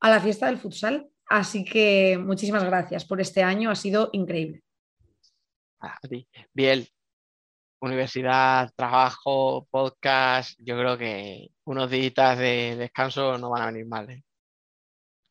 a 0.00 0.10
la 0.10 0.20
fiesta 0.20 0.46
del 0.46 0.58
futsal. 0.58 1.08
Así 1.28 1.64
que 1.64 2.18
muchísimas 2.18 2.64
gracias 2.64 3.04
por 3.04 3.20
este 3.20 3.42
año. 3.42 3.70
Ha 3.70 3.74
sido 3.74 4.10
increíble. 4.12 4.62
A 5.80 5.98
ti. 6.08 6.28
Biel, 6.52 6.88
universidad, 7.86 8.70
trabajo, 8.76 9.66
podcast, 9.70 10.58
yo 10.62 10.78
creo 10.78 10.98
que 10.98 11.48
unos 11.64 11.90
días 11.90 12.38
de 12.38 12.76
descanso 12.76 13.38
no 13.38 13.50
van 13.50 13.62
a 13.62 13.66
venir 13.66 13.86
mal. 13.86 14.10
¿eh? 14.10 14.22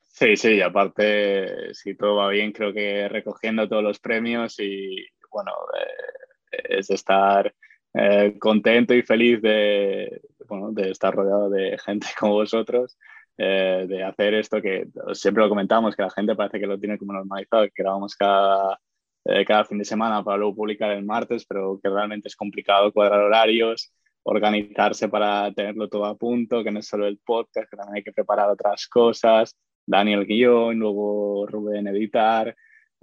Sí, 0.01 0.37
sí, 0.37 0.55
y 0.55 0.61
aparte, 0.61 1.73
si 1.73 1.95
todo 1.95 2.15
va 2.15 2.29
bien, 2.29 2.53
creo 2.53 2.73
que 2.73 3.09
recogiendo 3.09 3.67
todos 3.67 3.83
los 3.83 3.99
premios 3.99 4.59
y 4.59 5.05
bueno, 5.29 5.51
eh, 5.77 6.77
es 6.77 6.89
estar 6.89 7.53
eh, 7.93 8.37
contento 8.39 8.93
y 8.93 9.01
feliz 9.03 9.41
de, 9.41 10.21
bueno, 10.47 10.71
de 10.71 10.91
estar 10.91 11.13
rodeado 11.13 11.49
de 11.49 11.77
gente 11.85 12.07
como 12.17 12.33
vosotros, 12.33 12.97
eh, 13.37 13.85
de 13.87 14.03
hacer 14.03 14.35
esto 14.35 14.61
que 14.61 14.87
siempre 15.13 15.43
lo 15.43 15.49
comentamos, 15.49 15.95
que 15.95 16.03
la 16.03 16.09
gente 16.09 16.35
parece 16.35 16.59
que 16.59 16.67
lo 16.67 16.79
tiene 16.79 16.97
como 16.97 17.13
normalizado, 17.13 17.65
que 17.65 17.83
grabamos 17.83 18.15
cada, 18.15 18.79
eh, 19.25 19.43
cada 19.45 19.65
fin 19.65 19.79
de 19.79 19.85
semana 19.85 20.23
para 20.23 20.37
luego 20.37 20.55
publicar 20.55 20.91
el 20.91 21.03
martes, 21.03 21.45
pero 21.45 21.79
que 21.81 21.89
realmente 21.89 22.27
es 22.27 22.35
complicado 22.35 22.91
cuadrar 22.93 23.21
horarios, 23.21 23.91
organizarse 24.23 25.09
para 25.09 25.51
tenerlo 25.53 25.89
todo 25.89 26.05
a 26.05 26.15
punto, 26.15 26.63
que 26.63 26.71
no 26.71 26.79
es 26.79 26.87
solo 26.87 27.07
el 27.07 27.17
podcast, 27.17 27.69
que 27.69 27.77
también 27.77 27.97
hay 27.97 28.03
que 28.03 28.11
preparar 28.11 28.49
otras 28.49 28.87
cosas. 28.87 29.55
Daniel 29.85 30.25
guion, 30.25 30.79
luego 30.79 31.45
Rubén 31.47 31.87
editar. 31.87 32.55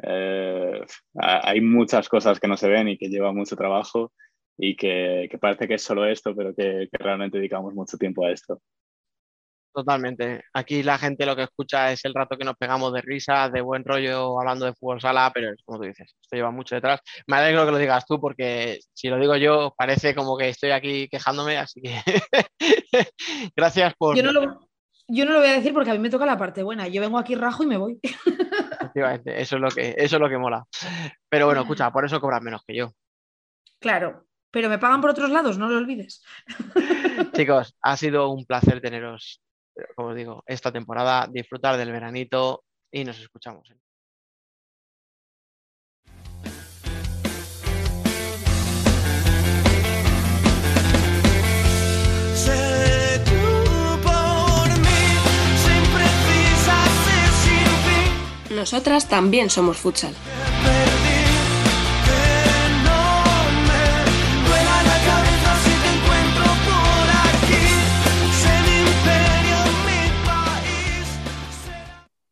Eh, 0.02 0.84
hay 1.14 1.60
muchas 1.60 2.08
cosas 2.08 2.40
que 2.40 2.48
no 2.48 2.56
se 2.56 2.68
ven 2.68 2.88
y 2.88 2.98
que 2.98 3.08
lleva 3.08 3.32
mucho 3.32 3.56
trabajo 3.56 4.12
y 4.56 4.76
que, 4.76 5.28
que 5.30 5.38
parece 5.38 5.68
que 5.68 5.74
es 5.74 5.82
solo 5.82 6.06
esto, 6.06 6.34
pero 6.34 6.54
que, 6.54 6.88
que, 6.90 6.98
realmente 6.98 7.38
dedicamos 7.38 7.74
mucho 7.74 7.96
tiempo 7.96 8.24
a 8.24 8.32
esto. 8.32 8.60
Totalmente. 9.74 10.44
Aquí 10.52 10.82
la 10.82 10.98
gente 10.98 11.24
lo 11.24 11.34
que 11.34 11.44
escucha 11.44 11.92
es 11.92 12.04
el 12.04 12.12
rato 12.12 12.36
que 12.36 12.44
nos 12.44 12.56
pegamos 12.56 12.92
de 12.92 13.00
risa, 13.00 13.48
de 13.48 13.62
buen 13.62 13.82
rollo, 13.84 14.38
hablando 14.38 14.66
de 14.66 14.74
fútbol 14.74 15.00
sala, 15.00 15.30
pero 15.32 15.50
es 15.50 15.62
como 15.64 15.78
tú 15.78 15.84
dices, 15.84 16.14
esto 16.20 16.36
lleva 16.36 16.50
mucho 16.50 16.74
detrás. 16.74 17.00
Me 17.26 17.38
alegro 17.38 17.64
que 17.64 17.72
lo 17.72 17.78
digas 17.78 18.04
tú 18.04 18.20
porque 18.20 18.80
si 18.92 19.08
lo 19.08 19.16
digo 19.18 19.34
yo 19.36 19.74
parece 19.76 20.14
como 20.14 20.36
que 20.36 20.50
estoy 20.50 20.72
aquí 20.72 21.08
quejándome, 21.08 21.56
así 21.56 21.80
que 21.80 21.96
gracias 23.56 23.94
por... 23.94 24.14
Yo 24.14 24.22
no, 24.22 24.32
lo, 24.32 24.68
yo 25.08 25.24
no 25.24 25.32
lo 25.32 25.38
voy 25.38 25.48
a 25.48 25.54
decir 25.54 25.72
porque 25.72 25.90
a 25.90 25.94
mí 25.94 26.00
me 26.00 26.10
toca 26.10 26.26
la 26.26 26.36
parte 26.36 26.62
buena. 26.62 26.86
Yo 26.88 27.00
vengo 27.00 27.18
aquí 27.18 27.34
rajo 27.34 27.62
y 27.62 27.66
me 27.66 27.78
voy. 27.78 27.98
Efectivamente, 28.02 29.40
eso 29.40 29.56
es 29.56 29.62
lo 29.62 29.68
que, 29.70 29.94
eso 29.96 30.16
es 30.16 30.20
lo 30.20 30.28
que 30.28 30.36
mola. 30.36 30.66
Pero 31.30 31.46
bueno, 31.46 31.62
escucha, 31.62 31.90
por 31.90 32.04
eso 32.04 32.20
cobras 32.20 32.42
menos 32.42 32.62
que 32.66 32.76
yo. 32.76 32.92
Claro, 33.80 34.26
pero 34.52 34.68
me 34.68 34.78
pagan 34.78 35.00
por 35.00 35.10
otros 35.10 35.30
lados, 35.30 35.58
no 35.58 35.68
lo 35.68 35.78
olvides. 35.78 36.22
Chicos, 37.34 37.74
ha 37.80 37.96
sido 37.96 38.28
un 38.28 38.44
placer 38.44 38.80
teneros, 38.82 39.40
como 39.94 40.08
os 40.08 40.16
digo, 40.16 40.42
esta 40.46 40.72
temporada, 40.72 41.28
disfrutar 41.30 41.76
del 41.76 41.92
veranito 41.92 42.64
y 42.90 43.04
nos 43.04 43.18
escuchamos. 43.18 43.72
Nosotras 58.50 59.08
también 59.08 59.50
somos 59.50 59.76
futsal. 59.78 60.14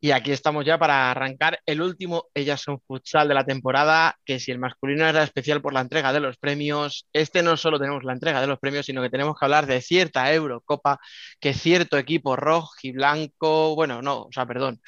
Y 0.03 0.13
aquí 0.13 0.33
estamos 0.33 0.65
ya 0.65 0.79
para 0.79 1.11
arrancar 1.11 1.61
el 1.67 1.83
último 1.83 2.25
Ellas 2.35 2.61
son 2.63 2.81
futsal 2.81 3.29
de 3.29 3.35
la 3.35 3.45
temporada, 3.45 4.17
que 4.25 4.41
si 4.41 4.51
el 4.51 4.59
masculino 4.59 5.07
era 5.07 5.23
especial 5.23 5.61
por 5.61 5.75
la 5.75 5.83
entrega 5.83 6.13
de 6.13 6.21
los 6.21 6.39
premios, 6.39 7.07
este 7.13 7.43
no 7.43 7.57
solo 7.59 7.79
tenemos 7.79 8.03
la 8.05 8.15
entrega 8.15 8.41
de 8.41 8.47
los 8.47 8.59
premios, 8.59 8.87
sino 8.87 9.03
que 9.03 9.11
tenemos 9.11 9.39
que 9.39 9.45
hablar 9.45 9.67
de 9.67 9.83
cierta 9.83 10.33
Eurocopa 10.33 10.99
que 11.39 11.53
cierto 11.53 11.99
equipo 11.99 12.35
rojo 12.37 12.73
y 12.83 12.93
blanco, 12.93 13.75
bueno, 13.75 14.01
no, 14.03 14.23
o 14.23 14.33
sea, 14.33 14.47
perdón. 14.47 14.81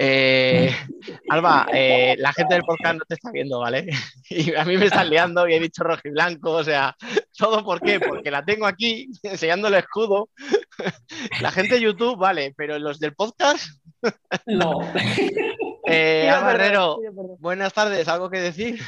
Eh, 0.00 0.70
Alba, 1.28 1.66
eh, 1.72 2.14
la 2.18 2.32
gente 2.32 2.54
del 2.54 2.62
podcast 2.62 2.98
no 2.98 3.04
te 3.04 3.14
está 3.14 3.32
viendo, 3.32 3.58
¿vale? 3.58 3.86
Y 4.30 4.54
a 4.54 4.64
mí 4.64 4.76
me 4.76 4.86
están 4.86 5.10
liando 5.10 5.48
y 5.48 5.54
he 5.54 5.60
dicho 5.60 5.82
rojo 5.82 6.02
y 6.04 6.10
blanco, 6.10 6.52
o 6.52 6.62
sea, 6.64 6.94
¿todo 7.36 7.64
por 7.64 7.80
qué? 7.80 7.98
Porque 7.98 8.30
la 8.30 8.44
tengo 8.44 8.66
aquí 8.66 9.10
enseñando 9.22 9.68
el 9.68 9.74
escudo. 9.74 10.28
La 11.40 11.50
gente 11.50 11.74
de 11.74 11.80
YouTube, 11.80 12.16
vale, 12.16 12.54
pero 12.56 12.78
los 12.78 13.00
del 13.00 13.14
podcast... 13.14 13.66
No. 14.46 14.80
Eh, 15.86 16.28
Alba 16.28 16.52
Herrero, 16.52 16.98
buenas 17.40 17.72
tardes, 17.72 18.06
¿algo 18.06 18.30
que 18.30 18.38
decir? 18.38 18.78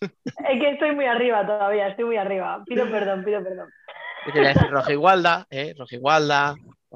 Es 0.00 0.60
que 0.60 0.70
estoy 0.70 0.94
muy 0.94 1.04
arriba 1.04 1.44
todavía, 1.44 1.88
estoy 1.88 2.04
muy 2.06 2.16
arriba. 2.16 2.62
Pido 2.64 2.88
perdón, 2.90 3.24
pido 3.24 3.42
perdón. 3.42 3.68
Yo 4.26 4.32
quería 4.32 4.48
decir 4.50 4.70
¿eh? 5.50 5.74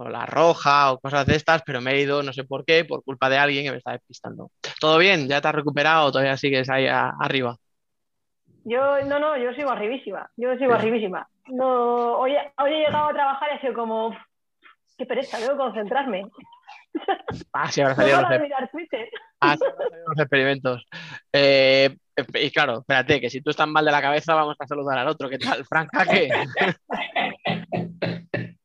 O 0.00 0.08
la 0.08 0.26
roja, 0.26 0.92
o 0.92 1.00
cosas 1.00 1.26
de 1.26 1.34
estas, 1.34 1.62
pero 1.62 1.80
me 1.80 1.92
he 1.92 2.00
ido, 2.02 2.22
no 2.22 2.32
sé 2.32 2.44
por 2.44 2.64
qué, 2.64 2.84
por 2.84 3.02
culpa 3.02 3.28
de 3.28 3.38
alguien 3.38 3.64
que 3.64 3.72
me 3.72 3.78
está 3.78 3.92
despistando. 3.92 4.50
¿Todo 4.80 4.98
bien? 4.98 5.28
¿Ya 5.28 5.40
te 5.40 5.48
has 5.48 5.54
recuperado 5.54 6.06
o 6.06 6.12
todavía 6.12 6.36
sigues 6.36 6.70
ahí 6.70 6.86
a- 6.86 7.14
arriba? 7.20 7.56
Yo, 8.64 9.04
no, 9.06 9.18
no, 9.18 9.36
yo 9.36 9.52
sigo 9.54 9.70
arribísima. 9.70 10.30
Yo 10.36 10.54
sigo 10.56 10.74
arribísima. 10.74 11.26
No, 11.46 12.18
hoy, 12.18 12.32
hoy 12.58 12.72
he 12.72 12.78
llegado 12.84 13.08
a 13.08 13.12
trabajar 13.12 13.48
y 13.52 13.56
ha 13.56 13.60
sido 13.60 13.74
como, 13.74 14.08
"Uf, 14.08 14.16
qué 14.96 15.06
pereza, 15.06 15.40
debo 15.40 15.56
concentrarme. 15.56 16.26
Ah, 17.52 17.70
sí, 17.70 17.80
ahora 17.80 17.94
No 17.94 17.96
salieron 17.96 18.22
paro 18.22 18.34
los, 18.36 18.42
mirar 18.42 18.70
Twitter. 18.70 19.08
ah, 19.40 19.56
sí, 19.56 19.64
los 20.06 20.18
experimentos. 20.18 20.86
Eh, 21.32 21.96
y 22.34 22.50
claro, 22.50 22.78
espérate, 22.80 23.20
que 23.20 23.30
si 23.30 23.40
tú 23.42 23.50
estás 23.50 23.68
mal 23.68 23.84
de 23.84 23.92
la 23.92 24.00
cabeza, 24.00 24.34
vamos 24.34 24.56
a 24.58 24.66
saludar 24.66 24.98
al 24.98 25.08
otro. 25.08 25.28
¿Qué 25.28 25.38
tal, 25.38 25.64
Frank 25.66 25.88
Jaque? 25.92 26.28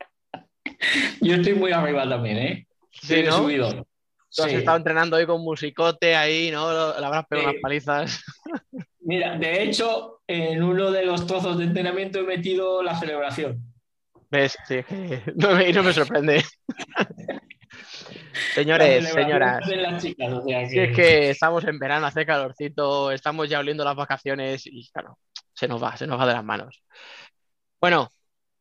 Yo 1.21 1.35
estoy 1.35 1.53
muy 1.55 1.71
arriba 1.71 2.07
también, 2.07 2.37
¿eh? 2.37 2.67
Sí, 2.91 3.15
de 3.15 3.23
¿no? 3.23 3.37
subidón. 3.37 3.85
Tú 4.35 4.43
has 4.43 4.49
Sí. 4.51 4.57
estado 4.57 4.77
entrenando 4.77 5.17
hoy 5.17 5.25
con 5.25 5.41
musicote 5.41 6.15
ahí, 6.15 6.49
¿no? 6.51 6.71
Le 6.99 7.05
habrás 7.05 7.25
pegado 7.27 7.49
Sí. 7.49 7.51
unas 7.51 7.61
palizas. 7.61 8.23
Mira, 9.01 9.37
de 9.37 9.63
hecho, 9.63 10.21
en 10.27 10.63
uno 10.63 10.89
de 10.91 11.05
los 11.05 11.27
trozos 11.27 11.57
de 11.57 11.65
entrenamiento 11.65 12.19
he 12.19 12.23
metido 12.23 12.81
la 12.81 12.97
celebración. 12.99 13.61
¿Ves? 14.31 14.57
Sí, 14.67 14.79
no 15.35 15.53
me, 15.55 15.71
no 15.71 15.83
me 15.83 15.93
sorprende. 15.93 16.43
Señores, 18.55 19.07
señoras, 19.09 19.67
de 19.67 19.77
las 19.77 20.01
chicas, 20.03 20.31
o 20.31 20.41
sea 20.43 20.67
si 20.67 20.79
es 20.79 20.95
que 20.95 21.29
estamos 21.31 21.63
en 21.65 21.77
verano, 21.79 22.05
hace 22.07 22.25
calorcito, 22.25 23.11
estamos 23.11 23.49
ya 23.49 23.59
oliendo 23.59 23.83
las 23.83 23.95
vacaciones 23.95 24.63
y 24.65 24.89
claro, 24.91 25.17
se 25.53 25.67
nos 25.67 25.81
va, 25.81 25.95
se 25.97 26.07
nos 26.07 26.19
va 26.19 26.25
de 26.27 26.33
las 26.33 26.43
manos. 26.43 26.83
Bueno, 27.79 28.09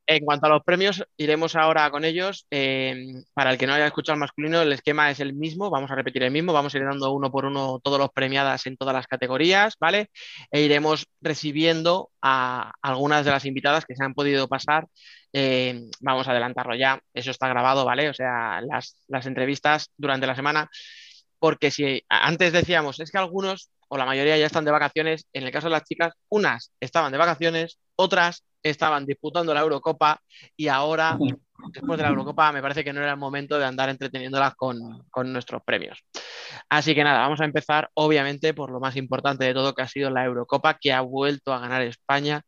En 0.06 0.24
cuanto 0.24 0.46
a 0.46 0.48
los 0.48 0.64
premios, 0.64 1.04
iremos 1.16 1.54
ahora 1.54 1.88
con 1.90 2.04
ellos. 2.04 2.46
Eh, 2.50 3.22
para 3.34 3.52
el 3.52 3.58
que 3.58 3.66
no 3.66 3.74
haya 3.74 3.86
escuchado 3.86 4.14
el 4.14 4.20
masculino, 4.20 4.60
el 4.60 4.72
esquema 4.72 5.10
es 5.10 5.20
el 5.20 5.32
mismo. 5.32 5.70
Vamos 5.70 5.90
a 5.90 5.94
repetir 5.94 6.24
el 6.24 6.32
mismo. 6.32 6.52
Vamos 6.52 6.74
a 6.74 6.78
ir 6.78 6.84
dando 6.84 7.12
uno 7.12 7.30
por 7.30 7.44
uno 7.44 7.78
todos 7.82 7.98
los 7.98 8.10
premiadas 8.10 8.66
en 8.66 8.76
todas 8.76 8.94
las 8.94 9.06
categorías, 9.06 9.76
¿vale? 9.80 10.10
E 10.50 10.62
iremos 10.62 11.06
recibiendo 11.20 12.10
a 12.20 12.72
algunas 12.82 13.24
de 13.24 13.30
las 13.30 13.44
invitadas 13.44 13.84
que 13.84 13.94
se 13.94 14.04
han 14.04 14.14
podido 14.14 14.48
pasar. 14.48 14.86
Eh, 15.32 15.82
vamos 16.00 16.26
a 16.26 16.32
adelantarlo 16.32 16.74
ya. 16.74 17.00
Eso 17.14 17.30
está 17.30 17.48
grabado, 17.48 17.84
¿vale? 17.84 18.08
O 18.08 18.14
sea, 18.14 18.60
las, 18.60 18.96
las 19.06 19.26
entrevistas 19.26 19.90
durante 19.96 20.26
la 20.26 20.34
semana. 20.34 20.68
Porque 21.38 21.70
si 21.70 22.02
antes 22.08 22.52
decíamos, 22.52 22.98
es 23.00 23.10
que 23.10 23.18
algunos 23.18 23.70
o 23.88 23.98
la 23.98 24.06
mayoría 24.06 24.38
ya 24.38 24.46
están 24.46 24.64
de 24.64 24.70
vacaciones, 24.70 25.26
en 25.32 25.44
el 25.44 25.52
caso 25.52 25.66
de 25.66 25.72
las 25.72 25.84
chicas, 25.84 26.14
unas 26.30 26.72
estaban 26.80 27.12
de 27.12 27.18
vacaciones, 27.18 27.78
otras 27.94 28.42
estaban 28.62 29.04
disputando 29.06 29.52
la 29.52 29.60
Eurocopa 29.60 30.20
y 30.56 30.68
ahora, 30.68 31.18
después 31.72 31.96
de 31.96 32.02
la 32.02 32.10
Eurocopa, 32.10 32.52
me 32.52 32.62
parece 32.62 32.84
que 32.84 32.92
no 32.92 33.00
era 33.00 33.12
el 33.12 33.16
momento 33.16 33.58
de 33.58 33.64
andar 33.64 33.88
entreteniéndolas 33.88 34.54
con, 34.54 35.04
con 35.10 35.32
nuestros 35.32 35.62
premios. 35.64 36.04
Así 36.68 36.94
que 36.94 37.04
nada, 37.04 37.20
vamos 37.20 37.40
a 37.40 37.44
empezar 37.44 37.90
obviamente 37.94 38.54
por 38.54 38.70
lo 38.70 38.80
más 38.80 38.96
importante 38.96 39.44
de 39.44 39.54
todo, 39.54 39.74
que 39.74 39.82
ha 39.82 39.88
sido 39.88 40.10
la 40.10 40.24
Eurocopa, 40.24 40.78
que 40.80 40.92
ha 40.92 41.00
vuelto 41.00 41.52
a 41.52 41.58
ganar 41.58 41.82
España, 41.82 42.42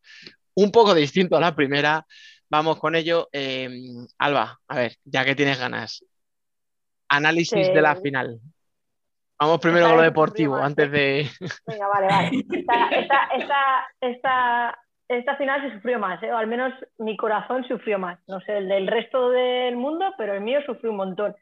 un 0.55 0.71
poco 0.71 0.95
distinto 0.95 1.37
a 1.37 1.41
la 1.41 1.55
primera. 1.55 2.07
Vamos 2.49 2.79
con 2.79 2.95
ello. 2.95 3.29
Eh, 3.33 3.69
Alba, 4.19 4.59
a 4.69 4.77
ver, 4.77 4.97
ya 5.05 5.25
que 5.25 5.35
tienes 5.35 5.59
ganas, 5.59 6.05
análisis 7.09 7.73
de 7.73 7.83
la 7.83 7.97
final. 7.97 8.39
Vamos 9.39 9.59
primero 9.61 9.89
con 9.89 9.97
lo 9.97 10.03
deportivo, 10.03 10.57
antes 10.57 10.91
de... 10.91 11.29
Venga, 11.67 11.89
vale, 11.89 12.07
vale. 12.07 12.31
Esta, 12.53 12.89
esta, 12.89 13.29
esta, 13.37 13.87
esta, 14.01 14.79
esta 15.09 15.37
final 15.37 15.61
se 15.63 15.75
sufrió 15.75 15.99
más, 15.99 16.23
¿eh? 16.23 16.33
o 16.33 16.37
al 16.37 16.47
menos 16.47 16.73
mi 16.99 17.17
corazón 17.17 17.65
sufrió 17.65 17.99
más. 17.99 18.19
No 18.29 18.41
sé, 18.41 18.59
el 18.59 18.69
del 18.69 18.87
resto 18.87 19.31
del 19.31 19.77
mundo, 19.77 20.15
pero 20.17 20.35
el 20.35 20.41
mío 20.41 20.61
sufrió 20.65 20.91
un 20.91 20.97
montón. 20.97 21.35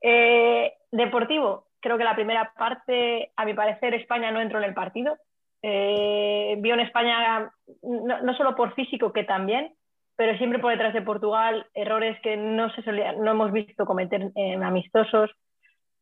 Eh, 0.00 0.72
deportivo, 0.90 1.66
creo 1.80 1.96
que 1.98 2.04
la 2.04 2.14
primera 2.14 2.52
parte, 2.56 3.32
a 3.36 3.44
mi 3.44 3.54
parecer, 3.54 3.94
España 3.94 4.30
no 4.30 4.40
entró 4.40 4.58
en 4.58 4.64
el 4.64 4.74
partido. 4.74 5.16
Eh, 5.62 6.56
vio 6.58 6.74
en 6.74 6.80
España, 6.80 7.50
no, 7.82 8.34
solo 8.36 8.54
por 8.56 8.74
físico, 8.74 9.12
que 9.12 9.24
también, 9.24 9.74
pero 10.16 10.36
siempre 10.36 10.58
por 10.58 10.72
detrás 10.72 10.92
de 10.92 11.02
Portugal, 11.02 11.66
errores 11.74 12.20
que 12.20 12.36
no, 12.36 12.70
se 12.74 12.82
solían- 12.82 13.20
no 13.20 13.30
hemos 13.30 13.52
visto 13.52 13.86
cometer 13.86 14.30
en 14.34 14.62
amistosos. 14.62 15.30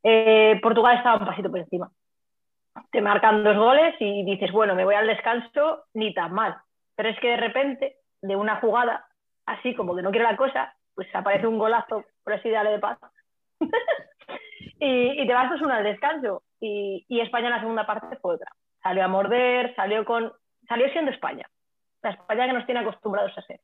Eh, 0.03 0.59
Portugal 0.63 0.97
estaba 0.97 1.19
un 1.19 1.27
pasito 1.27 1.51
por 1.51 1.61
encima 1.61 1.91
te 2.93 3.01
marcan 3.01 3.45
dos 3.45 3.57
goles 3.57 3.95
y 4.01 4.25
dices, 4.25 4.51
bueno, 4.53 4.75
me 4.75 4.85
voy 4.85 4.95
al 4.95 5.07
descanso, 5.07 5.85
ni 5.95 6.15
tan 6.15 6.33
mal. 6.33 6.57
Pero 7.01 7.15
es 7.15 7.21
que 7.21 7.29
de 7.29 7.37
repente, 7.39 7.97
de 8.21 8.37
una 8.37 8.57
jugada, 8.57 9.07
así 9.47 9.75
como 9.75 9.97
que 9.97 10.03
no 10.03 10.11
quiere 10.11 10.27
la 10.27 10.37
cosa, 10.37 10.75
pues 10.95 11.09
aparece 11.15 11.47
un 11.47 11.59
golazo, 11.59 12.05
por 12.23 12.35
así 12.35 12.51
darle 12.51 12.73
de 12.73 12.79
paz. 12.79 12.99
y, 14.79 15.23
y 15.23 15.27
te 15.27 15.33
vas 15.33 15.51
2-1 15.51 15.71
al 15.71 15.85
descanso. 15.85 16.43
Y, 16.61 17.07
y 17.09 17.21
España 17.21 17.47
en 17.47 17.55
la 17.55 17.61
segunda 17.61 17.87
parte 17.87 18.19
fue 18.19 18.35
otra. 18.35 18.53
Salió 18.83 19.03
a 19.03 19.09
morder, 19.09 19.75
salió 19.77 20.05
con. 20.05 20.31
Salió 20.69 20.91
siendo 20.91 21.11
España. 21.11 21.49
La 22.03 22.11
España 22.11 22.47
que 22.49 22.53
nos 22.53 22.67
tiene 22.67 22.81
acostumbrados 22.83 23.33
a 23.39 23.43
ser. 23.47 23.61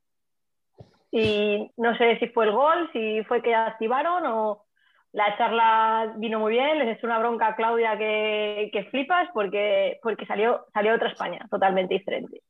Y 1.10 1.70
no 1.76 1.94
sé 1.98 2.18
si 2.18 2.28
fue 2.28 2.46
el 2.46 2.52
gol, 2.52 2.88
si 2.94 3.22
fue 3.24 3.42
que 3.42 3.54
activaron 3.54 4.24
o, 4.24 4.64
la 5.12 5.36
charla 5.36 6.14
vino 6.16 6.38
muy 6.38 6.52
bien, 6.52 6.78
les 6.78 6.96
echó 6.96 7.06
una 7.06 7.18
bronca 7.18 7.48
a 7.48 7.54
Claudia 7.54 7.98
que, 7.98 8.70
que 8.72 8.84
flipas 8.84 9.28
porque, 9.34 9.98
porque 10.02 10.24
salió, 10.24 10.64
salió 10.72 10.94
otra 10.94 11.10
España 11.10 11.46
totalmente 11.50 11.92
diferente. 11.92 12.40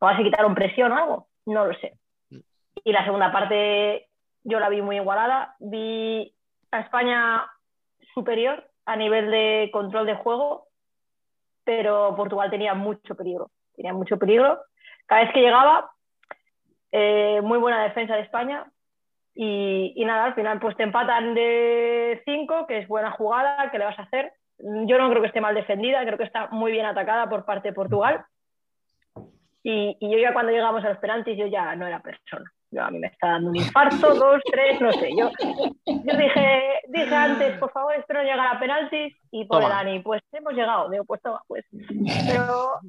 O 0.00 0.06
así 0.06 0.22
quitaron 0.22 0.54
presión 0.54 0.92
o 0.92 0.96
algo, 0.96 1.28
no 1.46 1.66
lo 1.66 1.74
sé. 1.74 1.94
Y 2.84 2.92
la 2.92 3.04
segunda 3.04 3.32
parte 3.32 4.08
yo 4.44 4.60
la 4.60 4.68
vi 4.68 4.82
muy 4.82 4.96
igualada, 4.96 5.56
vi 5.58 6.34
a 6.70 6.80
España 6.80 7.46
superior 8.14 8.64
a 8.86 8.96
nivel 8.96 9.30
de 9.30 9.70
control 9.72 10.06
de 10.06 10.14
juego, 10.14 10.68
pero 11.64 12.14
Portugal 12.16 12.50
tenía 12.50 12.74
mucho 12.74 13.14
peligro, 13.14 13.50
tenía 13.74 13.92
mucho 13.92 14.16
peligro. 14.18 14.60
Cada 15.06 15.22
vez 15.22 15.32
que 15.32 15.40
llegaba, 15.40 15.90
eh, 16.92 17.40
muy 17.42 17.58
buena 17.58 17.82
defensa 17.82 18.14
de 18.14 18.22
España, 18.22 18.64
y, 19.34 19.92
y, 19.94 20.04
nada, 20.04 20.24
al 20.24 20.34
final 20.34 20.58
pues 20.58 20.76
te 20.76 20.82
empatan 20.82 21.34
de 21.34 22.20
5, 22.24 22.66
que 22.66 22.78
es 22.78 22.88
buena 22.88 23.12
jugada, 23.12 23.70
que 23.70 23.78
le 23.78 23.84
vas 23.84 23.98
a 23.98 24.02
hacer. 24.02 24.32
Yo 24.58 24.98
no 24.98 25.08
creo 25.10 25.20
que 25.20 25.28
esté 25.28 25.40
mal 25.40 25.54
defendida, 25.54 26.04
creo 26.04 26.18
que 26.18 26.24
está 26.24 26.48
muy 26.48 26.72
bien 26.72 26.86
atacada 26.86 27.28
por 27.28 27.44
parte 27.44 27.68
de 27.68 27.74
Portugal. 27.74 28.24
Y, 29.62 29.96
y 30.00 30.10
yo 30.12 30.18
ya 30.18 30.32
cuando 30.32 30.52
llegamos 30.52 30.84
a 30.84 30.90
los 30.90 30.98
penaltis, 30.98 31.36
yo 31.36 31.46
ya 31.46 31.74
no 31.76 31.86
era 31.86 32.00
persona. 32.00 32.50
Yo, 32.70 32.82
a 32.82 32.90
mí 32.90 32.98
me 32.98 33.06
está 33.06 33.28
dando 33.28 33.50
un 33.50 33.56
infarto, 33.56 34.14
dos, 34.14 34.40
tres, 34.50 34.80
no 34.80 34.92
sé. 34.92 35.10
Yo, 35.16 35.30
yo 35.86 36.16
dije, 36.16 36.62
dije 36.88 37.14
antes, 37.14 37.58
por 37.58 37.72
favor, 37.72 37.94
espero 37.94 38.22
llegar 38.22 38.54
a 38.54 38.60
penaltis. 38.60 39.16
Y 39.30 39.44
por 39.46 39.62
Toma. 39.62 39.74
Dani, 39.74 40.00
pues 40.00 40.22
hemos 40.32 40.52
llegado. 40.52 40.90
Digo, 40.90 41.04
pues 41.04 41.22
toma, 41.22 41.42
pues. 41.46 41.64
Pero 42.26 42.80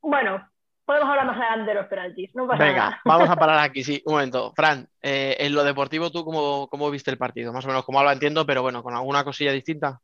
bueno, 0.00 0.46
podemos 0.84 1.08
hablar 1.08 1.26
más 1.26 1.36
adelante 1.36 1.70
de 1.70 1.74
los 1.74 1.86
penaltis. 1.86 2.34
No 2.34 2.46
pasa 2.46 2.64
Venga, 2.64 2.84
nada. 2.84 3.00
vamos 3.04 3.28
a 3.28 3.36
parar 3.36 3.58
aquí, 3.58 3.82
sí, 3.82 4.02
un 4.06 4.14
momento. 4.14 4.52
Fran, 4.54 4.88
eh, 5.00 5.36
en 5.40 5.54
lo 5.54 5.64
deportivo, 5.64 6.10
¿tú 6.10 6.24
cómo, 6.24 6.68
cómo 6.68 6.90
viste 6.90 7.10
el 7.10 7.18
partido? 7.18 7.52
Más 7.52 7.64
o 7.64 7.68
menos 7.68 7.84
como 7.84 8.02
lo 8.02 8.10
entiendo, 8.10 8.46
pero 8.46 8.62
bueno, 8.62 8.82
con 8.82 8.94
alguna 8.94 9.24
cosilla 9.24 9.52
distinta. 9.52 10.00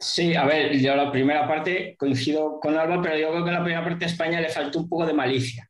Sí, 0.00 0.36
a 0.36 0.44
ver, 0.44 0.78
yo 0.78 0.94
la 0.94 1.10
primera 1.10 1.46
parte 1.48 1.96
coincido 1.98 2.60
con 2.60 2.78
Alba, 2.78 3.02
pero 3.02 3.18
yo 3.18 3.30
creo 3.30 3.42
que 3.42 3.50
en 3.50 3.56
la 3.56 3.64
primera 3.64 3.84
parte 3.84 4.04
a 4.04 4.08
España 4.08 4.40
le 4.40 4.48
faltó 4.48 4.78
un 4.78 4.88
poco 4.88 5.04
de 5.04 5.12
malicia. 5.12 5.68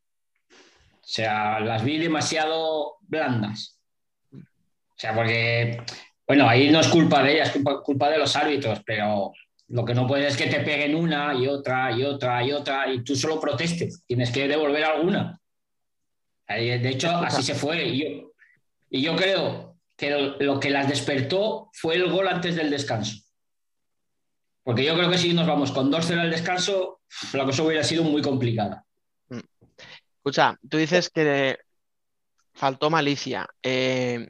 O 0.50 1.10
sea, 1.10 1.60
las 1.60 1.82
vi 1.82 1.96
demasiado 1.96 2.98
blandas. 3.00 3.80
O 4.30 5.00
sea, 5.00 5.14
porque, 5.14 5.80
bueno, 6.26 6.46
ahí 6.46 6.68
no 6.70 6.80
es 6.80 6.88
culpa 6.88 7.22
de 7.22 7.34
ellas, 7.34 7.48
es 7.48 7.54
culpa, 7.54 7.82
culpa 7.82 8.10
de 8.10 8.18
los 8.18 8.36
árbitros, 8.36 8.82
pero 8.84 9.32
lo 9.68 9.84
que 9.84 9.94
no 9.94 10.06
puedes 10.06 10.34
es 10.34 10.36
que 10.36 10.50
te 10.50 10.60
peguen 10.60 10.94
una 10.94 11.34
y 11.34 11.46
otra 11.46 11.90
y 11.92 12.02
otra 12.04 12.44
y 12.44 12.52
otra 12.52 12.92
y 12.92 13.02
tú 13.02 13.16
solo 13.16 13.40
protestes. 13.40 14.02
Tienes 14.06 14.30
que 14.30 14.46
devolver 14.46 14.84
alguna. 14.84 15.40
De 16.46 16.88
hecho, 16.88 17.10
así 17.16 17.42
se 17.42 17.54
fue. 17.54 17.82
Y 17.84 17.98
yo, 17.98 18.32
y 18.90 19.00
yo 19.00 19.16
creo 19.16 19.76
que 19.96 20.10
lo, 20.10 20.36
lo 20.38 20.60
que 20.60 20.68
las 20.68 20.86
despertó 20.86 21.70
fue 21.72 21.94
el 21.94 22.10
gol 22.10 22.28
antes 22.28 22.56
del 22.56 22.70
descanso. 22.70 23.16
Porque 24.68 24.84
yo 24.84 24.94
creo 24.96 25.08
que 25.08 25.16
si 25.16 25.32
nos 25.32 25.46
vamos 25.46 25.72
con 25.72 25.90
2-0 25.90 26.20
al 26.20 26.30
descanso, 26.30 27.00
la 27.32 27.46
cosa 27.46 27.62
hubiera 27.62 27.82
sido 27.82 28.04
muy 28.04 28.20
complicada. 28.20 28.84
Escucha, 30.18 30.58
tú 30.68 30.76
dices 30.76 31.08
que 31.08 31.56
faltó 32.52 32.90
malicia. 32.90 33.48
Eh, 33.62 34.28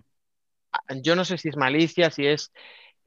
yo 1.02 1.16
no 1.16 1.24
sé 1.24 1.38
si 1.38 1.48
es 1.48 1.56
malicia, 1.56 2.12
si 2.12 2.24
es 2.24 2.52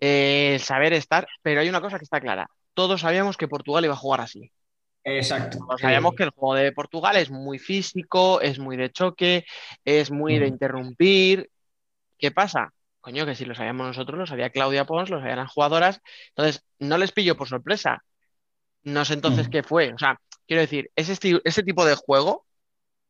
eh, 0.01 0.55
el 0.55 0.59
saber 0.59 0.91
estar, 0.91 1.25
pero 1.41 1.61
hay 1.61 1.69
una 1.69 1.79
cosa 1.79 1.97
que 1.97 2.03
está 2.03 2.19
clara. 2.19 2.49
Todos 2.73 2.99
sabíamos 2.99 3.37
que 3.37 3.47
Portugal 3.47 3.85
iba 3.85 3.93
a 3.93 3.97
jugar 3.97 4.19
así. 4.19 4.51
Exacto. 5.05 5.59
Todos 5.59 5.79
sabíamos 5.79 6.15
que 6.15 6.23
el 6.23 6.31
juego 6.31 6.55
de 6.55 6.73
Portugal 6.73 7.15
es 7.15 7.31
muy 7.31 7.59
físico, 7.59 8.41
es 8.41 8.59
muy 8.59 8.75
de 8.75 8.91
choque, 8.91 9.45
es 9.85 10.11
muy 10.11 10.37
de 10.37 10.47
Ujú. 10.47 10.53
interrumpir. 10.55 11.49
¿Qué 12.17 12.31
pasa? 12.31 12.73
Coño, 13.01 13.25
que 13.25 13.35
si 13.35 13.45
lo 13.45 13.55
sabíamos 13.55 13.87
nosotros, 13.87 14.17
lo 14.17 14.27
sabía 14.27 14.51
Claudia 14.51 14.85
Pons, 14.85 15.09
lo 15.09 15.19
sabían 15.19 15.37
las 15.37 15.51
jugadoras. 15.51 16.01
Entonces, 16.29 16.63
no 16.79 16.97
les 16.97 17.11
pilló 17.11 17.35
por 17.35 17.47
sorpresa. 17.47 18.03
No 18.83 19.05
sé 19.05 19.15
entonces 19.15 19.43
Ujú. 19.43 19.51
qué 19.51 19.63
fue. 19.63 19.93
O 19.93 19.97
sea, 19.97 20.19
quiero 20.47 20.61
decir, 20.61 20.91
ese, 20.95 21.63
tipo 21.63 21.85
de 21.85 21.95
juego, 21.95 22.45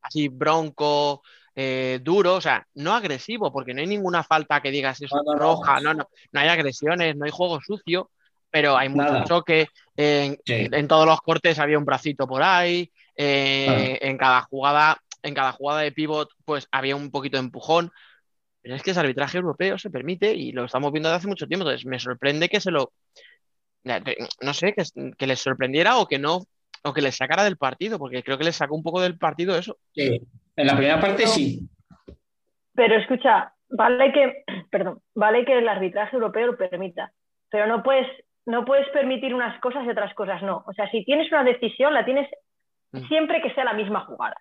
así 0.01 0.29
bronco, 0.29 1.21
eh, 1.55 1.99
duro, 2.01 2.35
o 2.35 2.41
sea, 2.41 2.65
no 2.75 2.93
agresivo, 2.93 3.51
porque 3.51 3.73
no 3.73 3.81
hay 3.81 3.87
ninguna 3.87 4.23
falta 4.23 4.61
que 4.61 4.71
digas 4.71 5.01
es 5.01 5.11
No, 5.11 5.21
no, 5.23 5.33
no. 5.33 5.39
roja, 5.39 5.79
no, 5.81 5.93
no, 5.93 6.07
no 6.31 6.39
hay 6.39 6.47
agresiones, 6.47 7.15
no 7.15 7.25
hay 7.25 7.31
juego 7.31 7.59
sucio, 7.61 8.09
pero 8.49 8.77
hay 8.77 8.89
mucho 8.89 9.11
Nada. 9.11 9.25
choque. 9.25 9.67
En, 9.97 10.37
Sí. 10.45 10.67
en 10.71 10.87
todos 10.87 11.05
los 11.05 11.21
cortes 11.21 11.59
había 11.59 11.77
un 11.77 11.85
bracito 11.85 12.27
por 12.27 12.43
ahí, 12.43 12.91
eh, 13.15 13.99
en 14.01 14.17
cada 14.17 14.41
jugada, 14.43 15.01
en 15.21 15.33
cada 15.33 15.51
jugada 15.51 15.81
de 15.81 15.91
pivot, 15.91 16.29
pues 16.45 16.67
había 16.71 16.95
un 16.95 17.11
poquito 17.11 17.37
de 17.37 17.43
empujón. 17.43 17.91
Pero 18.61 18.75
es 18.75 18.83
que 18.83 18.91
ese 18.91 18.99
arbitraje 18.99 19.37
europeo 19.37 19.77
se 19.77 19.89
permite 19.89 20.33
y 20.33 20.51
lo 20.51 20.65
estamos 20.65 20.91
viendo 20.91 21.09
desde 21.09 21.17
hace 21.17 21.27
mucho 21.27 21.47
tiempo. 21.47 21.63
Entonces, 21.65 21.85
me 21.85 21.99
sorprende 21.99 22.47
que 22.49 22.59
se 22.59 22.71
lo. 22.71 22.91
No 24.41 24.53
sé, 24.53 24.73
que, 24.73 24.83
que 25.17 25.27
les 25.27 25.39
sorprendiera 25.39 25.97
o 25.97 26.07
que 26.07 26.19
no, 26.19 26.41
o 26.83 26.93
que 26.93 27.01
les 27.01 27.15
sacara 27.15 27.43
del 27.43 27.57
partido, 27.57 27.97
porque 27.97 28.21
creo 28.23 28.37
que 28.37 28.43
les 28.43 28.55
sacó 28.55 28.75
un 28.75 28.83
poco 28.83 29.01
del 29.01 29.17
partido 29.17 29.57
eso. 29.57 29.77
Sí. 29.93 30.21
En 30.55 30.67
la 30.67 30.73
primera 30.75 30.99
parte 30.99 31.25
sí. 31.25 31.61
Pero 32.73 32.95
escucha, 32.97 33.53
vale 33.69 34.11
que, 34.13 34.43
perdón, 34.71 35.01
vale 35.15 35.43
que 35.45 35.57
el 35.57 35.67
arbitraje 35.67 36.15
europeo 36.15 36.47
lo 36.47 36.57
permita, 36.57 37.11
pero 37.49 37.65
no 37.65 37.81
puedes, 37.81 38.07
no 38.45 38.63
puedes 38.65 38.87
permitir 38.89 39.33
unas 39.33 39.59
cosas 39.59 39.83
y 39.85 39.89
otras 39.89 40.13
cosas 40.13 40.43
no. 40.43 40.63
O 40.67 40.73
sea, 40.73 40.89
si 40.91 41.03
tienes 41.03 41.31
una 41.31 41.43
decisión, 41.43 41.93
la 41.93 42.05
tienes 42.05 42.29
Mm. 42.93 43.07
siempre 43.07 43.41
que 43.41 43.53
sea 43.53 43.63
la 43.63 43.71
misma 43.73 44.01
jugada. 44.05 44.35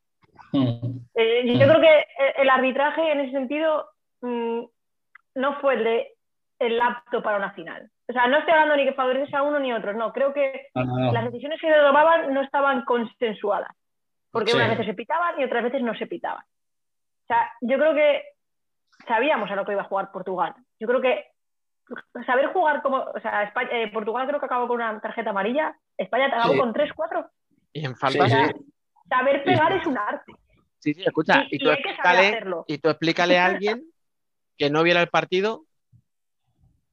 Mm. 0.53 0.99
Eh, 1.15 1.43
yo 1.47 1.55
Mm. 1.55 1.59
creo 1.71 1.81
que 1.81 1.99
el- 1.99 2.43
el 2.43 2.51
arbitraje 2.51 3.13
en 3.13 3.21
ese 3.21 3.31
sentido 3.31 3.87
mm, 4.23 4.63
no 5.37 5.61
fue 5.61 5.75
el 5.75 5.85
de 5.85 6.15
el 6.59 6.81
apto 6.81 7.23
para 7.23 7.39
una 7.39 7.53
final. 7.53 7.91
O 8.09 8.13
sea, 8.13 8.27
no 8.27 8.37
estoy 8.39 8.53
hablando 8.53 8.77
ni 8.77 8.85
que 8.85 8.93
favorece 8.93 9.35
a 9.35 9.43
uno 9.43 9.59
ni 9.61 9.71
a 9.73 9.77
otro, 9.79 9.95
no. 9.95 10.13
Creo 10.13 10.35
que 10.35 10.67
No, 10.75 10.85
no, 10.85 10.99
no. 10.99 11.13
las 11.13 11.25
decisiones 11.25 11.59
que 11.61 11.69
se 11.73 11.79
tomaban 11.79 12.35
no 12.35 12.43
estaban 12.43 12.85
consensuadas. 12.85 13.71
Porque 14.31 14.51
Sí. 14.51 14.57
unas 14.57 14.71
veces 14.71 14.87
se 14.87 14.95
pitaban 14.95 15.41
y 15.41 15.45
otras 15.45 15.63
veces 15.65 15.83
no 15.83 15.95
se 15.95 16.07
pitaban. 16.07 16.45
sea, 17.27 17.51
yo 17.61 17.79
creo 17.79 17.95
que 17.95 18.25
sabíamos 19.07 19.49
a 19.51 19.55
lo 19.57 19.65
que 19.65 19.73
iba 19.73 19.83
a 19.83 19.87
jugar 19.87 20.11
Portugal. 20.13 20.53
Yo 20.81 20.89
creo 20.89 21.01
que 21.01 21.27
saber 22.27 22.47
jugar 22.53 22.83
como, 22.83 22.99
o 22.99 23.21
sea, 23.21 23.45
España- 23.45 23.71
eh, 23.73 23.91
Portugal 23.93 24.27
creo 24.27 24.41
que 24.41 24.47
acabó 24.47 24.67
con 24.69 24.77
una 24.83 25.01
tarjeta 25.01 25.31
amarilla, 25.31 25.75
España 25.97 26.27
acabó 26.27 26.53
Sí. 26.55 26.59
con 26.59 26.73
3, 26.73 26.91
4. 26.95 27.31
Y 27.73 27.85
en 27.87 27.95
faltas. 27.97 28.31
Sí, 28.33 28.37
sí. 28.37 28.73
Saber 29.09 29.45
pegar 29.45 29.73
es 29.73 29.87
un 29.87 29.97
arte. 29.97 30.33
Sí, 30.79 30.93
sí, 30.95 31.05
escucha, 31.07 31.45
Y- 31.51 31.57
y, 31.57 31.59
tú 31.59 31.67
y 31.67 31.69
hay 31.71 31.77
que 31.77 31.83
saber 31.83 31.95
explícale, 31.95 32.27
hacerlo. 32.29 32.65
y 32.67 32.79
tú 32.79 32.89
explícale 32.91 33.39
a 33.39 33.47
alguien 33.47 33.83
que 34.61 34.69
no 34.69 34.83
viera 34.83 35.01
el 35.01 35.09
partido. 35.09 35.65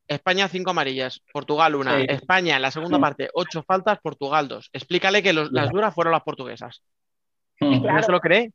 España 0.08 0.48
cinco 0.48 0.70
amarillas, 0.70 1.22
Portugal 1.34 1.76
una. 1.76 1.98
Sí. 2.00 2.06
España 2.08 2.56
en 2.56 2.62
la 2.62 2.72
segunda 2.72 2.98
parte 2.98 3.30
ocho 3.34 3.62
faltas, 3.62 4.00
Portugal 4.00 4.48
dos. 4.48 4.70
Explícale 4.72 5.22
que 5.22 5.34
los- 5.34 5.52
las 5.52 5.70
duras 5.70 5.94
fueron 5.94 6.14
las 6.14 6.24
portuguesas. 6.24 6.82
Mm. 7.60 7.86
¿No 7.86 8.02
se 8.04 8.12
lo 8.14 8.22
cree? 8.22 8.54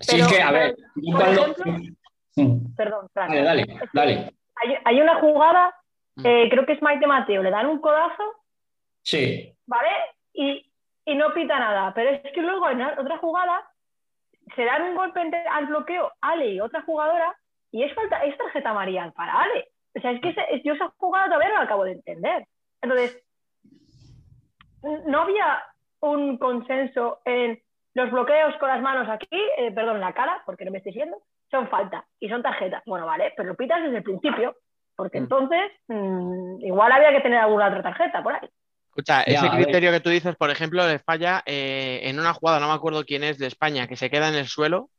Sí, 0.00 0.20
es 0.20 0.26
que, 0.26 0.40
a 0.40 0.50
ver, 0.50 0.74
pero, 0.74 0.86
yo 0.96 1.12
por 1.12 1.22
cuando- 1.22 1.42
ejemplo- 1.42 1.94
Mm. 2.36 2.74
Perdón, 2.76 3.08
Fran. 3.12 3.28
Dale, 3.28 3.42
dale, 3.42 3.80
dale. 3.92 4.32
Hay, 4.64 4.74
hay 4.84 5.00
una 5.02 5.20
jugada, 5.20 5.74
Mm. 6.16 6.26
eh, 6.26 6.48
creo 6.50 6.64
que 6.64 6.72
es 6.74 6.82
Maite 6.82 7.06
Mateo, 7.06 7.42
le 7.42 7.50
dan 7.50 7.66
un 7.66 7.80
codazo, 7.80 8.22
Sí. 9.02 9.52
¿vale? 9.66 9.88
Y, 10.32 10.70
y 11.04 11.14
no 11.14 11.34
pita 11.34 11.58
nada. 11.58 11.92
Pero 11.94 12.10
es 12.10 12.32
que 12.32 12.40
luego 12.40 12.70
en 12.70 12.80
otra 12.80 13.18
jugada 13.18 13.68
se 14.56 14.64
dan 14.64 14.82
un 14.82 14.94
golpe 14.96 15.20
entre- 15.20 15.46
al 15.48 15.66
bloqueo 15.66 16.10
Ale 16.22 16.54
y 16.54 16.60
otra 16.60 16.80
jugadora 16.82 17.36
y 17.70 17.82
es, 17.82 17.94
falta, 17.94 18.24
es 18.24 18.36
tarjeta 18.38 18.70
amarilla 18.70 19.10
para 19.12 19.40
Ale. 19.40 19.68
O 19.96 20.00
sea, 20.00 20.12
es 20.12 20.20
que 20.20 20.30
es- 20.30 20.62
yo 20.64 20.74
esa 20.74 20.92
jugada 20.96 21.26
todavía 21.26 21.48
no 21.48 21.54
la 21.56 21.62
acabo 21.62 21.84
de 21.84 21.92
entender. 21.92 22.46
Entonces, 22.82 23.22
no 25.06 25.22
había 25.22 25.62
un 26.00 26.38
consenso 26.38 27.20
en 27.24 27.60
los 27.94 28.10
bloqueos 28.10 28.54
con 28.58 28.68
las 28.68 28.80
manos 28.80 29.08
aquí, 29.08 29.28
eh, 29.56 29.72
perdón, 29.72 30.00
la 30.00 30.12
cara, 30.12 30.42
porque 30.46 30.64
no 30.64 30.70
me 30.70 30.78
estoy 30.78 30.92
viendo, 30.92 31.16
son 31.50 31.68
falta 31.68 32.04
y 32.20 32.28
son 32.28 32.42
tarjetas. 32.42 32.82
Bueno, 32.86 33.06
vale, 33.06 33.32
pero 33.36 33.48
lo 33.48 33.56
pitas 33.56 33.82
desde 33.82 33.96
el 33.98 34.02
principio, 34.04 34.56
porque 34.94 35.18
Mm. 35.20 35.22
entonces 35.24 35.72
mm, 35.88 36.64
igual 36.64 36.92
había 36.92 37.10
que 37.12 37.20
tener 37.20 37.40
alguna 37.40 37.68
otra 37.68 37.82
tarjeta 37.82 38.22
por 38.22 38.34
ahí. 38.34 38.48
Escucha, 38.88 39.24
Ya, 39.26 39.46
ese 39.46 39.50
criterio 39.50 39.90
que 39.92 40.00
tú 40.00 40.10
dices, 40.10 40.36
por 40.36 40.50
ejemplo, 40.50 40.86
le 40.86 40.98
falla 41.00 41.42
eh, 41.46 42.00
en 42.04 42.18
una 42.20 42.34
jugada, 42.34 42.60
no 42.60 42.68
me 42.68 42.74
acuerdo 42.74 43.04
quién 43.04 43.24
es 43.24 43.38
de 43.38 43.46
España, 43.46 43.86
que 43.88 43.96
se 43.96 44.10
queda 44.10 44.28
en 44.28 44.34
el 44.34 44.46
suelo, 44.46 44.90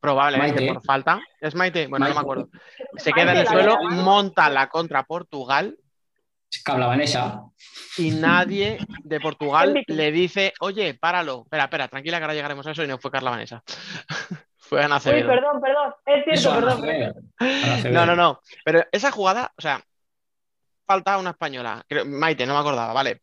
probablemente 0.00 0.60
Maite. 0.60 0.74
por 0.74 0.84
falta. 0.84 1.20
¿Es 1.40 1.54
Maite? 1.54 1.86
Bueno, 1.86 2.08
no 2.08 2.14
me 2.14 2.20
acuerdo. 2.20 2.48
Se 2.96 3.12
queda 3.12 3.32
en 3.32 3.38
el 3.38 3.46
suelo, 3.46 3.78
la- 3.82 3.90
monta 3.96 4.48
la 4.50 4.68
contra 4.68 5.02
Portugal 5.04 5.76
Que 6.64 6.72
hablaban 6.72 7.00
esa. 7.00 7.42
y 7.98 8.10
nadie 8.10 8.78
de 9.02 9.20
Portugal 9.20 9.82
le 9.86 10.12
dice, 10.12 10.52
oye, 10.60 10.94
páralo. 10.94 11.42
Espera, 11.44 11.64
espera, 11.64 11.88
tranquila 11.88 12.18
que 12.18 12.24
ahora 12.24 12.34
llegaremos 12.34 12.66
a 12.66 12.70
eso 12.70 12.84
y 12.84 12.88
no 12.88 12.98
fue 12.98 13.10
Carla 13.10 13.30
Vanessa. 13.30 13.62
fue 14.58 14.82
Ana 14.82 14.96
Uy, 14.96 14.98
Acevedo. 14.98 15.28
perdón, 15.28 15.60
perdón, 15.60 15.94
es 16.06 16.24
cierto, 16.24 16.30
Eso, 16.32 16.54
perdón. 16.54 17.32
No, 17.92 18.06
no, 18.06 18.16
no. 18.16 18.40
Pero 18.64 18.84
esa 18.92 19.10
jugada, 19.10 19.52
o 19.56 19.60
sea, 19.62 19.80
falta 20.86 21.18
una 21.18 21.30
española. 21.30 21.84
creo- 21.88 22.04
Maite, 22.06 22.46
no 22.46 22.54
me 22.54 22.60
acordaba, 22.60 22.92
vale. 22.92 23.22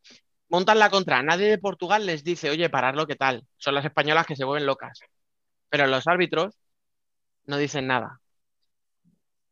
Montan 0.49 0.77
la 0.79 0.89
contra. 0.89 1.23
Nadie 1.23 1.49
de 1.49 1.57
Portugal 1.57 2.05
les 2.05 2.23
dice, 2.23 2.49
oye, 2.49 2.69
pararlo, 2.69 3.07
¿qué 3.07 3.15
tal? 3.15 3.43
Son 3.57 3.73
las 3.73 3.85
españolas 3.85 4.25
que 4.27 4.35
se 4.35 4.43
vuelven 4.43 4.67
locas. 4.67 4.99
Pero 5.69 5.87
los 5.87 6.05
árbitros 6.07 6.55
no 7.45 7.57
dicen 7.57 7.87
nada. 7.87 8.19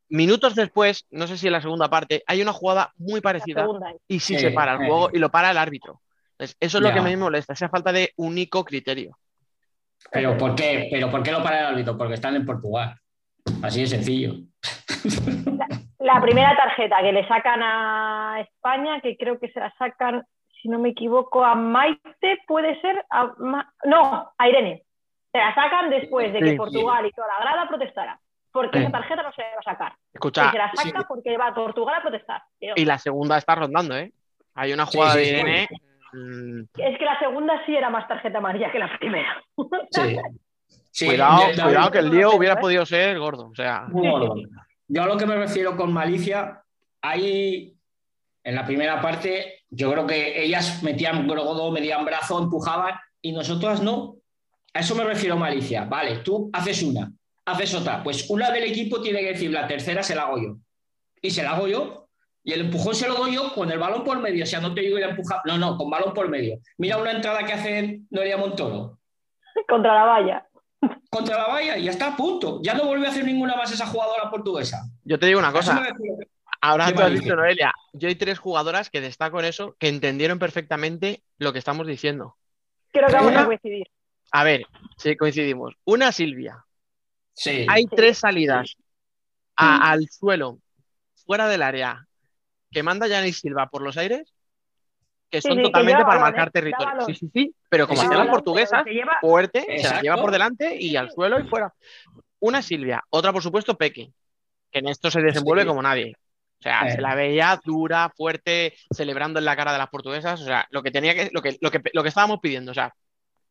Minutos 0.08 0.54
después, 0.54 1.06
no 1.10 1.26
sé 1.26 1.38
si 1.38 1.46
en 1.46 1.54
la 1.54 1.62
segunda 1.62 1.88
parte, 1.88 2.22
hay 2.26 2.42
una 2.42 2.52
jugada 2.52 2.92
muy 2.96 3.20
parecida 3.20 3.66
y 4.08 4.20
sí 4.20 4.34
Sí, 4.34 4.40
se 4.40 4.50
para 4.50 4.72
el 4.72 4.78
juego 4.78 5.08
y 5.12 5.18
lo 5.18 5.30
para 5.30 5.50
el 5.50 5.56
árbitro. 5.58 6.02
Entonces, 6.32 6.56
eso 6.60 6.78
es 6.78 6.82
lo 6.82 6.88
Ya. 6.90 6.94
que 6.94 7.00
me 7.00 7.16
molesta, 7.16 7.54
esa 7.54 7.68
falta 7.70 7.92
de 7.92 8.12
único 8.16 8.64
criterio. 8.64 9.16
Pero 10.10 10.36
¿por 10.36 10.54
qué? 10.54 10.88
¿Pero 10.90 11.10
por 11.10 11.22
qué 11.22 11.32
lo 11.32 11.42
para 11.42 11.60
el 11.60 11.66
árbitro? 11.66 11.96
Porque 11.96 12.14
están 12.14 12.36
en 12.36 12.44
Portugal. 12.44 12.94
Así 13.62 13.80
de 13.82 13.86
sencillo. 13.86 14.34
La 15.98 16.20
primera 16.20 16.56
tarjeta 16.56 16.96
que 17.00 17.12
le 17.12 17.26
sacan 17.28 17.62
a 17.62 18.40
España, 18.40 19.00
que 19.00 19.16
creo 19.16 19.38
que 19.38 19.50
se 19.52 19.60
la 19.60 19.72
sacan, 19.78 20.24
si 20.60 20.68
no 20.68 20.78
me 20.78 20.90
equivoco, 20.90 21.44
a 21.44 21.54
Maite, 21.54 22.38
puede 22.46 22.78
ser, 22.80 23.04
a 23.10 23.32
Ma- 23.38 23.72
no, 23.84 24.32
a 24.36 24.48
Irene. 24.48 24.82
Se 25.32 25.38
la 25.38 25.54
sacan 25.54 25.90
después 25.90 26.32
de 26.32 26.40
que 26.40 26.50
Sí. 26.50 26.56
Portugal 26.56 27.06
y 27.06 27.10
toda 27.12 27.28
la 27.28 27.40
grada 27.44 27.68
protestara. 27.68 28.20
Porque 28.52 28.78
Sí. 28.78 28.82
esa 28.84 28.92
tarjeta 28.92 29.22
no 29.22 29.32
se 29.32 29.42
va 29.42 29.48
a 29.58 29.62
sacar. 29.62 29.92
Escucha, 30.12 30.48
y 30.48 30.50
se 30.50 30.58
la 30.58 30.72
sí. 30.76 30.88
saca 30.90 31.06
porque 31.08 31.36
va 31.38 31.46
a 31.48 31.54
Portugal 31.54 31.94
a 31.98 32.02
protestar. 32.02 32.42
tío. 32.58 32.74
y 32.76 32.84
la 32.84 32.98
segunda 32.98 33.38
está 33.38 33.54
rondando, 33.54 33.96
¿eh? 33.96 34.12
Hay 34.54 34.72
una 34.74 34.84
jugada 34.84 35.12
sí, 35.14 35.18
de 35.20 35.24
sí. 35.24 35.30
Irene. 35.32 35.68
mm, 36.12 36.60
Es 36.76 36.98
que 36.98 37.04
la 37.06 37.18
segunda 37.18 37.64
sí 37.64 37.74
era 37.74 37.88
más 37.88 38.06
tarjeta 38.06 38.38
amarilla 38.38 38.70
que 38.70 38.78
la 38.78 38.98
primera. 38.98 39.42
Sí. 39.90 40.16
Sí, 40.94 41.06
cuidado, 41.06 41.40
cuidado 41.54 41.90
que 41.90 41.98
el 42.00 42.10
lío 42.10 42.32
hubiera 42.36 42.54
¿eh? 42.54 42.58
podido 42.60 42.84
ser 42.84 43.18
gordo. 43.18 43.48
O 43.48 43.54
sea, 43.54 43.86
Muy 43.88 44.10
gordo. 44.10 44.34
Yo 44.88 45.02
a 45.02 45.06
lo 45.06 45.16
que 45.16 45.24
me 45.24 45.36
refiero 45.36 45.74
con 45.74 45.90
malicia, 45.90 46.62
ahí 47.00 47.74
en 48.44 48.54
la 48.54 48.66
primera 48.66 49.00
parte, 49.00 49.60
yo 49.70 49.90
creo 49.90 50.06
que 50.06 50.42
ellas 50.44 50.82
metían 50.82 51.26
godo, 51.26 51.70
medían 51.72 52.04
brazo, 52.04 52.38
empujaban 52.42 52.94
y 53.22 53.32
nosotras 53.32 53.82
no. 53.82 54.16
A 54.74 54.80
eso 54.80 54.94
me 54.94 55.04
refiero 55.04 55.36
malicia. 55.36 55.84
Vale, 55.84 56.18
tú 56.18 56.50
haces 56.52 56.82
una, 56.82 57.12
haces 57.44 57.74
otra. 57.74 58.02
Pues 58.02 58.28
una 58.30 58.50
del 58.50 58.64
equipo 58.64 59.00
tiene 59.00 59.20
que 59.20 59.32
decir, 59.32 59.50
la 59.50 59.66
tercera 59.66 60.02
se 60.02 60.14
la 60.14 60.22
hago 60.22 60.38
yo. 60.38 60.56
Y 61.20 61.30
se 61.30 61.42
la 61.42 61.52
hago 61.52 61.68
yo. 61.68 62.08
Y 62.44 62.52
el 62.52 62.62
empujón 62.62 62.94
se 62.94 63.06
lo 63.06 63.14
doy 63.14 63.34
yo 63.34 63.54
con 63.54 63.70
el 63.70 63.78
balón 63.78 64.02
por 64.02 64.18
medio. 64.18 64.44
O 64.44 64.46
sea, 64.46 64.60
no 64.60 64.74
te 64.74 64.80
digo 64.80 64.98
ir 64.98 65.04
a 65.04 65.10
empujar. 65.10 65.40
No, 65.44 65.58
no, 65.58 65.76
con 65.76 65.90
balón 65.90 66.12
por 66.12 66.28
medio. 66.28 66.58
Mira 66.78 66.96
una 66.96 67.12
entrada 67.12 67.44
que 67.44 67.52
hace 67.52 68.00
Noelia 68.10 68.36
Montoro. 68.36 68.98
Contra 69.68 69.94
la 69.94 70.04
valla. 70.04 70.46
Contra 71.10 71.38
la 71.38 71.46
valla 71.46 71.78
y 71.78 71.84
ya 71.84 71.90
está, 71.92 72.16
punto. 72.16 72.60
Ya 72.62 72.74
no 72.74 72.86
vuelve 72.86 73.06
a 73.06 73.10
hacer 73.10 73.24
ninguna 73.24 73.54
más 73.54 73.70
esa 73.70 73.86
jugadora 73.86 74.28
portuguesa. 74.30 74.82
yo 75.04 75.18
te 75.18 75.26
digo 75.26 75.38
una 75.38 75.52
cosa. 75.52 75.86
Ahora 76.60 76.92
tú 76.92 77.02
has 77.02 77.12
dicho, 77.12 77.34
Noelia, 77.34 77.72
yo 77.92 78.08
hay 78.08 78.14
tres 78.14 78.38
jugadoras 78.38 78.88
que 78.88 79.00
destaco 79.00 79.40
en 79.40 79.46
eso, 79.46 79.74
que 79.80 79.88
entendieron 79.88 80.38
perfectamente 80.38 81.22
lo 81.38 81.52
que 81.52 81.58
estamos 81.58 81.88
diciendo. 81.88 82.36
Creo 82.92 83.08
que 83.08 83.14
vamos 83.14 83.34
a 83.34 83.46
coincidir. 83.46 83.88
A 84.32 84.44
ver, 84.44 84.64
si 84.96 85.16
coincidimos. 85.16 85.74
Una, 85.84 86.10
Silvia. 86.12 86.64
Sí. 87.34 87.66
Hay 87.68 87.86
tres 87.86 88.18
salidas 88.18 88.74
a- 89.56 89.90
al 89.90 90.08
suelo, 90.08 90.58
fuera 91.26 91.48
del 91.48 91.62
área, 91.62 92.06
que 92.70 92.82
manda 92.82 93.06
Yanis 93.06 93.38
Silva 93.40 93.68
por 93.68 93.82
los 93.82 93.96
aires, 93.96 94.32
que 95.30 95.40
son 95.40 95.56
sí, 95.56 95.62
totalmente 95.62 96.02
para 96.02 96.20
balón, 96.20 96.22
marcar 96.22 96.48
¿eh? 96.48 96.50
Da 96.50 96.52
territorio. 96.52 97.06
Sí, 97.06 97.14
sí, 97.14 97.30
sí. 97.32 97.54
Pero 97.68 97.86
como 97.88 98.00
hacían 98.02 98.18
las 98.18 98.28
portuguesas, 98.28 98.84
lleva- 98.84 99.18
fuerte, 99.20 99.60
se 99.62 99.66
la 99.68 99.74
Exacto. 99.76 100.02
lleva 100.02 100.16
por 100.16 100.30
delante 100.30 100.76
y 100.78 100.96
al 100.96 101.10
suelo 101.10 101.38
y 101.40 101.44
fuera. 101.44 101.72
Una 102.40 102.60
Silvia, 102.60 103.02
otra 103.10 103.32
por 103.32 103.42
supuesto 103.42 103.76
Peque, 103.76 104.12
que 104.70 104.78
en 104.80 104.88
esto 104.88 105.10
se 105.10 105.20
desenvuelve 105.22 105.62
Sí. 105.62 105.68
como 105.68 105.80
nadie. 105.82 106.14
O 106.58 106.62
sea, 106.62 106.88
se 106.90 107.00
la 107.00 107.14
veía 107.16 107.58
dura, 107.64 108.12
fuerte, 108.16 108.74
celebrando 108.94 109.38
en 109.40 109.44
la 109.46 109.56
cara 109.56 109.72
de 109.72 109.78
las 109.78 109.88
portuguesas. 109.88 110.40
O 110.40 110.44
sea, 110.44 110.66
lo 110.70 110.82
que 110.82 110.90
tenía 110.92 111.14
que, 111.14 111.28
lo 111.32 111.42
que, 111.42 111.56
lo 111.60 111.70
que, 111.70 111.80
lo 111.92 112.02
que 112.02 112.08
estábamos 112.08 112.38
pidiendo, 112.40 112.70
o 112.70 112.74
sea, 112.74 112.94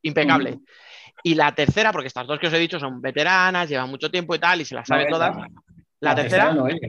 impecable. 0.04 0.52
Mm. 0.58 0.64
Y 1.24 1.36
la 1.36 1.54
tercera, 1.54 1.92
porque 1.92 2.08
estas 2.08 2.26
dos 2.26 2.40
que 2.40 2.48
os 2.48 2.54
he 2.54 2.58
dicho 2.60 2.80
son 2.80 3.02
veteranas, 3.02 3.70
llevan 3.70 3.90
mucho 3.90 4.10
tiempo 4.10 4.34
y 4.34 4.40
tal, 4.40 4.62
y 4.62 4.66
se 4.66 4.76
las 4.76 4.88
saben 4.88 5.08
No, 5.08 5.18
todas. 5.18 5.38
La, 6.00 6.16
tercera, 6.16 6.52
Noelia. 6.54 6.88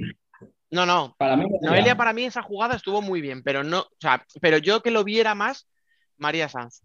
no, 0.71 0.87
no. 0.87 1.15
Para 1.19 1.37
mí, 1.37 1.47
Noelia, 1.61 1.95
para 1.97 2.13
mí, 2.15 2.25
esa 2.25 2.41
jugada 2.43 2.77
estuvo 2.77 3.03
muy 3.03 3.21
bien, 3.21 3.43
pero 3.43 3.63
no, 3.63 3.81
o 3.81 3.89
sea, 4.01 4.25
pero 4.41 4.57
yo 4.59 4.83
que 4.83 4.91
lo 4.91 5.05
viera 5.05 5.35
más, 5.35 5.69
María 6.17 6.49
Sanz. 6.49 6.81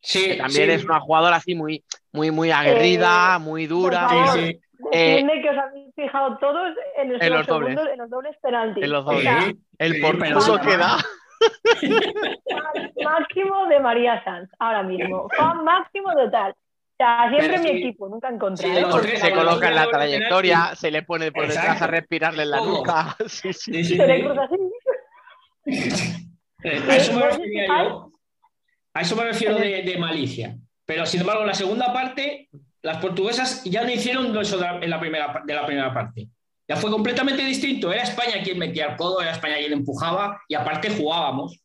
Sí, 0.00 0.24
que 0.24 0.36
también 0.36 0.66
sí. 0.68 0.74
es 0.74 0.84
una 0.84 1.00
jugadora 1.00 1.36
así 1.36 1.54
muy, 1.54 1.84
muy, 2.12 2.30
muy 2.32 2.50
aguerrida, 2.50 3.38
muy 3.38 3.66
dura. 3.66 4.08
por 4.08 4.10
favor. 4.26 4.38
Sí, 4.38 4.46
sí. 4.46 4.60
Eh, 4.92 5.10
Decidme 5.14 5.42
que 5.42 5.50
os 5.50 5.56
habéis 5.58 5.94
fijado 5.94 6.38
todos 6.38 6.68
en, 6.98 7.12
los 7.12 7.20
segundos, 7.22 7.46
dobles. 7.46 7.78
en 7.92 7.98
los 7.98 8.10
dobles 8.10 8.36
penaltis. 8.42 8.84
En 8.84 8.90
los 8.90 9.02
O 9.02 9.04
dobles. 9.06 9.22
sea, 9.22 9.42
Sí. 9.42 9.58
El 9.78 9.92
Sí, 9.94 10.00
por 10.00 10.18
pero 10.18 10.38
culo 10.40 10.54
sí, 10.58 10.66
que 10.68 10.76
da. 10.76 10.96
máximo 13.04 13.66
de 13.66 13.80
María 13.80 14.22
Sanz, 14.24 14.50
ahora 14.58 14.82
mismo. 14.82 15.28
Fan 15.36 15.64
máximo 15.64 16.12
total. 16.12 16.52
O 16.52 16.96
sea, 16.96 17.28
siempre 17.28 17.58
mi 17.58 17.68
sí. 17.68 17.76
equipo, 17.76 18.08
nunca 18.08 18.28
en 18.28 18.38
contra. 18.38 18.66
Sí, 18.66 18.74
¿eh? 18.74 18.80
los 18.80 18.90
Porque 18.90 19.08
tres 19.08 19.20
Se 19.20 19.32
coloca 19.32 19.68
en 19.68 19.74
la 19.74 19.86
trayectoria, 19.88 20.74
se 20.74 20.90
le 20.90 21.02
pone 21.02 21.30
por 21.30 21.46
detrás 21.46 21.82
a 21.82 21.86
respirarle 21.86 22.44
en 22.44 22.50
la 22.50 22.60
nuca. 22.60 23.16
Sí, 23.26 23.52
sí. 23.52 23.72
Sí, 23.72 23.84
sí, 23.84 23.96
se 23.96 24.06
le 24.06 24.24
cruza 24.24 24.42
así. 24.44 24.56
Eh, 26.62 26.82
A 26.88 26.96
eso 26.96 27.12
me 27.12 27.18
¿vos 27.20 27.36
refería 27.36 27.62
fijáis? 27.62 27.88
yo. 27.90 28.10
A 28.94 29.00
eso 29.02 29.14
me 29.14 29.24
refiero 29.24 29.54
de, 29.56 29.82
de 29.82 29.98
malicia. 29.98 30.56
Pero 30.86 31.04
sin 31.04 31.20
embargo, 31.20 31.42
en 31.42 31.48
la 31.48 31.54
segunda 31.54 31.92
parte, 31.92 32.48
las 32.82 32.96
portuguesas 32.96 33.62
ya 33.64 33.82
no 33.82 33.90
hicieron 33.90 34.36
eso 34.38 34.56
de 34.56 34.62
la, 34.62 34.78
en 34.78 34.90
la 34.90 34.98
primera, 34.98 35.42
de 35.44 35.54
la 35.54 35.66
primera 35.66 35.92
parte. 35.92 36.28
Ya 36.68 36.76
fue 36.76 36.90
completamente 36.90 37.42
distinto. 37.44 37.92
Era 37.92 38.02
España 38.02 38.42
quien 38.42 38.58
metía 38.58 38.86
el 38.86 38.96
codo, 38.96 39.20
era 39.20 39.30
España 39.32 39.56
quien 39.58 39.72
empujaba 39.72 40.40
y 40.48 40.54
aparte 40.54 40.90
jugábamos. 40.90 41.60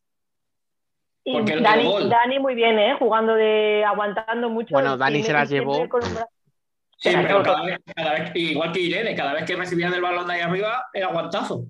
Y 1.23 1.33
Porque 1.33 1.53
el 1.53 1.63
Dani, 1.63 1.83
gol. 1.85 2.09
Dani 2.09 2.39
muy 2.39 2.55
bien, 2.55 2.79
¿eh? 2.79 2.95
Jugando 2.97 3.35
de. 3.35 3.83
aguantando 3.85 4.49
mucho. 4.49 4.73
Bueno, 4.73 4.97
Dani 4.97 5.23
se 5.23 5.33
las 5.33 5.49
llevó. 5.49 5.87
con 5.89 6.01
Sí, 6.03 7.09
Se 7.09 7.17
pero 7.17 7.27
llevó 7.27 7.43
cada 7.43 7.65
vez, 7.65 7.79
cada 7.95 8.13
vez- 8.13 8.31
igual 8.35 8.71
que 8.71 8.79
Irene, 8.79 9.15
cada 9.15 9.33
vez 9.33 9.45
que 9.45 9.55
recibían 9.55 9.93
el 9.93 10.01
balón 10.01 10.27
de 10.27 10.33
ahí 10.33 10.41
arriba, 10.41 10.85
era 10.93 11.07
guantazo. 11.07 11.65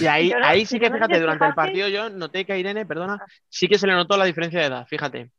Y 0.00 0.06
ahí, 0.06 0.32
ahí 0.42 0.64
sí 0.64 0.78
que, 0.78 0.90
fíjate, 0.90 1.18
durante 1.20 1.44
el 1.44 1.54
partido 1.54 1.88
yo 1.88 2.08
noté 2.08 2.44
que 2.44 2.52
a 2.52 2.56
Irene, 2.56 2.86
perdona, 2.86 3.18
sí 3.48 3.66
que 3.68 3.78
se 3.78 3.86
le 3.86 3.94
notó 3.94 4.16
la 4.16 4.24
diferencia 4.26 4.60
de 4.60 4.66
edad, 4.66 4.86
fíjate. 4.86 5.30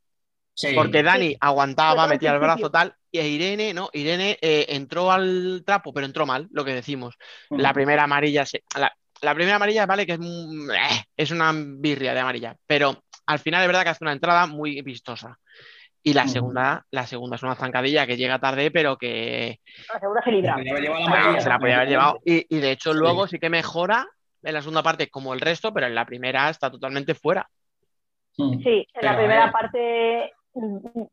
Sí. 0.68 0.74
Porque 0.74 1.02
Dani 1.02 1.34
aguantaba, 1.40 2.06
metía 2.06 2.32
el 2.32 2.38
brazo 2.38 2.70
tal, 2.70 2.94
y 3.10 3.18
Irene, 3.20 3.72
¿no? 3.72 3.88
Irene 3.92 4.38
eh, 4.42 4.66
entró 4.70 5.10
al 5.10 5.62
trapo, 5.64 5.92
pero 5.92 6.06
entró 6.06 6.26
mal, 6.26 6.48
lo 6.52 6.64
que 6.64 6.74
decimos. 6.74 7.14
Mm. 7.50 7.60
La 7.60 7.72
primera 7.72 8.04
amarilla, 8.04 8.44
se- 8.44 8.62
la, 8.78 8.92
la 9.22 9.34
primera 9.34 9.56
amarilla, 9.56 9.86
vale, 9.86 10.06
que 10.06 10.12
es, 10.12 10.20
eh, 10.20 11.04
es 11.16 11.30
una 11.30 11.52
birria 11.54 12.12
de 12.14 12.20
amarilla, 12.20 12.56
pero 12.66 13.02
al 13.26 13.38
final 13.38 13.62
es 13.62 13.68
verdad 13.68 13.82
que 13.84 13.88
hace 13.90 14.04
una 14.04 14.12
entrada 14.12 14.46
muy 14.46 14.82
vistosa. 14.82 15.38
Y 16.02 16.14
la 16.14 16.24
Mm. 16.24 16.28
segunda, 16.28 16.86
la 16.90 17.06
segunda 17.06 17.36
es 17.36 17.42
una 17.42 17.54
zancadilla 17.56 18.06
que 18.06 18.16
llega 18.16 18.38
tarde, 18.38 18.70
pero 18.70 18.96
que 18.96 19.60
La 19.92 20.00
segunda 20.00 20.22
se 20.24 20.30
libra. 20.32 20.56
Se 20.56 20.64
la 20.64 20.80
lleva 20.80 20.98
la 20.98 21.04
se 21.04 21.10
la- 21.10 21.16
amarilla. 21.20 21.40
se 21.40 21.48
la 21.48 21.58
podía 21.58 21.76
haber 21.76 21.88
llevado. 21.88 22.18
Y, 22.24 22.56
y 22.56 22.58
de 22.60 22.70
hecho 22.72 22.92
Sí. 22.92 22.98
luego 22.98 23.26
sí 23.26 23.38
que 23.38 23.50
mejora 23.50 24.06
en 24.42 24.54
la 24.54 24.60
segunda 24.62 24.82
parte 24.82 25.08
como 25.10 25.34
el 25.34 25.40
resto, 25.40 25.72
pero 25.74 25.86
en 25.86 25.94
la 25.94 26.06
primera 26.06 26.48
está 26.48 26.70
totalmente 26.70 27.14
fuera. 27.14 27.48
Mm. 28.38 28.62
Sí, 28.62 28.86
en 28.94 29.04
la 29.04 29.10
Pero, 29.10 29.16
primera 29.18 29.42
ver. 29.44 29.52
parte 29.52 30.32
mm, 30.32 30.39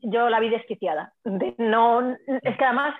yo 0.01 0.30
la 0.30 0.39
vi 0.39 0.49
desquiciada. 0.49 1.14
De- 1.23 1.55
no, 1.57 2.11
es 2.27 2.57
que 2.57 2.65
además 2.65 2.95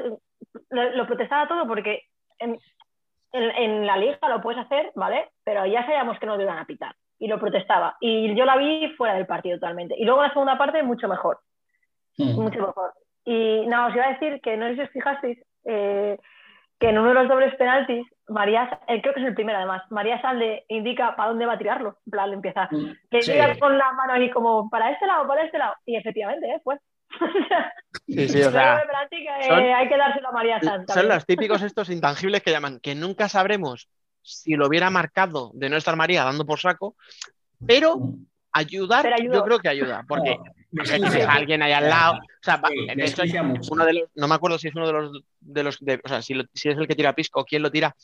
lo, 0.70 0.90
lo 0.92 1.08
protestaba 1.08 1.48
todo 1.48 1.68
porque 1.68 2.04
en, 2.40 2.58
en- 3.32 3.52
en 3.52 3.86
la 3.88 3.98
liga 3.98 4.18
lo 4.30 4.42
puedes 4.42 4.60
hacer, 4.64 4.92
¿vale? 4.96 5.30
Pero 5.44 5.66
ya 5.66 5.84
sabíamos 5.86 6.20
que 6.20 6.26
no 6.26 6.38
te 6.38 6.44
iban 6.44 6.58
a 6.60 6.66
pitar. 6.66 6.96
Y 7.20 7.28
lo 7.28 7.40
protestaba. 7.40 7.98
Y 8.00 8.36
yo 8.36 8.46
la 8.46 8.58
vi 8.58 8.90
fuera 8.96 9.16
del 9.16 9.26
partido 9.26 9.58
totalmente. 9.58 9.96
Y 9.98 10.06
luego 10.06 10.22
la 10.22 10.30
segunda 10.32 10.58
parte 10.58 10.84
mucho 10.84 11.08
mejor. 11.08 11.40
Mm. 12.18 12.40
mucho 12.42 12.60
mejor. 12.60 12.94
Y 13.26 13.66
no, 13.68 13.88
os 13.88 13.96
iba 13.96 14.06
a 14.06 14.14
decir 14.14 14.40
que 14.42 14.56
no 14.58 14.68
sé 14.68 14.76
si 14.76 14.82
os 14.82 14.90
fijasteis 14.92 15.40
eh, 15.66 16.18
que 16.80 16.90
en 16.90 16.98
uno 17.00 17.10
de 17.10 17.14
los 17.16 17.28
dobles 17.28 17.54
penaltis, 17.56 18.06
María, 18.30 18.80
eh, 18.88 19.02
creo 19.02 19.14
que 19.14 19.22
es 19.22 19.26
el 19.28 19.34
primero 19.36 19.58
además, 19.58 19.84
María 19.90 20.22
Sal 20.22 20.40
le 20.40 20.66
indica 20.68 21.16
para 21.16 21.30
dónde 21.30 21.46
va 21.46 21.54
a 21.54 21.58
tirarlo. 21.58 21.98
En 22.06 22.12
plan, 22.12 22.30
le 22.30 22.36
empieza, 22.36 22.68
Mm. 22.72 22.86
le 23.12 23.22
Sí. 23.22 23.32
indica 23.32 23.58
con 23.60 23.78
la 23.78 23.92
mano 23.94 24.14
ahí 24.14 24.30
como 24.32 24.70
para 24.70 24.92
este 24.92 25.06
lado, 25.08 25.28
para 25.28 25.44
este 25.44 25.58
lado. 25.58 25.76
Y 25.86 25.96
efectivamente, 25.96 26.46
¿eh? 26.48 26.62
Fue. 26.64 26.78
Sí, 28.08 28.28
sí, 28.30 28.42
o 28.44 28.52
sea, 28.52 28.80
eh, 28.80 29.44
son- 29.48 29.60
hay 29.60 29.88
que 29.90 29.98
dárselo 29.98 30.30
a 30.30 30.32
María 30.32 30.60
Sal. 30.62 30.86
Son 30.88 31.08
los 31.08 31.26
típicos 31.26 31.62
estos 31.62 31.90
intangibles 31.90 32.42
que 32.44 32.52
llaman, 32.52 32.80
que 32.80 32.96
nunca 32.96 33.28
sabremos 33.30 33.90
si 34.22 34.56
lo 34.56 34.68
hubiera 34.68 34.90
marcado 34.90 35.52
de 35.54 35.70
no 35.70 35.78
estar 35.78 35.96
María 35.96 36.24
dando 36.24 36.46
por 36.46 36.60
saco, 36.60 36.96
pero 37.66 37.98
ayudar, 38.52 39.04
Pero 39.04 39.16
ayudó. 39.16 39.34
yo 39.36 39.44
creo 39.44 39.60
que 39.60 39.70
ayuda, 39.70 40.04
porque 40.08 40.38
No, 40.72 40.82
a 40.82 40.84
veces 40.84 41.02
desquicia. 41.02 41.32
alguien 41.32 41.62
ahí 41.64 41.72
al 41.72 41.90
lado, 41.90 42.16
o 42.16 42.44
sea, 42.44 42.58
va- 42.58 42.70
Sí, 42.70 42.76
de 42.88 42.92
hecho, 42.94 43.22
desquicia 43.22 43.44
mucho. 43.44 43.74
uno 43.74 43.86
de 43.86 43.94
los, 43.94 44.04
no 44.16 44.28
me 44.28 44.36
acuerdo 44.36 44.58
si 44.58 44.68
es 44.68 44.76
uno 44.76 44.86
de 44.88 44.94
los, 44.94 45.12
de 45.40 45.64
los 45.64 45.80
de- 45.80 46.02
o 46.04 46.08
sea, 46.08 46.22
si, 46.22 46.34
lo- 46.34 46.44
si 46.54 46.70
es 46.70 46.78
el 46.78 46.88
que 46.88 46.96
tira 46.96 47.14
pisco 47.14 47.40
o 47.42 47.46
quién 47.46 47.62
lo 47.62 47.72
tira, 47.72 47.96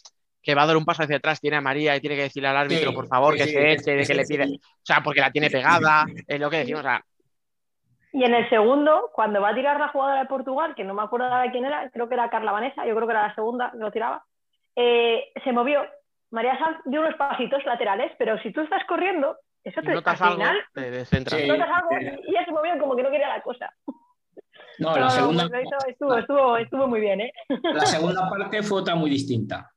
que 0.41 0.55
va 0.55 0.63
a 0.63 0.65
dar 0.67 0.77
un 0.77 0.85
paso 0.85 1.03
hacia 1.03 1.17
atrás, 1.17 1.39
tiene 1.41 1.57
a 1.57 1.61
María 1.61 1.95
y 1.95 2.01
tiene 2.01 2.15
que 2.15 2.23
decirle 2.23 2.47
al 2.49 2.57
árbitro, 2.57 2.89
Sí, 2.91 2.95
por 2.95 3.07
favor, 3.07 3.33
sí, 3.33 3.39
que 3.39 3.45
sí, 3.47 3.51
se 3.53 3.71
eche, 3.73 3.95
de 3.95 4.05
sí, 4.05 4.11
que 4.11 4.17
le 4.17 4.25
pide, 4.25 4.47
sí. 4.47 4.61
o 4.63 4.85
sea, 4.85 5.01
porque 5.03 5.21
la 5.21 5.31
tiene 5.31 5.49
pegada, 5.49 6.05
es 6.27 6.39
lo 6.39 6.49
que 6.49 6.57
decimos, 6.57 6.81
o 6.81 6.83
sea, 6.83 7.01
Y 8.13 8.23
en 8.23 8.33
el 8.35 8.47
segundo, 8.49 9.09
cuando 9.13 9.41
va 9.41 9.49
a 9.49 9.55
tirar 9.55 9.79
la 9.79 9.87
jugadora 9.89 10.19
de 10.21 10.27
Portugal, 10.27 10.75
que 10.75 10.83
no 10.83 10.93
me 10.93 11.01
acuerdo 11.01 11.25
ahora 11.27 11.41
de 11.43 11.51
quién 11.51 11.65
era, 11.65 11.89
creo 11.89 12.07
que 12.07 12.13
era 12.13 12.29
Carla 12.29 12.51
Vanessa, 12.51 12.85
yo 12.85 12.95
creo 12.95 13.07
que 13.07 13.13
era 13.13 13.27
la 13.27 13.35
segunda 13.35 13.71
que 13.71 13.77
lo 13.77 13.91
tiraba, 13.91 14.23
eh, 14.75 15.31
se 15.43 15.51
movió. 15.51 15.81
María 16.31 16.57
Sanz 16.59 16.77
dio 16.85 17.01
unos 17.01 17.15
pasitos 17.15 17.63
laterales, 17.65 18.11
pero 18.17 18.37
si 18.41 18.51
tú 18.51 18.61
estás 18.61 18.83
corriendo, 18.85 19.37
eso 19.63 19.81
te 19.81 19.93
notas 19.93 20.21
al 20.21 20.27
algo, 20.27 20.39
final 20.41 20.57
te 20.73 20.91
descentras. 20.91 21.41
Sí. 21.41 21.47
notas 21.47 21.67
algo 21.71 21.89
y 22.01 22.29
ella 22.31 22.45
se 22.45 22.51
movió 22.51 22.77
como 22.79 22.95
que 22.95 23.03
no 23.03 23.09
quería 23.11 23.29
la 23.29 23.41
cosa. 23.41 23.73
No, 24.79 24.89
No, 24.89 24.95
la 24.95 25.01
no, 25.01 25.09
segunda, 25.11 25.47
pues 25.49 25.65
hizo- 25.65 25.87
estuvo, 25.89 26.17
estuvo, 26.17 26.57
estuvo 26.57 26.87
muy 26.87 26.99
bien, 26.99 27.21
¿eh? 27.21 27.33
la 27.73 27.85
segunda 27.85 28.29
parte 28.29 28.63
fue 28.63 28.81
otra 28.81 28.95
muy 28.95 29.09
distinta. 29.09 29.69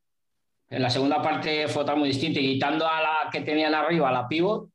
En 0.69 0.83
la 0.83 0.91
segunda 0.91 1.23
parte 1.23 1.69
fue 1.69 1.83
otra 1.83 1.95
muy 1.95 2.09
distinta 2.09 2.41
y 2.41 2.55
quitando 2.55 2.89
a 2.89 3.01
la 3.01 3.31
que 3.31 3.43
tenían 3.43 3.75
arriba, 3.75 4.11
la 4.11 4.27
pivot, 4.27 4.69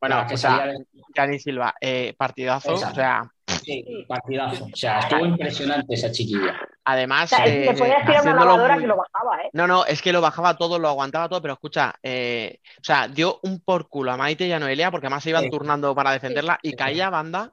Bueno, 0.00 0.16
la 0.16 0.26
que 0.26 0.34
o 0.34 0.36
sea, 0.36 0.74
Gianni 1.14 1.38
Silva, 1.38 1.74
eh, 1.80 2.14
partidazo, 2.18 2.74
o 2.74 2.76
sea, 2.76 3.22
sí, 3.46 4.04
partidazo. 4.06 4.64
O 4.66 4.76
sea, 4.76 4.98
estuvo 4.98 5.24
impresionante 5.24 5.94
esa 5.94 6.10
chiquilla. 6.12 6.58
Además, 6.86 7.32
O 7.32 7.36
sea, 7.36 7.44
eh, 7.46 7.66
le 7.66 7.74
podías 7.74 8.06
tirar 8.06 8.22
una 8.22 8.34
lavadora 8.36 8.74
muy- 8.74 8.82
que 8.84 8.86
lo 8.88 8.96
bajaba, 8.96 9.42
¿eh? 9.42 9.50
No, 9.52 9.66
no, 9.66 9.84
es 9.84 10.00
que 10.00 10.12
lo 10.12 10.20
bajaba 10.20 10.56
todo, 10.56 10.78
lo 10.78 10.88
aguantaba 10.88 11.28
todo, 11.28 11.42
pero 11.42 11.54
escucha, 11.54 11.94
eh, 12.02 12.60
o 12.80 12.84
sea, 12.84 13.08
dio 13.08 13.40
un 13.42 13.60
por 13.60 13.88
culo 13.88 14.12
a 14.12 14.16
Maite 14.16 14.46
y 14.46 14.52
a 14.52 14.58
Noelia 14.58 14.90
porque 14.90 15.06
además 15.08 15.22
se 15.24 15.30
iban 15.30 15.44
Sí. 15.44 15.50
turnando 15.50 15.94
para 15.94 16.12
defenderla 16.12 16.58
y 16.62 16.70
Sí. 16.70 16.76
caía 16.76 17.10
banda 17.10 17.52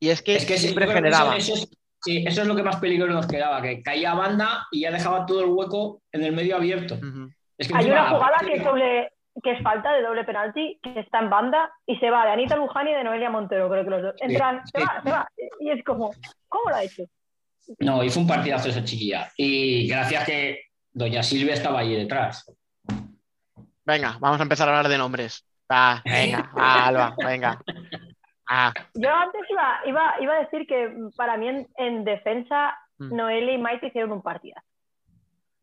y 0.00 0.08
es 0.10 0.22
que 0.22 0.36
Es 0.36 0.46
que 0.46 0.56
siempre 0.58 0.86
generaba. 0.86 1.36
Eso, 1.36 1.54
eso 1.54 1.64
es, 1.64 1.70
sí, 2.00 2.24
eso 2.26 2.42
es 2.42 2.48
lo 2.48 2.56
que 2.56 2.62
más 2.62 2.76
peligro 2.76 3.06
nos 3.12 3.26
quedaba, 3.26 3.60
que 3.60 3.82
caía 3.82 4.14
banda 4.14 4.66
y 4.70 4.80
ya 4.82 4.90
dejaba 4.90 5.26
todo 5.26 5.40
el 5.40 5.50
hueco 5.50 6.00
en 6.12 6.24
el 6.24 6.32
medio 6.32 6.56
abierto. 6.56 6.94
Ujú. 6.94 7.30
Es 7.58 7.68
que 7.68 7.76
Hay 7.76 7.86
una 7.90 8.10
jugada 8.10 8.38
que 8.46 8.54
es, 8.54 8.64
doble, 8.64 9.12
que 9.42 9.52
es 9.52 9.62
falta 9.62 9.92
de 9.92 10.02
doble 10.02 10.24
penalti, 10.24 10.78
que 10.82 11.00
está 11.00 11.18
en 11.20 11.30
banda 11.30 11.70
y 11.86 11.96
se 11.96 12.10
va 12.10 12.24
de 12.26 12.32
Anita 12.32 12.56
Luján 12.56 12.88
y 12.88 12.92
de 12.94 13.04
Noelia 13.04 13.30
Montero, 13.30 13.68
creo 13.70 13.84
que 13.84 13.90
los 13.90 14.02
dos. 14.02 14.14
Entran, 14.20 14.66
se 14.66 14.78
sí. 14.80 14.84
va, 14.86 15.02
se 15.02 15.10
va. 15.10 15.28
Y 15.60 15.70
es 15.70 15.84
como, 15.84 16.10
¿cómo 16.48 16.70
lo 16.70 16.76
ha 16.76 16.82
hecho? 16.84 17.04
No, 17.78 17.98
fue 17.98 18.22
un 18.22 18.28
partidazo 18.28 18.68
esa 18.68 18.84
chiquilla. 18.84 19.30
Y 19.36 19.86
gracias 19.88 20.24
que 20.24 20.60
doña 20.92 21.22
Silvia 21.22 21.54
estaba 21.54 21.80
ahí 21.80 21.94
detrás. 21.94 22.44
Venga, 23.84 24.16
vamos 24.20 24.40
a 24.40 24.42
empezar 24.44 24.68
a 24.68 24.72
hablar 24.76 24.90
de 24.90 24.98
nombres. 24.98 25.44
Va, 25.70 26.02
venga, 26.04 26.50
va, 26.56 26.84
Alba, 26.86 27.14
venga. 27.18 27.60
Ah, 28.48 28.72
Yo 28.94 29.10
antes 29.14 29.40
iba, 29.48 29.80
iba, 29.86 30.14
iba 30.20 30.34
a 30.34 30.40
decir 30.40 30.66
que 30.66 30.88
mm, 30.88 31.12
para 31.16 31.36
mí 31.36 31.48
en, 31.48 31.68
en 31.76 32.04
defensa 32.04 32.76
Mm. 32.98 33.16
Noelia 33.16 33.54
y 33.54 33.58
Maite 33.58 33.86
hicieron 33.86 34.12
un 34.12 34.22
partido. 34.22 34.54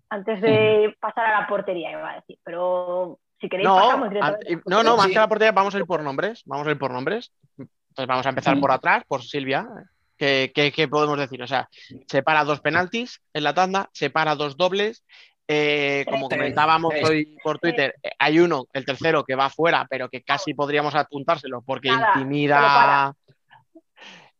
Antes 0.09 0.41
de 0.41 0.95
pasar 0.99 1.27
a 1.27 1.41
la 1.41 1.47
portería, 1.47 1.91
iba 1.91 2.09
a 2.09 2.15
decir. 2.15 2.39
Pero 2.43 3.19
si 3.39 3.47
queréis 3.47 3.69
no, 3.69 3.75
pasamos 3.75 4.09
no, 4.65 4.83
no, 4.83 4.97
más 4.97 5.05
Sí. 5.05 5.13
que 5.13 5.19
la 5.19 5.27
portería, 5.27 5.51
vamos 5.51 5.73
a 5.75 5.77
ir 5.77 5.85
por 5.85 6.01
nombres, 6.01 6.41
vamos 6.45 6.67
a 6.67 6.71
ir 6.71 6.79
por 6.79 6.91
nombres. 6.91 7.31
Entonces 7.57 8.07
vamos 8.07 8.25
a 8.25 8.29
empezar 8.29 8.57
Mm. 8.57 8.61
por 8.61 8.71
atrás, 8.71 9.03
por 9.07 9.21
Silvia. 9.21 9.67
¿Qué, 10.19 10.51
qué- 10.53 10.71
qué 10.73 10.87
podemos 10.89 11.17
decir? 11.17 11.41
O 11.41 11.47
sea, 11.47 11.69
separa 12.07 12.43
dos 12.43 12.59
penaltis 12.59 13.21
en 13.33 13.43
la 13.45 13.53
tanda, 13.53 13.89
separa 13.93 14.35
dos 14.35 14.57
dobles. 14.57 15.03
eh, 15.47 16.05
como 16.07 16.29
comentábamos 16.29 16.93
hoy 17.09 17.37
por 17.41 17.57
Twitter, 17.57 17.95
eh, 18.03 18.11
hay 18.19 18.39
uno, 18.39 18.65
el 18.71 18.85
tercero, 18.85 19.23
que 19.23 19.33
va 19.33 19.49
fuera, 19.49 19.87
pero 19.89 20.07
que 20.09 20.21
casi 20.21 20.53
podríamos 20.53 20.93
apuntárselo 20.93 21.63
porque 21.65 21.89
Nada, 21.89 22.11
intimida. 22.13 22.55
para. 22.59 23.13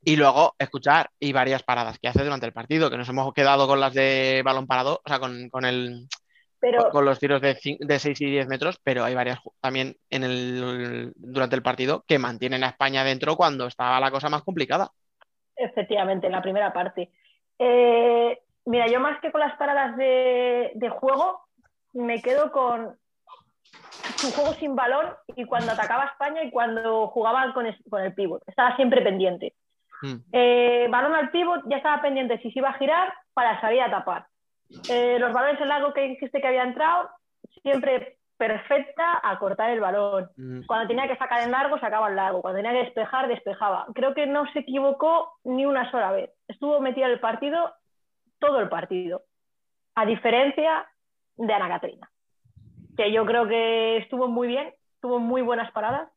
Y 0.04 0.16
luego, 0.16 0.56
escuchar, 0.60 1.10
y 1.20 1.32
varias 1.34 1.64
paradas 1.64 1.98
que 2.00 2.08
hace 2.10 2.24
durante 2.24 2.46
el 2.46 2.54
partido, 2.54 2.90
que 2.90 2.98
nos 2.98 3.10
hemos 3.10 3.34
quedado 3.34 3.68
con 3.68 3.80
las 3.80 3.94
de 3.94 4.42
balón 4.46 4.68
parado, 4.68 5.02
o 5.04 5.10
sea, 5.10 5.20
con, 5.20 5.50
con 5.50 5.66
el, 5.66 6.08
Pero 6.60 6.90
con 6.90 7.06
los 7.06 7.20
tiros 7.20 7.42
de, 7.42 7.58
de 7.80 8.00
6 8.00 8.22
y 8.22 8.26
10 8.26 8.48
metros, 8.48 8.80
pero 8.84 9.04
hay 9.04 9.16
varias 9.16 9.40
también 9.62 9.98
en 10.10 10.24
el, 10.24 11.12
durante 11.16 11.56
el 11.56 11.64
partido 11.64 12.04
que 12.08 12.20
mantienen 12.20 12.64
a 12.64 12.68
España 12.70 13.04
dentro 13.04 13.36
cuando 13.36 13.66
estaba 13.68 14.00
la 14.00 14.12
cosa 14.12 14.30
más 14.30 14.44
complicada. 14.44 14.92
Efectivamente, 15.60 16.28
en 16.28 16.34
la 16.34 16.42
primera 16.42 16.72
parte. 16.74 17.12
Eh, 17.60 18.40
mira, 18.66 18.88
yo 18.88 19.00
más 19.00 19.20
que 19.20 19.32
con 19.32 19.42
las 19.42 19.58
paradas 19.58 19.98
de, 19.98 20.72
de 20.76 20.90
juego, 20.90 21.42
me 21.94 22.22
quedo 22.22 22.52
con 22.52 22.98
su 24.16 24.32
juego 24.32 24.54
sin 24.54 24.76
balón 24.76 25.08
y 25.36 25.46
cuando 25.46 25.72
atacaba 25.72 26.06
España 26.06 26.44
y 26.44 26.52
cuando 26.52 27.08
jugaban 27.08 27.54
con, 27.54 27.66
con 27.90 28.02
el 28.02 28.14
pívot. 28.14 28.42
Estaba 28.48 28.76
siempre 28.76 29.02
pendiente. 29.02 29.54
Mm. 30.02 30.16
Eh, 30.32 30.88
balón 30.90 31.14
al 31.14 31.32
pívot, 31.32 31.62
ya 31.68 31.78
estaba 31.78 32.02
pendiente 32.02 32.38
si 32.40 32.52
se 32.52 32.60
iba 32.60 32.70
a 32.70 32.78
girar 32.78 33.14
para 33.34 33.60
salir 33.62 33.82
a 33.82 33.92
tapar. 33.92 34.28
Eh, 34.90 35.18
los 35.20 35.34
balones 35.34 35.60
en 35.60 35.68
largo 35.68 35.94
que 35.94 36.02
dijiste 36.02 36.42
que 36.42 36.48
había 36.48 36.64
entrado, 36.64 37.10
siempre 37.64 38.19
perfecta 38.40 39.20
a 39.22 39.38
cortar 39.38 39.70
el 39.70 39.82
balón. 39.82 40.30
Mm, 40.38 40.62
Cuando 40.66 40.88
tenía 40.88 41.08
que 41.08 41.18
sacar 41.18 41.44
en 41.44 41.52
largo, 41.52 41.78
sacaba 41.78 42.08
en 42.08 42.16
largo. 42.16 42.42
Cuando 42.42 42.58
tenía 42.58 42.72
que 42.72 42.86
despejar, 42.86 43.28
despejaba. 43.28 43.86
Creo 43.94 44.14
que 44.16 44.26
no 44.26 44.50
se 44.54 44.60
equivocó 44.60 45.34
ni 45.44 45.66
una 45.66 45.92
sola 45.92 46.12
vez. 46.12 46.32
Estuvo 46.48 46.80
metida 46.80 47.08
en 47.08 47.12
el 47.12 47.20
partido 47.20 47.72
todo 48.40 48.62
el 48.62 48.70
partido. 48.70 49.24
A 49.96 50.06
diferencia 50.06 50.88
de 51.36 51.54
Ana 51.54 51.68
Catrina, 51.68 52.10
que 52.96 53.12
yo 53.12 53.26
creo 53.26 53.46
que 53.46 53.98
estuvo 53.98 54.30
muy 54.30 54.48
bien, 54.48 54.74
tuvo 55.02 55.20
muy 55.20 55.42
buenas 55.42 55.70
paradas. 55.74 56.10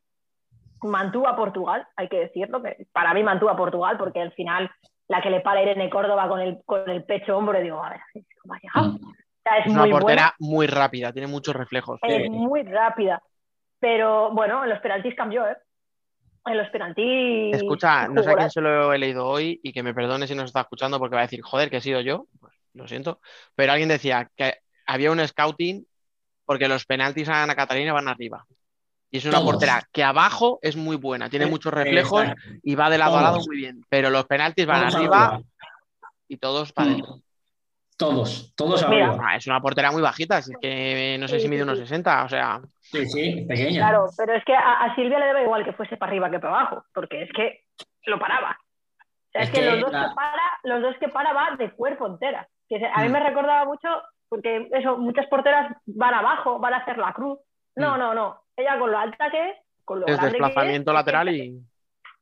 Mantuvo 0.80 1.26
a 1.26 1.36
Portugal, 1.36 1.86
hay 1.96 2.08
que 2.08 2.20
decirlo, 2.20 2.62
que 2.62 2.86
para 2.92 3.14
mí 3.14 3.22
mantuvo 3.24 3.50
a 3.50 3.56
Portugal, 3.56 3.98
porque 3.98 4.20
al 4.20 4.32
final 4.32 4.70
la 5.08 5.20
que 5.20 5.30
le 5.30 5.40
para 5.40 5.62
Irene 5.62 5.90
Córdoba 5.90 6.28
con 6.28 6.40
el, 6.40 6.62
con 6.64 6.88
el 6.88 7.04
pecho 7.04 7.36
hombro, 7.36 7.60
digo, 7.60 7.82
a 7.82 7.90
ver, 7.90 8.00
¿cómo 8.40 8.54
ha 8.54 8.58
llegado? 8.58 8.98
Es, 9.44 9.66
Es 9.66 9.72
una 9.72 9.82
muy 9.82 9.90
portera 9.90 10.34
buena. 10.38 10.52
muy 10.54 10.66
rápida, 10.66 11.12
tiene 11.12 11.26
muchos 11.28 11.54
reflejos. 11.54 11.98
Es 12.02 12.30
muy 12.30 12.62
rápida. 12.62 13.22
Pero 13.80 14.30
bueno, 14.32 14.62
en 14.64 14.70
los 14.70 14.78
penaltis 14.80 15.14
cambió, 15.16 15.46
¿eh? 15.46 15.56
En 16.46 16.56
los 16.58 16.68
penaltis. 16.70 17.54
Escucha, 17.56 18.08
no 18.08 18.22
sé 18.22 18.30
a 18.30 18.34
quién 18.36 18.50
se 18.50 18.60
lo 18.60 18.92
he 18.92 18.98
leído 18.98 19.26
hoy 19.26 19.60
y 19.62 19.72
que 19.72 19.82
me 19.82 19.94
perdone 19.94 20.26
si 20.26 20.34
nos 20.34 20.46
está 20.46 20.60
escuchando 20.62 20.98
porque 20.98 21.14
va 21.16 21.22
a 21.22 21.24
decir, 21.24 21.40
joder, 21.42 21.70
que 21.70 21.76
he 21.78 21.80
sido 21.80 22.00
yo. 22.00 22.26
Pues, 22.40 22.52
lo 22.74 22.86
siento. 22.88 23.20
Pero 23.54 23.72
alguien 23.72 23.88
decía 23.88 24.30
que 24.36 24.54
había 24.86 25.10
un 25.12 25.26
scouting 25.26 25.84
porque 26.44 26.68
los 26.68 26.84
penaltis 26.86 27.28
a 27.28 27.42
Ana 27.44 27.54
Catalina 27.54 27.92
van 27.92 28.08
arriba. 28.08 28.44
Y 29.10 29.18
es 29.18 29.24
una 29.26 29.38
Todos. 29.38 29.50
portera 29.52 29.82
que 29.92 30.02
abajo 30.02 30.58
es 30.62 30.74
muy 30.76 30.96
buena, 30.96 31.28
tiene 31.28 31.46
muchos 31.46 31.72
reflejos 31.72 32.22
exacto. 32.22 32.42
y 32.62 32.74
va 32.74 32.88
de 32.90 32.98
lado 32.98 33.18
a 33.18 33.22
lado 33.22 33.38
muy 33.46 33.56
bien. 33.58 33.84
Pero 33.88 34.08
los 34.10 34.24
penaltis 34.26 34.64
van 34.66 34.80
Todos 34.82 34.94
arriba 34.96 35.24
arriba. 35.26 35.42
y 36.28 36.36
todos 36.38 36.72
para 36.72 36.88
Mm. 36.88 36.92
adentro. 36.92 37.20
Todos, 38.02 38.54
todos 38.56 38.80
Pues 38.82 38.90
mira. 38.90 39.08
arriba. 39.10 39.24
Ah, 39.28 39.36
es 39.36 39.46
una 39.46 39.60
portera 39.60 39.90
muy 39.92 40.02
bajita, 40.02 40.36
así 40.38 40.52
que 40.60 41.16
no 41.20 41.28
sé 41.28 41.36
Sí, 41.36 41.42
si 41.42 41.48
mide 41.48 41.62
unos 41.62 41.78
sí. 41.78 41.84
60, 41.86 42.24
o 42.24 42.28
sea, 42.28 42.60
Sí, 42.80 43.06
sí, 43.06 43.44
pequeña. 43.48 43.80
Claro, 43.88 44.06
pero 44.16 44.34
es 44.34 44.44
que 44.44 44.54
a, 44.54 44.82
a 44.84 44.94
Silvia 44.94 45.18
le 45.18 45.26
daba 45.26 45.42
igual 45.42 45.64
que 45.64 45.72
fuese 45.72 45.96
para 45.96 46.10
arriba 46.10 46.30
que 46.30 46.38
para 46.40 46.60
abajo, 46.60 46.84
porque 46.92 47.22
es 47.22 47.30
que 47.32 47.64
lo 48.06 48.18
paraba. 48.18 48.58
O 48.58 49.30
sea, 49.32 49.42
es, 49.42 49.48
Es 49.48 49.54
que, 49.54 49.60
que 49.60 49.70
los, 49.70 49.80
dos 49.80 49.92
la- 49.92 50.08
que 50.08 50.14
para, 50.14 50.42
los 50.64 50.82
dos 50.82 50.96
que 50.98 51.08
para 51.08 51.32
va 51.32 51.56
de 51.56 51.70
cuerpo 51.70 52.06
entera. 52.06 52.46
Que 52.68 52.78
se- 52.80 52.86
a 52.86 52.98
mí 53.02 53.08
Mm. 53.08 53.12
me 53.12 53.20
recordaba 53.20 53.64
mucho, 53.64 53.88
porque 54.28 54.68
eso, 54.72 54.98
muchas 54.98 55.26
porteras 55.28 55.74
van 55.86 56.14
abajo, 56.14 56.58
van 56.58 56.74
a 56.74 56.78
hacer 56.78 56.98
la 56.98 57.12
cruz. 57.12 57.38
No, 57.76 57.94
Mm. 57.94 57.98
no, 57.98 58.14
no. 58.14 58.42
Ella 58.56 58.78
con 58.78 58.90
lo 58.90 58.98
alta 58.98 59.30
que 59.30 59.50
es, 59.50 59.56
con 59.84 60.00
lo 60.00 60.06
Es 60.06 60.16
grande 60.16 60.32
que 60.32 60.36
es, 60.36 60.42
desplazamiento 60.42 60.92
lateral 60.92 61.28
y. 61.30 61.58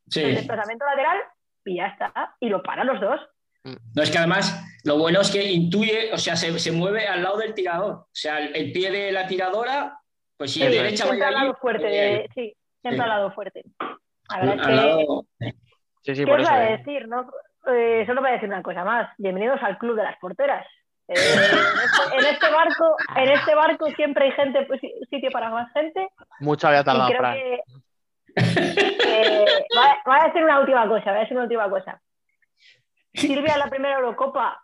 Sí. 0.07 0.23
el 0.23 0.35
desplazamiento 0.35 0.85
lateral 0.85 1.17
y 1.65 1.77
ya 1.77 1.87
está. 1.87 2.35
Y 2.39 2.49
lo 2.49 2.61
para 2.63 2.83
los 2.83 2.99
dos. 3.01 3.19
No, 3.63 4.01
es 4.01 4.09
que 4.09 4.17
además 4.17 4.63
lo 4.83 4.97
bueno 4.97 5.21
es 5.21 5.31
que 5.31 5.43
intuye, 5.51 6.11
o 6.13 6.17
sea, 6.17 6.35
se, 6.35 6.57
se 6.59 6.71
mueve 6.71 7.07
al 7.07 7.21
lado 7.23 7.37
del 7.37 7.53
tirador. 7.53 7.91
O 7.93 8.07
sea, 8.11 8.39
el, 8.39 8.55
el 8.55 8.71
pie 8.71 8.89
de 8.91 9.11
la 9.11 9.27
tiradora, 9.27 9.99
pues 10.37 10.51
si 10.51 10.59
Sí, 10.61 10.65
a 10.65 10.69
derecha 10.69 11.05
siempre 11.05 11.25
al 11.27 11.33
lado 11.33 11.53
fuerte. 11.61 11.85
allí. 11.87 11.95
de- 11.97 12.29
sí, 12.33 12.55
siempre 12.81 13.03
al 13.03 13.09
lado 13.09 13.31
fuerte. 13.33 13.61
La 13.79 14.35
Al- 14.35 14.47
verdad 14.47 14.55
es 14.55 14.61
al 14.61 14.67
que. 14.69 14.75
lado- 14.75 15.25
Sí, 16.03 16.15
sí, 16.15 16.23
¿Qué 16.25 16.31
por 16.31 16.39
os 16.39 16.45
eso. 16.47 16.51
va 16.51 16.57
a 16.59 16.69
eh. 16.69 16.77
decir? 16.77 17.07
No? 17.07 17.29
Eh, 17.67 18.03
solo 18.07 18.21
voy 18.21 18.31
a 18.31 18.33
decir 18.33 18.49
una 18.49 18.63
cosa 18.63 18.83
más. 18.83 19.13
Bienvenidos 19.19 19.61
al 19.61 19.77
club 19.77 19.95
de 19.95 20.03
las 20.03 20.17
porteras. 20.17 20.65
Eh, 21.07 21.13
en, 21.13 21.39
este, 21.39 22.15
en 22.17 22.33
este 22.33 22.49
barco, 22.51 22.95
en 23.17 23.29
este 23.31 23.53
barco 23.53 23.85
siempre 23.91 24.25
hay 24.25 24.31
gente, 24.31 24.63
pues, 24.65 24.81
sitio 25.11 25.29
para 25.29 25.51
más 25.51 25.71
gente. 25.73 26.07
Mucho 26.39 26.67
había 26.67 26.83
tardado, 26.83 27.11
Fran. 27.15 27.35
que 27.35 27.59
eh, 28.35 29.45
va- 29.77 29.97
voy 30.05 30.17
a 30.19 30.25
decir 30.27 30.43
una 30.43 30.59
última 30.59 30.87
cosa, 30.87 31.05
voy 31.11 31.17
a 31.17 31.19
decir 31.19 31.33
una 31.37 31.43
última 31.43 31.69
cosa. 31.69 32.01
Silvia 33.13 33.53
en 33.53 33.59
la 33.59 33.69
primera 33.69 33.95
Eurocopa 33.95 34.61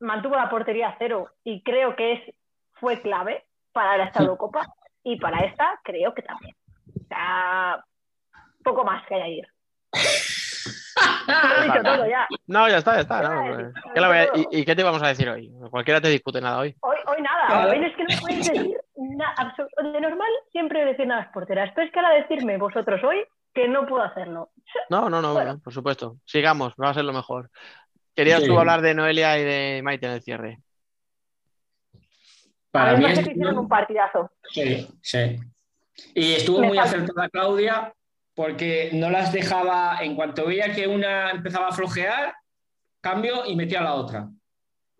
mantuvo 0.00 0.36
la 0.36 0.48
portería 0.50 0.88
a 0.88 0.96
cero 0.98 1.28
y 1.44 1.62
creo 1.62 1.94
que 1.96 2.12
es, 2.14 2.34
fue 2.74 3.00
clave 3.02 3.44
para 3.72 4.04
esta 4.04 4.20
Eurocopa 4.22 4.66
y 5.04 5.18
para 5.18 5.44
esta 5.46 5.80
creo 5.84 6.14
que 6.14 6.22
también. 6.22 6.54
O 7.04 7.06
sea, 7.08 7.84
poco 8.64 8.84
más 8.84 9.06
que 9.06 9.14
añadir. 9.14 9.46
Lo 11.26 11.62
he 11.62 11.66
dicho 11.66 11.82
todo 11.82 12.06
ya. 12.06 12.26
No, 12.46 12.68
ya 12.68 12.78
está, 12.78 12.94
ya 12.94 13.00
está. 13.00 13.20
¿Qué 13.94 14.00
no, 14.00 14.14
y, 14.34 14.60
y 14.60 14.64
qué 14.64 14.74
te 14.74 14.82
vamos 14.82 15.02
a 15.02 15.08
decir 15.08 15.28
hoy? 15.28 15.50
Cualquiera 15.70 16.00
te 16.00 16.08
discute 16.08 16.40
nada 16.40 16.58
hoy. 16.58 16.74
Hoy, 16.80 16.96
hoy 17.06 17.22
nada, 17.22 17.46
Claro. 17.46 17.70
hoy 17.70 17.84
es 17.84 17.96
que 17.96 18.04
no 18.04 18.20
puedes 18.20 18.46
decir 18.48 18.76
nada. 18.96 19.54
De 19.82 20.00
normal 20.00 20.28
siempre 20.50 20.84
decir 20.84 21.06
nada 21.06 21.22
a 21.22 21.24
las 21.24 21.32
porteras, 21.32 21.70
pero 21.74 21.86
es 21.86 21.92
que 21.92 22.00
ahora 22.00 22.14
decirme 22.14 22.56
vosotros 22.58 23.02
hoy 23.04 23.24
que 23.54 23.68
no 23.68 23.86
puedo 23.86 24.02
hacerlo. 24.02 24.50
No, 24.88 25.08
no, 25.10 25.20
no, 25.22 25.34
Bueno. 25.34 25.54
no, 25.54 25.58
por 25.60 25.72
supuesto. 25.72 26.16
Sigamos, 26.24 26.72
va 26.80 26.90
a 26.90 26.94
ser 26.94 27.04
lo 27.04 27.12
mejor. 27.12 27.50
Querías 28.14 28.40
Sí. 28.40 28.46
tú 28.46 28.58
hablar 28.58 28.80
de 28.82 28.94
Noelia 28.94 29.38
y 29.38 29.44
de 29.44 29.80
Maite 29.82 30.06
en 30.06 30.12
el 30.12 30.22
cierre. 30.22 30.58
Para 32.70 32.92
a 32.92 32.96
mí 32.96 33.02
ver, 33.04 33.10
no 33.10 33.14
sé 33.16 33.20
es- 33.20 33.26
si 33.26 33.32
hicieron 33.32 33.58
un 33.58 33.68
partidazo. 33.68 34.30
Sí, 34.50 34.88
sí. 35.02 35.38
Y 36.14 36.32
estuvo 36.34 36.60
Me 36.60 36.68
muy 36.68 36.76
falta- 36.78 36.96
acertada 36.96 37.28
Claudia 37.28 37.94
porque 38.34 38.90
no 38.94 39.10
las 39.10 39.32
dejaba, 39.32 39.98
en 40.02 40.14
cuanto 40.16 40.46
veía 40.46 40.72
que 40.74 40.86
una 40.86 41.30
empezaba 41.30 41.68
a 41.68 41.72
flojear, 41.72 42.34
cambio 43.02 43.44
y 43.44 43.56
metía 43.56 43.80
a 43.80 43.84
la 43.84 43.94
otra. 43.94 44.28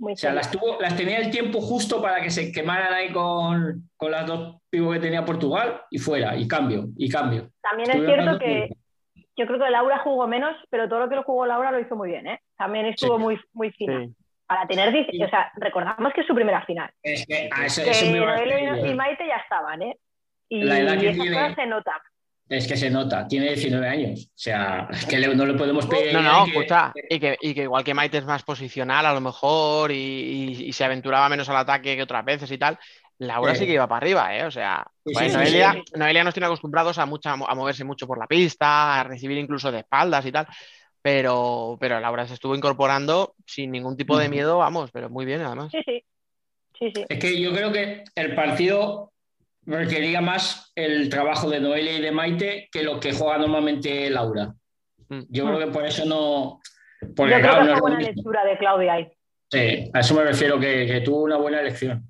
Muy 0.03 0.15
O 0.15 0.17
sea, 0.17 0.33
las, 0.33 0.51
tuvo, 0.51 0.81
las 0.81 0.97
tenía 0.97 1.19
el 1.19 1.31
tiempo 1.31 1.61
justo 1.61 2.03
para 2.03 2.21
que 2.21 2.29
se 2.29 2.51
quemaran 2.51 2.93
ahí 2.93 3.13
con, 3.13 3.89
con 3.97 4.11
las 4.11 4.27
dos 4.27 4.57
pibos 4.69 4.93
que 4.95 4.99
tenía 5.01 5.25
Portugal 5.25 5.81
y 5.91 5.99
fuera, 5.99 6.35
y 6.37 6.49
cambio, 6.49 6.87
y 6.97 7.09
cambio. 7.09 7.51
También 7.63 7.89
es 7.89 8.05
cierto 8.05 8.37
que 8.41 8.45
tiempo. 8.45 8.75
yo 9.37 9.47
creo 9.47 9.59
que 9.61 9.71
Laura 9.71 9.99
jugó 9.99 10.27
menos, 10.27 10.57
pero 10.71 10.89
todo 10.89 10.99
lo 10.99 11.09
que 11.09 11.15
lo 11.15 11.23
jugó 11.23 11.47
Laura 11.47 11.71
lo 11.71 11.79
hizo 11.79 11.95
muy 11.95 12.09
bien, 12.09 12.27
¿eh? 12.27 12.41
También 12.59 12.87
estuvo 12.87 13.17
Sí. 13.17 13.23
muy, 13.23 13.41
muy 13.53 13.71
fina. 13.71 14.01
Sí. 14.05 14.13
Para 14.45 14.67
tener, 14.67 14.89
o 14.89 15.29
sea, 15.29 15.53
recordamos 15.55 16.13
que 16.13 16.23
es 16.23 16.27
su 16.27 16.35
primera 16.35 16.67
final. 16.67 16.91
Es 17.01 17.25
que 17.25 17.49
a 17.53 17.65
eso, 17.67 17.85
Que 17.85 17.91
eso 17.91 18.05
me 18.07 18.19
a 18.19 18.87
y 18.91 18.95
Maite 18.97 19.25
ya 19.25 19.37
estaban, 19.37 19.83
¿eh? 19.83 19.97
Y 20.49 20.65
La 20.65 20.81
edad 20.81 20.99
que 20.99 21.13
tiene- 21.13 21.55
se 21.55 21.67
notan. 21.67 22.01
Es 22.55 22.69
que 22.69 22.77
se 22.77 22.91
nota, 22.91 23.27
tiene 23.27 23.47
19 23.47 23.89
años. 23.89 24.27
O 24.27 24.33
sea, 24.35 24.87
es 24.91 25.07
que 25.07 25.19
le- 25.19 25.35
no 25.35 25.47
le 25.47 25.55
podemos 25.55 25.87
pedir. 25.87 26.13
No, 26.13 26.21
no, 26.23 26.45
que- 26.45 26.51
escucha. 26.51 26.93
Y 27.09 27.19
que, 27.19 27.37
y 27.41 27.55
que 27.55 27.63
igual 27.63 27.83
que 27.83 27.95
Maite 27.95 28.19
es 28.19 28.25
más 28.27 28.43
posicional 28.43 29.07
a 29.07 29.15
lo 29.15 29.21
mejor 29.23 29.91
y, 29.91 29.95
y- 29.95 30.65
y 30.67 30.73
se 30.73 30.85
aventuraba 30.85 31.29
menos 31.31 31.49
al 31.49 31.57
ataque 31.57 31.97
que 31.97 32.03
otras 32.03 32.25
veces 32.25 32.51
y 32.51 32.59
tal, 32.59 32.79
Laura 33.19 33.55
Sí. 33.55 33.61
sí 33.61 33.67
que 33.67 33.73
iba 33.75 33.87
para 33.87 33.99
arriba, 33.99 34.37
¿eh? 34.37 34.45
O 34.45 34.51
sea, 34.51 34.85
Sí, 35.05 35.13
pues 35.15 35.31
sí, 35.33 35.37
Noelia, 35.39 35.73
sí. 35.73 35.83
Noelia 35.97 36.25
nos 36.25 36.35
tiene 36.35 36.47
acostumbrados 36.47 36.99
a, 36.99 37.07
mucha, 37.07 37.33
a 37.33 37.55
moverse 37.55 37.85
mucho 37.85 38.07
por 38.07 38.19
la 38.19 38.27
pista, 38.27 39.01
a 39.01 39.05
recibir 39.05 39.39
incluso 39.39 39.73
de 39.73 39.79
espaldas 39.79 40.27
y 40.27 40.33
tal, 40.33 40.47
pero, 41.01 41.77
pero 41.81 42.01
Laura 42.01 42.27
se 42.27 42.35
estuvo 42.35 42.55
incorporando 42.55 43.35
sin 43.47 43.71
ningún 43.71 43.97
tipo 43.97 44.19
de 44.19 44.29
miedo, 44.29 44.59
vamos, 44.59 44.91
pero 44.93 45.09
muy 45.09 45.25
bien 45.25 45.41
además. 45.41 45.71
Sí, 45.73 45.81
sí. 45.87 46.05
Sí, 46.79 46.93
sí. 46.95 47.05
Es 47.09 47.19
que 47.19 47.41
yo 47.41 47.53
creo 47.53 47.73
que 47.73 48.03
el 48.15 48.35
partido 48.35 49.13
requería 49.67 50.21
más 50.21 50.73
el 50.75 51.09
trabajo 51.09 51.49
de 51.51 51.61
Noelia 51.61 51.93
y 51.99 52.01
de 52.01 52.11
Maite 52.13 52.69
que 52.73 52.83
lo 52.83 52.99
que 53.01 53.13
juega 53.13 53.39
normalmente 53.39 54.11
Laura. 54.11 54.53
Mm. 55.09 55.21
Yo 55.29 55.47
creo 55.47 55.59
que 55.59 55.67
por 55.69 55.85
eso 55.87 56.05
no. 56.05 56.61
Porque, 57.17 57.33
Yo 57.35 57.41
creo 57.41 57.51
claro, 57.51 57.61
que 57.61 57.65
no 57.65 57.65
fue 57.65 57.73
es 57.73 57.77
lo 57.77 57.81
buena 57.81 57.97
mismo. 57.99 58.13
lectura 58.15 58.45
de 58.45 58.59
Claudia 58.59 58.93
ahí. 58.95 59.13
Sí, 59.51 59.91
a 59.93 60.01
eso 60.01 60.15
me 60.15 60.25
refiero, 60.25 60.59
que, 60.59 60.87
que 60.87 61.01
tuvo 61.03 61.23
una 61.25 61.37
buena 61.37 61.61
elección. 61.61 62.09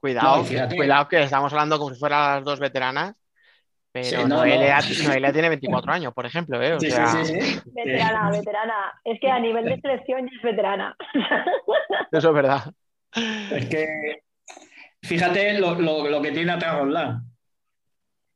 Cuidado, 0.00 0.42
No, 0.42 0.68
cuidado 0.76 1.08
que 1.08 1.22
estamos 1.22 1.52
hablando 1.52 1.78
como 1.78 1.94
si 1.94 1.98
fueran 2.00 2.36
las 2.36 2.44
dos 2.44 2.60
veteranas, 2.60 3.14
pero 3.90 4.04
Sí, 4.06 4.16
no, 4.16 4.28
Noelia, 4.38 4.78
no. 4.80 5.08
Noelia 5.08 5.32
tiene 5.32 5.48
24 5.48 5.92
años, 5.92 6.12
por 6.12 6.26
ejemplo, 6.26 6.60
¿eh? 6.62 6.74
O 6.74 6.80
Sí, 6.80 6.86
sí, 6.90 6.92
sea, 6.92 7.06
sí, 7.24 7.40
sí. 7.40 7.60
Veterana, 7.66 8.30
veterana. 8.30 9.00
Es 9.04 9.18
que 9.20 9.30
a 9.30 9.38
nivel 9.38 9.64
de 9.66 9.80
selección 9.80 10.26
ya 10.28 10.36
es 10.36 10.42
veterana. 10.42 10.96
eso 12.12 12.28
es 12.28 12.34
verdad. 12.34 12.64
Es 13.50 13.66
que 13.66 14.23
fíjate 15.04 15.58
lo, 15.58 15.74
lo- 15.74 16.08
lo 16.08 16.22
que 16.22 16.32
tiene 16.32 16.52
atrás 16.52 16.78
Roldán. 16.78 17.22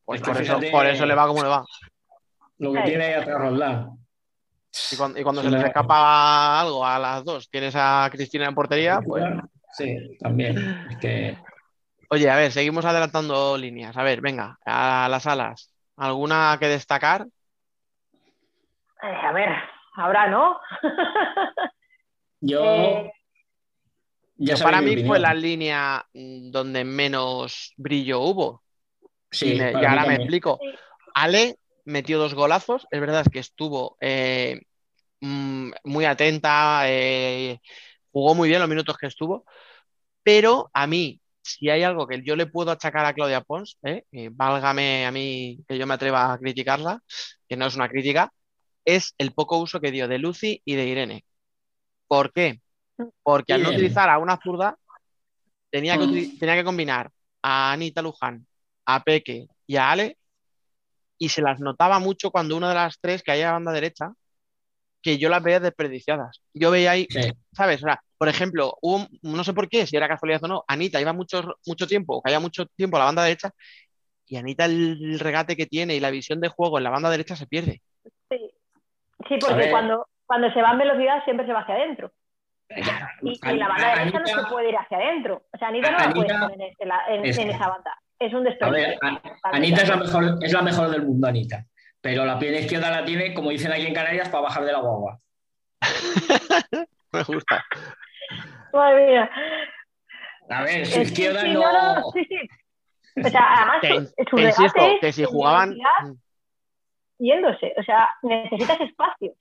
Pues 0.04 0.20
Es 0.20 0.26
que 0.26 0.32
por, 0.32 0.42
eso, 0.42 0.52
fíjate- 0.58 0.70
por 0.70 0.86
eso 0.86 1.06
le 1.06 1.14
va 1.14 1.26
como 1.26 1.42
le 1.42 1.48
va. 1.48 1.64
Lo 2.58 2.72
que 2.72 2.80
tiene 2.82 3.04
ahí 3.04 3.12
atrás 3.14 3.38
Roldán. 3.38 3.90
Y 4.92 4.96
cuando, 4.96 5.18
y 5.18 5.22
cuando 5.22 5.42
Sí, 5.42 5.48
se 5.48 5.54
les 5.56 5.64
escapa 5.64 6.60
algo 6.60 6.84
a 6.86 6.98
las 6.98 7.24
dos, 7.24 7.48
tienes 7.50 7.74
a 7.76 8.08
Cristina 8.12 8.46
en 8.46 8.54
portería, 8.54 9.00
pues. 9.04 9.24
Sí, 9.72 10.16
también. 10.20 10.86
Es 10.90 10.96
que 10.98 11.36
Oye, 12.10 12.30
a 12.30 12.36
ver, 12.36 12.50
seguimos 12.52 12.84
adelantando 12.86 13.58
líneas. 13.58 13.94
A 13.96 14.02
ver, 14.02 14.20
venga, 14.22 14.58
a 14.64 15.08
las 15.10 15.26
alas. 15.26 15.74
¿Alguna 15.96 16.56
que 16.58 16.66
destacar? 16.68 17.26
Eh, 19.02 19.06
a 19.22 19.32
ver, 19.32 19.50
ahora 19.96 20.26
no. 20.28 20.58
yo. 22.40 22.64
Eh, 22.64 23.12
Yo, 24.38 24.56
para 24.58 24.80
mí 24.82 24.96
fue 24.96 25.18
la 25.18 25.34
línea 25.34 26.04
mm, 26.14 26.50
donde 26.50 26.84
menos 26.84 27.72
brillo 27.76 28.20
hubo. 28.20 28.62
Sí, 29.30 29.50
y 29.50 29.54
me- 29.54 29.74
y 29.74 29.84
ahora 29.84 30.04
me 30.04 30.14
explico. 30.16 30.58
Ale 31.14 31.56
metió 31.84 32.18
dos 32.18 32.34
golazos. 32.34 32.86
Es 32.90 33.00
verdad 33.00 33.26
que 33.32 33.40
estuvo 33.40 33.96
eh, 34.00 34.60
mm, 35.20 35.72
muy 35.84 36.04
atenta, 36.06 36.82
eh, 36.86 37.60
jugó 38.12 38.34
muy 38.34 38.48
bien 38.48 38.60
los 38.60 38.68
minutos 38.68 38.96
que 38.98 39.08
estuvo. 39.08 39.44
Pero 40.22 40.70
a 40.74 40.86
mí, 40.86 41.20
si 41.42 41.70
hay 41.70 41.82
algo 41.82 42.06
que 42.06 42.22
yo 42.24 42.36
le 42.36 42.46
puedo 42.46 42.70
achacar 42.70 43.04
a 43.06 43.14
Claudia 43.14 43.40
Pons. 43.42 43.78
Eh, 43.82 44.04
válgame 44.32 45.06
a 45.06 45.12
mí 45.12 45.60
que 45.68 45.78
yo 45.78 45.86
me 45.86 45.94
atreva 45.94 46.32
a 46.32 46.38
criticarla, 46.38 47.00
que 47.48 47.56
no 47.56 47.66
es 47.66 47.76
una 47.76 47.88
crítica, 47.88 48.32
es 48.84 49.14
el 49.18 49.32
poco 49.32 49.58
uso 49.58 49.80
que 49.80 49.92
dio 49.92 50.08
de 50.08 50.18
Lucy 50.18 50.62
y 50.64 50.76
de 50.76 50.86
Irene. 50.86 51.24
¿Por 52.08 52.32
qué? 52.32 52.60
Porque 53.22 53.52
al 53.52 53.62
no 53.62 53.70
utilizar 53.70 54.08
a 54.08 54.18
una 54.18 54.36
zurda, 54.42 54.76
tenía 55.70 55.98
que, 55.98 56.06
Mm. 56.06 56.38
tenía 56.38 56.54
que 56.56 56.64
combinar 56.64 57.10
a 57.42 57.72
Anita 57.72 58.02
Luján, 58.02 58.46
a 58.86 59.02
Peque 59.02 59.46
y 59.66 59.76
a 59.76 59.90
Ale, 59.90 60.16
y 61.18 61.28
se 61.28 61.42
las 61.42 61.60
notaba 61.60 61.98
mucho 61.98 62.30
cuando 62.30 62.56
una 62.56 62.68
de 62.70 62.74
las 62.74 62.98
tres 63.00 63.22
que 63.22 63.32
hay 63.32 63.42
a 63.42 63.52
banda 63.52 63.72
derecha, 63.72 64.12
que 65.02 65.18
yo 65.18 65.28
las 65.28 65.42
veía 65.42 65.60
desperdiciadas. 65.60 66.42
Yo 66.54 66.70
veía 66.70 66.92
ahí, 66.92 67.06
Sí. 67.10 67.30
¿sabes? 67.52 67.82
O 67.82 67.86
sea, 67.86 68.00
por 68.16 68.28
ejemplo, 68.28 68.76
hubo 68.82 69.06
no 69.22 69.44
sé 69.44 69.52
por 69.52 69.68
qué, 69.68 69.86
si 69.86 69.96
era 69.96 70.08
casualidad 70.08 70.42
o 70.44 70.48
no, 70.48 70.64
Anita 70.66 71.00
iba 71.00 71.12
mucho, 71.12 71.56
mucho 71.66 71.86
tiempo, 71.86 72.16
o 72.16 72.22
caía 72.22 72.40
mucho 72.40 72.66
tiempo 72.66 72.96
a 72.96 73.00
la 73.00 73.06
banda 73.06 73.22
derecha, 73.24 73.52
y 74.26 74.36
Anita 74.36 74.64
el 74.64 75.18
regate 75.20 75.56
que 75.56 75.66
tiene 75.66 75.94
y 75.94 76.00
la 76.00 76.10
visión 76.10 76.40
de 76.40 76.48
juego 76.48 76.78
en 76.78 76.84
la 76.84 76.90
banda 76.90 77.10
derecha 77.10 77.36
se 77.36 77.46
pierde. 77.46 77.80
sí. 78.28 78.50
Sí, 79.28 79.36
porque 79.40 79.70
cuando, 79.70 80.06
cuando 80.26 80.50
se 80.52 80.62
va 80.62 80.70
en 80.72 80.78
velocidad 80.78 81.24
siempre 81.24 81.44
se 81.44 81.52
va 81.52 81.60
hacia 81.60 81.74
adentro. 81.74 82.12
Y, 82.70 83.30
y 83.32 83.56
la 83.56 83.68
banda 83.68 83.92
Anita- 83.94 84.18
derecha 84.18 84.36
no 84.36 84.42
se 84.44 84.50
puede 84.50 84.68
ir 84.68 84.76
hacia 84.76 84.98
adentro. 84.98 85.42
O 85.52 85.58
sea, 85.58 85.68
Anita 85.68 85.90
no 85.90 85.98
la 85.98 86.04
Anita- 86.04 86.40
poner 86.48 86.72
en, 86.78 86.88
la- 86.88 87.04
en- 87.08 87.24
Es- 87.26 87.38
en 87.38 87.50
esa 87.50 87.68
banda. 87.68 87.98
Es 88.18 88.34
un 88.34 88.46
A 88.46 88.50
desperdicio. 88.50 88.98
Anita 89.44 89.82
es 89.82 89.88
la, 89.88 89.96
mejor, 89.96 90.24
es 90.42 90.52
la 90.52 90.62
mejor 90.62 90.90
del 90.90 91.02
mundo, 91.06 91.28
Anita. 91.28 91.64
Pero 92.00 92.24
la 92.24 92.38
pierna 92.38 92.58
izquierda 92.58 92.90
la 92.90 93.04
tiene, 93.04 93.32
como 93.34 93.50
dicen 93.50 93.72
aquí 93.72 93.86
en 93.86 93.94
Canarias, 93.94 94.28
para 94.28 94.42
bajar 94.42 94.64
de 94.64 94.72
la 94.72 94.80
guagua. 94.80 95.18
Me 97.12 97.22
gusta. 97.22 97.64
Madre 98.72 99.06
mía. 99.06 99.30
A 100.50 100.62
ver, 100.62 100.84
su 100.86 100.92
sí, 100.94 101.00
izquierda 101.02 101.40
sí, 101.42 101.52
no. 101.52 101.60
no, 101.60 101.94
no, 102.00 102.10
sí, 102.12 102.24
sí. 102.24 102.38
O 103.24 103.28
sea, 103.28 103.54
además, 103.56 103.78
Que, 103.80 103.88
su, 103.88 104.04
su 104.30 104.36
que 104.36 104.42
regate 104.42 104.62
insisto, 104.62 104.86
es 104.86 105.00
que 105.00 105.12
si 105.12 105.24
jugaban. 105.24 105.70
velocidad 105.70 106.16
yéndose. 107.18 107.74
O 107.78 107.82
sea, 107.82 108.08
necesitas 108.22 108.80
espacio. 108.80 109.32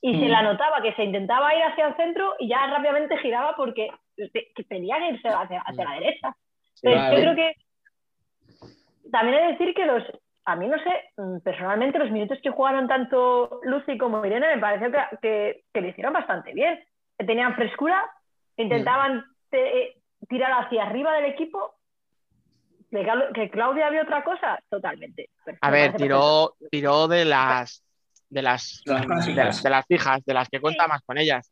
Y 0.00 0.12
se 0.18 0.26
Mm. 0.26 0.30
la 0.30 0.42
notaba 0.42 0.80
que 0.82 0.92
se 0.94 1.04
intentaba 1.04 1.54
ir 1.54 1.62
hacia 1.62 1.88
el 1.88 1.96
centro 1.96 2.34
y 2.38 2.48
ya 2.48 2.66
rápidamente 2.66 3.16
giraba 3.18 3.54
porque 3.56 3.90
que 4.16 4.64
tenía 4.68 4.98
que 4.98 5.08
irse 5.10 5.28
hacia, 5.28 5.60
hacia 5.60 5.84
la 5.84 5.94
derecha. 5.94 6.36
Entonces, 6.82 7.02
Vale. 7.02 7.16
yo 7.16 7.22
creo 7.22 7.34
que 7.36 7.56
también 9.10 9.38
he 9.38 9.42
de 9.46 9.52
decir 9.52 9.74
que 9.74 9.86
los, 9.86 10.02
a 10.44 10.56
mí 10.56 10.66
no 10.68 10.78
sé, 10.78 11.10
mm, 11.16 11.38
personalmente 11.40 11.98
los 11.98 12.10
minutos 12.10 12.38
que 12.42 12.50
jugaron 12.50 12.88
tanto 12.88 13.60
Lucy 13.64 13.98
como 13.98 14.24
Irene 14.24 14.54
me 14.56 14.60
pareció 14.60 14.90
que, 14.90 14.98
que- 15.20 15.64
que 15.72 15.80
lo 15.80 15.88
hicieron 15.88 16.12
bastante 16.12 16.52
bien. 16.52 16.82
Que 17.18 17.24
tenían 17.26 17.54
frescura, 17.54 18.04
intentaban 18.56 19.24
te- 19.50 19.96
tirar 20.28 20.64
hacia 20.64 20.84
arriba 20.84 21.12
del 21.14 21.26
equipo. 21.26 21.74
Que, 22.90 23.04
Clau- 23.04 23.32
que 23.32 23.50
Claudia 23.50 23.86
había 23.86 24.02
otra 24.02 24.22
cosa, 24.22 24.58
totalmente. 24.68 25.30
Pero 25.44 25.58
A 25.60 25.70
ver, 25.70 25.94
tiró, 25.96 26.54
tiró 26.70 27.08
de 27.08 27.24
las 27.24 27.82
de 28.32 28.42
las, 28.42 28.82
De 28.84 28.94
las 28.94 29.62
de, 29.62 29.70
las 29.70 29.86
fijas, 29.86 30.24
de 30.24 30.34
las 30.34 30.48
que 30.48 30.60
cuenta 30.60 30.88
más 30.88 31.02
con 31.04 31.18
ellas. 31.18 31.46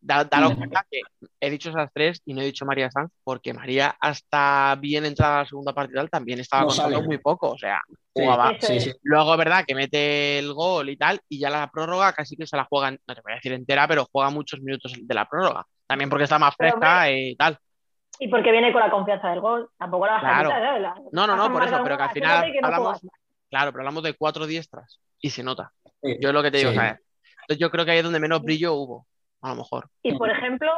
Da, 0.00 0.22
daros 0.24 0.54
cuenta 0.54 0.84
que 0.90 1.00
he 1.40 1.48
dicho 1.48 1.70
esas 1.70 1.90
tres 1.94 2.20
y 2.26 2.34
no 2.34 2.42
he 2.42 2.44
dicho 2.44 2.66
María 2.66 2.90
Sanz, 2.90 3.10
porque 3.22 3.54
María, 3.54 3.96
hasta 4.00 4.76
bien 4.78 5.06
entrada 5.06 5.38
la 5.38 5.46
segunda 5.46 5.72
tal, 5.72 6.10
también 6.10 6.40
estaba 6.40 6.62
No 6.62 6.68
contando 6.68 6.96
sale. 6.96 7.06
muy 7.06 7.18
poco. 7.18 7.52
O 7.52 7.58
sea, 7.58 7.80
jugaba. 8.12 8.52
Sí. 8.60 8.92
Luego, 9.02 9.32
es 9.32 9.38
verdad, 9.38 9.64
que 9.66 9.74
mete 9.74 10.38
el 10.40 10.52
gol 10.52 10.90
y 10.90 10.96
tal, 10.98 11.20
y 11.28 11.38
ya 11.38 11.48
la 11.48 11.68
prórroga 11.70 12.12
casi 12.12 12.36
que 12.36 12.46
se 12.46 12.56
la 12.56 12.64
juega, 12.64 12.90
no 12.90 13.14
te 13.14 13.20
voy 13.22 13.32
a 13.32 13.36
decir 13.36 13.52
entera, 13.52 13.88
pero 13.88 14.06
juega 14.12 14.28
muchos 14.30 14.60
minutos 14.60 14.92
de 15.00 15.14
la 15.14 15.26
prórroga. 15.26 15.64
También 15.86 16.10
porque 16.10 16.24
está 16.24 16.38
más 16.38 16.54
Pero, 16.58 16.72
fresca 16.72 17.10
y 17.10 17.34
tal. 17.36 17.56
Y 18.18 18.28
porque 18.28 18.52
viene 18.52 18.72
con 18.72 18.80
la 18.82 18.90
confianza 18.90 19.30
del 19.30 19.40
gol. 19.40 19.70
Tampoco 19.78 20.06
la 20.06 20.12
vas 20.14 20.20
Claro. 20.22 20.50
a 20.50 20.52
¿sabes? 20.52 20.82
La- 20.82 20.94
No, 21.12 21.26
no, 21.26 21.34
no, 21.36 21.44
a 21.44 21.52
por 21.52 21.62
eso, 21.64 21.80
pero 21.82 21.96
que 21.96 22.02
al 22.02 22.10
final 22.12 22.30
asegúrate 22.30 22.52
que 22.52 22.60
no 22.60 22.66
hablamos, 22.66 23.00
claro, 23.48 23.70
pero 23.72 23.80
hablamos 23.82 24.02
de 24.02 24.14
cuatro 24.14 24.46
diestras 24.46 25.00
y 25.18 25.30
se 25.30 25.42
nota. 25.42 25.72
Sí. 26.04 26.18
Yo 26.20 26.28
es 26.28 26.34
lo 26.34 26.42
que 26.42 26.50
te 26.50 26.58
digo, 26.58 26.70
Sí. 26.70 26.76
¿sabes? 26.76 27.00
Entonces 27.42 27.58
yo 27.58 27.70
creo 27.70 27.84
que 27.84 27.90
ahí 27.92 27.98
es 27.98 28.04
donde 28.04 28.20
menos 28.20 28.42
brillo 28.42 28.74
hubo, 28.74 29.06
a 29.42 29.50
lo 29.50 29.56
mejor. 29.56 29.88
Y 30.02 30.16
por 30.16 30.30
ejemplo, 30.30 30.70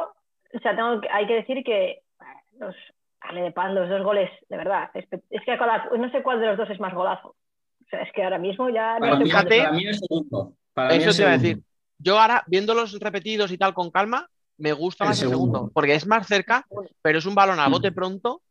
o 0.53 0.59
sea, 0.59 0.75
tengo 0.75 1.01
que- 1.01 1.09
hay 1.09 1.27
que 1.27 1.33
decir 1.35 1.63
que 1.63 2.01
bueno, 2.17 2.33
los, 2.59 2.75
Ale 3.21 3.41
de 3.41 3.51
Paz, 3.51 3.73
los 3.73 3.89
dos 3.89 4.03
goles, 4.03 4.29
de 4.47 4.57
verdad, 4.57 4.89
es, 4.93 5.05
es 5.29 5.41
que 5.43 5.51
a 5.51 5.57
cada- 5.57 5.89
no 5.97 6.09
sé 6.11 6.21
cuál 6.23 6.39
de 6.39 6.47
los 6.47 6.57
dos 6.57 6.69
es 6.69 6.79
más 6.79 6.93
golazo. 6.93 7.29
O 7.29 7.89
sea, 7.89 8.01
es 8.01 8.11
que 8.13 8.23
ahora 8.23 8.37
mismo 8.37 8.69
ya 8.69 8.97
Para 8.99 9.11
no 9.13 9.17
sé 9.17 9.23
mí, 9.23 9.29
fíjate- 9.29 9.59
para 9.63 9.71
mí 9.71 9.85
el 9.87 9.95
segundo. 9.97 10.53
Para 10.73 10.89
mí 10.89 10.95
Eso 10.95 11.11
te 11.11 11.21
iba 11.21 11.29
a 11.31 11.33
segundo. 11.33 11.41
decir. 11.49 11.63
Yo 11.99 12.19
ahora, 12.19 12.43
viéndolos 12.47 12.99
repetidos 12.99 13.51
y 13.51 13.57
tal 13.57 13.73
con 13.73 13.89
calma, 13.91 14.27
me 14.57 14.71
gusta 14.73 15.03
El 15.05 15.09
más 15.09 15.21
el 15.21 15.29
segundo, 15.29 15.53
segundo. 15.57 15.71
porque 15.73 15.95
es 15.95 16.05
más 16.05 16.27
cerca, 16.27 16.65
pero 17.01 17.17
es 17.19 17.25
un 17.25 17.33
balón 17.35 17.59
a 17.59 17.67
bote 17.69 17.91
pronto 17.91 18.41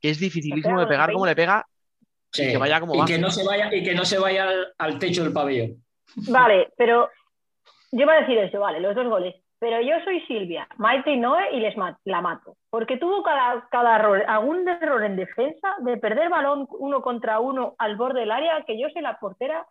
que 0.00 0.10
es 0.10 0.18
dificilísimo 0.20 0.78
de 0.80 0.86
pegar 0.86 1.12
como 1.12 1.26
le 1.26 1.34
pega 1.34 1.66
Sí. 2.32 2.44
y 2.44 2.52
que 2.52 2.56
vaya 2.58 2.80
como 2.80 2.94
y 2.94 2.98
va. 2.98 3.04
que 3.06 3.18
no 3.18 3.30
se 3.30 3.44
vaya 3.44 3.72
y 3.74 3.82
que 3.82 3.94
no 3.94 4.04
se 4.04 4.18
vaya 4.18 4.48
al, 4.48 4.74
al 4.78 4.98
techo 4.98 5.22
del 5.24 5.32
pabellón. 5.32 5.83
Vale, 6.28 6.72
pero 6.76 7.10
yo 7.92 8.02
iba 8.02 8.12
a 8.14 8.20
decir 8.20 8.38
eso, 8.38 8.60
vale, 8.60 8.80
los 8.80 8.94
dos 8.94 9.06
goles. 9.08 9.34
Pero 9.58 9.80
yo 9.80 9.94
soy 10.04 10.20
Silvia, 10.26 10.68
Maite 10.76 11.12
y 11.12 11.16
Noé 11.16 11.52
y 11.52 11.60
les 11.60 11.76
ma- 11.76 11.98
la 12.04 12.20
mato. 12.20 12.56
Porque 12.68 12.98
tuvo 12.98 13.22
cada, 13.22 13.66
cada 13.70 13.96
error, 13.96 14.22
algún 14.26 14.68
error 14.68 15.02
en 15.04 15.16
defensa 15.16 15.74
de 15.78 15.96
perder 15.96 16.28
balón 16.28 16.66
uno 16.70 17.00
contra 17.00 17.40
uno 17.40 17.74
al 17.78 17.96
borde 17.96 18.20
del 18.20 18.30
área, 18.32 18.62
que 18.66 18.78
yo 18.78 18.88
soy 18.92 19.00
la 19.00 19.18
portera 19.18 19.64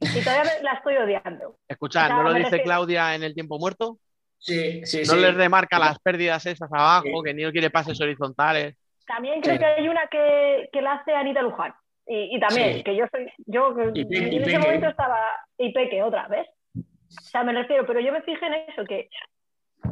y 0.00 0.22
todavía 0.22 0.52
la 0.62 0.72
estoy 0.74 0.96
odiando. 0.98 1.56
Escuchad, 1.66 2.04
O 2.04 2.06
sea, 2.08 2.16
¿no 2.16 2.22
lo 2.24 2.32
dice 2.34 2.62
Claudia 2.62 3.14
en 3.16 3.24
el 3.24 3.34
tiempo 3.34 3.58
muerto? 3.58 3.98
Sí, 4.38 4.84
sí, 4.86 4.98
No 4.98 5.14
sí. 5.14 5.20
les 5.20 5.34
remarca 5.34 5.80
las 5.80 5.98
pérdidas 5.98 6.46
esas 6.46 6.72
abajo, 6.72 7.02
Sí. 7.06 7.22
que 7.24 7.34
ni 7.34 7.42
no 7.42 7.50
quiere 7.50 7.70
pases 7.70 8.00
horizontales. 8.00 8.76
También 9.04 9.40
creo 9.40 9.54
Sí. 9.54 9.58
que 9.58 9.64
hay 9.66 9.88
una 9.88 10.06
que, 10.06 10.68
que 10.72 10.80
la 10.82 10.92
hace 10.92 11.12
Anita 11.14 11.42
Luján. 11.42 11.74
Y, 12.08 12.36
y 12.36 12.40
también, 12.40 12.76
Sí. 12.78 12.84
que 12.84 12.96
yo 12.96 13.04
soy, 13.12 13.30
yo 13.46 13.74
Y 13.94 14.00
en 14.00 14.12
ese 14.34 14.44
Peque. 14.44 14.58
momento 14.58 14.88
estaba, 14.88 15.18
y 15.58 15.72
Peque 15.72 16.02
otra 16.02 16.26
vez. 16.28 16.46
O 16.74 17.20
sea, 17.22 17.44
me 17.44 17.52
refiero, 17.52 17.86
pero 17.86 18.00
yo 18.00 18.12
me 18.12 18.22
fijé 18.22 18.46
en 18.46 18.54
eso, 18.54 18.84
que 18.84 19.08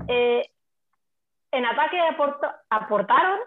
eh, 0.09 0.51
en 1.53 1.65
ataque 1.67 1.99
aporta- 2.01 2.63
aportaron, 2.71 3.39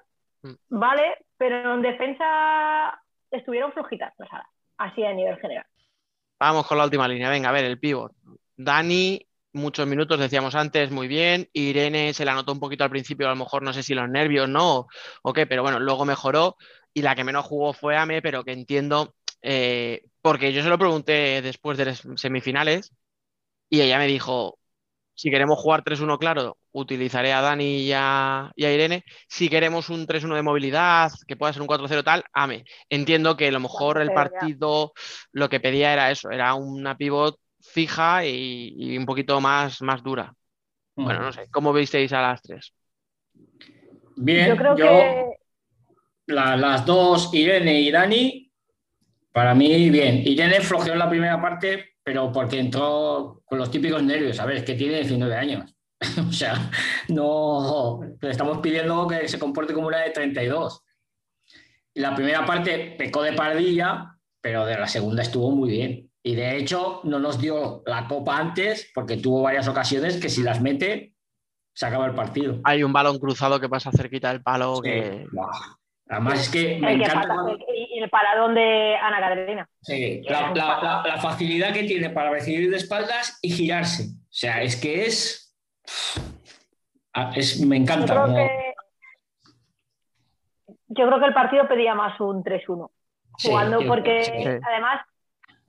Mm. 0.41 0.53
¿vale? 0.69 1.17
Pero 1.37 1.73
en 1.75 1.81
defensa 1.81 3.01
estuvieron 3.31 3.71
flojitas, 3.73 4.13
o 4.19 4.25
sea, 4.25 4.45
así 4.77 5.03
a 5.03 5.13
nivel 5.13 5.37
general. 5.39 5.65
Vamos 6.39 6.65
con 6.67 6.77
la 6.77 6.85
última 6.85 7.07
línea. 7.07 7.29
Venga, 7.29 7.49
a 7.49 7.51
ver, 7.51 7.65
el 7.65 7.79
pivot. 7.79 8.13
Dani, 8.55 9.19
muchos 9.53 9.85
minutos, 9.87 10.17
decíamos 10.19 10.55
antes, 10.55 10.91
muy 10.91 11.07
bien. 11.07 11.49
Irene 11.53 12.13
se 12.13 12.23
la 12.23 12.33
notó 12.33 12.53
un 12.53 12.59
poquito 12.59 12.83
al 12.85 12.89
principio, 12.89 13.27
a 13.27 13.31
lo 13.31 13.35
mejor 13.35 13.63
no 13.63 13.73
sé 13.73 13.83
si 13.83 13.93
los 13.93 14.07
nervios, 14.09 14.47
no, 14.47 14.87
o 15.23 15.33
qué, 15.33 15.45
pero 15.45 15.61
bueno, 15.63 15.79
luego 15.79 16.05
mejoró. 16.05 16.55
Y 16.93 17.01
la 17.01 17.15
que 17.15 17.23
menos 17.23 17.45
jugó 17.45 17.73
fue 17.73 17.97
Ame, 17.97 18.21
pero 18.21 18.43
que 18.43 18.51
entiendo, 18.51 19.15
eh, 19.41 20.03
porque 20.21 20.51
yo 20.53 20.61
se 20.63 20.69
lo 20.69 20.77
pregunté 20.77 21.41
después 21.41 21.77
de 21.77 21.85
las 21.85 22.03
semifinales 22.15 22.93
y 23.69 23.81
ella 23.81 23.97
me 23.97 24.07
dijo, 24.07 24.59
si 25.13 25.29
queremos 25.29 25.59
jugar 25.59 25.83
3-1 25.83 26.17
claro, 26.17 26.57
utilizaré 26.71 27.33
a 27.33 27.41
Dani 27.41 27.81
y 27.81 27.91
a, 27.93 28.51
y 28.55 28.65
a 28.65 28.73
Irene. 28.73 29.03
Si 29.27 29.49
queremos 29.49 29.89
un 29.89 30.07
3-1 30.07 30.35
de 30.35 30.41
movilidad, 30.41 31.11
que 31.27 31.35
pueda 31.35 31.53
ser 31.53 31.61
un 31.61 31.67
4-0 31.67 32.03
tal, 32.03 32.23
Ame. 32.33 32.63
Entiendo 32.89 33.35
que 33.35 33.47
a 33.47 33.51
lo 33.51 33.59
mejor 33.59 34.01
el 34.01 34.09
4-0 34.09 34.11
ya. 34.11 34.15
partido 34.15 34.93
lo 35.31 35.49
que 35.49 35.59
pedía 35.59 35.93
era 35.93 36.09
eso, 36.09 36.31
era 36.31 36.53
una 36.55 36.95
pivot 36.95 37.37
fija 37.59 38.26
y, 38.26 38.73
y 38.77 38.97
un 38.97 39.05
poquito 39.05 39.39
más, 39.41 39.81
más 39.81 40.01
dura. 40.01 40.34
Bueno, 40.95 41.21
no 41.21 41.31
sé, 41.31 41.47
¿cómo 41.51 41.71
visteis 41.71 42.11
a 42.11 42.21
las 42.21 42.41
tres? 42.41 42.73
Bien, 44.18 44.49
yo 44.49 44.57
creo 44.57 44.76
yo, 44.76 44.85
que 44.85 45.38
la- 46.29 46.55
las 46.57 46.85
dos, 46.85 47.33
Irene 47.33 47.81
y 47.81 47.91
Dani, 47.91 48.51
para 49.31 49.53
mí 49.53 49.89
bien. 49.89 50.21
Irene 50.25 50.61
flojeó 50.61 50.93
en 50.93 50.99
la 50.99 51.09
primera 51.09 51.41
parte, 51.41 51.95
pero 52.03 52.31
porque 52.31 52.59
entró 52.59 53.41
con 53.45 53.57
los 53.59 53.69
típicos 53.71 54.01
nervios. 54.03 54.39
A 54.39 54.45
ver, 54.45 54.57
es 54.57 54.63
que 54.63 54.75
tiene 54.75 54.95
19 54.97 55.35
años. 55.35 55.75
o 56.29 56.31
sea, 56.31 56.71
no 57.09 57.99
le 58.21 58.29
estamos 58.31 58.59
pidiendo 58.59 59.07
que 59.07 59.27
se 59.27 59.37
comporte 59.39 59.73
como 59.73 59.87
una 59.87 59.99
de 59.99 60.11
32. 60.11 60.81
Y 61.93 61.99
la 62.01 62.15
primera 62.15 62.45
parte 62.45 62.95
pecó 62.97 63.21
de 63.23 63.33
pardilla, 63.33 64.15
pero 64.41 64.65
de 64.65 64.77
la 64.77 64.87
segunda 64.87 65.21
estuvo 65.23 65.51
muy 65.51 65.69
bien. 65.71 66.09
Y 66.23 66.35
de 66.35 66.57
hecho, 66.57 67.01
no 67.03 67.19
nos 67.19 67.39
dio 67.39 67.81
la 67.85 68.07
copa 68.07 68.37
antes, 68.37 68.91
porque 68.93 69.17
tuvo 69.17 69.41
varias 69.41 69.67
ocasiones 69.67 70.17
que 70.17 70.29
si 70.29 70.43
las 70.43 70.61
mete, 70.61 71.15
se 71.73 71.85
acaba 71.85 72.05
el 72.05 72.13
partido. 72.13 72.59
Hay 72.65 72.83
un 72.83 72.93
balón 72.93 73.19
cruzado 73.19 73.59
que 73.59 73.69
pasa 73.69 73.91
cerquita 73.91 74.29
del 74.29 74.41
palo 74.43 74.75
Sí. 74.77 74.81
que... 74.83 75.25
Buah. 75.31 75.78
Además 76.10 76.41
es 76.41 76.49
que 76.49 76.79
me 76.79 76.94
el, 76.94 77.02
encanta 77.04 77.28
cuando- 77.28 77.57
y 77.73 77.99
el 77.99 78.10
paradón 78.10 78.55
de 78.55 78.96
Ana 78.97 79.20
Carolina. 79.20 79.70
Sí, 79.81 80.21
la, 80.23 80.52
la- 80.55 80.81
la- 80.81 81.04
la 81.05 81.18
facilidad 81.18 81.71
que 81.73 81.84
tiene 81.84 82.10
para 82.10 82.31
recibir 82.31 82.70
de 82.71 82.78
espaldas 82.78 83.38
y 83.44 83.52
girarse. 83.52 84.04
O 84.05 84.28
sea, 84.31 84.62
es 84.63 84.76
que 84.76 85.05
es. 85.05 85.55
Ah, 87.13 87.31
es 87.36 87.63
me 87.65 87.78
Yo 87.78 87.84
encanta. 87.84 88.05
creo 88.13 88.23
como- 88.26 88.36
que 88.36 88.73
yo 90.91 91.05
creo 91.07 91.20
que 91.20 91.26
el 91.26 91.34
partido 91.34 91.68
pedía 91.68 91.94
más 91.96 92.20
un 92.20 92.44
3-1 92.44 92.89
Sí, 93.38 93.49
jugando 93.49 93.79
porque 93.88 94.23
sí. 94.23 94.34
además 94.68 95.02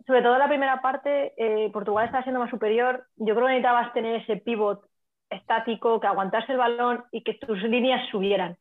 sobre 0.06 0.22
todo 0.22 0.32
en 0.34 0.38
la 0.40 0.48
primera 0.48 0.80
parte 0.80 1.34
eh, 1.36 1.70
Portugal 1.72 2.06
estaba 2.06 2.22
siendo 2.22 2.40
más 2.40 2.50
superior 2.50 3.04
yo 3.16 3.34
creo 3.34 3.46
que 3.46 3.52
necesitabas 3.52 3.92
tener 3.92 4.16
ese 4.22 4.36
pivot 4.38 4.80
estático 5.28 6.00
que 6.00 6.06
aguantase 6.06 6.52
el 6.52 6.58
balón 6.58 7.04
y 7.12 7.22
que 7.22 7.34
tus 7.34 7.62
líneas 7.62 8.08
subieran 8.10 8.56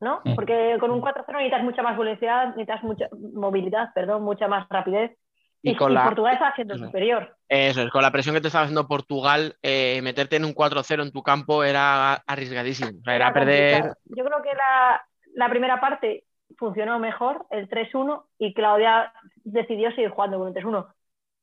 ¿no? 0.00 0.20
Mm. 0.24 0.34
porque 0.34 0.76
con 0.80 0.90
un 0.90 1.00
4-0 1.00 1.32
necesitas 1.32 1.62
mucha 1.64 1.82
más 1.82 1.96
velocidad 1.98 2.46
necesitas 2.48 2.82
mucha 2.82 3.08
movilidad 3.34 3.88
perdón 3.94 4.22
mucha 4.22 4.46
más 4.48 4.66
rapidez 4.70 5.16
Y 5.62 5.70
y, 5.70 5.76
con 5.76 5.90
y 5.90 5.94
la- 5.94 6.04
Portugal 6.04 6.34
estaba 6.34 6.54
siendo 6.54 6.74
Eso. 6.74 6.84
superior 6.86 7.34
Eso 7.48 7.82
es, 7.82 7.90
con 7.90 8.02
la 8.02 8.10
presión 8.12 8.34
que 8.34 8.40
te 8.40 8.46
estaba 8.48 8.64
haciendo 8.64 8.86
Portugal, 8.86 9.56
eh, 9.62 10.00
meterte 10.02 10.36
en 10.36 10.44
un 10.44 10.52
4-0 10.54 11.02
en 11.02 11.10
tu 11.12 11.22
campo 11.22 11.64
era 11.64 12.14
arriesgadísimo. 12.26 13.00
Era 13.04 13.14
Era 13.16 13.32
perder... 13.32 13.82
Yo 14.04 14.24
creo 14.24 14.42
que 14.42 14.52
la, 14.54 15.02
la 15.34 15.48
primera 15.48 15.80
parte 15.80 16.24
funcionó 16.56 16.98
mejor, 16.98 17.46
el 17.50 17.68
3-1, 17.68 18.24
y 18.38 18.52
Claudia 18.54 19.12
decidió 19.44 19.90
seguir 19.92 20.10
jugando 20.10 20.38
con 20.38 20.48
el 20.48 20.54
3-1. 20.54 20.86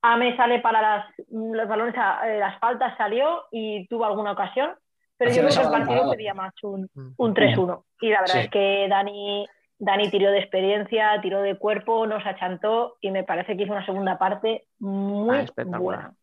Ame 0.04 0.38
sale 0.38 0.60
para 0.60 0.82
las, 0.82 1.06
los 1.32 1.68
balones, 1.68 1.96
a- 1.98 2.22
eh, 2.30 2.40
las 2.40 2.60
faltas, 2.60 2.96
salió 2.98 3.46
y 3.52 3.88
tuvo 3.88 4.06
alguna 4.06 4.32
ocasión, 4.34 4.72
pero 5.18 5.32
yo 5.32 5.38
creo 5.44 5.50
que 5.50 5.64
el 5.64 5.72
partido 5.72 6.12
pedía 6.12 6.34
más 6.34 6.54
un, 6.64 6.90
Mm. 6.94 7.14
un 7.18 7.34
3-1. 7.34 7.86
Y 8.02 8.10
la 8.10 8.22
verdad 8.22 8.34
Sí. 8.36 8.40
es 8.42 8.50
que 8.50 8.88
Dani, 8.90 9.46
Dani 9.78 10.10
tiró 10.10 10.32
de 10.32 10.40
experiencia, 10.40 11.20
tiró 11.22 11.42
de 11.42 11.58
cuerpo, 11.58 12.06
nos 12.08 12.26
achantó 12.26 12.98
y 13.02 13.12
me 13.12 13.24
parece 13.24 13.56
que 13.58 13.64
hizo 13.64 13.74
una 13.74 13.86
segunda 13.86 14.18
parte 14.18 14.66
muy 14.80 15.38
Ah, 15.38 15.42
espectacular. 15.42 15.80
buena. 15.82 16.16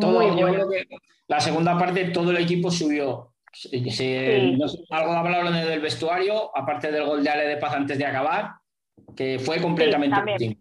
todo, 0.00 0.20
Muy 0.22 0.30
yo 0.40 0.46
buena. 0.48 0.54
creo 0.54 0.70
que 0.70 0.84
la 1.28 1.40
segunda 1.40 1.78
parte 1.78 2.04
todo 2.10 2.30
el 2.32 2.38
equipo 2.38 2.70
subió. 2.70 3.30
Se- 3.52 3.68
Sí. 3.90 4.56
no 4.58 4.66
sé, 4.66 4.78
algo 4.90 5.12
hablaron 5.12 5.52
del 5.52 5.80
vestuario, 5.80 6.50
aparte 6.56 6.90
del 6.90 7.04
gol 7.06 7.22
de 7.22 7.30
Ale 7.30 7.44
de 7.46 7.56
Paz 7.58 7.74
antes 7.74 7.96
de 7.98 8.04
acabar, 8.06 8.54
que 9.16 9.38
fue 9.38 9.60
completamente 9.60 10.20
distinto. 10.26 10.60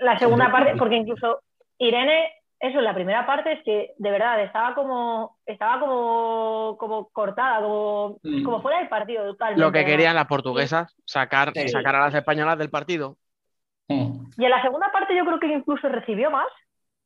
la 0.00 0.18
segunda 0.18 0.50
parte, 0.52 0.74
porque 0.76 0.96
incluso 0.96 1.40
Irene, 1.78 2.30
eso, 2.60 2.78
en 2.78 2.84
la 2.84 2.94
primera 2.94 3.26
parte 3.26 3.52
es 3.52 3.62
que 3.64 3.92
de 3.98 4.10
verdad 4.10 4.42
estaba 4.42 4.74
como, 4.74 5.36
estaba 5.44 5.78
como, 5.80 6.76
como 6.78 7.08
cortada, 7.10 7.60
como, 7.60 8.18
Mm. 8.22 8.42
como 8.44 8.62
fuera 8.62 8.78
del 8.78 8.88
partido 8.88 9.24
totalmente. 9.26 9.60
Lo 9.62 9.72
que 9.72 9.84
querían 9.84 10.14
las 10.14 10.26
portuguesas, 10.26 10.94
sacar, 11.04 11.52
Sí. 11.54 11.68
sacar 11.68 11.96
a 11.96 12.00
las 12.06 12.14
españolas 12.14 12.58
del 12.58 12.70
partido. 12.70 13.16
Mm. 13.88 14.26
Y 14.38 14.44
en 14.44 14.50
la 14.50 14.62
segunda 14.62 14.90
parte 14.92 15.14
yo 15.16 15.24
creo 15.24 15.38
que 15.38 15.46
incluso 15.48 15.88
recibió 15.88 16.30
más, 16.30 16.46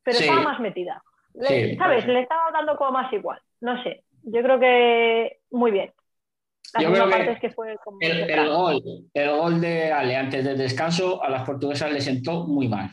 pero 0.03 0.17
Sí. 0.17 0.23
estaba 0.23 0.41
más 0.41 0.59
metida. 0.59 1.01
Le- 1.33 1.47
Sí, 1.47 1.75
¿Sabes? 1.75 1.77
puede 1.77 2.01
ser. 2.01 2.09
Le 2.09 2.21
estaba 2.21 2.51
dando 2.51 2.75
como 2.77 2.91
más 2.91 3.11
igual. 3.13 3.39
No 3.61 3.81
sé. 3.83 4.03
Yo 4.23 4.41
creo 4.43 4.59
que 4.59 5.39
muy 5.51 5.71
bien. 5.71 5.91
La 6.73 6.81
Yo 6.81 6.87
segunda 6.95 7.03
creo 7.03 7.05
que 7.05 7.11
parte 7.25 7.31
es 7.33 7.39
que 7.41 7.49
fue 7.55 7.77
como... 7.83 7.97
El, 7.99 8.29
el 8.29 8.49
gol, 8.49 8.81
el 9.13 9.29
gol 9.31 9.59
de 9.61 9.91
Ale 9.91 10.15
antes 10.15 10.45
del 10.45 10.57
descanso 10.57 11.21
a 11.21 11.29
las 11.29 11.43
portuguesas 11.43 11.91
le 11.91 11.99
sentó 12.01 12.45
muy 12.47 12.67
mal. 12.69 12.89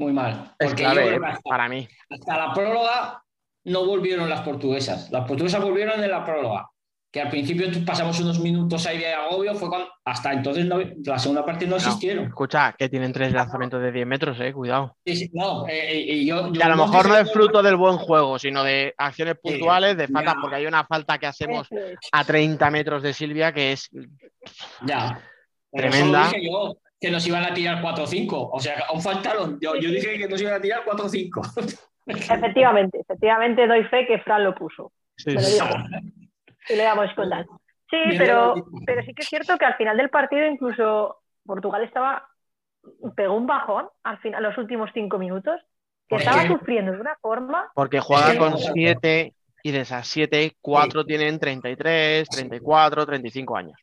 Muy 0.00 0.12
mal. 0.14 0.54
Es 0.58 0.68
Porque 0.68 0.82
clave, 0.82 1.00
yo 1.02 1.06
creo 1.08 1.16
eh, 1.18 1.20
que 1.20 1.26
hasta, 1.26 1.42
para 1.50 1.68
mí. 1.68 1.86
hasta 2.08 2.36
la 2.38 2.54
próloga 2.54 3.22
no 3.64 3.84
volvieron 3.84 4.30
las 4.30 4.40
portuguesas. 4.40 5.10
Las 5.10 5.26
portuguesas 5.28 5.62
volvieron 5.62 6.02
en 6.02 6.10
la 6.10 6.24
próloga. 6.24 6.70
Que 7.12 7.20
al 7.20 7.28
principio 7.28 7.66
pasamos 7.84 8.18
unos 8.20 8.38
minutos 8.38 8.86
ahí 8.86 8.96
de 8.98 9.12
agobio, 9.12 9.54
fue 9.56 9.68
cuando 9.68 9.88
hasta 10.04 10.32
entonces 10.32 10.64
no- 10.64 10.78
la 11.04 11.18
segunda 11.18 11.44
parte 11.44 11.66
no 11.66 11.72
No, 11.72 11.76
existieron. 11.76 12.24
escucha, 12.28 12.74
que 12.78 12.88
tienen 12.88 13.12
tres 13.12 13.32
lanzamientos 13.32 13.82
de 13.82 13.92
10 13.92 14.06
metros, 14.06 14.38
eh, 14.40 14.52
cuidado. 14.54 14.96
Sí, 15.04 15.16
sí, 15.16 15.30
no, 15.34 15.66
eh, 15.68 15.90
eh, 15.90 16.00
y 16.14 16.24
yo, 16.26 16.50
Y 16.54 16.62
a 16.62 16.68
lo 16.68 16.76
mejor 16.76 17.06
no 17.08 17.16
dije 17.16 17.26
es 17.26 17.32
fruto 17.32 17.62
del 17.62 17.76
buen 17.76 17.96
juego, 17.98 18.38
sino 18.38 18.62
de 18.64 18.94
acciones 18.96 19.34
puntuales, 19.42 19.96
de 19.98 20.08
faltas, 20.08 20.36
porque 20.40 20.56
hay 20.56 20.66
una 20.66 20.84
falta 20.86 21.18
que 21.18 21.26
hacemos 21.26 21.66
Eso 21.70 21.98
a 22.12 22.24
30 22.24 22.70
metros 22.70 23.02
de 23.02 23.12
Silvia 23.12 23.52
que 23.52 23.72
es 23.72 23.90
Ya. 24.86 25.20
Pero 25.72 25.90
Tremenda. 25.90 26.24
solo 26.26 26.36
dije 26.36 26.46
yo 26.50 26.76
que 27.00 27.10
nos 27.10 27.26
iban 27.26 27.44
a 27.44 27.54
tirar 27.54 27.80
4 27.80 28.04
o 28.04 28.06
5. 28.06 28.50
O 28.52 28.60
sea, 28.60 28.74
aún 28.88 29.00
faltaron. 29.00 29.58
Yo, 29.60 29.74
yo 29.76 29.90
dije 29.90 30.18
que 30.18 30.28
nos 30.28 30.40
iban 30.40 30.54
a 30.54 30.60
tirar 30.60 30.82
4 30.84 31.06
o 31.06 31.08
5. 31.08 31.42
Efectivamente, 32.06 32.98
efectivamente 33.00 33.66
doy 33.66 33.84
fe 33.84 34.06
que 34.06 34.18
Fran 34.18 34.44
lo 34.44 34.54
puso. 34.54 34.92
Sí, 35.16 35.30
lo 35.30 35.40
sí. 35.40 35.54
dijo. 35.54 35.68
Y 36.68 36.76
le 36.76 36.82
damos 36.82 37.12
contar. 37.14 37.46
Sí, 37.88 37.96
Bien, 38.06 38.18
pero, 38.18 38.54
pero 38.86 39.02
sí 39.02 39.14
que 39.14 39.22
es 39.22 39.28
cierto 39.28 39.56
que 39.58 39.64
al 39.64 39.76
final 39.76 39.96
del 39.96 40.10
partido 40.10 40.46
incluso 40.46 41.18
Portugal 41.44 41.82
estaba 41.82 42.28
pegó 43.14 43.34
un 43.34 43.46
bajón 43.46 43.88
al 44.04 44.18
final 44.18 44.42
los 44.42 44.56
últimos 44.56 44.90
cinco 44.94 45.18
minutos 45.18 45.60
que 46.08 46.16
Es 46.16 46.22
estaba 46.22 46.46
sufriendo 46.46 46.92
de 46.92 47.00
una 47.00 47.16
forma 47.20 47.70
Porque 47.74 48.00
juega 48.00 48.38
con 48.38 48.56
7 48.56 49.34
y 49.62 49.70
de 49.70 49.80
esas 49.80 50.06
7, 50.06 50.56
4 50.60 51.04
tienen 51.04 51.38
33, 51.38 52.28
34, 52.28 53.06
35 53.06 53.56
años. 53.56 53.80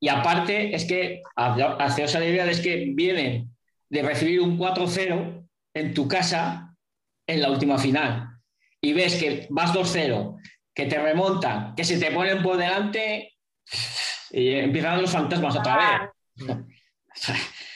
Y 0.00 0.08
aparte, 0.08 0.74
es 0.74 0.86
que 0.86 1.22
haceos 1.36 2.14
la 2.14 2.24
idea 2.24 2.46
es 2.46 2.60
que 2.60 2.86
vienen 2.94 3.50
de 3.90 4.02
recibir 4.02 4.40
un 4.40 4.58
4-0 4.58 5.46
en 5.74 5.94
tu 5.94 6.08
casa 6.08 6.74
en 7.26 7.42
la 7.42 7.50
última 7.50 7.76
final. 7.78 8.28
Y 8.80 8.94
ves 8.94 9.20
que 9.20 9.46
vas 9.50 9.74
2-0, 9.74 10.40
que 10.74 10.86
te 10.86 10.98
remontan, 10.98 11.74
que 11.74 11.84
se 11.84 11.98
te 12.00 12.10
ponen 12.12 12.42
por 12.42 12.56
delante 12.56 13.34
y 14.30 14.54
empiezan 14.54 15.02
los 15.02 15.12
fantasmas 15.12 15.56
otra 15.56 15.76
vez. 15.76 16.46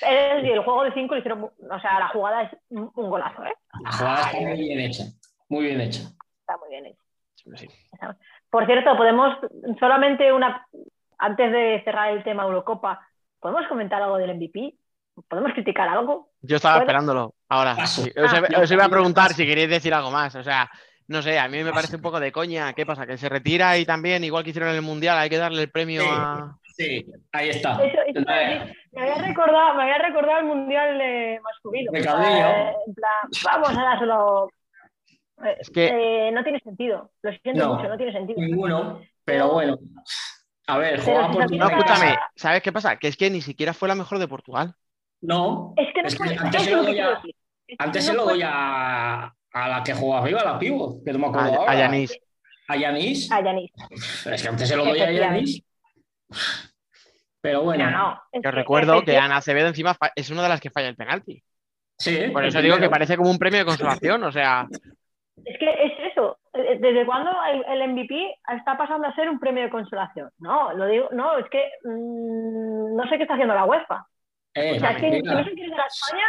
el, 0.02 0.44
el 0.46 0.60
juego 0.64 0.84
de 0.84 0.94
cinco 0.94 1.14
lo 1.14 1.18
hicieron 1.20 1.40
mu- 1.40 1.46
o 1.70 1.80
sea 1.80 1.98
la 1.98 2.08
jugada 2.08 2.42
es 2.44 2.52
un 2.70 2.90
golazo 2.94 3.44
¿eh? 3.44 3.52
La 3.82 3.92
jugada 3.92 4.20
está 4.30 4.40
muy 4.40 4.58
bien 4.58 4.80
hecha. 4.80 5.04
Muy 5.48 5.64
bien 5.66 5.80
hecha. 5.80 6.00
está 6.40 6.56
muy 6.58 6.70
bien 6.70 6.86
hecho. 6.86 7.02
Sí. 7.56 7.68
por 8.48 8.64
cierto 8.66 8.96
podemos 8.96 9.36
solamente 9.78 10.32
una 10.32 10.66
antes 11.24 11.52
de 11.52 11.82
cerrar 11.84 12.10
el 12.12 12.22
tema 12.24 12.44
Eurocopa 12.44 13.00
podemos 13.40 13.66
comentar 13.68 14.00
algo 14.02 14.16
del 14.18 14.34
MVP 14.36 14.74
podemos 15.28 15.52
criticar 15.52 15.88
algo 15.88 16.30
Yo 16.42 16.56
estaba 16.56 16.74
¿Puedo? 16.76 16.82
esperándolo. 16.86 17.34
Ahora, 17.48 17.76
Paso. 17.76 18.02
sí, 18.02 18.10
os, 18.16 18.32
Ah, 18.32 18.60
os 18.62 18.70
iba 18.70 18.84
a 18.84 18.88
preguntar 18.88 19.32
si 19.32 19.46
queréis 19.46 19.68
decir 19.70 19.94
algo 19.94 20.10
más. 20.10 20.34
O 20.34 20.42
sea, 20.42 20.68
no 21.06 21.22
sé, 21.22 21.38
a 21.38 21.46
mí 21.48 21.62
me 21.62 21.72
parece 21.72 21.96
un 21.96 22.02
poco 22.02 22.18
de 22.18 22.32
coña. 22.32 22.72
¿Qué 22.72 22.84
pasa? 22.84 23.06
¿Que 23.06 23.16
se 23.16 23.28
retira 23.28 23.78
y 23.78 23.84
también, 23.84 24.24
igual 24.24 24.42
que 24.42 24.50
hicieron 24.50 24.70
en 24.70 24.76
el 24.76 24.82
Mundial, 24.82 25.16
hay 25.18 25.30
que 25.30 25.36
darle 25.38 25.62
el 25.62 25.70
premio 25.70 26.02
Sí. 26.02 26.08
a. 26.10 26.56
Sí, 26.76 27.06
ahí 27.32 27.50
está. 27.50 27.74
Eso- 27.84 28.00
eso 28.08 28.20
me 28.26 29.00
había 29.02 29.14
recordado, 29.28 29.74
me 29.74 29.82
había 29.84 29.98
recordado 29.98 30.38
el 30.40 30.46
mundial 30.46 31.40
masculino. 31.42 31.92
De 31.92 32.00
eh, 32.00 32.72
en 32.88 32.94
plan, 32.94 33.30
vamos 33.44 33.78
a 33.78 33.82
dárselo. 33.84 34.48
Es 35.60 35.70
que- 35.70 36.26
eh, 36.28 36.32
no 36.32 36.42
tiene 36.42 36.58
sentido. 36.60 37.10
Lo 37.22 37.30
siento 37.42 37.64
No. 37.66 37.74
mucho, 37.74 37.88
no 37.88 37.96
tiene 37.96 38.12
sentido. 38.12 38.40
Ninguno, 38.40 39.00
pero 39.24 39.52
bueno. 39.52 39.78
A 40.67 40.78
ver, 40.78 40.93
Pero 40.93 41.02
juega 41.05 41.26
si 41.28 41.33
por 41.34 41.49
se 41.49 41.57
No, 41.57 41.68
escúchame, 41.68 42.17
¿sabes 42.36 42.62
qué 42.62 42.73
pasa? 42.73 42.97
Que 42.97 43.09
es 43.09 43.17
que 43.17 43.28
ni 43.31 43.41
siquiera 43.43 43.75
fue 43.75 43.89
la 43.89 43.94
mejor 43.94 44.18
de 44.18 44.28
Portugal. 44.28 44.75
No, 45.20 45.75
Es 45.76 45.93
que 45.94 46.02
no 46.02 46.09
Es 46.09 46.15
que 46.17 46.39
antes 46.39 46.62
se 46.62 46.70
lo 46.70 46.83
doy 46.83 46.99
a- 47.01 47.23
antes 47.78 48.05
no 48.07 48.10
se 48.12 48.17
lo 48.17 48.25
doy 48.26 48.43
a, 48.44 49.25
a 49.52 49.68
la 49.68 49.83
que 49.84 49.94
juega 49.94 50.18
arriba, 50.18 50.43
la 50.44 50.59
pivo, 50.59 51.02
que 51.05 51.12
no 51.12 51.18
me 51.18 51.26
acuerdo 51.28 51.52
A, 51.52 51.57
ahora. 51.57 51.73
a 51.73 51.76
Yanis. 51.76 52.18
A 52.68 52.76
Yanis. 52.76 53.31
A 53.33 53.41
Yanis. 53.43 53.70
Es 54.26 54.43
que 54.43 54.49
antes 54.49 54.68
se 54.68 54.76
lo 54.76 54.84
doy 54.84 55.01
a 55.01 55.10
Yanis. 55.12 55.62
Pero 57.41 57.62
bueno, 57.62 57.91
No, 57.91 57.99
no. 57.99 58.23
es 58.33 58.43
que- 58.43 58.51
recuerdo 58.51 59.02
que 59.05 59.17
Ana 59.18 59.36
Acevedo 59.36 59.68
encima 59.68 59.97
es 60.17 60.31
una 60.31 60.43
de 60.43 60.49
las 60.49 60.60
que 60.60 60.70
falla 60.70 60.89
el 60.89 60.97
penalti. 60.97 61.43
sí. 61.99 62.28
Por 62.33 62.44
eso 62.44 62.60
digo 62.62 62.78
que 62.78 62.89
parece 62.89 63.17
como 63.17 63.31
un 63.31 63.39
premio 63.39 63.59
de 63.60 63.67
consolación. 63.67 64.23
O 64.25 64.33
sea, 64.33 64.67
Es 65.44 65.59
que 65.59 65.67
es 65.70 65.93
eso. 66.12 66.39
Eh, 66.65 66.78
¿Desde 66.81 67.07
cuándo 67.07 67.31
el, 67.51 67.65
el 67.68 67.89
MVP 67.93 68.36
está 68.57 68.76
pasando 68.76 69.07
a 69.09 69.15
ser 69.15 69.28
un 69.31 69.39
premio 69.39 69.62
de 69.65 69.70
consolación? 69.70 70.31
No, 70.39 70.73
lo 70.73 70.86
digo, 70.86 71.09
no, 71.12 71.36
es 71.39 71.49
que 71.51 71.70
mm, 71.84 72.97
no 72.97 73.09
sé 73.09 73.17
qué 73.17 73.23
está 73.23 73.34
haciendo 73.34 73.55
la 73.55 73.65
UEFA. 73.65 74.07
Eh, 74.55 74.76
O 74.76 74.81
sea, 74.81 74.99
si 74.99 75.10
no 75.10 75.44
se 75.44 75.51
lo 75.51 75.55
quieres 75.55 75.70
dar 75.70 75.81
a 75.81 75.86
España, 75.86 76.25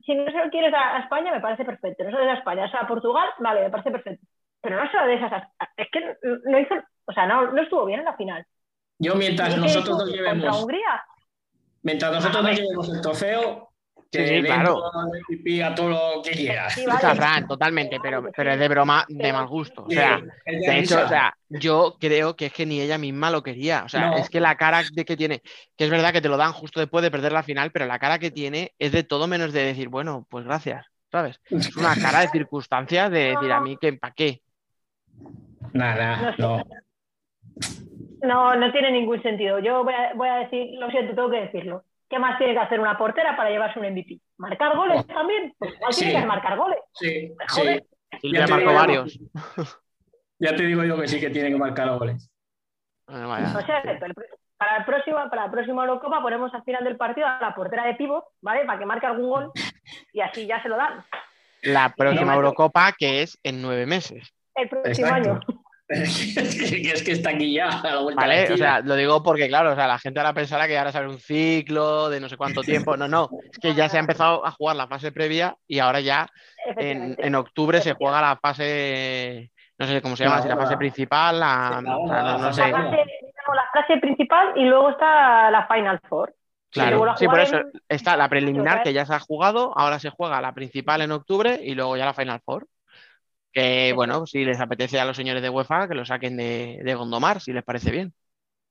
si 0.00 0.14
no 0.14 0.24
se 0.30 0.38
lo 0.44 0.50
quieres 0.50 0.72
dar 0.72 0.96
a 0.96 1.00
España, 1.00 1.32
me 1.32 1.40
parece 1.40 1.64
perfecto. 1.64 2.04
No 2.04 2.10
se 2.10 2.16
lo 2.16 2.22
des 2.24 2.30
a 2.34 2.38
España, 2.38 2.64
o 2.64 2.68
sea, 2.68 2.80
a 2.80 2.86
Portugal, 2.88 3.28
vale, 3.38 3.62
me 3.62 3.70
parece 3.70 3.90
perfecto. 3.90 4.26
Pero 4.62 4.82
no 4.82 4.90
se 4.90 4.96
lo 4.96 5.06
des 5.06 5.22
a 5.22 5.50
Es 5.76 5.88
que 5.90 6.16
no 6.44 6.58
hizo, 6.58 6.74
o 7.06 7.12
sea, 7.12 7.26
no, 7.26 7.50
no 7.52 7.62
estuvo 7.62 7.84
bien 7.86 8.00
en 8.00 8.04
la 8.06 8.16
final. 8.16 8.44
yo 8.98 9.14
mientras 9.14 9.56
nosotros 9.56 9.98
nos 9.98 10.10
llevemos, 10.12 10.62
Hungría. 10.62 11.02
mientras 11.82 12.12
nosotros 12.12 12.42
nos 12.44 12.56
llevemos 12.58 12.88
el 12.94 13.00
trofeo, 13.00 13.69
que 14.10 14.26
Sí, 14.26 14.42
claro. 14.42 14.82
a 14.84 15.74
todo 15.74 15.88
lo 15.88 16.22
que 16.22 16.32
quieras. 16.32 16.74
Sí, 16.74 16.80
escucha, 16.80 17.08
vale. 17.08 17.16
Fran, 17.20 17.46
totalmente, 17.46 17.98
pero, 18.02 18.24
pero 18.34 18.52
es 18.52 18.58
de 18.58 18.68
broma, 18.68 19.04
de 19.08 19.32
mal 19.32 19.46
gusto. 19.46 19.84
O 19.84 19.90
sea, 19.90 20.20
de 20.44 20.78
hecho, 20.78 21.04
o 21.04 21.08
sea, 21.08 21.32
yo 21.48 21.96
creo 22.00 22.34
que 22.34 22.46
es 22.46 22.52
que 22.52 22.66
ni 22.66 22.80
ella 22.80 22.98
misma 22.98 23.30
lo 23.30 23.42
quería. 23.42 23.84
O 23.84 23.88
sea, 23.88 24.08
No. 24.10 24.16
es 24.16 24.28
que 24.28 24.40
la 24.40 24.56
cara 24.56 24.82
de 24.92 25.04
que 25.04 25.16
tiene, 25.16 25.42
que 25.76 25.84
es 25.84 25.90
verdad 25.90 26.12
que 26.12 26.20
te 26.20 26.28
lo 26.28 26.36
dan 26.36 26.52
justo 26.52 26.80
después 26.80 27.02
de 27.02 27.10
perder 27.10 27.32
la 27.32 27.42
final, 27.44 27.70
pero 27.70 27.86
la 27.86 27.98
cara 27.98 28.18
que 28.18 28.30
tiene 28.30 28.72
es 28.78 28.92
de 28.92 29.04
todo 29.04 29.26
menos 29.28 29.52
de 29.52 29.64
decir, 29.64 29.88
bueno, 29.88 30.26
pues 30.28 30.44
gracias, 30.44 30.86
¿sabes? 31.12 31.40
Es 31.48 31.76
una 31.76 31.94
cara 31.94 32.20
de 32.20 32.28
circunstancias 32.28 33.10
de 33.10 33.34
decir 33.36 33.52
a 33.52 33.60
mí 33.60 33.76
que 33.80 33.92
para 33.92 34.14
qué. 34.14 34.42
Nada, 35.72 36.34
No 36.38 36.58
no. 36.58 36.64
No, 38.22 38.54
no 38.54 38.70
tiene 38.72 38.92
ningún 38.92 39.22
sentido. 39.22 39.60
Yo 39.60 39.82
voy 39.84 39.94
a, 39.94 40.12
voy 40.14 40.28
a 40.28 40.34
decir, 40.36 40.78
lo 40.78 40.90
siento, 40.90 41.14
tengo 41.14 41.30
que 41.30 41.40
decirlo. 41.40 41.84
¿Qué 42.10 42.18
más 42.18 42.36
tiene 42.38 42.52
que 42.54 42.58
hacer 42.58 42.80
una 42.80 42.98
portera 42.98 43.36
para 43.36 43.50
llevarse 43.50 43.78
un 43.78 43.86
MVP? 43.86 44.20
¿Marcar 44.36 44.76
goles 44.76 45.06
también? 45.06 45.54
Pues 45.58 45.74
igual 45.74 45.92
Sí. 45.94 46.04
tiene 46.06 46.20
que 46.20 46.26
marcar 46.26 46.56
goles. 46.58 46.78
Sí, 46.94 47.32
Joder. 47.48 47.84
sí. 48.20 48.32
Ya 48.34 48.46
marcó 48.48 48.70
yo. 48.70 48.74
varios. 48.74 49.18
Ya 50.42 50.56
te 50.56 50.62
digo 50.64 50.82
yo 50.84 50.98
que 50.98 51.06
sí 51.06 51.20
que 51.20 51.28
tiene 51.28 51.50
que 51.50 51.56
marcar 51.58 51.90
goles. 51.98 52.30
Bueno, 53.06 53.28
vaya. 53.28 53.46
O 53.56 53.60
sea, 53.66 53.82
pero 53.82 54.14
para 54.56 54.78
el 54.78 54.84
próximo, 54.86 55.18
para 55.28 55.44
la 55.44 55.50
próxima 55.50 55.82
Eurocopa 55.84 56.22
ponemos 56.22 56.52
al 56.54 56.64
final 56.64 56.82
del 56.82 56.96
partido 56.96 57.26
a 57.26 57.38
la 57.42 57.54
portera 57.54 57.84
de 57.84 57.94
pivot, 57.94 58.24
¿vale? 58.40 58.64
Para 58.64 58.78
que 58.78 58.86
marque 58.86 59.04
algún 59.06 59.28
gol 59.28 59.52
y 60.14 60.20
así 60.22 60.46
ya 60.46 60.62
se 60.62 60.70
lo 60.70 60.76
dan. 60.78 61.04
La 61.62 61.90
próxima. 61.94 62.34
Eurocopa 62.34 62.92
que 62.98 63.20
es 63.20 63.38
en 63.42 63.60
nueve 63.60 63.84
meses. 63.84 64.32
El 64.54 64.70
próximo 64.70 65.08
Exacto. 65.08 65.30
año. 65.30 65.40
Es, 65.90 66.56
que, 66.58 66.90
es 66.92 67.02
que 67.02 67.12
está 67.12 67.30
aquí 67.30 67.52
ya 67.54 67.68
a 67.68 67.82
la 67.90 68.00
vuelta 68.00 68.22
de 68.22 68.28
la 68.28 68.34
¿Vale? 68.42 68.52
O 68.54 68.56
sea, 68.56 68.80
lo 68.80 68.94
digo 68.94 69.22
porque, 69.22 69.48
claro, 69.48 69.72
o 69.72 69.74
sea, 69.74 69.86
la 69.88 69.98
gente 69.98 70.20
ahora 70.20 70.32
pensará 70.32 70.66
que 70.68 70.78
ahora 70.78 70.92
sale 70.92 71.08
un 71.08 71.18
ciclo 71.18 72.08
de 72.08 72.20
no 72.20 72.28
sé 72.28 72.36
cuánto 72.36 72.62
tiempo. 72.62 72.96
No, 72.96 73.08
no. 73.08 73.28
Es 73.50 73.58
que 73.58 73.74
ya 73.74 73.88
se 73.88 73.96
ha 73.96 74.00
empezado 74.00 74.46
a 74.46 74.50
jugar 74.52 74.76
la 74.76 74.86
fase 74.86 75.12
previa 75.12 75.56
y 75.66 75.78
ahora 75.80 76.00
ya 76.00 76.28
en, 76.76 77.16
en 77.18 77.34
octubre 77.34 77.80
se 77.80 77.94
juega 77.94 78.20
la 78.20 78.36
fase, 78.36 79.50
no 79.78 79.86
sé 79.86 80.00
cómo 80.00 80.16
se 80.16 80.24
llama, 80.24 80.36
La 80.36 80.42
si 80.42 80.48
la 80.48 80.56
fase 80.56 80.76
principal, 80.76 81.40
la, 81.40 81.80
no, 81.82 82.06
la 82.06 82.22
no 82.38 82.38
fase 82.44 82.62
sé. 82.62 82.70
La 82.70 82.76
fase, 82.78 82.96
digamos, 82.96 83.56
la 83.56 83.68
fase 83.72 83.96
principal 84.00 84.52
y 84.56 84.64
luego 84.64 84.90
está 84.90 85.50
la 85.50 85.66
Final 85.66 86.00
Four. 86.08 86.34
Claro, 86.72 87.16
sí, 87.16 87.26
por 87.26 87.40
eso 87.40 87.56
en- 87.56 87.72
está 87.88 88.16
la 88.16 88.28
preliminar 88.28 88.84
que 88.84 88.92
ya 88.92 89.04
se 89.04 89.12
ha 89.12 89.18
jugado, 89.18 89.76
ahora 89.76 89.98
se 89.98 90.10
juega 90.10 90.40
la 90.40 90.52
principal 90.54 91.02
en 91.02 91.10
octubre 91.10 91.58
y 91.60 91.74
luego 91.74 91.96
ya 91.96 92.04
la 92.04 92.14
Final 92.14 92.40
Four. 92.44 92.68
Que 93.52 93.92
bueno, 93.94 94.26
si 94.26 94.44
les 94.44 94.60
apetece 94.60 95.00
a 95.00 95.04
los 95.04 95.16
señores 95.16 95.42
de 95.42 95.50
UEFA 95.50 95.88
que 95.88 95.94
lo 95.94 96.04
saquen 96.04 96.36
de, 96.36 96.80
de 96.82 96.94
Gondomar, 96.94 97.40
si 97.40 97.52
les 97.52 97.64
parece 97.64 97.90
bien. 97.90 98.14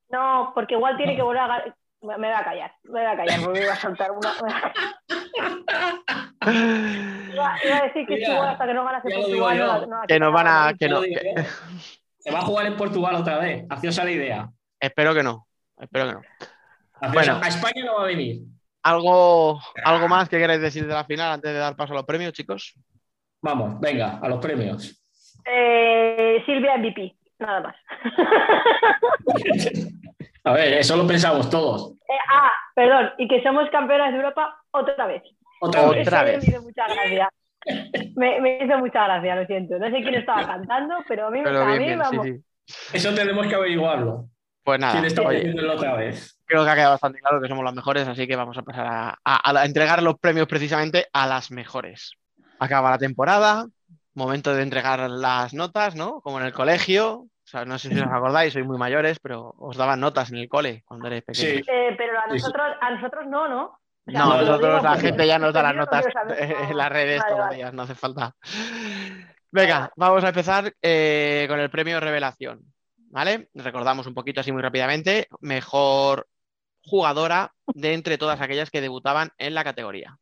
No, 0.09 0.51
porque 0.55 0.75
igual 0.75 0.97
tiene 0.97 1.15
que 1.15 1.21
volver 1.21 1.41
a... 1.41 1.75
Me 2.01 2.15
voy 2.15 2.27
a 2.27 2.43
callar, 2.43 2.71
me 2.83 2.91
voy 2.91 3.01
a 3.01 3.17
callar 3.17 3.41
porque 3.43 3.61
iba 3.63 3.73
a 3.73 3.75
soltar 3.75 4.11
una... 4.11 4.31
Iba, 6.41 7.55
iba 7.63 7.77
a 7.77 7.83
decir 7.83 8.07
que 8.07 8.15
Mira, 8.15 8.33
igual 8.33 8.49
hasta 8.49 8.65
que 8.65 8.73
no 8.73 8.83
lo 8.83 8.89
digo 9.01 9.45
Portugal 9.45 9.57
no 9.57 9.85
no 9.85 10.01
Que 10.07 10.19
nos 10.19 10.33
van 10.33 10.47
a. 10.47 10.73
Que 10.79 10.89
no, 10.89 11.01
que-. 11.01 11.45
Se 12.19 12.31
va 12.31 12.39
a 12.39 12.43
jugar 12.43 12.65
en 12.65 12.77
Portugal 12.77 13.15
otra 13.15 13.37
vez. 13.39 13.65
Haciosa 13.69 14.03
la 14.03 14.11
idea. 14.11 14.49
espero 14.79 15.13
que 15.13 15.23
no. 15.23 15.47
Espero 15.77 16.07
que 16.07 16.13
no. 16.13 16.21
Haciosa- 17.01 17.13
Bueno. 17.13 17.39
A 17.43 17.47
España 17.47 17.85
no 17.85 17.95
va 17.95 18.03
a 18.03 18.07
venir. 18.07 18.43
¿Algo, 18.81 19.59
¿Algo 19.83 20.07
más 20.07 20.29
que 20.29 20.37
queráis 20.37 20.61
decir 20.61 20.87
de 20.87 20.93
la 20.93 21.03
final 21.03 21.33
antes 21.33 21.51
de 21.51 21.59
dar 21.59 21.75
paso 21.75 21.93
a 21.93 21.97
los 21.97 22.05
premios, 22.05 22.33
chicos? 22.33 22.75
Vamos, 23.41 23.79
venga, 23.79 24.19
a 24.21 24.27
los 24.29 24.39
premios. 24.39 25.01
Eh, 25.45 26.43
Silvia 26.45 26.75
MVP, 26.77 27.15
nada 27.39 27.61
más. 27.61 27.75
A 30.43 30.53
ver, 30.53 30.73
eso 30.73 30.95
lo 30.95 31.05
pensamos 31.05 31.49
todos. 31.49 31.93
Eh, 32.07 32.17
ah, 32.31 32.49
perdón, 32.73 33.11
y 33.17 33.27
que 33.27 33.43
somos 33.43 33.69
campeonas 33.71 34.11
de 34.11 34.17
Europa 34.17 34.57
otra 34.71 35.05
vez. 35.05 35.21
Otra 35.61 35.83
Otra 35.87 36.23
vez. 36.23 36.43
Me 36.43 36.49
hizo 36.51 36.61
mucha 36.61 36.87
gracia. 36.87 37.29
Me, 38.15 38.39
me 38.41 38.63
hizo 38.63 38.77
mucha 38.79 39.03
gracia, 39.05 39.35
lo 39.35 39.45
siento. 39.45 39.77
No 39.77 39.87
sé 39.89 40.01
quién 40.01 40.15
estaba 40.15 40.45
cantando, 40.47 40.95
pero 41.07 41.27
a 41.27 41.31
mí, 41.31 41.41
Pero 41.43 41.61
a 41.61 41.65
bien, 41.65 41.79
mí 41.79 41.85
bien, 41.85 41.99
sí, 42.03 42.17
vamos. 42.17 42.25
sí. 42.25 42.43
Eso 42.97 43.13
tenemos 43.13 43.47
que 43.47 43.55
averiguarlo. 43.55 44.25
Pues 44.63 44.79
nada, 44.79 44.93
¿Quién 44.93 45.05
está 45.05 45.21
oye, 45.23 45.39
haciéndolo 45.39 45.73
otra 45.73 45.95
vez? 45.95 46.39
creo 46.45 46.63
que 46.63 46.69
ha 46.69 46.75
quedado 46.75 46.91
bastante 46.91 47.19
claro 47.19 47.41
que 47.41 47.47
somos 47.47 47.63
los 47.63 47.73
mejores, 47.73 48.07
así 48.07 48.27
que 48.27 48.35
vamos 48.35 48.57
a 48.57 48.61
pasar 48.61 48.87
a, 48.87 49.17
a- 49.23 49.59
a 49.61 49.65
entregar 49.65 50.01
los 50.01 50.17
premios 50.19 50.47
precisamente 50.47 51.07
a 51.13 51.27
las 51.27 51.51
mejores. 51.51 52.13
Acaba 52.59 52.91
la 52.91 52.97
temporada, 52.97 53.67
momento 54.13 54.53
de 54.53 54.63
entregar 54.63 55.09
las 55.09 55.53
notas, 55.53 55.95
¿no? 55.95 56.21
Como 56.21 56.39
en 56.39 56.45
el 56.45 56.53
colegio. 56.53 57.13
O 57.19 57.51
sea, 57.51 57.65
no 57.65 57.79
sé 57.79 57.89
si 57.89 57.99
os 57.99 58.07
acordáis, 58.11 58.53
sois 58.53 58.65
muy 58.65 58.77
mayores, 58.77 59.19
pero 59.19 59.53
os 59.57 59.77
daban 59.77 59.99
notas 59.99 60.29
en 60.31 60.37
el 60.37 60.49
cole 60.49 60.83
cuando 60.85 61.07
erais 61.07 61.23
pequeños. 61.23 61.65
Eh, 61.67 61.95
pero 61.97 62.19
a 62.19 62.23
Sí, 62.23 62.37
sí. 62.39 62.43
nosotros, 62.43 62.67
a 62.81 62.91
nosotros 62.91 63.25
no, 63.27 63.47
¿no? 63.47 63.63
O 64.07 64.11
sea, 64.11 64.19
No, 64.21 64.41
nosotros 64.41 64.83
la 64.83 64.97
gente 64.97 65.27
ya 65.27 65.37
nos 65.39 65.53
da 65.53 65.63
las 65.63 65.75
notas 65.75 66.05
en 66.37 66.77
las 66.77 66.89
redes 66.91 67.21
Vale, 67.23 67.35
vale. 67.35 67.55
días, 67.57 67.73
no 67.73 67.83
hace 67.83 67.95
falta. 67.95 68.35
Venga, 69.51 69.91
vamos 69.95 70.23
a 70.23 70.29
empezar 70.29 70.71
eh, 70.81 71.45
con 71.49 71.59
el 71.59 71.69
premio 71.69 71.99
Revelación, 71.99 72.61
¿vale? 73.09 73.49
Recordamos 73.53 74.05
un 74.07 74.13
poquito 74.13 74.41
así 74.41 74.51
muy 74.51 74.61
rápidamente, 74.61 75.27
mejor 75.41 76.27
jugadora 76.83 77.51
de 77.67 77.93
entre 77.93 78.17
todas 78.17 78.41
aquellas 78.41 78.69
que 78.71 78.81
debutaban 78.81 79.29
en 79.37 79.53
la 79.53 79.63
categoría. 79.63 80.17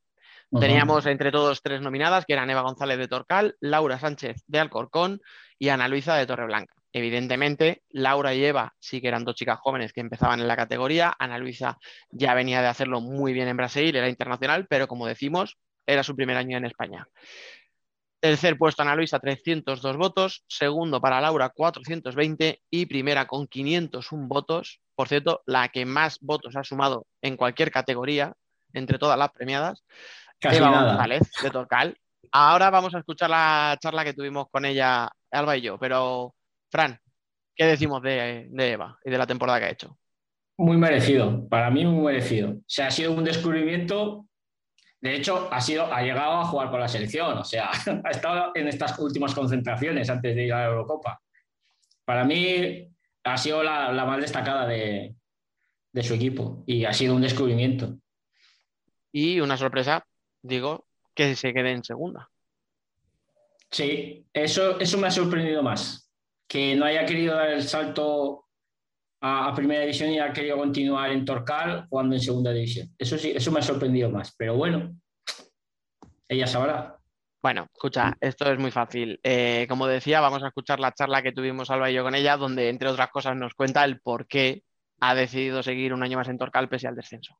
Teníamos 0.50 1.06
entre 1.06 1.32
todos 1.32 1.61
tres 1.61 1.82
nominadas, 1.82 2.26
que 2.26 2.34
eran 2.34 2.50
Eva 2.50 2.61
González 2.61 2.98
de 2.98 3.08
Torcal, 3.08 3.56
Laura 3.59 4.00
Sánchez 4.00 4.43
de 4.48 4.59
Alcorcón 4.59 5.22
y 5.59 5.69
Ana 5.69 5.88
Luisa 5.88 6.16
de 6.16 6.26
Torreblanca. 6.26 6.74
Evidentemente, 6.93 7.84
Laura 7.90 8.34
y 8.34 8.45
Eva 8.45 8.74
sí 8.80 9.01
que 9.01 9.09
eran 9.09 9.26
dos 9.26 9.35
chicas 9.35 9.59
jóvenes 9.59 9.92
que 9.92 10.00
empezaban 10.00 10.40
en 10.40 10.48
la 10.48 10.56
categoría. 10.56 11.14
Ana 11.19 11.38
Luisa 11.38 11.77
ya 12.09 12.34
venía 12.34 12.61
de 12.61 12.67
hacerlo 12.67 13.01
muy 13.01 13.34
bien 13.34 13.50
en 13.50 13.58
Brasil, 13.58 13.95
era 13.95 14.09
internacional, 14.09 14.67
pero 14.69 14.88
como 14.88 15.06
decimos, 15.06 15.58
era 15.85 16.03
su 16.03 16.16
primer 16.16 16.38
año 16.38 16.58
en 16.58 16.66
España. 16.66 17.08
Tercer 18.19 18.58
puesto 18.58 18.82
Ana 18.82 18.95
Luisa, 18.95 19.19
302 19.19 19.95
votos. 19.98 20.43
Segundo 20.48 21.00
para 21.00 21.22
Laura, 21.22 21.50
420. 21.50 22.61
Y 22.69 22.85
primera 22.88 23.27
con 23.27 23.48
501 23.48 24.27
votos. 24.27 24.82
Por 24.95 25.08
cierto, 25.08 25.43
la 25.45 25.69
que 25.69 25.85
más 25.85 26.19
votos 26.22 26.56
ha 26.56 26.64
sumado 26.64 27.06
en 27.22 27.38
cualquier 27.38 27.69
categoría, 27.69 28.34
entre 28.74 28.98
todas 28.98 29.19
las 29.19 29.32
premiadas. 29.32 29.84
Casi 30.40 30.57
Eva 30.57 30.72
nada. 30.72 30.90
González, 30.93 31.32
de 31.41 31.49
Torcal. 31.49 31.98
Ahora 32.32 32.69
vamos 32.69 32.93
a 32.93 32.99
escuchar 32.99 33.30
la 33.30 33.77
charla 33.80 34.03
que 34.03 34.14
tuvimos 34.14 34.48
con 34.49 34.66
ella, 34.66 35.09
Alba 35.32 35.57
y 35.57 35.61
yo. 35.61 35.77
Pero, 35.80 36.35
Fran, 36.69 36.99
¿qué 37.56 37.66
decimos 37.66 38.01
de, 38.01 38.48
de 38.49 38.72
Eva 38.72 38.98
y 39.03 39.09
de 39.09 39.17
la 39.17 39.27
temporada 39.27 39.59
que 39.59 39.66
ha 39.66 39.72
hecho? 39.72 39.98
Muy 40.57 40.77
merecido, 40.77 41.48
para 41.48 41.69
mí 41.69 41.85
muy 41.85 42.06
merecido. 42.06 42.51
O 42.51 42.64
sea, 42.66 42.88
ha 42.88 42.91
sido 42.91 43.14
un 43.14 43.24
descubrimiento. 43.24 44.27
De 44.99 45.16
hecho, 45.16 45.48
ha, 45.51 45.61
sido, 45.61 45.93
ha 45.93 46.01
llegado 46.01 46.40
a 46.40 46.45
jugar 46.45 46.72
con 46.72 46.80
la 46.80 46.88
selección, 46.88 47.38
o 47.38 47.43
sea, 47.43 47.69
ha 48.03 48.09
estado 48.09 48.51
en 48.56 48.67
estas 48.67 48.98
últimas 48.98 49.33
concentraciones 49.35 50.09
antes 50.09 50.35
de 50.35 50.45
ir 50.45 50.53
a 50.53 50.61
la 50.61 50.66
Eurocopa. 50.66 51.22
Para 52.03 52.24
mí 52.24 52.90
ha 53.24 53.38
sido 53.38 53.64
la, 53.64 53.91
la 53.91 54.06
más 54.06 54.19
destacada 54.19 54.66
de, 54.66 55.16
de 55.93 56.03
su 56.03 56.14
equipo 56.14 56.64
y 56.66 56.85
ha 56.85 56.93
sido 56.93 57.16
un 57.16 57.22
descubrimiento. 57.22 57.98
Y 59.11 59.40
una 59.40 59.57
sorpresa, 59.57 60.07
digo, 60.41 60.85
que 61.14 61.35
se 61.35 61.53
quede 61.53 61.72
en 61.72 61.83
segunda. 61.83 62.30
Sí, 63.69 64.25
eso, 64.33 64.80
eso 64.80 64.98
me 64.98 65.07
ha 65.07 65.11
sorprendido 65.11 65.61
más. 65.64 66.11
Que 66.48 66.75
no 66.75 66.85
haya 66.85 67.06
querido 67.06 67.35
dar 67.35 67.49
el 67.49 67.64
salto 67.64 68.45
a, 69.22 69.49
a 69.49 69.56
primera 69.56 69.82
división 69.82 70.11
y 70.11 70.19
haya 70.19 70.32
querido 70.32 70.57
continuar 70.57 71.11
en 71.11 71.25
Torcal 71.25 71.88
jugando 71.90 72.16
en 72.16 72.22
segunda 72.22 72.51
división. 72.51 72.93
Eso 72.98 73.17
sí, 73.17 73.33
eso 73.35 73.51
me 73.51 73.59
ha 73.59 73.64
sorprendido 73.64 74.09
más. 74.09 74.33
Pero 74.38 74.56
bueno, 74.56 74.95
ella 76.27 76.48
sabrá. 76.48 76.98
Bueno, 77.41 77.67
escucha, 77.74 78.17
esto 78.19 78.51
es 78.51 78.59
muy 78.59 78.72
fácil. 78.72 79.19
Eh, 79.24 79.66
como 79.69 79.88
decía, 79.88 80.19
vamos 80.19 80.43
a 80.43 80.48
escuchar 80.48 80.80
la 80.80 80.93
charla 80.93 81.22
que 81.22 81.32
tuvimos 81.32 81.69
Alba 81.69 81.90
y 81.90 81.93
yo 81.93 82.03
con 82.03 82.16
ella, 82.16 82.35
donde, 82.35 82.69
entre 82.69 82.90
otras 82.90 83.09
cosas, 83.09 83.35
nos 83.35 83.53
cuenta 83.53 83.85
el 83.85 83.99
por 84.01 84.27
qué 84.27 84.64
ha 84.99 85.14
decidido 85.14 85.61
seguir 85.61 85.93
un 85.93 86.03
año 86.03 86.17
más 86.17 86.27
en 86.27 86.38
Torcal 86.38 86.67
pese 86.67 86.88
al 86.88 86.95
descenso. 86.95 87.38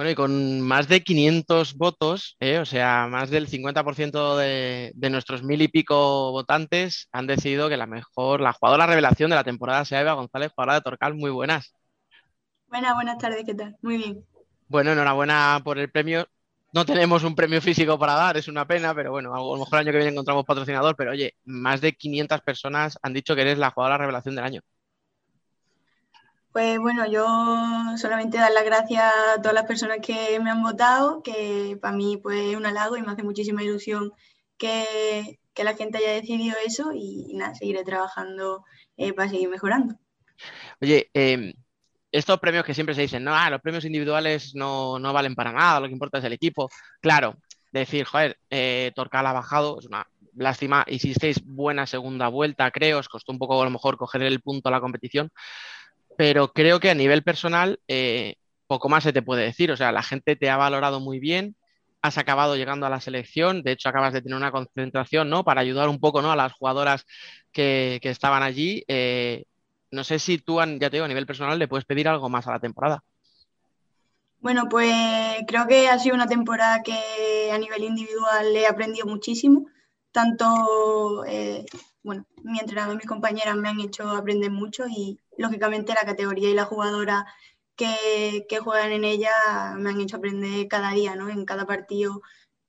Bueno, 0.00 0.12
y 0.12 0.14
con 0.14 0.62
más 0.62 0.88
de 0.88 1.02
500 1.02 1.74
votos, 1.74 2.34
eh, 2.40 2.58
o 2.58 2.64
sea, 2.64 3.06
más 3.06 3.28
del 3.28 3.48
50% 3.48 4.38
de, 4.38 4.92
de 4.94 5.10
nuestros 5.10 5.42
mil 5.42 5.60
y 5.60 5.68
pico 5.68 6.32
votantes 6.32 7.06
han 7.12 7.26
decidido 7.26 7.68
que 7.68 7.76
la 7.76 7.84
mejor, 7.84 8.40
la 8.40 8.54
jugadora 8.54 8.86
revelación 8.86 9.28
de 9.28 9.36
la 9.36 9.44
temporada 9.44 9.84
sea 9.84 10.00
Eva 10.00 10.14
González, 10.14 10.52
jugadora 10.54 10.76
de 10.76 10.80
Torcal. 10.80 11.14
Muy 11.16 11.30
buenas. 11.30 11.74
Buenas, 12.68 12.94
buenas 12.94 13.18
tardes, 13.18 13.44
¿qué 13.44 13.52
tal? 13.52 13.76
Muy 13.82 13.98
bien. 13.98 14.24
Bueno, 14.68 14.92
enhorabuena 14.92 15.60
por 15.62 15.78
el 15.78 15.90
premio. 15.90 16.26
No 16.72 16.86
tenemos 16.86 17.22
un 17.22 17.34
premio 17.34 17.60
físico 17.60 17.98
para 17.98 18.14
dar, 18.14 18.38
es 18.38 18.48
una 18.48 18.66
pena, 18.66 18.94
pero 18.94 19.10
bueno, 19.10 19.34
a 19.34 19.38
lo 19.38 19.58
mejor 19.58 19.74
el 19.74 19.80
año 19.80 19.92
que 19.92 19.98
viene 19.98 20.12
encontramos 20.12 20.46
patrocinador, 20.46 20.96
pero 20.96 21.10
oye, 21.10 21.34
más 21.44 21.82
de 21.82 21.92
500 21.92 22.40
personas 22.40 22.98
han 23.02 23.12
dicho 23.12 23.34
que 23.34 23.42
eres 23.42 23.58
la 23.58 23.70
jugadora 23.70 23.98
revelación 23.98 24.34
del 24.34 24.46
año. 24.46 24.62
Pues 26.52 26.80
bueno, 26.80 27.06
yo 27.06 27.26
solamente 27.96 28.38
dar 28.38 28.50
las 28.50 28.64
gracias 28.64 29.04
a 29.04 29.40
todas 29.40 29.54
las 29.54 29.66
personas 29.66 29.98
que 30.02 30.40
me 30.40 30.50
han 30.50 30.62
votado, 30.62 31.22
que 31.22 31.78
para 31.80 31.96
mí 31.96 32.16
pues 32.16 32.40
es 32.40 32.56
un 32.56 32.66
halago 32.66 32.96
y 32.96 33.02
me 33.02 33.12
hace 33.12 33.22
muchísima 33.22 33.62
ilusión 33.62 34.12
que, 34.58 35.38
la 35.56 35.74
gente 35.74 35.98
haya 35.98 36.12
decidido 36.12 36.56
eso 36.64 36.92
y, 36.94 37.34
nada, 37.34 37.54
seguiré 37.54 37.84
trabajando 37.84 38.64
eh, 38.96 39.12
para 39.12 39.28
seguir 39.28 39.50
mejorando. 39.50 39.94
Oye, 40.80 41.10
eh, 41.12 41.52
estos 42.10 42.40
premios 42.40 42.64
que 42.64 42.72
siempre 42.72 42.94
se 42.94 43.02
dicen, 43.02 43.22
no, 43.22 43.34
ah, 43.34 43.50
los 43.50 43.60
premios 43.60 43.84
individuales 43.84 44.54
no, 44.54 44.98
no 44.98 45.12
valen 45.12 45.34
para 45.34 45.52
nada, 45.52 45.80
lo 45.80 45.86
que 45.86 45.92
importa 45.92 46.16
es 46.16 46.24
el 46.24 46.32
equipo. 46.32 46.70
Claro, 47.02 47.36
decir, 47.72 48.06
joder, 48.06 48.38
eh, 48.48 48.90
Torcal 48.94 49.26
ha 49.26 49.34
bajado, 49.34 49.78
es 49.78 49.86
una 49.86 50.06
lástima, 50.34 50.84
hicisteis 50.88 51.44
buena 51.44 51.86
segunda 51.86 52.28
vuelta, 52.28 52.70
creo, 52.70 52.98
os 52.98 53.08
costó 53.08 53.32
un 53.32 53.38
poco 53.38 53.60
a 53.60 53.64
lo 53.64 53.70
mejor 53.70 53.96
coger 53.98 54.22
el 54.22 54.40
punto 54.40 54.68
a 54.68 54.72
la 54.72 54.80
competición, 54.80 55.30
pero 56.20 56.52
creo 56.52 56.80
que 56.80 56.90
a 56.90 56.94
nivel 56.94 57.22
personal 57.22 57.80
eh, 57.88 58.34
poco 58.66 58.90
más 58.90 59.04
se 59.04 59.12
te 59.14 59.22
puede 59.22 59.42
decir, 59.44 59.72
o 59.72 59.76
sea, 59.78 59.90
la 59.90 60.02
gente 60.02 60.36
te 60.36 60.50
ha 60.50 60.58
valorado 60.58 61.00
muy 61.00 61.18
bien, 61.18 61.56
has 62.02 62.18
acabado 62.18 62.56
llegando 62.56 62.84
a 62.84 62.90
la 62.90 63.00
selección, 63.00 63.62
de 63.62 63.72
hecho 63.72 63.88
acabas 63.88 64.12
de 64.12 64.20
tener 64.20 64.36
una 64.36 64.52
concentración, 64.52 65.30
¿no? 65.30 65.44
Para 65.44 65.62
ayudar 65.62 65.88
un 65.88 65.98
poco, 65.98 66.20
¿no? 66.20 66.30
A 66.30 66.36
las 66.36 66.52
jugadoras 66.52 67.06
que, 67.52 68.00
que 68.02 68.10
estaban 68.10 68.42
allí. 68.42 68.84
Eh, 68.86 69.44
no 69.90 70.04
sé 70.04 70.18
si 70.18 70.36
tú, 70.36 70.58
ya 70.58 70.90
te 70.90 70.90
digo, 70.90 71.06
a 71.06 71.08
nivel 71.08 71.24
personal 71.24 71.58
le 71.58 71.68
puedes 71.68 71.86
pedir 71.86 72.06
algo 72.06 72.28
más 72.28 72.46
a 72.46 72.52
la 72.52 72.60
temporada. 72.60 73.02
Bueno, 74.40 74.68
pues 74.68 74.92
creo 75.46 75.66
que 75.66 75.88
ha 75.88 75.98
sido 75.98 76.16
una 76.16 76.26
temporada 76.26 76.82
que 76.82 77.50
a 77.50 77.56
nivel 77.56 77.82
individual 77.82 78.54
he 78.54 78.66
aprendido 78.66 79.06
muchísimo. 79.06 79.68
Tanto, 80.12 81.24
eh, 81.24 81.64
bueno, 82.02 82.26
mi 82.42 82.58
entrenador 82.58 82.94
y 82.94 82.98
mis 82.98 83.06
compañeras 83.06 83.56
me 83.56 83.68
han 83.68 83.80
hecho 83.80 84.08
aprender 84.10 84.50
mucho 84.50 84.86
y 84.88 85.20
lógicamente 85.36 85.94
la 85.94 86.06
categoría 86.06 86.50
y 86.50 86.54
la 86.54 86.64
jugadora 86.64 87.26
que, 87.76 88.46
que 88.48 88.58
juegan 88.60 88.92
en 88.92 89.04
ella 89.04 89.32
me 89.76 89.90
han 89.90 90.00
hecho 90.00 90.16
aprender 90.16 90.68
cada 90.68 90.92
día, 90.92 91.14
¿no? 91.16 91.28
En 91.28 91.44
cada 91.44 91.66
partido 91.66 92.22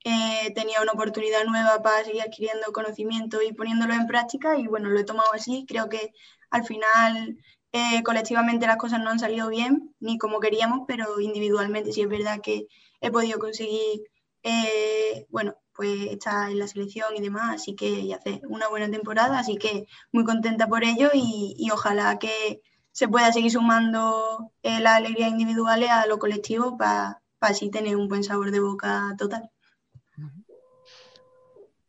eh, 0.04 0.52
tenía 0.54 0.82
una 0.82 0.92
oportunidad 0.92 1.44
nueva 1.44 1.80
para 1.82 2.04
seguir 2.04 2.22
adquiriendo 2.22 2.72
conocimiento 2.72 3.40
y 3.42 3.52
poniéndolo 3.52 3.94
en 3.94 4.06
práctica 4.06 4.58
y 4.58 4.66
bueno, 4.66 4.88
lo 4.90 4.98
he 4.98 5.04
tomado 5.04 5.32
así. 5.32 5.64
Creo 5.68 5.88
que 5.88 6.12
al 6.50 6.64
final 6.64 7.38
eh, 7.72 8.02
colectivamente 8.02 8.66
las 8.66 8.76
cosas 8.76 9.00
no 9.00 9.10
han 9.10 9.18
salido 9.20 9.48
bien, 9.48 9.94
ni 10.00 10.18
como 10.18 10.40
queríamos, 10.40 10.80
pero 10.88 11.20
individualmente 11.20 11.92
sí 11.92 12.02
es 12.02 12.08
verdad 12.08 12.40
que 12.42 12.66
he 13.00 13.10
podido 13.10 13.38
conseguir, 13.38 14.02
eh, 14.42 15.26
bueno, 15.30 15.54
pues 15.74 16.10
estar 16.10 16.50
en 16.50 16.58
la 16.58 16.66
selección 16.68 17.08
y 17.16 17.20
demás, 17.20 17.54
así 17.54 17.74
que 17.74 17.88
y 17.88 18.12
hacer 18.12 18.40
una 18.48 18.68
buena 18.68 18.90
temporada, 18.90 19.38
así 19.38 19.56
que 19.56 19.86
muy 20.12 20.24
contenta 20.24 20.66
por 20.66 20.84
ello 20.84 21.10
y, 21.14 21.54
y 21.58 21.70
ojalá 21.70 22.18
que 22.18 22.60
se 22.92 23.08
pueda 23.08 23.32
seguir 23.32 23.50
sumando 23.50 24.52
eh, 24.62 24.80
las 24.80 24.96
alegrías 24.96 25.30
individuales 25.30 25.90
a 25.90 26.06
lo 26.06 26.18
colectivo 26.18 26.76
para 26.76 27.22
así 27.40 27.70
tener 27.70 27.96
un 27.96 28.08
buen 28.08 28.22
sabor 28.22 28.50
de 28.50 28.60
boca 28.60 29.14
total. 29.18 29.50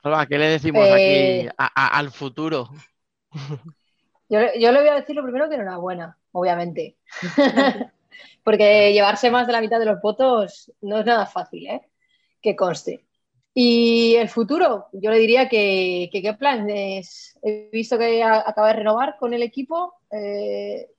Alba, 0.03 0.25
¿qué 0.25 0.37
le 0.37 0.47
decimos 0.47 0.89
Eh, 0.89 1.45
aquí 1.45 1.47
a- 1.57 1.71
a- 1.85 1.97
al 1.97 2.11
futuro? 2.11 2.69
Yo, 4.29 4.39
yo 4.59 4.71
le 4.71 4.79
voy 4.79 4.89
a 4.89 4.95
decir 4.95 5.15
lo 5.15 5.23
primero 5.23 5.47
que 5.47 5.55
enhorabuena, 5.55 6.17
obviamente. 6.31 6.97
Porque 8.43 8.91
llevarse 8.93 9.29
más 9.31 9.47
de 9.47 9.53
la 9.53 9.61
mitad 9.61 9.79
de 9.79 9.85
los 9.85 10.01
votos 10.01 10.71
no 10.81 10.99
es 10.99 11.05
nada 11.05 11.25
fácil, 11.25 11.67
¿eh? 11.67 11.81
Que 12.41 12.55
conste. 12.55 13.05
Y 13.55 14.15
el 14.15 14.29
futuro, 14.29 14.87
yo 14.93 15.11
le 15.11 15.19
diría 15.19 15.47
que, 15.47 16.09
qué 16.11 16.33
planes. 16.33 17.37
He 17.43 17.69
visto 17.71 17.97
que 17.97 18.23
acaba 18.23 18.69
de 18.69 18.73
renovar 18.73 19.15
con 19.19 19.33
el 19.33 19.43
equipo. 19.43 19.93
eh, 20.11 20.89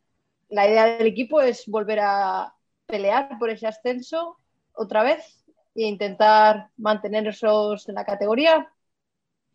la 0.50 0.68
idea 0.68 0.86
del 0.98 1.06
equipo 1.08 1.40
es 1.40 1.66
volver 1.66 1.98
a 2.00 2.54
pelear 2.86 3.38
por 3.38 3.50
ese 3.50 3.66
ascenso 3.66 4.38
otra 4.72 5.02
vez 5.02 5.44
e 5.74 5.86
intentar 5.86 6.70
mantenerlos 6.76 7.88
en 7.88 7.94
la 7.96 8.04
categoría. 8.04 8.70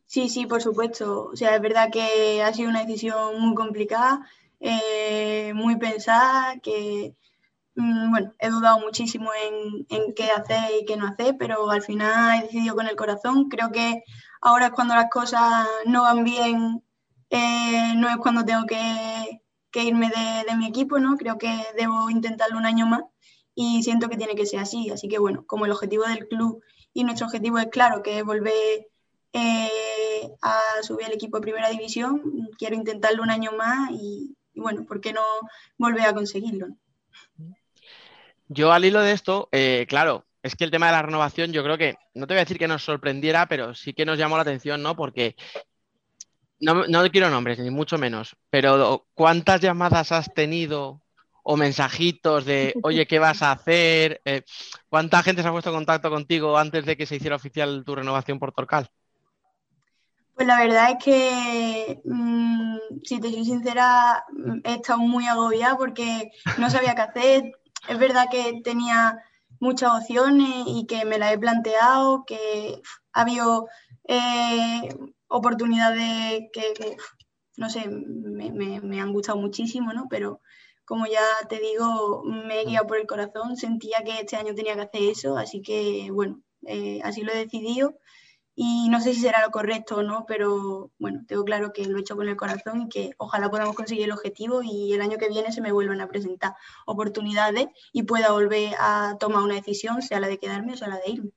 Sí, 0.05 0.27
sí, 0.27 0.45
por 0.45 0.61
supuesto. 0.61 1.27
O 1.31 1.35
sea, 1.35 1.55
es 1.55 1.61
verdad 1.61 1.89
que 1.91 2.41
ha 2.43 2.51
sido 2.53 2.69
una 2.69 2.83
decisión 2.83 3.39
muy 3.39 3.55
complicada, 3.55 4.27
eh, 4.59 5.53
muy 5.53 5.77
pensada, 5.77 6.59
que, 6.61 7.13
bueno, 8.09 8.33
he 8.39 8.49
dudado 8.49 8.79
muchísimo 8.79 9.31
en, 9.33 9.85
en 9.89 10.13
qué 10.13 10.31
hacer 10.31 10.71
y 10.81 10.85
qué 10.85 10.97
no 10.97 11.07
hacer, 11.07 11.35
pero 11.37 11.69
al 11.69 11.81
final 11.81 12.39
he 12.39 12.43
decidido 12.43 12.75
con 12.75 12.87
el 12.87 12.95
corazón. 12.95 13.49
Creo 13.49 13.71
que 13.71 14.03
ahora 14.41 14.67
es 14.67 14.71
cuando 14.71 14.95
las 14.95 15.09
cosas 15.09 15.67
no 15.85 16.03
van 16.03 16.23
bien, 16.23 16.83
eh, 17.29 17.93
no 17.95 18.09
es 18.09 18.17
cuando 18.17 18.45
tengo 18.45 18.65
que 18.65 19.41
que 19.71 19.83
irme 19.83 20.09
de, 20.09 20.49
de 20.49 20.57
mi 20.57 20.67
equipo, 20.67 20.99
¿no? 20.99 21.17
Creo 21.17 21.37
que 21.37 21.51
debo 21.77 22.09
intentarlo 22.09 22.57
un 22.57 22.65
año 22.65 22.85
más 22.85 23.03
y 23.55 23.83
siento 23.83 24.09
que 24.09 24.17
tiene 24.17 24.35
que 24.35 24.45
ser 24.45 24.59
así. 24.59 24.89
Así 24.89 25.07
que 25.07 25.19
bueno, 25.19 25.45
como 25.45 25.65
el 25.65 25.71
objetivo 25.71 26.03
del 26.05 26.27
club 26.27 26.63
y 26.93 27.03
nuestro 27.03 27.27
objetivo 27.27 27.59
es 27.59 27.67
claro, 27.67 28.01
que 28.01 28.19
es 28.19 28.25
volver 28.25 28.87
eh, 29.33 30.31
a 30.41 30.59
subir 30.81 31.05
al 31.05 31.13
equipo 31.13 31.37
de 31.37 31.41
primera 31.43 31.69
división, 31.69 32.49
quiero 32.57 32.75
intentarlo 32.75 33.21
un 33.21 33.29
año 33.29 33.51
más 33.51 33.91
y, 33.91 34.35
bueno, 34.55 34.85
¿por 34.85 35.01
qué 35.01 35.13
no 35.13 35.21
volver 35.77 36.07
a 36.07 36.13
conseguirlo? 36.13 36.67
Yo 38.49 38.73
al 38.73 38.83
hilo 38.83 39.01
de 39.01 39.11
esto, 39.11 39.47
eh, 39.51 39.85
claro, 39.87 40.25
es 40.41 40.55
que 40.55 40.63
el 40.63 40.71
tema 40.71 40.87
de 40.87 40.93
la 40.93 41.03
renovación 41.03 41.53
yo 41.53 41.63
creo 41.63 41.77
que, 41.77 41.95
no 42.15 42.27
te 42.27 42.33
voy 42.33 42.39
a 42.39 42.45
decir 42.45 42.57
que 42.57 42.67
nos 42.67 42.83
sorprendiera, 42.83 43.47
pero 43.47 43.75
sí 43.75 43.93
que 43.93 44.05
nos 44.05 44.17
llamó 44.17 44.35
la 44.37 44.41
atención, 44.41 44.81
¿no? 44.81 44.95
Porque 44.95 45.35
no, 46.59 46.87
no 46.87 47.09
quiero 47.11 47.29
nombres, 47.29 47.59
ni 47.59 47.69
mucho 47.69 47.97
menos, 47.97 48.35
pero 48.49 49.05
¿cuántas 49.13 49.61
llamadas 49.61 50.11
has 50.11 50.33
tenido 50.33 51.01
o 51.43 51.57
mensajitos 51.57 52.45
de, 52.45 52.73
oye, 52.83 53.07
¿qué 53.07 53.19
vas 53.19 53.41
a 53.41 53.51
hacer? 53.51 54.21
Eh, 54.25 54.43
¿Cuánta 54.89 55.23
gente 55.23 55.41
se 55.41 55.47
ha 55.47 55.51
puesto 55.51 55.69
en 55.69 55.77
contacto 55.77 56.09
contigo 56.09 56.57
antes 56.57 56.85
de 56.85 56.97
que 56.97 57.05
se 57.05 57.15
hiciera 57.15 57.35
oficial 57.35 57.83
tu 57.85 57.95
renovación 57.95 58.39
por 58.39 58.51
Torcal? 58.51 58.89
Pues 60.35 60.47
la 60.47 60.59
verdad 60.61 60.91
es 60.91 61.03
que, 61.03 62.01
mm, 62.05 62.77
si 63.03 63.19
te 63.19 63.29
soy 63.29 63.43
sincera, 63.43 64.23
he 64.63 64.75
estado 64.75 64.99
muy 64.99 65.27
agobiada 65.27 65.75
porque 65.75 66.31
no 66.57 66.69
sabía 66.69 66.95
qué 66.95 67.01
hacer. 67.01 67.58
Es 67.87 67.97
verdad 67.97 68.27
que 68.29 68.61
tenía 68.63 69.23
muchas 69.59 70.01
opciones 70.01 70.65
y 70.67 70.85
que 70.85 71.05
me 71.05 71.17
las 71.17 71.33
he 71.33 71.37
planteado, 71.37 72.23
que 72.25 72.81
ha 73.13 73.21
habido 73.21 73.67
eh, 74.07 74.89
oportunidades 75.27 76.43
que, 76.53 76.97
no 77.57 77.69
sé, 77.69 77.87
me 77.89 79.01
han 79.01 79.13
gustado 79.13 79.37
muchísimo, 79.37 79.93
¿no? 79.93 80.07
Pero 80.09 80.41
como 80.89 81.05
ya 81.05 81.21
te 81.47 81.59
digo, 81.59 82.23
me 82.25 82.61
he 82.61 82.65
guiado 82.65 82.87
por 82.87 82.97
el 82.97 83.05
corazón, 83.05 83.55
sentía 83.55 83.99
que 84.03 84.21
este 84.21 84.37
año 84.37 84.55
tenía 84.55 84.73
que 84.73 84.81
hacer 84.81 85.03
eso, 85.03 85.37
así 85.37 85.61
que, 85.61 86.09
bueno, 86.11 86.41
eh, 86.65 86.99
así 87.03 87.21
lo 87.21 87.31
he 87.31 87.37
decidido 87.37 87.99
y 88.61 88.89
no 88.89 88.99
sé 88.99 89.13
si 89.13 89.21
será 89.21 89.41
lo 89.45 89.51
correcto 89.51 89.95
o 89.97 90.03
no, 90.03 90.25
pero 90.27 90.91
bueno, 90.99 91.21
tengo 91.25 91.45
claro 91.45 91.71
que 91.71 91.85
lo 91.85 91.97
he 91.97 92.01
hecho 92.01 92.17
con 92.17 92.27
el 92.27 92.35
corazón 92.35 92.81
y 92.81 92.89
que 92.89 93.11
ojalá 93.17 93.49
podamos 93.49 93.73
conseguir 93.73 94.03
el 94.03 94.11
objetivo 94.11 94.61
y 94.61 94.91
el 94.91 94.99
año 95.01 95.17
que 95.17 95.29
viene 95.29 95.53
se 95.53 95.61
me 95.61 95.71
vuelvan 95.71 96.01
a 96.01 96.09
presentar 96.09 96.55
oportunidades 96.85 97.67
y 97.93 98.03
pueda 98.03 98.33
volver 98.33 98.73
a 98.77 99.15
tomar 99.17 99.43
una 99.43 99.55
decisión, 99.55 100.01
sea 100.01 100.19
la 100.19 100.27
de 100.27 100.39
quedarme 100.39 100.73
o 100.73 100.75
sea 100.75 100.89
la 100.89 100.97
de 100.97 101.09
irme. 101.09 101.31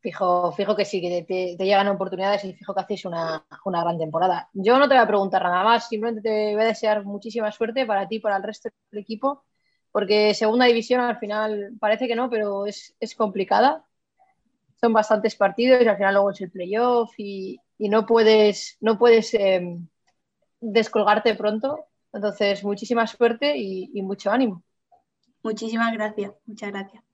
Fijo, 0.00 0.52
fijo 0.52 0.74
que 0.74 0.86
sí, 0.86 1.02
que 1.02 1.24
te, 1.58 1.62
llegan 1.62 1.88
oportunidades 1.88 2.42
y 2.46 2.54
fijo 2.54 2.72
que 2.72 2.80
hacéis 2.80 3.04
una, 3.04 3.44
una 3.66 3.82
gran 3.82 3.98
temporada. 3.98 4.48
Yo 4.54 4.78
no 4.78 4.88
te 4.88 4.94
voy 4.94 5.02
a 5.02 5.06
preguntar 5.06 5.42
nada 5.42 5.62
más, 5.62 5.88
simplemente 5.90 6.22
te 6.22 6.54
voy 6.54 6.62
a 6.62 6.68
desear 6.68 7.04
muchísima 7.04 7.52
suerte 7.52 7.84
para 7.84 8.08
ti 8.08 8.16
y 8.16 8.20
para 8.20 8.38
el 8.38 8.42
resto 8.42 8.70
del 8.90 9.02
equipo, 9.02 9.44
porque 9.92 10.32
segunda 10.32 10.64
división 10.64 11.02
al 11.02 11.18
final 11.18 11.72
parece 11.78 12.08
que 12.08 12.16
no, 12.16 12.30
pero 12.30 12.64
es, 12.64 12.96
es 12.98 13.14
complicada. 13.14 13.84
Son 14.80 14.92
bastantes 14.92 15.36
partidos 15.36 15.82
y 15.82 15.88
al 15.88 15.96
final 15.96 16.14
luego 16.14 16.30
es 16.30 16.40
el 16.40 16.50
playoff 16.50 17.12
y, 17.18 17.60
y 17.78 17.88
no 17.88 18.06
puedes, 18.06 18.76
no 18.80 18.98
puedes 18.98 19.34
eh, 19.34 19.78
descolgarte 20.60 21.34
pronto. 21.34 21.86
Entonces, 22.12 22.64
muchísima 22.64 23.06
suerte 23.06 23.56
y, 23.56 23.90
y 23.94 24.02
mucho 24.02 24.30
ánimo. 24.30 24.62
Muchísimas 25.42 25.92
gracias, 25.94 26.32
muchas 26.46 26.70
gracias. 26.72 27.04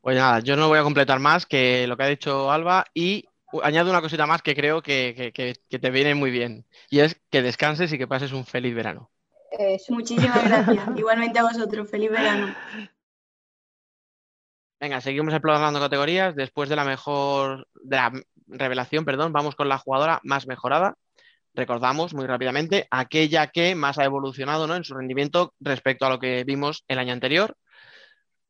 Pues 0.00 0.16
nada, 0.16 0.40
yo 0.40 0.56
no 0.56 0.68
voy 0.68 0.78
a 0.78 0.82
completar 0.82 1.18
más 1.18 1.46
que 1.46 1.86
lo 1.86 1.96
que 1.96 2.02
ha 2.04 2.06
dicho 2.08 2.50
Alba 2.50 2.84
y 2.94 3.24
añado 3.62 3.90
una 3.90 4.00
cosita 4.00 4.26
más 4.26 4.42
que 4.42 4.54
creo 4.54 4.82
que, 4.82 5.14
que- 5.16 5.32
que- 5.32 5.54
que 5.68 5.78
te 5.78 5.90
viene 5.90 6.14
muy 6.14 6.30
bien 6.30 6.66
y 6.90 7.00
es 7.00 7.20
que 7.30 7.42
descanses 7.42 7.92
y 7.92 7.98
que 7.98 8.06
pases 8.08 8.32
un 8.32 8.44
feliz 8.44 8.74
verano. 8.74 9.10
Muchísimas 9.88 10.44
gracias. 10.44 10.88
Igualmente 10.96 11.38
a 11.38 11.44
vosotros, 11.44 11.88
feliz 11.90 12.10
verano. 12.10 12.56
Venga, 14.84 15.00
seguimos 15.00 15.32
explorando 15.32 15.80
categorías. 15.80 16.36
Después 16.36 16.68
de 16.68 16.76
la 16.76 16.84
mejor, 16.84 17.66
de 17.72 17.96
la 17.96 18.12
revelación, 18.48 19.06
perdón, 19.06 19.32
vamos 19.32 19.54
con 19.54 19.66
la 19.66 19.78
jugadora 19.78 20.20
más 20.24 20.46
mejorada. 20.46 20.98
Recordamos 21.54 22.12
muy 22.12 22.26
rápidamente 22.26 22.86
aquella 22.90 23.46
que 23.46 23.74
más 23.74 23.96
ha 23.98 24.04
evolucionado, 24.04 24.66
¿no? 24.66 24.76
en 24.76 24.84
su 24.84 24.92
rendimiento 24.92 25.54
respecto 25.58 26.04
a 26.04 26.10
lo 26.10 26.18
que 26.18 26.44
vimos 26.44 26.84
el 26.86 26.98
año 26.98 27.14
anterior. 27.14 27.56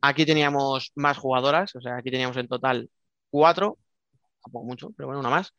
Aquí 0.02 0.26
teníamos 0.26 0.90
más 0.96 1.18
jugadoras, 1.18 1.76
o 1.76 1.80
sea, 1.80 1.98
aquí 1.98 2.10
teníamos 2.10 2.36
en 2.36 2.48
total 2.48 2.90
cuatro, 3.30 3.78
tampoco 4.42 4.66
mucho, 4.66 4.90
pero 4.96 5.06
bueno, 5.06 5.20
una 5.20 5.30
más. 5.30 5.54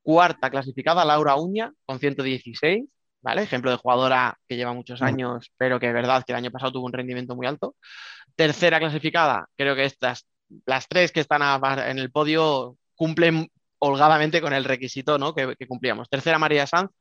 Cuarta 0.00 0.48
clasificada, 0.48 1.04
Laura 1.04 1.36
Uña, 1.36 1.74
con 1.84 1.98
116, 1.98 2.86
¿vale? 3.26 3.42
Ejemplo 3.42 3.72
de 3.72 3.76
jugadora 3.76 4.38
que 4.48 4.54
lleva 4.56 4.72
muchos 4.72 5.02
años, 5.02 5.50
pero 5.58 5.80
que 5.80 5.88
es 5.88 5.92
verdad 5.92 6.22
que 6.24 6.30
el 6.32 6.36
año 6.36 6.52
pasado 6.52 6.70
tuvo 6.70 6.86
un 6.86 6.92
rendimiento 6.92 7.34
muy 7.34 7.44
alto. 7.48 7.74
Tercera 8.36 8.78
clasificada, 8.78 9.48
creo 9.56 9.74
que 9.74 9.84
estas, 9.84 10.26
las 10.64 10.86
tres 10.86 11.10
que 11.10 11.18
están 11.18 11.42
a- 11.42 11.90
en 11.90 11.98
el 11.98 12.12
podio 12.12 12.76
cumplen 12.94 13.48
holgadamente 13.80 14.40
con 14.40 14.52
el 14.52 14.62
requisito 14.64 15.18
¿no? 15.18 15.34
que, 15.34 15.56
que 15.58 15.66
cumplíamos. 15.66 16.08
Tercera, 16.08 16.38
María 16.38 16.68
Sanz, 16.68 16.92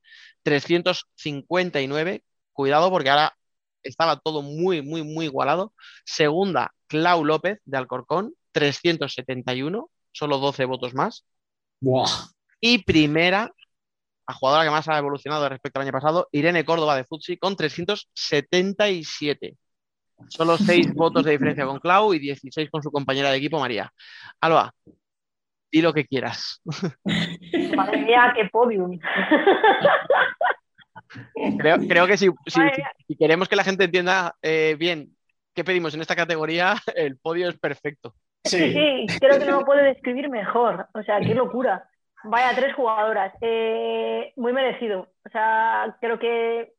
359. 0.42 2.24
Cuidado 2.54 2.90
porque 2.90 3.10
ahora 3.12 3.36
estaba 3.84 4.18
todo 4.20 4.42
muy, 4.42 4.82
muy, 4.82 5.04
muy 5.04 5.26
igualado. 5.26 5.74
Segunda, 6.06 6.74
Clau 6.88 7.24
López 7.24 7.60
de 7.66 7.78
Alcorcón, 7.78 8.34
371, 8.52 9.90
solo 10.12 10.40
12 10.40 10.66
votos 10.66 10.96
más. 10.96 11.24
Buah. 11.82 12.10
Y 12.60 12.80
primera, 12.80 13.52
la 14.28 14.34
jugadora 14.34 14.64
que 14.64 14.72
más 14.72 14.88
ha 14.88 14.98
evolucionado 14.98 15.48
respecto 15.50 15.80
al 15.80 15.84
año 15.86 15.92
pasado, 15.92 16.28
Irene 16.32 16.66
Córdoba 16.66 16.96
de 16.96 17.04
Futsi, 17.04 17.38
con 17.38 17.56
377. 17.56 19.56
Solo 20.30 20.58
6 20.58 20.88
votos 20.96 21.26
de 21.26 21.32
diferencia 21.32 21.66
con 21.66 21.80
Clau 21.80 22.14
y 22.14 22.20
16 22.20 22.70
con 22.70 22.82
su 22.82 22.92
compañera 22.92 23.30
de 23.32 23.38
equipo, 23.38 23.60
María. 23.60 23.92
Alba, 24.42 24.72
di 25.72 25.82
lo 25.82 25.94
que 25.94 26.06
quieras. 26.06 26.62
Madre 27.76 27.98
mía, 28.02 28.34
qué 28.36 28.46
podium. 28.52 28.98
Creo, 31.60 31.78
creo 31.88 32.08
que 32.08 32.18
si, 32.18 32.30
si- 32.48 32.60
si- 33.08 33.16
queremos 33.16 33.48
que 33.48 33.56
la 33.56 33.64
gente 33.64 33.86
entienda 33.86 34.36
eh, 34.42 34.76
bien 34.78 35.16
qué 35.54 35.64
pedimos 35.64 35.94
en 35.94 36.02
esta 36.02 36.16
categoría, 36.16 36.76
el 36.96 37.18
podio 37.18 37.50
es 37.50 37.58
perfecto. 37.58 38.16
Sí, 38.44 39.06
creo 39.20 39.40
que 39.40 39.46
no 39.46 39.60
lo 39.60 39.66
puede 39.66 39.84
describir 39.84 40.30
mejor. 40.30 40.88
O 40.94 41.02
sea, 41.04 41.20
qué 41.20 41.34
locura. 41.34 41.88
Vaya, 42.28 42.56
tres 42.56 42.74
jugadoras. 42.74 43.34
Eh, 43.42 44.34
muy 44.36 44.54
merecido. 44.54 45.10
O 45.26 45.30
sea, 45.30 45.96
creo 46.00 46.20
que 46.20 46.74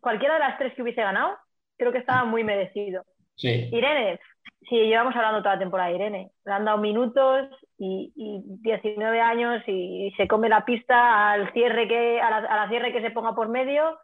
cualquiera 0.00 0.34
de 0.34 0.40
las 0.40 0.58
tres 0.58 0.74
que 0.74 0.82
hubiese 0.82 1.02
ganado, 1.02 1.36
creo 1.76 1.92
que 1.92 1.98
estaba 1.98 2.24
muy 2.24 2.44
merecido. 2.44 3.04
Sí. 3.34 3.68
Irene, 3.72 4.20
sí, 4.68 4.76
llevamos 4.76 5.14
hablando 5.16 5.42
toda 5.42 5.54
la 5.54 5.60
temporada 5.60 5.88
de 5.90 5.96
Irene. 5.96 6.30
Le 6.44 6.52
han 6.52 6.64
dado 6.64 6.78
minutos 6.78 7.48
y, 7.78 8.12
y 8.14 8.42
19 8.62 9.20
años 9.20 9.62
y, 9.66 10.12
se 10.16 10.28
come 10.28 10.48
la 10.48 10.64
pista 10.64 11.32
al 11.32 11.52
cierre 11.52 11.88
que, 11.88 12.20
a 12.20 12.30
la, 12.30 12.36
a 12.38 12.56
la 12.56 12.68
cierre 12.68 12.92
que 12.92 13.02
se 13.02 13.10
ponga 13.10 13.34
por 13.34 13.48
medio. 13.48 13.98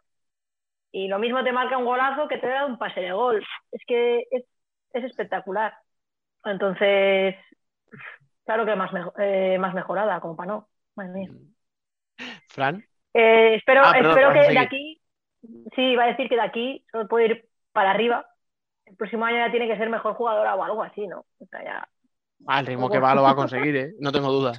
Y 0.91 1.07
lo 1.07 1.19
mismo 1.19 1.43
te 1.43 1.51
marca 1.51 1.77
un 1.77 1.85
golazo 1.85 2.27
que 2.27 2.37
te 2.37 2.47
da 2.47 2.65
un 2.65 2.77
pase 2.77 3.01
de 3.01 3.11
gol. 3.11 3.45
Es 3.71 3.81
que 3.87 4.25
es, 4.31 4.43
es 4.93 5.03
espectacular. 5.03 5.73
Entonces, 6.43 7.35
claro 8.49 8.65
que 8.65 8.75
más, 8.75 8.91
mejo- 8.91 9.13
eh, 9.19 9.59
más 9.59 9.75
mejorada, 9.75 10.19
como 10.19 10.35
para 10.35 10.47
no. 10.53 10.69
Madre 10.95 11.11
mía. 11.13 11.29
Fran. 12.47 12.83
Eh, 13.13 13.53
espero 13.55 13.81
Ah, 13.85 13.91
perdón, 13.93 14.09
espero 14.17 14.33
que 14.33 14.51
de 14.53 14.57
aquí, 14.59 15.01
sí, 15.75 15.81
iba 15.83 16.05
a 16.05 16.07
decir 16.07 16.27
que 16.27 16.33
de 16.35 16.41
aquí 16.41 16.83
solo 16.91 17.07
puede 17.07 17.25
ir 17.27 17.49
para 17.71 17.91
arriba. 17.91 18.25
El 18.85 18.95
próximo 18.95 19.23
año 19.25 19.37
ya 19.37 19.51
tiene 19.51 19.67
que 19.67 19.77
ser 19.77 19.87
mejor 19.91 20.15
jugadora 20.15 20.55
o 20.55 20.63
algo 20.63 20.81
así, 20.81 21.05
¿no? 21.05 21.19
O 21.37 21.45
sea, 21.45 21.63
ya... 21.63 21.87
Al 22.47 22.65
ritmo 22.65 22.89
que 22.89 22.97
va 22.97 23.13
lo 23.13 23.21
va 23.21 23.31
a 23.31 23.35
conseguir, 23.43 23.75
¿eh? 23.75 23.93
no 23.99 24.11
tengo 24.11 24.31
duda. 24.31 24.53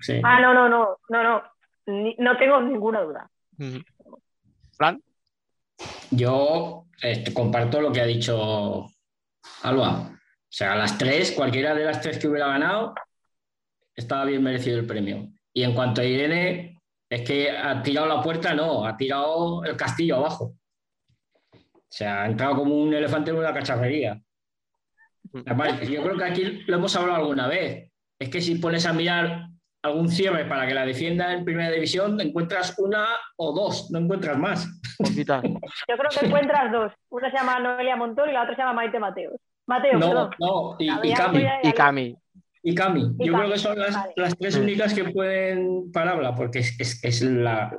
Sí. 0.00 0.20
Ah, 0.22 0.38
no, 0.40 0.54
no, 0.54 0.68
no, 0.68 0.96
no, 1.08 1.22
no. 1.24 1.42
Ni- 1.86 2.14
no 2.20 2.36
tengo 2.36 2.60
ninguna 2.60 3.00
duda. 3.00 3.28
Fran. 4.76 5.02
Yo 6.12 6.84
eh, 7.02 7.24
comparto 7.34 7.80
lo 7.80 7.90
que 7.90 8.00
ha 8.00 8.06
dicho 8.06 8.86
Alba. 9.64 9.90
O 10.02 10.50
sea, 10.50 10.76
las 10.76 10.96
tres, 10.96 11.32
cualquiera 11.32 11.74
de 11.74 11.84
las 11.84 12.00
tres 12.00 12.18
que 12.18 12.28
hubiera 12.28 12.46
ganado, 12.46 12.94
estaba 13.98 14.24
bien 14.24 14.42
merecido 14.42 14.78
el 14.78 14.86
premio. 14.86 15.28
Y 15.52 15.62
en 15.62 15.74
cuanto 15.74 16.00
a 16.00 16.04
Irene, 16.04 16.80
es 17.10 17.22
que 17.22 17.50
ha 17.50 17.82
tirado 17.82 18.06
la 18.06 18.22
puerta, 18.22 18.54
no, 18.54 18.84
ha 18.86 18.96
tirado 18.96 19.64
el 19.64 19.76
castillo 19.76 20.16
abajo. 20.16 20.54
O 21.52 21.90
sea, 21.90 22.22
ha 22.22 22.26
entrado 22.26 22.56
como 22.56 22.76
un 22.76 22.92
elefante 22.94 23.30
en 23.30 23.38
una 23.38 23.52
cacharrería. 23.52 24.20
Además, 25.46 25.80
yo 25.88 26.02
creo 26.02 26.16
que 26.16 26.24
aquí 26.24 26.44
lo 26.66 26.76
hemos 26.76 26.94
hablado 26.96 27.20
alguna 27.20 27.48
vez. 27.48 27.90
Es 28.18 28.28
que 28.28 28.40
si 28.40 28.56
pones 28.56 28.86
a 28.86 28.92
mirar 28.92 29.48
algún 29.82 30.08
cierre 30.08 30.44
para 30.44 30.66
que 30.66 30.74
la 30.74 30.84
defienda 30.84 31.32
en 31.32 31.44
primera 31.44 31.70
división, 31.70 32.20
encuentras 32.20 32.74
una 32.78 33.06
o 33.36 33.52
dos, 33.52 33.90
no 33.90 33.98
encuentras 33.98 34.36
más. 34.38 34.68
Yo 34.98 35.24
creo 35.24 36.10
que 36.18 36.26
encuentras 36.26 36.72
dos. 36.72 36.92
Una 37.10 37.30
se 37.30 37.36
llama 37.36 37.58
Noelia 37.58 37.96
Montón 37.96 38.28
y 38.28 38.32
la 38.32 38.42
otra 38.42 38.54
se 38.54 38.60
llama 38.60 38.74
Maite 38.74 38.98
Mateos. 38.98 39.40
Mateo, 39.66 39.98
No, 39.98 40.08
perdón. 40.08 40.30
no, 40.38 40.76
y, 40.78 40.90
y 41.08 41.14
Cami. 41.14 41.46
Y. 41.62 41.72
Cami. 41.72 42.16
Y 42.70 42.74
Cami. 42.74 43.00
Y 43.18 43.26
Yo 43.26 43.32
Cami, 43.32 43.44
creo 43.44 43.52
que 43.52 43.58
son 43.58 43.78
las, 43.78 43.94
vale. 43.94 44.12
las 44.16 44.36
tres 44.38 44.58
Mm. 44.58 44.62
únicas 44.62 44.94
que 44.94 45.04
pueden 45.04 45.90
pararla, 45.92 46.34
porque 46.34 46.58
es, 46.60 46.78
es, 46.78 47.02
es 47.04 47.22
la. 47.22 47.78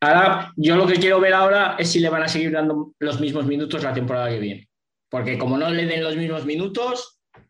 Ahora, 0.00 0.52
yo 0.56 0.76
lo 0.76 0.86
que 0.86 0.94
quiero 0.94 1.18
ver 1.20 1.34
ahora 1.34 1.74
es 1.78 1.90
si 1.90 1.98
le 2.00 2.08
van 2.08 2.22
a 2.22 2.28
seguir 2.28 2.52
dando 2.52 2.92
los 2.98 3.18
mismos 3.20 3.46
minutos 3.46 3.82
la 3.82 3.92
temporada 3.92 4.28
que 4.28 4.38
viene. 4.38 4.68
Porque 5.08 5.38
como 5.38 5.56
no 5.56 5.70
le 5.70 5.86
den 5.86 6.04
los 6.04 6.16
mismos 6.16 6.44
minutos, 6.44 7.20
o 7.34 7.40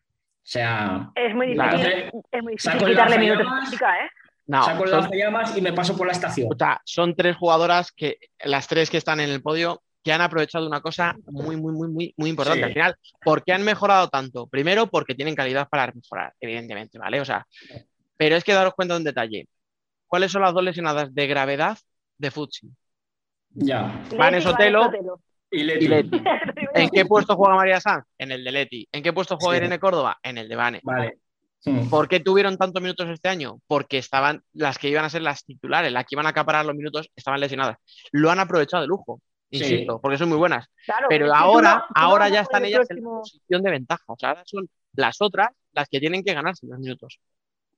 sea. 0.43 1.11
Es 1.15 1.35
muy 1.35 1.47
difícil, 1.47 2.11
es 2.31 2.43
muy 2.43 2.53
difícil 2.53 2.87
quitarle 2.87 3.17
minutos 3.19 3.45
¿eh? 3.73 4.09
No, 4.47 4.63
saco 4.63 4.87
son- 4.87 5.01
lanzallamas 5.01 5.55
y 5.57 5.61
me 5.61 5.73
paso 5.73 5.95
por 5.95 6.07
la 6.07 6.13
estación. 6.13 6.47
O 6.51 6.55
sea, 6.57 6.81
son 6.85 7.15
tres 7.15 7.35
jugadoras 7.35 7.91
que, 7.91 8.17
las 8.43 8.67
tres 8.67 8.89
que 8.89 8.97
están 8.97 9.19
en 9.19 9.29
el 9.29 9.43
podio, 9.43 9.83
que 10.03 10.13
han 10.13 10.21
aprovechado 10.21 10.67
una 10.67 10.81
cosa 10.81 11.15
muy, 11.27 11.55
muy, 11.57 11.73
muy, 11.73 11.87
muy, 11.89 12.13
muy 12.17 12.29
importante. 12.29 12.59
Sí. 12.59 12.65
Al 12.65 12.73
final, 12.73 12.95
¿por 13.23 13.43
qué 13.43 13.53
han 13.53 13.63
mejorado 13.63 14.07
tanto? 14.07 14.47
Primero, 14.47 14.87
porque 14.87 15.15
tienen 15.15 15.35
calidad 15.35 15.67
para 15.69 15.91
mejorar, 15.91 16.33
evidentemente, 16.39 16.97
¿vale? 16.97 17.19
O 17.19 17.25
sea, 17.25 17.45
pero 18.17 18.35
es 18.35 18.43
que 18.43 18.53
daros 18.53 18.73
cuenta 18.73 18.93
de 18.93 18.99
un 18.99 19.03
detalle. 19.03 19.47
¿Cuáles 20.07 20.31
son 20.31 20.41
las 20.41 20.53
dos 20.53 20.63
lesionadas 20.63 21.13
de 21.13 21.27
gravedad 21.27 21.77
de 22.17 22.31
Futsi? 22.31 22.69
Ya. 23.51 24.03
Vanes 24.17 24.45
Otelo 24.45 24.91
y 25.51 25.61
y 25.61 25.87
Leti. 25.87 26.21
¿En 26.73 26.89
qué 26.89 27.05
puesto 27.05 27.35
juega 27.35 27.55
María 27.55 27.79
Sanz? 27.79 28.05
En 28.17 28.31
el 28.31 28.43
de 28.43 28.51
Leti. 28.51 28.87
¿En 28.91 29.03
qué 29.03 29.13
puesto 29.13 29.37
juega 29.37 29.55
Sí. 29.55 29.57
Irene 29.57 29.79
Córdoba? 29.79 30.17
En 30.23 30.37
el 30.37 30.47
de 30.47 30.55
Vane. 30.55 30.79
Vale. 30.83 31.19
¿Por 31.89 32.07
qué 32.07 32.19
tuvieron 32.21 32.57
tantos 32.57 32.81
minutos 32.81 33.09
este 33.09 33.27
año? 33.27 33.59
Porque 33.67 33.97
estaban 33.97 34.41
las 34.53 34.77
que 34.77 34.89
iban 34.89 35.03
a 35.03 35.09
ser 35.09 35.23
las 35.23 35.43
titulares, 35.43 35.91
las 35.91 36.05
que 36.05 36.15
iban 36.15 36.25
a 36.25 36.29
acaparar 36.29 36.65
los 36.65 36.75
minutos, 36.75 37.09
estaban 37.15 37.39
lesionadas. 37.39 37.77
Lo 38.11 38.31
han 38.31 38.39
aprovechado 38.39 38.81
de 38.81 38.87
lujo, 38.87 39.21
Sí. 39.51 39.57
insisto, 39.57 39.99
porque 40.01 40.17
son 40.17 40.29
muy 40.29 40.37
buenas. 40.37 40.67
Claro, 40.85 41.07
Pero 41.09 41.33
ahora, 41.33 41.85
ahora 41.95 42.25
a 42.25 42.29
ya 42.29 42.41
están 42.41 42.65
ellas 42.65 42.89
en 42.91 43.03
posición 43.03 43.63
de 43.63 43.71
ventaja. 43.71 44.03
O 44.07 44.15
sea, 44.17 44.29
ahora 44.29 44.43
son 44.45 44.67
las 44.93 45.21
otras 45.21 45.49
las 45.71 45.87
que 45.89 45.99
tienen 45.99 46.23
que 46.23 46.33
ganarse 46.33 46.67
los 46.67 46.79
minutos. 46.79 47.19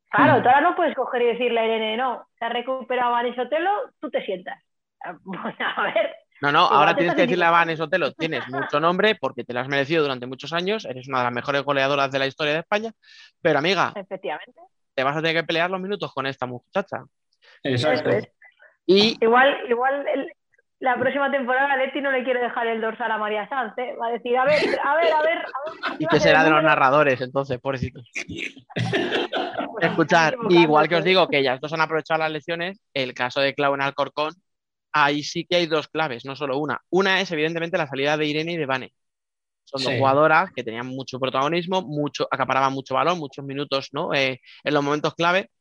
Claro, 0.10 0.42
tú 0.42 0.50
ahora 0.50 0.62
no 0.62 0.76
puedes 0.76 0.94
coger 0.96 1.22
y 1.22 1.26
decirle 1.28 1.60
a 1.62 1.66
Irene, 1.66 1.96
no, 1.98 2.28
se 2.38 2.46
ha 2.46 2.50
recuperado 2.50 3.12
Vanes 3.12 3.38
Otelo, 3.40 3.70
tú 4.00 4.10
te 4.10 4.24
sientas. 4.26 4.62
A 5.04 5.84
ver, 5.84 6.16
No, 6.42 6.52
no, 6.52 6.60
ahora 6.60 6.96
tienes 6.96 7.16
que 7.16 7.22
decirle 7.22 7.46
a. 7.46 7.52
Vanes 7.52 7.80
Otelo, 7.80 8.12
tienes 8.14 8.48
mucho 8.50 8.80
nombre 8.80 9.16
porque 9.16 9.44
te 9.44 9.54
lo 9.54 9.62
has 9.62 9.68
merecido 9.68 10.04
durante 10.04 10.26
muchos 10.26 10.52
años, 10.54 10.86
eres 10.86 11.08
una 11.08 11.20
de 11.20 11.24
las 11.26 11.34
mejores 11.34 11.64
goleadoras 11.64 12.12
de 12.12 12.20
la 12.20 12.28
historia 12.28 12.54
de 12.54 12.60
España, 12.60 12.92
pero 13.42 13.60
amiga, 13.60 13.94
efectivamente. 13.96 14.60
te 14.94 15.04
vas 15.04 15.16
a 15.16 15.22
tener 15.22 15.36
que 15.38 15.44
pelear 15.48 15.72
los 15.72 15.80
minutos 15.80 16.14
con 16.14 16.28
esta 16.28 16.46
muchacha. 16.46 17.04
Exacto. 17.64 18.10
Eso 18.10 18.18
es. 18.20 18.28
Y 18.86 19.18
Igual, 19.24 19.56
igual 19.70 20.06
el- 20.14 20.32
la 20.82 20.98
próxima 20.98 21.30
temporada 21.30 21.78
Leti 21.78 22.02
no 22.02 22.12
le 22.12 22.24
quiere 22.24 22.42
dejar 22.42 22.66
el 22.66 22.82
dorsal 22.82 23.12
a 23.12 23.18
María 23.20 23.48
Sanz, 23.48 23.78
¿eh? 23.78 23.96
Va 24.02 24.08
a 24.08 24.12
decir, 24.12 24.36
a 24.36 24.46
ver, 24.46 24.60
a 24.84 24.96
ver, 24.96 25.14
a 25.14 25.22
ver, 25.22 25.38
a 25.38 25.82
ver. 25.88 25.96
¿Y 26.00 26.08
qué 26.08 26.20
será 26.20 26.44
de 26.44 26.50
los 26.50 26.64
narradores 26.64 27.22
entonces, 27.22 27.60
pobrecitos? 27.60 28.10
Escuchar, 29.80 30.36
igual 30.50 30.90
que 30.90 30.96
os 30.96 31.04
digo 31.04 31.28
que 31.28 31.38
ellas 31.38 31.62
dos 31.62 31.72
han 31.74 31.82
aprovechado 31.82 32.20
las 32.20 32.32
lesiones, 32.32 32.82
el 32.96 33.14
caso 33.14 33.42
de 33.42 33.54
Clau 33.54 33.76
en 33.76 33.82
Alcorcón, 33.82 34.34
ahí 34.92 35.22
sí 35.22 35.46
que 35.46 35.58
hay 35.58 35.68
dos 35.68 35.88
claves, 35.88 36.26
no 36.26 36.36
solo 36.36 36.58
una. 36.58 36.82
Una 36.90 37.22
es 37.22 37.32
evidentemente 37.32 37.78
la 37.78 37.88
salida 37.88 38.18
de 38.18 38.26
Irene 38.26 38.54
y 38.54 38.58
de 38.58 38.66
Vane. 38.66 38.94
Son 39.66 39.84
dos 39.84 39.92
Sí. 39.94 40.00
jugadoras 40.00 40.50
que 40.52 40.64
tenían 40.64 40.88
mucho 40.88 41.20
protagonismo, 41.20 41.84
mucho, 41.84 42.28
acaparaban 42.32 42.74
mucho 42.74 42.96
balón, 42.96 43.20
muchos 43.20 43.46
minutos 43.46 43.90
¿no? 43.94 44.16
Eh, 44.16 44.42
en 44.64 44.74
los 44.74 44.84
momentos 44.84 45.14
clave. 45.14 45.52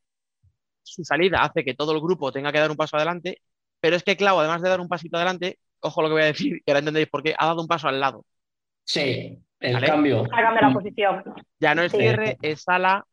Su 0.82 1.04
salida 1.04 1.42
hace 1.42 1.62
que 1.62 1.74
todo 1.74 1.92
el 1.92 2.00
grupo 2.00 2.32
tenga 2.32 2.50
que 2.50 2.58
dar 2.58 2.70
un 2.70 2.76
paso 2.76 2.96
adelante, 2.96 3.42
pero 3.80 3.96
es 3.96 4.02
que 4.02 4.16
Clau, 4.16 4.38
además 4.38 4.62
de 4.62 4.68
dar 4.68 4.80
un 4.80 4.88
pasito 4.88 5.16
adelante, 5.16 5.58
ojo 5.80 6.02
lo 6.02 6.08
que 6.08 6.12
voy 6.14 6.22
a 6.22 6.26
decir, 6.26 6.62
que 6.64 6.70
ahora 6.70 6.80
entendéis 6.80 7.08
por 7.08 7.22
qué, 7.22 7.34
ha 7.38 7.46
dado 7.46 7.60
un 7.62 7.68
paso 7.68 7.88
al 7.88 8.00
lado. 8.00 8.24
Sí, 8.84 9.38
el 9.60 9.72
¿Vale? 9.74 9.86
cambio. 9.86 10.24
Ha 10.24 10.42
cambiado 10.42 10.68
la 10.68 10.72
posición. 10.74 11.24
Ya 11.58 11.74
no 11.74 11.82
es 11.82 11.92
Sí. 11.92 11.98
cierre, 11.98 12.36
es 12.42 12.62
sala, 12.62 13.04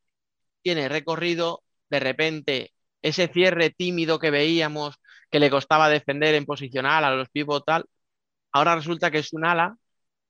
tiene 0.61 0.89
recorrido, 0.89 1.63
de 1.89 1.99
repente 1.99 2.71
ese 3.01 3.27
cierre 3.27 3.69
tímido 3.69 4.19
que 4.19 4.31
veíamos 4.31 4.95
que 5.31 5.39
le 5.39 5.49
costaba 5.49 5.89
defender 5.89 6.35
en 6.35 6.45
posicional 6.45 7.03
a 7.05 7.11
los 7.11 7.29
pivot 7.29 7.63
tal, 7.65 7.85
ahora 8.51 8.75
resulta 8.75 9.11
que 9.11 9.19
es 9.19 9.33
un 9.33 9.45
ala 9.45 9.75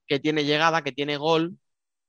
que 0.07 0.19
tiene 0.19 0.43
llegada, 0.45 0.83
que 0.83 0.91
tiene 0.91 1.17
gol, 1.17 1.57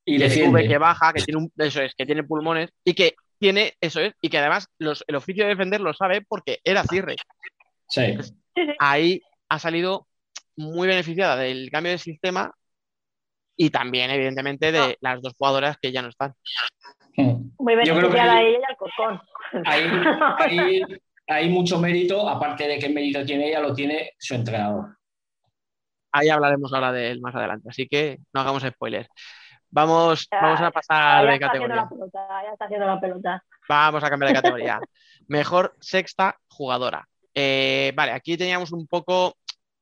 Y 0.05 0.19
que 0.19 0.25
defiende. 0.25 0.51
sube, 0.51 0.69
que 0.69 0.79
baja, 0.79 1.13
que 1.13 1.23
tiene 1.23 1.41
un, 1.41 1.53
eso 1.59 1.83
es, 1.83 1.95
que 1.95 2.07
tiene 2.07 2.25
pulmones 2.25 2.71
y 2.85 2.95
que 2.95 3.15
tiene, 3.39 3.75
eso 3.81 4.01
es, 4.01 4.15
y 4.21 4.31
que 4.31 4.39
además 4.39 4.69
los- 4.79 5.05
el 5.07 5.17
oficio 5.17 5.45
de 5.45 5.51
defender 5.51 5.81
lo 5.81 5.93
sabe 5.95 6.23
porque 6.27 6.59
era 6.65 6.83
cierre. 6.85 7.17
Sí. 7.89 8.17
Ahí 8.79 9.23
ha 9.49 9.59
salido 9.59 10.07
muy 10.57 10.89
beneficiada 10.89 11.37
del 11.37 11.71
cambio 11.71 11.93
de 11.93 11.99
sistema 11.99 12.53
y 13.57 13.71
también, 13.71 14.11
evidentemente, 14.11 14.71
de 14.73 14.97
las 15.01 15.21
dos 15.23 15.35
jugadoras 15.37 15.77
que 15.81 15.91
ya 15.93 16.03
no 16.03 16.09
están. 16.09 16.35
Muy 17.17 17.75
beneficiada 17.75 18.35
ahí- 18.37 18.47
ella 18.47 18.59
y 18.61 18.71
Alcorcón. 18.71 19.21
Ahí, 19.65 19.85
ahí 20.39 20.83
hay 21.27 21.49
mucho 21.49 21.79
mérito, 21.79 22.29
aparte 22.29 22.67
de 22.69 22.79
que 22.79 22.89
mérito 22.89 23.25
tiene 23.25 23.49
ella, 23.49 23.61
lo 23.61 23.75
tiene 23.75 24.13
su 24.19 24.35
entrenador. 24.35 24.97
Ahí 26.13 26.29
hablaremos 26.29 26.73
ahora 26.73 26.93
de 26.93 27.11
él 27.11 27.21
más 27.21 27.35
adelante, 27.35 27.69
así 27.71 27.87
que 27.89 28.19
no 28.33 28.41
hagamos 28.41 28.63
spoilers. 28.63 29.09
Vamos, 29.71 30.27
Ya, 30.33 30.41
vamos 30.41 30.61
a 30.63 30.71
pasar 30.71 31.27
de 31.29 31.39
categoría. 31.39 31.87
pelota, 31.89 32.29
ya 32.45 32.53
está 32.53 32.65
haciendo 32.65 32.87
la 32.87 32.99
pelota. 33.01 33.45
Vamos 33.69 34.03
a 34.03 34.09
cambiar 34.11 34.29
de 34.33 34.35
categoría. 34.37 34.81
Mejor 35.29 35.75
sexta 35.81 36.39
jugadora. 36.49 37.07
Eh, 37.35 37.93
vale, 37.97 38.13
aquí 38.13 38.37
teníamos 38.37 38.73
un 38.73 38.87
poco, 38.87 39.37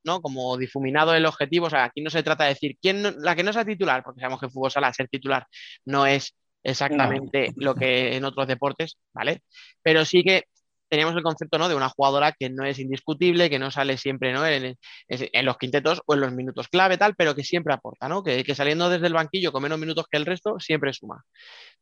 ¿no? 0.05 0.21
Como 0.23 0.57
difuminado 0.57 1.15
el 1.15 1.27
objetivo. 1.27 1.67
O 1.67 1.71
sea, 1.71 1.85
aquí 1.85 2.01
no 2.03 2.11
se 2.11 2.23
trata 2.23 2.45
de 2.45 2.51
decir 2.51 2.77
quién 2.81 3.03
no- 3.03 3.11
la 3.13 3.35
que 3.37 3.43
no 3.43 3.53
sea 3.53 3.65
titular, 3.65 4.03
porque 4.05 4.21
sabemos 4.21 4.41
que 4.41 4.49
fútbol 4.51 4.71
sala 4.71 4.93
ser 4.93 5.09
titular 5.09 5.47
no 5.85 6.07
es 6.07 6.35
exactamente 6.63 7.53
lo 7.57 7.75
que 7.77 8.17
en 8.17 8.25
otros 8.25 8.47
deportes, 8.49 8.99
¿vale? 9.13 9.43
Pero 9.83 10.05
sí 10.05 10.23
que 10.25 10.45
teníamos 10.89 11.17
el 11.17 11.23
concepto, 11.23 11.59
¿no? 11.59 11.69
De 11.69 11.75
una 11.75 11.89
jugadora 11.89 12.33
que 12.33 12.49
no 12.51 12.65
es 12.65 12.79
indiscutible, 12.79 13.51
que 13.51 13.59
no 13.59 13.71
sale 13.73 13.97
siempre, 13.99 14.33
¿no? 14.33 14.47
En, 14.47 14.65
en- 14.67 14.77
en 15.09 15.45
los 15.47 15.59
quintetos 15.59 16.03
o 16.07 16.15
en 16.15 16.21
los 16.21 16.33
minutos 16.33 16.69
clave, 16.69 16.97
tal, 16.99 17.15
pero 17.17 17.35
que 17.35 17.43
siempre 17.45 17.75
aporta, 17.75 18.09
¿no? 18.09 18.23
Que, 18.23 18.45
que 18.45 18.55
saliendo 18.55 18.89
desde 18.89 19.07
el 19.09 19.13
banquillo 19.15 19.53
con 19.53 19.63
menos 19.63 19.79
minutos 19.79 20.07
que 20.11 20.17
el 20.17 20.27
resto, 20.27 20.59
siempre 20.61 20.93
suma. 20.93 21.25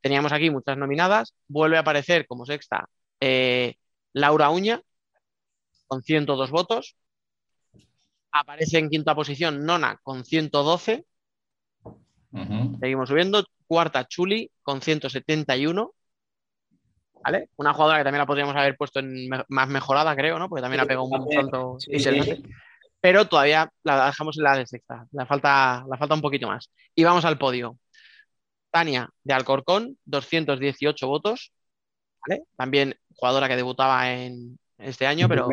Teníamos 0.01 0.33
aquí 0.33 0.51
muchas 0.51 0.77
nominadas. 0.79 1.35
Vuelve 1.49 1.77
a 1.77 1.81
aparecer 1.81 2.27
como 2.27 2.47
sexta 2.47 2.87
eh, 3.21 3.75
Laura 4.13 4.51
Uña, 4.51 4.81
con 5.95 6.03
102 6.03 6.51
votos. 6.51 6.97
Aparece 8.33 8.79
en 8.79 8.91
quinta 8.91 9.15
posición 9.15 9.65
Nona, 9.65 10.01
con 10.03 10.25
112. 10.25 11.05
Seguimos 12.81 13.09
subiendo. 13.09 13.45
Cuarta 13.69 14.05
Chuli, 14.09 14.51
con 14.63 14.83
171. 14.83 15.93
¿Vale? 17.23 17.49
Una 17.57 17.73
jugadora 17.73 17.99
que 17.99 18.05
también 18.05 18.19
la 18.19 18.27
podríamos 18.27 18.57
haber 18.57 18.77
puesto 18.77 18.99
en 18.99 19.29
me- 19.29 19.45
más 19.49 19.69
mejorada, 19.69 20.15
creo, 20.17 20.39
¿no? 20.39 20.49
Porque 20.49 20.63
también 20.63 20.81
ha 20.81 20.87
pegado 20.87 21.05
un 21.05 21.33
salto 21.33 21.77
sí, 21.79 21.91
sí. 22.01 22.43
Pero 23.01 23.27
todavía 23.29 23.71
la 23.85 24.07
dejamos 24.07 24.37
en 24.37 24.45
la 24.45 24.57
de 24.57 24.67
sexta. 24.67 25.07
La 25.13 25.27
falta, 25.27 25.85
la 25.89 25.97
falta 25.97 26.15
un 26.17 26.21
poquito 26.21 26.49
más. 26.49 26.71
Y 26.95 27.05
vamos 27.05 27.25
al 27.25 27.39
podio. 27.39 27.79
Tania 28.71 29.09
de 29.23 29.33
Alcorcón, 29.33 29.97
218 30.05 31.07
votos. 31.07 31.53
¿vale? 32.27 32.43
También 32.57 32.99
jugadora 33.15 33.47
que 33.49 33.57
debutaba 33.57 34.11
en 34.13 34.59
este 34.79 35.07
año, 35.07 35.29
pero 35.29 35.49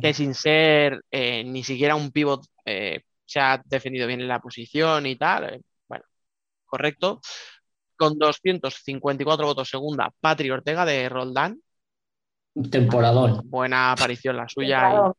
que 0.00 0.14
sin 0.14 0.34
ser 0.34 1.02
eh, 1.10 1.44
ni 1.44 1.62
siquiera 1.62 1.94
un 1.94 2.10
pivot 2.10 2.44
eh, 2.64 3.02
se 3.24 3.40
ha 3.40 3.60
defendido 3.64 4.06
bien 4.06 4.20
en 4.20 4.28
la 4.28 4.40
posición 4.40 5.06
y 5.06 5.16
tal. 5.16 5.54
eh, 5.54 5.60
bueno, 5.88 6.04
correcto. 6.64 7.20
Con 7.96 8.18
254 8.18 9.46
votos 9.46 9.68
segunda, 9.68 10.10
Patri 10.20 10.50
Ortega 10.50 10.84
de 10.84 11.08
Roldán. 11.08 11.60
Temporadón. 12.70 13.42
Buena 13.44 13.92
aparición 13.92 14.36
la 14.36 14.48
suya. 14.48 15.12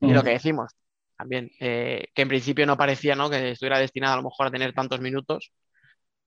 Y, 0.00 0.08
y 0.08 0.12
lo 0.12 0.22
que 0.22 0.30
decimos 0.30 0.72
también, 1.16 1.50
eh, 1.60 2.08
que 2.14 2.22
en 2.22 2.28
principio 2.28 2.66
no 2.66 2.76
parecía 2.76 3.14
¿no? 3.14 3.30
que 3.30 3.52
estuviera 3.52 3.78
destinada 3.78 4.14
a 4.14 4.16
lo 4.18 4.24
mejor 4.24 4.46
a 4.46 4.50
tener 4.50 4.72
tantos 4.74 5.00
minutos. 5.00 5.50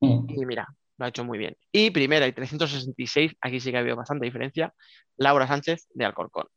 Y 0.01 0.45
mira, 0.45 0.68
lo 0.99 1.05
ha 1.05 1.09
hecho 1.09 1.23
muy 1.23 1.37
bien. 1.37 1.55
Y 1.71 1.89
primera 1.91 2.27
y 2.27 2.33
366, 2.33 3.33
aquí 3.41 3.59
sí 3.59 3.71
que 3.71 3.77
ha 3.77 3.79
habido 3.79 3.95
bastante 3.95 4.25
diferencia, 4.25 4.73
Laura 5.17 5.47
Sánchez 5.47 5.87
de 5.93 6.05
Alcorcón. 6.05 6.47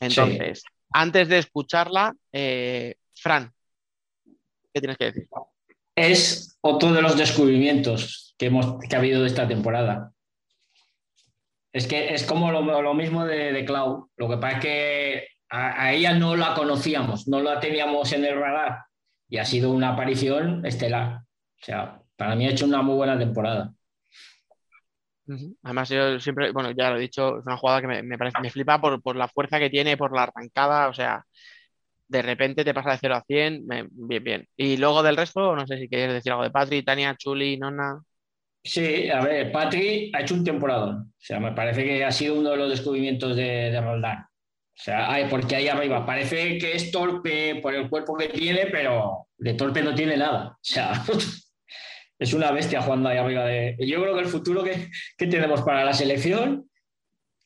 Entonces, 0.00 0.64
antes 0.92 1.28
de 1.28 1.38
escucharla, 1.38 2.14
eh, 2.32 2.96
Fran, 3.14 3.52
¿qué 4.72 4.80
tienes 4.80 4.96
que 4.96 5.04
decir? 5.04 5.28
Es 5.94 6.58
otro 6.62 6.92
de 6.92 7.02
los 7.02 7.16
descubrimientos 7.16 8.34
que, 8.38 8.46
hemos, 8.46 8.78
que 8.80 8.96
ha 8.96 8.98
habido 8.98 9.20
de 9.20 9.28
esta 9.28 9.46
temporada. 9.46 10.12
Es 11.72 11.86
que 11.86 12.14
es 12.14 12.24
como 12.24 12.50
lo, 12.50 12.82
lo 12.82 12.94
mismo 12.94 13.24
de, 13.24 13.52
de 13.52 13.64
Clau. 13.64 14.10
Lo 14.16 14.28
que 14.28 14.36
pasa 14.38 14.56
es 14.56 14.62
que 14.62 15.28
a, 15.50 15.84
a 15.84 15.92
ella 15.92 16.14
no 16.14 16.34
la 16.34 16.54
conocíamos, 16.54 17.28
no 17.28 17.40
la 17.40 17.60
teníamos 17.60 18.12
en 18.12 18.24
el 18.24 18.40
radar 18.40 18.84
y 19.28 19.38
ha 19.38 19.44
sido 19.44 19.70
una 19.70 19.90
aparición 19.90 20.64
estelar. 20.64 21.18
O 21.60 21.64
sea, 21.64 22.03
para 22.16 22.34
mí 22.36 22.46
ha 22.46 22.50
hecho 22.50 22.66
una 22.66 22.82
muy 22.82 22.96
buena 22.96 23.18
temporada. 23.18 23.74
Además, 25.62 25.88
yo 25.88 26.20
siempre, 26.20 26.52
bueno, 26.52 26.70
ya 26.72 26.90
lo 26.90 26.96
he 26.96 27.00
dicho, 27.00 27.38
es 27.38 27.46
una 27.46 27.56
jugada 27.56 27.80
que 27.80 27.86
me, 27.86 28.02
me 28.02 28.18
parece, 28.18 28.40
me 28.42 28.50
flipa 28.50 28.78
por, 28.80 29.00
por 29.02 29.16
la 29.16 29.28
fuerza 29.28 29.58
que 29.58 29.70
tiene, 29.70 29.96
por 29.96 30.14
la 30.14 30.24
arrancada, 30.24 30.88
o 30.88 30.94
sea, 30.94 31.24
de 32.08 32.22
repente 32.22 32.64
te 32.64 32.74
pasa 32.74 32.92
de 32.92 32.98
0 33.00 33.16
a 33.16 33.22
100, 33.26 33.66
me- 33.66 33.88
bien, 33.90 34.24
bien. 34.24 34.48
Y 34.56 34.76
luego 34.78 35.02
del 35.02 35.16
resto, 35.16 35.56
no 35.56 35.66
sé 35.66 35.78
si 35.78 35.88
quieres 35.88 36.14
decir 36.14 36.32
algo 36.32 36.44
de 36.44 36.50
Patri, 36.50 36.84
Tania, 36.84 37.16
Chuli, 37.16 37.58
Nona. 37.58 38.00
Sí, 38.62 39.10
a 39.10 39.20
ver, 39.22 39.52
Patri 39.52 40.10
ha 40.14 40.22
hecho 40.22 40.34
un 40.34 40.44
temporadón. 40.44 40.96
O 41.10 41.12
sea, 41.18 41.38
me 41.38 41.52
parece 41.52 41.84
que 41.84 42.04
ha 42.04 42.10
sido 42.12 42.34
uno 42.38 42.50
de 42.50 42.56
los 42.56 42.70
descubrimientos 42.70 43.36
de, 43.36 43.70
de 43.70 43.80
Roldán. 43.80 44.20
O 44.22 44.82
sea, 44.82 45.10
ay, 45.12 45.26
porque 45.30 45.56
ahí 45.56 45.68
arriba 45.68 46.04
parece 46.06 46.58
que 46.58 46.72
es 46.72 46.90
torpe 46.90 47.56
por 47.62 47.74
el 47.74 47.88
cuerpo 47.90 48.16
que 48.16 48.28
tiene, 48.28 48.66
pero 48.66 49.28
de 49.36 49.54
torpe 49.54 49.82
no 49.82 49.94
tiene 49.94 50.16
nada. 50.16 50.48
O 50.52 50.58
sea, 50.62 50.92
es 52.18 52.32
una 52.32 52.50
bestia 52.52 52.82
jugando 52.82 53.08
ahí 53.08 53.18
arriba 53.18 53.44
de. 53.44 53.76
Yo 53.80 54.00
creo 54.00 54.14
que 54.14 54.20
el 54.20 54.26
futuro 54.26 54.62
que, 54.62 54.88
que 55.16 55.26
tenemos 55.26 55.62
para 55.62 55.84
la 55.84 55.92
selección 55.92 56.68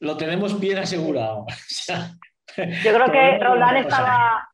lo 0.00 0.16
tenemos 0.16 0.58
bien 0.60 0.78
asegurado. 0.78 1.46
O 1.48 1.54
sea, 1.68 2.10
Yo 2.82 2.92
creo 2.94 3.12
que 3.12 3.38
cosa. 3.84 3.96
estaba, 3.98 4.48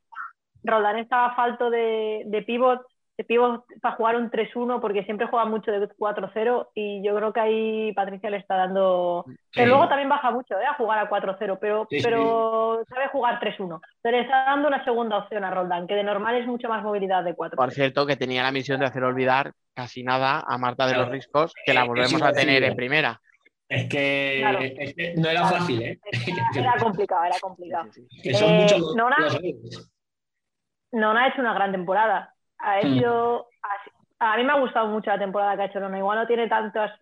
Roldán 0.62 0.98
estaba 0.98 1.34
falto 1.34 1.70
de, 1.70 2.22
de 2.26 2.42
pivot, 2.42 2.82
de 3.16 3.22
pivot 3.24 3.64
para 3.80 3.94
jugar 3.94 4.16
un 4.16 4.28
3-1 4.30 4.80
porque 4.80 5.04
siempre 5.04 5.28
juega 5.28 5.44
mucho 5.44 5.70
de 5.70 5.88
4-0 5.88 6.68
y 6.74 7.00
yo 7.06 7.14
creo 7.14 7.32
que 7.32 7.40
ahí 7.40 7.92
Patricia 7.92 8.28
le 8.28 8.38
está 8.38 8.56
dando... 8.56 9.24
Sí. 9.52 9.64
luego 9.64 9.88
también 9.88 10.08
baja 10.08 10.32
mucho 10.32 10.58
¿eh? 10.58 10.66
a 10.66 10.74
jugar 10.74 10.98
a 10.98 11.08
4-0, 11.08 11.58
pero, 11.60 11.86
Sí, 11.88 11.98
sí. 12.00 12.04
pero 12.04 12.82
sabe 12.88 13.06
jugar 13.08 13.38
3-1. 13.40 13.80
Pero 14.02 14.16
le 14.16 14.22
está 14.24 14.44
dando 14.46 14.66
una 14.66 14.82
segunda 14.84 15.18
opción 15.18 15.44
a 15.44 15.50
Roldán, 15.52 15.86
que 15.86 15.94
de 15.94 16.02
normal 16.02 16.34
es 16.36 16.46
mucho 16.48 16.68
más 16.68 16.82
movilidad 16.82 17.22
de 17.22 17.34
4 17.36 17.56
Por 17.56 17.70
cierto, 17.70 18.04
que 18.04 18.16
tenía 18.16 18.42
la 18.42 18.50
misión 18.50 18.80
de 18.80 18.86
hacer 18.86 19.04
olvidar 19.04 19.52
casi 19.74 20.02
nada 20.02 20.42
a 20.46 20.58
Marta 20.58 20.86
de 20.86 20.96
los. 20.96 21.08
Riscos, 21.08 21.52
que 21.64 21.72
la 21.74 21.84
volvemos 21.84 22.20
a 22.22 22.32
tener 22.32 22.64
en 22.64 22.74
primera. 22.74 23.20
Es 23.68 23.88
que, 23.88 24.38
Claro. 24.40 24.58
es 24.60 24.94
que 24.94 25.14
no 25.16 25.28
era 25.28 25.40
Claro. 25.42 25.56
fácil, 25.56 25.82
¿eh? 25.82 25.98
Era 26.56 26.74
complicado, 26.80 27.24
era 27.24 27.36
complicado. 27.40 27.90
Que 28.22 28.34
son 28.34 28.50
Eh, 28.50 28.66
Nona-. 28.96 29.16
Nona 30.92 31.24
ha 31.24 31.28
hecho 31.28 31.40
una 31.40 31.54
gran 31.54 31.72
temporada. 31.72 32.33
Ha 32.66 32.80
Mm. 32.82 32.98
hecho, 32.98 33.46
a, 34.20 34.32
a 34.32 34.36
mí 34.38 34.44
me 34.44 34.52
ha 34.52 34.58
gustado 34.58 34.86
mucho 34.88 35.10
la 35.10 35.18
temporada 35.18 35.54
que 35.56 35.62
ha 35.62 35.66
hecho. 35.66 35.78
Igual 35.96 36.18
no 36.18 36.26
tiene 36.26 36.48
tantas, 36.48 36.92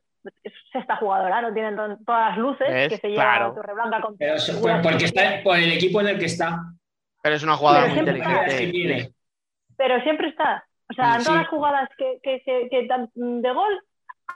es 0.43 0.53
sexta 0.73 0.97
jugadora, 0.97 1.41
no 1.41 1.53
tiene 1.55 1.73
todas 2.05 2.29
las 2.31 2.39
luces 2.39 2.69
¿Ves? 2.69 2.89
que 2.89 2.97
se 2.99 3.09
lleva 3.11 3.23
Claro. 3.23 3.55
Torreblanca 3.55 4.01
con 4.01 4.17
Pero 4.19 4.35
eso- 4.35 4.55
figuras 4.55 4.81
porque 4.83 4.99
que- 4.99 5.05
está 5.05 5.43
por 5.45 5.57
el 5.57 5.73
equipo 5.73 6.01
en 6.01 6.09
el 6.09 6.19
que 6.19 6.27
está. 6.27 6.59
Pero 7.23 7.37
es 7.37 7.43
una 7.45 7.57
jugadora 7.57 7.87
muy 7.89 7.99
inteligente. 8.01 8.73
que. 8.73 9.13
Pero 9.77 10.01
siempre 10.03 10.29
está. 10.29 10.65
O 10.91 10.95
sea, 10.95 11.15
en 11.15 11.21
Sí. 11.21 11.27
todas 11.27 11.41
las 11.43 11.49
jugadas 11.49 11.89
que, 11.97 12.19
que, 12.23 12.41
se- 12.45 12.69
que 12.69 12.87
dan 12.89 13.09
de 13.15 13.53
gol 13.53 13.81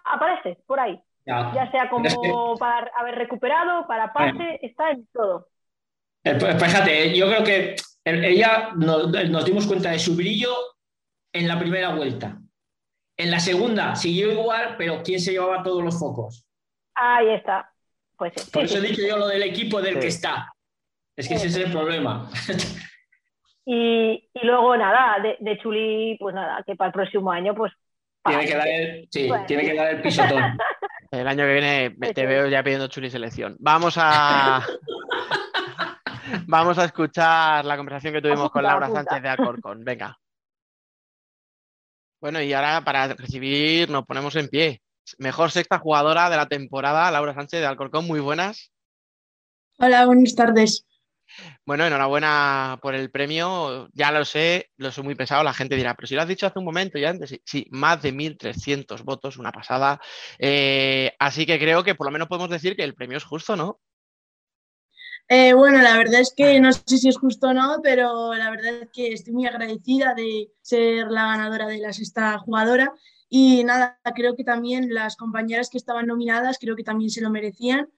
aparece 0.05 0.59
por 0.67 0.79
ahí. 0.81 1.01
Ya. 1.27 1.51
Ya 1.55 1.71
sea 1.73 1.91
como 1.91 2.07
es 2.07 2.15
que- 2.17 2.33
para 2.61 2.89
haber 2.97 3.17
recuperado, 3.17 3.87
para 3.89 4.13
pase, 4.13 4.61
está 4.63 4.91
en 4.93 5.07
todo. 5.13 5.49
Eh, 6.25 6.37
pues, 6.39 6.63
Fíjate, 6.63 7.05
eh, 7.13 7.17
yo 7.17 7.27
creo 7.27 7.43
que 7.45 7.75
el- 8.05 8.25
ella 8.25 8.71
nos, 8.77 9.09
nos 9.29 9.45
dimos 9.45 9.67
cuenta 9.67 9.91
de 9.91 9.99
su 9.99 10.15
brillo 10.17 10.51
en 11.39 11.49
la 11.49 11.59
primera 11.59 11.95
vuelta. 11.95 12.39
En 13.19 13.31
la 13.31 13.41
segunda 13.41 13.95
siguió 13.97 14.31
igual, 14.33 14.75
pero 14.77 15.03
¿quién 15.03 15.21
se 15.21 15.33
llevaba 15.33 15.63
todos 15.63 15.83
los 15.83 15.99
focos? 15.99 16.47
Ahí 16.95 17.31
está. 17.31 17.71
Pues 18.17 18.33
sí, 18.37 18.51
Por 18.51 18.67
sí, 18.69 18.75
eso 18.75 18.79
he 18.85 18.87
sí. 18.89 18.95
dicho 18.95 19.07
yo 19.09 19.17
lo 19.19 19.27
del 19.29 19.43
equipo 19.43 19.81
del 19.83 19.95
Sí. 19.95 20.01
que 20.01 20.07
está. 20.09 20.53
Es 21.17 21.29
que 21.29 21.35
ese 21.35 21.47
es 21.49 21.57
el 21.57 21.71
problema. 21.73 22.29
Y, 23.65 24.29
y 24.33 24.47
luego 24.47 24.77
nada, 24.77 25.19
de, 25.23 25.37
de 25.41 25.59
Chuli, 25.59 26.17
pues 26.21 26.35
nada, 26.35 26.63
que 26.67 26.77
para 26.77 26.89
el 26.89 26.93
próximo 26.93 27.33
año, 27.33 27.55
pues. 27.55 27.73
tiene, 28.25 28.47
que 28.47 28.55
dar 28.55 28.69
el, 28.69 29.09
sí, 29.11 29.29
Bueno. 29.29 29.45
tiene 29.47 29.65
que 29.65 29.75
dar 29.75 29.89
el 29.95 30.03
pisotón. 30.03 30.59
El 31.13 31.29
año 31.29 31.45
que 31.45 31.53
viene 31.53 31.95
me- 31.99 32.13
te 32.13 32.27
veo 32.27 32.49
ya 32.49 32.65
pidiendo 32.65 32.89
chuli 32.89 33.09
selección. 33.11 33.57
Vamos 33.61 33.95
a. 33.97 34.61
Vamos 36.49 36.79
a 36.79 36.85
escuchar 36.87 37.65
la 37.65 37.77
conversación 37.77 38.13
que 38.13 38.21
tuvimos 38.21 38.51
con 38.51 38.65
Laura 38.65 38.87
apunta. 38.87 39.05
Sánchez 39.05 39.23
de 39.23 39.29
Alcorcón. 39.29 39.85
Venga. 39.85 40.19
Bueno, 42.21 42.41
y 42.41 42.53
ahora 42.53 42.83
para 42.85 43.09
recibir 43.15 43.91
nos 43.91 44.07
ponemos 44.07 44.35
en 44.37 44.49
pie. 44.49 44.83
Mejor 45.19 45.51
sexta 45.51 45.79
jugadora 45.79 46.31
de 46.31 46.37
la 46.37 46.47
temporada, 46.47 47.11
Laura 47.11 47.35
Sánchez 47.35 47.61
de 47.61 47.67
Alcorcón. 47.67 48.07
Muy 48.07 48.21
buenas. 48.21 48.73
Hola, 49.79 50.07
buenas 50.07 50.35
tardes. 50.35 50.87
Bueno, 51.65 51.85
enhorabuena 51.85 52.79
por 52.81 52.95
el 52.95 53.11
premio. 53.11 53.89
Ya 53.93 54.11
lo 54.11 54.25
sé, 54.25 54.71
lo 54.77 54.91
soy 54.91 55.05
muy 55.05 55.15
pesado. 55.15 55.43
La 55.43 55.53
gente 55.53 55.77
dirá, 55.77 55.95
pero 55.95 56.07
si 56.07 56.15
lo 56.15 56.23
has 56.23 56.29
dicho 56.29 56.47
hace 56.47 56.59
un 56.59 56.65
momento 56.65 56.99
y 56.99 57.05
antes, 57.05 57.31
sí, 57.31 57.43
sí, 57.45 57.67
más 57.71 58.03
de 58.03 58.13
1.300 58.13 59.03
votos, 59.03 59.37
una 59.37 59.53
pasada. 59.53 60.01
Eh, 60.39 61.13
así 61.19 61.45
que 61.47 61.59
creo 61.59 61.85
que 61.85 61.95
por 61.95 62.07
lo 62.07 62.13
menos 62.13 62.29
podemos 62.29 62.51
decir 62.51 62.77
que 62.77 62.85
el 62.85 62.95
premio 62.95 63.19
es 63.19 63.25
justo, 63.25 63.57
¿no? 63.57 63.81
Eh, 65.29 65.55
bueno, 65.55 65.83
la 65.83 65.97
verdad 65.97 66.21
es 66.21 66.33
que 66.37 66.61
no 66.61 66.73
sé 66.73 66.99
si 66.99 67.09
es 67.09 67.19
justo 67.19 67.49
o 67.49 67.53
no, 67.53 67.81
pero 67.83 68.35
la 68.35 68.51
verdad 68.51 68.83
es 68.83 68.91
que 68.91 69.13
estoy 69.13 69.33
muy 69.33 69.47
agradecida 69.47 70.15
de 70.15 70.53
ser 70.63 71.09
la 71.11 71.27
ganadora 71.27 71.67
de 71.67 71.79
la 71.79 71.93
sexta 71.93 72.39
jugadora. 72.39 72.93
Y 73.29 73.65
nada, 73.65 73.99
creo 74.15 74.37
que 74.37 74.45
también 74.45 74.95
las 74.95 75.17
compañeras 75.17 75.69
que 75.69 75.79
estaban 75.79 76.07
nominadas, 76.07 76.59
creo 76.61 76.77
que 76.77 76.85
también 76.85 77.11
se 77.11 77.21
lo 77.21 77.31
merecían. 77.31 77.89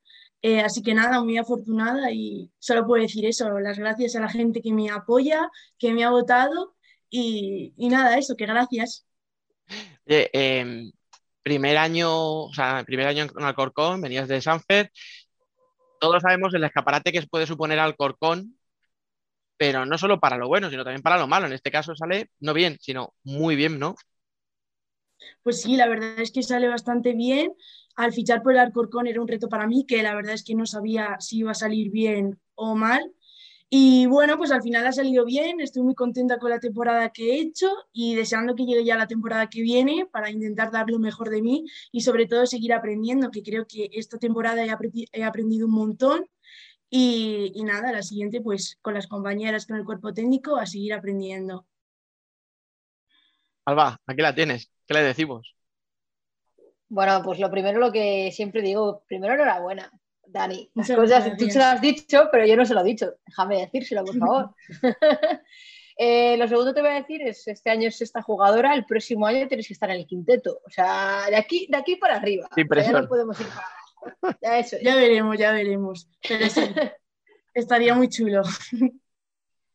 Eh, 0.40 0.60
así 0.60 0.82
que 0.82 0.94
nada, 0.94 1.23
muy 1.23 1.36
afortunada 1.36 2.12
y 2.12 2.50
solo 2.58 2.86
puedo 2.86 3.02
decir 3.02 3.26
eso, 3.26 3.58
las 3.58 3.78
gracias 3.78 4.15
a 4.15 4.20
la 4.20 4.28
gente 4.28 4.62
que 4.62 4.73
me 4.73 4.89
apoya, 4.89 5.50
que 5.78 5.92
me 5.92 6.05
ha 6.05 6.10
votado 6.10 6.76
y, 7.10 7.74
y 7.76 7.89
nada, 7.89 8.16
eso, 8.16 8.36
que 8.36 8.47
gracias. 8.47 9.05
Em, 10.07 10.90
primer 11.42 11.76
año, 11.76 12.44
o 12.44 12.55
sea, 12.55 12.84
primer 12.86 13.08
año 13.08 13.24
en 13.24 13.44
Alcorcón, 13.44 14.00
venías 14.00 14.28
de 14.28 14.40
Sanfer. 14.40 14.90
Todos 16.01 16.23
sabemos 16.23 16.55
el 16.55 16.65
escaparate 16.65 17.12
que 17.12 17.23
puede 17.23 17.47
suponer 17.47 17.78
Alcorcón, 17.78 18.59
pero 19.57 19.85
no 19.85 19.99
solo 19.99 20.20
para 20.20 20.36
lo 20.36 20.49
bueno, 20.49 20.70
sino 20.70 20.85
también 20.85 21.02
para 21.02 21.18
lo 21.18 21.27
malo. 21.27 21.47
En 21.47 21.52
este 21.52 21.70
caso 21.70 21.94
sale 21.94 22.31
no 22.41 22.55
bien, 22.55 22.78
sino 22.81 23.15
muy 23.25 23.57
bien, 23.57 23.78
¿no? 23.78 23.97
Pues 25.43 25.62
sí, 25.62 25.77
la 25.77 25.89
verdad 25.89 26.20
es 26.20 26.31
que 26.31 26.43
sale 26.43 26.68
bastante 26.68 27.12
bien. 27.12 27.52
Al 27.97 28.12
fichar 28.12 28.43
por 28.43 28.52
el 28.52 28.60
Alcorcón 28.60 29.09
era 29.09 29.20
un 29.20 29.28
reto 29.28 29.49
para 29.49 29.67
mí, 29.67 29.85
que 29.86 30.02
la 30.02 30.15
verdad 30.15 30.35
es 30.35 30.44
que 30.44 30.55
no 30.55 30.67
sabía 30.67 31.17
si 31.18 31.39
iba 31.39 31.51
a 31.51 31.55
salir 31.55 31.91
bien 31.91 32.39
o 32.55 32.77
mal. 32.77 33.02
Y 33.70 34.06
bueno, 34.06 34.38
pues 34.38 34.50
al 34.50 34.62
final 34.62 34.86
ha 34.86 34.92
salido 34.92 35.24
bien, 35.26 35.60
estoy 35.60 35.82
muy 35.82 35.94
contenta 35.94 36.38
con 36.38 36.50
la 36.50 36.58
temporada 36.60 37.10
que 37.10 37.32
he 37.34 37.40
hecho 37.40 37.68
y 37.92 38.14
deseando 38.14 38.55
que 38.55 38.64
llegue 38.64 38.84
ya 38.84 38.97
la 38.97 39.06
temporada 39.06 39.48
que 39.50 39.60
viene 39.62 40.06
para 40.10 40.30
intentar 40.30 40.70
dar 40.70 40.88
lo 40.88 40.98
mejor 40.98 41.28
de 41.28 41.42
mí 41.42 41.66
y 41.92 42.00
sobre 42.00 42.26
todo 42.26 42.47
seguir 42.47 42.72
aprendiendo, 42.72 43.30
que 43.30 43.42
creo 43.42 43.66
que 43.66 43.90
esta 43.92 44.18
temporada 44.18 44.64
he, 44.64 44.70
aprendi- 44.70 45.08
he 45.12 45.22
aprendido 45.24 45.66
un 45.66 45.74
montón. 45.74 46.26
Y, 46.90 47.52
y 47.55 47.64
nada, 47.64 47.92
la 47.92 48.02
siguiente 48.02 48.40
pues 48.42 48.78
con 48.82 48.94
las 48.94 49.08
compañeras, 49.08 49.66
con 49.66 49.76
el 49.78 49.84
cuerpo 49.84 50.14
técnico, 50.14 50.56
a 50.56 50.66
seguir 50.66 50.94
aprendiendo. 50.94 51.66
Alba, 53.66 54.00
aquí 54.06 54.20
la 54.22 54.34
tienes. 54.34 54.70
¿Qué 54.86 54.94
le 54.94 55.02
decimos? 55.02 55.55
Bueno, 56.88 57.22
pues 57.22 57.38
lo 57.38 57.50
primero, 57.50 57.78
lo 57.80 57.92
que 57.92 58.30
siempre 58.32 58.62
digo, 58.62 59.02
primero 59.06 59.34
enhorabuena, 59.34 59.90
Dani. 60.31 60.70
Las 60.74 60.89
Muchas 60.89 60.97
cosas, 60.97 61.36
tú 61.36 61.50
se 61.50 61.58
las 61.58 61.74
has 61.74 61.81
dicho, 61.81 62.28
pero 62.31 62.47
yo 62.47 62.57
no 62.57 62.65
se 62.65 62.74
lo 62.74 62.81
he 62.81 62.84
dicho. 62.84 63.15
Déjame 63.26 63.58
decírselo, 63.60 64.05
por 64.05 64.16
favor. 64.18 64.55
Eh, 66.00 66.36
lo 66.36 66.47
segundo 66.47 66.70
que 66.70 66.76
te 66.76 66.81
voy 66.81 66.90
a 66.92 67.00
decir 67.00 67.23
es, 67.23 67.48
este 67.48 67.70
año 67.70 67.89
es 67.89 68.00
esta 68.00 68.23
jugadora, 68.23 68.73
el 68.73 68.84
próximo 68.84 69.26
año 69.26 69.48
tienes 69.48 69.66
que 69.66 69.73
estar 69.73 69.90
en 69.90 69.97
el 69.97 70.07
quinteto. 70.07 70.60
O 70.65 70.70
sea, 70.70 71.24
de 71.28 71.34
aquí, 71.34 71.66
de 71.68 71.76
aquí 71.76 71.97
para 71.97 72.15
arriba. 72.15 72.48
Sin 72.55 72.66
ya 72.66 72.68
presión. 72.68 73.02
no 73.02 73.08
podemos 73.08 73.40
ir 73.40 73.48
para 73.48 73.66
abajo. 73.66 74.39
Ya 74.40 74.58
eso 74.60 74.76
es. 74.76 74.82
Ya 74.82 74.94
veremos, 74.94 75.36
ya 75.36 75.50
veremos. 75.50 76.08
Pero 76.28 76.48
sí, 76.48 76.60
estaría 77.52 77.94
muy 77.94 78.08
chulo. 78.08 78.42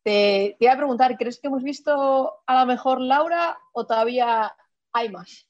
Te, 0.01 0.56
te 0.57 0.57
iba 0.59 0.72
a 0.72 0.77
preguntar, 0.77 1.17
¿crees 1.17 1.41
que 1.41 1.48
hemos 1.48 1.61
visto 1.61 2.41
a 2.48 2.56
la 2.56 2.65
mejor 2.65 3.01
Laura 3.01 3.57
o 3.73 3.85
todavía 3.85 4.56
hay 4.93 5.09
más? 5.09 5.49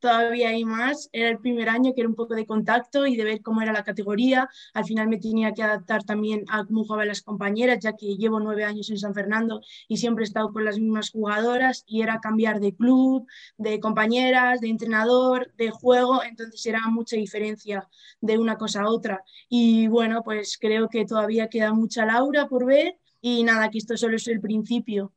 Todavía 0.00 0.48
hay 0.50 0.64
más. 0.64 1.08
Era 1.12 1.28
el 1.30 1.38
primer 1.38 1.68
año 1.68 1.94
que 1.94 2.00
era 2.00 2.08
un 2.08 2.14
poco 2.16 2.34
de 2.34 2.46
contacto 2.46 3.06
y 3.06 3.16
de 3.16 3.24
ver 3.24 3.42
cómo 3.42 3.62
era 3.62 3.72
la 3.72 3.84
categoría. 3.84 4.48
Al 4.74 4.84
final 4.84 5.08
me 5.08 5.18
tenía 5.18 5.52
que 5.54 5.62
adaptar 5.62 6.02
también 6.04 6.44
a 6.48 6.64
cómo 6.64 6.84
jugaban 6.84 7.08
las 7.08 7.22
compañeras, 7.22 7.78
ya 7.80 7.94
que 7.96 8.16
llevo 8.16 8.40
nueve 8.40 8.64
años 8.64 8.90
en 8.90 8.98
San 8.98 9.14
Fernando 9.14 9.60
y 9.88 9.96
siempre 9.98 10.24
he 10.24 10.26
estado 10.28 10.52
con 10.52 10.64
las 10.64 10.78
mismas 10.78 11.10
jugadoras 11.10 11.84
y 11.86 12.02
era 12.02 12.20
cambiar 12.20 12.60
de 12.60 12.74
club, 12.74 13.26
de 13.58 13.80
compañeras, 13.80 14.60
de 14.60 14.68
entrenador, 14.68 15.52
de 15.56 15.70
juego. 15.70 16.22
Entonces 16.24 16.64
era 16.66 16.80
mucha 16.88 17.16
diferencia 17.16 17.88
de 18.20 18.38
una 18.38 18.56
cosa 18.56 18.82
a 18.82 18.88
otra. 18.90 19.22
Y 19.48 19.88
bueno, 19.88 20.22
pues 20.22 20.58
creo 20.60 20.88
que 20.88 21.04
todavía 21.04 21.48
queda 21.48 21.72
mucha 21.72 22.04
Laura 22.06 22.48
por 22.48 22.64
ver 22.66 22.98
y 23.20 23.42
nada, 23.44 23.70
que 23.70 23.78
esto 23.78 23.96
solo 23.96 24.16
es 24.16 24.26
el 24.28 24.40
principio. 24.40 25.12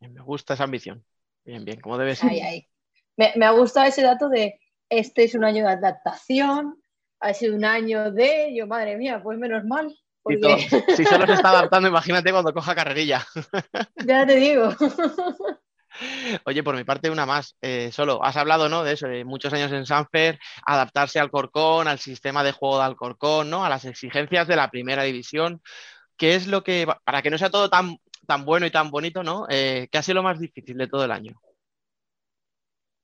Me 0.00 0.20
gusta 0.22 0.54
esa 0.54 0.64
ambición. 0.64 1.04
Bien, 1.44 1.64
bien, 1.64 1.80
como 1.80 1.98
debe 1.98 2.14
ser. 2.16 2.30
Ay, 2.30 2.40
ay. 2.40 2.68
Me, 3.18 3.32
me 3.36 3.44
ha 3.44 3.50
gustado 3.50 3.86
ese 3.86 4.00
dato 4.00 4.30
de 4.30 4.58
este 4.88 5.24
es 5.24 5.34
un 5.34 5.44
año 5.44 5.66
de 5.66 5.72
adaptación, 5.72 6.80
ha 7.20 7.34
sido 7.34 7.54
un 7.54 7.64
año 7.64 8.10
de, 8.10 8.54
yo 8.56 8.66
madre 8.66 8.96
mía, 8.96 9.20
pues 9.22 9.38
menos 9.38 9.64
mal. 9.64 9.94
Porque 10.22 10.68
si 10.96 11.04
solo 11.04 11.26
se 11.26 11.34
está 11.34 11.50
adaptando, 11.50 11.88
imagínate 11.88 12.30
cuando 12.32 12.52
coja 12.52 12.74
carrerilla. 12.74 13.26
ya 14.06 14.26
te 14.26 14.36
digo. 14.36 14.74
Oye, 16.44 16.62
por 16.62 16.76
mi 16.76 16.84
parte, 16.84 17.10
una 17.10 17.26
más. 17.26 17.56
Eh, 17.60 17.90
solo, 17.92 18.22
has 18.22 18.36
hablado, 18.36 18.68
¿no? 18.68 18.84
De 18.84 18.92
eso, 18.92 19.08
de 19.08 19.24
muchos 19.24 19.52
años 19.52 19.72
en 19.72 19.86
Sanfer, 19.86 20.38
adaptarse 20.66 21.18
al 21.18 21.30
Corcón, 21.30 21.88
al 21.88 21.98
sistema 21.98 22.44
de 22.44 22.52
juego 22.52 22.78
de 22.78 22.84
Alcorcón, 22.84 23.50
¿no? 23.50 23.64
A 23.64 23.68
las 23.68 23.84
exigencias 23.84 24.46
de 24.46 24.56
la 24.56 24.70
primera 24.70 25.02
división. 25.02 25.62
¿Qué 26.16 26.34
es 26.34 26.46
lo 26.46 26.62
que, 26.62 26.86
para 27.04 27.22
que 27.22 27.30
no 27.30 27.38
sea 27.38 27.50
todo 27.50 27.70
tan, 27.70 27.98
tan 28.26 28.44
bueno 28.44 28.66
y 28.66 28.70
tan 28.70 28.90
bonito, 28.90 29.22
¿no? 29.22 29.46
Eh, 29.48 29.88
¿qué 29.90 29.98
ha 29.98 30.02
sido 30.02 30.16
lo 30.16 30.22
más 30.22 30.38
difícil 30.38 30.76
de 30.76 30.88
todo 30.88 31.04
el 31.04 31.12
año? 31.12 31.40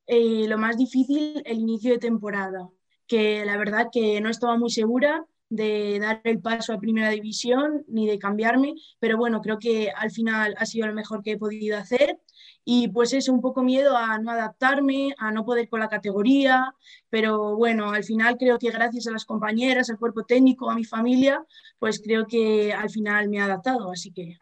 Eh, 0.06 0.46
lo 0.48 0.58
más 0.58 0.76
difícil, 0.76 1.42
el 1.44 1.58
inicio 1.58 1.92
de 1.92 1.98
temporada, 1.98 2.68
que 3.06 3.44
la 3.44 3.56
verdad 3.56 3.88
que 3.92 4.20
no 4.20 4.30
estaba 4.30 4.56
muy 4.58 4.70
segura 4.70 5.26
de 5.48 5.98
dar 6.00 6.20
el 6.24 6.40
paso 6.40 6.72
a 6.72 6.80
primera 6.80 7.10
división 7.10 7.84
ni 7.88 8.08
de 8.08 8.18
cambiarme, 8.18 8.74
pero 8.98 9.16
bueno, 9.16 9.40
creo 9.40 9.58
que 9.58 9.90
al 9.90 10.10
final 10.10 10.54
ha 10.58 10.66
sido 10.66 10.86
lo 10.86 10.94
mejor 10.94 11.22
que 11.22 11.32
he 11.32 11.38
podido 11.38 11.78
hacer 11.78 12.18
y 12.64 12.88
pues 12.88 13.12
es 13.12 13.28
un 13.28 13.40
poco 13.40 13.62
miedo 13.62 13.96
a 13.96 14.18
no 14.18 14.30
adaptarme, 14.30 15.14
a 15.18 15.30
no 15.32 15.44
poder 15.44 15.68
con 15.68 15.80
la 15.80 15.88
categoría, 15.88 16.74
pero 17.10 17.56
bueno, 17.56 17.90
al 17.90 18.04
final 18.04 18.36
creo 18.38 18.58
que 18.58 18.70
gracias 18.70 19.06
a 19.06 19.12
las 19.12 19.24
compañeras, 19.24 19.90
al 19.90 19.98
cuerpo 19.98 20.24
técnico, 20.24 20.70
a 20.70 20.74
mi 20.74 20.84
familia, 20.84 21.44
pues 21.78 22.00
creo 22.02 22.26
que 22.26 22.72
al 22.72 22.90
final 22.90 23.28
me 23.28 23.36
he 23.36 23.40
adaptado, 23.40 23.92
así 23.92 24.12
que 24.12 24.38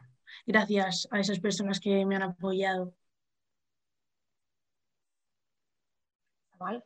gracias 0.46 1.08
a 1.10 1.20
esas 1.20 1.40
personas 1.40 1.80
que 1.80 2.06
me 2.06 2.16
han 2.16 2.22
apoyado. 2.22 2.94
Mal. 6.62 6.84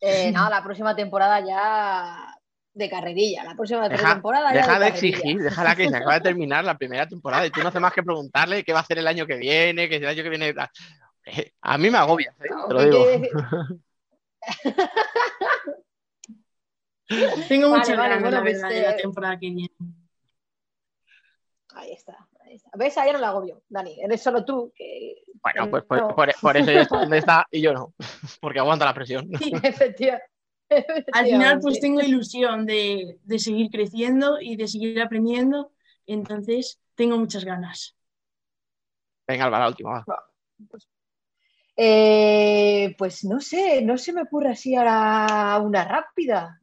Eh, 0.00 0.30
nada, 0.32 0.50
la 0.50 0.62
próxima 0.62 0.94
temporada 0.94 1.40
ya 1.40 2.36
de 2.74 2.90
carrerilla. 2.90 3.42
La 3.44 3.54
próxima 3.54 3.88
Deja, 3.88 4.14
temporada 4.14 4.52
ya 4.52 4.60
deja 4.60 4.78
de 4.78 4.88
exigir, 4.88 5.42
déjala 5.42 5.74
que 5.74 5.88
se 5.88 5.96
acaba 5.96 6.14
de 6.14 6.20
terminar 6.20 6.62
la 6.64 6.76
primera 6.76 7.08
temporada 7.08 7.46
y 7.46 7.50
tú 7.50 7.62
no 7.62 7.68
haces 7.68 7.80
más 7.80 7.94
que 7.94 8.02
preguntarle 8.02 8.62
qué 8.64 8.72
va 8.72 8.80
a 8.80 8.82
hacer 8.82 8.98
el 8.98 9.06
año 9.06 9.26
que 9.26 9.36
viene, 9.36 9.88
que 9.88 9.96
el 9.96 10.06
año 10.06 10.22
que 10.22 10.28
viene. 10.28 10.54
Eh, 11.24 11.52
A 11.62 11.78
mí 11.78 11.90
me 11.90 11.98
agobia, 11.98 12.34
¿eh? 12.38 12.48
te 12.68 12.74
lo 12.74 12.80
que 12.80 12.86
digo. 12.86 13.04
quiere 17.08 17.32
Tengo 17.48 17.70
Vale, 17.70 17.78
muchas 17.78 17.96
vale, 17.96 18.08
ganas, 18.08 18.20
bueno, 18.20 18.42
pues, 18.42 18.62
verdad, 18.62 18.68
de 18.68 18.82
la 18.82 18.96
temporada 18.96 19.38
que 19.38 19.50
viene. 19.50 19.70
Ahí 21.74 21.92
está, 21.92 22.28
ahí 22.40 22.56
está. 22.56 22.70
¿Ves? 22.74 22.98
Ahí 22.98 23.12
no 23.12 23.18
la 23.18 23.28
agobio, 23.28 23.62
Dani. 23.68 24.00
Eres 24.02 24.22
solo 24.22 24.44
tú 24.44 24.72
que. 24.74 25.14
Bueno, 25.54 25.64
que 25.64 25.70
pues 25.70 25.84
por, 25.84 25.98
no- 26.00 26.08
por- 26.14 26.34
por 26.40 26.56
eso 26.56 26.70
ella 26.70 26.82
está 26.82 26.98
donde 26.98 27.18
está 27.18 27.46
y 27.52 27.60
yo 27.62 27.72
no, 27.72 27.94
porque 28.40 28.58
aguanta 28.58 28.84
la 28.84 28.94
presión. 28.94 29.28
Sí, 29.38 29.52
Al 31.12 31.24
final, 31.26 31.60
pues 31.60 31.80
tengo 31.80 32.00
ilusión 32.00 32.66
de, 32.66 33.18
de 33.22 33.38
seguir 33.38 33.70
creciendo 33.70 34.40
y 34.40 34.56
de 34.56 34.66
seguir 34.68 35.00
aprendiendo, 35.00 35.72
entonces 36.06 36.80
tengo 36.96 37.16
muchas 37.18 37.44
ganas. 37.44 37.94
Venga, 39.28 39.44
Alba, 39.44 39.58
la 39.60 39.68
última. 39.68 40.04
va. 40.08 40.24
Eh, 41.76 42.94
pues 42.98 43.24
no 43.24 43.40
sé, 43.40 43.82
no 43.82 43.98
se 43.98 44.12
me 44.12 44.22
ocurre 44.22 44.50
así 44.50 44.74
ahora 44.74 45.58
una 45.62 45.84
rápida. 45.84 46.60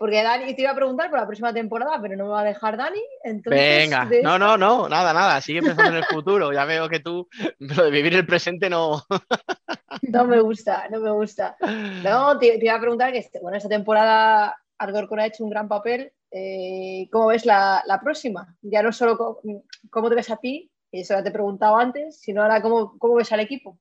Porque 0.00 0.22
Dani 0.22 0.54
te 0.56 0.62
iba 0.62 0.70
a 0.70 0.74
preguntar 0.74 1.10
por 1.10 1.18
la 1.18 1.26
próxima 1.26 1.52
temporada, 1.52 2.00
pero 2.00 2.16
no 2.16 2.24
me 2.24 2.30
va 2.30 2.40
a 2.40 2.44
dejar 2.44 2.78
Dani. 2.78 3.02
Entonces, 3.22 3.90
Venga, 3.90 4.06
de 4.06 4.22
no, 4.22 4.38
no, 4.38 4.56
no, 4.56 4.88
nada, 4.88 5.12
nada, 5.12 5.38
sigue 5.42 5.60
pensando 5.60 5.90
en 5.90 5.96
el 5.98 6.04
futuro. 6.04 6.54
Ya 6.54 6.64
veo 6.64 6.88
que 6.88 7.00
tú, 7.00 7.28
lo 7.58 7.84
de 7.84 7.90
vivir 7.90 8.14
el 8.14 8.24
presente 8.24 8.70
no. 8.70 9.02
No 10.02 10.24
me 10.24 10.40
gusta, 10.40 10.88
no 10.90 11.00
me 11.00 11.10
gusta. 11.10 11.54
No, 12.02 12.38
te, 12.38 12.56
te 12.58 12.64
iba 12.64 12.76
a 12.76 12.80
preguntar 12.80 13.12
que 13.12 13.18
este- 13.18 13.40
bueno, 13.40 13.58
esta 13.58 13.68
temporada 13.68 14.56
Alcorcón 14.78 15.20
ha 15.20 15.26
hecho 15.26 15.44
un 15.44 15.50
gran 15.50 15.68
papel. 15.68 16.12
eh, 16.30 17.06
¿Cómo 17.12 17.26
ves 17.26 17.44
la, 17.44 17.82
la 17.86 18.00
próxima? 18.00 18.56
Ya 18.62 18.82
no 18.82 18.92
solo 18.92 19.18
co- 19.18 19.42
cómo 19.90 20.08
te 20.08 20.14
ves 20.14 20.30
a 20.30 20.38
ti, 20.38 20.70
eso 20.90 21.12
ya 21.12 21.22
te 21.22 21.28
he 21.28 21.32
preguntado 21.32 21.76
antes, 21.76 22.18
sino 22.22 22.40
ahora 22.40 22.62
cómo, 22.62 22.96
cómo 22.98 23.16
ves 23.16 23.30
al 23.32 23.40
equipo. 23.40 23.78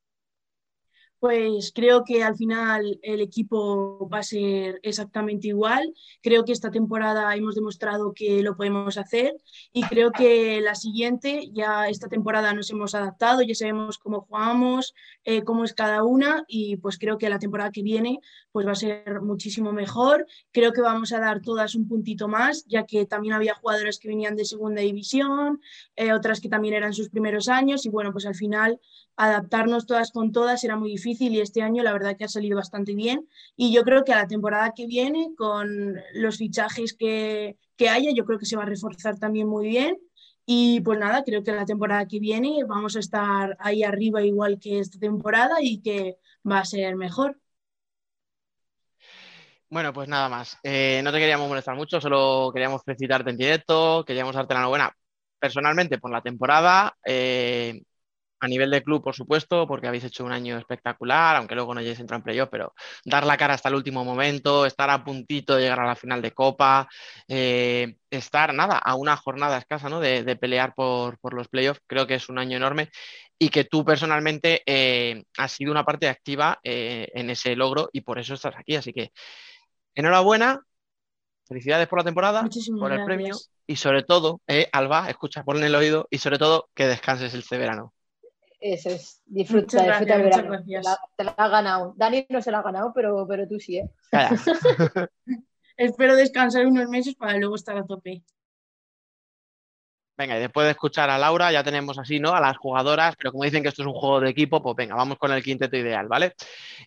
Pues 1.20 1.74
creo 1.76 2.06
que 2.06 2.24
al 2.24 2.38
final 2.38 2.98
el 3.04 3.20
equipo 3.20 4.08
va 4.08 4.20
a 4.20 4.24
ser 4.24 4.80
exactamente 4.84 5.50
igual. 5.50 5.94
Creo 6.22 6.46
que 6.46 6.54
esta 6.54 6.72
temporada 6.72 7.36
hemos 7.36 7.56
demostrado 7.56 8.14
que 8.14 8.42
lo 8.42 8.56
podemos 8.56 8.98
hacer 8.98 9.36
y 9.74 9.84
creo 9.84 10.12
que 10.14 10.62
la 10.62 10.76
siguiente, 10.76 11.50
ya 11.52 11.90
esta 11.90 12.08
temporada 12.08 12.54
nos 12.54 12.72
hemos 12.72 12.96
adaptado, 12.96 13.42
ya 13.42 13.54
sabemos 13.54 13.98
cómo 13.98 14.22
jugamos, 14.22 14.94
eh, 15.26 15.44
cómo 15.44 15.66
es 15.66 15.74
cada 15.74 16.06
una 16.06 16.46
y 16.48 16.78
pues 16.78 16.98
creo 16.98 17.18
que 17.18 17.30
la 17.30 17.38
temporada 17.40 17.72
que 17.72 17.84
viene 17.84 18.22
pues 18.54 18.66
va 18.66 18.72
a 18.72 18.76
ser 18.76 19.20
muchísimo 19.22 19.74
mejor. 19.74 20.26
Creo 20.54 20.72
que 20.72 20.82
vamos 20.82 21.12
a 21.12 21.20
dar 21.20 21.42
todas 21.42 21.76
un 21.76 21.86
puntito 21.90 22.30
más, 22.30 22.64
ya 22.66 22.86
que 22.86 23.06
también 23.06 23.34
había 23.34 23.56
jugadoras 23.56 24.00
que 24.00 24.08
venían 24.08 24.38
de 24.38 24.46
segunda 24.46 24.82
división, 24.82 25.60
eh, 25.98 26.14
otras 26.14 26.40
que 26.40 26.48
también 26.48 26.76
eran 26.76 26.94
sus 26.94 27.10
primeros 27.10 27.50
años 27.50 27.86
y 27.86 27.90
bueno, 27.90 28.14
pues 28.14 28.26
al 28.26 28.36
final 28.36 28.80
adaptarnos 29.18 29.86
todas 29.86 30.12
con 30.12 30.32
todas 30.32 30.64
era 30.64 30.78
muy 30.78 30.92
difícil 30.92 31.09
y 31.20 31.40
este 31.40 31.62
año 31.62 31.84
la 31.84 31.94
verdad 31.94 32.16
que 32.18 32.26
ha 32.26 32.30
salido 32.30 32.58
bastante 32.58 32.94
bien 32.94 33.28
y 33.56 33.74
yo 33.74 33.84
creo 33.84 34.04
que 34.04 34.14
a 34.14 34.18
la 34.18 34.28
temporada 34.28 34.74
que 34.76 34.86
viene 34.86 35.30
con 35.38 35.96
los 36.14 36.38
fichajes 36.38 36.94
que, 36.94 37.58
que 37.76 37.90
haya 37.90 38.12
yo 38.14 38.26
creo 38.26 38.40
que 38.40 38.46
se 38.46 38.56
va 38.56 38.64
a 38.64 38.68
reforzar 38.68 39.18
también 39.18 39.48
muy 39.48 39.68
bien 39.68 39.98
y 40.46 40.82
pues 40.82 40.98
nada, 40.98 41.24
creo 41.24 41.44
que 41.44 41.52
la 41.52 41.66
temporada 41.66 42.08
que 42.08 42.20
viene 42.20 42.64
vamos 42.68 42.96
a 42.96 43.00
estar 43.00 43.56
ahí 43.60 43.84
arriba 43.84 44.24
igual 44.24 44.60
que 44.60 44.80
esta 44.80 44.98
temporada 44.98 45.58
y 45.62 45.80
que 45.82 46.18
va 46.50 46.60
a 46.60 46.66
ser 46.66 46.96
mejor. 46.96 47.40
Bueno, 49.70 49.94
pues 49.94 50.08
nada 50.08 50.28
más. 50.28 50.58
Eh, 50.64 51.02
no 51.04 51.12
te 51.12 51.20
queríamos 51.20 51.48
molestar 51.48 51.76
mucho, 51.76 52.02
solo 52.02 52.50
queríamos 52.52 52.82
felicitarte 52.84 53.30
en 53.30 53.38
directo, 53.38 54.04
queríamos 54.04 54.34
darte 54.34 54.56
la 54.56 54.62
enhorabuena 54.62 54.92
personalmente 55.38 56.00
por 56.00 56.12
la 56.12 56.24
temporada, 56.24 56.98
eh, 57.06 57.84
a 58.40 58.48
nivel 58.48 58.72
de 58.72 58.84
club, 58.84 59.04
por 59.04 59.16
supuesto, 59.16 59.68
porque 59.68 59.88
habéis 59.88 60.04
hecho 60.06 60.24
un 60.26 60.32
año 60.32 60.58
espectacular, 60.58 61.36
aunque 61.36 61.56
luego 61.56 61.74
no 61.74 61.80
hayáis 61.82 62.00
entrado 62.00 62.20
en 62.20 62.24
playoff, 62.24 62.50
pero 62.52 62.74
dar 63.06 63.26
la 63.26 63.38
cara 63.38 63.54
hasta 63.56 63.70
el 63.70 63.76
último 63.76 64.06
momento, 64.06 64.66
estar 64.66 64.90
a 64.90 65.04
puntito 65.04 65.56
de 65.56 65.64
llegar 65.64 65.80
a 65.82 65.88
la 65.88 65.96
final 65.96 66.22
de 66.22 66.32
Copa, 66.32 66.88
eh, 67.28 67.96
estar, 68.10 68.54
nada, 68.54 68.78
a 68.78 68.96
una 68.96 69.18
jornada 69.18 69.58
escasa, 69.58 69.90
¿no? 69.90 70.00
De, 70.00 70.24
de 70.24 70.36
pelear 70.36 70.74
por, 70.76 71.20
por 71.20 71.34
los 71.34 71.48
playoffs, 71.50 71.82
creo 71.88 72.08
que 72.08 72.16
es 72.16 72.30
un 72.30 72.40
año 72.40 72.58
enorme 72.58 72.90
y 73.38 73.50
que 73.50 73.64
tú 73.66 73.86
personalmente 73.86 74.62
eh, 74.66 75.24
has 75.38 75.52
sido 75.54 75.72
una 75.72 75.86
parte 75.86 76.08
activa 76.10 76.60
eh, 76.64 77.08
en 77.14 77.30
ese 77.30 77.56
logro 77.56 77.90
y 77.94 78.02
por 78.02 78.20
eso 78.20 78.34
estás 78.34 78.56
aquí, 78.58 78.76
así 78.76 78.94
que 78.94 79.12
enhorabuena, 79.96 80.62
felicidades 81.48 81.88
por 81.88 82.00
la 82.00 82.06
temporada, 82.06 82.44
Muchísimas 82.44 82.80
por 82.80 82.92
el 82.92 82.98
gracias. 83.00 83.06
premio 83.06 83.36
y 83.68 83.76
sobre 83.78 84.04
todo, 84.04 84.42
eh, 84.48 84.70
Alba, 84.72 85.10
escucha, 85.10 85.44
ponle 85.44 85.68
el 85.68 85.76
oído 85.76 86.08
y 86.10 86.20
sobre 86.20 86.38
todo 86.40 86.70
que 86.76 86.88
descanses 86.88 87.34
este 87.34 87.58
verano. 87.58 87.94
Eso 88.60 88.90
es, 88.90 89.22
disfruta, 89.26 89.78
Muchas 89.78 90.00
disfruta 90.00 90.16
el 90.16 90.24
gracias, 90.24 90.44
verano. 90.44 90.66
Te 90.66 90.84
la, 90.84 91.00
te 91.16 91.24
la 91.24 91.32
has 91.38 91.52
ganado. 91.52 91.94
Dani 91.96 92.26
no 92.30 92.42
se 92.42 92.52
la 92.52 92.60
ha 92.60 92.64
ganado, 92.64 92.92
pero, 92.94 93.26
pero 93.28 93.48
tú 93.48 93.60
sí, 93.60 93.78
¿eh? 93.78 93.90
Espero 95.78 96.16
descansar 96.16 96.66
unos 96.66 96.90
meses 96.90 97.16
para 97.16 97.38
luego 97.38 97.56
estar 97.56 97.78
a 97.78 97.86
tope. 97.86 98.22
Venga, 100.18 100.36
y 100.36 100.42
después 100.42 100.66
de 100.66 100.72
escuchar 100.72 101.10
a 101.10 101.18
Laura, 101.18 101.50
ya 101.54 101.64
tenemos 101.64 101.98
así, 101.98 102.20
¿no? 102.20 102.36
A 102.36 102.42
las 102.42 102.58
jugadoras, 102.58 103.16
pero 103.16 103.32
como 103.32 103.46
dicen 103.46 103.64
que 103.64 103.70
esto 103.70 103.84
es 103.84 103.88
un 103.88 103.94
juego 103.94 104.20
de 104.20 104.30
equipo, 104.30 104.62
pues 104.62 104.76
venga, 104.76 104.94
vamos 104.96 105.18
con 105.18 105.32
el 105.32 105.42
quinteto 105.42 105.78
ideal, 105.78 106.10
¿vale? 106.10 106.34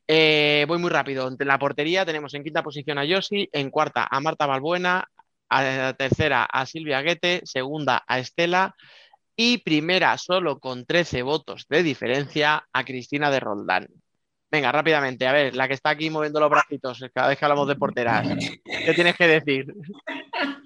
Eh, 0.06 0.66
voy 0.68 0.76
muy 0.76 0.90
rápido. 0.90 1.26
En 1.26 1.48
la 1.48 1.58
portería 1.58 2.04
tenemos 2.04 2.34
en 2.34 2.44
quinta 2.44 2.62
posición 2.62 2.98
a 2.98 3.06
Yoshi, 3.06 3.48
en 3.50 3.70
cuarta 3.70 4.06
a 4.10 4.20
Marta 4.20 4.44
Balbuena, 4.44 5.08
a 5.48 5.94
tercera 5.94 6.44
a 6.44 6.66
Silvia 6.66 7.00
Guete, 7.00 7.40
segunda 7.44 8.04
a 8.06 8.18
Estela 8.18 8.74
y 9.36 9.58
primera, 9.58 10.16
solo 10.18 10.58
con 10.58 10.84
13 10.84 11.22
votos 11.22 11.66
de 11.68 11.82
diferencia, 11.82 12.64
a 12.72 12.84
Cristina 12.84 13.30
de 13.30 13.40
Roldán. 13.40 13.86
Venga, 14.50 14.70
rápidamente, 14.70 15.26
a 15.26 15.32
ver, 15.32 15.56
la 15.56 15.66
que 15.66 15.74
está 15.74 15.90
aquí 15.90 16.10
moviendo 16.10 16.38
los 16.38 16.50
bracitos 16.50 17.02
cada 17.14 17.28
vez 17.28 17.38
que 17.38 17.44
hablamos 17.46 17.66
de 17.68 17.76
porteras. 17.76 18.28
¿Qué 18.84 18.92
tienes 18.94 19.16
que 19.16 19.26
decir? 19.26 19.66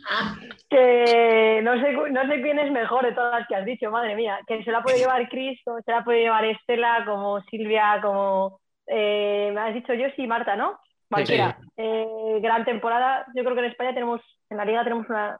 Que 0.69 1.61
no 1.63 1.81
sé, 1.81 1.93
no 1.93 2.27
sé 2.29 2.43
quién 2.43 2.59
es 2.59 2.71
mejor 2.73 3.05
de 3.05 3.13
todas 3.13 3.41
las 3.41 3.49
que 3.49 3.55
has 3.55 3.65
dicho, 3.65 3.91
madre 3.91 4.15
mía. 4.17 4.39
Que 4.47 4.63
se 4.65 4.71
la 4.71 4.83
puede 4.83 4.99
llevar 4.99 5.29
Cristo, 5.29 5.77
se 5.85 5.91
la 5.93 6.05
puede 6.05 6.21
llevar 6.23 6.45
Estela, 6.45 7.05
como 7.05 7.41
Silvia, 7.43 8.01
como. 8.03 8.61
eh, 8.87 9.51
me 9.55 9.61
has 9.61 9.75
dicho 9.75 9.95
yo 9.95 10.07
sí, 10.17 10.27
Marta, 10.27 10.57
¿no? 10.57 10.79
Cualquiera. 11.11 11.59
Eh, 11.77 12.39
gran 12.41 12.65
temporada. 12.65 13.27
Yo 13.35 13.43
creo 13.45 13.55
que 13.55 13.61
en 13.61 13.71
España 13.71 13.95
tenemos, 13.95 14.21
en 14.51 14.57
la 14.57 14.65
liga 14.65 14.83
tenemos 14.85 15.09
una- 15.09 15.39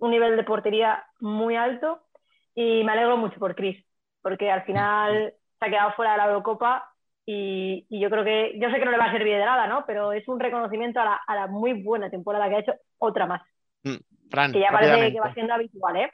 un 0.00 0.10
nivel 0.10 0.36
de 0.36 0.44
portería 0.44 1.04
muy 1.20 1.56
alto 1.56 2.00
y 2.60 2.82
me 2.84 2.92
alegro 2.92 3.16
mucho 3.16 3.38
por 3.38 3.54
Cris, 3.54 3.84
porque 4.20 4.50
al 4.50 4.64
final 4.64 5.32
se 5.60 5.64
ha 5.66 5.70
quedado 5.70 5.92
fuera 5.92 6.12
de 6.12 6.18
la 6.18 6.26
Eurocopa 6.26 6.92
y, 7.24 7.86
y 7.88 8.00
yo 8.00 8.10
creo 8.10 8.24
que, 8.24 8.58
yo 8.58 8.68
sé 8.70 8.78
que 8.78 8.84
no 8.84 8.90
le 8.90 8.98
va 8.98 9.04
a 9.04 9.12
servir 9.12 9.34
de 9.36 9.44
nada, 9.44 9.66
¿no? 9.68 9.84
Pero 9.86 10.12
es 10.12 10.26
un 10.26 10.40
reconocimiento 10.40 10.98
a 11.00 11.04
la, 11.04 11.20
a 11.26 11.34
la 11.36 11.46
muy 11.46 11.82
buena 11.82 12.10
temporada 12.10 12.48
que 12.48 12.56
ha 12.56 12.60
hecho, 12.60 12.72
otra 12.98 13.26
más. 13.26 13.42
Mm, 13.84 13.96
Fran, 14.30 14.52
Que 14.52 14.60
ya 14.60 14.70
parece 14.72 15.12
que 15.12 15.20
va 15.20 15.32
siendo 15.34 15.54
habitual, 15.54 15.96
¿eh? 15.98 16.10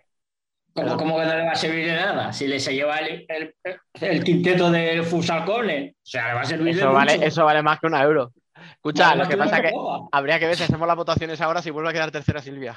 ¿Cómo, 0.75 0.97
cómo 0.97 1.17
que 1.19 1.25
no 1.25 1.35
le 1.37 1.45
va 1.47 1.53
a 1.53 1.55
servir 1.55 1.87
de 1.87 1.95
nada? 1.95 2.33
Si 2.33 2.47
le 2.49 2.59
se 2.61 2.75
lleva 2.75 2.99
el, 2.99 3.25
el, 3.29 3.55
el 4.01 4.25
quinteto 4.25 4.71
del 4.71 5.05
Fusalcone, 5.05 5.95
o 5.97 6.05
sea, 6.05 6.29
le 6.29 6.35
va 6.35 6.41
a 6.41 6.45
servir 6.45 6.75
de 6.75 6.81
Eso 6.81 6.93
vale, 6.93 7.15
mucho. 7.15 7.27
eso 7.27 7.45
vale 7.45 7.63
más 7.63 7.79
que 7.81 7.87
una 7.87 8.03
euro. 8.03 8.33
Escucha, 8.73 9.09
Vale, 9.11 9.23
lo 9.23 9.25
que 9.25 9.31
que 9.31 9.37
pasa 9.37 9.63
que 9.63 9.71
copa. 9.71 10.09
habría 10.13 10.39
que 10.39 10.47
ver 10.47 10.57
si 10.57 10.65
hacemos 10.65 10.87
las 10.89 10.97
votaciones 10.97 11.41
ahora 11.41 11.63
si 11.63 11.71
vuelve 11.71 11.91
a 11.91 11.93
quedar 11.93 12.11
tercera 12.11 12.41
Silvia. 12.43 12.77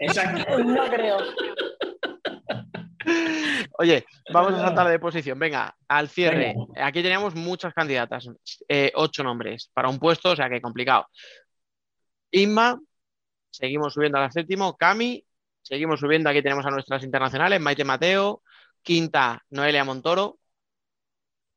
Exacto. 0.00 0.58
No 0.64 0.84
creo. 0.88 1.18
Oye, 3.78 4.04
vamos 4.32 4.54
a 4.54 4.60
saltar 4.60 4.88
de 4.88 4.98
posición. 4.98 5.38
Venga, 5.38 5.74
al 5.88 6.08
cierre. 6.08 6.54
Aquí 6.76 7.02
teníamos 7.02 7.34
muchas 7.34 7.72
candidatas, 7.74 8.28
eh, 8.68 8.92
ocho 8.94 9.22
nombres 9.22 9.70
para 9.72 9.88
un 9.88 9.98
puesto, 9.98 10.30
o 10.30 10.36
sea 10.36 10.48
que 10.48 10.60
complicado. 10.60 11.06
Inma, 12.30 12.78
seguimos 13.50 13.94
subiendo 13.94 14.18
al 14.18 14.32
séptimo. 14.32 14.76
Cami, 14.76 15.24
seguimos 15.62 16.00
subiendo. 16.00 16.30
Aquí 16.30 16.42
tenemos 16.42 16.66
a 16.66 16.70
nuestras 16.70 17.02
internacionales, 17.02 17.60
Maite 17.60 17.84
Mateo. 17.84 18.42
Quinta, 18.82 19.42
Noelia 19.50 19.84
Montoro. 19.84 20.38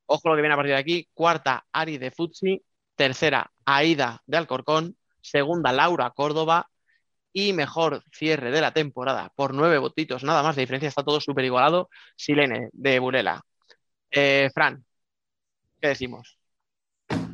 Ojo 0.05 0.29
lo 0.29 0.35
que 0.35 0.41
viene 0.41 0.53
a 0.53 0.57
partir 0.57 0.73
de 0.73 0.79
aquí. 0.79 1.09
Cuarta, 1.13 1.65
Ari 1.71 1.97
de 1.97 2.11
Futsi. 2.11 2.61
Tercera, 2.95 3.51
Aida 3.65 4.21
de 4.25 4.37
Alcorcón. 4.37 4.97
Segunda, 5.21 5.71
Laura 5.71 6.11
Córdoba. 6.11 6.70
Y 7.33 7.53
mejor 7.53 8.03
cierre 8.11 8.51
de 8.51 8.61
la 8.61 8.73
temporada 8.73 9.31
por 9.35 9.53
nueve 9.53 9.77
votitos, 9.77 10.23
nada 10.23 10.43
más 10.43 10.55
de 10.55 10.63
diferencia, 10.63 10.89
está 10.89 11.03
todo 11.03 11.21
súper 11.21 11.45
igualado. 11.45 11.89
Silene 12.15 12.69
de 12.73 12.99
Burela. 12.99 13.41
Eh, 14.11 14.49
Fran, 14.53 14.83
¿qué 15.79 15.89
decimos? 15.89 16.37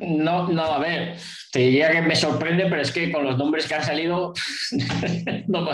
No, 0.00 0.48
no, 0.48 0.62
a 0.62 0.78
ver, 0.78 1.18
te 1.52 1.60
diría 1.60 1.90
que 1.90 2.02
me 2.02 2.14
sorprende, 2.16 2.66
pero 2.68 2.82
es 2.82 2.92
que 2.92 3.10
con 3.12 3.24
los 3.24 3.36
nombres 3.36 3.66
que 3.66 3.74
han 3.74 3.82
salido 3.84 4.32
no, 5.48 5.68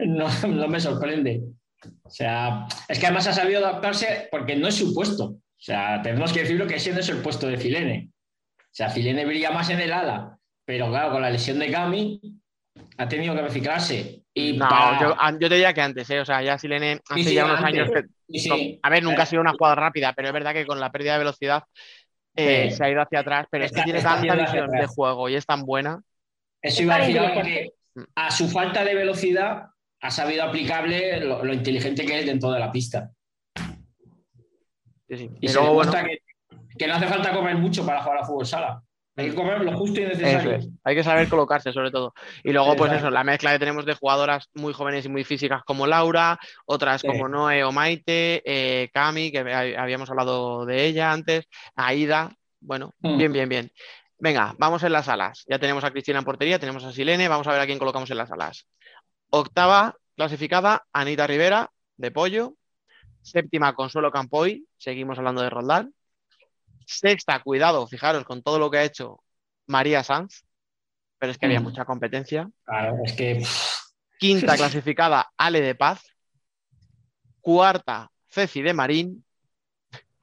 no- 0.00 0.68
me 0.68 0.80
sorprende. 0.80 1.42
O 2.02 2.10
sea, 2.10 2.66
es 2.88 2.98
que 2.98 3.06
además 3.06 3.26
ha 3.26 3.32
sabido 3.32 3.64
adaptarse 3.64 4.28
porque 4.30 4.56
no 4.56 4.68
es 4.68 4.74
su 4.76 4.94
puesto. 4.94 5.24
O 5.24 5.40
sea, 5.58 6.00
tenemos 6.02 6.32
que 6.32 6.40
decirlo 6.40 6.66
que 6.66 6.76
ese 6.76 6.92
no 6.92 7.00
es 7.00 7.08
el 7.08 7.18
puesto 7.18 7.46
de 7.46 7.58
Filene. 7.58 8.10
O 8.58 8.72
sea, 8.72 8.90
Filene 8.90 9.24
brilla 9.24 9.50
más 9.50 9.70
en 9.70 9.80
el 9.80 9.92
ala, 9.92 10.38
pero 10.64 10.88
claro, 10.88 11.12
con 11.12 11.22
la 11.22 11.30
lesión 11.30 11.58
de 11.58 11.70
Cami 11.70 12.20
ha 12.98 13.08
tenido 13.08 13.34
que 13.34 13.42
reciclarse. 13.42 14.22
Y 14.34 14.54
No, 14.56 14.68
para- 14.68 15.00
yo, 15.32 15.48
te 15.48 15.54
diría 15.54 15.72
que 15.74 15.80
antes, 15.80 16.08
¿eh? 16.10 16.20
O 16.20 16.24
sea, 16.24 16.42
ya 16.42 16.58
Silene 16.58 17.00
hace 17.08 17.22
Sí, 17.22 17.28
sí, 17.30 17.34
ya 17.34 17.44
unos 17.44 17.58
antes. 17.60 17.74
años 17.74 17.90
que. 17.90 18.02
Sí, 18.28 18.38
sí. 18.40 18.48
no, 18.48 18.78
a 18.82 18.90
ver, 18.90 19.02
nunca 19.02 19.22
ha 19.22 19.26
sido 19.26 19.40
una 19.42 19.52
jugada 19.52 19.74
rápida, 19.76 20.12
pero 20.14 20.28
es 20.28 20.34
verdad 20.34 20.52
que 20.52 20.66
con 20.66 20.80
la 20.80 20.90
pérdida 20.92 21.12
de 21.12 21.18
velocidad 21.18 21.62
eh, 22.34 22.68
Sí. 22.70 22.76
se 22.76 22.84
ha 22.84 22.90
ido 22.90 23.00
hacia 23.00 23.20
atrás. 23.20 23.46
Pero 23.50 23.64
es 23.64 23.72
que 23.72 23.82
tiene 23.82 24.02
tanta 24.02 24.34
visión 24.34 24.68
de 24.70 24.86
juego 24.86 25.28
y 25.28 25.36
es 25.36 25.46
tan 25.46 25.62
buena. 25.64 26.00
Eso 26.60 26.82
iba 26.82 26.96
a 26.96 26.98
decir 26.98 27.18
ahora 27.18 27.34
inteligente. 27.34 27.72
que 27.94 28.04
a 28.14 28.30
su 28.30 28.48
falta 28.48 28.84
de 28.84 28.94
velocidad 28.94 29.68
ha 30.02 30.10
sabido 30.10 30.44
aplicable 30.44 31.20
lo, 31.20 31.42
lo 31.44 31.52
inteligente 31.54 32.04
que 32.04 32.18
es 32.20 32.26
dentro 32.26 32.50
de 32.50 32.60
la 32.60 32.70
pista. 32.70 33.10
Sí, 35.08 35.16
sí. 35.16 35.30
Y 35.40 35.48
se 35.48 35.54
luego, 35.54 35.74
bueno, 35.74 35.92
que, 35.92 36.18
que 36.76 36.86
no 36.86 36.94
hace 36.94 37.06
falta 37.06 37.32
correr 37.32 37.56
mucho 37.56 37.86
para 37.86 38.02
jugar 38.02 38.18
a 38.18 38.24
fútbol 38.26 38.46
sala. 38.46 38.82
Hay 39.16 39.30
que 39.30 39.34
correr 39.34 39.62
lo 39.62 39.76
justo 39.78 40.00
y 40.00 40.04
necesario. 40.04 40.50
es. 40.52 40.68
Hay 40.84 40.94
que 40.94 41.02
saber 41.02 41.28
colocarse, 41.28 41.72
sobre 41.72 41.90
todo. 41.90 42.12
Y 42.44 42.52
luego, 42.52 42.76
pues 42.76 42.92
eso, 42.92 43.10
la 43.10 43.24
mezcla 43.24 43.52
que 43.52 43.58
tenemos 43.58 43.86
de 43.86 43.94
jugadoras 43.94 44.48
muy 44.54 44.72
jóvenes 44.74 45.06
y 45.06 45.08
muy 45.08 45.24
físicas 45.24 45.62
como 45.64 45.86
Laura, 45.86 46.38
otras 46.66 47.00
Sí. 47.00 47.06
como 47.08 47.28
Noé 47.28 47.64
o 47.64 47.72
Maite, 47.72 48.42
eh, 48.44 48.90
Cami, 48.92 49.32
que 49.32 49.42
hab- 49.42 49.78
habíamos 49.78 50.10
hablado 50.10 50.66
de 50.66 50.84
ella 50.84 51.12
antes, 51.12 51.46
Aida. 51.74 52.30
Bueno, 52.60 52.92
Mm. 53.00 53.16
bien, 53.18 53.32
bien, 53.32 53.48
bien. 53.48 53.72
Venga, 54.18 54.54
vamos 54.58 54.82
en 54.82 54.92
las 54.92 55.08
alas. 55.08 55.44
Ya 55.48 55.58
tenemos 55.58 55.84
a 55.84 55.90
Cristina 55.90 56.18
en 56.18 56.24
portería, 56.24 56.58
tenemos 56.58 56.84
a 56.84 56.92
Silene, 56.92 57.28
vamos 57.28 57.46
a 57.46 57.52
ver 57.52 57.60
a 57.60 57.66
quién 57.66 57.78
colocamos 57.78 58.10
en 58.10 58.16
las 58.18 58.30
alas. 58.30 58.66
Octava 59.30 59.94
clasificada, 60.16 60.84
Anita 60.92 61.26
Rivera, 61.26 61.70
de 61.96 62.10
Pollo. 62.10 62.54
Séptima, 63.22 63.74
Consuelo 63.74 64.10
Campoy, 64.12 64.64
seguimos 64.78 65.18
hablando 65.18 65.42
de 65.42 65.50
Roldán. 65.50 65.92
Sexta, 66.86 67.42
cuidado, 67.42 67.86
fijaros 67.86 68.24
con 68.24 68.42
todo 68.42 68.58
lo 68.58 68.70
que 68.70 68.78
ha 68.78 68.84
hecho 68.84 69.22
María 69.66 70.02
Sanz, 70.04 70.44
pero 71.18 71.32
es 71.32 71.38
que 71.38 71.46
había 71.46 71.60
Mm. 71.60 71.64
mucha 71.64 71.84
competencia. 71.84 72.48
Claro, 72.64 72.96
es 73.04 73.12
que 73.14 73.42
Quinta 74.18 74.56
clasificada, 74.56 75.30
Ale 75.36 75.60
de 75.60 75.74
Paz. 75.74 76.02
Cuarta, 77.40 78.10
Ceci 78.28 78.62
de 78.62 78.72
Marín. 78.72 79.24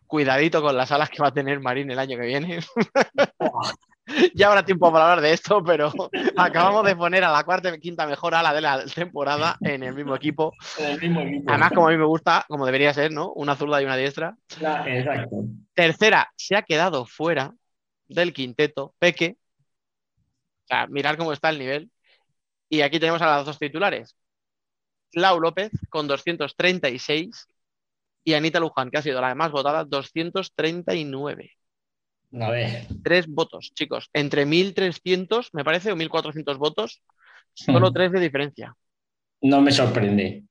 Cuidadito 0.08 0.62
con 0.62 0.76
las 0.78 0.92
alas 0.92 1.10
que 1.10 1.22
va 1.22 1.30
a 1.30 1.34
tener 1.34 1.60
Marín 1.60 1.90
el 1.92 2.00
año 2.00 2.18
que 2.18 2.26
viene. 2.26 2.60
ya 4.36 4.48
habrá 4.48 4.64
tiempo 4.64 4.92
para 4.92 5.06
hablar 5.06 5.22
de 5.22 5.34
esto, 5.34 5.64
pero 5.64 5.92
acabamos 6.38 6.86
de 6.86 6.96
poner 6.96 7.24
a 7.24 7.32
la 7.32 7.44
cuarta 7.44 7.74
y 7.74 7.80
quinta 7.80 8.08
mejor 8.08 8.36
ala 8.36 8.54
de 8.54 8.62
la 8.62 8.86
temporada 8.86 9.58
en 9.62 9.84
el 9.84 9.94
mismo 9.94 10.16
equipo. 10.16 10.54
en 10.78 10.86
el 10.92 11.02
mismo 11.02 11.22
equipo. 11.22 11.50
Además, 11.50 11.72
como 11.72 11.88
a 11.88 11.92
mí 11.92 11.98
me 11.98 12.06
gusta, 12.06 12.46
como 12.48 12.66
debería 12.66 12.94
ser, 12.94 13.12
¿no? 13.12 13.32
Una 13.34 13.56
zurda 13.56 13.82
y 13.82 13.86
una 13.86 13.96
diestra. 13.96 14.36
Exacto. 14.50 15.44
Tercera, 15.74 16.30
se 16.36 16.56
ha 16.56 16.64
quedado 16.64 17.06
fuera 17.06 17.54
del 18.08 18.34
quinteto, 18.34 18.94
Peque. 19.00 19.38
O 20.64 20.68
sea, 20.68 20.88
mirar 20.88 21.18
cómo 21.18 21.34
está 21.34 21.50
el 21.50 21.60
nivel. 21.60 21.92
Y 22.70 22.82
aquí 22.82 23.00
tenemos 23.00 23.22
a 23.22 23.28
las 23.28 23.46
dos 23.46 23.60
titulares. 23.60 24.16
Clau 25.12 25.40
López 25.40 25.72
con 25.90 26.08
236 26.08 27.48
y 28.24 28.34
Anita 28.34 28.60
Luján, 28.60 28.90
que 28.90 28.98
ha 28.98 29.02
sido 29.02 29.22
la 29.22 29.36
más 29.36 29.52
votada, 29.52 29.84
239. 29.84 31.52
A 32.40 32.50
ver. 32.50 32.88
Tres 33.04 33.28
votos, 33.28 33.72
chicos. 33.76 34.10
Entre 34.14 34.46
1.300, 34.46 35.50
me 35.54 35.64
parece, 35.64 35.92
o 35.92 35.96
1.400 35.96 36.58
votos, 36.58 37.02
solo 37.54 37.90
Hmm. 37.90 37.94
tres 37.94 38.12
de 38.12 38.20
diferencia. 38.20 38.76
No 39.42 39.62
me 39.62 39.72
sorprende. 39.72 40.44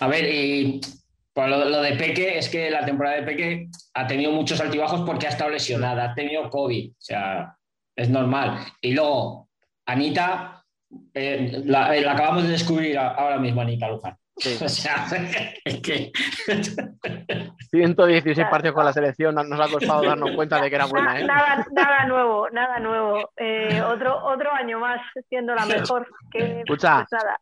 A 0.00 0.08
ver, 0.08 0.32
y 0.32 0.80
por 1.32 1.48
lo, 1.48 1.64
lo 1.68 1.82
de 1.82 1.92
Peque, 1.94 2.38
es 2.38 2.48
que 2.48 2.70
la 2.70 2.84
temporada 2.84 3.16
de 3.16 3.22
Peque 3.22 3.68
ha 3.94 4.06
tenido 4.06 4.32
muchos 4.32 4.60
altibajos 4.60 5.02
porque 5.06 5.26
ha 5.26 5.30
estado 5.30 5.50
lesionada, 5.50 6.10
ha 6.10 6.14
tenido 6.14 6.48
COVID, 6.50 6.90
o 6.90 6.94
sea, 6.98 7.54
es 7.94 8.08
normal. 8.08 8.58
Y 8.80 8.92
luego, 8.92 9.48
Anita, 9.86 10.64
eh, 11.14 11.62
la, 11.64 11.94
eh, 11.96 12.00
la 12.02 12.12
acabamos 12.12 12.44
de 12.44 12.50
descubrir 12.50 12.98
ahora 12.98 13.38
mismo, 13.38 13.60
Anita 13.60 13.88
Luján. 13.88 14.16
O 14.64 14.68
sea, 14.68 15.06
es 15.64 15.80
que 15.80 16.10
116 17.70 18.46
partidos 18.48 18.74
con 18.74 18.84
la 18.84 18.92
selección, 18.92 19.34
nos 19.34 19.60
ha 19.60 19.70
costado 19.72 20.02
darnos 20.02 20.30
cuenta 20.32 20.60
de 20.60 20.68
que 20.68 20.76
era 20.76 20.86
buena, 20.86 21.14
Na- 21.14 21.20
¿eh? 21.20 21.24
Nada, 21.24 21.66
nada 21.72 22.04
nuevo, 22.06 22.48
nada 22.50 22.78
nuevo. 22.78 23.30
Eh, 23.36 23.80
otro, 23.82 24.24
otro 24.24 24.52
año 24.52 24.78
más 24.78 25.00
siendo 25.28 25.54
la 25.54 25.66
mejor. 25.66 26.08
Que, 26.30 26.60
Escucha. 26.60 27.06
pues 27.08 27.22
nada. 27.24 27.38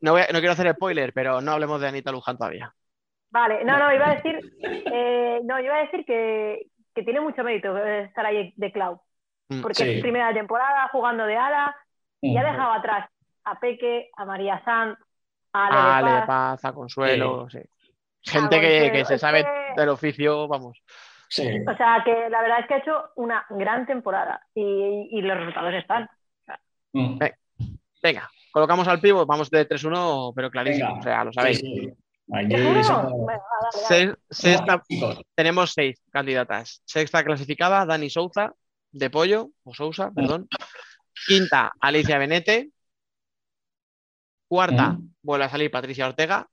No, 0.00 0.12
voy 0.12 0.22
a- 0.22 0.26
no 0.32 0.38
quiero 0.40 0.52
hacer 0.52 0.72
spoiler, 0.74 1.12
pero 1.12 1.40
no 1.40 1.52
hablemos 1.52 1.80
de 1.80 1.88
Anita 1.88 2.12
Luján 2.12 2.36
todavía. 2.36 2.72
Vale, 3.30 3.64
no, 3.64 3.78
no, 3.78 3.92
iba 3.92 4.10
a 4.10 4.14
decir, 4.14 4.38
eh, 4.60 5.40
no, 5.44 5.58
iba 5.60 5.74
a 5.76 5.80
decir 5.80 6.04
que, 6.04 6.66
que 6.94 7.02
tiene 7.02 7.20
mucho 7.20 7.42
mérito 7.42 7.76
eh, 7.78 8.04
estar 8.04 8.24
ahí 8.26 8.52
de 8.56 8.72
Cloud, 8.72 8.98
Mm, 9.48 9.60
porque 9.60 9.84
sí. 9.84 9.90
es 9.96 10.00
primera 10.00 10.32
temporada 10.32 10.88
jugando 10.90 11.26
de 11.26 11.36
ala 11.36 11.76
y 12.22 12.34
ha 12.36 12.42
Mm. 12.42 12.46
dejado 12.52 12.72
atrás 12.72 13.10
a 13.44 13.58
Peque, 13.60 14.08
a 14.16 14.24
María 14.24 14.62
Sanz, 14.64 14.96
Ale, 15.54 15.74
de 15.76 15.80
Ale 16.08 16.20
de 16.20 16.26
Paz. 16.26 16.64
A 16.64 16.72
Consuelo, 16.72 17.48
sí. 17.50 17.60
Gente 18.22 18.56
A 18.56 18.60
que, 18.60 18.66
Consuelo, 18.68 18.92
que 18.92 19.04
se 19.04 19.18
sabe 19.18 19.44
que- 19.44 19.80
del 19.80 19.88
oficio, 19.88 20.46
vamos. 20.48 20.82
Sí. 21.28 21.48
O 21.66 21.76
sea, 21.76 22.02
que 22.04 22.28
la 22.30 22.42
verdad 22.42 22.60
es 22.60 22.66
que 22.66 22.74
ha 22.74 22.78
hecho 22.78 23.04
una 23.16 23.44
gran 23.50 23.86
temporada 23.86 24.40
y, 24.54 25.08
y 25.10 25.20
los 25.22 25.36
resultados 25.38 25.74
están. 25.74 26.08
Ve- 26.92 27.34
Venga, 28.02 28.30
colocamos 28.52 28.86
al 28.86 29.00
pivo, 29.00 29.24
vamos 29.26 29.50
de 29.50 29.66
3-1, 29.66 30.32
pero 30.36 30.50
clarísimo, 30.50 30.88
Venga. 30.88 31.00
o 31.00 31.02
sea, 31.02 31.24
lo 31.24 31.32
sabéis. 31.32 31.62
Sí, 33.88 34.10
sexta- 34.30 34.82
tenemos 35.34 35.72
seis 35.72 36.00
candidatas. 36.10 36.82
Sexta 36.84 37.24
clasificada, 37.24 37.84
Dani 37.84 38.08
Souza, 38.10 38.52
de 38.92 39.10
Pollo, 39.10 39.50
o 39.64 39.74
Sousa, 39.74 40.10
perdón. 40.14 40.48
Quinta, 41.26 41.72
Alicia 41.80 42.18
Benete. 42.18 42.70
Cuarta, 44.48 44.96
vuelve 45.22 45.44
a 45.44 45.48
salir 45.48 45.70
Patricia 45.70 46.06
Ortega. 46.06 46.46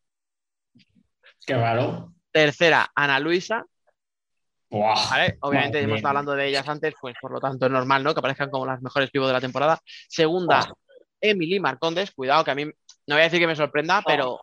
Qué 1.46 1.56
raro. 1.56 2.14
Tercera, 2.32 2.90
Ana 2.96 3.20
Luisa. 3.20 3.66
Obviamente 4.70 5.78
Madre 5.78 5.82
hemos 5.84 5.96
estado 5.98 6.10
hablando 6.12 6.34
de 6.34 6.48
ellas 6.48 6.68
antes, 6.70 6.94
pues 7.00 7.16
por 7.22 7.32
lo 7.32 7.42
tanto 7.42 7.66
es 7.66 7.72
normal, 7.72 8.04
¿no? 8.04 8.14
Que 8.14 8.20
aparezcan 8.20 8.50
como 8.50 8.66
las 8.66 8.82
mejores 8.82 9.12
pibos 9.12 9.28
de 9.28 9.34
la 9.34 9.42
temporada. 9.42 9.80
Segunda, 10.08 10.66
Emily 11.20 11.60
Marcondes. 11.60 12.12
Cuidado, 12.12 12.44
que 12.46 12.52
a 12.52 12.56
mí 12.56 12.66
no 12.66 12.72
voy 13.16 13.22
a 13.22 13.26
decir 13.26 13.40
que 13.40 13.48
me 13.48 13.56
sorprenda, 13.56 14.02
pero 14.06 14.40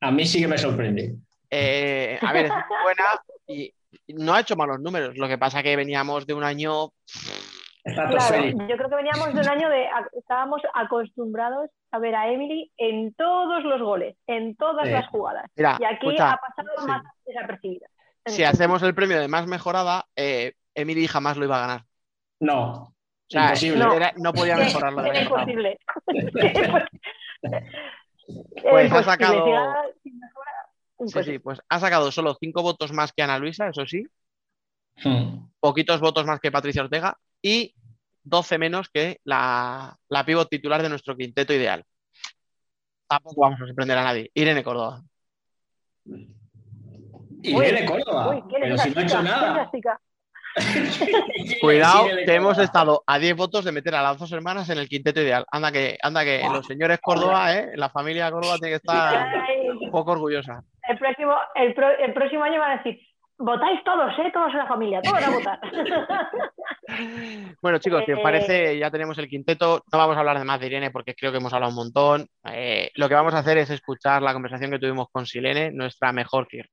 A 0.00 0.10
mí 0.10 0.26
sí 0.26 0.40
que 0.40 0.48
me 0.48 0.58
sorprende. 0.58 1.14
eh, 1.48 2.18
a 2.20 2.32
ver, 2.32 2.46
es 2.46 2.52
muy 2.52 2.82
buena 2.82 3.04
y 3.46 3.72
no 4.08 4.34
ha 4.34 4.40
hecho 4.40 4.56
malos 4.56 4.80
números. 4.80 5.16
Lo 5.16 5.26
que 5.26 5.38
pasa 5.38 5.62
que 5.62 5.74
veníamos 5.76 6.26
de 6.26 6.34
un 6.34 6.44
año. 6.44 6.90
Claro, 7.84 8.16
yo 8.68 8.76
creo 8.76 8.88
que 8.90 8.96
veníamos 8.96 9.32
de 9.32 9.40
un 9.40 9.48
año 9.48 9.68
de. 9.70 9.86
Estábamos 10.18 10.60
acostumbrados 10.74 11.70
a 11.92 11.98
ver 11.98 12.14
a 12.14 12.32
Emily 12.32 12.72
en 12.78 13.12
todos 13.14 13.62
los 13.64 13.80
goles, 13.80 14.16
en 14.26 14.56
todas 14.56 14.86
Sí. 14.86 14.92
las 14.92 15.06
jugadas. 15.08 15.44
Mira, 15.56 15.76
y 15.80 15.84
aquí 15.84 16.06
escucha, 16.06 16.32
ha 16.32 16.36
pasado 16.38 16.68
sí. 16.78 16.86
más 16.86 17.02
desapercibida. 17.26 17.86
Si 18.26 18.44
hacemos 18.44 18.82
el 18.82 18.94
premio 18.94 19.20
de 19.20 19.28
más 19.28 19.46
mejorada, 19.46 20.06
eh, 20.16 20.54
Emily 20.74 21.06
jamás 21.06 21.36
lo 21.36 21.44
iba 21.44 21.56
a 21.58 21.66
ganar. 21.66 21.84
No, 22.40 22.72
O 22.72 22.94
sea, 23.28 23.42
imposible. 23.44 23.84
no, 23.84 23.92
era- 23.94 24.12
no 24.16 24.32
podía 24.32 24.56
mejorarlo. 24.90 25.02
de 25.02 25.08
Era 25.10 25.22
imposible. 25.22 25.78
Pues 28.62 28.92
ha 28.92 29.02
sacado- 29.02 29.44
Sí, 31.06 31.22
sí, 31.24 31.38
pues 31.40 31.60
ha 31.68 31.80
sacado 31.80 32.12
solo 32.12 32.36
cinco 32.38 32.62
votos 32.62 32.92
más 32.92 33.12
que 33.12 33.22
Ana 33.22 33.38
Luisa, 33.38 33.68
eso 33.68 33.84
sí. 33.86 34.06
Hmm. 35.02 35.48
Poquitos 35.58 36.00
votos 36.00 36.24
más 36.26 36.38
que 36.38 36.52
Patricia 36.52 36.82
Ortega 36.82 37.18
y 37.42 37.74
12 38.24 38.58
menos 38.58 38.88
que 38.88 39.18
la, 39.24 39.96
la 40.08 40.24
pivot 40.24 40.48
titular 40.48 40.82
de 40.82 40.88
nuestro 40.88 41.16
quinteto 41.16 41.52
ideal. 41.52 41.82
Tampoco 43.08 43.42
vamos 43.42 43.60
a 43.60 43.66
sorprender 43.66 43.98
a 43.98 44.04
nadie. 44.04 44.30
Irene 44.34 44.62
Córdoba. 44.64 45.02
Irene 47.42 47.84
Córdoba. 47.86 48.28
Uy, 48.36 48.42
¿quién 48.48 48.62
pero 48.62 48.78
si 48.78 48.90
no 48.90 49.00
ha 49.00 49.04
hecho 49.04 49.22
nada. 49.22 49.70
Cuidado, 51.60 52.06
que 52.26 52.34
hemos 52.34 52.58
estado 52.58 53.02
a 53.06 53.18
10 53.18 53.36
votos 53.36 53.64
de 53.64 53.72
meter 53.72 53.94
a 53.94 54.02
las 54.02 54.18
dos 54.18 54.30
hermanas 54.32 54.68
en 54.68 54.78
el 54.78 54.88
quinteto 54.88 55.20
ideal. 55.20 55.46
Anda 55.50 55.72
que, 55.72 55.96
anda 56.02 56.24
que 56.24 56.42
los 56.52 56.66
señores 56.66 56.98
Córdoba, 57.00 57.56
¿eh? 57.56 57.72
la 57.74 57.88
familia 57.88 58.30
Córdoba 58.30 58.56
tiene 58.58 58.72
que 58.72 58.76
estar 58.76 59.28
Ay, 59.48 59.68
un 59.68 59.90
poco 59.90 60.12
orgullosa. 60.12 60.62
El 60.88 60.98
próximo, 60.98 61.34
el, 61.54 61.74
pro- 61.74 61.98
el 61.98 62.12
próximo 62.12 62.44
año 62.44 62.60
van 62.60 62.72
a 62.78 62.82
decir, 62.82 63.00
votáis 63.42 63.82
todos, 63.84 64.12
¿eh? 64.18 64.30
Todos 64.32 64.52
en 64.52 64.58
la 64.58 64.66
familia, 64.66 65.02
todos 65.02 65.22
a 65.22 65.30
votar. 65.30 65.60
Bueno, 67.62 67.78
chicos, 67.78 68.02
si 68.04 68.12
os 68.12 68.18
Eh, 68.18 68.22
parece, 68.22 68.78
ya 68.78 68.90
tenemos 68.90 69.16
el 69.16 69.28
quinteto. 69.28 69.82
No 69.90 69.98
vamos 69.98 70.16
a 70.16 70.20
hablar 70.20 70.38
de 70.38 70.44
más 70.44 70.60
de 70.60 70.66
Irene 70.66 70.90
porque 70.90 71.14
creo 71.14 71.30
que 71.30 71.38
hemos 71.38 71.52
hablado 71.52 71.70
un 71.70 71.76
montón. 71.76 72.26
Eh, 72.44 72.90
lo 72.96 73.08
que 73.08 73.14
vamos 73.14 73.32
a 73.34 73.38
hacer 73.38 73.56
es 73.58 73.70
escuchar 73.70 74.20
la 74.20 74.32
conversación 74.32 74.70
que 74.70 74.78
tuvimos 74.78 75.08
con 75.10 75.24
Silene, 75.24 75.70
nuestra 75.70 76.12
mejor 76.12 76.48
cierre. 76.50 76.70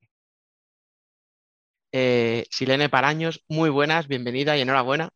Eh, 1.92 2.46
Silene 2.50 2.90
Paraños, 2.90 3.44
muy 3.48 3.70
buenas, 3.70 4.08
bienvenida 4.08 4.58
y 4.58 4.62
enhorabuena. 4.62 5.10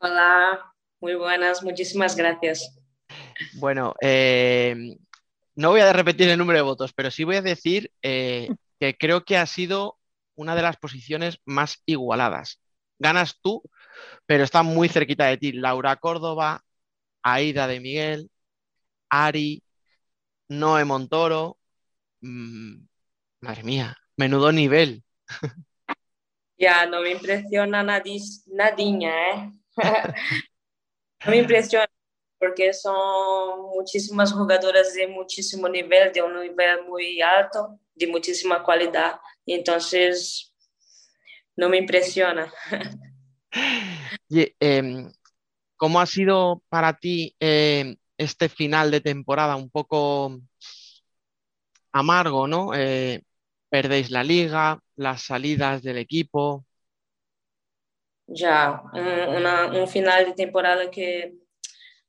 Hola, 0.00 0.72
muy 1.00 1.14
buenas, 1.14 1.62
muchísimas 1.62 2.16
gracias. 2.16 2.78
Bueno, 3.54 3.94
eh, 4.00 4.96
no 5.56 5.70
voy 5.70 5.80
a 5.80 5.92
repetir 5.92 6.28
el 6.28 6.38
número 6.38 6.58
de 6.58 6.64
votos, 6.64 6.92
pero 6.92 7.10
sí 7.10 7.24
voy 7.24 7.36
a 7.36 7.42
decir 7.42 7.90
eh, 8.02 8.48
que 8.78 8.96
creo 8.96 9.24
que 9.24 9.36
ha 9.36 9.46
sido 9.46 9.97
una 10.38 10.56
de 10.56 10.62
las 10.62 10.78
posiciones 10.78 11.40
más 11.46 11.82
igualadas. 11.86 12.60
Ganas 13.00 13.40
tú, 13.42 13.62
pero 14.26 14.44
está 14.44 14.62
muy 14.64 14.88
cerquita 14.88 15.26
de 15.26 15.38
ti. 15.38 15.52
Laura 15.52 15.96
Córdoba, 15.96 16.62
Aida 17.22 17.66
de 17.68 17.80
Miguel, 17.80 18.30
Ari, 19.10 19.64
Noé 20.48 20.84
Montoro. 20.84 21.58
Mm, 22.22 22.76
madre 23.42 23.64
mía, 23.64 23.96
menudo 24.16 24.52
nivel. 24.52 25.04
Ya, 26.58 26.86
no 26.86 27.00
me 27.02 27.10
impresiona 27.12 27.82
nadis- 27.82 28.42
nadiña, 28.46 29.12
¿eh? 29.30 29.52
No 31.24 31.30
me 31.32 31.38
impresiona 31.38 31.86
porque 32.38 32.72
son 32.72 33.62
muchísimas 33.74 34.32
jugadoras 34.32 34.94
de 34.94 35.08
muchísimo 35.08 35.68
nivel, 35.68 36.12
de 36.12 36.22
un 36.22 36.40
nivel 36.40 36.84
muy 36.88 37.20
alto, 37.20 37.78
de 37.94 38.06
muchísima 38.06 38.64
calidad. 38.64 39.20
Y 39.48 39.54
entonces, 39.54 40.52
no 41.56 41.68
me 41.68 41.78
impresiona. 41.78 42.52
Em, 44.60 45.10
¿cómo 45.76 46.00
ha 46.00 46.06
sido 46.06 46.62
para 46.68 46.94
ti 46.98 47.36
eh, 47.40 47.96
este 48.18 48.48
final 48.48 48.90
de 48.90 49.00
temporada? 49.00 49.56
Un 49.56 49.70
poco 49.70 50.40
amargo, 51.92 52.46
¿no? 52.48 52.74
Eh, 52.74 53.22
perdéis 53.70 54.10
la 54.10 54.24
liga, 54.24 54.80
las 54.96 55.22
salidas 55.22 55.82
del 55.82 55.98
equipo. 55.98 56.64
Ya, 58.26 58.82
un, 58.92 59.36
una- 59.36 59.66
un 59.72 59.88
final 59.88 60.26
de 60.26 60.34
temporada 60.34 60.90
que, 60.90 61.34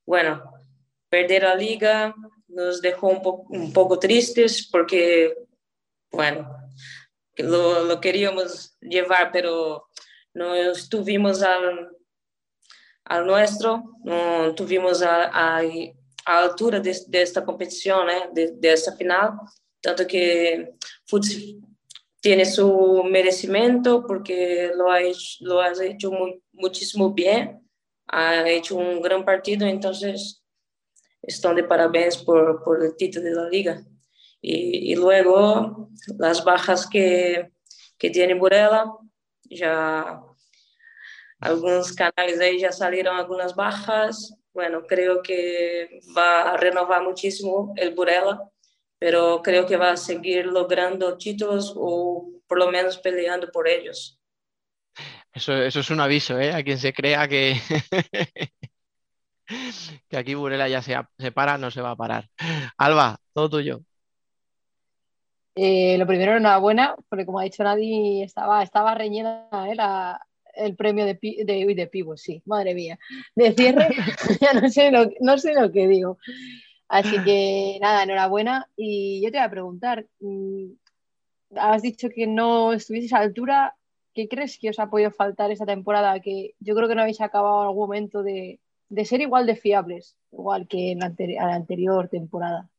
bueno, 0.05 0.43
perder 1.09 1.43
la 1.43 1.55
liga 1.55 2.15
nos 2.49 2.81
dejó 2.81 3.07
un, 3.09 3.21
po- 3.21 3.45
un 3.49 3.73
poco 3.73 3.99
tristes 3.99 4.67
porque, 4.71 5.35
bueno, 6.11 6.49
lo, 7.43 7.83
lo 7.83 7.99
queríamos 7.99 8.77
llevar, 8.81 9.31
pero 9.31 9.87
no 10.33 10.53
estuvimos 10.53 11.41
al, 11.41 11.89
al 13.05 13.25
nuestro, 13.25 13.83
no 14.03 14.53
tuvimos 14.55 15.01
a, 15.01 15.25
a, 15.25 15.61
a 16.25 16.43
altura 16.43 16.79
de, 16.79 16.95
de 17.07 17.21
esta 17.21 17.43
competición, 17.43 18.09
¿eh? 18.09 18.29
de, 18.33 18.51
de 18.51 18.73
esta 18.73 18.95
final, 18.95 19.33
tanto 19.81 20.05
que 20.05 20.75
Futs 21.07 21.55
tiene 22.21 22.45
su 22.45 23.03
merecimiento 23.03 24.05
porque 24.05 24.71
lo 24.75 24.91
ha 24.91 25.01
hecho, 25.01 25.37
lo 25.41 25.61
has 25.61 25.79
hecho 25.79 26.11
muy, 26.11 26.41
muchísimo 26.51 27.13
bien, 27.13 27.65
ha 28.07 28.47
hecho 28.49 28.75
un 28.75 29.01
gran 29.01 29.23
partido, 29.23 29.65
entonces 29.65 30.43
están 31.21 31.55
de 31.55 31.63
parabéns 31.63 32.17
por, 32.17 32.63
por 32.63 32.83
el 32.83 32.95
título 32.95 33.25
de 33.25 33.35
la 33.35 33.49
liga. 33.49 33.83
Y, 34.41 34.95
luego 34.95 35.89
las 36.17 36.43
bajas 36.43 36.87
que, 36.87 37.51
que 37.97 38.09
tiene 38.09 38.35
Burela, 38.35 38.85
ya 39.43 40.21
algunos 41.39 41.93
canales 41.93 42.39
ahí 42.39 42.59
ya 42.59 42.71
salieron 42.71 43.17
algunas 43.17 43.55
bajas. 43.55 44.35
Bueno, 44.53 44.83
creo 44.87 45.21
que 45.21 45.99
va 46.17 46.53
a 46.53 46.57
renovar 46.57 47.03
muchísimo 47.03 47.73
el 47.77 47.93
Burela, 47.93 48.41
pero 48.97 49.41
creo 49.41 49.65
que 49.65 49.77
va 49.77 49.91
a 49.91 49.97
seguir 49.97 50.45
logrando 50.45 51.17
títulos 51.17 51.73
o 51.75 52.29
por 52.47 52.59
lo 52.59 52.71
menos 52.71 52.97
peleando 52.97 53.49
por 53.51 53.67
ellos. 53.67 54.19
Eso, 55.31 55.53
eso 55.53 55.79
es 55.79 55.89
un 55.91 55.99
aviso, 55.99 56.39
¿eh? 56.39 56.53
A 56.53 56.63
quien 56.63 56.79
se 56.79 56.91
crea 56.91 57.27
que, 57.27 57.55
que 60.09 60.17
aquí 60.17 60.33
Burela 60.33 60.67
ya 60.67 60.81
se, 60.81 60.95
se 61.17 61.31
para, 61.31 61.57
no 61.57 61.71
se 61.71 61.81
va 61.81 61.91
a 61.91 61.95
parar. 61.95 62.29
Alba, 62.77 63.17
todo 63.33 63.49
tuyo. 63.49 63.81
Eh, 65.61 65.97
lo 65.97 66.07
primero, 66.07 66.37
enhorabuena, 66.37 66.95
porque 67.09 67.25
como 67.25 67.39
ha 67.39 67.43
dicho 67.43 67.63
Nadie, 67.65 68.23
estaba, 68.23 68.63
estaba 68.63 68.95
reñida 68.95 69.49
¿eh? 69.51 69.75
el 70.55 70.75
premio 70.77 71.03
de, 71.05 71.15
pi- 71.15 71.43
de, 71.43 71.65
uy, 71.65 71.73
de 71.73 71.87
pivo, 71.87 72.15
sí, 72.15 72.41
madre 72.45 72.73
mía. 72.73 72.97
De 73.35 73.51
cierre, 73.51 73.89
ya 74.41 74.53
no 74.53 74.69
sé, 74.69 74.89
lo, 74.89 75.09
no 75.19 75.37
sé 75.37 75.53
lo 75.53 75.69
que 75.69 75.89
digo. 75.89 76.17
Así 76.87 77.21
que 77.25 77.77
nada, 77.81 78.03
enhorabuena. 78.03 78.69
Y 78.77 79.21
yo 79.21 79.31
te 79.31 79.37
voy 79.37 79.45
a 79.47 79.49
preguntar, 79.51 80.05
mm, 80.21 80.65
has 81.57 81.81
dicho 81.81 82.07
que 82.09 82.25
no 82.25 82.71
estuvieses 82.71 83.11
a 83.11 83.17
altura, 83.17 83.75
¿qué 84.13 84.29
crees 84.29 84.57
que 84.59 84.69
os 84.69 84.79
ha 84.79 84.89
podido 84.89 85.11
faltar 85.11 85.51
esta 85.51 85.65
temporada? 85.65 86.21
Que 86.21 86.55
yo 86.61 86.73
creo 86.73 86.87
que 86.87 86.95
no 86.95 87.01
habéis 87.01 87.19
acabado 87.19 87.63
en 87.63 87.67
algún 87.67 87.83
momento 87.83 88.23
de, 88.23 88.61
de 88.87 89.03
ser 89.05 89.19
igual 89.19 89.45
de 89.45 89.57
fiables, 89.57 90.15
igual 90.31 90.69
que 90.69 90.91
en 90.91 90.99
la 90.99 91.53
anterior 91.53 92.07
temporada. 92.07 92.69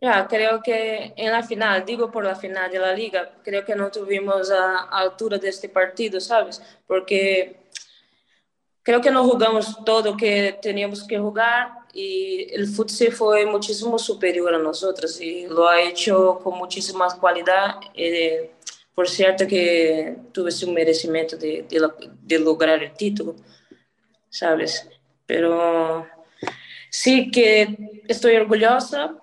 Ya, 0.00 0.26
creo 0.28 0.60
que 0.62 1.14
en 1.16 1.32
la 1.32 1.42
final, 1.42 1.84
digo 1.86 2.10
por 2.10 2.24
la 2.24 2.34
final 2.34 2.70
de 2.70 2.78
la 2.78 2.92
liga, 2.92 3.30
creo 3.42 3.64
que 3.64 3.74
no 3.74 3.90
tuvimos 3.90 4.50
a, 4.50 4.80
a 4.80 4.98
altura 5.00 5.38
de 5.38 5.48
este 5.48 5.68
partido, 5.68 6.20
¿sabes? 6.20 6.60
Porque 6.86 7.56
creo 8.82 9.00
que 9.00 9.10
no 9.10 9.24
jugamos 9.24 9.84
todo 9.84 10.16
que 10.16 10.58
teníamos 10.60 11.04
que 11.06 11.18
jugar 11.18 11.70
y 11.92 12.46
el 12.54 12.66
futsal 12.68 13.12
fue 13.12 13.46
muchísimo 13.46 13.98
superior 13.98 14.54
a 14.54 14.58
nosotros 14.58 15.20
y 15.20 15.46
lo 15.46 15.68
ha 15.68 15.80
hecho 15.80 16.40
con 16.42 16.58
muchísima 16.58 17.08
cualidad. 17.18 17.76
eh, 17.94 18.50
por 18.94 19.08
cierto 19.08 19.44
que 19.48 20.16
tuve 20.32 20.52
su 20.52 20.70
merecimiento 20.70 21.36
de, 21.36 21.66
de, 21.68 21.80
de 22.22 22.38
lograr 22.38 22.80
el 22.80 22.92
título, 22.92 23.34
¿sabes? 24.30 24.88
Pero 25.26 26.06
sí 26.90 27.30
que 27.30 28.02
estoy 28.08 28.36
orgullosa 28.36 29.16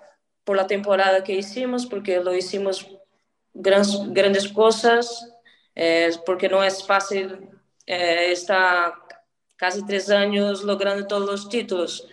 por 0.44 0.56
la 0.56 0.66
temporada 0.66 1.22
que 1.24 1.34
hicimos, 1.34 1.86
porque 1.86 2.20
lo 2.20 2.34
hicimos 2.34 2.88
grandes, 3.54 3.98
grandes 4.08 4.48
cosas, 4.48 5.30
eh, 5.74 6.10
porque 6.26 6.48
no 6.48 6.62
es 6.62 6.84
fácil 6.84 7.48
eh, 7.86 8.32
estar 8.32 8.92
casi 9.56 9.84
tres 9.86 10.10
años 10.10 10.64
logrando 10.64 11.06
todos 11.06 11.28
los 11.28 11.48
títulos. 11.48 12.08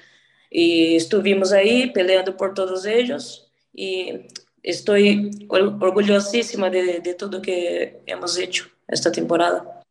Y 0.49 0.95
estuvimos 0.95 1.51
ahí 1.51 1.91
peleando 1.91 2.35
por 2.35 2.53
todos 2.53 2.85
ellos 2.85 3.51
y 3.74 4.27
estoy 4.64 5.45
or- 5.48 5.77
orgullosísima 5.80 6.69
de, 6.69 6.99
de 7.01 7.14
todo 7.14 7.41
que 7.41 8.01
hemos 8.06 8.38
hecho 8.38 8.66
esta 8.88 9.11
temporada. 9.11 9.83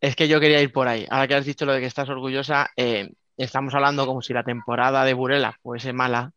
Es 0.00 0.16
que 0.16 0.28
yo 0.28 0.38
quería 0.38 0.60
ir 0.60 0.70
por 0.70 0.86
ahí. 0.86 1.06
Ahora 1.08 1.26
que 1.26 1.34
has 1.34 1.46
dicho 1.46 1.64
lo 1.64 1.72
de 1.72 1.80
que 1.80 1.86
estás 1.86 2.10
orgullosa, 2.10 2.70
eh, 2.76 3.10
estamos 3.38 3.74
hablando 3.74 4.06
como 4.06 4.20
si 4.20 4.34
la 4.34 4.44
temporada 4.44 5.02
de 5.04 5.14
Burela 5.14 5.58
fuese 5.62 5.94
mala. 5.94 6.32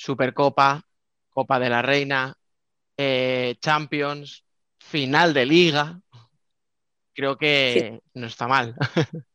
Supercopa, 0.00 0.80
Copa 1.28 1.58
de 1.58 1.68
la 1.68 1.82
Reina, 1.82 2.34
eh, 2.96 3.56
Champions, 3.60 4.42
final 4.78 5.34
de 5.34 5.44
Liga. 5.44 6.00
Creo 7.12 7.36
que 7.36 8.00
no 8.14 8.26
está 8.26 8.48
mal. 8.48 8.74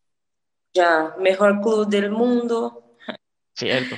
Ya, 0.73 1.15
mejor 1.19 1.61
club 1.61 1.87
del 1.87 2.09
mundo, 2.11 2.97
Cierto. 3.53 3.95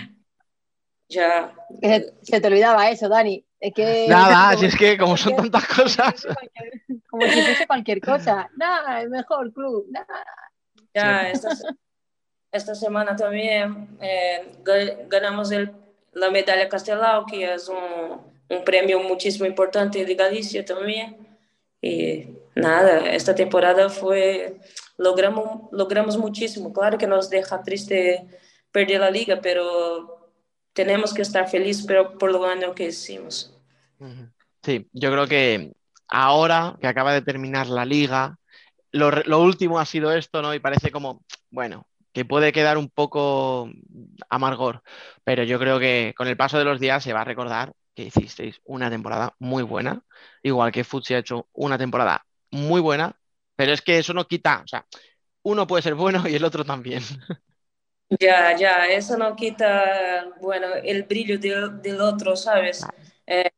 ya. 1.10 1.56
Se, 1.82 2.14
se 2.22 2.42
te 2.42 2.48
olvidaba 2.48 2.90
eso, 2.92 3.10
Dani. 3.10 3.44
Es 3.60 3.74
que 3.74 4.06
Nada, 4.08 4.50
como, 4.50 4.60
si 4.60 4.66
es 4.68 4.76
que 4.76 4.98
como 4.98 5.18
son 5.18 5.36
tantas 5.38 5.68
cosas. 5.68 6.28
como 7.10 7.28
si 7.30 7.42
fuese 7.42 7.66
cualquier 7.66 8.02
cosa. 8.02 8.48
Nada, 8.58 9.02
el 9.02 9.10
mejor 9.10 9.52
club. 9.54 9.88
Nada. 9.90 10.24
Ya, 10.94 11.30
esta, 11.32 11.50
esta 12.52 12.76
semana 12.76 13.16
también 13.16 13.98
eh, 14.02 14.52
ga- 14.64 15.08
ganamos 15.08 15.52
el- 15.52 15.72
la 16.18 16.32
medalla 16.32 16.68
Castelao, 16.70 17.26
que 17.26 17.54
es 17.54 17.70
un, 17.70 18.22
un 18.50 18.64
premio 18.64 19.00
muchísimo 19.02 19.46
importante 19.46 20.04
de 20.06 20.16
Galicia 20.16 20.66
también. 20.66 21.16
Y 21.82 22.28
nada, 22.56 23.12
esta 23.12 23.36
temporada 23.36 23.90
fue, 23.90 24.58
logramos, 24.98 25.70
logramos 25.72 26.18
muchísimo. 26.18 26.74
Claro 26.74 26.98
que 26.98 27.08
nos 27.08 27.30
deja 27.30 27.62
triste 27.62 28.26
perder 28.72 29.00
la 29.02 29.12
liga, 29.12 29.40
pero 29.42 30.32
tenemos 30.74 31.14
que 31.14 31.24
estar 31.24 31.50
felices 31.50 31.86
pero 31.88 32.18
por 32.18 32.32
lo 32.32 32.40
bueno 32.40 32.74
que 32.74 32.86
hicimos. 32.86 33.54
Sí, 34.64 34.88
yo 34.92 35.12
creo 35.12 35.28
que 35.28 35.72
ahora 36.08 36.78
que 36.82 36.88
acaba 36.88 37.14
de 37.14 37.22
terminar 37.22 37.68
la 37.68 37.86
liga, 37.86 38.38
lo, 38.92 39.12
lo 39.12 39.42
último 39.42 39.80
ha 39.80 39.86
sido 39.86 40.12
esto, 40.12 40.42
¿no? 40.42 40.54
Y 40.54 40.60
parece 40.60 40.92
como, 40.92 41.24
bueno, 41.52 41.86
que 42.18 42.26
puede 42.26 42.52
quedar 42.52 42.80
un 42.80 42.90
poco 42.90 43.70
amargor, 44.28 44.82
pero 45.24 45.44
yo 45.44 45.60
creo 45.60 45.78
que 45.78 46.16
con 46.18 46.28
el 46.28 46.36
paso 46.36 46.58
de 46.58 46.64
los 46.64 46.80
días 46.80 47.04
se 47.04 47.14
va 47.14 47.22
a 47.22 47.26
recordar 47.26 47.74
que 47.94 48.06
hicisteis 48.06 48.60
una 48.64 48.90
temporada 48.90 49.36
muy 49.38 49.62
buena, 49.62 50.02
igual 50.42 50.72
que 50.72 50.84
Futsi 50.84 51.14
ha 51.14 51.20
hecho 51.20 51.48
una 51.54 51.78
temporada 51.78 52.26
muy 52.50 52.82
buena, 52.82 53.16
pero 53.56 53.72
es 53.72 53.84
que 53.84 54.00
eso 54.00 54.16
no 54.16 54.26
quita, 54.28 54.64
o 54.66 54.68
sea, 54.68 54.84
uno 55.44 55.68
puede 55.68 55.84
ser 55.84 55.94
bueno 55.94 56.28
y 56.28 56.34
el 56.34 56.44
otro 56.44 56.66
también. 56.66 57.04
Ya, 58.20 58.56
ya, 58.58 58.88
eso 58.88 59.18
no 59.18 59.36
quita, 59.36 60.34
bueno, 60.42 60.68
el 60.82 61.04
brillo 61.04 61.38
del, 61.38 61.82
del 61.82 62.00
otro, 62.02 62.36
¿sabes? 62.38 62.84
Eh, 63.28 63.50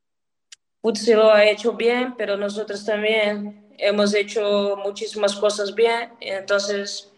Futsi 0.82 1.14
lo 1.14 1.32
ha 1.32 1.46
hecho 1.46 1.74
bien, 1.74 2.16
pero 2.18 2.36
nosotros 2.36 2.84
también 2.84 3.70
hemos 3.78 4.14
hecho 4.16 4.76
muchísimas 4.84 5.36
cosas 5.36 5.76
bien, 5.76 6.10
entonces 6.20 7.10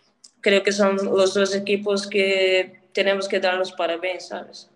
creo 0.42 0.64
que 0.64 0.72
son 0.72 0.98
los 0.98 1.34
dos 1.34 1.56
equipos 1.56 2.08
que 2.08 2.82
tenemos 2.94 3.28
que 3.28 3.40
dar 3.40 3.56
los 3.58 3.72
parabéns, 3.72 4.28
¿sabes? 4.28 4.70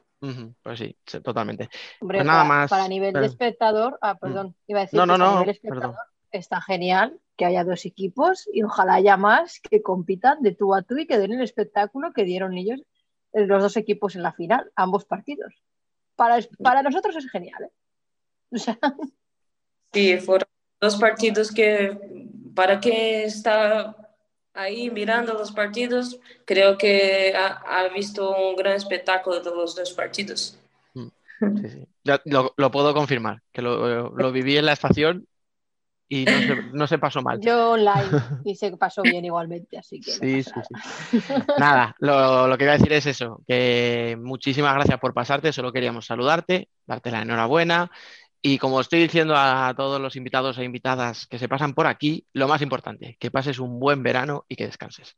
Pues 0.63 0.79
sí, 0.79 0.95
totalmente. 1.23 1.69
Hombre, 2.01 2.19
Pues 2.19 2.25
nada 2.27 2.43
para, 2.43 2.47
más. 2.49 2.69
para 2.69 2.87
nivel 2.87 3.13
de 3.13 3.25
espectador, 3.25 3.99
ah, 4.01 4.17
perdón, 4.17 4.55
iba 4.65 4.79
a 4.79 4.83
decir 4.83 4.97
No, 4.97 5.03
que 5.03 5.07
no, 5.07 5.17
para 5.17 5.31
no, 5.31 5.39
nivel 5.39 5.49
espectador 5.55 5.95
está 6.31 6.61
genial 6.61 7.19
que 7.37 7.45
haya 7.45 7.63
dos 7.63 7.85
equipos 7.85 8.49
y 8.51 8.63
ojalá 8.63 8.95
haya 8.95 9.17
más 9.17 9.59
que 9.59 9.81
compitan 9.81 10.41
de 10.41 10.53
tú 10.53 10.73
a 10.73 10.81
tú 10.81 10.97
y 10.97 11.05
que 11.05 11.17
den 11.17 11.33
el 11.33 11.41
espectáculo 11.41 12.11
que 12.13 12.23
dieron 12.23 12.57
ellos, 12.57 12.81
eh, 13.33 13.45
los 13.45 13.61
dos 13.61 13.77
equipos 13.77 14.15
en 14.15 14.23
la 14.23 14.33
final, 14.33 14.71
ambos 14.75 15.05
partidos. 15.05 15.53
Para, 16.15 16.39
para 16.63 16.81
nosotros 16.81 17.15
es 17.17 17.29
genial, 17.29 17.63
¿eh? 17.65 17.71
O 18.51 18.57
sea, 18.57 18.79
Sí, 19.93 20.17
fueron 20.17 20.47
dos 20.81 20.95
partidos 20.97 21.51
que 21.51 22.27
para 22.55 22.79
quien 22.79 23.25
está 23.25 23.95
ahí 24.55 24.89
mirando 24.89 25.33
los 25.33 25.51
partidos, 25.51 26.19
creo 26.45 26.77
que 26.77 27.33
ha, 27.35 27.47
ha 27.85 27.89
visto 27.89 28.35
un 28.35 28.55
gran 28.55 28.73
espectáculo 28.75 29.39
de 29.41 29.51
los 29.51 29.75
dos 29.75 29.93
partidos. 29.93 30.57
Sí, 31.55 31.69
sí. 31.69 31.87
Ya 32.03 32.21
lo, 32.25 32.53
lo 32.57 32.71
puedo 32.71 32.93
confirmar, 32.93 33.41
que 33.51 33.61
lo, 33.61 34.09
lo 34.15 34.31
viví 34.31 34.57
en 34.57 34.65
la 34.65 34.73
estación 34.73 35.27
y 36.09 36.27
no 36.27 36.41
se, 36.41 36.55
no 36.73 36.87
se 36.87 36.99
pasó 36.99 37.21
mal. 37.21 37.41
yo 37.41 37.71
online 37.71 38.19
y 38.43 38.55
se 38.55 38.75
pasó 38.77 39.03
bien 39.05 39.25
igualmente, 39.25 39.77
así 39.77 40.01
que 40.01 40.15
no 40.15 40.27
Sí, 40.27 40.27
pasa 40.27 40.51
sí, 40.53 40.61
sí. 40.63 40.75
Nada, 41.57 41.95
lo, 41.99 42.47
lo 42.47 42.57
que 42.57 42.65
iba 42.65 42.73
a 42.73 42.77
decir 42.77 42.93
es 42.93 43.05
eso, 43.05 43.41
que 43.47 44.17
muchísimas 44.21 44.75
gracias 44.75 44.99
por 44.99 45.13
pasarte, 45.13 45.53
solo 45.53 45.71
queríamos 45.71 46.05
saludarte, 46.05 46.69
darte 46.85 47.11
la 47.11 47.21
enhorabuena 47.21 47.91
y 48.47 48.59
como 48.59 48.79
estoy 48.81 48.99
diciendo 49.01 49.35
a 49.37 49.73
todos 49.75 49.99
los 50.01 50.15
invitados 50.15 50.57
e 50.59 50.63
invitadas 50.65 51.25
que 51.27 51.39
se 51.39 51.49
pasan 51.49 51.73
por 51.73 51.87
aquí, 51.87 52.27
lo 52.33 52.47
más 52.47 52.61
importante, 52.61 53.17
que 53.19 53.31
pases 53.31 53.59
un 53.59 53.79
buen 53.79 54.03
verano 54.03 54.45
y 54.49 54.55
que 54.55 54.65
descanses. 54.67 55.17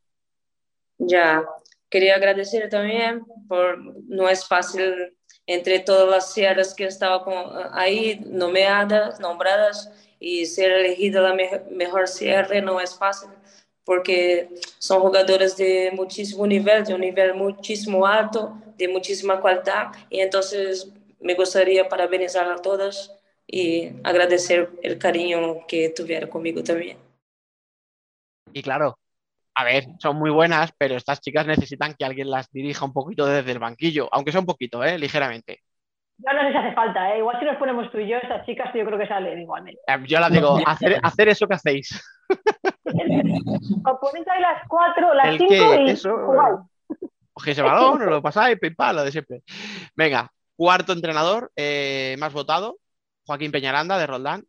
Ya, 0.98 1.44
quería 1.90 2.16
agradecer 2.16 2.68
también 2.68 3.24
por, 3.48 3.78
no 4.08 4.28
es 4.28 4.44
fácil 4.46 5.14
entre 5.46 5.78
todas 5.80 6.08
las 6.10 6.32
sierras 6.32 6.74
que 6.74 6.84
estaba 6.86 7.24
con- 7.24 7.34
ahí 7.72 8.20
nomeadas, 8.26 9.20
nombradas 9.20 9.90
y 10.20 10.46
ser 10.46 10.72
elegida 10.72 11.20
la 11.20 11.34
me- 11.34 11.62
mejor 11.70 12.08
cierre 12.08 12.60
no 12.62 12.80
es 12.80 12.96
fácil 12.96 13.30
porque 13.84 14.50
son 14.78 15.00
jugadores 15.00 15.56
de 15.56 15.90
muchísimo 15.94 16.46
nivel, 16.46 16.84
de 16.84 16.94
un 16.94 17.00
nivel 17.00 17.34
muchísimo 17.34 18.06
alto, 18.06 18.52
de 18.76 18.86
muchísima 18.88 19.40
calidad 19.40 19.92
y 20.10 20.20
entonces 20.20 20.90
me 21.20 21.34
gustaría 21.34 21.88
parabenizar 21.88 22.50
a 22.50 22.56
todas 22.60 23.17
y 23.50 23.90
agradecer 24.04 24.70
el 24.82 24.98
cariño 24.98 25.66
que 25.66 25.88
tuvieron 25.88 26.28
conmigo 26.28 26.62
también. 26.62 26.98
Y 28.52 28.62
claro, 28.62 28.98
a 29.54 29.64
ver, 29.64 29.86
son 29.98 30.16
muy 30.16 30.30
buenas, 30.30 30.72
pero 30.76 30.96
estas 30.96 31.20
chicas 31.20 31.46
necesitan 31.46 31.94
que 31.94 32.04
alguien 32.04 32.30
las 32.30 32.50
dirija 32.50 32.84
un 32.84 32.92
poquito 32.92 33.26
desde 33.26 33.50
el 33.50 33.58
banquillo, 33.58 34.08
aunque 34.12 34.32
sea 34.32 34.40
un 34.40 34.46
poquito, 34.46 34.84
¿eh? 34.84 34.98
Ligeramente. 34.98 35.62
Yo 36.18 36.32
no 36.32 36.42
sé 36.42 36.52
si 36.52 36.58
hace 36.58 36.74
falta, 36.74 37.14
¿eh? 37.14 37.18
Igual 37.18 37.38
si 37.38 37.46
nos 37.46 37.56
ponemos 37.56 37.90
tú 37.90 37.98
y 37.98 38.08
yo, 38.08 38.18
estas 38.18 38.44
chicas 38.44 38.70
yo 38.74 38.84
creo 38.84 38.98
que 38.98 39.06
salen 39.06 39.40
igualmente. 39.40 39.80
Eh, 39.86 39.98
Yo 40.06 40.20
las 40.20 40.32
digo, 40.32 40.58
hacer, 40.66 40.98
hacer 41.02 41.28
eso 41.28 41.46
que 41.46 41.54
hacéis. 41.54 42.00
Os 42.28 43.98
ponéis 44.00 44.28
ahí 44.28 44.40
las 44.40 44.66
cuatro, 44.68 45.14
las 45.14 45.28
El 45.28 45.38
cinco 45.38 45.70
que, 45.70 45.82
y 45.82 45.90
eso, 45.90 46.16
jugáis. 46.18 46.58
Cogéis 47.32 47.58
el 47.58 47.64
balón, 47.64 48.02
os 48.02 48.08
lo 48.08 48.20
pasáis, 48.20 48.58
pim, 48.58 48.74
pam, 48.74 48.96
lo 48.96 49.04
de 49.04 49.12
siempre. 49.12 49.42
Venga, 49.94 50.28
cuarto 50.56 50.92
entrenador 50.92 51.52
eh, 51.54 52.16
más 52.18 52.32
votado, 52.32 52.78
Joaquín 53.28 53.52
Peñaranda 53.52 53.98
de 53.98 54.06
Roldán. 54.06 54.44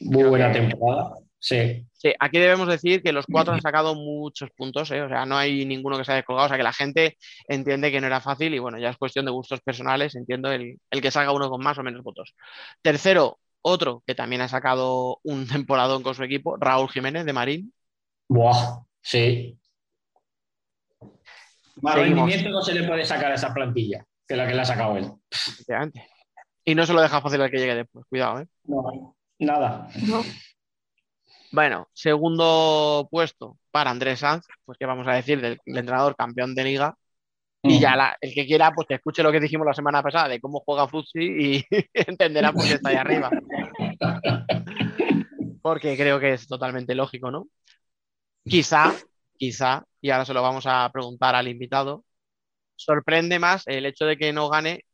Muy 0.00 0.22
buena 0.22 0.52
temporada. 0.52 1.16
Sí. 1.40 1.84
Sí, 1.92 2.12
aquí 2.20 2.38
debemos 2.38 2.68
decir 2.68 3.02
que 3.02 3.12
los 3.12 3.26
cuatro 3.26 3.52
han 3.52 3.60
sacado 3.60 3.96
muchos 3.96 4.50
puntos, 4.56 4.88
¿eh? 4.92 5.02
O 5.02 5.08
sea, 5.08 5.26
no 5.26 5.36
hay 5.36 5.66
ninguno 5.66 5.98
que 5.98 6.04
se 6.04 6.12
haya 6.12 6.18
descolgado, 6.18 6.46
o 6.46 6.48
sea, 6.48 6.56
que 6.56 6.62
la 6.62 6.72
gente 6.72 7.16
entiende 7.48 7.90
que 7.90 8.00
no 8.00 8.06
era 8.06 8.20
fácil 8.20 8.54
y 8.54 8.60
bueno, 8.60 8.78
ya 8.78 8.90
es 8.90 8.96
cuestión 8.96 9.24
de 9.24 9.32
gustos 9.32 9.60
personales, 9.60 10.14
entiendo 10.14 10.52
el, 10.52 10.78
el 10.90 11.00
que 11.02 11.10
salga 11.10 11.32
uno 11.32 11.50
con 11.50 11.60
más 11.60 11.76
o 11.78 11.82
menos 11.82 12.04
votos. 12.04 12.34
Tercero, 12.82 13.40
otro 13.62 14.04
que 14.06 14.14
también 14.14 14.42
ha 14.42 14.48
sacado 14.48 15.18
un 15.24 15.46
temporadón 15.48 16.04
con 16.04 16.14
su 16.14 16.22
equipo, 16.22 16.56
Raúl 16.56 16.88
Jiménez 16.88 17.24
de 17.24 17.32
Marín. 17.32 17.74
Buah, 18.28 18.78
sí. 19.02 19.58
Más 21.82 21.94
Seguimos. 21.94 22.18
rendimiento 22.20 22.50
no 22.50 22.62
se 22.62 22.74
le 22.74 22.86
puede 22.86 23.04
sacar 23.04 23.32
a 23.32 23.34
esa 23.34 23.52
plantilla 23.52 24.04
que 24.26 24.36
la 24.36 24.46
que 24.46 24.54
le 24.54 24.60
ha 24.60 24.64
sacado 24.64 24.96
él. 24.96 25.10
Efectivamente. 25.30 26.08
Y 26.68 26.74
no 26.74 26.84
se 26.84 26.92
lo 26.92 27.00
deja 27.00 27.22
fácil 27.22 27.40
al 27.40 27.50
que 27.50 27.56
llegue 27.56 27.74
después, 27.74 28.04
cuidado, 28.10 28.40
¿eh? 28.40 28.46
No, 28.64 29.16
nada. 29.38 29.88
Bueno, 31.50 31.88
segundo 31.94 33.08
puesto 33.10 33.56
para 33.70 33.88
Andrés 33.90 34.18
Sanz, 34.18 34.44
pues 34.66 34.76
qué 34.78 34.84
vamos 34.84 35.08
a 35.08 35.12
decir 35.14 35.40
del, 35.40 35.58
del 35.64 35.78
entrenador 35.78 36.14
campeón 36.14 36.54
de 36.54 36.64
liga. 36.64 36.94
Y 37.62 37.80
ya 37.80 37.96
la- 37.96 38.18
el 38.20 38.34
que 38.34 38.44
quiera, 38.44 38.70
pues 38.72 38.86
que 38.86 38.96
escuche 38.96 39.22
lo 39.22 39.32
que 39.32 39.40
dijimos 39.40 39.66
la 39.66 39.72
semana 39.72 40.02
pasada 40.02 40.28
de 40.28 40.42
cómo 40.42 40.60
juega 40.60 40.86
Futsi 40.86 41.20
y 41.20 41.64
entenderá 41.94 42.52
por 42.52 42.64
qué 42.66 42.74
está 42.74 42.90
ahí 42.90 42.96
arriba. 42.96 43.30
Porque 45.62 45.96
creo 45.96 46.20
que 46.20 46.34
es 46.34 46.46
totalmente 46.46 46.94
lógico, 46.94 47.30
¿no? 47.30 47.46
Quizá, 48.44 48.92
quizá, 49.38 49.84
y 50.02 50.10
ahora 50.10 50.26
se 50.26 50.34
lo 50.34 50.42
vamos 50.42 50.66
a 50.66 50.90
preguntar 50.92 51.34
al 51.34 51.48
invitado, 51.48 52.04
sorprende 52.76 53.38
más 53.38 53.66
el 53.68 53.86
hecho 53.86 54.04
de 54.04 54.18
que 54.18 54.34
no 54.34 54.50
gane 54.50 54.84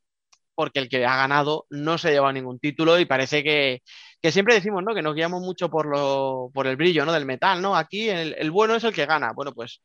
porque 0.54 0.78
el 0.78 0.88
que 0.88 1.04
ha 1.04 1.16
ganado 1.16 1.66
no 1.70 1.98
se 1.98 2.10
lleva 2.10 2.32
ningún 2.32 2.58
título 2.58 2.98
y 2.98 3.04
parece 3.04 3.42
que, 3.42 3.82
que 4.22 4.32
siempre 4.32 4.54
decimos, 4.54 4.82
¿no? 4.82 4.94
Que 4.94 5.02
nos 5.02 5.14
guiamos 5.14 5.40
mucho 5.42 5.70
por 5.70 5.86
lo, 5.86 6.50
por 6.54 6.66
el 6.66 6.76
brillo, 6.76 7.04
¿no? 7.04 7.12
Del 7.12 7.26
metal, 7.26 7.60
¿no? 7.60 7.76
Aquí 7.76 8.08
el, 8.08 8.34
el 8.38 8.50
bueno 8.50 8.74
es 8.74 8.84
el 8.84 8.94
que 8.94 9.06
gana. 9.06 9.32
Bueno, 9.34 9.52
pues 9.52 9.82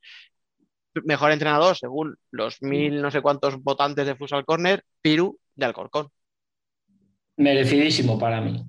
mejor 1.05 1.31
entrenador 1.31 1.75
según 1.75 2.15
los 2.31 2.61
mil 2.61 3.01
no 3.01 3.11
sé 3.11 3.21
cuántos 3.21 3.61
votantes 3.61 4.05
de 4.05 4.15
Futsal 4.15 4.45
Corner, 4.45 4.83
Piru 5.01 5.37
de 5.55 5.65
Alcorcón. 5.65 6.09
Merecidísimo 7.37 8.19
para 8.19 8.41
mí. 8.41 8.63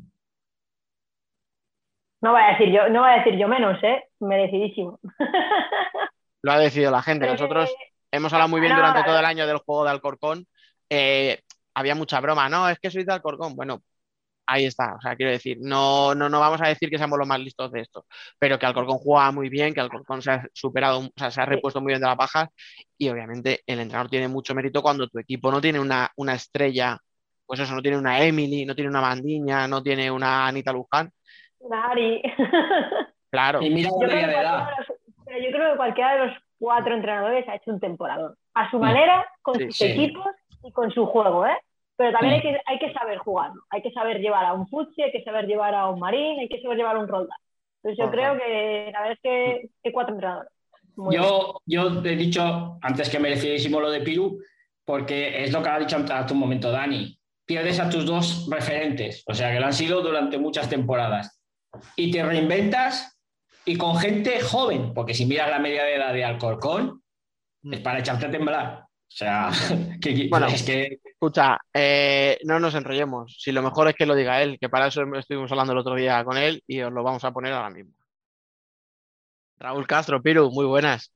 No 2.22 2.32
voy 2.32 2.42
a 2.42 2.52
decir 2.52 2.68
yo, 2.72 2.88
no 2.88 3.00
voy 3.00 3.10
a 3.10 3.16
decir 3.18 3.38
yo 3.38 3.48
menos, 3.48 3.82
¿eh? 3.82 4.04
Merecidísimo. 4.20 5.00
Lo 6.42 6.52
ha 6.52 6.58
decidido 6.58 6.90
la 6.90 7.02
gente. 7.02 7.26
Nosotros 7.26 7.74
hemos 8.10 8.32
hablado 8.32 8.50
muy 8.50 8.60
bien 8.60 8.74
durante 8.74 9.02
todo 9.04 9.18
el 9.18 9.24
año 9.24 9.46
del 9.46 9.58
juego 9.58 9.84
de 9.84 9.90
Alcorcón. 9.90 10.46
Eh, 10.88 11.40
había 11.74 11.94
mucha 11.94 12.20
broma, 12.20 12.48
no, 12.48 12.68
es 12.68 12.78
que 12.78 12.90
soy 12.90 13.04
de 13.04 13.12
Alcorcón. 13.12 13.54
Bueno, 13.56 13.82
ahí 14.46 14.64
está. 14.66 14.94
O 14.96 15.00
sea, 15.00 15.16
quiero 15.16 15.32
decir, 15.32 15.58
no, 15.60 16.14
no, 16.14 16.28
no 16.28 16.40
vamos 16.40 16.60
a 16.62 16.68
decir 16.68 16.90
que 16.90 16.98
seamos 16.98 17.18
los 17.18 17.28
más 17.28 17.40
listos 17.40 17.70
de 17.72 17.80
esto, 17.82 18.04
pero 18.38 18.58
que 18.58 18.66
Alcorcón 18.66 18.98
juega 18.98 19.30
muy 19.32 19.48
bien, 19.48 19.72
que 19.74 19.80
Alcorcón 19.80 20.22
se 20.22 20.30
ha 20.32 20.46
superado, 20.52 21.00
o 21.00 21.10
sea, 21.16 21.30
se 21.30 21.40
ha 21.40 21.46
repuesto 21.46 21.80
muy 21.80 21.90
bien 21.92 22.00
de 22.00 22.08
la 22.08 22.16
paja 22.16 22.48
y 22.98 23.08
obviamente 23.08 23.60
el 23.66 23.80
entrenador 23.80 24.10
tiene 24.10 24.28
mucho 24.28 24.54
mérito 24.54 24.82
cuando 24.82 25.08
tu 25.08 25.18
equipo 25.18 25.50
no 25.50 25.60
tiene 25.60 25.78
una, 25.80 26.10
una 26.16 26.34
estrella, 26.34 26.98
pues 27.46 27.60
eso, 27.60 27.74
no 27.74 27.82
tiene 27.82 27.96
una 27.98 28.22
Emily, 28.24 28.64
no 28.66 28.74
tiene 28.74 28.90
una 28.90 29.00
Mandiña, 29.00 29.66
no 29.68 29.82
tiene 29.82 30.10
una 30.10 30.46
Anita 30.46 30.72
Luján. 30.72 31.10
Ari. 31.70 32.22
Claro. 33.32 33.62
Y 33.62 33.70
mira 33.70 33.90
Yo 33.90 33.96
creo, 33.98 34.08
que 34.10 34.14
media 34.16 34.26
de 34.26 34.34
edad. 34.34 34.66
cualquiera 34.66 34.74
de 34.74 34.88
los, 34.88 34.98
pero 35.24 35.38
yo 35.38 35.50
creo 35.52 35.70
que 35.70 35.76
cualquiera 35.76 36.12
de 36.14 36.26
los 36.26 36.36
cuatro 36.58 36.94
entrenadores 36.96 37.48
ha 37.48 37.54
hecho 37.54 37.70
un 37.70 37.78
temporador. 37.78 38.36
A 38.54 38.68
su 38.72 38.78
manera, 38.80 39.24
con 39.40 39.54
Sí, 39.54 39.66
sus 39.66 39.76
sí. 39.76 39.84
equipos 39.84 40.26
y 40.62 40.72
con 40.72 40.90
su 40.90 41.06
juego, 41.06 41.46
¿eh? 41.46 41.56
Pero 41.96 42.12
también 42.12 42.34
hay 42.34 42.40
que, 42.40 42.60
hay 42.64 42.78
que 42.78 42.92
saber 42.92 43.18
jugarlo. 43.18 43.62
Hay 43.68 43.82
que 43.82 43.92
saber 43.92 44.20
llevar 44.20 44.46
a 44.46 44.54
un 44.54 44.66
Futsi, 44.68 45.02
hay 45.02 45.12
que 45.12 45.22
saber 45.22 45.46
llevar 45.46 45.74
a 45.74 45.88
un 45.88 46.00
Marín, 46.00 46.40
hay 46.40 46.48
que 46.48 46.62
saber 46.62 46.78
llevar 46.78 46.96
a 46.96 47.00
un 47.00 47.08
Roldán. 47.08 47.38
Entonces 47.82 47.98
yo 47.98 48.04
Ajá. 48.04 48.12
creo 48.12 48.38
que 48.38 48.90
la 48.92 49.00
verdad 49.00 49.12
es 49.12 49.20
que 49.22 49.70
hay 49.84 49.92
cuatro 49.92 50.14
entrenadores. 50.14 50.50
Muy 50.96 51.16
bien. 51.16 51.22
Yo, 51.22 51.60
yo 51.66 52.02
he 52.04 52.16
dicho 52.16 52.78
antes 52.82 53.10
que 53.10 53.18
merecidísimo 53.18 53.80
lo 53.80 53.90
de 53.90 54.00
Piru, 54.00 54.38
porque 54.84 55.44
es 55.44 55.52
lo 55.52 55.62
que 55.62 55.68
ha 55.68 55.78
dicho 55.78 55.96
hace 55.96 56.32
un 56.32 56.40
momento 56.40 56.70
Dani. 56.70 57.18
Pierdes 57.44 57.80
a 57.80 57.90
tus 57.90 58.06
dos 58.06 58.48
referentes, 58.50 59.22
o 59.26 59.34
sea 59.34 59.52
que 59.52 59.60
lo 59.60 59.66
han 59.66 59.72
sido 59.72 60.02
durante 60.02 60.38
muchas 60.38 60.68
temporadas. 60.68 61.42
Y 61.96 62.10
te 62.10 62.22
reinventas 62.22 63.20
y 63.64 63.76
con 63.76 63.96
gente 63.96 64.40
joven, 64.40 64.94
porque 64.94 65.14
si 65.14 65.26
miras 65.26 65.50
la 65.50 65.58
media 65.58 65.84
de 65.84 65.96
edad 65.96 66.12
de 66.12 66.24
Alcorcón, 66.24 67.02
es 67.62 67.80
para 67.80 67.98
echarte 67.98 68.26
a 68.26 68.30
temblar. 68.30 68.84
O 69.10 69.12
sea, 69.12 69.50
que, 70.00 70.28
Bueno, 70.30 70.46
es 70.46 70.62
que 70.62 71.00
Escucha, 71.04 71.58
eh, 71.74 72.38
no 72.44 72.60
nos 72.60 72.74
enrollemos. 72.74 73.36
Si 73.38 73.52
lo 73.52 73.60
mejor 73.60 73.88
es 73.88 73.94
que 73.94 74.06
lo 74.06 74.14
diga 74.14 74.40
él, 74.40 74.56
que 74.58 74.68
para 74.68 74.86
eso 74.86 75.02
estuvimos 75.16 75.50
hablando 75.50 75.72
el 75.72 75.80
otro 75.80 75.96
día 75.96 76.24
con 76.24 76.38
él 76.38 76.62
y 76.66 76.80
os 76.80 76.92
lo 76.92 77.02
vamos 77.02 77.24
a 77.24 77.32
poner 77.32 77.52
ahora 77.52 77.70
mismo. 77.70 77.92
Raúl 79.58 79.86
Castro, 79.86 80.22
Piru, 80.22 80.50
muy 80.50 80.64
buenas. 80.64 81.12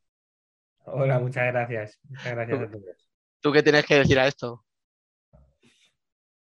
Hola, 0.84 1.18
muchas 1.18 1.46
gracias. 1.46 1.98
Muchas 2.02 2.32
gracias 2.34 2.60
a 2.60 2.70
todos. 2.70 3.08
¿Tú 3.40 3.52
qué 3.52 3.62
tienes 3.62 3.86
que 3.86 3.94
decir 3.94 4.18
a 4.18 4.26
esto? 4.26 4.64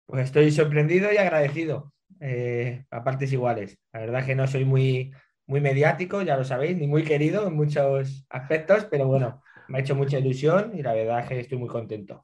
Pues 0.07 0.27
estoy 0.27 0.52
sorprendido 0.52 1.12
y 1.12 1.17
agradecido 1.17 1.93
eh, 2.20 2.85
a 2.91 3.02
partes 3.02 3.33
iguales. 3.33 3.78
La 3.93 4.01
verdad 4.01 4.25
que 4.25 4.36
no 4.36 4.47
soy 4.47 4.65
muy 4.65 5.12
muy 5.49 5.62
mediático, 5.62 6.20
ya 6.23 6.36
lo 6.36 6.44
sabéis, 6.44 6.77
ni 6.77 6.86
muy 6.86 7.05
querido 7.05 7.49
en 7.49 7.55
muchos 7.55 8.27
aspectos, 8.28 8.85
pero 8.85 9.07
bueno, 9.07 9.43
me 9.69 9.79
ha 9.79 9.81
hecho 9.81 9.95
mucha 9.95 10.19
ilusión 10.19 10.73
y 10.77 10.83
la 10.83 10.95
verdad 10.95 11.21
es 11.21 11.29
que 11.29 11.41
estoy 11.41 11.59
muy 11.59 11.69
contento. 11.69 12.23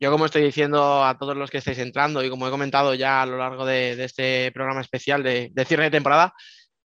Yo 0.00 0.12
como 0.12 0.26
estoy 0.26 0.42
diciendo 0.42 1.04
a 1.04 1.18
todos 1.18 1.36
los 1.36 1.50
que 1.50 1.58
estáis 1.58 1.78
entrando 1.78 2.22
y 2.22 2.30
como 2.30 2.46
he 2.46 2.50
comentado 2.50 2.94
ya 2.94 3.22
a 3.22 3.26
lo 3.26 3.36
largo 3.36 3.66
de, 3.66 3.96
de 3.96 4.04
este 4.04 4.52
programa 4.52 4.80
especial 4.80 5.22
de, 5.22 5.50
de 5.52 5.64
cierre 5.64 5.84
de 5.84 5.90
temporada, 5.90 6.32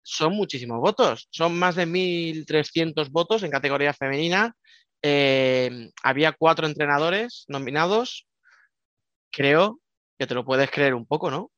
son 0.03 0.33
muchísimos 0.33 0.79
votos. 0.79 1.27
Son 1.31 1.57
más 1.57 1.75
de 1.75 1.85
1.300 1.85 3.09
votos 3.09 3.43
en 3.43 3.51
categoría 3.51 3.93
femenina. 3.93 4.55
Eh, 5.01 5.91
había 6.03 6.33
cuatro 6.33 6.67
entrenadores 6.67 7.45
nominados. 7.47 8.27
Creo 9.31 9.79
que 10.17 10.27
te 10.27 10.35
lo 10.35 10.43
puedes 10.43 10.69
creer 10.71 10.93
un 10.93 11.05
poco, 11.05 11.31
¿no? 11.31 11.51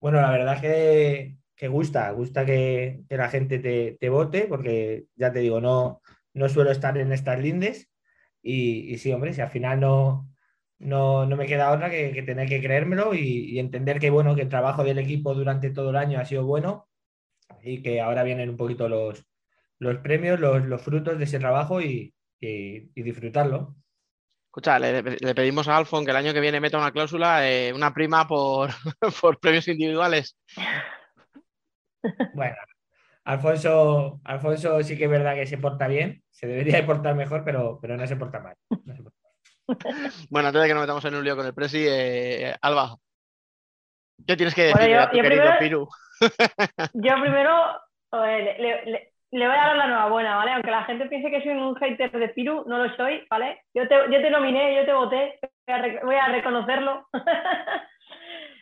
Bueno, 0.00 0.20
la 0.20 0.30
verdad 0.30 0.60
que, 0.60 1.36
que 1.60 1.68
gusta, 1.68 2.10
gusta 2.12 2.46
que, 2.46 3.02
la 3.10 3.28
gente 3.28 3.58
te, 3.58 3.98
te 4.00 4.08
vote, 4.08 4.46
porque 4.48 5.04
ya 5.14 5.30
te 5.30 5.40
digo, 5.40 5.60
no, 5.60 6.00
no 6.32 6.48
suelo 6.48 6.70
estar 6.70 6.96
en 6.96 7.12
estas 7.12 7.38
lindes. 7.38 7.90
Y, 8.42 8.96
sí, 8.96 9.12
hombre, 9.12 9.34
si 9.34 9.42
al 9.42 9.50
final 9.50 9.78
no, 9.78 10.26
no, 10.78 11.26
no 11.26 11.36
me 11.36 11.46
queda 11.46 11.70
otra 11.70 11.90
que, 11.90 12.22
tener 12.22 12.48
que 12.48 12.62
creérmelo 12.62 13.12
y, 13.12 13.58
entender 13.58 14.00
que, 14.00 14.08
bueno, 14.08 14.34
que 14.34 14.40
el 14.40 14.48
trabajo 14.48 14.84
del 14.84 14.98
equipo 15.00 15.34
durante 15.34 15.68
todo 15.68 15.90
el 15.90 15.96
año 15.96 16.18
ha 16.18 16.24
sido 16.24 16.46
bueno 16.46 16.88
y 17.62 17.82
que 17.82 18.00
ahora 18.00 18.22
vienen 18.22 18.48
un 18.48 18.56
poquito 18.56 18.88
los, 18.88 19.22
los 19.78 19.98
premios, 19.98 20.40
los, 20.40 20.64
los 20.64 20.80
frutos 20.80 21.18
de 21.18 21.24
ese 21.24 21.38
trabajo 21.38 21.82
y, 21.82 22.14
disfrutarlo. 22.40 23.76
Escucha, 24.46 24.78
le, 24.78 25.02
le 25.02 25.34
pedimos 25.34 25.68
a 25.68 25.76
Alfon 25.76 26.06
que 26.06 26.10
el 26.10 26.16
año 26.16 26.32
que 26.32 26.40
viene 26.40 26.58
meta 26.58 26.78
una 26.78 26.90
cláusula, 26.90 27.46
eh, 27.50 27.70
una 27.70 27.92
prima 27.92 28.26
por, 28.26 28.70
por 29.20 29.38
premios 29.38 29.68
individuales. 29.68 30.38
Bueno, 32.34 32.56
Alfonso, 33.24 34.20
Alfonso 34.24 34.82
sí 34.82 34.96
que 34.96 35.04
es 35.04 35.10
verdad 35.10 35.34
que 35.34 35.46
se 35.46 35.58
porta 35.58 35.86
bien, 35.86 36.22
se 36.30 36.46
debería 36.46 36.76
de 36.76 36.82
portar 36.84 37.14
mejor, 37.14 37.42
pero, 37.44 37.78
pero 37.80 37.96
no 37.96 38.06
se 38.06 38.16
porta 38.16 38.40
mal. 38.40 38.54
no 38.84 38.94
se 38.94 39.02
porta 39.02 39.18
Bueno, 40.30 40.48
antes 40.48 40.62
de 40.62 40.68
que 40.68 40.74
nos 40.74 40.82
metamos 40.82 41.04
en 41.04 41.14
un 41.14 41.24
lío 41.24 41.36
con 41.36 41.46
el 41.46 41.54
Presi, 41.54 41.84
eh, 41.88 42.54
Alba, 42.62 42.96
¿qué 44.26 44.36
tienes 44.36 44.54
que 44.54 44.62
decir 44.62 44.78
Bueno, 44.80 44.94
yo- 44.96 45.02
a 45.02 45.10
tu 45.10 45.16
yo 45.16 45.22
querido 45.22 45.42
primero- 45.42 45.58
Piru? 45.60 45.88
Yo 46.94 47.14
primero 47.22 47.56
joder, 48.10 48.42
le, 48.44 48.58
le- 48.58 48.84
le- 48.90 49.12
le 49.32 49.46
voy 49.46 49.56
a 49.56 49.60
dar 49.60 49.76
la 49.76 49.84
enhorabuena, 49.86 50.36
¿vale? 50.36 50.52
Aunque 50.52 50.70
la 50.72 50.84
gente 50.84 51.06
piense 51.06 51.30
que 51.30 51.40
soy 51.42 51.52
un 51.52 51.74
hater 51.76 52.10
de 52.10 52.28
Piru, 52.30 52.64
no 52.66 52.84
lo 52.84 52.94
soy, 52.96 53.24
¿vale? 53.30 53.62
Yo 53.72 53.86
te, 53.86 53.94
yo 53.94 54.20
te 54.20 54.28
nominé, 54.30 54.74
yo 54.76 54.84
te 54.84 54.92
voté, 54.92 55.38
voy 55.66 55.74
a, 55.76 55.78
rec- 55.82 56.04
voy 56.04 56.16
a 56.16 56.26
reconocerlo. 56.26 57.06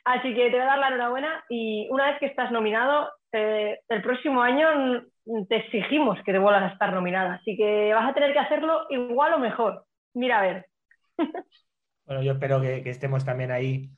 Así 0.08 0.34
que 0.34 0.48
te 0.48 0.52
voy 0.52 0.60
a 0.60 0.64
dar 0.64 0.78
la 0.78 0.88
enhorabuena 0.88 1.44
y 1.50 1.86
una 1.90 2.06
vez 2.06 2.18
que 2.18 2.24
estás 2.24 2.50
nominado, 2.50 3.10
eh, 3.30 3.78
el 3.90 4.00
próximo 4.00 4.40
año 4.40 5.02
te 5.50 5.56
exigimos 5.56 6.18
que 6.24 6.32
te 6.32 6.38
vuelvas 6.38 6.62
a 6.62 6.72
estar 6.72 6.94
nominada. 6.94 7.34
Así 7.34 7.58
que 7.58 7.92
vas 7.92 8.08
a 8.08 8.14
tener 8.14 8.32
que 8.32 8.38
hacerlo 8.38 8.86
igual 8.88 9.34
o 9.34 9.38
mejor. 9.38 9.84
Mira, 10.14 10.38
a 10.38 10.42
ver. 10.42 10.66
Bueno, 12.06 12.22
yo 12.22 12.32
espero 12.32 12.58
que, 12.62 12.88
estemos 12.88 13.22
también 13.22 13.50
ahí 13.50 13.90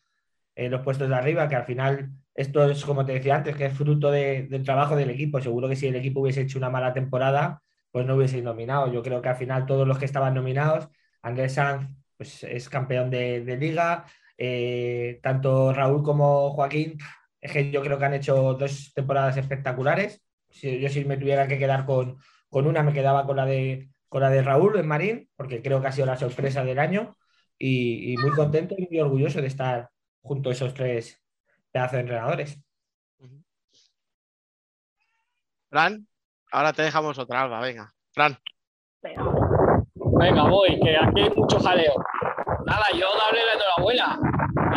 en 0.57 0.73
los 0.73 0.81
puestos 0.81 1.09
de 1.09 1.15
arriba, 1.15 1.47
que 1.49 1.55
al 1.55 1.65
final 1.65 2.11
esto 2.35 2.69
es, 2.69 2.85
como 2.85 3.07
te 3.07 3.13
decía 3.13 3.37
antes, 3.37 3.55
que 3.55 3.67
es 3.67 3.73
fruto 3.79 4.11
de- 4.11 4.49
del 4.49 4.65
trabajo 4.65 4.97
del 4.97 5.11
equipo. 5.11 5.41
Seguro 5.41 5.69
que 5.69 5.77
si 5.77 5.87
el 5.87 5.95
equipo 5.95 6.19
hubiese 6.19 6.41
hecho 6.41 6.59
una 6.59 6.71
mala 6.71 6.93
temporada, 6.93 7.63
pues 7.93 8.05
no 8.05 8.17
hubiese 8.17 8.43
nominado. 8.43 8.93
Yo 8.93 9.05
creo 9.05 9.23
que 9.23 9.29
al 9.29 9.37
final 9.37 9.65
todos 9.65 9.87
los 9.87 9.97
que 9.97 10.07
estaban 10.07 10.35
nominados, 10.35 10.89
Andrés 11.23 11.55
Sanz 11.55 11.89
pues, 12.17 12.43
es 12.43 12.69
campeón 12.69 13.11
de 13.11 13.57
liga, 13.61 14.07
eh, 14.43 15.21
tanto 15.23 15.75
Raúl 15.75 16.03
como 16.03 16.51
Joaquín, 16.53 16.97
es 17.43 17.53
que 17.53 17.71
yo 17.71 17.83
creo 17.83 17.99
que 17.99 18.05
han 18.07 18.15
hecho 18.15 18.55
dos 18.55 18.93
temporadas 18.95 19.37
espectaculares. 19.37 20.25
Si, 20.49 20.81
yo 20.81 20.89
si 20.89 21.05
me 21.05 21.19
tuviera 21.19 21.47
que 21.47 21.59
quedar 21.59 21.85
con, 21.85 22.17
con 22.49 22.67
una, 22.67 22.83
me 22.83 22.95
quedaba 22.95 23.27
con 23.27 23.37
la 23.37 23.45
de, 23.45 23.91
con 24.09 24.23
la 24.23 24.31
de 24.31 24.43
Raúl 24.43 24.79
en 24.79 24.89
Marín, 24.89 25.29
porque 25.37 25.61
creo 25.61 25.83
que 25.83 25.89
ha 25.89 25.93
sido 25.93 26.07
la 26.07 26.17
sorpresa 26.17 26.65
del 26.65 26.79
año 26.79 27.19
y, 27.59 28.15
y 28.15 28.17
muy 28.17 28.31
contento 28.31 28.75
y 28.79 28.89
muy 28.91 29.01
orgulloso 29.01 29.43
de 29.43 29.49
estar 29.49 29.91
junto 30.23 30.49
a 30.49 30.53
esos 30.53 30.73
tres 30.73 31.23
pedazos 31.71 31.93
de 31.93 32.01
entrenadores. 32.01 32.59
Fran, 35.69 36.07
ahora 36.51 36.73
te 36.73 36.83
dejamos 36.83 37.19
otra, 37.19 37.43
Alba, 37.43 37.61
venga. 37.61 37.93
Fran. 38.13 38.39
Venga, 39.03 40.43
voy, 40.49 40.81
que 40.81 40.97
aquí 40.97 41.21
hay 41.21 41.31
mucho 41.31 41.61
jaleo. 41.61 41.95
Nada, 42.67 42.85
yo 42.93 43.07
darle 43.19 43.41
la 43.47 43.53
enhorabuena. 43.55 44.30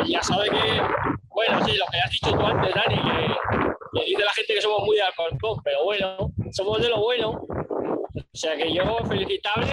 Y 0.06 0.12
ya 0.14 0.22
sabe 0.24 0.50
que, 0.50 0.82
bueno, 1.30 1.64
sí, 1.66 1.78
lo 1.78 1.86
que 1.92 2.00
has 2.00 2.10
dicho 2.12 2.32
tú 2.32 2.46
antes, 2.46 2.74
Dani, 2.74 2.96
que, 2.96 4.00
que 4.00 4.06
dice 4.06 4.24
la 4.24 4.32
gente 4.34 4.54
que 4.56 4.62
somos 4.62 4.84
muy 4.86 4.96
de 4.96 5.02
Alcorcón, 5.04 5.62
pero 5.64 5.84
bueno, 5.84 6.18
somos 6.52 6.82
de 6.82 6.90
lo 6.90 7.00
bueno. 7.02 7.30
O 7.32 8.36
sea 8.36 8.56
que 8.56 8.74
yo 8.74 8.98
felicitable 9.08 9.72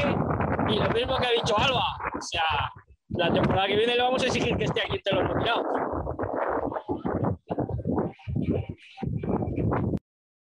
y 0.69 0.77
lo 0.77 0.89
mismo 0.91 1.17
que 1.19 1.27
ha 1.27 1.31
dicho 1.33 1.59
Alba. 1.59 1.97
O 2.17 2.21
sea, 2.23 2.43
la 3.11 3.33
temporada 3.33 3.67
que 3.67 3.77
viene 3.77 3.97
le 3.97 4.03
vamos 4.03 4.23
a 4.23 4.27
exigir 4.27 4.57
que 4.57 4.65
esté 4.65 4.83
aquí 4.83 4.97
entre 4.97 5.15
los 5.15 5.25
nominados. 5.29 5.67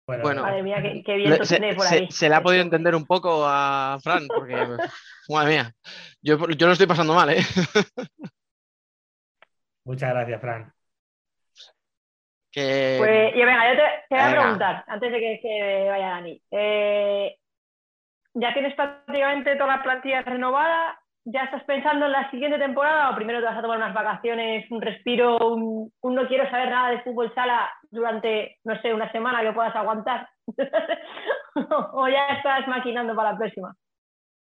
Bueno, 0.05 0.41
Madre 0.43 0.63
mía, 0.63 0.81
qué, 0.81 1.01
qué 1.05 1.15
viento 1.15 1.45
se, 1.45 1.57
tiene 1.57 1.75
por 1.75 1.85
se- 1.85 1.95
ahí. 1.95 2.11
se 2.11 2.27
le 2.29 2.35
ha 2.35 2.43
podido 2.43 2.61
entender 2.61 2.93
un 2.93 3.05
poco 3.05 3.45
a 3.47 3.97
Fran, 4.03 4.27
porque, 4.27 4.53
madre 5.29 5.49
mía, 5.49 5.73
yo, 6.21 6.37
yo 6.49 6.67
lo 6.67 6.73
estoy 6.73 6.87
pasando 6.87 7.13
mal, 7.13 7.29
¿eh? 7.29 7.37
Muchas 9.85 10.09
gracias, 10.11 10.41
Fran. 10.41 10.73
Que... 12.51 12.97
Pues, 12.99 13.35
y 13.35 13.43
venga, 13.43 13.71
yo 13.71 13.79
te, 13.79 13.83
te 14.09 14.15
voy 14.15 14.23
a 14.23 14.41
preguntar, 14.41 14.83
antes 14.87 15.11
de 15.11 15.19
que, 15.19 15.39
que 15.41 15.87
vaya 15.89 16.09
Dani. 16.09 16.41
Eh, 16.51 17.35
¿Ya 18.35 18.53
tienes 18.53 18.75
prácticamente 18.75 19.55
toda 19.55 19.77
la 19.77 19.83
plantilla 19.83 20.21
renovada? 20.21 20.99
¿Ya 21.25 21.43
estás 21.43 21.63
pensando 21.63 22.05
en 22.05 22.11
la 22.11 22.29
siguiente 22.31 22.57
temporada 22.57 23.09
o 23.09 23.15
primero 23.15 23.39
te 23.39 23.45
vas 23.45 23.57
a 23.57 23.61
tomar 23.61 23.77
unas 23.77 23.93
vacaciones, 23.93 24.69
un 24.71 24.81
respiro, 24.81 25.37
un, 25.53 25.91
un 26.01 26.15
no 26.15 26.27
quiero 26.27 26.49
saber 26.49 26.69
nada 26.69 26.91
de 26.91 27.01
fútbol 27.01 27.33
sala 27.33 27.71
durante, 27.89 28.57
no 28.63 28.79
sé, 28.81 28.93
una 28.93 29.11
semana 29.11 29.41
que 29.41 29.53
puedas 29.53 29.75
aguantar? 29.75 30.27
¿O 31.93 32.07
ya 32.07 32.27
estás 32.35 32.67
maquinando 32.67 33.15
para 33.15 33.31
la 33.31 33.37
próxima? 33.37 33.75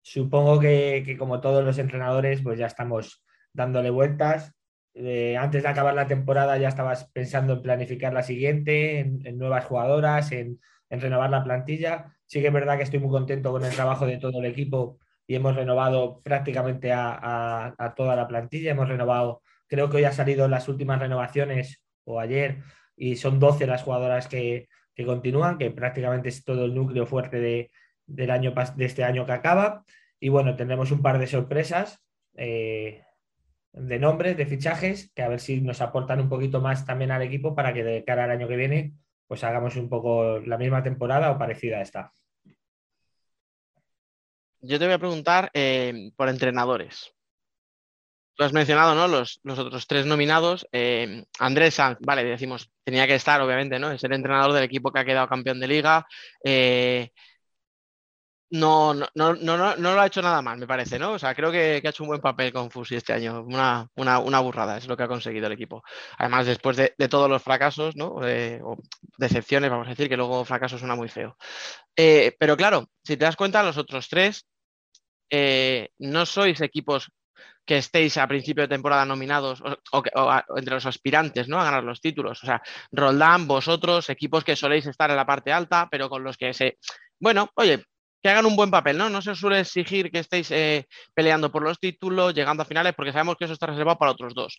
Supongo 0.02 0.58
que, 0.58 1.02
que 1.04 1.18
como 1.18 1.40
todos 1.40 1.62
los 1.64 1.78
entrenadores, 1.78 2.42
pues 2.42 2.58
ya 2.58 2.66
estamos 2.66 3.22
dándole 3.52 3.90
vueltas. 3.90 4.54
Eh, 5.02 5.36
antes 5.36 5.62
de 5.62 5.68
acabar 5.68 5.94
la 5.94 6.06
temporada 6.06 6.58
ya 6.58 6.68
estabas 6.68 7.10
pensando 7.12 7.54
en 7.54 7.62
planificar 7.62 8.12
la 8.12 8.22
siguiente, 8.22 9.00
en, 9.00 9.38
nuevas 9.38 9.64
jugadoras, 9.64 10.30
en, 10.32 10.60
en 10.90 11.00
renovar 11.00 11.30
la 11.30 11.42
plantilla. 11.42 12.16
Sí 12.26 12.40
que 12.40 12.48
es 12.48 12.52
verdad 12.52 12.76
que 12.76 12.82
estoy 12.82 12.98
muy 13.00 13.10
contento 13.10 13.50
con 13.50 13.64
el 13.64 13.72
trabajo 13.72 14.06
de 14.06 14.18
todo 14.18 14.40
el 14.40 14.46
equipo 14.46 14.98
y 15.26 15.36
hemos 15.36 15.54
renovado 15.56 16.20
prácticamente 16.22 16.92
a, 16.92 17.94
toda 17.96 18.16
la 18.16 18.28
plantilla. 18.28 18.72
Hemos 18.72 18.88
renovado, 18.88 19.42
creo 19.68 19.88
que 19.88 19.98
hoy 19.98 20.04
ha 20.04 20.12
salido 20.12 20.48
las 20.48 20.68
últimas 20.68 20.98
renovaciones 20.98 21.82
o 22.04 22.20
ayer 22.20 22.58
y 22.96 23.16
son 23.16 23.38
12 23.38 23.66
las 23.66 23.82
jugadoras 23.84 24.28
que, 24.28 24.68
continúan, 25.06 25.56
que 25.56 25.70
prácticamente 25.70 26.28
es 26.28 26.44
todo 26.44 26.66
el 26.66 26.74
núcleo 26.74 27.06
fuerte 27.06 27.40
de, 27.40 27.70
del 28.06 28.30
año, 28.30 28.52
de 28.76 28.84
este 28.84 29.04
año 29.04 29.24
que 29.24 29.32
acaba. 29.32 29.84
Y 30.18 30.28
bueno, 30.28 30.56
tendremos 30.56 30.90
un 30.90 31.00
par 31.00 31.18
de 31.18 31.26
sorpresas 31.26 32.04
eh, 32.36 33.02
de 33.72 33.98
nombres, 33.98 34.36
de 34.36 34.46
fichajes, 34.46 35.10
que 35.14 35.22
a 35.22 35.28
ver 35.28 35.40
si 35.40 35.60
nos 35.60 35.80
aportan 35.80 36.20
un 36.20 36.28
poquito 36.28 36.60
más 36.60 36.84
también 36.84 37.10
al 37.10 37.22
equipo 37.22 37.54
para 37.54 37.72
que 37.72 37.84
de 37.84 38.04
cara 38.04 38.24
al 38.24 38.30
año 38.30 38.48
que 38.48 38.56
viene 38.56 38.94
pues 39.26 39.44
hagamos 39.44 39.76
un 39.76 39.88
poco 39.88 40.40
la 40.40 40.58
misma 40.58 40.82
temporada 40.82 41.30
o 41.30 41.38
parecida 41.38 41.78
a 41.78 41.82
esta. 41.82 42.12
Yo 44.60 44.78
te 44.78 44.84
voy 44.86 44.94
a 44.94 44.98
preguntar 44.98 45.50
eh, 45.54 46.10
por 46.16 46.28
entrenadores. 46.28 47.14
Tú 48.34 48.44
has 48.44 48.52
mencionado, 48.52 48.94
¿no? 48.94 49.06
Los, 49.06 49.38
los 49.44 49.58
otros 49.58 49.86
tres 49.86 50.04
nominados. 50.04 50.66
eh, 50.72 51.24
Andrés 51.38 51.74
Sanz, 51.74 51.98
vale, 52.00 52.24
decimos, 52.24 52.70
tenía 52.82 53.06
que 53.06 53.14
estar, 53.14 53.40
obviamente, 53.40 53.78
¿no? 53.78 53.92
Es 53.92 54.02
el 54.02 54.12
entrenador 54.12 54.52
del 54.52 54.64
equipo 54.64 54.90
que 54.90 54.98
ha 54.98 55.04
quedado 55.04 55.28
campeón 55.28 55.60
de 55.60 55.68
liga. 55.68 56.06
eh, 56.44 57.10
no, 58.50 58.94
no, 58.94 59.06
no, 59.14 59.34
no, 59.34 59.76
no, 59.76 59.94
lo 59.94 60.00
ha 60.00 60.06
hecho 60.06 60.22
nada 60.22 60.42
mal, 60.42 60.58
me 60.58 60.66
parece, 60.66 60.98
¿no? 60.98 61.12
O 61.12 61.18
sea, 61.18 61.34
creo 61.34 61.52
que, 61.52 61.80
ha 61.84 61.88
hecho 61.88 62.02
un 62.02 62.08
buen 62.08 62.20
papel 62.20 62.52
con 62.52 62.70
Fusi 62.70 62.96
este 62.96 63.12
año. 63.12 63.42
Una, 63.42 63.88
una, 63.94 64.18
una 64.18 64.40
burrada, 64.40 64.76
es 64.76 64.88
lo 64.88 64.96
que 64.96 65.04
ha 65.04 65.08
conseguido 65.08 65.46
el 65.46 65.52
equipo. 65.52 65.82
Además, 66.18 66.46
después 66.46 66.76
de, 66.76 66.90
todos 67.08 67.30
los 67.30 67.42
fracasos, 67.42 67.94
¿no? 67.96 68.26
Eh, 68.26 68.60
o 68.62 68.76
decepciones, 69.18 69.70
vamos 69.70 69.86
a 69.86 69.90
decir, 69.90 70.08
que 70.08 70.16
luego 70.16 70.44
fracaso 70.44 70.78
suena 70.78 70.96
muy 70.96 71.08
feo. 71.08 71.36
Eh, 71.96 72.34
pero 72.38 72.56
claro, 72.56 72.88
si 73.04 73.16
te 73.16 73.24
das 73.24 73.36
cuenta, 73.36 73.62
los 73.62 73.78
otros 73.78 74.08
tres 74.08 74.46
eh, 75.30 75.90
no 75.98 76.26
sois 76.26 76.60
equipos 76.60 77.12
que 77.64 77.78
estéis 77.78 78.16
a 78.16 78.26
principio 78.26 78.62
de 78.62 78.68
temporada 78.68 79.04
nominados 79.04 79.62
o 79.92 80.02
entre 80.56 80.74
los 80.74 80.86
aspirantes 80.86 81.46
¿no? 81.48 81.60
a 81.60 81.64
ganar 81.64 81.84
los 81.84 82.00
títulos. 82.00 82.42
O 82.42 82.46
sea, 82.46 82.60
Roldán, 82.90 83.46
vosotros, 83.46 84.10
equipos 84.10 84.42
que 84.42 84.56
soléis 84.56 84.86
estar 84.86 85.08
en 85.10 85.16
la 85.16 85.26
parte 85.26 85.52
alta, 85.52 85.86
pero 85.88 86.08
con 86.08 86.24
los 86.24 86.36
que 86.36 86.52
se... 86.52 86.78
Bueno, 87.20 87.50
oye, 87.54 87.84
que 88.22 88.28
hagan 88.28 88.46
un 88.46 88.56
buen 88.56 88.70
papel, 88.70 88.98
¿no? 88.98 89.08
No 89.10 89.22
se 89.22 89.34
suele 89.34 89.60
exigir 89.60 90.10
que 90.10 90.18
estéis 90.20 90.50
eh, 90.50 90.86
peleando 91.14 91.50
por 91.50 91.62
los 91.62 91.78
títulos, 91.78 92.34
llegando 92.34 92.62
a 92.62 92.66
finales, 92.66 92.94
porque 92.94 93.12
sabemos 93.12 93.36
que 93.36 93.44
eso 93.44 93.54
está 93.54 93.66
reservado 93.66 93.98
para 93.98 94.12
otros 94.12 94.34
dos. 94.34 94.58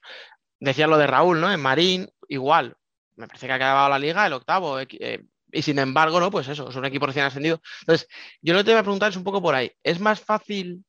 Decía 0.60 0.88
lo 0.88 0.98
de 0.98 1.08
Raúl, 1.08 1.40
¿no? 1.42 1.52
En 1.52 1.60
Marín, 1.62 2.08
igual. 2.28 2.76
me 3.16 3.28
parece 3.28 3.46
que 3.48 3.54
ha 3.54 3.56
acabado 3.56 3.90
la 3.90 4.00
liga 4.00 4.26
el 4.26 4.34
octavo. 4.34 4.80
equi- 4.80 4.98
eh, 5.00 5.24
y 5.52 5.62
sin 5.62 5.80
embargo, 5.80 6.20
no, 6.20 6.32
pues 6.32 6.48
eso, 6.48 6.70
es 6.70 6.76
un 6.76 6.86
equipo 6.86 7.06
recién 7.06 7.26
ascendido. 7.26 7.60
Entonces, 7.82 8.08
yo 8.42 8.54
lo 8.54 8.60
que 8.60 8.66
te 8.66 8.72
voy 8.72 8.80
a 8.80 8.84
preguntar 8.84 9.10
es 9.10 9.18
un 9.18 9.24
poco 9.24 9.42
por 9.42 9.54
ahí. 9.56 9.72
¿Es 9.84 10.00
más 10.00 10.22
fácil 10.22 10.84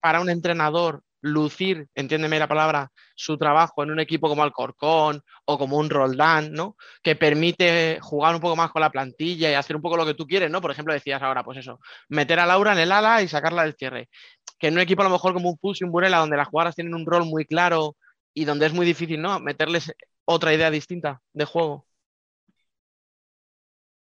para 0.00 0.20
un 0.20 0.28
entrenador 0.30 1.02
lucir, 1.22 1.88
entiéndeme 1.94 2.38
la 2.38 2.48
palabra, 2.48 2.90
su 3.14 3.38
trabajo 3.38 3.82
en 3.82 3.92
un 3.92 4.00
equipo 4.00 4.28
como 4.28 4.42
Alcorcón 4.42 5.22
o 5.46 5.58
como 5.58 5.78
un 5.78 5.88
Roldán, 5.88 6.52
¿no? 6.52 6.76
Que 7.02 7.16
permite 7.16 7.98
jugar 8.02 8.34
un 8.34 8.40
poco 8.40 8.56
más 8.56 8.70
con 8.70 8.82
la 8.82 8.90
plantilla 8.90 9.50
y 9.50 9.54
hacer 9.54 9.76
un 9.76 9.82
poco 9.82 9.96
lo 9.96 10.04
que 10.04 10.14
tú 10.14 10.26
quieres, 10.26 10.50
¿no? 10.50 10.60
Por 10.60 10.72
ejemplo, 10.72 10.92
decías 10.92 11.22
ahora, 11.22 11.44
pues 11.44 11.58
eso, 11.58 11.80
meter 12.08 12.40
a 12.40 12.46
Laura 12.46 12.72
en 12.72 12.80
el 12.80 12.92
ala 12.92 13.22
y 13.22 13.28
sacarla 13.28 13.62
del 13.62 13.74
cierre. 13.74 14.08
Que 14.58 14.68
en 14.68 14.74
un 14.74 14.80
equipo 14.80 15.02
a 15.02 15.04
lo 15.04 15.10
mejor 15.10 15.32
como 15.32 15.48
un 15.50 15.58
Pulse 15.58 15.84
y 15.84 15.86
un 15.86 15.92
Burela, 15.92 16.18
donde 16.18 16.36
las 16.36 16.48
jugadoras 16.48 16.74
tienen 16.74 16.94
un 16.94 17.06
rol 17.06 17.24
muy 17.24 17.46
claro 17.46 17.96
y 18.34 18.44
donde 18.44 18.66
es 18.66 18.72
muy 18.72 18.84
difícil, 18.84 19.22
¿no? 19.22 19.38
Meterles 19.40 19.92
otra 20.24 20.52
idea 20.52 20.70
distinta 20.70 21.20
de 21.32 21.44
juego. 21.44 21.86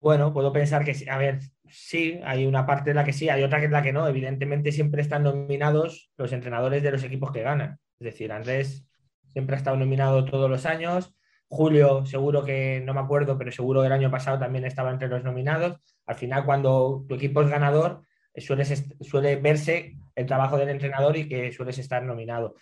Bueno, 0.01 0.33
puedo 0.33 0.53
pensar 0.53 0.85
que. 0.85 0.95
A 1.11 1.19
ver, 1.19 1.41
sí, 1.71 2.21
hay 2.25 2.47
una 2.47 2.67
parte 2.67 2.91
en 2.91 2.97
la 2.97 3.05
que 3.05 3.13
sí, 3.13 3.29
hay 3.29 3.43
otra 3.43 3.59
que 3.59 3.67
es 3.67 3.71
la 3.71 3.83
que 3.83 3.93
no. 3.93 4.07
Evidentemente 4.07 4.73
siempre 4.73 5.03
están 5.03 5.23
nominados 5.23 6.11
los 6.17 6.33
entrenadores 6.33 6.83
de 6.83 6.91
los 6.91 7.03
equipos 7.05 7.33
que 7.33 7.43
ganan. 7.43 7.79
Es 7.99 8.05
decir, 8.05 8.33
Andrés 8.33 8.87
siempre 9.29 9.55
ha 9.55 9.59
estado 9.59 9.77
nominado 9.77 10.25
todos 10.25 10.51
los 10.51 10.67
años. 10.67 11.15
Julio, 11.49 12.07
seguro 12.07 12.45
que 12.45 12.81
no 12.85 12.95
me 12.95 13.01
acuerdo, 13.01 13.37
pero 13.37 13.51
seguro 13.51 13.81
que 13.81 13.87
el 13.87 13.93
año 13.93 14.11
pasado 14.11 14.39
también 14.39 14.65
estaba 14.65 14.91
entre 14.91 15.09
los 15.09 15.25
nominados. 15.25 15.81
Al 16.07 16.15
final, 16.15 16.45
cuando 16.45 17.05
tu 17.09 17.17
equipo 17.17 17.43
es 17.43 17.49
ganador, 17.49 18.03
suele 18.37 19.37
verse 19.37 19.97
el 20.15 20.27
trabajo 20.27 20.57
del 20.57 20.69
entrenador 20.69 21.17
y 21.17 21.29
que 21.29 21.53
sueles 21.53 21.79
estar 21.79 22.03
nominado. 22.05 22.55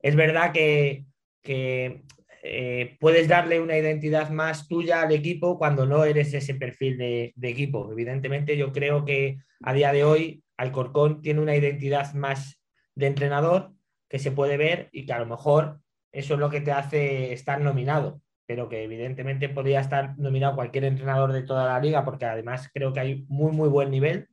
Es 0.00 0.16
verdad 0.16 0.52
que, 0.52 1.06
que 1.42 2.02
eh, 2.42 2.96
puedes 2.98 3.28
darle 3.28 3.60
una 3.60 3.78
identidad 3.78 4.30
más 4.30 4.66
tuya 4.66 5.02
al 5.02 5.12
equipo 5.12 5.58
cuando 5.58 5.86
no 5.86 6.04
eres 6.04 6.34
ese 6.34 6.54
perfil 6.54 6.98
de, 6.98 7.32
de 7.36 7.48
equipo. 7.48 7.90
Evidentemente, 7.92 8.56
yo 8.56 8.72
creo 8.72 9.04
que 9.04 9.38
a 9.62 9.72
día 9.72 9.92
de 9.92 10.02
hoy 10.02 10.42
Alcorcón 10.56 11.22
tiene 11.22 11.40
una 11.40 11.54
identidad 11.54 12.12
más 12.14 12.60
de 12.96 13.06
entrenador 13.06 13.72
que 14.08 14.18
se 14.18 14.32
puede 14.32 14.56
ver 14.56 14.88
y 14.92 15.06
que 15.06 15.12
a 15.12 15.20
lo 15.20 15.26
mejor 15.26 15.80
eso 16.12 16.34
es 16.34 16.40
lo 16.40 16.50
que 16.50 16.60
te 16.60 16.72
hace 16.72 17.32
estar 17.32 17.60
nominado, 17.60 18.20
pero 18.46 18.68
que 18.68 18.82
evidentemente 18.84 19.48
podría 19.48 19.80
estar 19.80 20.18
nominado 20.18 20.56
cualquier 20.56 20.84
entrenador 20.84 21.32
de 21.32 21.42
toda 21.42 21.66
la 21.66 21.80
liga 21.80 22.04
porque 22.04 22.26
además 22.26 22.70
creo 22.74 22.92
que 22.92 23.00
hay 23.00 23.24
muy, 23.28 23.52
muy 23.52 23.68
buen 23.68 23.90
nivel. 23.90 24.28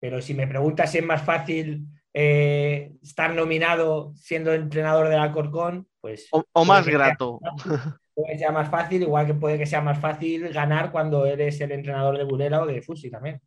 Pero 0.00 0.22
si 0.22 0.32
me 0.32 0.46
preguntas 0.46 0.92
si 0.92 0.98
es 0.98 1.04
más 1.04 1.22
fácil 1.22 1.86
eh, 2.12 2.92
estar 3.02 3.34
nominado 3.34 4.12
siendo 4.16 4.52
entrenador 4.52 5.08
del 5.08 5.18
Alcorcón, 5.18 5.88
pues... 6.00 6.28
O, 6.30 6.64
más 6.64 6.84
que 6.84 6.92
sea- 6.92 6.98
grato. 6.98 7.40
puede 8.14 8.32
que 8.32 8.38
sea 8.38 8.52
más 8.52 8.68
fácil, 8.68 9.02
igual 9.02 9.26
que 9.26 9.34
puede 9.34 9.58
que 9.58 9.66
sea 9.66 9.80
más 9.80 9.98
fácil 9.98 10.48
ganar 10.52 10.90
cuando 10.90 11.26
eres 11.26 11.60
el 11.60 11.72
entrenador 11.72 12.18
de 12.18 12.24
Burela 12.24 12.62
o 12.62 12.66
de 12.66 12.82
Fusi 12.82 13.10
también. 13.10 13.40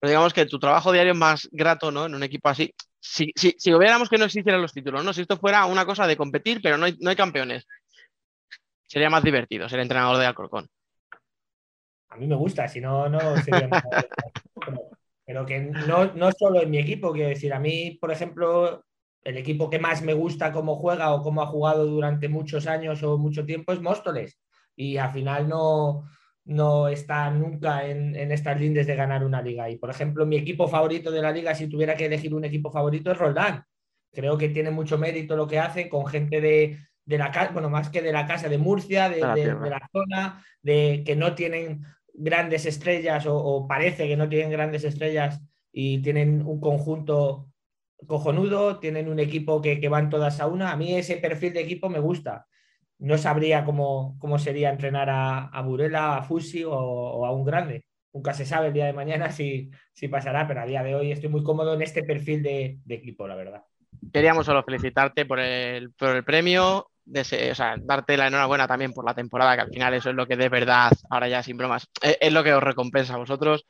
Pero 0.00 0.10
digamos 0.10 0.32
que 0.32 0.46
tu 0.46 0.58
trabajo 0.58 0.90
diario 0.90 1.12
es 1.12 1.18
más 1.18 1.48
grato, 1.52 1.92
¿no? 1.92 2.06
En 2.06 2.14
un 2.14 2.22
equipo 2.22 2.48
así. 2.48 2.74
Si, 2.98 3.32
si, 3.36 3.54
si 3.56 3.72
hubiéramos 3.72 4.08
que 4.08 4.18
no 4.18 4.24
existieran 4.24 4.60
los 4.60 4.72
títulos, 4.72 5.04
¿no? 5.04 5.12
Si 5.12 5.22
esto 5.22 5.36
fuera 5.36 5.64
una 5.66 5.86
cosa 5.86 6.06
de 6.06 6.16
competir, 6.16 6.60
pero 6.60 6.76
no 6.76 6.86
hay, 6.86 6.96
no 7.00 7.10
hay 7.10 7.16
campeones. 7.16 7.66
Sería 8.88 9.10
más 9.10 9.22
divertido 9.22 9.68
ser 9.68 9.80
entrenador 9.80 10.18
de 10.18 10.26
Alcorcón. 10.26 10.68
A 12.08 12.16
mí 12.16 12.26
me 12.26 12.36
gusta, 12.36 12.68
si 12.68 12.80
no, 12.80 13.08
no 13.08 13.36
sería 13.38 13.68
nada. 13.68 13.82
Pero, 15.24 15.46
que 15.46 15.60
no, 15.60 16.12
no 16.14 16.30
solo 16.32 16.62
en 16.62 16.70
mi 16.70 16.78
equipo, 16.78 17.12
quiero 17.12 17.28
decir, 17.28 17.52
a 17.52 17.60
mí, 17.60 17.96
por 18.00 18.10
ejemplo, 18.10 18.84
el 19.24 19.36
equipo 19.36 19.70
que 19.70 19.78
más 19.78 20.02
me 20.02 20.14
gusta 20.14 20.50
cómo 20.52 20.74
juega 20.76 21.12
o 21.14 21.22
cómo 21.22 21.42
ha 21.42 21.46
jugado 21.46 21.86
durante 21.86 22.28
muchos 22.28 22.66
años 22.66 23.02
o 23.02 23.18
mucho 23.18 23.44
tiempo 23.46 23.72
es 23.72 23.80
Móstoles. 23.80 24.40
Y 24.74 24.96
al 24.96 25.12
final 25.12 25.48
no, 25.48 26.08
no 26.44 26.88
está 26.88 27.30
nunca 27.30 27.86
en, 27.86 28.16
en 28.16 28.32
estas 28.32 28.60
lindes 28.60 28.86
de 28.86 28.96
ganar 28.96 29.24
una 29.24 29.40
liga. 29.42 29.70
Y 29.70 29.76
por 29.76 29.90
ejemplo, 29.90 30.26
mi 30.26 30.36
equipo 30.36 30.66
favorito 30.66 31.10
de 31.12 31.22
la 31.22 31.30
liga, 31.30 31.54
si 31.54 31.68
tuviera 31.68 31.94
que 31.94 32.06
elegir 32.06 32.34
un 32.34 32.44
equipo 32.44 32.70
favorito, 32.72 33.12
es 33.12 33.18
Roldán. 33.18 33.62
Creo 34.12 34.36
que 34.36 34.48
tiene 34.48 34.70
mucho 34.72 34.98
mérito 34.98 35.36
lo 35.36 35.46
que 35.46 35.58
hace 35.60 35.88
con 35.88 36.04
gente 36.06 36.40
de, 36.40 36.78
de 37.04 37.18
la 37.18 37.30
casa, 37.30 37.52
bueno, 37.52 37.70
más 37.70 37.90
que 37.90 38.02
de 38.02 38.12
la 38.12 38.26
casa 38.26 38.48
de 38.48 38.58
Murcia, 38.58 39.08
de, 39.08 39.16
De 39.16 39.20
la 39.20 39.34
de- 39.36 39.42
de 39.64 39.70
la 39.70 39.88
zona, 39.92 40.44
de 40.62 41.02
que 41.06 41.14
no 41.16 41.34
tienen 41.34 41.82
grandes 42.14 42.66
estrellas 42.66 43.24
o, 43.26 43.66
parece 43.66 44.06
que 44.06 44.16
no 44.16 44.28
tienen 44.28 44.50
grandes 44.50 44.84
estrellas 44.84 45.40
y 45.72 46.02
tienen 46.02 46.46
un 46.46 46.60
conjunto 46.60 47.48
cojonudo, 48.06 48.78
tienen 48.78 49.08
un 49.08 49.18
equipo 49.18 49.62
que, 49.62 49.80
que 49.80 49.88
van 49.88 50.10
todas 50.10 50.40
a 50.40 50.46
una. 50.46 50.72
A 50.72 50.76
mí 50.76 50.94
ese 50.94 51.16
perfil 51.16 51.52
de 51.52 51.60
equipo 51.60 51.88
me 51.88 52.00
gusta. 52.00 52.46
No 52.98 53.18
sabría 53.18 53.64
cómo, 53.64 54.16
cómo 54.18 54.38
sería 54.38 54.70
entrenar 54.70 55.10
a, 55.10 55.46
a 55.46 55.62
Burela, 55.62 56.16
a 56.16 56.22
Fusi 56.22 56.64
o, 56.64 56.72
o 56.72 57.26
a 57.26 57.32
un 57.32 57.44
grande. 57.44 57.84
Nunca 58.12 58.34
se 58.34 58.44
sabe 58.44 58.68
el 58.68 58.74
día 58.74 58.86
de 58.86 58.92
mañana 58.92 59.32
si, 59.32 59.70
si 59.94 60.08
pasará, 60.08 60.46
pero 60.46 60.60
a 60.60 60.66
día 60.66 60.82
de 60.82 60.94
hoy 60.94 61.12
estoy 61.12 61.30
muy 61.30 61.42
cómodo 61.42 61.74
en 61.74 61.82
este 61.82 62.02
perfil 62.02 62.42
de, 62.42 62.78
de 62.84 62.94
equipo, 62.94 63.26
la 63.26 63.34
verdad. 63.34 63.62
Queríamos 64.12 64.44
solo 64.44 64.62
felicitarte 64.62 65.24
por 65.24 65.40
el, 65.40 65.92
por 65.92 66.14
el 66.14 66.24
premio, 66.24 66.90
dese- 67.04 67.50
o 67.52 67.54
sea, 67.54 67.76
darte 67.80 68.16
la 68.16 68.28
enhorabuena 68.28 68.66
también 68.68 68.92
por 68.92 69.04
la 69.04 69.14
temporada, 69.14 69.54
que 69.56 69.62
al 69.62 69.70
final 69.72 69.94
eso 69.94 70.10
es 70.10 70.16
lo 70.16 70.26
que 70.26 70.36
de 70.36 70.48
verdad, 70.48 70.92
ahora 71.10 71.28
ya 71.28 71.42
sin 71.42 71.56
bromas, 71.56 71.88
es, 72.02 72.18
es 72.20 72.32
lo 72.32 72.44
que 72.44 72.54
os 72.54 72.62
recompensa 72.62 73.14
a 73.14 73.18
vosotros. 73.18 73.66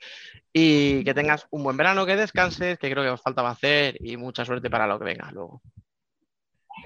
Y 0.52 1.04
que 1.04 1.14
tengas 1.14 1.46
un 1.50 1.64
buen 1.64 1.76
verano, 1.76 2.06
que 2.06 2.16
descanses, 2.16 2.78
que 2.78 2.90
creo 2.90 3.02
que 3.04 3.10
os 3.10 3.22
faltaba 3.22 3.50
hacer 3.50 3.96
y 4.04 4.16
mucha 4.16 4.44
suerte 4.44 4.70
para 4.70 4.86
lo 4.86 4.98
que 4.98 5.04
venga 5.06 5.30
luego. 5.32 5.62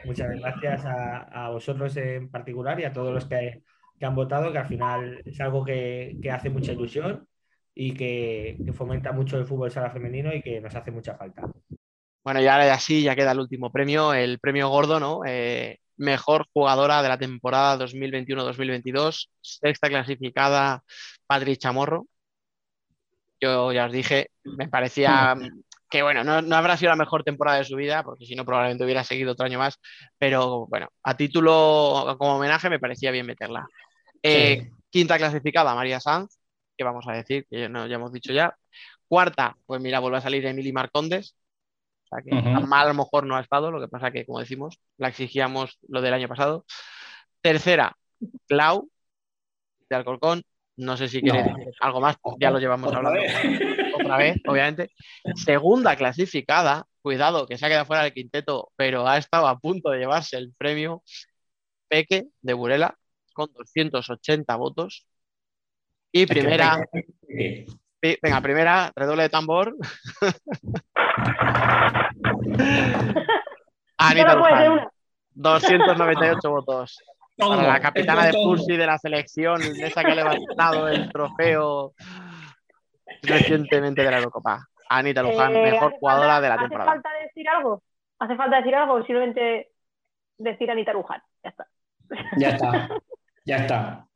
Muchas 0.05 0.29
gracias 0.41 0.85
a, 0.85 1.47
a 1.47 1.51
vosotros 1.51 1.97
en 1.97 2.31
particular 2.31 2.79
y 2.81 2.85
a 2.85 2.93
todos 2.93 3.13
los 3.13 3.27
que, 3.27 3.63
que 3.99 4.07
han 4.07 4.15
votado, 4.15 4.53
que 4.53 4.59
al 4.59 4.67
final 4.69 5.23
es 5.25 5.41
algo 5.41 5.65
que, 5.65 6.19
que 6.23 6.31
hace 6.31 6.49
mucha 6.51 6.73
ilusión 6.73 7.29
y 7.75 7.95
que, 7.95 8.63
que 8.65 8.73
fomenta 8.73 9.13
mucho 9.13 9.37
el 9.39 9.47
fútbol 9.47 9.71
sala 9.71 9.91
femenino 9.91 10.33
y 10.35 10.43
que 10.43 10.61
nos 10.61 10.75
hace 10.77 10.91
mucha 10.93 11.17
falta. 11.17 11.51
Bueno, 12.25 12.41
y 12.41 12.47
ahora 12.49 12.67
ya 12.67 12.79
sí, 12.81 13.03
ya 13.03 13.15
queda 13.15 13.33
el 13.33 13.39
último 13.41 13.71
premio, 13.71 14.13
el 14.13 14.41
premio 14.41 14.69
gordo, 14.69 14.99
¿no? 14.99 15.21
Eh, 15.25 15.79
mejor 15.97 16.47
jugadora 16.53 17.03
de 17.03 17.09
la 17.09 17.19
temporada 17.19 17.79
2021-2022, 17.87 19.29
sexta 19.41 19.89
clasificada, 19.89 20.83
Patri 21.27 21.57
Chamorro. 21.57 22.07
Yo 23.41 23.73
ya 23.73 23.87
os 23.87 23.93
dije, 23.93 24.31
me 24.45 24.69
parecía 24.69 25.37
que, 25.91 26.03
bueno, 26.03 26.25
no, 26.25 26.43
no 26.43 26.57
habrá 26.57 26.77
sido 26.77 26.91
la 26.91 26.97
mejor 26.97 27.23
temporada 27.23 27.59
de 27.59 27.65
su 27.65 27.77
vida, 27.77 28.03
porque 28.03 28.27
si 28.27 28.35
no, 28.35 28.45
probablemente 28.45 28.85
hubiera 28.85 29.05
seguido 29.05 29.33
otro 29.33 29.47
año 29.47 29.59
más, 29.59 29.79
pero 30.19 30.67
bueno, 30.67 30.89
a 31.03 31.17
título, 31.17 32.17
como 32.19 32.37
homenaje, 32.37 32.71
me 32.71 32.81
parecía 32.81 33.11
bien 33.11 33.27
meterla. 33.27 33.67
Eh, 34.23 34.63
Sí. 34.63 34.71
Quinta 34.91 35.19
clasificada, 35.19 35.75
María 35.75 36.01
Sanz, 36.01 36.39
que 36.77 36.85
vamos 36.85 37.07
a 37.07 37.13
decir, 37.13 37.47
que 37.51 37.69
no, 37.69 37.87
ya 37.87 37.97
hemos 37.97 38.13
dicho 38.13 38.33
ya. 38.33 38.57
Cuarta, 39.09 39.57
pues 39.67 39.81
mira, 39.81 40.01
vuelve 40.01 40.19
a 40.19 40.23
salir 40.23 40.47
Emily 40.47 40.73
Marcondes, 40.73 41.37
o 42.07 42.09
sea 42.09 42.23
que 42.23 42.31
tan 42.31 42.69
mal 42.69 42.87
a 42.87 42.89
lo 42.89 42.95
mejor 42.95 43.27
no 43.27 43.37
ha 43.37 43.41
estado, 43.41 43.71
lo 43.71 43.81
que 43.81 43.89
pasa 43.89 44.11
que, 44.13 44.25
como 44.25 44.39
decimos, 44.41 44.79
la 44.97 45.09
exigíamos 45.09 45.79
lo 45.89 46.01
del 46.01 46.15
año 46.15 46.29
pasado. 46.29 46.65
Tercera, 47.41 47.97
Clau, 48.47 48.89
de 49.89 49.97
Alcorcón. 49.97 50.43
No 50.79 50.97
sé 50.97 51.09
si 51.09 51.23
No. 51.23 51.33
queréis 51.33 51.55
decir 51.57 51.73
algo 51.81 52.01
más, 52.01 52.17
ya 52.39 52.51
lo 52.51 52.59
llevamos 52.59 52.89
Otra 52.89 52.99
hablando 52.99 53.21
vez. 53.21 53.95
otra 53.95 54.17
vez, 54.19 54.37
obviamente. 54.47 54.91
Segunda 55.35 55.97
clasificada, 55.97 56.87
cuidado, 57.01 57.47
que 57.47 57.57
se 57.57 57.65
ha 57.65 57.69
quedado 57.71 57.87
fuera 57.87 58.03
del 58.03 58.13
quinteto, 58.13 58.71
pero 58.77 59.09
ha 59.09 59.17
estado 59.17 59.49
a 59.49 59.59
punto 59.59 59.91
de 59.91 59.99
llevarse 59.99 60.37
el 60.37 60.53
premio 60.57 61.03
Peque 61.89 62.27
de 62.43 62.53
Burela 62.53 62.95
con 63.33 63.51
280 63.55 64.55
votos. 64.57 65.07
Y 66.13 66.27
primera, 66.27 66.85
venga, 68.23 68.41
primera, 68.41 68.93
redoble 68.95 69.25
de 69.25 69.29
tambor. 69.29 69.75
Anita 73.99 74.35
Luján, 74.35 74.73
una. 74.73 74.91
298 75.35 76.51
votos. 76.51 76.99
Para 77.37 77.63
la 77.63 77.81
capitana 77.81 78.27
de. 78.27 78.33
Pulsi 78.33 78.77
de 78.77 78.87
la 78.87 78.99
selección, 78.99 79.61
esa 79.63 80.03
que 80.03 80.13
ha 80.13 80.15
levantado 80.15 80.89
el 80.89 81.11
trofeo 81.13 81.93
recientemente 83.23 84.03
de 84.03 84.11
la 84.11 84.19
Eurocopa. 84.19 84.67
Anita 84.89 85.23
Luján, 85.23 85.55
Eh, 85.55 85.63
mejor 85.73 85.89
¿hace 85.89 85.99
jugadora 85.99 86.29
falta- 86.29 86.41
de 86.43 86.49
la 86.49 86.55
¿Hace 86.55 86.63
temporada. 86.63 86.93
falta 86.93 87.09
decir 87.23 87.49
algo? 87.49 87.83
¿Hace 88.19 88.37
falta 88.37 88.57
decir 88.57 88.75
algo 88.75 88.99
simplemente 89.05 89.71
decir 90.39 90.71
Anita 90.71 90.93
Luján? 90.93 91.23
Ya 91.43 91.51
está. 91.51 91.67
Ya 92.39 92.49
está, 92.51 92.89
ya 93.45 93.57
está. 93.57 94.07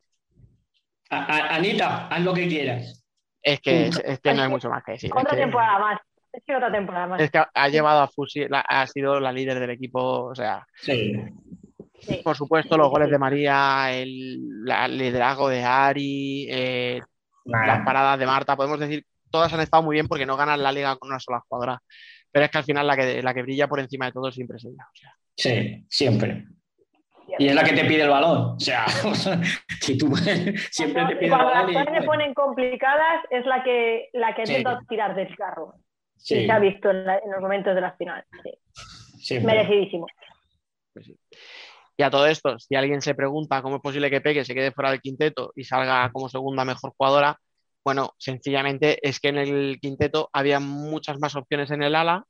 A- 1.09 1.25
a- 1.25 1.55
Anita, 1.55 2.07
haz 2.07 2.21
lo 2.21 2.33
que 2.33 2.47
quieras. 2.47 3.00
Es 3.43 3.59
que, 3.59 3.87
es, 3.87 3.99
es 4.05 4.19
que 4.19 4.33
no 4.33 4.43
hay 4.43 4.49
mucho 4.49 4.69
más 4.69 4.83
que 4.83 4.93
decir. 4.93 5.09
Es 5.13 5.15
Otra 5.21 5.35
que, 5.35 5.41
temporada 5.43 5.79
más. 5.79 5.99
Es 6.31 6.43
que 6.45 6.55
otra 6.55 6.71
temporada 6.71 7.07
más. 7.07 7.21
es 7.21 7.31
que 7.31 7.43
ha 7.53 7.67
llevado 7.69 8.01
a 8.01 8.07
Fusi, 8.07 8.47
la- 8.47 8.61
ha 8.61 8.85
sido 8.87 9.19
la 9.19 9.31
líder 9.31 9.59
del 9.59 9.71
equipo. 9.71 10.25
O 10.25 10.35
sea, 10.35 10.65
Sí. 10.75 11.13
por 12.23 12.35
supuesto, 12.35 12.77
los 12.77 12.89
goles 12.89 13.09
de 13.09 13.17
María, 13.19 13.91
el, 13.93 14.63
la- 14.65 14.85
el 14.85 14.97
liderazgo 14.97 15.49
de 15.49 15.63
Ari, 15.63 16.47
eh, 16.49 17.01
las 17.45 17.83
paradas 17.85 18.17
de 18.19 18.25
Marta, 18.25 18.55
podemos 18.55 18.79
decir, 18.79 19.03
todas 19.29 19.51
han 19.53 19.59
estado 19.61 19.83
muy 19.83 19.95
bien 19.95 20.07
porque 20.07 20.25
no 20.25 20.37
ganan 20.37 20.61
la 20.63 20.71
liga 20.71 20.95
con 20.97 21.09
una 21.09 21.19
sola 21.19 21.41
jugadora. 21.47 21.81
Pero 22.31 22.45
es 22.45 22.51
que 22.51 22.57
al 22.59 22.63
final 22.63 22.87
la 22.87 22.95
que, 22.95 23.21
la 23.21 23.33
que 23.33 23.41
brilla 23.41 23.67
por 23.67 23.79
encima 23.79 24.05
de 24.05 24.11
todo 24.13 24.31
siempre 24.31 24.57
es 24.57 24.65
ella. 24.65 24.85
o 24.89 24.95
sea. 24.95 25.13
Sí, 25.35 25.85
siempre. 25.89 26.45
Y 27.41 27.47
es 27.47 27.55
la 27.55 27.63
que 27.63 27.73
te 27.73 27.85
pide 27.85 28.03
el 28.03 28.09
balón. 28.09 28.55
O 28.55 28.59
sea, 28.59 28.85
si 29.81 29.97
tú 29.97 30.15
siempre 30.15 31.05
te 31.07 31.15
pide 31.15 31.25
el 31.25 31.29
Cuando 31.31 31.47
balón. 31.47 31.73
las 31.73 31.83
y- 31.83 31.85
cosas 31.85 31.99
se 32.01 32.05
ponen 32.05 32.33
complicadas 32.35 33.23
es 33.31 33.45
la 33.47 33.63
que, 33.63 34.09
la 34.13 34.35
que 34.35 34.45
Sí. 34.45 34.57
intenta 34.57 34.79
tirar 34.87 35.15
del 35.15 35.35
carro. 35.35 35.73
Sí. 36.17 36.35
Y 36.35 36.45
se 36.45 36.51
ha 36.51 36.59
visto 36.59 36.91
en, 36.91 37.03
la- 37.05 37.17
en 37.17 37.31
los 37.31 37.41
momentos 37.41 37.73
de 37.73 37.81
las 37.81 37.97
finales. 37.97 38.25
Sí. 39.19 39.39
Merecidísimo. 39.39 40.05
Y 41.97 42.03
a 42.03 42.09
todo 42.11 42.27
esto, 42.27 42.59
si 42.59 42.75
alguien 42.75 43.01
se 43.01 43.15
pregunta 43.15 43.61
cómo 43.63 43.77
es 43.77 43.81
posible 43.81 44.09
que 44.11 44.21
Peque 44.21 44.45
se 44.45 44.53
quede 44.53 44.71
fuera 44.71 44.91
del 44.91 45.01
quinteto 45.01 45.51
y 45.55 45.63
salga 45.63 46.09
como 46.11 46.29
segunda 46.29 46.63
mejor 46.63 46.93
jugadora, 46.95 47.37
bueno, 47.83 48.13
sencillamente 48.19 48.99
es 49.01 49.19
que 49.19 49.29
en 49.29 49.37
el 49.39 49.79
quinteto 49.81 50.29
había 50.31 50.59
muchas 50.59 51.19
más 51.19 51.35
opciones 51.35 51.71
en 51.71 51.81
el 51.81 51.95
ala. 51.95 52.23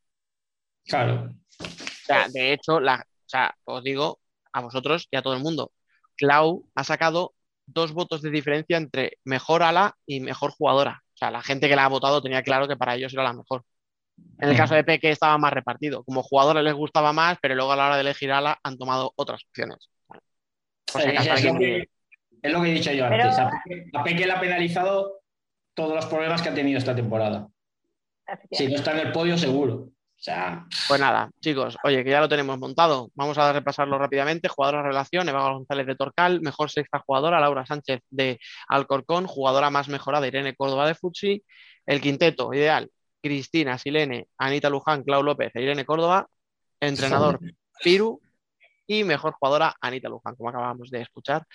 Claro. 0.86 1.32
O 1.60 1.66
sea, 2.06 2.28
de 2.30 2.54
hecho, 2.54 2.80
la, 2.80 2.96
o 2.96 3.24
sea, 3.30 3.54
os 3.66 3.84
digo 3.84 4.20
a 4.54 4.62
vosotros 4.62 5.08
y 5.12 5.18
a 5.18 5.22
todo 5.22 5.34
el 5.34 5.42
mundo, 5.42 5.72
Clau 6.18 6.66
ha 6.76 6.84
sacado 6.84 7.34
dos 7.66 7.94
votos 7.94 8.22
de 8.22 8.30
diferencia 8.32 8.78
entre 8.78 9.18
mejor 9.24 9.64
ala 9.64 9.96
y 10.06 10.20
mejor 10.20 10.52
jugadora. 10.52 11.02
O 11.14 11.18
sea, 11.18 11.32
la 11.32 11.42
gente 11.42 11.70
que 11.70 11.76
la 11.76 11.86
ha 11.86 11.90
votado 11.90 12.22
tenía 12.22 12.44
claro 12.44 12.68
que 12.68 12.76
para 12.76 12.96
ellos 12.96 13.14
era 13.14 13.24
la 13.24 13.34
mejor. 13.34 13.64
En 14.40 14.50
el 14.50 14.58
caso 14.58 14.76
de 14.76 14.84
Peque 14.84 15.10
estaba 15.10 15.38
más 15.38 15.54
repartido. 15.54 16.04
Como 16.04 16.22
jugadores 16.24 16.64
les 16.64 16.74
gustaba 16.74 17.14
más, 17.14 17.38
pero 17.42 17.56
luego 17.56 17.72
a 17.72 17.76
la 17.76 17.86
hora 17.88 17.96
de 17.96 18.02
elegir 18.02 18.32
ala 18.32 18.60
han 18.64 18.78
tomado 18.78 19.14
otras 19.16 19.42
opciones. 19.48 19.90
Es, 20.94 21.46
lo 21.46 21.58
que, 21.58 21.90
es 22.42 22.52
lo 22.52 22.62
que 22.62 22.70
he 22.70 22.74
dicho 22.74 22.92
yo 22.92 23.08
Pero- 23.08 23.24
antes. 23.24 23.40
A 23.40 23.50
Peque, 23.50 23.90
a 23.94 24.04
Peque 24.04 24.26
le 24.26 24.32
ha 24.34 24.40
penalizado 24.40 25.22
todos 25.74 25.96
los 25.96 26.06
problemas 26.08 26.42
que 26.42 26.50
ha 26.50 26.54
tenido 26.54 26.78
esta 26.78 26.96
temporada. 26.96 27.48
Si 28.52 28.68
no 28.68 28.76
está 28.76 28.92
en 28.92 29.08
el 29.08 29.12
podio, 29.12 29.38
seguro. 29.38 29.90
O 30.22 30.24
sea, 30.24 30.68
Pues 30.88 31.00
nada, 31.00 31.32
chicos, 31.40 31.76
oye, 31.84 32.04
que 32.04 32.12
ya 32.12 32.20
lo 32.20 32.30
tenemos 32.30 32.60
montado. 32.60 33.10
Vamos 33.16 33.40
a 33.40 33.52
repasarlo 33.54 33.98
rápidamente. 33.98 34.50
Jugadora 34.50 34.84
de 34.84 34.90
relación, 34.90 35.28
Eva 35.28 35.52
González 35.52 35.88
de 35.88 35.96
Torcal, 35.96 36.42
mejor 36.42 36.70
sexta 36.70 37.00
jugadora, 37.00 37.40
Laura 37.40 37.66
Sánchez 37.66 38.02
de 38.12 38.40
Alcorcón, 38.68 39.26
jugadora 39.26 39.72
más 39.72 39.90
mejorada, 39.90 40.28
Irene 40.28 40.56
Córdoba 40.56 40.86
de 40.86 40.94
Futsi. 40.94 41.44
El 41.88 42.02
quinteto 42.02 42.54
ideal, 42.54 42.92
Cristina 43.20 43.80
Silene, 43.80 44.28
Anita 44.38 44.70
Luján, 44.70 45.04
Clau 45.04 45.24
López 45.24 45.50
e 45.56 45.62
Irene 45.64 45.86
Córdoba. 45.86 46.28
Entrenador, 46.80 47.40
Piru. 47.84 48.22
Y 48.86 49.04
mejor 49.04 49.34
jugadora, 49.34 49.76
Anita 49.82 50.08
Luján, 50.08 50.36
como 50.36 50.50
acabamos 50.50 50.92
de 50.92 51.02
escuchar. 51.02 51.48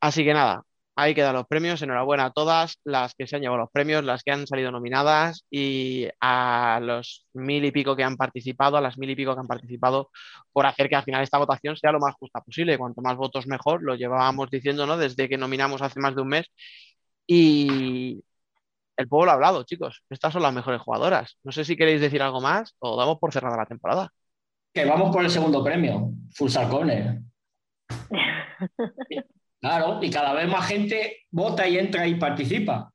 Así 0.00 0.22
que 0.22 0.34
nada, 0.34 0.62
ahí 0.98 1.14
quedan 1.14 1.34
los 1.34 1.46
premios. 1.46 1.80
Enhorabuena 1.80 2.26
a 2.26 2.30
todas 2.32 2.80
las 2.84 3.14
que 3.14 3.26
se 3.26 3.36
han 3.36 3.42
llevado 3.42 3.62
los 3.62 3.70
premios, 3.70 4.04
las 4.04 4.22
que 4.24 4.32
han 4.32 4.46
salido 4.46 4.72
nominadas 4.72 5.44
y 5.50 6.08
a 6.20 6.80
los 6.82 7.26
mil 7.34 7.64
y 7.64 7.70
pico 7.70 7.94
que 7.96 8.02
han 8.02 8.16
participado, 8.16 8.76
a 8.76 8.80
las 8.80 8.98
mil 8.98 9.08
y 9.10 9.16
pico 9.16 9.34
que 9.34 9.40
han 9.40 9.46
participado, 9.46 10.10
por 10.52 10.66
hacer 10.66 10.88
que 10.88 10.96
al 10.96 11.04
final 11.04 11.22
esta 11.22 11.38
votación 11.38 11.76
sea 11.76 11.92
lo 11.92 12.00
más 12.00 12.14
justa 12.16 12.40
posible. 12.40 12.76
Cuanto 12.78 13.00
más 13.00 13.16
votos, 13.16 13.46
mejor. 13.46 13.82
Lo 13.82 13.94
llevábamos 13.94 14.50
diciendo, 14.50 14.86
¿no? 14.86 14.96
Desde 14.96 15.28
que 15.28 15.38
nominamos 15.38 15.82
hace 15.82 16.00
más 16.00 16.16
de 16.16 16.22
un 16.22 16.28
mes. 16.28 16.46
Y 17.26 18.24
el 18.96 19.08
pueblo 19.08 19.30
ha 19.30 19.34
hablado, 19.34 19.62
chicos. 19.64 20.02
Estas 20.10 20.32
son 20.32 20.42
las 20.42 20.52
mejores 20.52 20.80
jugadoras. 20.80 21.38
No 21.44 21.52
sé 21.52 21.64
si 21.64 21.76
queréis 21.76 22.00
decir 22.00 22.22
algo 22.22 22.40
más 22.40 22.74
o 22.80 22.96
damos 22.96 23.18
por 23.20 23.32
cerrada 23.32 23.56
la 23.56 23.66
temporada. 23.66 24.10
que 24.74 24.84
vamos 24.84 25.14
por 25.14 25.24
el 25.24 25.30
segundo 25.30 25.62
premio, 25.62 26.10
Futsal 26.34 26.68
Corner. 26.68 27.20
Claro, 29.60 29.98
y 30.02 30.10
cada 30.10 30.32
vez 30.34 30.48
más 30.48 30.66
gente 30.66 31.24
vota 31.30 31.66
y 31.66 31.78
entra 31.78 32.06
y 32.06 32.14
participa. 32.14 32.90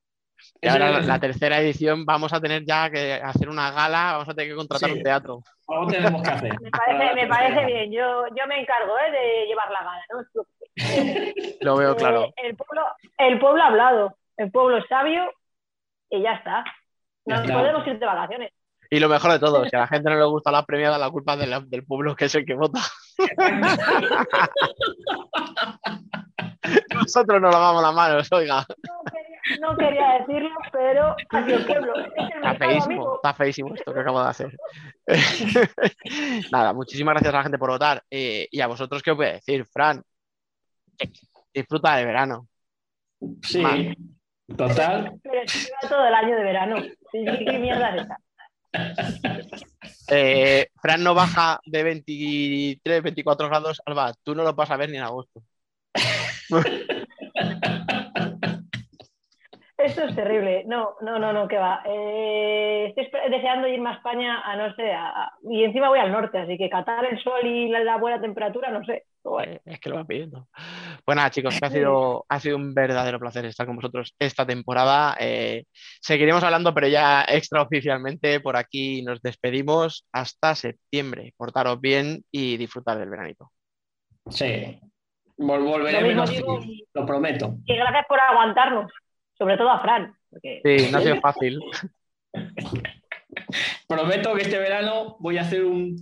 Y 0.61 0.67
ahora 0.67 0.99
es 0.99 1.05
la, 1.05 1.19
tercera 1.19 1.59
edición 1.59 2.05
vamos 2.05 2.33
a 2.33 2.41
tener 2.41 2.63
ya 2.65 2.89
que 2.89 3.13
hacer 3.13 3.47
una 3.49 3.71
gala, 3.71 4.13
vamos 4.13 4.29
a 4.29 4.33
tener 4.33 4.51
que 4.51 4.55
contratar 4.57 4.89
Sí. 4.89 4.97
un 4.97 5.03
teatro. 5.03 5.41
Algo 5.67 5.87
tenemos 5.87 6.21
que 6.21 6.29
hacer. 6.29 6.59
Me 6.61 6.69
parece, 6.69 7.15
me 7.15 7.27
parece 7.27 7.65
bien. 7.65 7.91
Yo, 7.91 8.25
yo 8.35 8.47
me 8.47 8.59
encargo 8.61 8.93
¿eh? 8.99 9.11
de 9.11 9.45
llevar 9.47 9.71
la 9.71 9.83
gala. 9.83 10.05
¿no? 10.11 10.23
Lo 11.61 11.75
veo 11.77 11.93
Eh, 11.93 11.95
claro. 11.95 12.33
el, 12.35 12.55
pueblo, 12.57 12.85
el 13.17 13.39
pueblo 13.39 13.63
ha 13.63 13.67
hablado. 13.67 14.17
El 14.37 14.51
pueblo 14.51 14.77
es 14.77 14.85
sabio 14.89 15.31
y 16.09 16.21
ya 16.21 16.33
está. 16.33 16.63
Ya 17.25 17.35
Nos 17.35 17.45
está. 17.45 17.57
podemos 17.59 17.87
ir 17.87 17.99
de 17.99 18.05
vacaciones. 18.05 18.51
Y 18.89 18.99
lo 18.99 19.07
mejor 19.09 19.31
de 19.31 19.39
todo, 19.39 19.63
si 19.65 19.75
a 19.75 19.79
la 19.79 19.87
gente 19.87 20.09
no 20.09 20.17
le 20.17 20.25
gusta 20.25 20.51
la 20.51 20.65
premiada, 20.65 20.97
la 20.97 21.09
culpa 21.09 21.33
es 21.33 21.39
de 21.39 21.47
la- 21.47 21.61
del 21.61 21.85
pueblo 21.85 22.15
que 22.15 22.25
es 22.25 22.35
el 22.35 22.45
que 22.45 22.53
vota. 22.55 22.79
Nosotros 26.93 27.41
no 27.41 27.49
lavamos 27.49 27.81
las 27.83 27.93
manos, 27.93 28.31
oiga. 28.31 28.65
No 29.59 29.75
quería 29.75 30.19
decirlo, 30.19 30.49
pero 30.71 31.15
aquí 31.29 31.51
el 31.51 31.65
pueblo. 31.65 31.93
Es 31.99 32.05
el 32.15 32.37
Está 32.37 32.55
feísimo, 32.55 32.85
amigo. 32.85 33.15
está 33.15 33.33
feísimo 33.33 33.75
esto 33.75 33.93
que 33.93 33.99
acabo 33.99 34.23
de 34.23 34.29
hacer. 34.29 34.57
Nada, 36.51 36.73
muchísimas 36.73 37.13
gracias 37.13 37.33
a 37.33 37.37
la 37.37 37.43
gente 37.43 37.57
por 37.57 37.69
votar. 37.71 38.01
Eh, 38.09 38.47
y 38.51 38.61
a 38.61 38.67
vosotros, 38.67 39.03
¿qué 39.03 39.11
os 39.11 39.17
voy 39.17 39.25
a 39.27 39.33
decir, 39.33 39.65
Fran? 39.65 40.01
Disfruta 41.53 41.95
de 41.97 42.05
verano. 42.05 42.47
Sí, 43.41 43.59
Man. 43.61 43.95
total. 44.57 45.19
Pero 45.23 45.41
si 45.47 45.59
lleva 45.65 45.79
todo 45.89 46.07
el 46.07 46.13
año 46.13 46.35
de 46.35 46.43
verano. 46.43 46.75
¿Qué 47.11 47.59
mierda 47.59 47.95
es 47.95 48.05
esa? 48.05 48.17
Eh, 50.09 50.67
Fran 50.81 51.03
no 51.03 51.13
baja 51.13 51.59
de 51.65 51.83
23, 51.83 53.03
24 53.03 53.47
grados. 53.49 53.81
Alba, 53.85 54.13
tú 54.23 54.35
no 54.35 54.43
lo 54.43 54.53
vas 54.53 54.71
a 54.71 54.77
ver 54.77 54.89
ni 54.89 54.97
en 54.97 55.03
agosto. 55.03 55.41
Esto 59.77 60.03
es 60.03 60.15
terrible. 60.15 60.63
No, 60.65 60.95
no, 61.01 61.19
no, 61.19 61.33
no, 61.33 61.47
que 61.47 61.57
va. 61.57 61.81
Eh, 61.85 62.93
estoy 62.95 63.19
deseando 63.29 63.67
irme 63.67 63.89
a 63.89 63.93
España 63.93 64.39
a 64.41 64.55
no 64.55 64.73
sé, 64.75 64.91
a- 64.93 65.09
a- 65.09 65.31
y 65.49 65.63
encima 65.63 65.89
voy 65.89 65.99
al 65.99 66.11
norte, 66.11 66.37
así 66.37 66.57
que 66.57 66.69
catar 66.69 67.03
el 67.05 67.21
sol 67.21 67.45
y 67.45 67.67
la, 67.69 67.83
la 67.83 67.97
buena 67.97 68.21
temperatura, 68.21 68.69
no 68.71 68.85
sé. 68.85 69.03
Bueno. 69.23 69.51
Eh, 69.53 69.61
Es 69.65 69.79
que 69.79 69.89
lo 69.89 69.95
van 69.95 70.07
pidiendo. 70.07 70.47
Pues 71.03 71.15
nada, 71.17 71.31
chicos, 71.31 71.59
que 71.59 71.65
ha 71.65 71.69
sido, 71.69 72.25
ha 72.29 72.39
sido 72.39 72.55
un 72.55 72.73
verdadero 72.73 73.19
placer 73.19 73.45
estar 73.45 73.65
con 73.65 73.75
vosotros 73.75 74.15
esta 74.19 74.45
temporada. 74.45 75.17
Eh, 75.19 75.65
seguiremos 75.99 76.43
hablando, 76.43 76.73
pero 76.73 76.87
ya 76.87 77.23
extraoficialmente 77.27 78.39
por 78.39 78.55
aquí 78.55 79.01
nos 79.03 79.21
despedimos 79.21 80.05
hasta 80.13 80.55
septiembre. 80.55 81.33
Portaros 81.35 81.81
bien 81.81 82.23
y 82.31 82.55
disfrutar 82.57 82.99
del 82.99 83.09
veranito. 83.09 83.51
Sí. 84.29 84.79
Vol- 85.37 85.63
volveré 85.63 86.13
Lo 86.13 86.25
digo 86.27 86.59
lo 86.93 87.05
prometo. 87.05 87.55
Y 87.65 87.75
gracias 87.75 88.05
por 88.07 88.19
aguantarnos, 88.21 88.91
sobre 89.37 89.57
todo 89.57 89.69
a 89.71 89.81
Fran. 89.81 90.13
porque- 90.29 90.61
Sí, 90.63 90.91
no 90.91 90.97
ha 90.97 91.01
sido 91.01 91.19
fácil. 91.21 91.59
Prometo 93.87 94.33
que 94.35 94.41
este 94.43 94.57
verano 94.59 95.15
voy 95.19 95.37
a 95.37 95.41
hacer 95.41 95.63
un- 95.65 95.95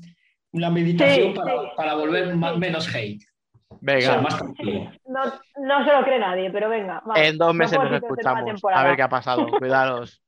una 0.53 0.69
meditación 0.69 1.31
Sí, 1.33 1.39
para, 1.39 1.51
sí. 1.61 1.67
para 1.77 1.93
volver 1.95 2.35
más, 2.35 2.57
menos 2.57 2.93
hate. 2.93 3.21
O 3.69 3.77
Venga, 3.79 4.01
sea, 4.01 4.21
más 4.21 4.37
tranquilo. 4.37 4.91
No, 5.07 5.21
no 5.65 5.85
se 5.85 5.91
lo 5.93 6.03
cree 6.03 6.19
nadie, 6.19 6.51
pero 6.51 6.69
venga. 6.69 7.01
vamos. 7.05 7.17
en 7.23 7.37
dos 7.37 7.53
meses 7.53 7.79
nos 7.79 7.91
escuchamos. 7.93 8.61
A 8.73 8.83
ver 8.83 8.95
qué 8.97 9.01
ha 9.01 9.09
pasado. 9.09 9.47
Cuidaros. 9.59 10.21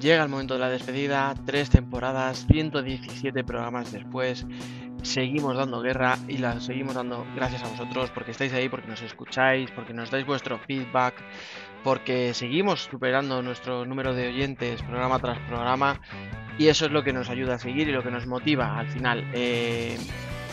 Llega 0.00 0.22
el 0.22 0.30
momento 0.30 0.54
de 0.54 0.60
la 0.60 0.70
despedida, 0.70 1.34
tres 1.44 1.68
temporadas, 1.68 2.46
117 2.50 3.44
programas 3.44 3.92
después, 3.92 4.46
seguimos 5.02 5.58
dando 5.58 5.82
guerra 5.82 6.16
y 6.26 6.38
la 6.38 6.58
seguimos 6.58 6.94
dando 6.94 7.26
gracias 7.36 7.62
a 7.62 7.68
vosotros 7.68 8.10
porque 8.10 8.30
estáis 8.30 8.54
ahí, 8.54 8.70
porque 8.70 8.88
nos 8.88 9.02
escucháis, 9.02 9.70
porque 9.72 9.92
nos 9.92 10.10
dais 10.10 10.24
vuestro 10.24 10.58
feedback, 10.58 11.14
porque 11.84 12.32
seguimos 12.32 12.84
superando 12.84 13.42
nuestro 13.42 13.84
número 13.84 14.14
de 14.14 14.28
oyentes 14.28 14.82
programa 14.82 15.18
tras 15.18 15.38
programa 15.40 16.00
y 16.58 16.68
eso 16.68 16.86
es 16.86 16.92
lo 16.92 17.04
que 17.04 17.12
nos 17.12 17.28
ayuda 17.28 17.56
a 17.56 17.58
seguir 17.58 17.86
y 17.88 17.92
lo 17.92 18.02
que 18.02 18.10
nos 18.10 18.26
motiva 18.26 18.78
al 18.78 18.88
final. 18.88 19.30
Eh, 19.34 19.98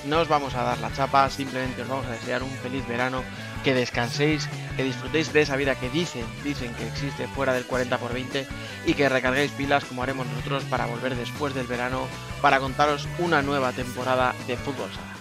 no 0.08 0.20
os 0.20 0.28
vamos 0.28 0.56
a 0.56 0.64
dar 0.64 0.78
la 0.80 0.92
chapa, 0.92 1.30
simplemente 1.30 1.84
os 1.84 1.88
vamos 1.88 2.06
a 2.06 2.12
desear 2.12 2.44
un 2.44 2.50
feliz 2.50 2.86
verano, 2.86 3.24
que 3.64 3.74
descanséis, 3.74 4.48
que 4.76 4.84
disfrutéis 4.84 5.34
de 5.34 5.42
esa 5.42 5.56
vida 5.56 5.76
que 5.76 5.90
dicen, 5.90 6.26
dicen 6.44 6.74
que 6.76 6.88
existe 6.88 7.28
fuera 7.28 7.54
del 7.54 7.66
40 7.66 7.98
por 7.98 8.14
20 8.14 8.48
y 8.86 8.94
que 8.94 9.10
recarguéis 9.10 9.52
pilas 9.52 9.86
como 9.86 10.04
haremos 10.04 10.28
nosotros 10.28 10.64
para 10.66 10.86
volver 10.86 11.16
después 11.16 11.54
del 11.54 11.68
verano 11.68 12.08
para 12.42 12.60
contaros 12.60 13.08
una 13.20 13.42
nueva 13.42 13.72
temporada 13.72 14.34
de 14.48 14.58
fútbol 14.58 14.90
sala. 14.92 15.17